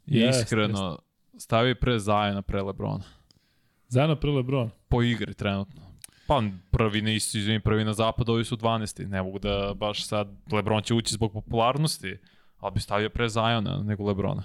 Jeste, 0.05 0.41
iskreno, 0.41 0.99
stavi 1.37 1.75
pre 1.75 1.99
Ziona, 1.99 2.41
pre 2.41 2.61
Lebrona. 2.61 3.03
Zajana 3.87 4.15
pre 4.15 4.31
Lebron. 4.31 4.69
Po 4.89 5.01
igri 5.03 5.33
trenutno. 5.33 5.81
Pa 6.27 6.43
prvi 6.71 7.01
nisu, 7.01 7.37
izvini, 7.37 7.59
prvi 7.59 7.85
na 7.85 7.93
zapadu, 7.93 8.33
ovi 8.33 8.45
su 8.45 8.57
12. 8.57 9.07
Ne 9.07 9.23
mogu 9.23 9.39
da 9.39 9.73
baš 9.75 10.07
sad, 10.07 10.27
Lebron 10.51 10.81
će 10.83 10.93
ući 10.93 11.13
zbog 11.13 11.33
popularnosti, 11.33 12.17
ali 12.57 12.73
bi 12.73 12.79
stavio 12.79 13.09
pre 13.09 13.29
Ziona 13.29 13.83
nego 13.83 14.07
Lebrona. 14.07 14.43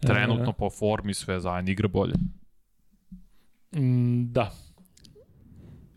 Trenutno 0.00 0.52
po 0.52 0.70
formi 0.70 1.14
sve 1.14 1.40
Zion 1.40 1.68
igra 1.68 1.88
bolje. 1.88 2.14
Mm, 3.76 4.32
da. 4.32 4.52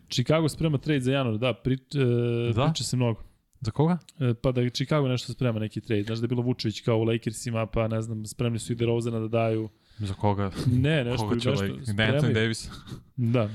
Chicago 0.08 0.48
sprema 0.48 0.78
trade 0.78 1.00
za 1.00 1.12
januar, 1.12 1.38
da, 1.38 1.54
prič, 1.54 1.94
e, 1.94 2.52
Da? 2.54 2.64
priča 2.64 2.84
se 2.84 2.96
mnogo. 2.96 3.22
Za 3.60 3.70
koga? 3.70 3.98
E, 4.20 4.34
pa 4.34 4.52
da 4.52 4.70
Chicago 4.70 5.08
nešto 5.08 5.32
sprema 5.32 5.58
neki 5.60 5.80
trade. 5.80 6.02
Znaš 6.02 6.18
da 6.18 6.24
je 6.24 6.28
bilo 6.28 6.42
Vučević 6.42 6.80
kao 6.80 6.96
u 6.96 7.04
Lakersima, 7.04 7.66
pa 7.66 7.88
ne 7.88 8.02
znam, 8.02 8.26
spremni 8.26 8.58
su 8.58 8.72
i 8.72 8.76
DeRozana 8.76 9.18
da 9.18 9.28
daju. 9.28 9.68
Za 9.98 10.14
koga? 10.14 10.50
Ne, 10.66 11.04
nešto, 11.04 11.28
koga 11.28 11.40
će 11.40 11.50
nešto 11.50 11.64
like? 11.64 11.76
Anthony 11.76 11.92
spremaju. 11.92 12.34
Davis? 12.34 12.70
Da, 13.16 13.48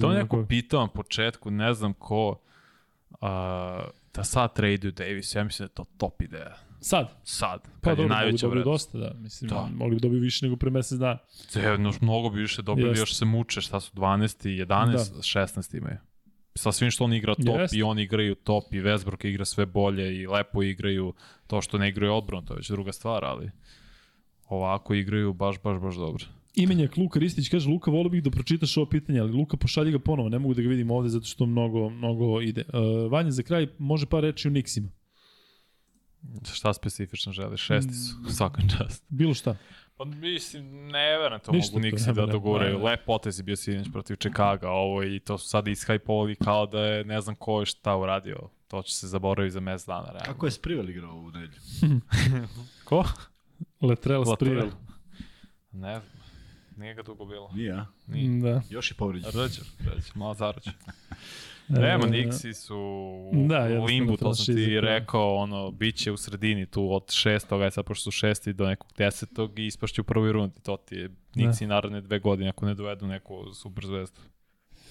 To 0.00 0.12
je 0.12 0.18
neko. 0.18 0.46
pitao 0.48 0.80
na 0.80 0.88
početku, 0.88 1.50
ne 1.50 1.74
znam 1.74 1.92
ko, 1.92 2.40
a, 3.20 3.84
da 4.14 4.24
sad 4.24 4.54
traduju 4.54 4.92
Davis, 4.92 5.34
ja 5.34 5.44
mislim 5.44 5.66
da 5.66 5.70
je 5.70 5.74
to 5.74 5.84
top 5.98 6.22
ideja. 6.22 6.56
Sad. 6.80 7.08
Sad, 7.24 7.62
Pa 7.80 7.90
kad 7.90 7.96
dobro, 7.96 8.14
najveća 8.14 8.46
dobiju 8.46 8.60
vrednost. 8.60 8.92
dosta, 8.92 8.98
da. 8.98 9.14
Mislim, 9.14 9.48
Da. 9.48 9.54
da. 9.54 9.68
mogli 9.74 9.94
bi 9.96 10.00
dobiju 10.00 10.20
više 10.20 10.46
nego 10.46 10.56
pre 10.56 10.70
mesec 10.70 10.98
dana. 10.98 11.18
Jedno, 11.54 11.92
mnogo 12.00 12.30
bi 12.30 12.40
više 12.40 12.62
dobili, 12.62 12.88
Jeste. 12.88 13.00
još 13.02 13.14
se 13.16 13.24
muče, 13.24 13.60
šta 13.60 13.80
su 13.80 13.92
12 13.94 14.48
i 14.48 14.56
11, 14.58 14.96
16 15.16 15.76
imaju. 15.78 15.96
Sa 16.54 16.72
svim 16.72 16.90
što 16.90 17.04
on 17.04 17.12
igra 17.12 17.34
top 17.34 17.60
Jeste. 17.60 17.76
i 17.76 17.82
oni 17.82 18.02
igraju 18.02 18.34
top 18.34 18.72
i 18.72 18.80
Westbrook 18.80 19.26
igra 19.26 19.44
sve 19.44 19.66
bolje 19.66 20.20
i 20.20 20.26
lepo 20.26 20.62
igraju 20.62 21.14
to 21.46 21.62
što 21.62 21.78
ne 21.78 21.88
igraju 21.88 22.14
odbranu, 22.14 22.46
to 22.46 22.54
je 22.54 22.56
već 22.56 22.68
druga 22.70 22.92
stvar, 22.92 23.24
ali 23.24 23.50
ovako 24.48 24.94
igraju 24.94 25.32
baš, 25.32 25.62
baš, 25.62 25.80
baš 25.80 25.94
dobro. 25.94 26.24
Imenjak 26.54 26.96
Luka 26.96 27.18
Ristić 27.18 27.48
kaže, 27.48 27.68
Luka, 27.68 27.90
volio 27.90 28.10
bih 28.10 28.22
da 28.22 28.30
pročitaš 28.30 28.76
ovo 28.76 28.86
pitanje, 28.86 29.20
ali 29.20 29.32
Luka, 29.32 29.56
pošalji 29.56 29.92
ga 29.92 29.98
ponovo, 29.98 30.28
ne 30.28 30.38
mogu 30.38 30.54
da 30.54 30.62
ga 30.62 30.68
vidim 30.68 30.90
ovde 30.90 31.08
zato 31.08 31.26
što 31.26 31.46
mnogo, 31.46 31.90
mnogo 31.90 32.40
ide. 32.40 32.64
Uh, 32.68 33.12
Vanja, 33.12 33.30
za 33.30 33.42
kraj, 33.42 33.68
može 33.78 34.06
par 34.06 34.22
reći 34.22 34.48
o 34.48 34.50
Nixima. 34.50 34.88
Šta 36.52 36.72
specifično 36.72 37.32
želiš? 37.32 37.60
Šesti 37.60 37.94
su, 37.94 38.34
svakan 38.34 38.68
čast. 38.68 39.04
Bilo 39.08 39.34
šta. 39.34 39.56
Pa 39.96 40.04
mislim, 40.04 40.88
ne 40.88 41.18
verujem 41.18 41.40
to 41.40 41.52
Ništa 41.52 41.78
mogu 41.78 41.86
Nixi 41.86 42.12
da 42.12 42.26
doguraju. 42.26 42.84
Lep 42.84 43.04
potez 43.06 43.38
je 43.38 43.42
bio 43.42 43.56
sinoć 43.56 43.86
protiv 43.92 44.16
Čikaga, 44.16 44.70
ovo 44.70 45.02
i 45.02 45.20
to 45.20 45.38
su 45.38 45.48
sad 45.48 45.68
ishajpovali 45.68 46.34
kao 46.34 46.66
da 46.66 46.80
je 46.80 47.04
ne 47.04 47.20
znam 47.20 47.36
ko 47.36 47.60
je 47.60 47.66
šta 47.66 47.96
uradio. 47.96 48.38
To 48.68 48.82
će 48.82 48.94
se 48.94 49.08
zaboraviti 49.08 49.52
za 49.52 49.60
mes 49.60 49.86
dana, 49.86 50.06
realno. 50.06 50.24
Kako 50.24 50.46
je 50.46 50.52
Sprivel 50.52 50.90
igrao 50.90 51.14
u 51.14 51.30
nedelju? 51.30 51.60
Ko? 52.84 53.04
Latrell. 53.80 54.24
Sprewell. 54.24 54.70
Ne 55.72 56.00
znam. 56.00 56.22
Nije 56.76 56.94
ga 56.94 57.02
dugo 57.02 57.24
bilo. 57.24 57.50
Nije, 57.54 57.72
a? 57.72 57.86
Nije. 58.06 58.40
Da. 58.40 58.62
Još 58.70 58.90
je 58.90 58.94
povređen. 58.94 59.30
Rđer, 59.30 59.64
rđer, 59.80 60.12
malo 60.14 60.34
zarođe. 60.34 60.70
Nema, 61.68 62.06
E, 62.06 62.10
Nixi 62.10 62.54
su 62.54 62.76
Da, 63.48 63.80
u 63.80 63.84
limbu, 63.84 64.16
to 64.16 64.34
sam 64.34 64.54
ti 64.54 64.80
rekao, 64.80 65.34
ono, 65.34 65.70
bit 65.70 65.96
će 65.96 66.12
u 66.12 66.16
sredini 66.16 66.66
tu 66.66 66.92
od 66.92 67.10
šestoga, 67.10 67.70
sad 67.70 67.84
pošto 67.84 68.02
su 68.02 68.10
šesti 68.10 68.52
do 68.52 68.66
nekog 68.66 68.92
desetog 68.98 69.58
i 69.58 69.66
ispašće 69.66 70.00
u 70.00 70.04
prvoj 70.04 70.32
rundi, 70.32 70.60
to 70.60 70.76
ti 70.76 70.96
je 70.96 71.10
Nixi 71.34 71.66
naredne 71.66 72.00
dve 72.00 72.18
godine 72.18 72.50
ako 72.50 72.66
ne 72.66 72.74
dovedu 72.74 73.06
neku 73.06 73.54
super 73.54 73.86
zvezdu. 73.86 74.20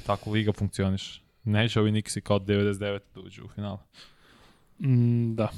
Tako 0.06 0.32
liga 0.32 0.54
funkcioniš. 0.54 1.24
Neće 1.44 1.80
ovi 1.80 1.92
Nixi 1.92 2.22
kao 2.22 2.40
99 2.40 3.00
da 3.16 3.22
uđu 3.22 3.46
u 3.46 3.48
finale. 3.48 3.78
Mm, 4.80 5.36
da. 5.36 5.50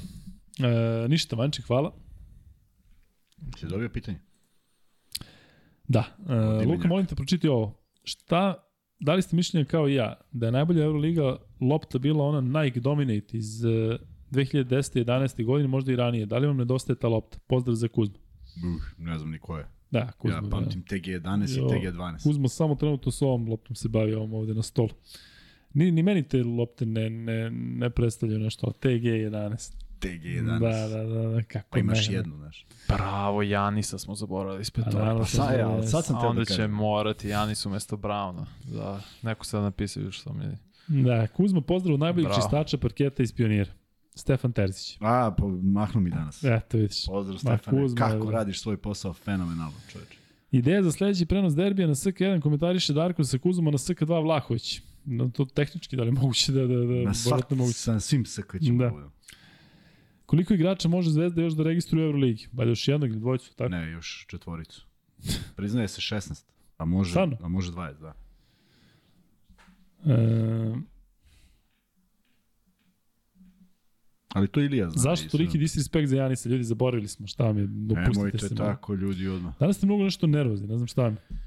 E, 0.58 1.08
ništa, 1.08 1.36
Vanček, 1.36 1.66
hvala. 1.66 1.92
Si 3.58 3.66
dobio 3.66 3.88
pitanje? 3.88 4.18
Da. 5.88 6.04
E. 6.62 6.66
Luka, 6.66 6.88
molim 6.88 7.06
te, 7.06 7.14
pročiti 7.14 7.48
ovo. 7.48 7.80
Šta, 8.04 8.54
da 9.00 9.14
li 9.14 9.22
ste 9.22 9.36
mišljenja 9.36 9.64
kao 9.64 9.88
i 9.88 9.94
ja, 9.94 10.20
da 10.32 10.46
je 10.46 10.52
najbolja 10.52 10.84
Euroliga 10.84 11.36
lopta 11.60 11.98
bila 11.98 12.24
ona 12.24 12.62
Nike 12.62 12.80
Dominate 12.80 13.36
iz 13.36 13.64
e, 13.64 13.98
2010. 14.30 15.04
11. 15.04 15.44
godine, 15.44 15.68
možda 15.68 15.92
i 15.92 15.96
ranije. 15.96 16.26
Da 16.26 16.38
li 16.38 16.46
vam 16.46 16.56
nedostaje 16.56 16.96
ta 16.96 17.08
lopta? 17.08 17.38
Pozdrav 17.46 17.74
za 17.74 17.88
Kuzmu. 17.88 18.16
Uh, 18.16 18.82
ne 18.98 19.18
znam 19.18 19.30
ni 19.30 19.38
ko 19.38 19.58
je. 19.58 19.66
Da, 19.90 20.12
Kuzma. 20.12 20.36
ja 20.36 20.42
pamtim 20.50 20.84
TG11 20.84 21.58
Jo. 21.58 21.64
i 21.64 21.68
TG12. 21.68 22.22
Kuzma 22.22 22.48
samo 22.48 22.74
trenutno 22.74 23.12
s 23.12 23.22
ovom 23.22 23.48
loptom 23.48 23.76
se 23.76 23.88
bavi 23.88 24.14
ovom 24.14 24.34
ovde 24.34 24.54
na 24.54 24.62
stolu. 24.62 24.88
Ni, 25.74 25.90
ni 25.90 26.02
meni 26.02 26.22
te 26.28 26.42
lopte 26.42 26.86
ne, 26.86 27.10
ne, 27.10 27.50
ne 27.50 27.90
predstavljaju 27.90 28.40
nešto, 28.40 28.66
ali 28.66 28.74
TG11. 28.94 29.83
TG11. 30.04 30.58
Da, 30.60 30.88
da, 30.88 31.04
da, 31.04 31.28
da, 31.30 31.42
kako 31.42 31.66
Pa 31.70 31.78
imaš 31.78 32.08
ne. 32.08 32.14
jednu, 32.14 32.36
znaš. 32.36 32.66
Bravo, 32.88 33.42
Janisa 33.42 33.98
smo 33.98 34.14
zaboravili 34.14 34.62
ispred 34.62 34.84
Pa 34.84 34.90
toga. 34.90 35.02
naravno, 35.02 35.22
Pa 35.22 35.28
sad, 35.28 35.58
ja, 35.58 35.82
sad 35.82 36.04
sam 36.04 36.16
A 36.16 36.20
teo 36.20 36.30
onda 36.30 36.38
da 36.40 36.44
će 36.46 36.66
morati 36.68 37.28
Janis 37.28 37.66
umesto 37.66 37.96
Browna. 37.96 38.44
Da, 38.64 39.00
neko 39.22 39.46
sad 39.46 39.62
napisao 39.62 40.02
još 40.02 40.20
što 40.20 40.32
mi... 40.32 40.44
Da, 41.02 41.26
Kuzma 41.26 41.60
pozdrav 41.60 41.98
najboljih 41.98 42.28
Bravo. 42.28 42.42
čistača 42.42 42.78
parketa 42.78 43.22
iz 43.22 43.32
Pionira. 43.32 43.72
Stefan 44.14 44.52
Terzić. 44.52 44.98
A, 45.00 45.34
po, 45.38 45.48
mahnu 45.48 46.00
mi 46.00 46.10
danas. 46.10 46.44
Eto, 46.44 46.76
vidiš. 46.76 47.06
Pozdrav 47.06 47.34
Ma, 47.34 47.38
Stefane, 47.56 47.78
Kuzma, 47.78 47.98
kako 47.98 48.14
evo. 48.16 48.30
radiš 48.30 48.60
svoj 48.62 48.76
posao 48.76 49.12
fenomenalno, 49.12 49.74
čoveče. 49.88 50.16
Ideja 50.50 50.82
za 50.82 50.92
sledeći 50.92 51.26
prenos 51.26 51.54
derbija 51.54 51.88
na 51.88 51.94
SK1 51.94 52.40
komentariše 52.40 52.92
Darko 52.92 53.24
sa 53.24 53.38
Kuzuma 53.38 53.70
na 53.70 53.78
SK2 53.78 54.22
Vlahović. 54.22 54.80
No, 55.04 55.28
to 55.28 55.44
tehnički 55.44 55.96
da 55.96 56.02
li 56.02 56.08
je 56.08 56.12
moguće 56.12 56.52
da, 56.52 56.60
da, 56.60 56.76
da, 56.76 56.94
Na 56.94 57.14
sva, 57.14 57.30
verovatno 57.30 57.56
moguće. 57.56 57.78
sa 57.78 58.00
svim 58.00 58.24
SK-ćima. 58.24 58.84
Da. 58.84 58.90
Da. 58.90 59.08
Koliko 60.26 60.54
igrača 60.54 60.88
može 60.88 61.10
Zvezda 61.10 61.42
još 61.42 61.52
da 61.52 61.62
registruje 61.62 62.04
u 62.04 62.08
Euroligi? 62.08 62.46
Valjda 62.52 62.70
još 62.70 62.88
jednog 62.88 63.10
ili 63.10 63.20
dvojicu, 63.20 63.54
tako? 63.56 63.68
Ne, 63.68 63.90
još 63.90 64.26
četvoricu. 64.28 64.86
Priznaje 65.56 65.88
se 65.88 66.00
16, 66.00 66.44
a 66.78 66.84
može, 66.84 67.10
Stvarno? 67.10 67.36
a 67.42 67.48
može 67.48 67.72
20, 67.72 68.00
da. 68.00 68.14
E, 70.06 70.74
Ali 74.28 74.48
to 74.48 74.60
Ilija 74.60 74.90
zna. 74.90 75.00
zašto 75.02 75.28
toliki 75.28 75.58
disrespekt 75.58 76.08
za 76.08 76.16
Janisa? 76.16 76.48
Ljudi, 76.48 76.64
zaboravili 76.64 77.08
smo 77.08 77.26
šta 77.26 77.44
vam 77.44 77.58
je. 77.58 77.66
Dopustite 77.66 78.10
Nemojte 78.10 78.38
se. 78.38 78.54
malo. 78.54 78.70
tako, 78.70 78.94
ljudi, 78.94 79.28
odmah. 79.28 79.58
Danas 79.58 79.76
ste 79.76 79.86
mnogo 79.86 80.04
nešto 80.04 80.26
nervozni, 80.26 80.68
ne 80.68 80.76
znam 80.76 80.86
šta 80.86 81.02
vam 81.02 81.14
je. 81.14 81.38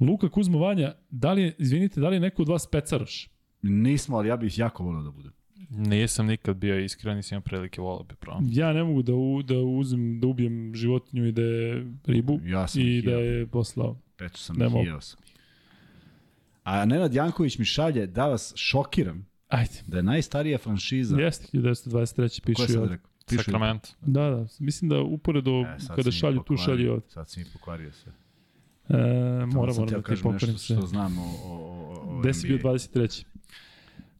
Luka 0.00 0.28
Kuzmo 0.28 0.58
Vanja, 0.58 0.94
da 1.10 1.32
li 1.32 1.42
je, 1.42 1.54
izvinite, 1.58 2.00
da 2.00 2.08
li 2.08 2.16
je 2.16 2.20
neko 2.20 2.42
od 2.42 2.48
vas 2.48 2.66
pecaroš? 2.66 3.28
Nismo, 3.62 4.16
ali 4.16 4.28
ja 4.28 4.36
bih 4.36 4.58
jako 4.58 4.84
volio 4.84 5.02
da 5.02 5.10
budem. 5.10 5.32
Nisam 5.68 6.26
nikad 6.26 6.56
bio 6.56 6.78
iskren, 6.78 7.16
nisam 7.16 7.36
imao 7.36 7.42
prilike 7.42 7.80
volao 7.80 8.02
bi 8.02 8.14
pravo. 8.14 8.40
Ja 8.48 8.72
ne 8.72 8.84
mogu 8.84 9.02
da, 9.02 9.14
u, 9.14 9.42
da 9.42 9.58
uzem, 9.58 10.20
da 10.20 10.26
ubijem 10.26 10.74
životinju 10.74 11.26
i 11.26 11.32
da 11.32 11.42
je 11.42 11.86
ribu 12.06 12.40
Ja 12.44 12.68
sam 12.68 12.82
i 12.82 12.98
ih 12.98 13.04
da 13.04 13.10
je 13.10 13.46
poslao. 13.46 13.96
Eto 14.20 14.38
sam 14.38 14.56
Ne 14.56 14.84
jeo 14.84 15.00
sam. 15.00 15.20
A 16.64 16.84
Nenad 16.84 17.14
Janković 17.14 17.58
mi 17.58 17.64
šalje 17.64 18.06
da 18.06 18.26
vas 18.26 18.52
šokiram 18.56 19.26
Ajde. 19.48 19.74
da 19.86 19.96
je 19.96 20.02
najstarija 20.02 20.58
franšiza. 20.58 21.20
Jeste, 21.20 21.58
1923. 21.58 22.40
Ko 22.40 22.46
piše 22.46 22.62
je 22.62 22.64
i 22.64 22.68
sad 22.68 22.82
ovde. 22.82 22.92
rekao? 22.92 23.10
Pišu 23.28 23.42
Sacramento. 23.44 23.88
Da, 24.00 24.30
da. 24.30 24.46
Mislim 24.58 24.88
da 24.88 25.00
uporedo 25.00 25.50
E, 25.50 25.76
kada 25.96 26.10
šalju 26.10 26.42
tu 26.46 26.56
šalju 26.56 26.92
ovde. 26.92 27.06
Sad 27.08 27.30
si 27.30 27.40
mi 27.40 27.46
pokvario 27.52 27.92
sve. 27.92 28.12
E, 28.88 28.96
moram, 28.96 29.48
moram 29.48 29.74
sam 29.74 29.86
da 29.86 29.96
ti 29.96 30.02
kažem 30.02 30.22
pokvarim 30.22 30.52
nešto 30.52 30.58
sve. 30.58 30.76
što 30.76 30.86
znam 30.86 31.18
o, 31.18 31.22
o, 31.22 31.54
o, 31.54 32.16
o 32.16 32.20
Gde 32.20 32.34
si 32.34 32.46
bio 32.46 32.56
NBA. 32.56 32.70
23. 32.70 33.24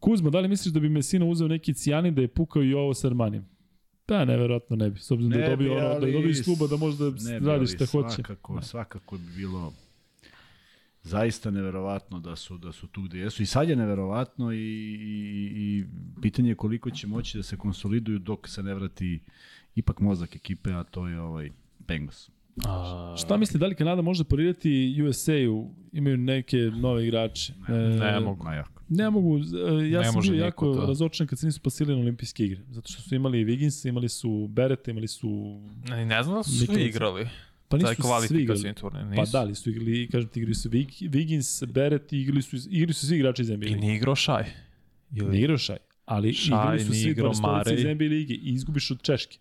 Kuzma, 0.01 0.31
da 0.31 0.41
li 0.41 0.49
misliš 0.49 0.73
da 0.75 0.81
bi 0.81 0.89
Mesina 0.89 1.25
uzeo 1.27 1.49
neki 1.49 1.75
cijanin 1.75 2.15
da 2.15 2.21
je 2.21 2.29
pukao 2.29 2.63
i 2.63 2.75
ovo 2.75 2.95
s 2.95 3.05
Armanijem? 3.05 3.45
Pa, 4.07 4.25
neverovatno 4.25 4.77
ne 4.77 4.91
bi. 4.91 4.99
S 4.99 5.11
obzirom 5.11 5.31
da 5.33 5.39
je 5.39 5.43
Ne 5.45 5.51
dobio, 5.51 5.69
bi, 5.69 5.77
ono, 5.77 5.81
da 5.81 5.87
je 5.87 5.97
ali 5.97 6.13
dobio 6.13 6.31
iz 6.31 6.45
kluba 6.45 6.67
da 6.67 6.77
možda 6.77 7.05
ne 7.05 7.41
bi, 7.41 7.47
radi 7.47 7.67
šta 7.67 7.87
hoće. 7.87 8.15
Svakako, 8.15 8.55
Da. 8.55 8.63
svakako 8.63 9.19
bi 9.19 9.25
bilo 9.37 9.73
zaista 11.03 11.51
neverovatno 11.51 12.21
da 12.21 12.37
su 12.37 12.59
da 12.59 12.73
su 12.73 12.87
tu 12.87 13.03
gde 13.03 13.19
jesu 13.19 13.43
i 13.43 13.47
sad 13.47 13.69
je 13.69 13.77
neverovatno 13.77 14.53
i, 14.53 14.57
i, 14.57 15.51
i 15.57 15.85
pitanje 16.23 16.49
je 16.51 16.55
koliko 16.55 16.91
će 16.91 17.07
moći 17.07 17.37
da 17.37 17.43
se 17.43 17.57
konsoliduju 17.57 18.19
dok 18.19 18.49
se 18.49 18.63
ne 18.63 18.75
vrati 18.75 19.21
ipak 19.75 20.01
mozak 20.01 20.37
ekipe, 20.37 20.73
a 20.73 20.85
to 20.85 21.09
je 21.09 21.21
ovaj 21.21 21.51
Bengals. 21.79 22.31
A, 22.67 23.15
Šta 23.19 23.37
misli, 23.37 23.61
da 23.61 23.67
li 23.67 23.75
Kanada 23.75 24.03
može 24.03 24.25
parirati 24.25 25.03
USA-u? 25.09 25.71
Imaju 25.93 26.17
neke 26.17 26.57
nove 26.57 27.07
igrače. 27.07 27.53
E, 27.69 27.73
ne 27.73 28.21
mogu. 28.21 28.45
Ma 28.45 28.55
jako. 28.55 28.80
Ne 28.93 29.11
mogu, 29.11 29.39
e, 29.39 29.89
ja 29.89 30.01
Ne 30.01 30.13
sam 30.13 30.23
bio 30.23 30.35
jako 30.35 30.75
to. 30.75 30.87
razočan 30.87 31.27
kad 31.27 31.39
se 31.39 31.47
nisu 31.47 31.61
pasili 31.61 31.95
na 31.95 32.01
olimpijske 32.01 32.45
igre. 32.45 32.61
Zato 32.71 32.89
što 32.89 33.03
su 33.03 33.15
imali 33.15 33.45
Vigginsa, 33.45 33.89
imali 33.89 34.09
su 34.09 34.49
Bereta, 34.49 34.91
imali 34.91 35.09
su... 35.09 35.61
Ne, 35.89 36.07
ne 36.07 36.23
znam 36.23 36.37
da 36.37 36.43
su 36.43 36.67
svi 36.67 36.83
igrali. 36.83 37.29
Pa 37.69 37.79
Taj 37.79 37.91
nisu 37.91 38.03
svi 38.29 38.43
igrali. 38.43 38.75
turnir. 38.75 39.03
Pa 39.07 39.21
Nisu. 39.21 39.33
da 39.33 39.43
li 39.43 39.55
su 39.55 39.71
igrali, 39.71 40.09
kažem 40.09 40.29
ti, 40.29 40.41
igrali 40.41 40.55
su 40.55 40.69
Viggins, 41.01 41.63
Beret, 41.65 42.13
igrali 42.13 42.43
su, 42.43 42.57
igrali 42.71 42.93
su 42.93 43.07
svi 43.07 43.17
igrači 43.17 43.43
iz 43.43 43.51
NBA 43.51 43.67
I 43.67 43.75
nije 43.75 43.97
igrao 43.97 44.15
Šaj. 44.15 44.45
Ili... 45.13 45.31
Nije 45.31 45.41
igrao 45.41 45.59
Šaj, 45.59 45.77
ali 46.05 46.33
Šaj, 46.33 46.47
igrali 46.49 46.81
su 46.81 46.93
svi 46.93 47.11
igrao 47.11 47.33
dvaristorice 47.33 47.81
iz. 47.83 47.95
NBA 47.97 48.05
lige 48.05 48.35
i 48.35 48.41
izgubiš 48.45 48.91
od 48.91 49.03
Češke. 49.03 49.39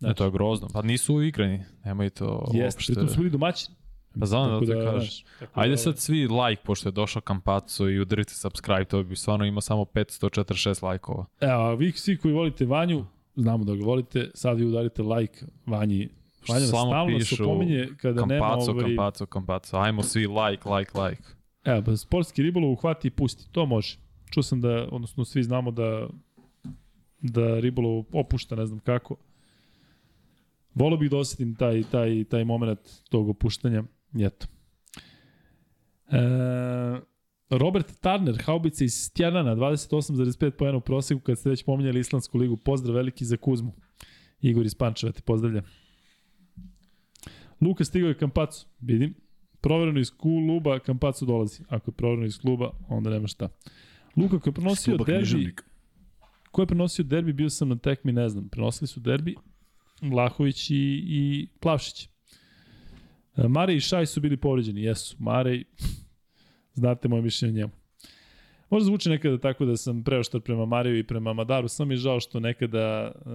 Ne, 0.00 0.14
to 0.14 0.24
je 0.24 0.30
grozno. 0.30 0.68
Pa 0.68 0.82
nisu 0.82 1.22
igrani. 1.22 1.64
Nemoj 1.84 2.10
to 2.10 2.50
Jeste, 2.54 2.76
uopšte. 2.76 2.92
pritom 2.92 3.08
su 3.08 3.16
bili 3.16 3.30
domaćini. 3.30 3.76
Pa 4.20 4.26
znam 4.26 4.50
da 4.50 4.60
ti 4.60 4.72
kažeš. 4.84 5.24
Ajde 5.52 5.70
da- 5.70 5.76
sad 5.76 5.98
svi 5.98 6.28
like, 6.28 6.62
pošto 6.64 6.88
je 6.88 6.92
došao 6.92 7.22
Kampaco 7.22 7.88
i 7.88 8.00
udarite 8.00 8.34
subscribe, 8.34 8.84
to 8.84 9.02
bi 9.02 9.16
stvarno 9.16 9.44
imao 9.44 9.60
samo 9.60 9.84
546 9.84 10.84
lajkova. 10.84 11.24
Evo, 11.40 11.62
a 11.62 11.74
vi 11.74 11.92
svi 11.92 12.16
koji 12.16 12.34
volite 12.34 12.66
Vanju, 12.66 13.04
znamo 13.36 13.64
da 13.64 13.74
ga 13.74 13.84
volite, 13.84 14.30
sad 14.34 14.58
vi 14.58 14.64
udarite 14.64 15.02
like 15.02 15.44
Vanji. 15.66 16.08
Vanja 16.48 16.66
stalno 16.66 17.20
se 17.20 17.36
pominje 17.44 17.88
kada 18.00 18.26
nema 18.26 18.48
Kampaco, 18.48 18.70
ovaj... 18.70 18.84
Kampaco, 18.84 19.26
Kampaco. 19.26 19.76
Ajmo 19.76 20.02
svi 20.02 20.26
like, 20.26 20.68
like, 20.68 21.00
like. 21.00 21.22
Evo, 21.64 21.82
pa 21.82 21.96
sportski 21.96 22.42
ribolov 22.42 22.70
uhvati 22.72 23.08
i 23.08 23.10
pusti, 23.10 23.52
to 23.52 23.66
može. 23.66 23.98
Čuo 24.30 24.42
sam 24.42 24.60
da, 24.60 24.88
odnosno 24.90 25.24
svi 25.24 25.42
znamo 25.42 25.70
da 25.70 26.08
da 27.22 27.60
ribolov 27.60 28.04
opušta, 28.12 28.56
ne 28.56 28.66
znam 28.66 28.78
kako. 28.78 29.16
Volio 30.74 30.96
bih 30.96 31.10
da 31.10 31.16
osetim 31.16 31.54
taj, 31.54 31.82
taj, 31.90 32.24
taj 32.24 32.44
moment 32.44 32.80
tog 33.08 33.28
opuštanja. 33.28 33.82
Eto. 34.20 34.46
E, 36.10 36.18
Robert 37.50 38.00
Turner, 38.00 38.42
haubica 38.44 38.84
iz 38.84 38.94
Stjarnana, 38.94 39.56
28,5 39.56 40.50
pojena 40.50 40.78
u 40.78 40.80
proseku, 40.80 41.20
kad 41.20 41.38
ste 41.38 41.50
već 41.50 41.64
pominjali 41.64 42.00
Islandsku 42.00 42.38
ligu. 42.38 42.56
Pozdrav 42.56 42.96
veliki 42.96 43.24
za 43.24 43.36
Kuzmu. 43.36 43.72
Igor 44.40 44.66
iz 44.66 44.74
Pančeva 44.74 45.12
te 45.12 45.20
pozdravlja. 45.20 45.62
Luka 47.60 47.84
stigao 47.84 48.08
je 48.08 48.18
Kampacu, 48.18 48.66
vidim. 48.80 49.14
Provereno 49.60 50.00
iz 50.00 50.10
kluba, 50.16 50.78
Kampacu 50.78 51.26
dolazi. 51.26 51.62
Ako 51.68 51.90
je 51.90 51.94
provereno 51.94 52.26
iz 52.26 52.38
kluba, 52.38 52.70
onda 52.88 53.10
nema 53.10 53.26
šta. 53.26 53.48
Luka 54.16 54.38
koji 54.38 54.50
je 54.50 54.54
prenosio 54.54 54.96
derbi, 54.96 55.12
književnik. 55.12 55.64
ko 56.50 56.62
je 56.62 56.66
prenosio 56.66 57.04
derbi, 57.04 57.32
bio 57.32 57.50
sam 57.50 57.68
na 57.68 57.76
tekmi, 57.76 58.12
ne 58.12 58.28
znam. 58.28 58.48
Prenosili 58.48 58.88
su 58.88 59.00
derbi 59.00 59.34
Vlahović 60.02 60.70
i, 60.70 60.74
i 61.06 61.48
Plavšić. 61.60 62.08
E, 63.36 63.48
Marej 63.48 63.76
i 63.76 63.80
Šaj 63.80 64.06
su 64.06 64.20
bili 64.20 64.36
povređeni, 64.36 64.82
jesu. 64.82 65.16
Marej, 65.18 65.64
znate 66.80 67.08
moje 67.08 67.22
mišljenje 67.22 67.52
o 67.52 67.56
njemu. 67.56 67.72
Možda 68.70 68.84
zvuči 68.84 69.10
nekada 69.10 69.38
tako 69.38 69.64
da 69.64 69.76
sam 69.76 70.04
preoštar 70.04 70.40
prema 70.40 70.66
Mariju 70.66 70.98
i 70.98 71.06
prema 71.06 71.32
Madaru, 71.32 71.68
samo 71.68 71.88
mi 71.88 71.96
žao 71.96 72.20
što 72.20 72.40
nekada 72.40 72.78
e, 72.80 73.30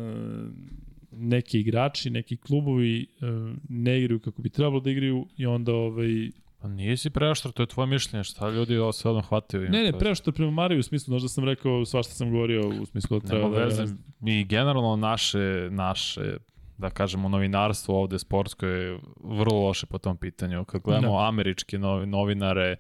neki 1.12 1.60
igrači, 1.60 2.10
neki 2.10 2.38
klubovi 2.38 3.02
e, 3.02 3.26
ne 3.70 4.00
igraju 4.00 4.20
kako 4.20 4.42
bi 4.42 4.50
trebalo 4.50 4.80
da 4.80 4.92
igraju 4.92 5.28
i 5.38 5.46
onda 5.46 5.74
ovaj, 5.74 6.30
Pa 6.62 6.68
nisi 6.68 7.10
preoštar, 7.10 7.52
to 7.52 7.64
je 7.64 7.68
tvoje 7.68 7.88
mišljenje, 7.88 8.24
šta 8.24 8.50
ljudi 8.50 8.78
ovo 8.78 8.92
sve 8.92 9.12
odmah 9.12 9.26
hvataju. 9.26 9.70
Ne, 9.70 9.84
ne, 9.84 10.00
preoštar 10.00 10.34
prema 10.34 10.52
Mariju 10.52 10.80
u 10.80 10.84
smislu, 10.84 11.14
možda 11.14 11.30
sam 11.30 11.44
rekao 11.44 11.86
svašta 11.86 12.14
sam 12.14 12.32
govorio 12.32 12.70
u 12.82 12.86
smislu 12.86 13.20
da 13.20 13.28
treba 13.28 13.44
Nema 13.44 13.56
da... 13.56 13.64
veze. 13.64 13.86
I 14.26 14.46
generalno 14.46 14.96
naše, 14.96 15.68
naše 15.72 16.38
da 16.78 16.90
kažemo, 16.90 17.30
novinarstvo 17.30 18.02
ovde 18.02 18.20
sportsko 18.20 18.66
je 18.66 19.00
vrlo 19.18 19.62
loše 19.62 19.86
po 19.86 19.98
tom 19.98 20.18
pitanju. 20.18 20.66
Kad 20.66 20.82
gledamo 20.82 21.18
Da. 21.20 21.28
američke 21.28 21.78
novi- 21.78 22.06
novinare, 22.06 22.76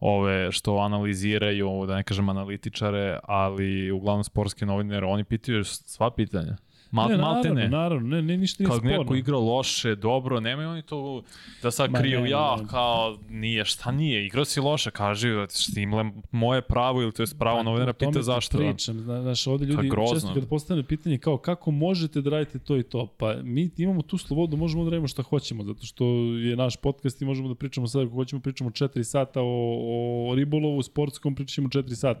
ove 0.00 0.52
što 0.52 0.76
analiziraju, 0.76 1.84
da 1.86 1.96
ne 1.96 2.02
kažem 2.02 2.28
analitičare, 2.28 3.18
ali 3.22 3.90
uglavnom 3.90 4.24
sportske 4.24 4.66
novinare, 4.66 5.06
oni 5.06 5.24
pitaju 5.24 5.64
sva 5.64 6.10
pitanja. 6.10 6.56
Mal, 6.90 7.08
ne, 7.08 7.16
malte 7.16 7.48
naravno, 7.48 7.60
ne. 7.62 7.68
naravno, 7.68 8.08
ne, 8.08 8.22
ne, 8.22 8.36
ništa 8.36 8.62
nije 8.62 8.68
Kao 8.68 8.78
sporno. 8.78 8.98
neko 8.98 9.14
igrao 9.14 9.40
loše, 9.40 9.94
dobro, 9.94 10.40
nemaju 10.40 10.68
oni 10.68 10.82
to 10.82 11.22
da 11.62 11.70
sad 11.70 11.90
Ma 11.90 11.98
kriju, 11.98 12.20
ne, 12.20 12.30
ja, 12.30 12.56
ne. 12.56 12.68
kao, 12.68 13.18
nije, 13.28 13.64
šta 13.64 13.90
nije, 13.92 14.26
igrao 14.26 14.44
si 14.44 14.60
loše, 14.60 14.90
kaži, 14.90 15.28
štimle 15.60 16.04
moje 16.30 16.62
pravo 16.62 17.02
ili 17.02 17.12
to 17.12 17.22
je 17.22 17.26
pravo 17.38 17.62
novinara, 17.62 17.92
tome 17.92 18.12
pita 18.12 18.22
zašto. 18.22 18.58
da. 18.58 18.64
Pričam, 18.64 18.98
zna- 18.98 19.22
znaš, 19.22 19.46
ovde 19.46 19.64
ljudi 19.66 19.90
često 20.12 20.34
kada 20.34 20.46
postane 20.46 20.82
pitanje 20.82 21.18
kao 21.18 21.38
kako 21.38 21.70
možete 21.70 22.20
da 22.20 22.30
radite 22.30 22.58
to 22.58 22.76
i 22.76 22.82
to, 22.82 23.06
pa 23.18 23.34
mi 23.42 23.70
imamo 23.76 24.02
tu 24.02 24.18
slobodu, 24.18 24.56
možemo 24.56 24.84
da 24.84 24.90
radimo 24.90 25.08
šta 25.08 25.22
hoćemo, 25.22 25.64
zato 25.64 25.86
što 25.86 26.04
je 26.34 26.56
naš 26.56 26.76
podcast 26.76 27.22
i 27.22 27.24
možemo 27.24 27.48
da 27.48 27.54
pričamo 27.54 27.86
sad, 27.86 28.02
ako 28.02 28.14
hoćemo 28.14 28.42
pričamo 28.42 28.70
4 28.70 29.02
sata 29.04 29.40
o, 29.42 30.28
o 30.30 30.34
ribolovu, 30.34 30.82
sportskom, 30.82 31.34
pričamo 31.34 31.68
4 31.68 31.94
sata. 31.94 32.20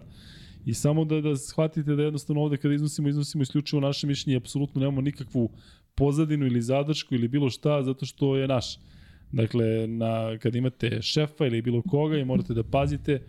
I 0.66 0.74
samo 0.74 1.04
da, 1.04 1.20
da 1.20 1.36
shvatite 1.36 1.96
da 1.96 2.02
jednostavno 2.02 2.42
ovde 2.42 2.56
kada 2.56 2.74
iznosimo, 2.74 3.08
iznosimo 3.08 3.42
isključivo 3.42 3.80
naše 3.80 4.06
mišljenje 4.06 4.36
apsolutno 4.36 4.80
nemamo 4.80 5.00
nikakvu 5.00 5.50
pozadinu 5.94 6.46
ili 6.46 6.62
zadršku 6.62 7.14
ili 7.14 7.28
bilo 7.28 7.50
šta, 7.50 7.82
zato 7.82 8.06
što 8.06 8.36
je 8.36 8.48
naš. 8.48 8.78
Dakle, 9.32 9.86
na, 9.86 10.38
kad 10.38 10.54
imate 10.54 11.02
šefa 11.02 11.46
ili 11.46 11.62
bilo 11.62 11.82
koga 11.82 12.18
i 12.18 12.24
morate 12.24 12.54
da 12.54 12.62
pazite, 12.62 13.20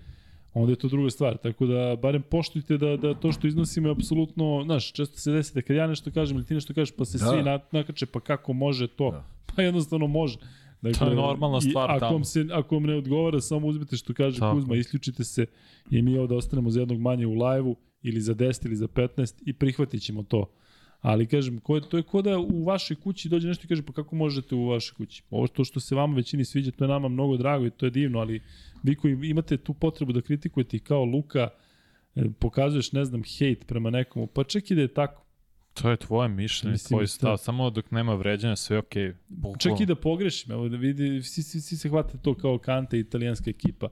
onda 0.54 0.72
je 0.72 0.76
to 0.76 0.88
druga 0.88 1.10
stvar. 1.10 1.38
Tako 1.38 1.66
da, 1.66 1.96
barem 2.02 2.22
poštujte 2.22 2.78
da, 2.78 2.98
da 2.98 3.14
to 3.14 3.32
što 3.32 3.48
iznosimo 3.48 3.88
je 3.88 3.92
apsolutno, 3.92 4.62
znaš, 4.66 4.92
često 4.92 5.20
se 5.20 5.32
desi 5.32 5.54
da 5.54 5.62
kad 5.62 5.76
ja 5.76 5.88
nešto 5.88 6.12
kažem 6.12 6.38
ili 6.38 6.46
ti 6.46 6.54
nešto 6.54 6.74
kažeš, 6.74 6.96
pa 6.96 7.06
se 7.06 7.18
Da. 7.18 7.26
svi 7.26 7.44
na, 7.44 7.60
nakače, 7.72 8.06
pa 8.06 8.20
kako 8.20 8.54
može 8.54 8.88
to? 8.88 9.12
Da. 9.12 9.26
Pa 9.56 9.62
jednostavno 9.62 10.08
može. 10.08 10.38
Dakle, 10.82 11.00
To 11.00 11.10
je 11.10 11.16
normalna 11.16 11.58
i 11.58 11.70
stvar 11.70 11.92
ako 11.92 12.00
tamo. 12.00 12.14
vam, 12.14 12.24
se, 12.24 12.46
ako 12.52 12.76
vam 12.76 12.84
ne 12.84 12.96
odgovara, 12.96 13.42
samo 13.42 13.68
uzmite 13.68 13.98
što 13.98 14.14
kaže 14.14 14.40
Tako. 14.40 14.56
Kuzma, 14.56 14.76
isključite 14.76 15.24
se 15.24 15.46
i 15.92 16.02
mi 16.02 16.18
ovde 16.18 16.36
ostanemo 16.36 16.70
za 16.70 16.80
jednog 16.80 17.00
manje 17.00 17.28
u 17.28 17.34
live-u 17.34 17.76
ili 18.04 18.22
za 18.22 18.36
10 18.36 18.66
ili 18.66 18.76
za 18.76 18.88
15 18.88 19.44
i 19.46 19.54
prihvatit 19.54 20.02
ćemo 20.02 20.24
to. 20.24 20.52
Ali 21.02 21.28
kažem, 21.28 21.60
ko 21.60 21.76
je, 21.76 21.82
to 21.90 21.98
je 21.98 22.04
ko 22.04 22.22
da 22.22 22.40
u 22.40 22.64
vašoj 22.64 22.96
kući 22.96 23.30
dođe 23.30 23.48
nešto 23.48 23.66
i 23.66 23.68
kaže 23.68 23.82
pa 23.82 23.94
kako 23.94 24.16
možete 24.16 24.56
u 24.56 24.68
vašoj 24.68 24.96
kući. 24.98 25.24
Ovo 25.30 25.48
to 25.48 25.64
što 25.64 25.80
se 25.80 25.96
vama 25.96 26.16
većini 26.16 26.46
sviđa, 26.46 26.72
to 26.72 26.84
je 26.84 26.88
nama 26.88 27.08
mnogo 27.08 27.38
drago 27.38 27.66
i 27.66 27.70
to 27.70 27.86
je 27.86 27.90
divno, 27.90 28.20
ali 28.20 28.42
vi 28.84 28.96
koji 28.96 29.18
imate 29.24 29.58
tu 29.58 29.74
potrebu 29.74 30.14
da 30.14 30.22
kritikujete 30.22 30.78
i 30.78 30.80
kao 30.80 31.06
Luka, 31.06 31.50
e, 32.16 32.24
pokazuješ, 32.40 32.92
ne 32.92 33.06
znam, 33.06 33.24
hejt 33.38 33.68
prema 33.68 33.90
nekomu, 33.90 34.28
pa 34.28 34.44
čak 34.44 34.72
i 34.72 34.76
da 34.76 34.82
je 34.82 34.94
tako. 34.94 35.26
To 35.74 35.90
je 35.90 35.98
tvoje 35.98 36.30
mišljenje, 36.30 36.72
Mislim, 36.72 36.88
tvoj 36.88 37.04
isto. 37.04 37.18
stav. 37.18 37.38
Samo 37.38 37.70
dok 37.70 37.92
nema 37.92 38.16
vređanja, 38.16 38.56
sve 38.56 38.76
je 38.76 38.80
okej. 38.80 39.14
Okay. 39.30 39.60
Čak 39.60 39.80
i 39.80 39.86
da 39.86 39.96
pogrešim, 39.96 40.52
evo 40.52 40.70
da 40.70 40.78
vidi, 40.78 41.24
svi, 41.24 41.44
svi, 41.44 41.62
svi 41.62 41.78
se 41.78 41.90
hvate 41.90 42.18
to 42.18 42.34
kao 42.36 42.58
Kante, 42.58 43.00
italijanska 43.00 43.50
ekipa. 43.50 43.88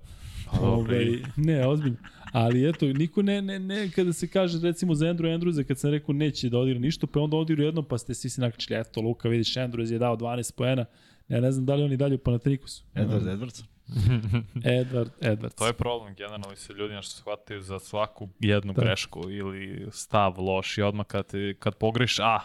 Ovaj, 0.61 1.05
ne, 1.35 1.67
ozbiljno. 1.67 1.97
Ali 2.31 2.69
eto, 2.69 2.85
niko 2.85 3.21
ne, 3.21 3.41
ne, 3.41 3.59
ne, 3.59 3.91
kada 3.91 4.13
se 4.13 4.27
kaže 4.27 4.59
recimo 4.61 4.95
za 4.95 5.05
Andrew 5.05 5.39
Andrewsa, 5.39 5.63
kad 5.63 5.79
sam 5.79 5.91
rekao 5.91 6.13
neće 6.13 6.49
da 6.49 6.57
odigra 6.57 6.79
ništa, 6.79 7.07
pa 7.07 7.19
onda 7.19 7.37
odigra 7.37 7.65
jednom, 7.65 7.85
pa 7.85 7.97
ste 7.97 8.13
svi 8.13 8.29
se 8.29 8.41
nakačili, 8.41 8.79
eto, 8.79 9.01
Luka, 9.01 9.29
vidiš, 9.29 9.53
Andrews 9.53 9.91
je 9.91 9.99
dao 9.99 10.17
12 10.17 10.55
poena, 10.55 10.85
ja 11.29 11.41
ne 11.41 11.51
znam 11.51 11.65
da 11.65 11.75
li 11.75 11.83
oni 11.83 11.97
dalje 11.97 12.15
u 12.15 12.17
Panatrikusu. 12.17 12.83
Edward 12.95 13.37
Edwards. 13.37 13.63
Edward, 14.79 15.09
Edwards. 15.21 15.55
To 15.55 15.67
je 15.67 15.73
problem, 15.73 16.15
generalno 16.15 16.55
se 16.55 16.73
ljudi 16.73 16.93
nešto 16.93 17.11
shvataju 17.11 17.61
za 17.61 17.79
svaku 17.79 18.29
jednu 18.39 18.73
Da. 18.73 18.81
grešku 18.81 19.29
ili 19.29 19.87
stav 19.91 20.39
loš 20.39 20.77
i 20.77 20.81
odmah 20.81 21.05
kad, 21.05 21.27
ti- 21.27 21.55
kad 21.59 21.75
pogrešiš, 21.75 22.19
a, 22.19 22.39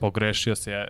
pogrešio 0.00 0.54
se, 0.54 0.72
e, 0.72 0.88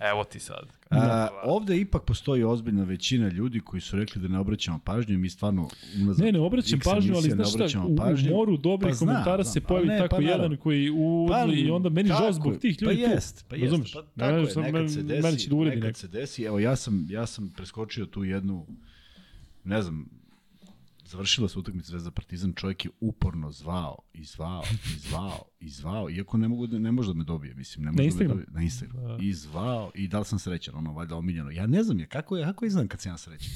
evo 0.00 0.24
ti 0.24 0.40
sad. 0.40 0.72
A, 0.90 1.28
ovde 1.44 1.76
ipak 1.76 2.02
postoji 2.04 2.44
ozbiljna 2.44 2.84
većina 2.84 3.28
ljudi 3.28 3.60
koji 3.60 3.80
su 3.80 3.96
rekli 3.96 4.22
da 4.22 4.28
ne 4.28 4.38
obraćamo 4.38 4.80
pažnju 4.84 5.14
i 5.14 5.18
mi 5.18 5.30
stvarno 5.30 5.68
unazad 6.02 6.24
Ne, 6.26 6.32
ne 6.32 6.40
obraćam 6.40 6.78
pažnju, 6.84 7.14
ali 7.14 7.30
znaš 7.30 7.50
šta, 7.50 7.80
u, 7.80 7.86
u 7.86 8.30
moru 8.30 8.56
dobrih 8.56 8.94
Pa 8.94 8.98
komentara 8.98 9.42
znam, 9.42 9.52
se 9.52 9.60
pa 9.60 9.66
pojavi 9.66 9.86
ne, 9.86 9.98
tako 9.98 10.16
pa 10.16 10.22
jedan 10.22 10.56
koji 10.56 10.90
uzme 10.90 11.54
i 11.54 11.70
onda 11.70 11.88
meni 11.88 12.08
žao 12.08 12.32
zbog 12.32 12.56
tih 12.56 12.82
ljudi 12.82 13.02
pa 13.02 13.06
tu. 13.06 13.12
jest, 13.12 13.46
pa 13.48 13.56
jest. 13.56 13.64
Razumeš? 13.64 13.92
Pa, 13.92 14.02
tako 14.02 14.32
ne, 14.32 14.66
je, 14.66 14.72
nekad 14.72 14.90
se 14.92 15.02
meni 15.02 15.22
desi, 15.22 15.38
će 15.38 15.50
da 15.50 15.56
uredi 15.56 15.76
nekad 15.76 15.96
se 15.96 16.08
desi. 16.08 16.42
Evo, 16.42 16.58
ja 16.58 16.76
sam, 16.76 17.06
ja 17.10 17.26
sam 17.26 17.52
preskočio 17.56 18.06
tu 18.06 18.24
jednu, 18.24 18.66
ne 19.64 19.82
znam, 19.82 20.08
završila 21.04 21.48
se 21.48 21.58
utakmica 21.58 21.90
Zvezda 21.90 22.10
Partizan, 22.10 22.52
čovjek 22.52 22.84
je 22.84 22.90
uporno 23.00 23.52
zvao 23.52 23.98
i 24.12 24.24
zvao 24.24 24.62
i 24.96 24.98
zvao 24.98 25.44
i 25.60 25.68
zvao, 25.68 26.10
iako 26.10 26.38
ne, 26.38 26.48
mogu 26.48 26.66
da, 26.66 26.78
ne 26.78 26.92
može 26.92 27.08
da 27.08 27.18
me 27.18 27.24
dobije, 27.24 27.54
mislim, 27.54 27.84
ne 27.84 27.90
može 27.90 27.96
da 27.96 28.02
me 28.02 28.06
Instagram? 28.06 28.36
dobije. 28.36 28.54
Na 28.54 28.62
Instagram. 28.62 29.20
I 29.20 29.32
zvao 29.32 29.90
i 29.94 30.08
da 30.08 30.18
li 30.18 30.24
sam 30.24 30.38
srećan, 30.38 30.74
ono, 30.74 30.92
valjda 30.92 31.16
omiljeno. 31.16 31.50
Ja 31.50 31.66
ne 31.66 31.82
znam 31.82 32.00
je, 32.00 32.06
kako 32.06 32.36
je, 32.36 32.44
kako 32.44 32.64
izgledam 32.64 32.88
kad 32.88 33.00
sam 33.00 33.12
ja 33.12 33.18
srećan? 33.18 33.50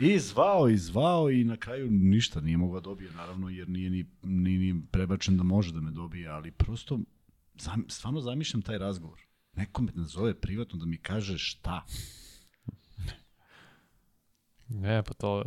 I 0.00 0.18
zvao 0.18 0.68
i 0.68 0.76
zvao 0.76 1.30
i 1.30 1.44
na 1.44 1.56
kraju 1.56 1.90
ništa 1.90 2.40
nije 2.40 2.56
mogao 2.56 2.80
da 2.80 2.84
dobije, 2.84 3.10
naravno, 3.12 3.48
jer 3.48 3.68
nije 3.68 3.90
ni, 3.90 4.04
ni, 4.22 4.58
ni 4.58 4.82
prebačen 4.90 5.36
da 5.36 5.42
može 5.42 5.72
da 5.72 5.80
me 5.80 5.90
dobije, 5.90 6.28
ali 6.28 6.50
prosto 6.50 7.00
zam, 7.54 7.84
stvarno 7.88 8.20
zamišljam 8.20 8.62
taj 8.62 8.78
razgovor. 8.78 9.20
Neko 9.56 9.82
me 9.82 9.92
nazove 9.94 10.34
privatno 10.34 10.78
da 10.78 10.86
mi 10.86 10.96
kaže 10.96 11.38
šta. 11.38 11.86
Ne, 14.72 15.02
pa 15.02 15.14
to, 15.14 15.42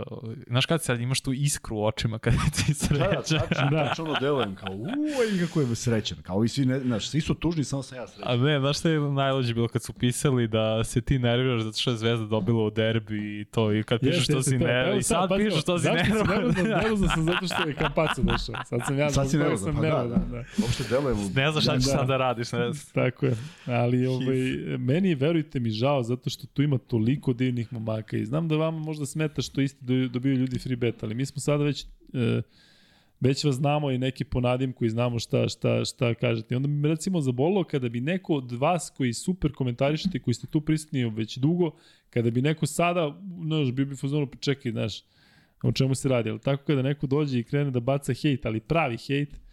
znaš 0.47 0.65
kad 0.65 0.83
sad 0.83 1.01
imaš 1.01 1.21
tu 1.21 1.33
iskru 1.33 1.77
u 1.77 1.85
očima 1.85 2.19
kad 2.19 2.33
ti 2.55 2.73
sreća. 2.73 3.21
tačno, 3.21 3.69
da. 3.71 3.87
tačno 3.87 4.03
ono 4.03 4.19
delujem 4.19 4.55
kao, 4.55 4.73
uoj, 4.73 5.47
kako 5.47 5.61
je 5.61 5.75
srećan. 5.75 6.17
Kao 6.21 6.43
i 6.43 6.47
svi, 6.47 6.65
ne, 6.65 6.79
znaš, 6.79 7.07
svi 7.09 7.21
su 7.21 7.33
tužni, 7.33 7.63
samo 7.63 7.83
sam 7.83 7.97
ja 7.97 8.07
srećan. 8.07 8.31
A 8.31 8.35
ne, 8.37 8.59
znaš 8.59 8.79
šta 8.79 8.89
je 8.89 8.99
najlođe 8.99 9.53
bilo 9.53 9.67
kad 9.67 9.83
su 9.83 9.93
pisali 9.93 10.47
da 10.47 10.83
se 10.83 11.01
ti 11.01 11.19
nerviraš 11.19 11.61
zato 11.61 11.77
što 11.79 11.91
je 11.91 11.97
Zvezda 11.97 12.25
dobila 12.25 12.63
u 12.63 12.69
derbi 12.69 13.41
i 13.41 13.45
to, 13.45 13.73
i 13.73 13.83
kad 13.83 13.99
pišeš 13.99 14.15
Jeste, 14.17 14.33
što 14.33 14.43
si 14.43 14.57
nerviraš, 14.57 14.99
i 14.99 15.03
sad 15.03 15.29
pazi, 15.29 15.43
pišeš 15.43 15.61
što 15.61 15.77
si 15.79 15.83
zašto 15.83 15.97
nerviraš. 16.13 16.27
nervozan? 16.27 16.67
Nervozan 16.81 17.09
sam 17.09 17.23
zato 17.23 17.47
što 17.47 17.67
je 17.69 17.75
Kampaco 17.75 18.21
došao. 18.21 18.55
Sad 18.65 18.79
sam 18.87 18.97
ja 18.97 19.09
Sad 19.09 19.29
si 19.29 19.37
zbog 19.37 19.43
toga 19.59 19.71
nervozan, 19.71 19.73
sam 19.73 19.81
pa 19.83 19.89
da, 19.89 20.03
da. 20.07 20.37
Da. 20.37 20.43
Uopšte 20.63 20.83
delujem. 20.89 21.17
Ne 21.35 21.51
znaš 21.51 21.63
šta 21.63 21.77
ćeš 21.79 21.85
Da. 21.85 21.91
sad 21.91 22.07
da 22.07 22.17
radiš, 22.17 22.51
ne 22.51 22.71
znam. 22.73 22.85
Tako 22.93 23.25
je. 23.25 23.35
Ali 23.65 24.07
ovaj, 24.07 24.37
meni 24.77 25.09
je, 25.09 25.15
verujte 25.15 25.59
mi, 25.59 25.69
žao 25.69 26.03
zato 26.03 26.29
što 26.29 26.47
tu 26.47 26.61
ima 26.61 26.77
toliko 26.77 27.33
divnih 27.33 27.73
momaka 27.73 28.17
i 28.17 28.25
znam 28.25 28.47
da 28.47 28.55
vama 28.55 28.79
možda 28.79 29.05
smeta 29.13 29.41
što 29.41 29.61
isto 29.61 29.85
do- 29.85 30.07
dobiju 30.07 30.35
ljudi 30.35 30.59
free 30.59 30.75
bet, 30.75 31.03
ali 31.03 31.15
mi 31.15 31.25
smo 31.25 31.41
sada 31.41 31.63
već 31.63 31.85
e, 32.13 32.41
već 33.19 33.43
vas 33.43 33.55
znamo 33.55 33.91
i 33.91 33.97
neki 33.97 34.23
ponadim 34.23 34.73
koji 34.73 34.89
znamo 34.89 35.19
šta, 35.19 35.49
šta, 35.49 35.85
šta 35.85 36.13
kažete. 36.13 36.53
I 36.53 36.55
onda 36.55 36.67
bi 36.67 36.87
recimo 36.87 37.21
zabolilo 37.21 37.63
kada 37.63 37.89
bi 37.89 38.01
neko 38.01 38.33
od 38.33 38.51
vas 38.51 38.91
koji 38.97 39.13
super 39.13 39.51
komentarišete, 39.51 40.19
koji 40.19 40.33
ste 40.33 40.47
tu 40.47 40.61
prisutni 40.61 41.09
već 41.09 41.37
dugo, 41.37 41.71
kada 42.09 42.31
bi 42.31 42.41
neko 42.41 42.65
sada, 42.65 43.21
znaš, 43.45 43.71
bi 43.71 43.85
bi 43.85 43.95
fuzonu, 43.95 44.27
pa 44.27 44.37
čekaj, 44.37 44.71
znaš, 44.71 45.03
o 45.63 45.71
čemu 45.71 45.95
se 45.95 46.09
radi. 46.09 46.29
Ali 46.29 46.39
tako 46.39 46.63
kada 46.63 46.81
neko 46.81 47.07
dođe 47.07 47.39
i 47.39 47.43
krene 47.43 47.71
da 47.71 47.79
baca 47.79 48.13
hejt, 48.13 48.45
ali 48.45 48.59
pravi 48.59 48.97
hejt, 48.97 49.43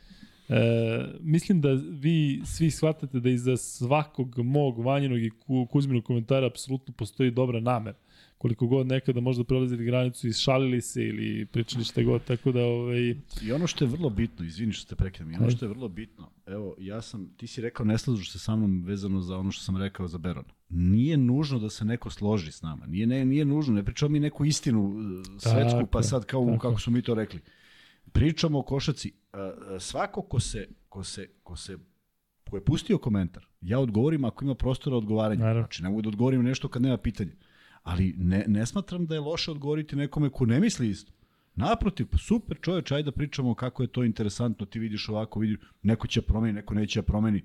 E, 0.50 1.04
mislim 1.20 1.60
da 1.60 1.68
vi 1.90 2.42
svi 2.44 2.70
shvatate 2.70 3.20
da 3.20 3.30
iza 3.30 3.56
svakog 3.56 4.38
mog 4.38 4.78
vanjenog 4.78 5.22
i 5.22 5.30
ku, 5.30 5.66
Kuzminog 5.70 6.04
komentara 6.04 6.46
apsolutno 6.46 6.94
postoji 6.94 7.30
dobra 7.30 7.60
namer. 7.60 7.94
Koliko 8.40 8.66
god 8.66 8.86
nekada 8.86 9.20
možda 9.20 9.44
prelazili 9.44 9.84
granicu 9.84 10.28
i 10.28 10.32
šalili 10.32 10.80
se 10.80 11.04
ili 11.04 11.46
pričali 11.46 11.84
šta 11.84 12.02
god, 12.02 12.24
tako 12.24 12.52
da 12.52 12.64
ovaj, 12.64 13.14
I 13.42 13.52
ono 13.52 13.66
što 13.66 13.84
je 13.84 13.88
vrlo 13.88 14.10
bitno, 14.10 14.44
izvini 14.44 14.72
što 14.72 14.88
te 14.88 14.96
prekidam, 14.96 15.32
i 15.32 15.36
ono 15.36 15.50
što 15.50 15.64
je 15.64 15.68
vrlo 15.68 15.88
bitno, 15.88 16.30
evo, 16.46 16.74
ja 16.78 17.02
sam, 17.02 17.34
ti 17.36 17.46
si 17.46 17.60
rekao 17.60 17.86
ne 17.86 17.98
slažeš 17.98 18.32
se 18.32 18.38
sa 18.38 18.56
mnom 18.56 18.82
vezano 18.84 19.20
za 19.20 19.36
ono 19.36 19.50
što 19.50 19.64
sam 19.64 19.76
rekao 19.76 20.08
za 20.08 20.18
Beron. 20.18 20.44
Nije 20.68 21.16
nužno 21.16 21.58
da 21.58 21.70
se 21.70 21.84
neko 21.84 22.10
složi 22.10 22.52
s 22.52 22.62
nama, 22.62 22.86
nije, 22.86 23.06
ne, 23.06 23.24
nije 23.24 23.44
nužno, 23.44 23.74
ne 23.74 23.84
pričamo 23.84 24.08
mi 24.08 24.20
neku 24.20 24.44
istinu 24.44 24.84
uh, 24.84 24.94
svetsku, 25.38 25.78
Tako 25.78 25.86
pa 25.86 26.02
sad 26.02 26.24
kao, 26.26 26.46
tako 26.46 26.58
kako 26.58 26.80
su 26.80 26.90
mi 26.90 27.02
to 27.02 27.14
rekli. 27.14 27.40
Pričamo 28.12 28.58
o 28.58 28.62
košaci, 28.62 29.12
uh, 29.32 29.38
uh, 29.74 29.82
svako 29.82 30.22
ko 30.22 30.40
se, 30.40 30.68
ko 30.88 31.04
se, 31.04 31.28
ko 31.42 31.56
se 31.56 31.78
ko 32.50 32.56
je 32.56 32.64
pustio 32.64 32.98
komentar, 32.98 33.46
ja 33.60 33.78
odgovorim 33.78 34.24
ako 34.24 34.44
ima 34.44 34.54
prostora 34.54 34.96
odgovaranja. 34.96 35.40
Naravno. 35.40 35.62
Znači, 35.62 35.82
ne 35.82 35.88
mogu 35.88 36.02
da 36.02 36.08
odgovorim 36.08 36.42
nešto 36.42 36.68
kad 36.68 36.82
nema 36.82 36.96
pitanja. 36.96 37.32
Ali 37.82 38.14
ne, 38.18 38.44
ne 38.48 38.66
smatram 38.66 39.06
da 39.06 39.14
je 39.14 39.20
loše 39.20 39.50
odgovoriti 39.50 39.96
nekome 39.96 40.30
ko 40.30 40.46
ne 40.46 40.60
misli 40.60 40.90
isto. 40.90 41.12
Naprotiv, 41.54 42.06
pa 42.06 42.18
super 42.18 42.58
čoveč, 42.60 42.90
ajde 42.92 43.02
da 43.02 43.12
pričamo 43.12 43.54
kako 43.54 43.82
je 43.82 43.86
to 43.86 44.04
interesantno, 44.04 44.66
ti 44.66 44.78
vidiš 44.78 45.08
ovako, 45.08 45.40
vidiš, 45.40 45.58
neko 45.82 46.06
će 46.06 46.22
promeni, 46.22 46.52
neko 46.52 46.74
neće 46.74 47.00
da 47.00 47.06
promeni. 47.06 47.44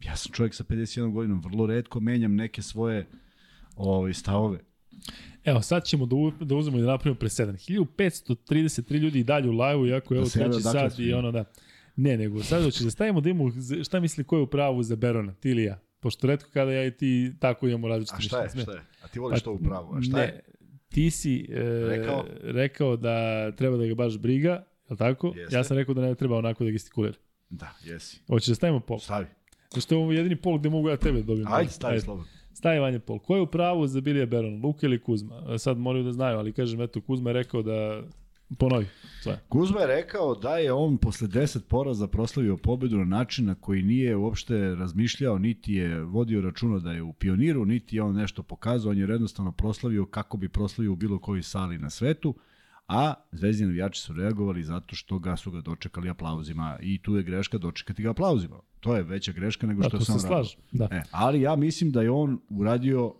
Ja 0.00 0.16
sam 0.16 0.32
čovjek 0.32 0.54
sa 0.54 0.64
51 0.64 1.12
godinom, 1.12 1.40
vrlo 1.40 1.66
redko 1.66 2.00
menjam 2.00 2.34
neke 2.34 2.62
svoje 2.62 3.06
ovaj, 3.76 4.14
stavove. 4.14 4.58
Evo, 5.44 5.62
sad 5.62 5.84
ćemo 5.84 6.06
da, 6.06 6.16
u, 6.16 6.30
da 6.30 6.54
uzmemo 6.54 6.78
i 6.78 6.80
da 6.80 6.86
napravimo 6.86 7.18
presedan. 7.18 7.56
1533 7.56 8.98
ljudi 8.98 9.20
i 9.20 9.24
dalje 9.24 9.48
u 9.48 9.52
live-u, 9.52 9.86
iako 9.86 10.14
je 10.14 10.16
Da 10.16 10.20
evo 10.20 10.28
treći 10.30 10.48
odakle 10.48 10.80
sat 10.80 10.92
su 10.92 11.02
i 11.02 11.12
ono 11.12 11.32
da... 11.32 11.44
Ne, 11.96 12.16
nego 12.16 12.42
sad 12.42 12.64
hoćeš 12.64 12.82
da 12.82 12.90
stavimo 12.90 13.20
da 13.20 13.30
imamo 13.30 13.50
šta 13.84 14.00
misli 14.00 14.24
ko 14.24 14.36
je 14.36 14.42
u 14.42 14.46
pravu 14.46 14.82
za 14.82 14.96
Berona, 14.96 15.34
ti 15.34 15.50
ili 15.50 15.62
ja. 15.62 15.80
Pošto 16.02 16.26
redko 16.26 16.50
kada 16.52 16.72
ja 16.72 16.86
i 16.86 16.90
ti 16.90 17.32
tako 17.40 17.68
imamo 17.68 17.88
različite 17.88 18.16
A 18.18 18.20
šta 18.20 18.38
je, 18.38 18.44
mišljenja. 18.44 18.62
šta 18.62 18.72
je? 18.72 18.82
A 19.02 19.08
ti 19.08 19.18
voliš 19.18 19.42
to 19.42 19.52
upravo, 19.52 19.94
a 19.96 20.02
šta 20.02 20.12
Pa 20.12 20.18
ne, 20.18 20.24
je? 20.24 20.40
Ti 20.88 21.10
si 21.10 21.46
e, 21.50 21.62
Rekao? 21.88 22.24
rekao 22.42 22.96
da 22.96 23.50
treba 23.56 23.76
da 23.76 23.86
ga 23.86 23.94
baš 23.94 24.18
briga, 24.18 24.64
je 24.90 24.96
tako? 24.96 25.32
Jeste. 25.36 25.56
Ja 25.56 25.64
sam 25.64 25.76
rekao 25.76 25.94
da 25.94 26.00
ne 26.00 26.14
treba 26.14 26.38
onako 26.38 26.64
da 26.64 26.70
gestikulira. 26.70 27.14
Da, 27.50 27.70
jesi. 27.84 28.20
Hoćeš 28.28 28.48
da 28.48 28.54
stavimo 28.54 28.80
pol? 28.80 28.98
Stavi. 28.98 29.26
Zašto 29.74 29.94
je 29.94 29.98
ovo 29.98 30.12
jedini 30.12 30.36
pol 30.36 30.58
gde 30.58 30.70
mogu 30.70 30.88
ja 30.88 30.96
tebe 30.96 31.18
da 31.18 31.24
dobijem. 31.24 31.48
Ajde, 31.52 31.70
stavi 31.70 32.00
slobodno. 32.00 32.28
Stavi 32.54 32.78
Vanja 32.78 32.98
Pol. 32.98 33.18
Ko 33.18 33.36
je 33.36 33.42
u 33.42 33.46
pravu 33.46 33.86
za 33.86 34.00
Bilija 34.00 34.26
Berona? 34.26 34.66
Luka 34.66 34.86
ili 34.86 35.00
Kuzma? 35.02 35.58
Sad 35.58 35.78
moraju 35.78 36.04
da 36.04 36.12
znaju, 36.12 36.38
ali 36.38 36.52
kažem, 36.52 36.80
eto, 36.80 37.00
Kuzma 37.00 37.30
je 37.30 37.34
rekao 37.34 37.62
da... 37.62 38.02
Ponovi. 38.58 38.86
Sve. 39.22 39.40
Kuzma 39.48 39.80
je 39.80 39.86
rekao 39.86 40.34
da 40.34 40.56
je 40.56 40.72
on 40.72 40.96
posle 40.98 41.28
10 41.28 41.60
poraza 41.68 42.06
proslavio 42.06 42.56
pobedu 42.56 42.98
na 42.98 43.04
način 43.04 43.46
na 43.46 43.54
koji 43.54 43.82
nije 43.82 44.16
uopšte 44.16 44.74
razmišljao, 44.74 45.38
niti 45.38 45.72
je 45.72 46.02
vodio 46.02 46.40
računa 46.40 46.78
da 46.78 46.92
je 46.92 47.02
u 47.02 47.12
pioniru, 47.12 47.64
niti 47.64 47.96
je 47.96 48.02
on 48.02 48.14
nešto 48.14 48.42
pokazao, 48.42 48.90
on 48.90 48.98
je 48.98 49.06
jednostavno 49.08 49.52
proslavio 49.52 50.06
kako 50.06 50.36
bi 50.36 50.48
proslavio 50.48 50.92
u 50.92 50.96
bilo 50.96 51.18
kojoj 51.18 51.42
sali 51.42 51.78
na 51.78 51.90
svetu, 51.90 52.34
a 52.88 53.14
zvezdini 53.32 53.68
navijači 53.68 54.00
su 54.00 54.12
reagovali 54.12 54.62
zato 54.62 54.96
što 54.96 55.18
ga 55.18 55.36
su 55.36 55.50
ga 55.50 55.60
dočekali 55.60 56.08
aplauzima 56.08 56.78
i 56.80 57.02
tu 57.02 57.16
je 57.16 57.22
greška 57.22 57.58
dočekati 57.58 58.02
ga 58.02 58.10
aplauzima. 58.10 58.56
To 58.80 58.96
je 58.96 59.02
veća 59.02 59.32
greška 59.32 59.66
nego 59.66 59.82
Da, 59.82 59.88
što 59.88 59.98
tu 59.98 60.04
sam 60.04 60.18
se 60.18 60.26
slažem. 60.26 60.60
Da. 60.72 60.88
E, 60.90 61.02
ali 61.10 61.40
ja 61.40 61.56
mislim 61.56 61.90
da 61.90 62.02
je 62.02 62.10
on 62.10 62.40
uradio 62.50 63.14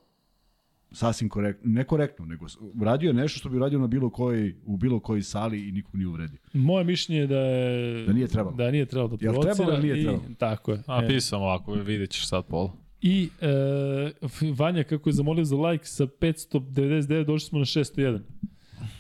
sasvim 0.93 1.29
korektno, 1.29 1.71
ne 1.73 1.85
korektno, 1.85 2.27
nego 2.27 2.49
s- 2.49 2.57
uradio 2.75 3.09
je 3.09 3.15
nešto 3.15 3.39
što 3.39 3.49
bi 3.49 3.57
uradio 3.57 3.79
na 3.79 3.87
bilo 3.87 4.11
koji, 4.11 4.55
u 4.65 4.77
bilo 4.77 5.01
kojoj 5.01 5.23
sali 5.23 5.69
i 5.69 5.73
nikog 5.73 5.95
nije 5.95 6.09
uvredio. 6.09 6.39
Moje 6.53 6.85
mišljenje 6.85 7.21
je 7.21 7.27
da 7.27 7.37
je... 7.39 8.07
Da 8.07 8.12
nije 8.12 8.29
trebalo. 8.29 8.57
Da 8.57 8.71
nije 8.71 8.87
trebalo 8.87 9.09
da 9.09 9.17
Jel 9.17 9.33
provocira. 9.33 9.55
trebalo 9.55 9.73
ili 9.75 9.83
nije 9.85 10.01
i, 10.01 10.05
trebalo? 10.05 10.25
Tako 10.39 10.73
je. 10.73 10.83
A 10.87 11.05
E, 11.05 11.09
pisam 11.09 11.43
ovako, 11.43 11.73
vidjet 11.73 12.11
ćeš 12.11 12.29
sad 12.29 12.45
pol. 12.47 12.71
I 13.01 13.29
e, 13.41 14.12
Vanja, 14.53 14.85
kako 14.85 15.09
je 15.09 15.12
zamolio 15.12 15.45
za 15.45 15.57
like 15.59 15.85
sa 15.87 16.07
599, 16.07 17.25
došli 17.25 17.49
smo 17.49 17.59
na 17.59 17.65
601. 17.65 18.21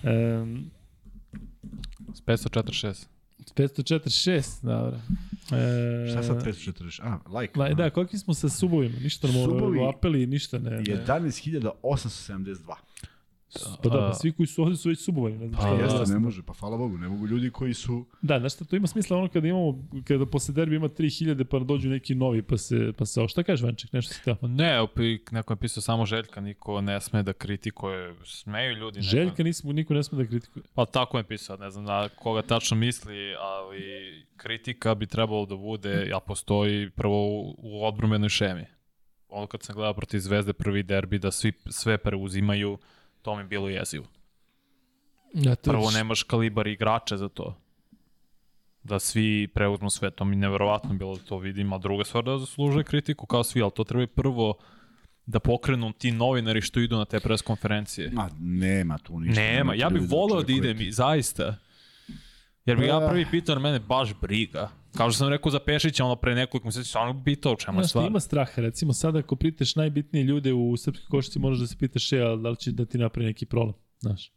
E, 0.02 0.44
546. 2.26 3.06
546, 3.56 4.64
dobro. 4.64 4.98
E, 5.54 6.08
Šta 6.10 6.22
sad 6.22 6.44
540? 6.44 7.00
A, 7.02 7.18
like. 7.30 7.58
La, 7.58 7.68
da, 7.70 7.90
koliki 7.90 8.18
smo 8.18 8.34
sa 8.34 8.48
subovima? 8.48 8.94
Ništa 8.98 9.26
nam 9.26 9.36
Subovi- 9.36 9.88
apeli, 9.88 10.26
ništa 10.26 10.58
ne. 10.58 10.70
ne. 10.70 10.82
11.872. 10.82 12.74
Pa 13.82 13.88
da, 13.88 13.98
pa 13.98 14.14
svi 14.14 14.32
koji 14.32 14.46
su 14.46 14.62
ovde 14.62 14.76
su 14.76 14.88
već 14.88 15.04
subovani. 15.04 15.38
Ne 15.38 15.48
znam 15.48 15.60
Pa, 15.60 15.66
šta 15.66 15.76
da 15.76 15.82
Jeste, 15.82 15.98
jeste. 15.98 16.14
ne 16.14 16.20
može, 16.20 16.42
pa 16.42 16.52
hvala 16.52 16.76
Bogu, 16.76 16.98
ne 16.98 17.08
mogu 17.08 17.26
ljudi 17.26 17.50
koji 17.50 17.74
su... 17.74 18.06
Da, 18.22 18.38
znaš 18.38 18.54
šta, 18.54 18.64
to 18.64 18.76
ima 18.76 18.86
smisla 18.86 19.18
ono 19.18 19.28
kada 19.28 19.48
imamo, 19.48 19.88
kada 20.04 20.26
posle 20.26 20.54
derbi 20.54 20.76
ima 20.76 20.88
3000 20.88 21.44
pa 21.44 21.58
dođu 21.58 21.88
neki 21.88 22.14
novi 22.14 22.42
pa 22.42 22.56
se, 22.56 22.92
pa 22.98 23.06
se, 23.06 23.20
o, 23.20 23.28
šta 23.28 23.42
kažeš 23.42 23.64
Vanček, 23.64 23.92
nešto 23.92 24.14
si 24.14 24.24
teo? 24.24 24.36
Ne, 24.42 24.80
opet 24.80 25.30
neko 25.30 25.52
je 25.52 25.56
pisao 25.56 25.82
samo 25.82 26.06
Željka, 26.06 26.40
niko 26.40 26.80
ne 26.80 27.00
sme 27.00 27.22
da 27.22 27.32
kritikuje, 27.32 28.14
smeju 28.24 28.76
ljudi. 28.76 29.00
Neko... 29.00 29.10
Željka 29.10 29.42
nismo, 29.42 29.72
niko 29.72 29.94
ne 29.94 30.02
sme 30.02 30.24
da 30.24 30.28
kritikuje. 30.28 30.62
Pa 30.74 30.84
tako 30.84 31.18
je 31.18 31.24
pisao, 31.24 31.56
ne 31.56 31.70
znam 31.70 31.84
na 31.84 32.08
koga 32.08 32.42
tačno 32.42 32.76
misli, 32.76 33.34
ali 33.40 33.82
kritika 34.36 34.94
bi 34.94 35.06
trebalo 35.06 35.46
da 35.46 35.56
bude, 35.56 36.10
a 36.14 36.20
postoji 36.20 36.90
prvo 36.90 37.26
u, 37.26 37.54
u 37.58 37.86
odbrumenoj 37.86 38.28
šemi. 38.28 38.64
Ono 39.28 39.46
kad 39.46 39.62
sam 39.62 39.74
gledao 39.74 39.94
protiv 39.94 40.18
Zvezde 40.18 40.52
prvi 40.52 40.82
derbi, 40.82 41.18
da 41.18 41.30
svi 41.30 41.52
sve 41.70 41.98
preuzimaju, 41.98 42.78
to 43.22 43.34
mi 43.34 43.40
je 43.40 43.46
bilo 43.46 43.68
jezivo. 43.68 44.04
Ja, 45.34 45.54
to 45.54 45.70
Prvo 45.70 45.90
nemaš 45.90 46.22
kalibar 46.22 46.66
igrača 46.66 47.16
za 47.16 47.28
to. 47.28 47.58
Da 48.82 48.98
svi 48.98 49.48
preuzmu 49.54 49.90
sve, 49.90 50.10
to 50.10 50.24
mi 50.24 50.36
je 50.36 50.40
neverovatno 50.40 50.94
bilo 50.94 51.16
da 51.16 51.22
to 51.22 51.38
vidim, 51.38 51.72
a 51.72 51.78
druga 51.78 52.04
stvar 52.04 52.24
da 52.24 52.38
zaslužuje 52.38 52.84
kritiku 52.84 53.26
kao 53.26 53.44
svi, 53.44 53.62
ali 53.62 53.70
to 53.74 53.84
treba 53.84 54.06
prvo 54.06 54.54
da 55.26 55.40
pokrenu 55.40 55.92
ti 55.92 56.12
novinari 56.12 56.60
što 56.60 56.80
idu 56.80 56.96
na 56.96 57.04
te 57.04 57.20
pres 57.20 57.42
konferencije. 57.42 58.10
Ma, 58.10 58.30
nema 58.40 58.98
tu 58.98 59.20
ništa. 59.20 59.40
Nema, 59.40 59.74
ja 59.74 59.88
bih 59.88 60.00
ljudi 60.00 60.14
voleo 60.14 60.42
da 60.42 60.52
idem, 60.52 60.80
i 60.80 60.92
zaista. 60.92 61.56
Jer 62.66 62.76
bi 62.76 62.86
ja 62.86 63.00
Pa- 63.00 63.08
prvi 63.08 63.26
pitao, 63.30 63.58
mene 63.58 63.80
baš 63.80 64.14
briga. 64.20 64.70
Kao 64.96 65.10
što 65.10 65.18
sam 65.18 65.28
rekao 65.28 65.52
za 65.52 65.58
Pešića, 65.58 66.04
ono 66.04 66.16
pre 66.16 66.34
nekoliko 66.34 66.68
meseci, 66.68 66.88
stvarno 66.88 67.22
pitao 67.24 67.56
čemu 67.56 67.80
je 67.80 67.88
stvar. 67.88 68.06
ima 68.06 68.20
straha, 68.20 68.62
recimo 68.62 68.92
sada 68.92 69.18
ako 69.18 69.36
pitaš 69.36 69.76
najbitnije 69.76 70.24
ljude 70.24 70.52
u 70.52 70.76
srpskoj 70.76 71.06
košarci, 71.10 71.38
možeš 71.38 71.60
da 71.60 71.66
se 71.66 71.76
pitaš, 71.78 72.12
e, 72.12 72.20
a 72.20 72.36
da 72.36 72.50
li 72.50 72.56
će 72.56 72.72
da 72.72 72.84
ti 72.84 72.98
napravi 72.98 73.26
neki 73.26 73.46
problem, 73.46 73.74
znaš. 74.00 74.32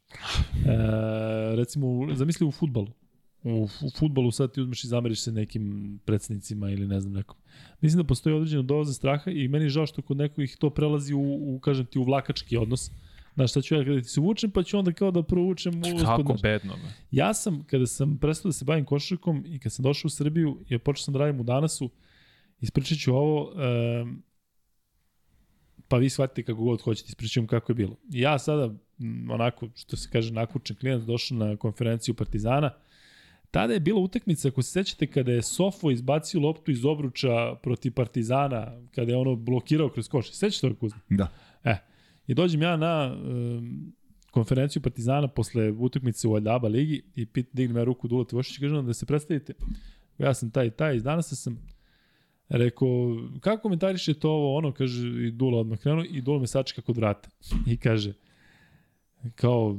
E, 0.65 1.55
recimo, 1.55 1.87
zamisli 2.15 2.47
u 2.47 2.51
futbalu. 2.51 2.87
U, 3.43 3.63
u 3.63 3.89
futbalu 3.99 4.31
sad 4.31 4.51
ti 4.51 4.61
uzmeš 4.61 4.83
i 4.83 4.87
zameriš 4.87 5.21
se 5.21 5.31
nekim 5.31 5.99
predsednicima 6.05 6.69
ili 6.69 6.87
ne 6.87 6.99
znam 6.99 7.13
nekom. 7.13 7.37
Mislim 7.81 8.03
da 8.03 8.07
postoji 8.07 8.35
određena 8.35 8.63
doza 8.63 8.93
straha 8.93 9.31
i 9.31 9.47
meni 9.47 9.65
je 9.65 9.69
žao 9.69 9.85
što 9.85 10.01
kod 10.01 10.17
nekih 10.17 10.57
to 10.59 10.69
prelazi 10.69 11.13
u, 11.13 11.55
u 11.55 11.59
kažem 11.59 11.85
ti, 11.85 11.99
u 11.99 12.03
vlakački 12.03 12.57
odnos. 12.57 12.91
Znaš, 13.35 13.51
šta 13.51 13.61
ću 13.61 13.75
ja 13.75 13.83
kada 13.85 14.01
ti 14.01 14.07
se 14.07 14.21
vučem, 14.21 14.51
pa 14.51 14.63
ću 14.63 14.77
onda 14.77 14.91
kao 14.91 15.11
da 15.11 15.23
provučem 15.23 15.79
u 15.79 16.05
Kako 16.05 16.35
bedno. 16.41 16.73
Be. 16.73 16.89
Ja 17.11 17.33
sam, 17.33 17.63
kada 17.63 17.85
sam 17.85 18.17
prestao 18.17 18.49
da 18.49 18.53
se 18.53 18.65
bavim 18.65 18.85
košarkom 18.85 19.43
i 19.47 19.59
kad 19.59 19.73
sam 19.73 19.83
došao 19.83 20.07
u 20.07 20.09
Srbiju 20.09 20.59
i 20.69 20.77
počeo 20.77 21.03
sam 21.03 21.13
da 21.13 21.19
radim 21.19 21.39
u 21.39 21.43
Danasu, 21.43 21.89
ispričat 22.61 22.97
ću 22.97 23.15
ovo, 23.15 23.51
um, 24.01 24.23
pa 25.87 25.97
vi 25.97 26.09
shvatite 26.09 26.43
kako 26.43 26.63
god 26.63 26.81
hoćete, 26.81 27.07
ispričat 27.07 27.41
vam 27.41 27.47
kako 27.47 27.71
je 27.71 27.75
bilo. 27.75 27.95
Ja 28.09 28.39
sada, 28.39 28.73
onako, 29.29 29.69
što 29.75 29.97
se 29.97 30.09
kaže, 30.11 30.33
nakučen 30.33 30.77
klijent, 30.77 31.05
došao 31.05 31.37
na 31.37 31.57
konferenciju 31.57 32.13
Partizana, 32.13 32.71
Tada 33.55 33.73
je 33.73 33.79
bila 33.79 33.99
utakmica, 33.99 34.47
ako 34.47 34.61
se 34.61 34.71
sećate, 34.71 35.07
kada 35.07 35.31
je 35.31 35.41
Sofo 35.41 35.91
izbacio 35.91 36.39
loptu 36.39 36.71
iz 36.71 36.85
obruča 36.85 37.55
protiv 37.55 37.93
Partizana, 37.93 38.81
kada 38.95 39.11
je 39.11 39.17
ono 39.17 39.35
blokirao 39.35 39.89
kroz 39.89 40.07
koš. 40.09 40.31
Sećate 40.31 40.61
toga 40.61 40.79
Kuzma? 40.79 40.99
Da. 41.09 41.27
E, 41.63 41.77
i 42.27 42.33
dođem 42.33 42.61
ja 42.61 42.77
na 42.77 43.15
um, 43.15 43.93
konferenciju 44.31 44.81
Partizana 44.81 45.27
posle 45.27 45.71
utakmice 45.71 46.27
u 46.27 46.35
Aljaba 46.35 46.67
ligi 46.67 47.01
i 47.15 47.25
pit, 47.25 47.47
dignem 47.53 47.77
ja 47.77 47.83
ruku 47.83 48.07
Dula 48.07 48.25
Tivošić 48.25 48.57
i 48.57 48.61
kažem 48.61 48.85
da 48.85 48.93
se 48.93 49.05
predstavite. 49.05 49.53
Ja 50.17 50.33
sam 50.33 50.51
taj 50.51 50.67
i 50.67 50.71
taj, 50.71 50.95
iz 50.95 51.03
danas 51.03 51.33
sam 51.33 51.57
rekao, 52.49 53.17
kako 53.39 53.61
komentarišete 53.61 54.27
ovo, 54.27 54.57
ono, 54.57 54.71
kaže, 54.71 55.07
i 55.07 55.31
Dula 55.31 55.59
odmah 55.59 55.79
krenuo 55.79 56.05
i 56.09 56.21
Dula 56.21 56.39
me 56.39 56.47
sačeka 56.47 56.81
kod 56.81 56.97
vrata. 56.97 57.29
I 57.73 57.77
kaže, 57.77 58.13
kao, 59.35 59.77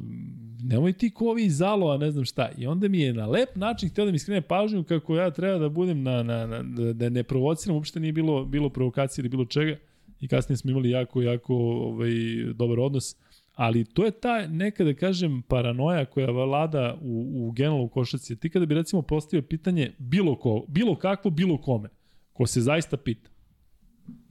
nemoj 0.63 0.93
ti 0.93 1.11
ko 1.11 1.31
ovi 1.31 1.45
iz 1.45 1.57
Zalova, 1.57 1.97
ne 1.97 2.11
znam 2.11 2.25
šta. 2.25 2.51
I 2.59 2.67
onda 2.67 2.89
mi 2.89 3.01
je 3.01 3.13
na 3.13 3.27
lep 3.27 3.57
način 3.57 3.89
htio 3.89 4.05
da 4.05 4.13
mi 4.13 4.19
skrene 4.19 4.41
pažnju 4.41 4.85
kako 4.85 5.17
ja 5.17 5.31
treba 5.31 5.59
da 5.59 5.69
budem 5.69 6.03
na, 6.03 6.23
na, 6.23 6.47
na 6.47 6.63
da, 6.63 6.93
da 6.93 7.09
ne 7.09 7.23
provociram, 7.23 7.77
uopšte 7.77 8.01
nije 8.01 8.13
bilo, 8.13 8.45
bilo 8.45 8.69
provokacije 8.69 9.23
ili 9.23 9.29
bilo 9.29 9.45
čega. 9.45 9.77
I 10.21 10.29
kasnije 10.29 10.57
smo 10.57 10.71
imali 10.71 10.91
jako, 10.91 11.23
jako 11.23 11.55
ovaj, 11.57 12.11
dobar 12.55 12.81
odnos. 12.81 13.17
Ali 13.55 13.85
to 13.85 14.05
je 14.05 14.11
ta 14.11 14.47
neka, 14.47 14.85
da 14.85 14.95
kažem, 14.95 15.43
paranoja 15.43 16.05
koja 16.05 16.31
vlada 16.31 16.99
u, 17.03 17.47
u 17.47 17.51
generalu 17.53 17.89
košaci. 17.89 18.37
Ti 18.37 18.51
kada 18.51 18.67
bi 18.67 18.75
recimo 18.75 19.03
postavio 19.03 19.43
pitanje 19.43 19.93
bilo, 19.99 20.37
ko, 20.37 20.65
bilo 20.69 20.97
kakvo, 20.97 21.31
bilo 21.31 21.59
kome, 21.59 21.89
ko 22.33 22.47
se 22.47 22.61
zaista 22.61 22.97
pita, 22.97 23.31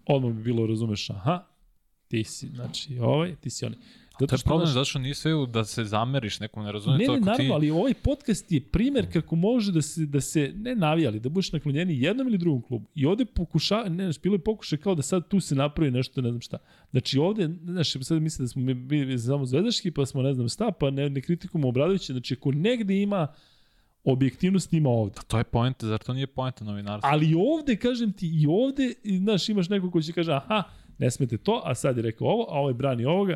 odmah 0.05 0.33
bi 0.33 0.43
bilo, 0.43 0.67
razumeš, 0.67 1.09
aha, 1.09 1.47
ti 2.07 2.23
si, 2.23 2.47
znači, 2.47 2.99
ovaj, 2.99 3.35
ti 3.35 3.49
si 3.49 3.65
onaj. 3.65 3.79
To 4.19 4.35
je 4.35 4.39
problem 4.43 4.65
znaš, 4.65 4.73
zato 4.73 4.85
što 4.85 4.99
nije 4.99 5.15
sve 5.15 5.31
da 5.47 5.65
se 5.65 5.85
zameriš 5.85 6.39
nekom, 6.39 6.63
ne 6.63 6.71
razumije 6.71 6.99
Ne, 6.99 7.05
to 7.05 7.11
ne, 7.11 7.17
ako 7.17 7.25
ti... 7.25 7.29
naravno, 7.29 7.53
ali 7.53 7.71
ovaj 7.71 7.93
podcast 7.93 8.51
je 8.51 8.61
primer 8.61 9.13
kako 9.13 9.35
može 9.35 9.71
da 9.71 9.81
se, 9.81 10.05
da 10.05 10.21
se 10.21 10.53
ne 10.55 10.75
navijali, 10.75 11.19
da 11.19 11.29
budeš 11.29 11.51
naklonjeni 11.51 12.01
jednom 12.01 12.27
ili 12.27 12.37
drugom 12.37 12.61
klubu. 12.61 12.85
I 12.95 13.05
ovde 13.05 13.25
pokuša, 13.25 13.83
ne, 13.83 14.03
znaš, 14.03 14.21
bilo 14.21 14.35
je 14.35 14.39
pokušaj 14.39 14.79
kao 14.79 14.95
da 14.95 15.01
sad 15.01 15.27
tu 15.27 15.39
se 15.39 15.55
napravi 15.55 15.91
nešto, 15.91 16.21
ne 16.21 16.29
znam 16.29 16.41
šta. 16.41 16.57
Znači 16.91 17.19
ovde, 17.19 17.49
znaš, 17.63 17.93
sad 18.01 18.21
misle 18.21 18.43
da 18.43 18.47
smo 18.47 18.61
mi 18.61 18.73
bili 18.73 19.19
samo 19.19 19.45
zvezdaški, 19.45 19.91
pa 19.91 20.05
smo 20.05 20.21
ne 20.21 20.33
znam 20.33 20.49
šta, 20.49 20.71
pa 20.71 20.89
ne, 20.89 21.09
ne 21.09 21.21
kritikujemo 21.21 21.67
Obradovića. 21.67 22.13
Znači 22.13 22.33
ako 22.33 22.51
negde 22.51 23.01
ima 23.01 23.27
objektivnost 24.03 24.73
ima 24.73 24.89
ovde. 24.89 25.15
To 25.27 25.37
je 25.37 25.43
poenta, 25.43 25.87
zar 25.87 25.99
to 25.99 26.13
nije 26.13 26.27
poenta 26.27 26.65
novinarstva? 26.65 27.09
Ali 27.11 27.35
ovde, 27.37 27.75
kažem 27.75 28.13
ti, 28.13 28.27
i 28.41 28.47
ovde, 28.47 28.93
znaš, 29.19 29.49
imaš 29.49 29.69
neko 29.69 29.91
ko 29.91 30.01
će 30.01 30.13
kaže, 30.13 30.33
aha, 30.33 30.63
ne 30.97 31.11
smete 31.11 31.37
to, 31.37 31.61
a 31.65 31.75
sad 31.75 31.97
je 31.97 32.03
rekao 32.03 32.27
ovo, 32.27 32.45
a 32.49 32.59
ovaj 32.59 32.73
brani 32.73 33.05
ovoga. 33.05 33.35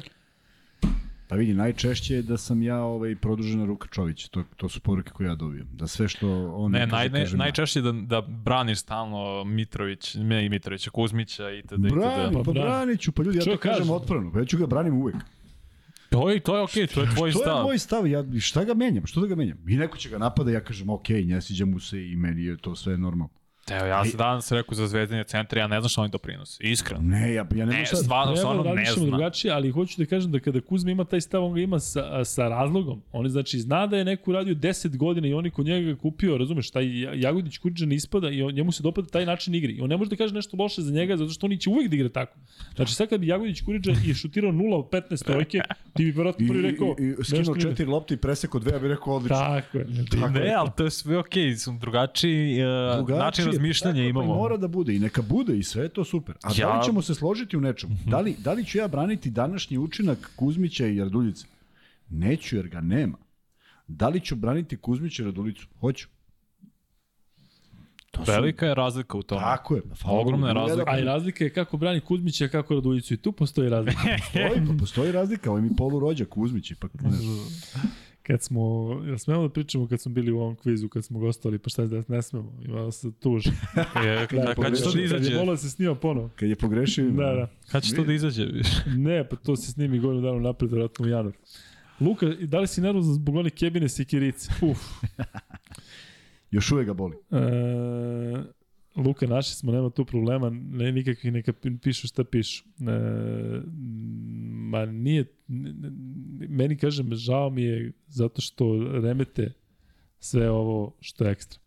Pa 1.30 1.36
vidi, 1.36 1.54
najčešće 1.54 2.16
je 2.16 2.22
da 2.22 2.38
sam 2.38 2.62
ja 2.62 2.82
ovaj, 2.82 3.16
produžena 3.16 3.66
ruka 3.66 3.88
Čovića. 3.92 4.28
To, 4.28 4.44
to 4.58 4.70
su 4.70 4.80
poruke 4.80 5.10
koje 5.10 5.28
ja 5.28 5.36
dobijam. 5.36 5.68
Da 5.74 5.88
sve 5.88 6.08
što 6.08 6.54
on 6.56 6.72
Ne, 6.72 6.80
kaže, 6.80 6.92
naj, 6.92 7.10
ne, 7.10 7.38
najčešće 7.38 7.82
da, 7.82 7.92
da 7.92 8.22
braniš 8.22 8.80
stalno 8.80 9.44
Mitrović, 9.44 10.16
ne 10.16 10.46
i 10.46 10.50
Mitrovića, 10.50 10.92
Kuzmića 10.92 11.52
i 11.52 11.62
tada 11.62 11.88
i 11.88 11.92
Brani, 11.92 12.34
pa 12.34 12.44
Pa 12.44 12.52
brani. 12.52 12.60
branit 12.60 13.00
ću, 13.00 13.12
pa 13.12 13.24
ljudi, 13.24 13.38
ja 13.38 13.44
to 13.44 13.58
kažem 13.58 13.78
kažem? 13.78 13.94
otvoreno, 13.94 14.32
pa 14.32 14.40
ja 14.40 14.46
ću 14.46 14.58
ga 14.58 14.66
branim 14.68 14.94
uvek. 14.94 15.16
To 16.10 16.30
je, 16.30 16.40
to 16.40 16.56
je 16.56 16.62
okej, 16.62 16.84
okay, 16.84 16.94
to 16.94 17.02
je 17.02 17.10
tvoj 17.16 17.32
to 17.32 17.40
stav. 17.40 17.58
je 17.58 17.64
moj 17.64 17.78
stav, 17.78 18.08
ja, 18.08 18.24
šta 18.40 18.64
ga 18.64 18.74
menjam, 18.74 19.06
što 19.06 19.22
da 19.22 19.28
ga 19.28 19.36
menjam? 19.36 19.58
I 19.68 19.78
neko 19.78 19.98
će 19.98 20.10
ga 20.10 20.18
napada, 20.18 20.52
ja 20.52 20.64
kažem, 20.64 20.90
ok, 20.90 21.10
ne 21.10 21.42
sviđa 21.42 21.66
mu 21.66 21.80
se 21.80 22.10
i 22.12 22.16
meni 22.16 22.44
je 22.44 22.58
to 22.58 22.76
sve 22.76 22.98
normalno. 22.98 23.39
Evo, 23.72 23.86
ja 23.86 24.06
sam 24.06 24.18
danas 24.18 24.52
rekao 24.52 24.76
za 24.76 24.88
zvezdine 24.88 25.24
centre, 25.24 25.60
ja 25.60 25.68
ne 25.68 25.80
znam 25.82 25.90
šta 25.90 26.02
oni 26.02 26.12
doprinose. 26.12 26.64
Iskreno. 26.64 27.02
Ne, 27.02 27.34
ja, 27.34 27.46
ja 27.56 27.66
ne, 27.66 27.74
Ne, 27.74 27.86
sad... 27.86 28.00
stvarno, 28.00 28.36
stvarno 28.36 28.64
ne 28.64 28.70
razmišljamo 28.70 29.08
znam. 29.08 29.10
drugačije, 29.10 29.54
ali 29.54 29.72
hoću 29.72 29.96
da 29.98 30.06
kažem 30.06 30.32
da 30.32 30.40
kada 30.40 30.62
Kuzma 30.62 30.92
ima 30.92 31.04
taj 31.04 31.22
stav, 31.22 31.46
on 31.46 31.54
ga 31.54 31.62
ima 31.62 31.80
sa, 31.80 32.26
sa 32.26 32.48
razlogom. 32.48 33.02
On 33.12 33.30
znači 33.30 33.60
zna 33.60 33.88
da 33.88 33.98
je 33.98 34.06
neko 34.06 34.32
radio 34.32 34.56
10 34.56 34.98
godina 34.98 35.28
i 35.28 35.34
oni 35.34 35.50
kod 35.50 35.66
njega 35.66 35.92
ga 35.92 36.00
kupio, 36.00 36.38
razumeš, 36.38 36.72
taj 36.72 36.86
Jagodić 37.22 37.58
Kurđan 37.58 37.92
ispada 37.92 38.30
i 38.30 38.44
on, 38.44 38.54
njemu 38.54 38.72
se 38.72 38.84
dopada 38.84 39.08
taj 39.08 39.26
način 39.26 39.56
igre. 39.56 39.72
I 39.72 39.82
on 39.82 39.90
ne 39.90 39.98
može 39.98 40.10
da 40.10 40.16
kaže 40.16 40.34
nešto 40.34 40.58
loše 40.58 40.82
za 40.82 40.92
njega, 40.92 41.18
zato 41.18 41.32
što 41.32 41.46
oni 41.46 41.58
će 41.58 41.70
uvek 41.70 41.88
da 41.88 41.96
igra 41.96 42.10
tako. 42.10 42.38
Znači 42.76 42.96
sad 42.96 43.10
kad 43.10 43.20
bi 43.20 43.28
Jagodić 43.28 43.62
Kurđan 43.62 43.96
i 44.06 44.14
šutirao 44.14 44.52
0 44.52 44.76
od 44.76 44.90
15 44.90 45.26
trojke, 45.26 45.60
ti 45.94 46.06
bi 46.06 46.12
verovatno 46.12 46.48
prvi 46.48 46.62
rekao, 46.62 46.96
I, 47.00 47.04
i, 47.04 47.16
i 47.20 47.24
skinuo 47.24 47.56
četiri 47.56 47.86
lopte 47.86 48.14
i 48.14 48.18
preseko 48.18 48.60
dve, 48.60 48.72
ja 48.72 48.80
bih 48.80 48.90
rekao 48.90 49.16
odlično. 49.16 49.38
Tako 49.38 49.78
je. 49.78 49.86
Tako 50.12 50.30
Ne, 50.30 50.54
ali 50.54 50.70
to 50.78 50.84
je 50.84 50.92
sve 50.92 51.18
okej, 51.18 51.44
okay, 51.44 51.58
su 51.58 51.78
drugačiji 51.80 52.64
uh, 52.64 52.96
Drugačije, 52.96 53.46
način 53.46 53.59
razmišljanja 53.60 53.94
tako 53.94 54.00
je, 54.00 54.10
imamo. 54.10 54.28
Pa 54.28 54.38
mora 54.38 54.58
da 54.58 54.68
bude 54.70 54.96
i 54.96 55.00
neka 55.00 55.22
bude 55.24 55.58
i 55.58 55.64
sve 55.64 55.84
je 55.84 55.90
to 55.90 56.06
super. 56.06 56.36
A 56.44 56.50
da 56.50 56.56
Ja- 56.58 56.78
li 56.78 56.86
ćemo 56.86 57.02
se 57.02 57.16
složiti 57.16 57.58
u 57.58 57.62
nečemu? 57.62 57.96
Da 58.06 58.20
li, 58.20 58.36
da 58.40 58.54
li 58.54 58.66
ću 58.66 58.78
ja 58.78 58.88
braniti 58.88 59.30
današnji 59.32 59.78
učinak 59.78 60.32
Kuzmića 60.36 60.88
i 60.88 61.00
Raduljice? 61.00 61.46
Neću 62.10 62.56
jer 62.56 62.68
ga 62.68 62.82
nema. 62.82 63.18
Da 63.88 64.10
li 64.10 64.20
ću 64.22 64.36
braniti 64.36 64.78
Kuzmića 64.78 65.24
i 65.24 65.26
Radulicu? 65.26 65.68
Hoću. 65.80 66.08
To 68.12 68.26
su- 68.26 68.32
Velika 68.32 68.66
je 68.66 68.76
razlika 68.76 69.18
u 69.18 69.24
tome. 69.24 69.42
Tako 69.42 69.76
je. 69.76 69.82
Pa, 70.04 70.12
Ogromna 70.12 70.48
je 70.48 70.54
razlika. 70.54 70.92
A 70.92 71.00
i 71.00 71.04
razlika 71.04 71.44
je 71.44 71.50
kako 71.50 71.78
brani 71.78 72.00
Kuzmića, 72.02 72.48
kako 72.48 72.74
Radujicu. 72.74 73.14
I 73.14 73.18
tu 73.18 73.32
postoji 73.32 73.70
razlika. 73.70 74.00
Postoji, 74.18 74.68
pa 74.68 74.74
postoji 74.80 75.12
razlika. 75.12 75.50
Ovo 75.50 75.58
je 75.58 75.64
mi 75.64 75.76
polurođak 75.76 76.30
Kuzmić. 76.30 76.72
Ipak, 76.72 76.92
ne. 76.94 77.10
kad 78.30 78.44
smo, 78.44 78.92
jel 79.06 79.18
smemo 79.18 79.42
da 79.42 79.50
pričamo 79.50 79.88
kad 79.88 80.02
smo 80.02 80.12
bili 80.12 80.32
u 80.32 80.40
ovom 80.40 80.56
kvizu, 80.56 80.90
kad 80.90 81.06
smo 81.06 81.20
gostali, 81.20 81.60
pa 81.60 81.70
šta 81.70 81.86
da 81.86 82.04
ne 82.08 82.22
smemo, 82.22 82.54
imao 82.66 82.92
se 82.92 83.12
tuž. 83.12 83.46
Je, 84.06 84.28
Da, 84.32 84.56
kad 84.56 84.78
će 84.78 84.84
to 84.84 84.90
da 84.90 84.92
Kad 84.92 84.96
je 84.96 85.06
izađe? 85.06 85.38
volao 85.38 85.58
se 85.58 85.70
snima 85.70 85.96
ponovo. 85.96 86.30
Kad 86.36 86.50
je 86.50 86.56
pogrešio... 86.56 87.10
Da, 87.10 87.34
da. 87.34 87.50
Kad 87.72 87.84
će 87.84 87.96
to 87.96 88.04
da 88.04 88.14
izađe? 88.14 88.46
više? 88.46 88.84
Ne, 88.98 89.30
pa 89.30 89.36
to 89.36 89.56
se 89.56 89.72
snimi 89.72 90.00
godinu 90.00 90.22
dana 90.22 90.40
napred, 90.40 90.72
vjerojatno 90.72 91.06
u 91.06 91.10
januar. 91.10 91.36
Luka, 92.00 92.26
da 92.26 92.60
li 92.60 92.68
si 92.68 92.82
nervozan 92.82 93.14
zbog 93.14 93.36
one 93.36 93.50
kebine 93.50 93.90
sekirice? 93.90 94.52
Uf. 94.62 94.80
Još 96.52 96.72
uvek 96.72 96.88
ga 96.88 96.94
boli. 96.94 97.16
E, 97.32 97.38
Luka, 98.96 99.28
naši 99.28 99.56
smo, 99.56 99.72
nema 99.72 99.90
tu 99.90 100.06
problema, 100.06 100.50
ne, 100.50 100.92
nikakvih 100.92 101.34
neka 101.34 101.54
pi- 101.54 101.78
pišu 101.80 102.08
šta 102.08 102.24
pišu. 102.24 102.64
E, 102.80 103.62
ma 104.70 104.86
nije, 104.86 105.26
meni 106.50 106.78
kažem, 106.78 107.16
žao 107.16 107.50
mi 107.50 107.64
je 107.64 107.92
zato 108.08 108.42
što 108.42 108.78
remete 109.04 109.54
sve 110.20 110.50
ovo 110.50 110.94
što 111.02 111.26
je 111.26 111.32
ekstra. 111.32 111.60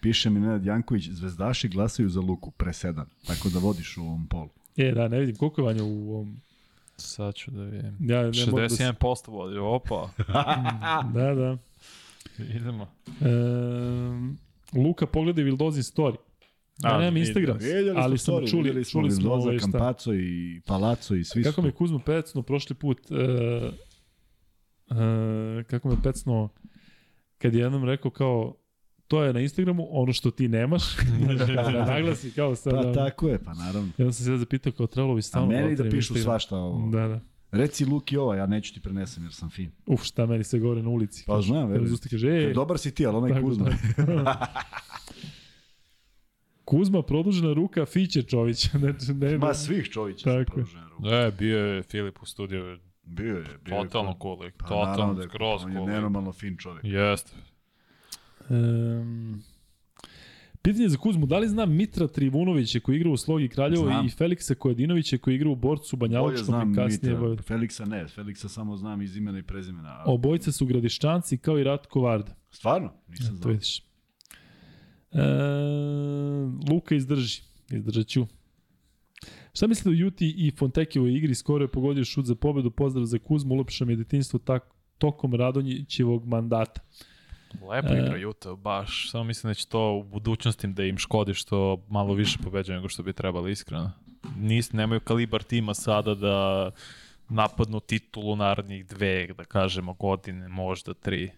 Piše 0.00 0.30
mi 0.30 0.40
Nenad 0.40 0.64
Janković, 0.66 1.08
zvezdaši 1.08 1.68
glasaju 1.68 2.08
za 2.08 2.20
Luku, 2.20 2.50
presedan. 2.50 3.06
Tako 3.26 3.48
da 3.48 3.58
vodiš 3.58 3.96
u 3.96 4.02
ovom 4.02 4.26
polu. 4.26 4.48
E, 4.76 4.92
da, 4.92 5.08
ne 5.08 5.20
vidim, 5.20 5.36
koliko 5.36 5.60
je 5.60 5.64
Vanja 5.64 5.84
u 5.84 6.10
ovom... 6.14 6.36
Sad 6.96 7.34
ću 7.34 7.50
da 7.50 7.62
vidim. 7.64 7.96
Ja 8.00 8.22
ne 8.22 8.46
mogu 8.46 8.60
da 8.60 8.68
se... 8.68 8.84
61% 8.84 9.30
vodi, 9.30 9.58
opa. 9.58 10.10
Da, 11.14 11.34
da. 11.34 11.58
Idemo. 12.38 12.88
E, 13.20 13.28
Luka, 14.78 15.06
pogledaj 15.06 15.44
Vildozin 15.44 15.82
story. 15.82 16.16
Ja 16.84 16.94
A, 16.96 16.98
nemam. 16.98 17.16
Instagram, 17.16 17.58
ali 17.96 18.18
smo 18.18 18.34
story, 18.34 18.50
čuli, 18.50 18.84
čuli 18.84 19.10
smo 19.10 19.32
ovaj 19.32 19.58
šta. 19.58 19.70
Campazzo 19.70 20.14
i 20.14 20.60
Palazzo 20.66 21.14
i 21.14 21.24
svi 21.24 21.42
Kako 21.42 21.62
me 21.62 21.70
Kuzmo 21.70 21.98
pecno 21.98 22.42
prošli 22.42 22.76
put, 22.76 23.00
uh, 23.10 23.16
uh, 24.90 25.64
kako 25.66 25.88
me 25.88 25.96
pecno 26.02 26.48
kad 27.38 27.54
je 27.54 27.60
jednom 27.60 27.84
rekao 27.84 28.10
kao 28.10 28.54
to 29.08 29.22
je 29.22 29.32
na 29.32 29.40
Instagramu 29.40 29.86
ono 29.90 30.12
što 30.12 30.30
ti 30.30 30.48
nemaš, 30.48 30.82
da 31.72 31.84
naglasi 31.86 32.30
kao 32.30 32.56
sad. 32.56 32.74
Pa 32.74 32.82
da, 32.82 32.92
tako 32.92 33.28
je, 33.28 33.38
pa 33.44 33.54
naravno. 33.54 33.88
Ja 33.98 34.04
sam 34.04 34.12
se 34.12 34.24
sad 34.24 34.38
zapitao 34.38 34.72
kao 34.72 34.86
trebalo 34.86 35.14
bi 35.14 35.18
A 35.18 35.22
stalno 35.22 35.48
meni 35.48 35.62
da 35.66 35.72
otvorim 35.72 35.92
pišu 35.92 36.12
Instagram. 36.12 36.22
svašta 36.24 36.56
ovo. 36.56 36.90
Da, 36.90 37.08
da. 37.08 37.20
Reci 37.50 37.84
Luki 37.84 38.16
ovo, 38.16 38.34
ja 38.34 38.46
neću 38.46 38.74
ti 38.74 38.80
prenesem 38.80 39.22
jer 39.22 39.32
sam 39.32 39.50
fin. 39.50 39.70
Uf, 39.86 40.02
šta 40.02 40.26
meni 40.26 40.44
se 40.44 40.58
govore 40.58 40.82
na 40.82 40.88
ulici. 40.88 41.24
Pa 41.26 41.40
znam, 41.40 41.68
verujem. 41.68 41.88
Zusti 41.88 42.08
kaže, 42.08 42.28
ej, 42.28 42.52
Dobar 42.52 42.78
si 42.78 42.94
ti, 42.94 43.06
ali 43.06 43.16
onaj 43.16 43.40
Kuzma. 43.42 43.66
Kuzma, 46.66 47.02
produžena 47.02 47.52
ruka 47.52 47.86
Fiće 47.86 48.22
Čović. 48.22 48.68
Znači, 48.72 49.14
ne, 49.14 49.38
Ma 49.38 49.54
svih 49.54 49.86
Čovića 49.86 50.24
Tako 50.24 50.38
je. 50.38 50.44
produžena 50.44 50.88
ruka. 50.88 51.08
E, 51.10 51.30
bio 51.30 51.58
je 51.58 51.82
Filip 51.82 52.22
u 52.22 52.26
studiju, 52.26 52.78
Bio 53.04 53.36
je, 53.36 53.44
bio 53.64 53.74
je. 53.74 53.82
totalno 53.82 54.10
cool. 54.12 54.36
cool 54.36 54.50
Pa 54.58 54.66
totalno, 54.66 55.14
da 55.14 55.22
je 55.22 55.28
skroz 55.28 55.64
On 55.64 55.70
je 55.70 55.76
cool 55.76 55.86
nenormalno 55.86 56.32
fin 56.32 56.56
čovjek. 56.56 56.84
Jeste. 56.84 57.32
Um, 58.48 59.42
pitanje 60.62 60.88
za 60.88 60.98
Kuzmu, 60.98 61.26
da 61.26 61.38
li 61.38 61.48
zna 61.48 61.66
Mitra 61.66 62.06
Trivunovića 62.08 62.80
koji 62.80 62.96
igra 62.96 63.10
u 63.10 63.16
Slogi 63.16 63.48
Kraljevo 63.48 63.84
Znam. 63.84 64.06
i 64.06 64.10
Feliksa 64.10 64.54
Kojadinovića 64.54 65.18
koji 65.18 65.34
igra 65.34 65.48
u 65.48 65.54
Borcu 65.56 65.96
Banjaločkom 65.96 66.44
znam 66.44 66.72
i 66.72 66.76
kasnije... 66.76 67.12
Mitra. 67.12 67.28
Mitra. 67.28 67.42
Feliksa 67.44 67.84
ne, 67.84 68.08
Feliksa 68.08 68.48
samo 68.48 68.76
znam 68.76 69.02
iz 69.02 69.16
imena 69.16 69.38
i 69.38 69.42
prezimena. 69.42 69.88
a- 69.88 70.02
Obojica 70.06 70.52
su 70.52 70.66
gradišćanci 70.66 71.38
kao 71.38 71.58
i 71.58 71.64
Ratko 71.64 72.00
Varda. 72.00 72.34
Stvarno? 72.50 72.92
Nisam 73.08 73.26
To 73.28 73.36
znao. 73.36 73.52
vidiš. 73.52 73.82
E, 75.16 76.72
Luka 76.72 76.94
izdrži. 76.94 77.42
Izdržat 77.70 78.06
ću. 78.06 78.26
Šta 79.54 79.66
mislite 79.66 79.88
o 79.90 79.92
Juti 79.92 80.34
i 80.36 80.50
Fontekevoj 80.50 81.14
igri? 81.16 81.34
Skoro 81.34 81.64
je 81.64 81.68
pogodio 81.68 82.04
šut 82.04 82.24
za 82.24 82.34
pobedu. 82.34 82.70
Pozdrav 82.70 83.04
za 83.04 83.18
Kuzmu. 83.18 83.54
Ulepša 83.54 83.84
mi 83.84 83.92
je 83.92 83.96
detinstvo 83.96 84.38
tak, 84.38 84.62
tokom 84.98 85.34
Radonjićevog 85.34 86.26
mandata. 86.26 86.80
Lepo 87.70 87.94
E. 87.94 87.98
igra 87.98 88.28
Utah, 88.28 88.58
baš. 88.58 89.10
Samo 89.10 89.24
mislim 89.24 89.50
da 89.50 89.54
će 89.54 89.66
to 89.66 89.92
u 89.92 90.02
budućnosti 90.02 90.66
da 90.66 90.84
im 90.84 90.98
škodi 90.98 91.34
što 91.34 91.84
malo 91.88 92.14
više 92.14 92.38
pobeđaju 92.44 92.76
nego 92.76 92.88
što 92.88 93.02
bi 93.02 93.12
trebali, 93.12 93.52
iskreno. 93.52 93.92
Nis, 94.38 94.72
nemaju 94.72 95.00
kalibar 95.00 95.42
tima 95.42 95.74
sada 95.74 96.14
da 96.14 96.70
napadnu 97.28 97.80
titulu 97.80 98.36
narednih 98.36 98.86
dve, 98.86 99.26
da 99.26 99.44
kažemo, 99.44 99.94
godine, 99.94 100.48
možda 100.48 100.94
tri. 100.94 101.30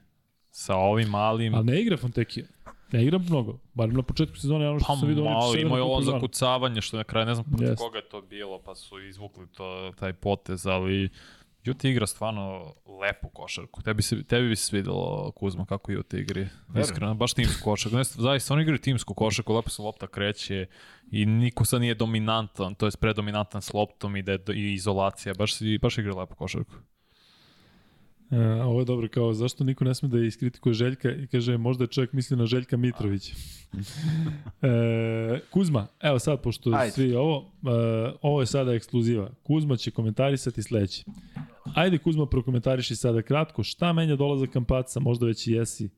Sa 0.50 0.74
ovim 0.76 1.08
malim... 1.08 1.54
Ali 1.54 1.66
ne 1.66 1.80
igra 1.80 1.96
Fontekija. 1.96 2.46
Ne 2.92 3.04
igra 3.04 3.18
mnogo. 3.20 3.58
Barem 3.74 3.94
na 3.94 4.02
početku 4.02 4.36
sezone, 4.36 4.68
ono 4.70 4.78
što 4.78 4.86
Pa 4.86 4.96
sam 4.96 5.08
vidio. 5.08 5.24
malo, 5.24 5.50
oni 5.50 5.60
imao 5.60 5.76
je 5.76 5.82
on 5.82 6.02
za 6.02 6.12
zakucavanje, 6.12 6.80
što 6.80 6.96
na 6.96 7.04
kraju 7.04 7.26
ne 7.26 7.34
znam 7.34 7.44
protiv 7.44 7.66
Jeste. 7.66 7.76
koga 7.78 7.98
je 7.98 8.04
to 8.04 8.20
bilo, 8.20 8.58
pa 8.58 8.74
su 8.74 9.00
izvukli 9.00 9.46
to, 9.48 9.92
taj 9.98 10.12
potez, 10.12 10.66
ali 10.66 11.08
Juti 11.64 11.90
igra 11.90 12.06
stvarno 12.06 12.74
lepu 13.00 13.28
košarku. 13.28 13.82
Tebi, 13.82 14.02
se, 14.02 14.24
tebi 14.24 14.48
bi 14.48 14.56
se 14.56 14.64
svidelo, 14.64 15.32
Kuzma, 15.32 15.66
kako 15.66 15.92
Juti 15.92 16.16
igri. 16.16 16.48
Iskreno, 16.80 17.14
baš 17.14 17.34
timsku 17.34 17.64
košarku. 17.64 17.96
Ne, 17.96 18.04
zaista, 18.04 18.54
oni 18.54 18.62
igraju 18.62 18.78
timsku 18.78 19.14
košarku, 19.14 19.54
lepo 19.54 19.70
se 19.70 19.82
lopta 19.82 20.06
kreće 20.06 20.66
i 21.10 21.26
niko 21.26 21.64
sad 21.64 21.80
nije 21.80 21.94
dominantan, 21.94 22.74
to 22.74 22.86
je 22.86 22.92
predominantan 23.00 23.62
s 23.62 23.72
loptom 23.72 24.16
i 24.16 24.22
da 24.22 24.32
je 24.32 24.38
do- 24.38 24.52
i 24.52 24.74
izolacija. 24.74 25.34
Baš, 25.34 25.52
baš 25.82 25.98
igra 25.98 26.14
lepu 26.14 26.34
košarku. 26.34 26.74
E, 28.30 28.62
ovo 28.62 28.80
je 28.80 28.84
dobro, 28.84 29.08
kao 29.08 29.34
zašto 29.34 29.64
niko 29.64 29.84
ne 29.84 29.94
sme 29.94 30.08
da 30.08 30.18
iskritikuje 30.18 30.74
Željka 30.74 31.10
i 31.10 31.26
kaže 31.26 31.56
možda 31.56 31.84
je 31.84 31.88
čovjek 31.88 32.12
mislio 32.12 32.38
na 32.38 32.46
Željka 32.46 32.76
Mitrovića. 32.76 33.34
e, 34.62 35.40
Kuzma, 35.50 35.86
evo 36.00 36.18
sad, 36.18 36.42
pošto 36.42 36.70
Ajde. 36.74 36.92
svi 36.92 37.14
ovo, 37.14 37.52
e, 37.64 38.12
ovo 38.22 38.40
je 38.40 38.46
sada 38.46 38.72
ekskluziva. 38.74 39.30
Kuzma 39.42 39.76
će 39.76 39.90
komentarisati 39.90 40.62
sledeće. 40.62 41.04
Ajde 41.74 41.98
Kuzma, 41.98 42.26
prokomentariši 42.26 42.96
sada 42.96 43.22
kratko, 43.22 43.62
šta 43.62 43.92
menja 43.92 44.16
dolazak 44.16 44.50
Kampaca, 44.50 45.00
možda 45.00 45.26
već 45.26 45.46
i 45.46 45.52
jesi, 45.52 45.90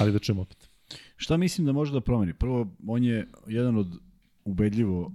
ali 0.00 0.12
da 0.12 0.18
čujemo 0.18 0.42
opet. 0.42 0.70
Šta 1.16 1.36
mislim 1.36 1.66
da 1.66 1.72
može 1.72 1.92
da 1.92 2.00
promeni? 2.00 2.34
Prvo, 2.34 2.76
on 2.86 3.04
je 3.04 3.28
jedan 3.46 3.76
od 3.76 3.86
ubedljivo 4.44 5.12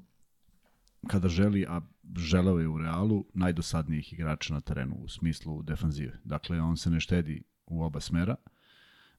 kada 1.08 1.30
želi, 1.30 1.66
a 1.70 1.82
želeo 2.18 2.60
je 2.60 2.68
u 2.68 2.78
Realu, 2.78 3.26
najdosadnijih 3.34 4.14
igrača 4.14 4.54
na 4.54 4.62
terenu 4.62 4.96
u 4.96 5.08
smislu 5.08 5.64
defanzive. 5.64 6.20
Dakle, 6.24 6.62
on 6.62 6.78
se 6.78 6.90
ne 6.90 7.00
štedi 7.00 7.44
u 7.66 7.84
oba 7.84 8.00
smera. 8.00 8.36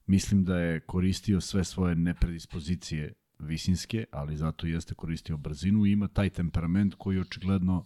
Mislim 0.05 0.43
da 0.43 0.57
je 0.57 0.79
koristio 0.79 1.41
sve 1.41 1.63
svoje 1.63 1.95
nepredispozicije 1.95 3.13
visinske, 3.39 4.05
ali 4.11 4.37
zato 4.37 4.67
jeste 4.67 4.93
koristio 4.93 5.37
brzinu 5.37 5.85
i 5.85 5.91
ima 5.91 6.07
taj 6.07 6.29
temperament 6.29 6.95
koji 6.97 7.19
očigledno 7.19 7.85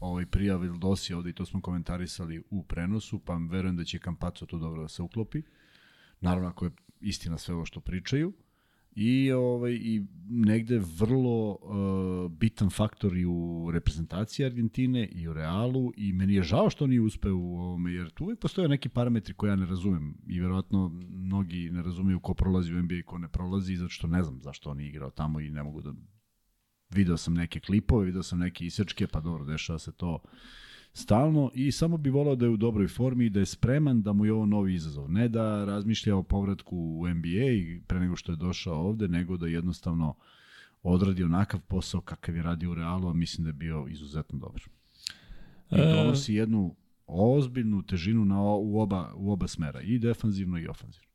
ovaj 0.00 0.26
prija 0.26 0.56
Vildosi 0.56 1.14
ovde 1.14 1.30
i 1.30 1.32
to 1.32 1.46
smo 1.46 1.60
komentarisali 1.60 2.42
u 2.50 2.62
prenosu, 2.62 3.18
pa 3.18 3.36
verujem 3.50 3.76
da 3.76 3.84
će 3.84 3.98
Kampaco 3.98 4.46
tu 4.46 4.58
dobro 4.58 4.82
da 4.82 4.88
se 4.88 5.02
uklopi. 5.02 5.42
Naravno, 6.20 6.48
ako 6.48 6.64
je 6.64 6.70
istina 7.00 7.38
sve 7.38 7.54
ovo 7.54 7.64
što 7.64 7.80
pričaju. 7.80 8.32
I, 8.92 9.32
ovaj, 9.32 9.72
i 9.72 10.06
negde 10.28 10.80
vrlo 10.98 11.50
uh, 11.50 12.32
bitan 12.32 12.70
faktor 12.70 13.16
i 13.16 13.24
u 13.24 13.70
reprezentaciji 13.72 14.46
Argentine 14.46 15.06
i 15.06 15.28
u 15.28 15.32
Realu 15.32 15.92
i 15.96 16.12
meni 16.12 16.34
je 16.34 16.42
žao 16.42 16.70
što 16.70 16.86
nije 16.86 17.00
uspeo 17.00 17.36
u 17.36 17.58
ovome, 17.58 17.92
jer 17.92 18.10
tu 18.10 18.24
uvijek 18.24 18.40
postoje 18.40 18.68
neki 18.68 18.88
parametri 18.88 19.34
koje 19.34 19.50
ja 19.50 19.56
ne 19.56 19.66
razumem 19.66 20.14
i 20.26 20.40
verovatno 20.40 20.88
mnogi 21.08 21.70
ne 21.70 21.82
razumeju 21.82 22.20
ko 22.20 22.34
prolazi 22.34 22.74
u 22.74 22.82
NBA 22.82 22.94
i 22.94 23.02
ko 23.02 23.18
ne 23.18 23.28
prolazi, 23.28 23.76
zato 23.76 23.88
što 23.88 24.06
ne 24.06 24.22
znam 24.22 24.40
zašto 24.42 24.70
on 24.70 24.80
je 24.80 24.88
igrao 24.88 25.10
tamo 25.10 25.40
i 25.40 25.50
ne 25.50 25.62
mogu 25.62 25.80
da 25.80 25.92
video 26.90 27.16
sam 27.16 27.34
neke 27.34 27.60
klipove, 27.60 28.06
video 28.06 28.22
sam 28.22 28.38
neke 28.38 28.64
isečke, 28.64 29.06
pa 29.06 29.20
dobro, 29.20 29.44
dešava 29.44 29.78
se 29.78 29.92
to 29.92 30.22
stalno 30.92 31.50
i 31.54 31.72
samo 31.72 31.96
bi 31.96 32.10
volao 32.10 32.36
da 32.36 32.46
je 32.46 32.50
u 32.50 32.56
dobroj 32.56 32.88
formi 32.88 33.26
i 33.26 33.30
da 33.30 33.40
je 33.40 33.46
spreman 33.46 34.02
da 34.02 34.12
mu 34.12 34.24
je 34.24 34.32
ovo 34.32 34.46
novi 34.46 34.74
izazov. 34.74 35.10
Ne 35.10 35.28
da 35.28 35.64
razmišlja 35.64 36.16
o 36.16 36.22
povratku 36.22 36.76
u 36.76 37.08
NBA 37.08 37.50
i 37.52 37.80
pre 37.86 38.00
nego 38.00 38.16
što 38.16 38.32
je 38.32 38.36
došao 38.36 38.74
ovde, 38.74 39.08
nego 39.08 39.36
da 39.36 39.46
jednostavno 39.46 40.14
odradi 40.82 41.24
onakav 41.24 41.60
posao 41.60 42.00
kakav 42.00 42.36
je 42.36 42.42
radio 42.42 42.70
u 42.70 42.74
Realu, 42.74 43.08
a 43.08 43.12
mislim 43.12 43.44
da 43.44 43.48
je 43.48 43.52
bio 43.52 43.86
izuzetno 43.90 44.38
dobar. 44.38 44.62
I 45.70 45.80
E. 45.80 45.94
donosi 45.94 46.34
jednu 46.34 46.74
ozbiljnu 47.06 47.82
težinu 47.82 48.24
na, 48.24 48.42
u, 48.42 48.80
oba, 48.80 49.12
u 49.16 49.32
oba 49.32 49.48
smera, 49.48 49.80
i 49.80 49.98
defanzivno 49.98 50.58
i 50.58 50.68
ofanzivno. 50.68 51.10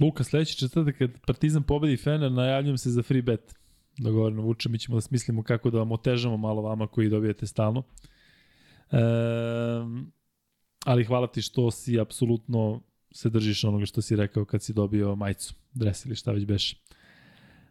Luka, 0.00 0.24
sledeći 0.24 0.58
četvrtak 0.58 0.98
kad 0.98 1.10
Partizan 1.26 1.62
pobedi 1.62 1.96
Fener, 1.96 2.32
najavljujem 2.32 2.78
se 2.78 2.90
za 2.90 3.02
free 3.02 3.22
bet. 3.22 3.54
Dogovoreno 3.98 4.42
vuče, 4.42 4.68
mi 4.68 4.78
ćemo 4.78 4.96
da 4.96 5.00
smislimo 5.00 5.42
kako 5.42 5.70
da 5.70 5.78
vam 5.78 5.92
otežamo 5.92 6.36
malo 6.36 6.62
vama 6.62 6.86
koji 6.86 7.08
dobijete 7.08 7.46
stalno. 7.46 7.82
E, 8.90 8.98
ali 10.84 11.04
hvala 11.04 11.26
ti 11.26 11.42
što 11.42 11.70
si 11.70 12.00
apsolutno 12.00 12.80
se 13.12 13.30
držiš 13.30 13.64
onoga 13.64 13.86
što 13.86 14.02
si 14.02 14.16
rekao 14.16 14.44
kad 14.44 14.62
si 14.62 14.72
dobio 14.72 15.14
majicu, 15.14 15.54
dres 15.74 16.04
ili 16.04 16.16
šta 16.16 16.32
već 16.32 16.44
beše. 16.44 16.76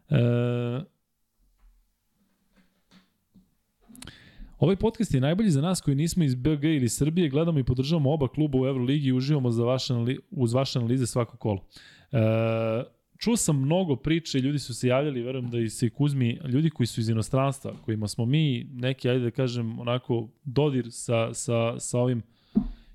E, 0.08 0.84
Ovaj 4.58 4.76
podcast 4.76 5.14
je 5.14 5.20
najbolji 5.20 5.50
za 5.50 5.60
nas 5.60 5.80
koji 5.80 5.94
nismo 5.94 6.24
iz 6.24 6.34
BG 6.34 6.64
ili 6.64 6.88
Srbije, 6.88 7.28
gledamo 7.28 7.58
i 7.58 7.64
podržavamo 7.64 8.12
oba 8.12 8.28
kluba 8.28 8.58
u 8.58 8.66
Euroligi 8.66 9.08
i 9.08 9.12
uživamo 9.12 9.50
za 9.50 9.64
vaše, 9.64 9.94
uz 10.30 10.52
vaše 10.52 10.78
analize 10.78 11.06
svako 11.06 11.36
kolo. 11.36 11.64
E, 12.12 12.18
čuo 13.18 13.36
sam 13.36 13.60
mnogo 13.60 13.96
priče, 13.96 14.38
ljudi 14.38 14.58
su 14.58 14.74
se 14.74 14.88
javljali, 14.88 15.22
verujem 15.22 15.50
da 15.50 15.58
i 15.58 15.70
se 15.70 15.90
Kuzmi, 15.90 16.40
ljudi 16.48 16.70
koji 16.70 16.86
su 16.86 17.00
iz 17.00 17.08
inostranstva, 17.08 17.74
kojima 17.84 18.08
smo 18.08 18.26
mi 18.26 18.66
neki, 18.72 19.08
ajde 19.08 19.24
da 19.24 19.30
kažem, 19.30 19.78
onako 19.78 20.28
dodir 20.44 20.86
sa, 20.90 21.34
sa, 21.34 21.80
sa 21.80 21.98
ovim 21.98 22.22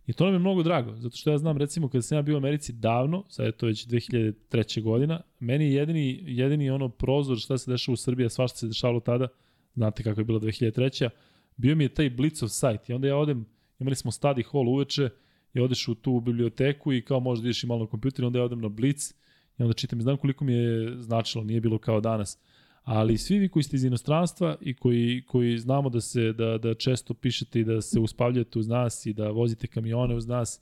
I 0.10 0.14
to 0.14 0.26
nam 0.26 0.34
je 0.34 0.40
mnogo 0.40 0.64
drago, 0.64 0.96
zato 0.96 1.18
što 1.18 1.32
ja 1.32 1.38
znam 1.38 1.58
recimo 1.58 1.88
kada 1.88 2.02
sam 2.02 2.18
ja 2.18 2.22
bio 2.22 2.36
u 2.36 2.38
Americi 2.38 2.74
davno, 2.74 3.24
sad 3.30 3.46
je 3.46 3.52
to 3.52 3.66
već 3.66 3.88
2003. 3.88 4.82
godina, 4.82 5.22
meni 5.40 5.66
je 5.66 5.74
jedini, 5.74 6.24
jedini 6.26 6.70
ono 6.70 6.90
prozor 6.90 7.38
šta 7.38 7.58
se 7.58 7.72
dešava 7.72 7.94
u 7.94 7.98
Srbiji, 7.98 8.26
a 8.26 8.30
svašta 8.30 8.58
se 8.58 8.68
dešavalo 8.68 9.00
tada, 9.00 9.28
znate 9.76 10.04
kako 10.04 10.22
je 10.22 10.26
bila 10.26 10.40
2003. 10.40 11.10
Bio 11.58 11.76
mi 11.76 11.84
je 11.84 11.94
taj 11.94 12.10
Blitzov 12.10 12.50
sajt 12.50 12.90
i 12.90 12.94
onda 12.94 13.08
ja 13.08 13.18
odem, 13.18 13.46
imali 13.80 13.96
smo 13.96 14.12
study 14.12 14.44
hall 14.52 14.70
uveče, 14.70 15.10
i 15.54 15.60
odeš 15.60 15.88
u 15.88 15.96
tu 15.96 16.20
biblioteku 16.20 16.94
i 16.94 17.02
kao 17.02 17.20
možda 17.20 17.46
ideš 17.46 17.64
i 17.64 17.68
malo 17.68 17.80
na 17.80 17.88
kompjuter 17.88 18.26
onda 18.26 18.40
ja 18.40 18.46
odem 18.46 18.62
na 18.62 18.70
Blitz 18.70 19.14
i 19.60 19.64
onda 19.64 19.74
čitam 19.74 20.00
i 20.00 20.04
znam 20.04 20.18
koliko 20.18 20.46
mi 20.46 20.54
je 20.54 20.96
značilo, 20.98 21.44
nije 21.44 21.62
bilo 21.62 21.78
kao 21.78 22.02
danas. 22.02 22.38
Ali 22.84 23.18
svi 23.18 23.40
vi 23.40 23.50
koji 23.50 23.64
ste 23.64 23.76
iz 23.76 23.84
inostranstva 23.84 24.58
i 24.62 24.74
koji, 24.74 25.24
koji 25.28 25.58
znamo 25.58 25.90
da 25.90 26.02
se 26.02 26.34
da, 26.34 26.58
da 26.58 26.74
često 26.74 27.14
pišete 27.14 27.60
i 27.60 27.64
da 27.64 27.82
se 27.82 28.00
uspavljate 28.00 28.60
uz 28.60 28.68
nas 28.68 29.06
i 29.06 29.14
da 29.14 29.30
vozite 29.30 29.68
kamione 29.68 30.16
uz 30.16 30.28
nas, 30.28 30.62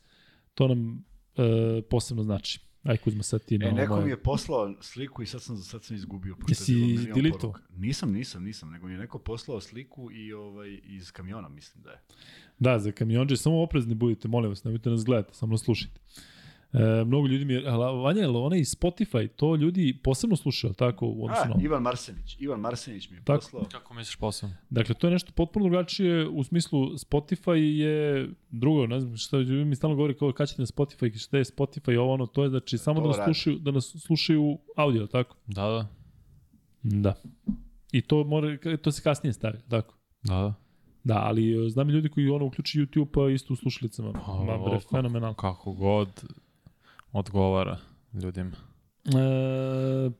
to 0.53 0.67
nam 0.67 1.06
e, 1.38 1.82
posebno 1.82 2.24
znači. 2.24 2.59
Aj 2.84 2.98
Kuzma, 2.98 3.24
sad 3.24 3.45
ti 3.45 3.58
na 3.58 3.66
E, 3.67 3.72
neko 3.72 3.93
moje- 3.93 4.06
mi 4.06 4.11
je 4.11 4.17
poslao 4.17 4.74
sliku 4.82 5.24
i 5.24 5.26
sad 5.26 5.42
sam, 5.42 5.58
sad 5.58 5.84
sam 5.84 5.95
izgubio. 5.95 6.35
Jesi 6.48 6.74
poruka. 7.40 7.61
Nisam, 7.76 8.11
nisam, 8.11 8.43
nisam, 8.43 8.72
nego 8.72 8.88
mi 8.88 8.93
je 8.93 9.00
neko 9.00 9.19
poslao 9.19 9.61
sliku 9.61 10.11
i 10.11 10.34
ovaj, 10.34 10.80
iz 10.84 11.11
kamiona, 11.11 11.50
mislim 11.50 11.84
da 11.84 11.90
je. 11.92 12.01
Da, 12.59 12.80
za 12.80 12.92
kamionđe, 12.92 13.38
samo 13.38 13.61
oprezni 13.61 13.95
budite, 13.95 14.27
molim 14.27 14.50
vas, 14.50 14.64
nemojte 14.64 14.90
nas 14.90 15.06
gledati, 15.06 15.38
samo 15.38 15.51
nas 15.51 15.61
slušajte. 15.61 16.00
E, 16.74 17.04
mnogo 17.06 17.28
ljudi 17.28 17.46
mi 17.46 17.54
je, 17.54 17.68
ala, 17.68 17.92
Vanja, 17.92 18.22
je 18.22 18.28
onaj 18.28 18.60
Spotify, 18.60 19.28
to 19.28 19.56
ljudi 19.56 20.00
posebno 20.04 20.36
slušaju, 20.36 20.74
tako, 20.74 21.08
u 21.08 21.26
odnosu 21.26 21.48
na 21.48 21.56
A? 21.56 21.62
Ivan 21.62 21.82
Marsenić. 21.82 22.38
Ivan 22.40 22.60
Marsenić 22.60 23.10
mi 23.10 23.18
je 23.18 23.24
Tako. 23.24 23.40
poslao. 23.40 23.64
Kako 23.72 23.94
misliš 23.94 24.16
posao? 24.16 24.50
Dakle, 24.70 24.96
to 24.96 25.08
je 25.08 25.12
nešto 25.12 25.32
potpuno 25.36 25.66
drugačije 25.66 26.28
u 26.28 26.44
smislu 26.44 26.80
Spotify 26.90 27.56
je 27.56 28.30
drugo, 28.50 28.88
ne 28.88 29.00
znam 29.00 29.18
šta 29.18 29.38
ljudi 29.38 29.66
mi 29.66 29.76
stalno 29.76 29.96
govori 29.96 30.18
kao 30.18 30.32
kad 30.32 30.50
ćete 30.50 30.62
na 30.62 30.66
Spotify, 30.66 31.18
šta 31.20 31.38
je 31.38 31.44
Spotify, 31.44 31.98
ovo 31.98 32.14
ono, 32.14 32.26
to 32.26 32.44
je 32.44 32.50
znači 32.50 32.78
samo 32.78 33.00
To 33.00 33.02
da 33.02 33.08
nas 33.08 33.18
radi. 33.18 33.34
slušaju, 33.34 33.60
da 33.60 33.72
nas 33.72 33.96
slušaju 34.06 34.58
audio, 34.76 35.08
tako? 35.08 35.36
Da, 35.48 35.62
da. 35.62 35.88
Da. 36.84 37.16
I 37.92 38.02
to 38.02 38.24
mora, 38.24 38.58
to 38.82 38.92
se 38.92 39.02
kasnije 39.02 39.34
stavlja, 39.34 39.60
tako? 39.70 39.96
Da, 40.24 40.36
da. 40.36 40.54
Da, 41.04 41.16
ali 41.24 41.66
e, 41.66 41.70
znam 41.70 41.90
ljudi 41.90 42.10
koji 42.10 42.30
ono 42.30 42.46
uključi 42.46 42.80
YouTube 42.80 43.08
pa 43.14 43.30
isto 43.30 43.54
u 43.54 43.56
slušalicama. 43.56 44.14
Pa, 44.14 44.34
Ma 44.44 44.58
bre, 44.58 44.80
fenomenalno. 44.80 45.34
Kako 45.34 45.72
god 45.74 46.24
odgovara 47.20 47.78
ljudima. 48.14 48.52
E, 49.06 50.12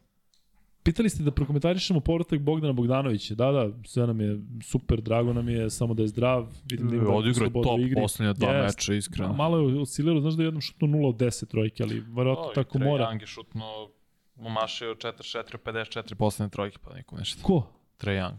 pitali 0.84 1.10
ste 1.10 1.24
da 1.24 1.32
prokomentarišemo 1.32 2.00
povratak 2.00 2.40
Bogdana 2.40 2.74
Bogdanovića. 2.74 3.36
Da, 3.36 3.52
da, 3.52 3.70
sve 3.86 4.08
nam 4.08 4.22
je 4.22 4.40
super, 4.64 5.02
drago 5.02 5.34
nam 5.34 5.50
je, 5.50 5.70
samo 5.70 5.94
da 5.94 6.02
je 6.02 6.08
zdrav. 6.08 6.48
Vidim 6.72 6.90
da 6.90 6.96
ima 6.96 7.10
Odigrao 7.10 7.50
top 7.64 7.80
igri. 7.80 8.02
poslednja 8.02 8.34
dva 8.34 8.52
Jest. 8.52 8.78
meča, 8.78 8.94
iskreno. 8.94 9.34
Malo 9.34 9.70
je 9.70 9.80
oscilirao, 9.82 10.22
znaš 10.22 10.34
da 10.34 10.44
je 10.44 10.48
jednom 10.48 10.62
šutno 10.62 10.88
0 10.88 11.08
od 11.10 11.16
10 11.16 11.46
trojke, 11.48 11.84
ali 11.84 12.00
verovatno 12.00 12.52
tako 12.56 12.80
mora. 12.80 13.06
Young 13.06 13.22
je 13.22 13.28
šutno 13.28 13.90
umašio 14.36 14.96
4-4, 14.96 15.58
54 15.66 16.16
poslednje 16.16 16.50
trojke, 16.50 16.78
pa 16.84 16.94
nikom 16.96 17.20
ništa. 17.20 17.44
Ko? 17.44 17.64
Trae 17.98 18.16
Young. 18.16 18.38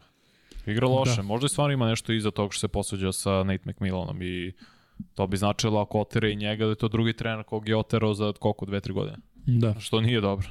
Igra 0.67 0.87
loše, 0.87 1.11
Da. 1.11 1.17
da. 1.17 1.23
možda 1.23 1.45
i 1.45 1.49
stvarno 1.49 1.73
ima 1.73 1.89
nešto 1.89 2.13
iza 2.13 2.31
tog 2.31 2.55
što 2.55 2.61
se 2.61 2.69
posuđao 2.69 3.13
sa 3.13 3.43
Nate 3.43 3.71
McMillanom 3.71 4.23
i 4.23 4.53
to 5.15 5.27
bi 5.27 5.37
značilo 5.37 5.81
ako 5.81 6.01
otere 6.01 6.33
i 6.33 6.37
njega 6.37 6.65
da 6.65 6.71
je 6.71 6.77
to 6.77 6.89
drugi 6.89 7.13
trener 7.13 7.45
kog 7.45 7.69
je 7.69 7.77
oterao 7.77 8.15
za 8.15 8.33
koliko, 8.33 8.67
dve, 8.67 8.81
tri 8.81 8.93
godine. 8.93 9.17
Da. 9.47 9.75
Što 9.81 10.01
nije 10.01 10.21
dobro. 10.21 10.49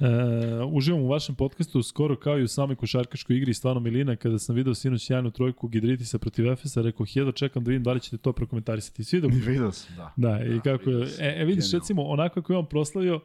E, 0.00 0.64
uživam 0.64 1.00
u 1.00 1.08
vašem 1.08 1.34
podcastu 1.34 1.82
skoro 1.82 2.16
kao 2.16 2.38
i 2.38 2.42
u 2.42 2.48
samoj 2.48 2.76
košarkaškoj 2.76 3.36
igri 3.36 3.54
stvarno 3.54 3.80
Milina 3.80 4.16
kada 4.16 4.38
sam 4.38 4.54
video 4.54 4.74
sinoć 4.74 5.06
sjajnu 5.06 5.30
trojku 5.30 5.68
Gidritisa 5.68 6.18
protiv 6.18 6.52
Efesa 6.52 6.82
rekao 6.82 7.06
jedva 7.14 7.32
čekam 7.32 7.64
da 7.64 7.68
vidim 7.68 7.82
da 7.82 7.92
li 7.92 8.00
ćete 8.00 8.16
to 8.16 8.32
prokomentarisati. 8.32 9.04
Svi 9.04 9.20
dok 9.20 9.32
Video 9.46 9.72
sam, 9.72 9.96
da. 9.96 10.12
Da, 10.16 10.44
i 10.44 10.60
kako 10.60 10.90
je, 10.90 11.06
e, 11.18 11.40
e 11.40 11.44
vidiš, 11.44 11.64
Genijalno. 11.64 11.78
recimo, 11.78 12.02
onako 12.02 12.34
kako 12.34 12.52
je 12.52 12.58
on 12.58 12.66
proslavio, 12.66 13.20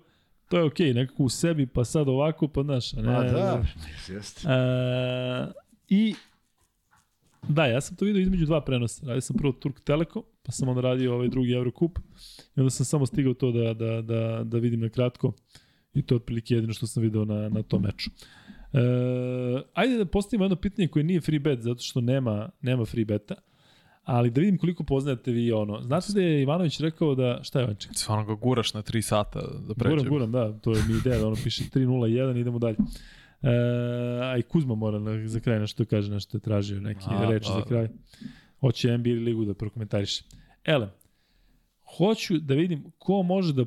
to 0.50 0.58
je 0.58 0.64
okej, 0.64 0.94
nekako 0.94 1.24
u 1.24 1.30
sebi, 1.30 1.66
pa 1.68 1.86
sad 1.86 2.08
ovako, 2.08 2.48
pa 2.48 2.64
znaš, 2.64 2.94
a 2.94 3.02
ne... 3.02 3.16
A 3.16 3.24
da, 3.24 3.64
jeste. 4.10 4.42
E, 4.50 5.52
I, 5.90 6.16
da, 7.50 7.66
ja 7.66 7.82
sam 7.82 7.96
to 7.98 8.06
vidio 8.06 8.22
između 8.22 8.46
dva 8.46 8.62
prenosa. 8.62 9.06
Radio 9.08 9.22
sam 9.22 9.38
prvo 9.38 9.54
Turk 9.54 9.80
Telekom, 9.80 10.24
pa 10.44 10.52
sam 10.52 10.70
onda 10.70 10.82
radio 10.82 11.14
ovaj 11.14 11.28
drugi 11.28 11.52
Eurocup, 11.52 12.00
i 12.56 12.60
onda 12.60 12.70
sam 12.70 12.86
samo 12.86 13.06
stigao 13.06 13.34
to 13.34 13.52
da, 13.52 13.74
da, 13.74 14.02
da, 14.02 14.44
da 14.44 14.58
vidim 14.58 14.80
na 14.80 14.90
kratko, 14.90 15.34
i 15.94 16.02
to 16.02 16.16
je 16.16 16.18
otprilike 16.18 16.56
jedino 16.56 16.74
što 16.74 16.88
sam 16.88 17.04
video 17.04 17.26
na, 17.26 17.50
na 17.50 17.64
tom 17.64 17.82
meču. 17.82 18.10
E, 18.74 18.80
ajde 19.74 19.98
da 19.98 20.06
postavimo 20.06 20.46
jedno 20.46 20.56
pitanje 20.56 20.88
koje 20.88 21.04
nije 21.04 21.22
free 21.22 21.40
bet, 21.40 21.62
zato 21.62 21.82
što 21.82 22.02
nema, 22.02 22.50
nema 22.62 22.86
free 22.86 23.06
beta, 23.06 23.36
ali 24.04 24.30
da 24.30 24.42
vidim 24.42 24.58
koliko 24.58 24.84
poznajete 24.84 25.32
vi 25.32 25.52
ono. 25.52 25.82
Znate 25.82 26.14
da 26.14 26.22
je 26.22 26.42
Ivanović 26.42 26.80
rekao 26.80 27.16
da, 27.16 27.40
šta 27.44 27.60
je 27.60 27.66
Vanček? 27.66 27.92
Stvarno 27.96 28.26
ga 28.26 28.34
guraš 28.34 28.74
na 28.74 28.82
3 28.82 29.02
sata 29.02 29.40
da 29.68 29.74
pređe. 29.74 29.96
Guram, 29.96 30.10
guram, 30.10 30.32
da, 30.32 30.60
to 30.60 30.72
je 30.72 30.84
mi 30.88 30.98
ideja, 30.98 31.20
da 31.20 31.28
ono 31.28 31.36
piše 31.44 31.64
3-0-1, 31.64 32.40
idemo 32.40 32.60
dalje. 32.60 32.78
E, 33.46 33.50
a 34.24 34.38
i 34.38 34.42
Kuzma 34.42 34.76
mora 34.76 35.00
na, 35.00 35.28
za 35.28 35.40
kraj 35.40 35.60
nešto 35.60 35.84
da 35.84 35.90
kaže, 35.90 36.12
nešto 36.12 36.38
je 36.38 36.42
tražio, 36.42 36.82
neki 36.82 37.06
A, 37.08 37.30
reč 37.30 37.48
za 37.48 37.62
kraj. 37.62 37.88
Hoće 38.60 38.98
NBA 38.98 39.10
ligu 39.10 39.46
da 39.46 39.54
prokomentariše. 39.54 40.24
Ele, 40.64 40.90
hoću 41.98 42.38
da 42.40 42.54
vidim 42.54 42.92
ko 42.98 43.24
može 43.24 43.54
da, 43.54 43.66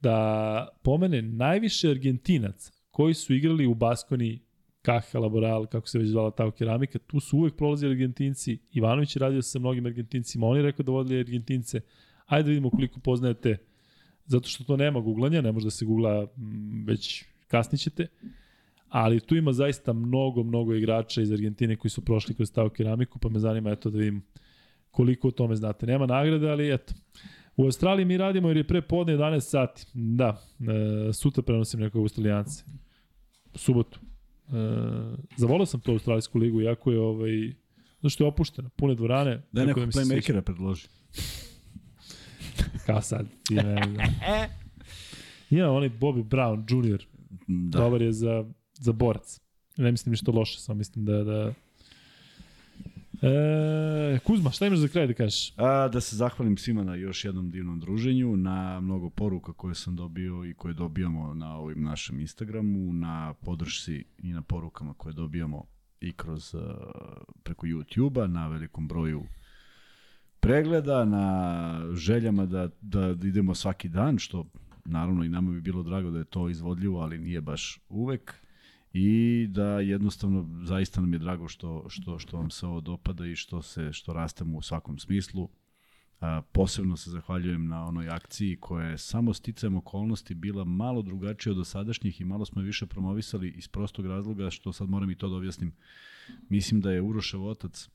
da 0.00 0.68
pomene 0.82 1.22
najviše 1.22 1.90
Argentinaca 1.90 2.72
koji 2.90 3.14
su 3.14 3.34
igrali 3.34 3.66
u 3.66 3.74
Baskoni, 3.74 4.40
Kaha, 4.82 5.18
Laboral, 5.18 5.66
kako 5.66 5.88
se 5.88 5.98
već 5.98 6.08
zvala 6.08 6.30
ta 6.30 6.50
keramika, 6.50 6.98
tu 6.98 7.20
su 7.20 7.38
uvek 7.38 7.56
prolazili 7.56 7.92
Argentinci, 7.92 8.58
Ivanović 8.72 9.16
je 9.16 9.20
radio 9.20 9.42
sa 9.42 9.58
mnogim 9.58 9.86
Argentincima, 9.86 10.46
on 10.46 10.56
je 10.56 10.62
rekao 10.62 10.84
da 10.84 10.92
vodili 10.92 11.20
Argentince, 11.20 11.80
ajde 12.26 12.42
da 12.42 12.48
vidimo 12.48 12.70
koliko 12.70 13.00
poznajete 13.00 13.56
zato 14.26 14.48
što 14.48 14.64
to 14.64 14.76
nema 14.76 15.00
googlanja, 15.00 15.40
ne 15.40 15.52
može 15.52 15.66
da 15.66 15.70
se 15.70 15.84
googla 15.84 16.26
već 16.86 17.24
kasnije 17.48 17.78
ćete, 17.78 18.06
ali 18.94 19.20
tu 19.20 19.36
ima 19.36 19.52
zaista 19.52 19.92
mnogo, 19.92 20.42
mnogo 20.42 20.74
igrača 20.74 21.22
iz 21.22 21.32
Argentine 21.32 21.76
koji 21.76 21.90
su 21.90 22.04
prošli 22.04 22.34
kroz 22.34 22.48
stavu 22.48 22.70
keramiku, 22.70 23.18
pa 23.18 23.28
me 23.28 23.38
zanima 23.38 23.70
eto 23.70 23.90
da 23.90 23.98
vidim 23.98 24.22
koliko 24.90 25.28
o 25.28 25.30
tome 25.30 25.56
znate. 25.56 25.86
Nema 25.86 26.06
nagrade, 26.06 26.48
ali 26.48 26.74
eto. 26.74 26.94
U 27.56 27.64
Australiji 27.64 28.04
mi 28.04 28.16
radimo 28.16 28.48
jer 28.48 28.56
je 28.56 28.66
pre 28.66 28.82
podne 28.82 29.16
11 29.16 29.40
sati. 29.40 29.86
Da, 29.94 30.42
e, 31.08 31.12
sutra 31.12 31.42
prenosim 31.42 31.80
nekog 31.80 32.02
Australijance. 32.02 32.64
U 33.54 33.58
subotu. 33.58 34.00
E, 34.00 34.52
zavolio 35.36 35.66
sam 35.66 35.80
to 35.80 35.92
Australijsku 35.92 36.38
ligu, 36.38 36.60
iako 36.60 36.90
je 36.90 37.00
ovaj, 37.00 37.52
zato 37.96 38.08
što 38.08 38.24
je 38.24 38.28
opuštena, 38.28 38.68
pune 38.68 38.94
dvorane. 38.94 39.42
Da 39.52 39.62
je 39.62 39.74
se 39.74 39.74
sviđa. 39.74 39.90
playmakera 39.90 40.40
predloži. 40.40 40.88
Kao 42.86 43.00
sad. 43.00 43.26
Ti 43.46 43.54
ne 43.54 43.62
znam. 43.62 43.96
Ima 45.50 45.70
onaj 45.70 45.90
Bobby 45.90 46.24
Brown 46.24 46.90
Jr. 46.92 47.04
Da. 47.46 47.78
Dobar 47.78 48.02
je 48.02 48.12
za, 48.12 48.44
za 48.74 48.92
borac. 48.92 49.40
Ne 49.76 49.90
mislim 49.90 50.10
ništa 50.10 50.30
loše, 50.30 50.60
samo 50.60 50.78
mislim 50.78 51.04
da... 51.04 51.24
da... 51.24 51.52
E, 53.22 54.18
Kuzma, 54.24 54.50
šta 54.50 54.66
imaš 54.66 54.78
za 54.78 54.88
kraj 54.88 55.06
da 55.06 55.14
kažeš? 55.14 55.52
A, 55.56 55.88
da 55.88 56.00
se 56.00 56.16
zahvalim 56.16 56.56
svima 56.56 56.84
na 56.84 56.94
još 56.94 57.24
jednom 57.24 57.50
divnom 57.50 57.80
druženju, 57.80 58.36
na 58.36 58.80
mnogo 58.80 59.10
poruka 59.10 59.52
koje 59.52 59.74
sam 59.74 59.96
dobio 59.96 60.44
i 60.44 60.54
koje 60.54 60.74
dobijamo 60.74 61.34
na 61.34 61.56
ovim 61.56 61.82
našem 61.82 62.20
Instagramu, 62.20 62.92
na 62.92 63.34
podršci 63.34 64.04
i 64.18 64.32
na 64.32 64.42
porukama 64.42 64.94
koje 64.94 65.12
dobijamo 65.12 65.64
i 66.00 66.12
kroz 66.12 66.54
uh, 66.54 66.60
preko 67.42 67.66
YouTube-a, 67.66 68.26
na 68.26 68.48
velikom 68.48 68.88
broju 68.88 69.22
pregleda, 70.40 71.04
na 71.04 71.80
željama 71.92 72.46
da, 72.46 72.68
da 72.80 73.08
idemo 73.08 73.54
svaki 73.54 73.88
dan, 73.88 74.18
što 74.18 74.46
naravno 74.84 75.24
i 75.24 75.28
nama 75.28 75.50
bi 75.50 75.60
bilo 75.60 75.82
drago 75.82 76.10
da 76.10 76.18
je 76.18 76.24
to 76.24 76.48
izvodljivo, 76.48 77.00
ali 77.00 77.18
nije 77.18 77.40
baš 77.40 77.80
uvek 77.88 78.43
i 78.96 79.46
da 79.50 79.80
jednostavno 79.80 80.48
zaista 80.62 81.00
nam 81.00 81.12
je 81.12 81.18
drago 81.18 81.48
što, 81.48 81.84
što, 81.88 82.18
što 82.18 82.36
vam 82.36 82.50
se 82.50 82.66
ovo 82.66 82.80
dopada 82.80 83.26
i 83.26 83.36
što 83.36 83.62
se 83.62 83.92
što 83.92 84.12
rastemo 84.12 84.58
u 84.58 84.62
svakom 84.62 84.98
smislu. 84.98 85.48
A, 86.20 86.42
posebno 86.52 86.96
se 86.96 87.10
zahvaljujem 87.10 87.66
na 87.68 87.84
onoj 87.84 88.08
akciji 88.08 88.56
koja 88.56 88.88
je 88.88 88.98
samo 88.98 89.34
sticajem 89.34 89.76
okolnosti 89.76 90.34
bila 90.34 90.64
malo 90.64 91.02
drugačija 91.02 91.50
od 91.50 91.56
dosadašnjih 91.56 92.20
i 92.20 92.24
malo 92.24 92.44
smo 92.44 92.62
je 92.62 92.66
više 92.66 92.86
promovisali 92.86 93.48
iz 93.48 93.68
prostog 93.68 94.06
razloga 94.06 94.50
što 94.50 94.72
sad 94.72 94.88
moram 94.88 95.10
i 95.10 95.16
to 95.16 95.28
da 95.28 95.36
objasnim. 95.36 95.72
Mislim 96.48 96.80
da 96.80 96.92
je 96.92 97.02
Urošev 97.02 97.44
otac 97.46 97.88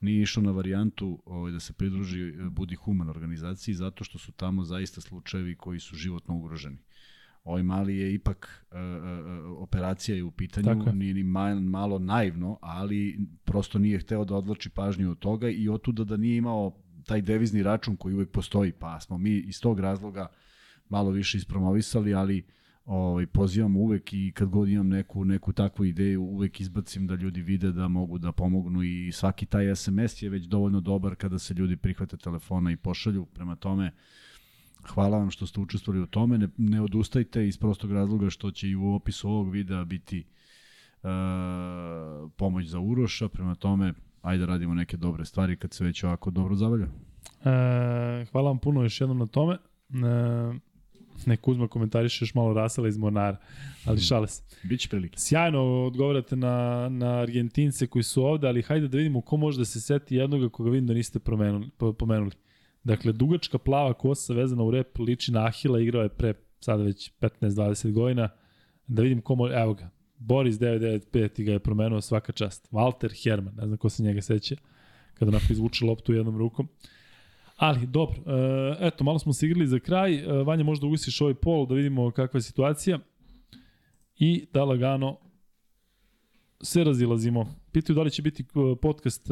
nije 0.00 0.22
išao 0.22 0.42
na 0.42 0.50
varijantu 0.50 1.22
ovaj, 1.26 1.52
da 1.52 1.60
se 1.60 1.72
pridruži 1.72 2.28
e, 2.28 2.32
Budi 2.50 2.74
Human 2.74 3.08
organizaciji 3.08 3.74
zato 3.74 4.04
što 4.04 4.18
su 4.18 4.32
tamo 4.32 4.64
zaista 4.64 5.00
slučajevi 5.00 5.56
koji 5.56 5.80
su 5.80 5.96
životno 5.96 6.36
ugroženi. 6.36 6.78
Ovaj 7.44 7.62
mali 7.62 7.96
je 7.96 8.14
ipak 8.14 8.66
e, 8.70 8.76
operacija 9.56 10.16
je 10.16 10.24
u 10.24 10.30
pitanju, 10.30 10.64
Tako 10.64 10.88
je. 10.88 10.94
nije 10.94 11.14
ni 11.14 11.22
ma, 11.22 11.54
malo 11.54 11.98
naivno, 11.98 12.58
ali 12.60 13.26
prosto 13.44 13.78
nije 13.78 13.98
hteo 13.98 14.24
da 14.24 14.34
odloči 14.34 14.70
pažnju 14.70 15.10
od 15.10 15.18
toga 15.18 15.48
i 15.48 15.68
otuda 15.68 16.04
da 16.04 16.16
nije 16.16 16.36
imao 16.36 16.72
taj 17.06 17.22
devizni 17.22 17.62
račun 17.62 17.96
koji 17.96 18.14
uvek 18.14 18.30
postoji, 18.30 18.72
pa 18.72 19.00
smo 19.00 19.18
mi 19.18 19.30
iz 19.30 19.60
tog 19.60 19.80
razloga 19.80 20.26
malo 20.88 21.10
više 21.10 21.38
ispromovisali, 21.38 22.14
ali 22.14 22.44
ovaj, 22.84 23.26
pozivam 23.26 23.76
uvek 23.76 24.12
i 24.12 24.32
kad 24.34 24.48
god 24.48 24.68
imam 24.68 24.88
neku, 24.88 25.24
neku 25.24 25.52
takvu 25.52 25.84
ideju, 25.84 26.22
uvek 26.22 26.60
izbacim 26.60 27.06
da 27.06 27.14
ljudi 27.14 27.42
vide 27.42 27.72
da 27.72 27.88
mogu 27.88 28.18
da 28.18 28.32
pomognu 28.32 28.82
i 28.82 29.12
svaki 29.12 29.46
taj 29.46 29.76
SMS 29.76 30.22
je 30.22 30.28
već 30.30 30.44
dovoljno 30.44 30.80
dobar 30.80 31.14
kada 31.14 31.38
se 31.38 31.54
ljudi 31.54 31.76
prihvate 31.76 32.16
telefona 32.16 32.72
i 32.72 32.76
pošalju. 32.76 33.24
Prema 33.24 33.56
tome, 33.56 33.92
hvala 34.88 35.18
vam 35.18 35.30
što 35.30 35.46
ste 35.46 35.60
učestvovali 35.60 36.02
u 36.02 36.06
tome. 36.06 36.38
Ne, 36.38 36.48
ne 36.56 36.80
odustajte 36.80 37.48
iz 37.48 37.58
prostog 37.58 37.92
razloga 37.92 38.30
što 38.30 38.50
će 38.50 38.68
i 38.68 38.76
u 38.76 38.94
opisu 38.94 39.28
ovog 39.28 39.50
videa 39.50 39.84
biti 39.84 40.24
uh, 41.02 41.10
pomoć 42.36 42.66
za 42.66 42.80
Uroša. 42.80 43.28
Prema 43.28 43.54
tome, 43.54 43.94
ajde 44.22 44.46
da 44.46 44.52
radimo 44.52 44.74
neke 44.74 44.96
dobre 44.96 45.24
stvari 45.24 45.56
kad 45.56 45.72
se 45.72 45.84
već 45.84 46.04
ovako 46.04 46.30
dobro 46.30 46.54
zavalja. 46.54 46.86
E, 47.44 48.24
hvala 48.32 48.50
vam 48.50 48.58
puno 48.58 48.82
još 48.82 49.00
jednom 49.00 49.18
na 49.18 49.26
tome. 49.26 49.54
E, 49.54 49.58
ne 51.26 51.36
Kuzma 51.36 51.68
komentariše 51.68 52.24
još 52.24 52.34
malo 52.34 52.54
rasala 52.54 52.88
iz 52.88 52.98
Mornara, 52.98 53.36
ali 53.84 54.00
šale 54.00 54.28
se. 54.28 54.42
Biće 54.62 54.88
prilike. 54.88 55.18
Sjajno 55.18 55.60
odgovarate 55.62 56.36
na, 56.36 56.88
na 56.88 57.18
Argentince 57.18 57.86
koji 57.86 58.02
su 58.02 58.24
ovde, 58.24 58.48
ali 58.48 58.62
hajde 58.62 58.88
da 58.88 58.96
vidimo 58.96 59.20
ko 59.20 59.36
može 59.36 59.58
da 59.58 59.64
se 59.64 59.80
seti 59.80 60.16
jednoga 60.16 60.48
koga 60.48 60.70
vidim 60.70 60.86
da 60.86 60.94
niste 60.94 61.18
promenuli, 61.18 61.70
po- 61.76 61.92
pomenuli. 61.92 62.32
Dakle, 62.84 63.12
dugačka 63.12 63.58
plava 63.58 63.94
kosa 63.94 64.34
vezana 64.34 64.62
u 64.62 64.70
rep 64.70 64.98
liči 64.98 65.32
na 65.32 65.46
Ahila, 65.46 65.80
igrao 65.80 66.02
je 66.02 66.08
pre 66.08 66.34
sada 66.60 66.82
već 66.82 67.12
15-20 67.20 67.92
godina. 67.92 68.28
Da 68.86 69.02
vidim 69.02 69.20
komo, 69.20 69.48
evo 69.48 69.74
ga, 69.74 69.90
Boris 70.18 70.56
995 70.56 71.44
ga 71.44 71.52
je 71.52 71.58
promenuo 71.58 72.00
svaka 72.00 72.32
čast. 72.32 72.68
Walter 72.72 73.22
Herman, 73.22 73.54
ne 73.54 73.66
znam 73.66 73.78
ko 73.78 73.88
se 73.88 74.02
njega 74.02 74.22
seća, 74.22 74.56
kada 75.14 75.28
onako 75.28 75.44
izvuče 75.50 75.84
loptu 75.84 76.12
jednom 76.12 76.38
rukom. 76.38 76.68
Ali, 77.56 77.86
dobro, 77.86 78.16
e, 78.26 78.76
eto, 78.80 79.04
malo 79.04 79.18
smo 79.18 79.32
se 79.32 79.46
igrali 79.46 79.66
za 79.66 79.78
kraj. 79.78 80.14
E, 80.14 80.42
Vanja, 80.42 80.64
možda 80.64 80.86
ugasiš 80.86 81.20
ovaj 81.20 81.34
pol 81.34 81.66
da 81.66 81.74
vidimo 81.74 82.10
kakva 82.10 82.38
je 82.38 82.42
situacija. 82.42 82.98
I 84.18 84.46
da 84.52 84.64
lagano 84.64 85.18
se 86.62 86.84
razilazimo. 86.84 87.54
Pitaju 87.72 87.96
da 87.96 88.02
li 88.02 88.10
će 88.10 88.22
biti 88.22 88.42
e, 88.42 88.76
podcast 88.82 89.28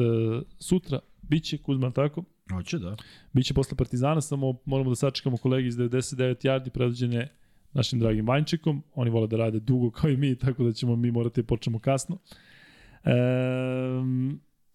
sutra. 0.59 0.99
Biće, 1.21 1.57
Kuzman, 1.57 1.91
tako? 1.91 2.23
Hoće, 2.51 2.79
da. 2.79 2.95
Biće 3.33 3.53
posle 3.53 3.77
Partizana, 3.77 4.21
samo 4.21 4.55
moramo 4.65 4.89
da 4.89 4.95
sačekamo 4.95 5.37
kolegi 5.37 5.67
iz 5.67 5.77
99 5.77 6.45
yardi 6.45 6.69
predvođene 6.69 7.27
našim 7.73 7.99
dragim 7.99 8.27
Vanjčekom. 8.27 8.83
Oni 8.93 9.09
vole 9.09 9.27
da 9.27 9.37
rade 9.37 9.59
dugo 9.59 9.91
kao 9.91 10.09
i 10.09 10.17
mi, 10.17 10.35
tako 10.35 10.63
da 10.63 10.71
ćemo 10.71 10.95
mi 10.95 11.11
morati 11.11 11.41
da 11.41 11.47
počnemo 11.47 11.79
kasno. 11.79 12.17
E, 13.03 13.11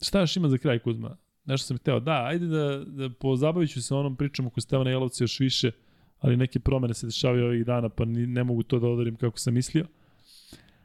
šta 0.02 0.20
još 0.20 0.36
ima 0.36 0.48
za 0.48 0.58
kraj, 0.58 0.78
Kuzma? 0.78 1.16
Nešto 1.44 1.66
sam 1.66 1.76
hteo. 1.76 2.00
Da, 2.00 2.24
ajde 2.24 2.46
da, 2.46 2.84
da 2.84 3.10
pozabavit 3.10 3.70
ću 3.70 3.82
se 3.82 3.94
onom 3.94 4.16
pričom 4.16 4.46
oko 4.46 4.60
Stevana 4.60 4.90
Jelovca 4.90 5.24
još 5.24 5.40
više, 5.40 5.70
ali 6.18 6.36
neke 6.36 6.60
promene 6.60 6.94
se 6.94 7.06
dešavaju 7.06 7.44
ovih 7.44 7.66
dana, 7.66 7.88
pa 7.88 8.04
ni, 8.04 8.26
ne 8.26 8.44
mogu 8.44 8.62
to 8.62 8.78
da 8.78 8.88
odarim 8.88 9.16
kako 9.16 9.38
sam 9.38 9.54
mislio. 9.54 9.86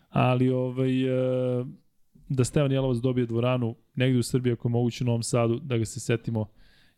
Ali 0.09 0.49
ovaj, 0.49 1.03
e, 1.03 1.65
da 2.29 2.43
Stevan 2.43 2.71
Jelovac 2.71 2.97
dobije 2.97 3.25
dvoranu 3.25 3.75
negde 3.95 4.19
u 4.19 4.23
Srbiji, 4.23 4.53
ako 4.53 4.67
je 4.67 4.71
moguće 4.71 5.03
u 5.03 5.05
Novom 5.05 5.23
Sadu, 5.23 5.59
da 5.59 5.77
ga 5.77 5.85
se 5.85 5.99
setimo 5.99 6.45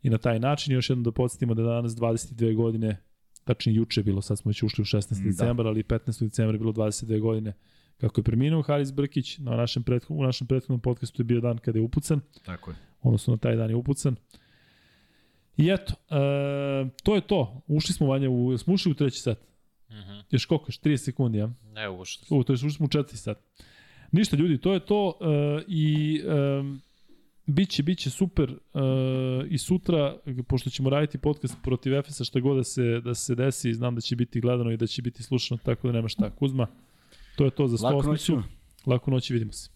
i 0.04 0.10
na 0.10 0.18
taj 0.18 0.38
način. 0.38 0.74
Još 0.74 0.90
jednom 0.90 1.04
da 1.04 1.12
podsjetimo 1.12 1.54
da 1.54 1.62
je 1.62 1.68
danas 1.68 1.92
22 1.92 2.56
godine, 2.56 2.96
tačnije 3.44 3.76
juče 3.76 4.00
je 4.00 4.04
bilo, 4.04 4.22
sad 4.22 4.38
smo 4.38 4.48
već 4.48 4.62
ušli 4.62 4.82
u 4.82 4.84
16. 4.84 5.22
Da. 5.22 5.30
decembar, 5.30 5.66
ali 5.66 5.82
15. 5.82 6.24
decembra 6.24 6.54
je 6.54 6.58
bilo 6.58 6.72
22 6.72 7.20
godine 7.20 7.52
kako 8.00 8.20
je 8.20 8.24
preminuo 8.24 8.62
Haris 8.62 8.92
Brkić, 8.92 9.38
na 9.38 9.56
našem 9.56 9.82
prethodnom, 9.82 10.18
u 10.18 10.26
našem 10.26 10.46
prethodnom 10.46 10.80
podcastu 10.80 11.22
je 11.22 11.24
bio 11.24 11.40
dan 11.40 11.58
kada 11.58 11.78
je 11.78 11.82
upucan, 11.82 12.20
Tako 12.44 12.70
je. 12.70 12.76
odnosno 13.02 13.34
na 13.34 13.38
taj 13.38 13.56
dan 13.56 13.70
je 13.70 13.76
upucan. 13.76 14.16
I 15.56 15.70
eto, 15.70 15.92
e, 16.10 16.88
to 17.02 17.14
je 17.14 17.20
to. 17.20 17.62
Ušli 17.66 17.94
smo 17.94 18.06
vanja 18.06 18.30
u, 18.30 18.58
smo 18.58 18.74
ušli 18.74 18.92
u 18.92 18.94
treći 18.94 19.18
sat. 19.18 19.38
Mhm. 19.90 19.98
Mm 19.98 20.24
Još 20.30 20.46
koliko? 20.46 20.64
Još 20.68 20.80
30 20.80 20.96
sekundi, 20.96 21.38
ja? 21.38 21.50
Ne, 21.72 21.88
ušto. 21.88 22.34
U, 22.34 22.44
to 22.44 22.52
je 22.52 22.54
ušli 22.54 22.70
smo 22.70 22.86
u 22.86 22.88
četvrti 22.88 23.16
sat. 23.16 23.38
Ništa 24.12 24.36
ljudi, 24.36 24.58
to 24.58 24.72
je 24.72 24.80
to 24.80 25.06
uh, 25.06 25.62
i 25.68 26.22
um, 26.24 26.80
biće, 27.46 27.82
biće 27.82 28.10
super 28.10 28.50
uh, 28.50 28.80
i 29.48 29.58
sutra, 29.58 30.16
pošto 30.48 30.70
ćemo 30.70 30.90
raditi 30.90 31.18
podcast 31.18 31.56
protiv 31.62 31.94
Efesa, 31.94 32.24
šta 32.24 32.40
god 32.40 32.56
da 32.56 32.64
se, 32.64 33.00
da 33.00 33.14
se 33.14 33.34
desi, 33.34 33.74
znam 33.74 33.94
da 33.94 34.00
će 34.00 34.16
biti 34.16 34.40
gledano 34.40 34.70
i 34.70 34.76
da 34.76 34.86
će 34.86 35.02
biti 35.02 35.22
slušano, 35.22 35.60
tako 35.64 35.86
da 35.86 35.92
nema 35.92 36.08
šta. 36.08 36.30
Kuzma, 36.30 36.66
to 37.36 37.44
je 37.44 37.50
to 37.50 37.68
za 37.68 37.86
Lako 37.86 38.02
stosnicu. 38.02 38.36
noću. 38.36 38.48
Lako 38.86 39.10
noći, 39.10 39.32
vidimo 39.32 39.52
se. 39.52 39.73